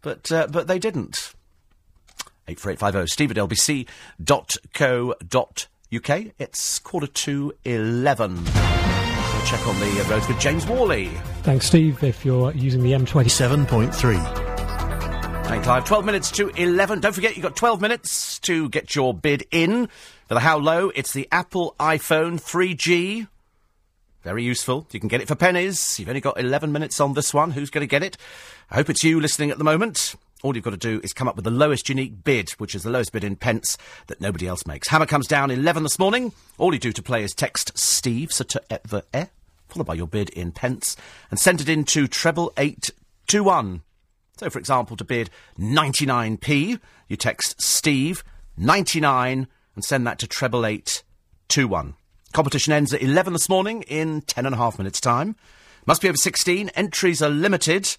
But, 0.00 0.32
uh, 0.32 0.48
but 0.50 0.66
they 0.66 0.78
didn't. 0.78 1.34
84850 2.48 3.12
steve 3.12 3.30
at 3.30 3.36
lbc.co.uk. 5.36 6.32
It's 6.38 6.78
quarter 6.80 7.06
to 7.06 7.52
11. 7.64 8.34
We'll 8.34 9.46
check 9.46 9.66
on 9.66 9.78
the 9.78 10.06
roads 10.10 10.26
with 10.28 10.40
James 10.40 10.66
Worley. 10.66 11.08
Thanks, 11.42 11.66
Steve. 11.66 12.02
If 12.02 12.24
you're 12.24 12.52
using 12.52 12.82
the 12.82 12.92
M20. 12.92 13.24
7.3. 13.24 14.48
Thank 15.46 15.64
Clive. 15.64 15.84
12 15.86 16.04
minutes 16.04 16.30
to 16.32 16.48
11. 16.48 17.00
Don't 17.00 17.14
forget, 17.14 17.36
you've 17.36 17.42
got 17.42 17.56
12 17.56 17.80
minutes 17.80 18.38
to 18.40 18.68
get 18.68 18.94
your 18.94 19.14
bid 19.14 19.46
in 19.50 19.86
for 20.26 20.34
the 20.34 20.40
How 20.40 20.58
Low. 20.58 20.90
It's 20.94 21.12
the 21.14 21.26
Apple 21.32 21.74
iPhone 21.80 22.34
3G. 22.34 23.28
Very 24.22 24.44
useful. 24.44 24.86
You 24.90 25.00
can 25.00 25.08
get 25.08 25.22
it 25.22 25.28
for 25.28 25.36
pennies. 25.36 25.98
You've 25.98 26.08
only 26.08 26.20
got 26.20 26.38
11 26.38 26.70
minutes 26.70 27.00
on 27.00 27.14
this 27.14 27.32
one. 27.32 27.52
Who's 27.52 27.70
going 27.70 27.80
to 27.80 27.86
get 27.86 28.02
it? 28.02 28.18
I 28.70 28.74
hope 28.74 28.90
it's 28.90 29.02
you 29.02 29.20
listening 29.20 29.50
at 29.50 29.56
the 29.56 29.64
moment. 29.64 30.16
All 30.42 30.54
you've 30.54 30.64
got 30.64 30.70
to 30.70 30.76
do 30.76 31.00
is 31.02 31.12
come 31.12 31.26
up 31.26 31.34
with 31.34 31.44
the 31.44 31.50
lowest 31.50 31.88
unique 31.88 32.22
bid, 32.22 32.50
which 32.52 32.74
is 32.74 32.84
the 32.84 32.90
lowest 32.90 33.12
bid 33.12 33.24
in 33.24 33.34
pence 33.34 33.76
that 34.06 34.20
nobody 34.20 34.46
else 34.46 34.66
makes. 34.66 34.88
Hammer 34.88 35.06
comes 35.06 35.26
down 35.26 35.50
11 35.50 35.82
this 35.82 35.98
morning. 35.98 36.32
All 36.58 36.72
you 36.72 36.78
do 36.78 36.92
to 36.92 37.02
play 37.02 37.24
is 37.24 37.34
text 37.34 37.76
Steve, 37.76 38.30
so 38.30 38.44
to 38.44 38.62
ever, 38.70 39.02
eh, 39.12 39.26
followed 39.68 39.86
by 39.86 39.94
your 39.94 40.06
bid 40.06 40.30
in 40.30 40.52
pence, 40.52 40.96
and 41.30 41.40
send 41.40 41.60
it 41.60 41.68
in 41.68 41.82
to 41.86 42.06
treble 42.06 42.52
eight 42.56 42.90
two 43.26 43.42
one. 43.42 43.82
So, 44.36 44.48
for 44.48 44.60
example, 44.60 44.96
to 44.96 45.04
bid 45.04 45.30
99p, 45.58 46.78
you 47.08 47.16
text 47.16 47.60
Steve 47.60 48.22
99 48.56 49.48
and 49.74 49.84
send 49.84 50.06
that 50.06 50.20
to 50.20 50.28
treble 50.28 50.64
eight 50.64 51.02
two 51.48 51.66
one. 51.66 51.94
Competition 52.32 52.72
ends 52.72 52.94
at 52.94 53.02
11 53.02 53.32
this 53.32 53.48
morning 53.48 53.82
in 53.82 54.20
ten 54.20 54.46
and 54.46 54.54
a 54.54 54.58
half 54.58 54.78
minutes' 54.78 55.00
time. 55.00 55.34
Must 55.84 56.00
be 56.00 56.08
over 56.08 56.16
16. 56.16 56.68
Entries 56.70 57.22
are 57.22 57.30
limited 57.30 57.96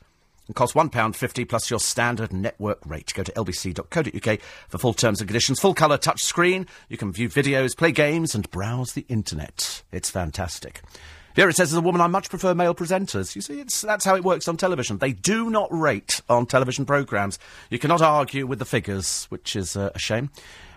and 0.49 0.55
cost 0.55 0.73
£1.50 0.73 1.47
plus 1.47 1.69
your 1.69 1.79
standard 1.79 2.33
network 2.33 2.79
rate. 2.83 3.13
Go 3.13 3.21
to 3.21 3.31
lbc.co.uk 3.31 4.39
for 4.67 4.77
full 4.79 4.95
terms 4.95 5.21
and 5.21 5.27
conditions. 5.27 5.59
Full 5.59 5.75
colour 5.75 5.97
touch 5.97 6.23
screen. 6.23 6.65
You 6.89 6.97
can 6.97 7.11
view 7.13 7.29
videos, 7.29 7.77
play 7.77 7.91
games, 7.91 8.33
and 8.33 8.49
browse 8.49 8.93
the 8.93 9.05
internet. 9.07 9.83
It's 9.91 10.09
fantastic. 10.09 10.81
Vera 11.35 11.53
says, 11.53 11.71
as 11.71 11.77
a 11.77 11.81
woman, 11.81 12.01
I 12.01 12.07
much 12.07 12.31
prefer 12.31 12.55
male 12.55 12.73
presenters. 12.73 13.35
You 13.35 13.41
see, 13.41 13.63
that's 13.63 14.03
how 14.03 14.15
it 14.15 14.23
works 14.23 14.47
on 14.47 14.57
television. 14.57 14.97
They 14.97 15.13
do 15.13 15.51
not 15.51 15.71
rate 15.71 16.21
on 16.27 16.47
television 16.47 16.87
programmes. 16.87 17.37
You 17.69 17.77
cannot 17.77 18.01
argue 18.01 18.47
with 18.47 18.57
the 18.57 18.65
figures, 18.65 19.25
which 19.29 19.55
is 19.55 19.77
uh, 19.77 19.91
a 19.93 19.99
shame. 19.99 20.31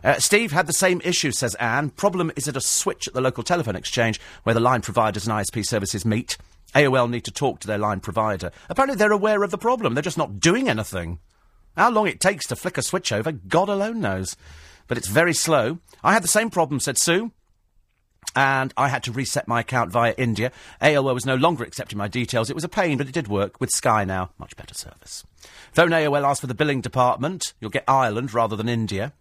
Uh, 0.05 0.19
Steve 0.19 0.53
had 0.53 0.67
the 0.67 0.75
same 0.75 1.01
issue, 1.03 1.33
says 1.33 1.55
Anne. 1.55 1.89
Problem 1.89 2.31
is 2.37 2.47
at 2.47 2.57
a 2.57 2.61
switch 2.61 3.09
at 3.09 3.15
the 3.15 3.23
local 3.23 3.43
telephone 3.43 3.77
exchange 3.77 4.21
where 4.43 4.55
the 4.55 4.61
line 4.61 4.83
providers 4.83 5.27
and 5.27 5.35
ISP 5.35 5.65
services 5.65 6.05
meet. 6.05 6.37
AOL 6.75 7.11
need 7.11 7.25
to 7.25 7.31
talk 7.31 7.61
to 7.61 7.67
their 7.67 7.79
line 7.79 8.01
provider. 8.01 8.51
Apparently 8.69 8.97
they're 8.97 9.13
aware 9.13 9.43
of 9.43 9.51
the 9.51 9.59
problem. 9.59 9.95
They're 9.95 10.03
just 10.03 10.19
not 10.19 10.41
doing 10.41 10.69
anything. 10.69 11.19
How 11.77 11.91
long 11.91 12.07
it 12.07 12.21
takes 12.21 12.47
to 12.49 12.57
flick 12.57 12.79
a 12.79 12.83
switch 12.83 13.13
over, 13.13 13.33
God 13.33 13.69
alone 13.69 14.01
knows. 14.01 14.37
But 14.89 14.99
it's 14.99 15.09
very 15.09 15.35
slow. 15.35 15.79
I 16.03 16.13
had 16.13 16.25
the 16.25 16.29
same 16.29 16.51
problem, 16.51 16.81
said 16.81 16.99
Sue 16.99 17.33
and 18.35 18.73
I 18.77 18.89
had 18.89 19.03
to 19.05 19.13
reset 19.13 19.49
my 19.49 19.61
account 19.61 19.91
via 19.91 20.15
India. 20.17 20.53
AOL 20.81 21.15
was 21.15 21.27
no 21.27 21.35
longer 21.35 21.65
accepting 21.65 21.99
my 21.99 22.09
details. 22.09 22.49
It 22.49 22.55
was 22.55 22.65
a 22.65 22.69
pain, 22.69 22.97
but 22.97 23.09
it 23.09 23.15
did 23.15 23.29
work. 23.29 23.61
With 23.61 23.71
Sky 23.71 24.05
now, 24.05 24.31
much 24.39 24.57
better 24.57 24.75
service. 24.75 25.25
Phone 25.73 25.91
AOL 25.91 26.27
asked 26.27 26.41
for 26.41 26.47
the 26.47 26.55
billing 26.55 26.81
department. 26.81 27.53
You'll 27.61 27.71
get 27.71 27.85
Ireland 27.87 28.33
rather 28.33 28.57
than 28.57 28.69
India. 28.69 29.13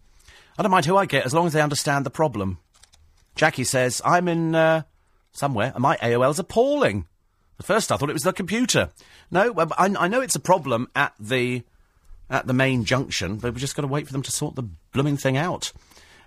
I 0.58 0.62
don't 0.62 0.70
mind 0.70 0.86
who 0.86 0.96
I 0.96 1.06
get 1.06 1.26
as 1.26 1.34
long 1.34 1.46
as 1.46 1.52
they 1.52 1.60
understand 1.60 2.06
the 2.06 2.10
problem. 2.10 2.58
Jackie 3.34 3.64
says, 3.64 4.02
I'm 4.04 4.28
in 4.28 4.54
uh, 4.54 4.82
somewhere 5.32 5.72
and 5.74 5.82
my 5.82 5.96
AOL's 5.96 6.38
appalling. 6.38 7.06
First 7.62 7.92
I 7.92 7.96
thought 7.96 8.10
it 8.10 8.14
was 8.14 8.22
the 8.22 8.32
computer. 8.32 8.90
No, 9.30 9.54
I, 9.58 9.94
I 9.98 10.08
know 10.08 10.20
it's 10.20 10.36
a 10.36 10.40
problem 10.40 10.88
at 10.94 11.14
the 11.18 11.62
at 12.32 12.46
the 12.46 12.54
main 12.54 12.84
junction. 12.84 13.36
But 13.36 13.52
we've 13.52 13.60
just 13.60 13.76
got 13.76 13.82
to 13.82 13.88
wait 13.88 14.06
for 14.06 14.12
them 14.12 14.22
to 14.22 14.32
sort 14.32 14.56
the 14.56 14.68
blooming 14.92 15.16
thing 15.16 15.36
out. 15.36 15.72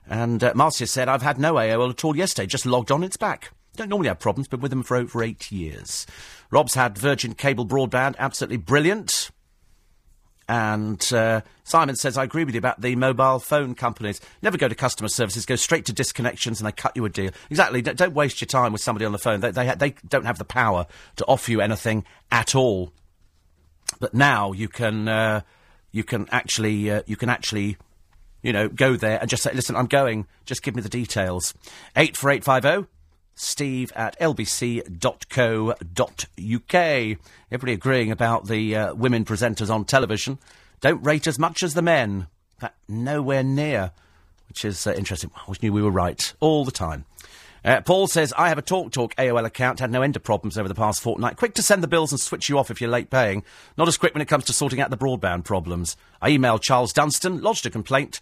And 0.07 0.44
uh, 0.44 0.53
Marcia 0.56 0.88
said, 0.88 1.10
I've 1.10 1.24
had 1.24 1.40
no 1.40 1.56
AOL 1.56 1.90
at 1.90 2.06
all 2.06 2.16
yesterday, 2.16 2.45
just 2.45 2.66
logged 2.66 2.91
on, 2.91 3.03
it's 3.03 3.18
back. 3.18 3.52
Don't 3.76 3.90
normally 3.90 4.07
have 4.07 4.20
problems, 4.20 4.48
but 4.48 4.62
with 4.62 4.70
them 4.70 4.84
for 4.84 4.95
over 4.95 5.24
eight 5.24 5.52
years. 5.52 6.06
Rob's 6.52 6.76
had 6.76 6.98
Virgin 6.98 7.34
Cable 7.34 7.66
Broadband, 7.66 8.16
absolutely 8.20 8.57
brilliant. 8.57 9.32
And 10.48 11.02
uh, 11.12 11.42
Simon 11.64 11.96
says, 11.96 12.18
I 12.18 12.24
agree 12.24 12.44
with 12.44 12.54
you 12.54 12.60
about 12.60 12.82
the 12.82 12.96
mobile 12.96 13.40
phone 13.40 13.74
companies. 13.74 14.22
Never 14.42 14.58
go 14.58 14.68
to 14.68 14.76
customer 14.76 15.10
services, 15.10 15.46
go 15.46 15.56
straight 15.56 15.86
to 15.86 15.94
disconnections 15.94 16.60
and 16.60 16.68
they 16.68 16.72
cut 16.72 16.96
you 16.96 17.04
a 17.06 17.10
deal. 17.10 17.32
Exactly. 17.50 17.82
Don't, 17.82 17.98
don't 17.98 18.14
waste 18.14 18.42
your 18.42 18.48
time 18.48 18.72
with 18.72 18.82
somebody 18.82 19.06
on 19.06 19.12
the 19.12 19.18
phone. 19.18 19.40
They, 19.40 19.52
they, 19.52 19.68
ha- 19.68 19.76
they 19.76 19.96
don't 20.08 20.26
have 20.26 20.38
the 20.38 20.46
power 20.46 20.86
to 21.16 21.26
offer 21.26 21.52
you 21.52 21.62
anything 21.62 22.06
at 22.32 22.54
all. 22.54 22.94
But 24.00 24.14
now 24.14 24.52
you 24.52 24.68
can, 24.68 25.08
uh, 25.08 25.42
you 25.92 26.04
can 26.04 26.28
actually, 26.32 26.92
uh, 26.92 27.02
you 27.08 27.16
can 27.16 27.30
actually, 27.30 27.78
you 28.44 28.54
know, 28.54 28.68
go 28.68 28.96
there 28.96 29.20
and 29.20 29.30
just 29.30 29.42
say, 29.44 29.54
listen, 29.54 29.76
I'm 29.76 29.88
going. 29.88 30.28
Just 30.46 30.62
give 30.62 30.76
me 30.76 30.82
the 30.82 30.90
details. 30.90 31.54
84850 31.96 32.95
steve 33.36 33.91
at 33.95 34.20
lbc.co.uk. 34.20 34.76
Everybody 37.52 37.74
agreeing 37.74 38.12
about 38.12 38.48
the 38.48 38.76
uh, 38.76 38.94
women 38.95 39.26
presenters 39.26 39.70
on 39.70 39.86
television. 39.86 40.40
Don't 40.82 41.06
rate 41.06 41.28
as 41.28 41.38
much 41.38 41.62
as 41.62 41.74
the 41.74 41.82
men. 41.82 42.28
That 42.60 42.76
nowhere 42.88 43.44
near, 43.44 43.91
which 44.48 44.64
is 44.64 44.88
uh, 44.88 44.94
interesting. 44.94 45.30
I 45.36 45.41
always 45.41 45.62
knew 45.62 45.74
we 45.74 45.82
were 45.82 45.91
right 45.91 46.34
all 46.40 46.64
the 46.66 46.72
time. 46.72 47.06
Uh, 47.66 47.82
Paul 47.82 48.06
says, 48.06 48.32
I 48.38 48.49
have 48.49 48.60
a 48.60 48.62
Talk 48.62 48.91
Talk 48.91 49.16
AOL 49.16 49.44
account, 49.44 49.80
had 49.80 49.91
no 49.91 50.03
end 50.03 50.16
of 50.16 50.24
problems 50.24 50.56
over 50.56 50.70
the 50.70 50.76
past 50.76 51.02
fortnight. 51.02 51.36
Quick 51.36 51.56
to 51.56 51.64
send 51.64 51.82
the 51.82 51.88
bills 51.88 52.12
and 52.12 52.22
switch 52.22 52.48
you 52.48 52.60
off 52.60 52.70
if 52.70 52.80
you're 52.80 52.90
late 52.90 53.10
paying. 53.10 53.44
Not 53.76 53.88
as 53.88 53.98
quick 53.98 54.14
when 54.14 54.22
it 54.22 54.28
comes 54.28 54.45
to 54.45 54.53
sorting 54.53 54.80
out 54.80 54.91
the 54.91 54.98
broadband 54.98 55.45
problems. 55.45 55.98
I 56.22 56.30
emailed 56.30 56.62
Charles 56.62 56.94
Dunstone, 56.94 57.41
lodged 57.41 57.66
a 57.66 57.72
complaint. 57.72 58.20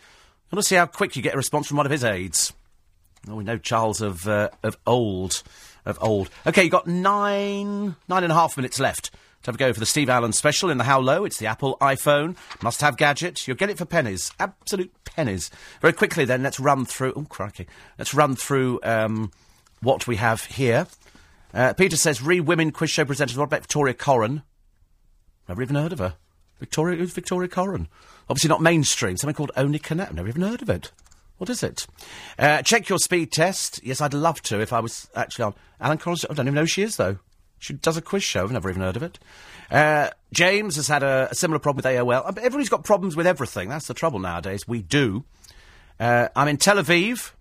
I 0.50 0.56
want 0.56 0.64
to 0.64 0.68
see 0.70 0.76
how 0.78 0.86
quick 0.86 1.18
you 1.18 1.22
get 1.22 1.34
a 1.34 1.38
response 1.38 1.68
from 1.68 1.78
one 1.78 1.86
of 1.86 1.92
his 1.92 2.06
aides. 2.06 2.54
Oh, 3.30 3.36
we 3.36 3.44
know 3.44 3.58
Charles 3.58 4.02
of 4.02 4.28
uh, 4.28 4.50
of 4.64 4.78
old, 4.86 5.44
of 5.86 5.98
old. 6.02 6.30
Okay, 6.46 6.64
you've 6.64 6.72
got 6.72 6.88
nine 6.88 7.96
nine 8.08 8.24
and 8.24 8.32
a 8.32 8.36
half 8.36 8.58
minutes 8.58 8.80
left 8.80 9.12
to 9.44 9.48
have 9.48 9.56
a 9.56 9.58
go 9.58 9.74
for 9.74 9.80
the 9.80 9.86
Steve 9.86 10.10
Allen 10.10 10.34
special 10.34 10.70
in 10.70 10.78
the 10.78 10.84
How 10.84 11.00
Low. 11.00 11.26
It's 11.26 11.38
the 11.38 11.48
Apple 11.48 11.78
iPhone 11.82 12.36
must-have 12.62 12.98
gadget. 12.98 13.48
You'll 13.48 13.58
get 13.58 13.70
it 13.70 13.78
for 13.78 13.86
pennies, 13.86 14.32
absolute 14.40 14.92
pennies. 15.06 15.52
Very 15.82 15.94
quickly, 15.94 16.26
then, 16.26 16.44
let's 16.44 16.60
run 16.60 16.86
through. 16.86 17.14
Oh, 17.16 17.24
crikey! 17.24 17.68
Let's 17.98 18.14
run 18.14 18.36
through 18.36 18.80
um, 18.84 19.32
what 19.82 20.08
we 20.08 20.18
have 20.18 20.46
here. 20.46 20.88
Uh, 21.54 21.74
Peter 21.74 21.98
says, 21.98 22.22
re 22.22 22.40
women 22.40 22.72
quiz 22.72 22.90
show 22.90 23.06
presenters. 23.06 23.38
What 23.38 23.46
about 23.46 23.62
Victoria 23.62 23.94
Coren? 23.94 24.44
Never 25.48 25.62
even 25.62 25.76
heard 25.76 25.94
of 25.94 26.00
her. 26.00 26.16
Victoria, 26.60 26.98
who's 26.98 27.12
Victoria 27.14 27.50
Coren? 27.50 27.88
Obviously 28.30 28.48
not 28.48 28.62
mainstream. 28.62 29.18
Something 29.18 29.36
called 29.36 29.52
Only 29.56 29.80
Connect. 29.80 30.14
Never 30.14 30.30
even 30.30 30.42
heard 30.42 30.62
of 30.62 30.70
it. 30.70 30.92
What 31.44 31.50
is 31.50 31.62
it? 31.62 31.88
Uh, 32.40 32.62
check 32.62 32.88
your 32.88 33.00
speed 33.00 33.34
test. 33.34 33.82
Yes, 33.84 34.00
I'd 34.00 34.14
love 34.14 34.42
to 34.44 34.62
if 34.62 34.72
I 34.72 34.80
was 34.80 35.10
actually 35.14 35.44
on. 35.44 35.56
Alan 35.82 35.98
Collins, 35.98 36.24
I 36.24 36.34
don't 36.34 36.46
even 36.46 36.54
know 36.54 36.62
who 36.62 36.68
she 36.68 36.84
is, 36.84 36.96
though. 36.96 37.18
She 37.60 37.74
does 37.74 37.98
a 37.98 38.02
quiz 38.02 38.24
show. 38.24 38.46
I've 38.46 38.52
never 38.54 38.70
even 38.70 38.82
heard 38.82 38.96
of 38.96 39.04
it. 39.04 39.20
Uh, 39.70 40.12
James 40.32 40.78
has 40.78 40.88
had 40.88 41.04
a, 41.04 41.28
a 41.32 41.36
similar 41.36 41.60
problem 41.60 41.84
with 41.84 41.94
AOL. 41.94 42.26
Uh, 42.26 42.32
Everybody's 42.38 42.70
got 42.70 42.86
problems 42.86 43.18
with 43.18 43.28
everything. 43.28 43.68
That's 43.68 43.88
the 43.88 43.94
trouble 43.94 44.20
nowadays. 44.20 44.66
We 44.70 44.84
do. 44.84 45.26
Uh, 46.00 46.30
I'm 46.34 46.48
in 46.48 46.56
Tel 46.56 46.78
Aviv, 46.78 47.34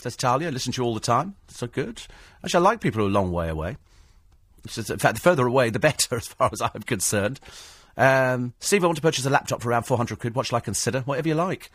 says 0.00 0.16
Talia. 0.16 0.48
I 0.48 0.50
listen 0.50 0.72
to 0.72 0.82
you 0.82 0.84
all 0.84 0.94
the 0.94 0.98
time. 0.98 1.36
So 1.46 1.68
good. 1.68 2.02
Actually, 2.44 2.66
I 2.66 2.70
like 2.70 2.80
people 2.80 2.98
who 2.98 3.06
are 3.06 3.10
a 3.10 3.12
long 3.12 3.30
way 3.30 3.48
away. 3.48 3.76
In 4.64 4.98
fact, 4.98 5.14
the 5.14 5.20
further 5.20 5.46
away, 5.46 5.70
the 5.70 5.78
better, 5.88 6.16
as 6.16 6.26
far 6.26 6.50
as 6.52 6.60
I'm 6.60 6.82
concerned. 6.82 7.38
Um, 7.96 8.54
Steve, 8.58 8.82
I 8.82 8.88
want 8.88 8.96
to 8.96 9.02
purchase 9.02 9.24
a 9.24 9.30
laptop 9.30 9.62
for 9.62 9.68
around 9.68 9.84
400 9.84 10.18
quid. 10.18 10.34
What 10.34 10.46
shall 10.46 10.56
I 10.56 10.60
consider? 10.60 11.02
Whatever 11.02 11.28
you 11.28 11.36
like. 11.36 11.70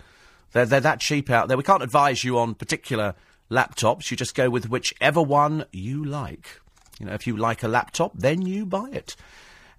They're, 0.54 0.66
they're 0.66 0.80
that 0.82 1.00
cheap 1.00 1.30
out 1.30 1.48
there. 1.48 1.58
We 1.58 1.64
can't 1.64 1.84
advise 1.84 2.24
you 2.24 2.40
on 2.40 2.56
particular 2.56 3.16
laptops. 3.52 4.10
You 4.10 4.18
just 4.18 4.36
go 4.36 4.50
with 4.50 4.70
whichever 4.70 5.22
one 5.22 5.66
you 5.72 6.04
like. 6.04 6.62
You 7.00 7.08
know, 7.08 7.14
if 7.14 7.28
you 7.28 7.36
like 7.36 7.64
a 7.64 7.68
laptop, 7.68 8.14
then 8.16 8.44
you 8.44 8.66
buy 8.66 8.90
it. 8.92 9.16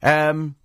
Um, 0.02 0.56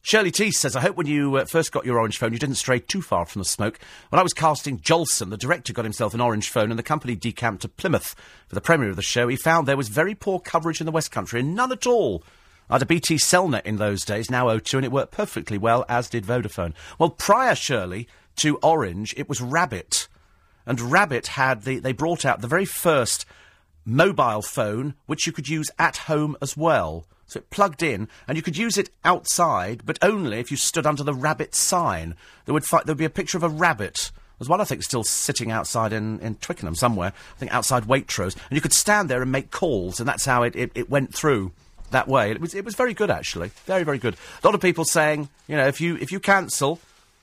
Shirley 0.00 0.30
T 0.30 0.50
says, 0.50 0.76
I 0.76 0.80
hope 0.80 0.96
when 0.96 1.06
you 1.06 1.36
uh, 1.36 1.44
first 1.46 1.72
got 1.72 1.86
your 1.86 1.98
orange 1.98 2.18
phone, 2.18 2.32
you 2.32 2.38
didn't 2.38 2.56
stray 2.56 2.78
too 2.78 3.02
far 3.02 3.26
from 3.26 3.40
the 3.40 3.46
smoke. 3.46 3.78
When 4.10 4.20
I 4.20 4.22
was 4.22 4.32
casting 4.32 4.78
Jolson, 4.78 5.30
the 5.30 5.36
director 5.36 5.72
got 5.72 5.84
himself 5.84 6.14
an 6.14 6.20
orange 6.20 6.50
phone 6.50 6.70
and 6.70 6.78
the 6.78 6.82
company 6.82 7.16
decamped 7.16 7.62
to 7.62 7.68
Plymouth 7.68 8.14
for 8.46 8.54
the 8.54 8.60
premiere 8.60 8.90
of 8.90 8.96
the 8.96 9.02
show. 9.02 9.28
He 9.28 9.36
found 9.36 9.66
there 9.66 9.76
was 9.76 9.88
very 9.88 10.14
poor 10.14 10.40
coverage 10.40 10.80
in 10.80 10.86
the 10.86 10.92
West 10.92 11.10
Country 11.10 11.40
and 11.40 11.54
none 11.54 11.72
at 11.72 11.86
all. 11.86 12.22
I 12.68 12.74
had 12.74 12.82
a 12.82 12.86
BT 12.86 13.16
Cellnet 13.16 13.66
in 13.66 13.76
those 13.76 14.04
days, 14.04 14.30
now 14.30 14.46
O2, 14.46 14.74
and 14.74 14.84
it 14.84 14.92
worked 14.92 15.12
perfectly 15.12 15.58
well, 15.58 15.84
as 15.88 16.08
did 16.08 16.24
Vodafone. 16.24 16.72
Well, 16.98 17.10
prior, 17.10 17.54
Shirley, 17.54 18.08
to 18.36 18.56
Orange, 18.62 19.14
it 19.16 19.28
was 19.28 19.40
Rabbit. 19.40 20.08
And 20.66 20.80
Rabbit 20.80 21.28
had 21.28 21.62
the, 21.62 21.78
they 21.78 21.92
brought 21.92 22.24
out 22.24 22.40
the 22.40 22.48
very 22.48 22.64
first 22.64 23.26
mobile 23.84 24.42
phone 24.42 24.94
which 25.06 25.26
you 25.26 25.32
could 25.32 25.48
use 25.48 25.70
at 25.78 25.98
home 25.98 26.36
as 26.40 26.56
well. 26.56 27.04
So 27.26 27.38
it 27.38 27.50
plugged 27.50 27.82
in, 27.82 28.08
and 28.28 28.36
you 28.36 28.42
could 28.42 28.56
use 28.56 28.76
it 28.76 28.90
outside, 29.04 29.82
but 29.84 29.98
only 30.02 30.38
if 30.38 30.50
you 30.50 30.56
stood 30.56 30.86
under 30.86 31.02
the 31.02 31.14
rabbit 31.14 31.54
sign. 31.54 32.14
There 32.44 32.52
would 32.52 32.64
fi- 32.64 32.82
there 32.84 32.92
would 32.92 32.98
be 32.98 33.06
a 33.06 33.10
picture 33.10 33.38
of 33.38 33.42
a 33.42 33.48
rabbit. 33.48 34.12
There's 34.38 34.48
one 34.48 34.60
I 34.60 34.64
think 34.64 34.82
still 34.82 35.04
sitting 35.04 35.50
outside 35.50 35.92
in, 35.92 36.20
in 36.20 36.34
Twickenham 36.36 36.74
somewhere. 36.74 37.12
I 37.34 37.38
think 37.38 37.52
outside 37.52 37.84
Waitrose, 37.84 38.34
and 38.34 38.56
you 38.56 38.60
could 38.60 38.72
stand 38.72 39.08
there 39.08 39.22
and 39.22 39.32
make 39.32 39.50
calls, 39.50 40.00
and 40.00 40.08
that's 40.08 40.24
how 40.24 40.42
it, 40.42 40.54
it, 40.54 40.72
it 40.74 40.90
went 40.90 41.14
through 41.14 41.52
that 41.92 42.08
way. 42.08 42.30
It 42.30 42.40
was 42.40 42.54
it 42.54 42.64
was 42.64 42.74
very 42.74 42.92
good 42.92 43.10
actually, 43.10 43.52
very 43.66 43.84
very 43.84 43.98
good. 43.98 44.14
A 44.42 44.46
lot 44.46 44.54
of 44.54 44.60
people 44.60 44.84
saying, 44.84 45.28
you 45.48 45.56
know, 45.56 45.66
if 45.66 45.80
you 45.80 45.96
if 45.96 46.12
you 46.12 46.20
cancel 46.20 46.78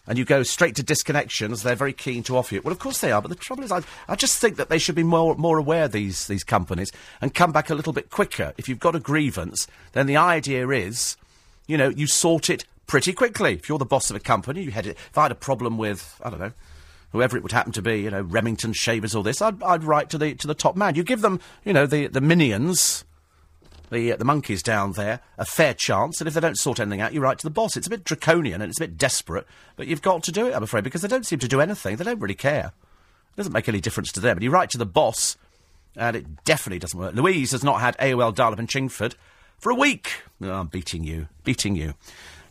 and 0.07 0.17
you 0.17 0.25
go 0.25 0.43
straight 0.43 0.75
to 0.75 0.83
disconnections, 0.83 1.63
they're 1.63 1.75
very 1.75 1.93
keen 1.93 2.23
to 2.23 2.37
offer 2.37 2.55
you. 2.55 2.61
Well, 2.61 2.71
of 2.71 2.79
course 2.79 2.99
they 2.99 3.11
are, 3.11 3.21
but 3.21 3.29
the 3.29 3.35
trouble 3.35 3.63
is, 3.63 3.71
I, 3.71 3.81
I 4.07 4.15
just 4.15 4.39
think 4.39 4.57
that 4.57 4.69
they 4.69 4.79
should 4.79 4.95
be 4.95 5.03
more 5.03 5.35
more 5.35 5.57
aware 5.57 5.87
these 5.87 6.27
these 6.27 6.43
companies 6.43 6.91
and 7.21 7.33
come 7.33 7.51
back 7.51 7.69
a 7.69 7.75
little 7.75 7.93
bit 7.93 8.09
quicker. 8.09 8.53
If 8.57 8.67
you've 8.67 8.79
got 8.79 8.95
a 8.95 8.99
grievance, 8.99 9.67
then 9.93 10.07
the 10.07 10.17
idea 10.17 10.67
is, 10.69 11.17
you 11.67 11.77
know, 11.77 11.89
you 11.89 12.07
sort 12.07 12.49
it 12.49 12.65
pretty 12.87 13.13
quickly. 13.13 13.53
If 13.53 13.69
you're 13.69 13.77
the 13.77 13.85
boss 13.85 14.09
of 14.09 14.15
a 14.15 14.19
company, 14.19 14.63
you 14.63 14.71
head 14.71 14.87
it. 14.87 14.97
If 15.09 15.17
I 15.17 15.23
had 15.23 15.31
a 15.31 15.35
problem 15.35 15.77
with, 15.77 16.19
I 16.23 16.29
don't 16.29 16.39
know. 16.39 16.53
Whoever 17.11 17.35
it 17.35 17.43
would 17.43 17.51
happen 17.51 17.73
to 17.73 17.81
be, 17.81 18.01
you 18.01 18.09
know, 18.09 18.21
Remington 18.21 18.71
Shavers 18.71 19.15
or 19.15 19.23
this, 19.23 19.41
I'd, 19.41 19.61
I'd 19.63 19.83
write 19.83 20.09
to 20.11 20.17
the 20.17 20.33
to 20.35 20.47
the 20.47 20.53
top 20.53 20.77
man. 20.77 20.95
You 20.95 21.03
give 21.03 21.21
them, 21.21 21.41
you 21.65 21.73
know, 21.73 21.85
the 21.85 22.07
the 22.07 22.21
minions, 22.21 23.03
the 23.91 24.13
uh, 24.13 24.15
the 24.15 24.25
monkeys 24.25 24.63
down 24.63 24.93
there 24.93 25.19
a 25.37 25.45
fair 25.45 25.73
chance, 25.73 26.19
and 26.19 26.27
if 26.27 26.33
they 26.33 26.39
don't 26.39 26.57
sort 26.57 26.79
anything 26.79 27.01
out, 27.01 27.13
you 27.13 27.21
write 27.21 27.37
to 27.39 27.45
the 27.45 27.51
boss. 27.51 27.77
It's 27.77 27.87
a 27.87 27.89
bit 27.89 28.03
draconian 28.03 28.61
and 28.61 28.69
it's 28.69 28.79
a 28.79 28.83
bit 28.83 28.97
desperate, 28.97 29.45
but 29.75 29.87
you've 29.87 30.01
got 30.01 30.23
to 30.23 30.31
do 30.31 30.47
it, 30.47 30.55
I'm 30.55 30.63
afraid, 30.63 30.83
because 30.83 31.01
they 31.01 31.07
don't 31.07 31.25
seem 31.25 31.39
to 31.39 31.47
do 31.47 31.61
anything. 31.61 31.97
They 31.97 32.03
don't 32.03 32.19
really 32.19 32.33
care. 32.33 32.71
It 33.33 33.37
doesn't 33.37 33.53
make 33.53 33.69
any 33.69 33.79
difference 33.79 34.11
to 34.13 34.19
them. 34.19 34.37
But 34.37 34.43
you 34.43 34.51
write 34.51 34.71
to 34.71 34.77
the 34.77 34.85
boss, 34.85 35.37
and 35.95 36.15
it 36.15 36.43
definitely 36.45 36.79
doesn't 36.79 36.99
work. 36.99 37.13
Louise 37.13 37.51
has 37.51 37.63
not 37.63 37.81
had 37.81 37.97
AOL 37.97 38.33
dial-up 38.33 38.59
in 38.59 38.67
Chingford 38.67 39.15
for 39.59 39.71
a 39.71 39.75
week. 39.75 40.23
Oh, 40.41 40.51
I'm 40.51 40.67
beating 40.67 41.03
you, 41.03 41.27
beating 41.43 41.75
you. 41.75 41.93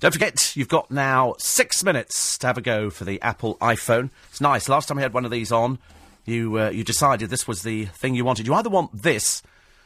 Don't 0.00 0.12
forget, 0.12 0.56
you've 0.56 0.68
got 0.68 0.90
now 0.90 1.34
six 1.38 1.84
minutes 1.84 2.38
to 2.38 2.46
have 2.46 2.56
a 2.56 2.62
go 2.62 2.88
for 2.88 3.04
the 3.04 3.20
Apple 3.20 3.56
iPhone. 3.56 4.08
It's 4.30 4.40
nice. 4.40 4.66
Last 4.66 4.88
time 4.88 4.96
we 4.96 5.02
had 5.02 5.12
one 5.12 5.26
of 5.26 5.30
these 5.30 5.52
on, 5.52 5.78
you 6.24 6.58
uh, 6.58 6.70
you 6.70 6.84
decided 6.84 7.28
this 7.28 7.46
was 7.46 7.62
the 7.62 7.84
thing 7.86 8.14
you 8.14 8.24
wanted. 8.24 8.46
You 8.46 8.54
either 8.54 8.70
want 8.70 9.02
this, 9.02 9.42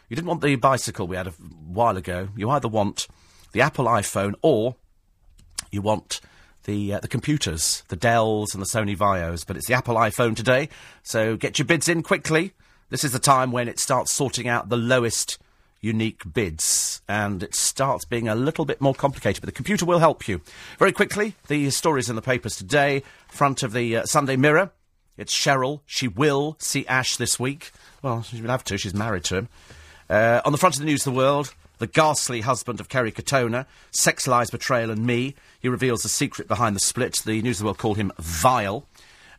you 0.09 0.16
didn't 0.16 0.28
want 0.28 0.43
the 0.43 0.56
bicycle 0.56 1.06
we 1.06 1.16
had 1.16 1.26
a 1.26 1.31
while 1.31 1.97
ago. 1.97 2.28
You 2.36 2.51
either 2.51 2.68
want 2.68 3.09
the 3.52 3.60
Apple 3.60 3.86
iPhone 3.86 4.35
or 4.43 4.76
you 5.70 5.82
want 5.82 6.20
the 6.64 6.94
uh, 6.94 7.01
the 7.01 7.09
computers, 7.09 7.82
the 7.89 7.97
Dells 7.97 8.55
and 8.55 8.62
the 8.62 8.66
Sony 8.66 8.97
Vaios. 8.97 9.47
But 9.47 9.56
it's 9.56 9.66
the 9.66 9.74
Apple 9.74 9.97
iPhone 9.97 10.36
today, 10.36 10.68
so 11.02 11.36
get 11.36 11.59
your 11.59 11.66
bids 11.66 11.89
in 11.89 12.02
quickly. 12.02 12.52
This 12.90 13.05
is 13.05 13.12
the 13.12 13.18
time 13.18 13.51
when 13.51 13.68
it 13.68 13.78
starts 13.78 14.12
sorting 14.12 14.47
out 14.47 14.68
the 14.68 14.76
lowest 14.76 15.39
unique 15.81 16.22
bids, 16.32 17.02
and 17.09 17.43
it 17.43 17.55
starts 17.55 18.05
being 18.05 18.26
a 18.26 18.35
little 18.35 18.64
bit 18.64 18.81
more 18.81 18.94
complicated. 18.94 19.40
But 19.43 19.47
the 19.47 19.52
computer 19.52 19.85
will 19.85 19.98
help 19.98 20.26
you. 20.26 20.40
Very 20.78 20.93
quickly, 20.93 21.35
the 21.48 21.70
stories 21.70 22.09
in 22.09 22.16
the 22.16 22.22
papers 22.22 22.56
today. 22.56 23.02
Front 23.28 23.62
of 23.62 23.72
the 23.72 23.98
uh, 23.98 24.05
Sunday 24.05 24.36
Mirror. 24.36 24.70
It's 25.16 25.35
Cheryl. 25.35 25.81
She 25.86 26.09
will 26.09 26.56
see 26.59 26.86
Ash 26.86 27.16
this 27.16 27.39
week. 27.39 27.70
Well, 28.02 28.22
she 28.22 28.40
will 28.40 28.51
have 28.51 28.64
to. 28.64 28.78
She's 28.78 28.94
married 28.94 29.24
to 29.24 29.36
him. 29.36 29.48
Uh, 30.09 30.40
on 30.44 30.52
the 30.52 30.59
front 30.59 30.74
of 30.74 30.81
the 30.81 30.86
News 30.86 31.06
of 31.06 31.12
the 31.12 31.18
World, 31.18 31.55
the 31.78 31.86
ghastly 31.86 32.43
husband 32.43 32.81
of 32.81 32.89
Kerry 32.89 33.12
Katona, 33.12 33.66
sex 33.90 34.26
lies, 34.26 34.51
betrayal, 34.51 34.90
and 34.90 35.06
me. 35.06 35.35
He 35.60 35.68
reveals 35.68 36.02
the 36.02 36.09
secret 36.09 36.48
behind 36.48 36.76
the 36.76 36.81
split. 36.81 37.20
The 37.24 37.43
News 37.43 37.56
of 37.56 37.60
the 37.60 37.64
World 37.66 37.78
call 37.78 37.94
him 37.94 38.12
vile. 38.18 38.86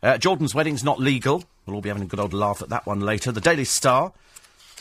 Uh, 0.02 0.18
Jordan's 0.18 0.54
wedding's 0.54 0.84
not 0.84 1.00
legal. 1.00 1.44
We'll 1.64 1.76
all 1.76 1.82
be 1.82 1.88
having 1.88 2.02
a 2.02 2.06
good 2.06 2.20
old 2.20 2.32
laugh 2.32 2.62
at 2.62 2.68
that 2.68 2.86
one 2.86 3.00
later. 3.00 3.32
The 3.32 3.40
Daily 3.40 3.64
Star. 3.64 4.12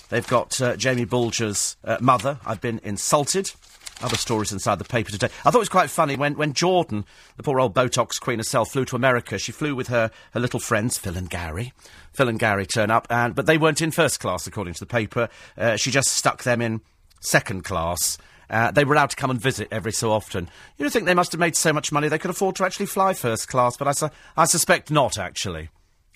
They've 0.09 0.27
got 0.27 0.61
uh, 0.61 0.75
Jamie 0.75 1.05
Bulger's 1.05 1.77
uh, 1.83 1.97
mother. 1.99 2.39
I've 2.45 2.61
been 2.61 2.79
insulted. 2.83 3.51
Other 4.01 4.17
stories 4.17 4.51
inside 4.51 4.77
the 4.77 4.83
paper 4.83 5.09
today. 5.09 5.27
I 5.45 5.51
thought 5.51 5.55
it 5.55 5.59
was 5.59 5.69
quite 5.69 5.89
funny 5.89 6.17
when, 6.17 6.35
when 6.35 6.51
Jordan, 6.53 7.05
the 7.37 7.43
poor 7.43 7.59
old 7.59 7.73
Botox 7.73 8.19
queen 8.19 8.39
herself, 8.39 8.71
flew 8.71 8.83
to 8.85 8.95
America. 8.95 9.37
She 9.37 9.53
flew 9.53 9.73
with 9.73 9.87
her, 9.87 10.11
her 10.33 10.39
little 10.39 10.59
friends, 10.59 10.97
Phil 10.97 11.15
and 11.15 11.29
Gary. 11.29 11.71
Phil 12.13 12.27
and 12.27 12.37
Gary 12.37 12.65
turn 12.65 12.91
up, 12.91 13.07
and 13.09 13.33
but 13.35 13.45
they 13.45 13.57
weren't 13.57 13.81
in 13.81 13.91
first 13.91 14.19
class, 14.19 14.47
according 14.47 14.73
to 14.73 14.79
the 14.81 14.85
paper. 14.85 15.29
Uh, 15.57 15.77
she 15.77 15.91
just 15.91 16.09
stuck 16.09 16.43
them 16.43 16.61
in 16.61 16.81
second 17.21 17.63
class. 17.63 18.17
Uh, 18.49 18.69
they 18.71 18.85
were 18.85 18.93
allowed 18.93 19.09
to 19.09 19.15
come 19.15 19.31
and 19.31 19.41
visit 19.41 19.67
every 19.71 19.91
so 19.91 20.11
often. 20.11 20.49
You'd 20.77 20.91
think 20.91 21.05
they 21.05 21.13
must 21.13 21.31
have 21.31 21.39
made 21.39 21.55
so 21.55 21.73
much 21.73 21.91
money 21.91 22.07
they 22.07 22.19
could 22.19 22.29
afford 22.31 22.55
to 22.57 22.65
actually 22.65 22.85
fly 22.85 23.13
first 23.13 23.47
class, 23.47 23.75
but 23.77 23.87
I, 23.87 23.91
su- 23.93 24.09
I 24.37 24.45
suspect 24.45 24.91
not, 24.91 25.17
actually. 25.17 25.69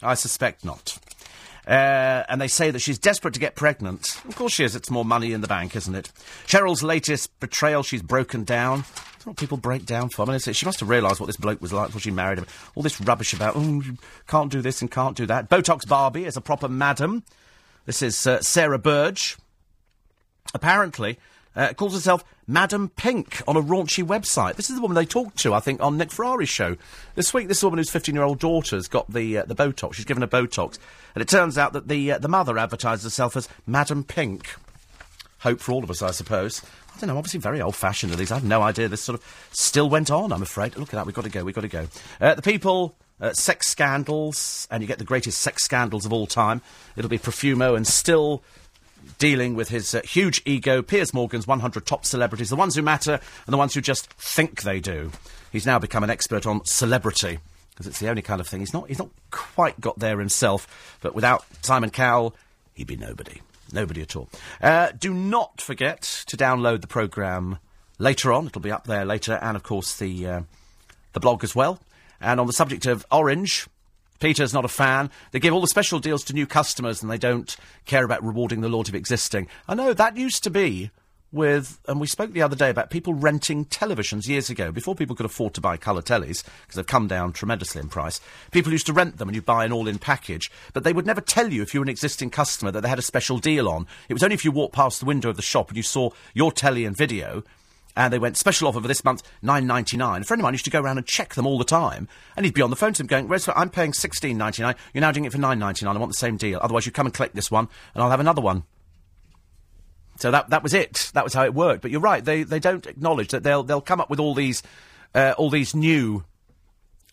I 0.03 0.14
suspect 0.14 0.64
not. 0.64 0.97
Uh, 1.70 2.24
and 2.28 2.41
they 2.41 2.48
say 2.48 2.72
that 2.72 2.80
she's 2.80 2.98
desperate 2.98 3.36
to 3.36 3.40
get 3.40 3.54
pregnant. 3.54 4.20
Of 4.28 4.36
course 4.36 4.54
she 4.54 4.64
is. 4.64 4.76
It's 4.76 4.90
more 4.90 5.06
money 5.06 5.34
in 5.34 5.41
the 5.41 5.48
bank, 5.48 5.76
isn't 5.76 5.94
it? 5.94 6.12
Cheryl's 6.48 6.82
latest 6.82 7.40
betrayal, 7.40 7.84
she's 7.84 8.02
broken 8.02 8.44
down. 8.44 8.86
That's 9.14 9.28
what 9.28 9.38
people 9.38 9.58
break 9.58 9.86
down 9.86 10.10
for. 10.10 10.26
Mean, 10.26 10.40
she 10.40 10.66
must 10.66 10.80
have 10.80 10.90
realised 10.90 11.20
what 11.20 11.28
this 11.28 11.38
bloke 11.38 11.62
was 11.62 11.72
like 11.72 11.90
before 11.90 12.02
she 12.02 12.10
married 12.10 12.40
him. 12.40 12.48
All 12.74 12.82
this 12.82 13.00
rubbish 13.00 13.34
about, 13.34 13.56
oh, 13.56 13.82
you 13.82 13.98
can't 14.28 14.52
do 14.52 14.62
this 14.62 14.82
and 14.82 14.90
can't 14.90 15.16
do 15.16 15.28
that. 15.28 15.48
Botox 15.48 15.88
Barbie 15.88 16.26
is 16.26 16.36
a 16.36 16.41
proper 16.41 16.68
madam. 16.68 17.24
This 17.86 18.02
is 18.02 18.26
uh, 18.26 18.41
Sarah 18.41 18.80
Burge. 18.80 19.38
Apparently, 20.56 21.20
uh, 21.56 21.74
calls 21.74 21.94
herself 21.94 22.24
Madam 22.48 22.90
Pink 22.90 23.42
on 23.48 23.56
a 23.56 23.62
raunchy 23.62 24.04
website. 24.04 24.56
This 24.56 24.70
is 24.70 24.76
the 24.76 24.82
woman 24.82 24.96
they 24.96 25.06
talked 25.06 25.38
to, 25.40 25.54
I 25.54 25.60
think, 25.60 25.82
on 25.82 25.98
Nick 25.98 26.12
Ferrari's 26.12 26.50
show 26.50 26.78
this 27.16 27.34
week. 27.34 27.48
This 27.48 27.64
woman 27.64 27.78
whose 27.78 27.92
15-year-old 27.92 28.40
daughter's 28.40 28.88
got 28.88 29.12
the 29.12 29.40
uh, 29.40 29.46
the 29.46 29.56
Botox. 29.56 29.96
She's 29.96 30.06
given 30.06 30.22
her 30.22 30.28
Botox, 30.28 30.78
and 31.16 31.22
it 31.22 31.28
turns 31.28 31.58
out 31.58 31.74
that 31.74 31.88
the 31.88 32.14
uh, 32.14 32.18
the 32.18 32.28
mother 32.28 32.58
advertises 32.58 33.04
herself 33.04 33.36
as 33.36 33.50
Madam 33.66 34.04
Pink. 34.04 34.56
Hope 35.40 35.60
for 35.60 35.72
all 35.72 35.84
of 35.84 35.90
us, 35.90 36.02
I 36.02 36.12
suppose. 36.12 36.62
I 36.96 37.00
don't 37.00 37.08
know. 37.08 37.18
Obviously, 37.18 37.40
very 37.40 37.62
old-fashioned. 37.62 38.12
Of 38.12 38.20
these. 38.20 38.32
I 38.32 38.36
have 38.36 38.44
no 38.44 38.62
idea 38.62 38.88
this 38.88 39.02
sort 39.02 39.20
of 39.20 39.48
still 39.52 39.90
went 39.90 40.12
on. 40.12 40.34
I'm 40.34 40.42
afraid. 40.42 40.76
Look 40.78 40.90
at 40.90 40.98
that. 40.98 41.06
We've 41.06 41.16
got 41.16 41.24
to 41.24 41.30
go. 41.30 41.44
We've 41.44 41.56
got 41.56 41.62
to 41.62 41.68
go. 41.68 41.88
Uh, 42.20 42.36
the 42.36 42.42
people. 42.42 42.96
Uh, 43.22 43.34
sex 43.34 43.68
scandals, 43.68 44.66
and 44.72 44.82
you 44.82 44.88
get 44.88 44.98
the 44.98 45.04
greatest 45.04 45.42
sex 45.42 45.66
scandals 45.66 46.06
of 46.06 46.14
all 46.14 46.26
time. 46.26 46.62
It'll 46.96 47.10
be 47.10 47.20
Profumo 47.20 47.76
and 47.76 47.86
still 47.86 48.42
dealing 49.20 49.54
with 49.54 49.70
his 49.70 49.94
uh, 49.94 50.02
huge 50.02 50.41
ego, 50.46 50.82
Piers 50.82 51.14
Morgan's 51.14 51.46
100 51.46 51.86
top 51.86 52.06
celebrities, 52.06 52.50
the 52.50 52.56
ones 52.56 52.76
who 52.76 52.82
matter 52.82 53.20
and 53.46 53.54
the 53.54 53.58
ones 53.58 53.76
who 53.76 53.82
just 53.82 54.12
think 54.14 54.64
they 54.64 54.80
do. 54.80 55.12
He's 55.52 55.66
now 55.66 55.78
become 55.78 56.04
an 56.04 56.10
expert 56.10 56.48
on 56.48 56.66
celebrity 56.66 57.40
because 57.72 57.86
it's 57.86 58.00
the 58.00 58.10
only 58.10 58.22
kind 58.22 58.41
of 58.41 58.48
thing. 58.48 58.62
He's 58.62 58.74
not, 58.74 58.88
he's 58.88 59.00
not 59.00 59.10
quite 59.30 59.80
got 59.80 60.00
there 60.00 60.20
himself, 60.20 60.98
but 61.02 61.14
without 61.14 61.46
Simon 61.62 61.91
Cowell, 61.91 62.36
he'd 62.74 62.88
be 62.88 62.98
nobody. 62.98 63.41
Nobody 63.72 64.02
at 64.02 64.16
all. 64.16 64.30
Uh, 64.62 64.91
do 64.98 65.14
not 65.14 65.62
forget 65.62 66.02
to 66.28 66.36
download 66.36 66.82
the 66.82 66.88
programme 66.88 67.60
later 68.00 68.34
on. 68.34 68.48
It'll 68.48 68.62
be 68.62 68.72
up 68.72 68.88
there 68.88 69.06
later, 69.06 69.34
and 69.41 69.56
of 69.56 69.64
course 69.64 69.96
the, 69.98 70.28
uh, 70.28 70.41
the 71.14 71.20
blog 71.20 71.44
as 71.44 71.56
well. 71.56 71.80
And 72.20 72.40
on 72.40 72.48
the 72.48 72.54
subject 72.54 72.86
of 72.86 73.06
Orange, 73.12 73.68
Peter's 74.20 74.54
not 74.54 74.66
a 74.66 74.70
fan. 74.70 75.10
They 75.32 75.40
give 75.40 75.54
all 75.54 75.62
the 75.62 75.68
special 75.68 76.00
deals 76.00 76.24
to 76.26 76.34
new 76.34 76.46
customers 76.46 77.02
and 77.02 77.12
they 77.12 77.18
don't 77.18 77.56
care 77.86 78.04
about 78.04 78.24
rewarding 78.24 78.62
the 78.62 78.70
loyalty 78.70 78.91
of 78.91 78.96
existing. 78.96 79.48
I 79.68 79.76
know 79.76 79.94
that 79.94 80.18
used 80.18 80.44
to 80.44 80.50
be 80.50 80.91
with, 81.32 81.80
and 81.88 82.00
we 82.00 82.08
spoke 82.08 82.34
the 82.34 82.41
other 82.41 82.56
day 82.56 82.70
about 82.70 82.90
people 82.90 83.14
renting 83.14 83.66
televisions 83.66 84.28
years 84.28 84.50
ago, 84.50 84.72
before 84.72 84.96
people 84.96 85.16
could 85.16 85.26
afford 85.26 85.54
to 85.54 85.62
buy 85.62 85.78
colour 85.78 86.02
tellies, 86.02 86.44
because 86.44 86.76
they've 86.76 86.88
come 86.88 87.08
down 87.08 87.34
tremendously 87.34 87.82
in 87.82 87.88
price. 87.88 88.20
People 88.52 88.72
used 88.72 88.88
to 88.88 88.94
rent 88.94 89.18
them 89.18 89.30
and 89.30 89.36
you 89.36 89.41
buy 89.41 89.66
an 89.66 89.72
all 89.72 89.88
in 89.88 90.00
package, 90.00 90.52
but 90.74 90.84
they 90.84 90.94
would 90.94 91.06
never 91.06 91.22
tell 91.22 91.52
you 91.52 91.62
if 91.62 91.74
you 91.74 91.80
were 91.80 91.86
an 91.86 91.90
existing 91.90 92.30
customer 92.30 92.72
that 92.72 92.82
they 92.82 92.90
had 92.90 93.00
a 93.00 93.04
special 93.04 93.38
deal 93.38 93.70
on. 93.70 93.86
It 94.08 94.14
was 94.14 94.24
only 94.24 94.34
if 94.34 94.44
you 94.44 94.52
walked 94.52 94.74
past 94.74 95.00
the 95.00 95.06
window 95.06 95.30
of 95.30 95.36
the 95.36 95.41
shop 95.41 95.70
and 95.70 95.78
you 95.78 95.84
saw 95.84 96.10
your 96.34 96.52
telly 96.52 96.86
and 96.86 96.98
video 96.98 97.44
and 98.00 98.14
they 98.14 98.20
went 98.20 98.38
special 98.38 98.70
offer 98.70 98.80
for 98.80 98.88
this 98.88 99.04
month, 99.04 99.22
nine 99.42 99.68
ninety 99.68 99.98
nine. 99.98 100.22
A 100.22 100.24
friend 100.24 100.40
of 100.40 100.44
mine 100.44 100.54
used 100.54 100.64
to 100.64 100.72
go 100.72 100.80
around 100.80 100.98
and 100.98 101.06
check 101.06 101.36
them 101.36 101.46
all 101.46 101.58
the 101.58 101.66
time, 101.66 102.08
and 102.38 102.46
he'd 102.46 102.56
be 102.56 102.62
on 102.62 102.70
the 102.70 102.78
phone 102.78 102.94
to 102.94 103.00
them 103.00 103.08
going, 103.08 103.28
"Where's 103.28 103.48
I'm 103.54 103.70
paying 103.70 103.92
sixteen 103.92 104.38
ninety 104.38 104.64
nine. 104.64 104.76
You're 104.94 105.02
now 105.02 105.12
doing 105.12 105.26
it 105.26 105.34
for 105.34 105.38
nine 105.38 105.60
ninety 105.60 105.86
nine. 105.86 105.98
I 105.98 106.00
want 106.00 106.12
the 106.12 106.18
same 106.18 106.38
deal. 106.38 106.60
Otherwise, 106.62 106.86
you 106.86 106.94
come 106.94 107.08
and 107.08 107.14
collect 107.14 107.36
this 107.36 107.52
one, 107.52 107.68
and 107.94 108.02
I'll 108.02 108.10
have 108.10 108.22
another 108.22 108.42
one." 108.42 108.64
So 110.20 110.32
that 110.32 110.50
that 110.50 110.64
was 110.64 110.74
it. 110.74 111.12
That 111.14 111.26
was 111.26 111.34
how 111.34 111.44
it 111.44 111.54
worked. 111.54 111.82
But 111.82 111.92
you're 111.92 112.00
right. 112.00 112.24
They 112.24 112.44
they 112.44 112.60
don't 112.60 112.88
acknowledge 112.88 113.30
that 113.30 113.44
they'll 113.44 113.64
they'll 113.64 113.82
come 113.82 114.00
up 114.00 114.10
with 114.10 114.22
all 114.22 114.34
these 114.34 114.64
uh, 115.14 115.34
all 115.38 115.50
these 115.50 115.76
new 115.76 116.24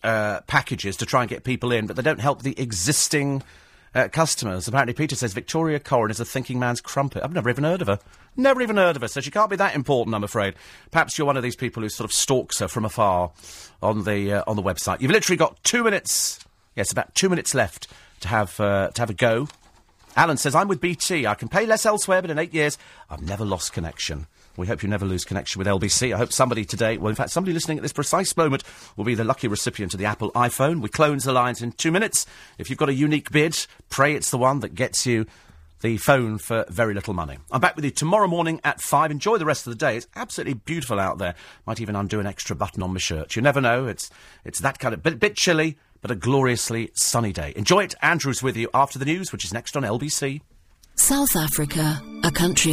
uh, 0.03 0.39
packages 0.47 0.95
to 0.97 1.05
try 1.05 1.21
and 1.21 1.29
get 1.29 1.43
people 1.43 1.73
in, 1.73 1.87
but 1.87 1.97
they 1.97 2.01
don't 2.01 2.21
help 2.21 2.43
the 2.43 2.57
existing 2.57 3.43
uh, 3.97 4.07
customers. 4.09 4.67
Apparently, 4.67 4.93
Peter 4.93 5.15
says 5.15 5.33
Victoria 5.33 5.79
Coren 5.79 6.11
is 6.11 6.19
a 6.19 6.25
thinking 6.25 6.59
man's 6.59 6.81
crumpet. 6.81 7.23
I've 7.23 7.33
never 7.33 7.49
even 7.49 7.63
heard 7.63 7.81
of 7.81 7.87
her. 7.87 7.99
Never 8.35 8.61
even 8.61 8.77
heard 8.77 8.95
of 8.95 9.01
her, 9.01 9.07
so 9.07 9.19
she 9.19 9.31
can't 9.31 9.49
be 9.49 9.55
that 9.55 9.75
important, 9.75 10.15
I'm 10.15 10.23
afraid. 10.23 10.53
Perhaps 10.91 11.17
you're 11.17 11.25
one 11.25 11.37
of 11.37 11.43
these 11.43 11.55
people 11.55 11.81
who 11.81 11.89
sort 11.89 12.05
of 12.05 12.13
stalks 12.13 12.59
her 12.59 12.67
from 12.67 12.85
afar 12.85 13.31
on 13.81 14.03
the 14.03 14.33
uh, 14.33 14.43
on 14.45 14.55
the 14.55 14.61
website. 14.61 15.01
You've 15.01 15.11
literally 15.11 15.37
got 15.37 15.63
two 15.63 15.83
minutes. 15.83 16.39
Yes, 16.75 16.91
about 16.91 17.15
two 17.15 17.29
minutes 17.29 17.55
left 17.55 17.87
to 18.19 18.27
have 18.27 18.59
uh, 18.59 18.89
to 18.91 19.01
have 19.01 19.09
a 19.09 19.15
go. 19.15 19.47
Alan 20.15 20.37
says, 20.37 20.55
I'm 20.55 20.67
with 20.67 20.81
BT. 20.81 21.27
I 21.27 21.35
can 21.35 21.47
pay 21.47 21.65
less 21.65 21.85
elsewhere, 21.85 22.21
but 22.21 22.31
in 22.31 22.39
eight 22.39 22.53
years, 22.53 22.77
I've 23.09 23.21
never 23.21 23.45
lost 23.45 23.71
connection. 23.71 24.25
We 24.57 24.67
hope 24.67 24.83
you 24.83 24.89
never 24.89 25.05
lose 25.05 25.23
connection 25.23 25.59
with 25.59 25.67
LBC. 25.67 26.13
I 26.13 26.17
hope 26.17 26.33
somebody 26.33 26.65
today, 26.65 26.97
well, 26.97 27.09
in 27.09 27.15
fact, 27.15 27.29
somebody 27.29 27.53
listening 27.53 27.77
at 27.77 27.83
this 27.83 27.93
precise 27.93 28.35
moment 28.35 28.63
will 28.95 29.05
be 29.05 29.15
the 29.15 29.23
lucky 29.23 29.47
recipient 29.47 29.93
of 29.93 29.99
the 29.99 30.05
Apple 30.05 30.31
iPhone. 30.31 30.81
We 30.81 30.89
close 30.89 31.23
the 31.23 31.31
lines 31.31 31.61
in 31.61 31.71
two 31.71 31.91
minutes. 31.91 32.25
If 32.57 32.69
you've 32.69 32.79
got 32.79 32.89
a 32.89 32.93
unique 32.93 33.31
bid, 33.31 33.67
pray 33.89 34.15
it's 34.15 34.31
the 34.31 34.37
one 34.37 34.59
that 34.61 34.75
gets 34.75 35.05
you 35.05 35.27
the 35.81 35.97
phone 35.97 36.39
for 36.39 36.65
very 36.69 36.93
little 36.93 37.13
money. 37.13 37.37
I'm 37.51 37.61
back 37.61 37.75
with 37.75 37.85
you 37.85 37.91
tomorrow 37.91 38.27
morning 38.27 38.59
at 38.63 38.81
five. 38.81 39.11
Enjoy 39.11 39.37
the 39.37 39.45
rest 39.45 39.67
of 39.67 39.71
the 39.71 39.77
day. 39.77 39.97
It's 39.97 40.07
absolutely 40.15 40.55
beautiful 40.55 40.99
out 40.99 41.19
there. 41.19 41.35
Might 41.65 41.79
even 41.79 41.95
undo 41.95 42.19
an 42.19 42.25
extra 42.25 42.55
button 42.55 42.81
on 42.81 42.93
my 42.93 42.99
shirt. 42.99 43.35
You 43.35 43.43
never 43.43 43.61
know. 43.61 43.85
It's 43.85 44.09
it's 44.43 44.59
that 44.59 44.79
kind 44.79 44.93
of 44.93 45.03
bit, 45.03 45.19
bit 45.19 45.35
chilly, 45.35 45.77
but 46.01 46.09
a 46.09 46.15
gloriously 46.15 46.89
sunny 46.93 47.31
day. 47.31 47.53
Enjoy 47.55 47.83
it. 47.83 47.93
Andrew's 48.01 48.41
with 48.41 48.57
you 48.57 48.69
after 48.73 48.97
the 48.97 49.05
news, 49.05 49.31
which 49.31 49.45
is 49.45 49.53
next 49.53 49.77
on 49.77 49.83
LBC. 49.83 50.41
South 50.95 51.35
Africa, 51.35 52.01
a 52.23 52.31
country 52.31 52.65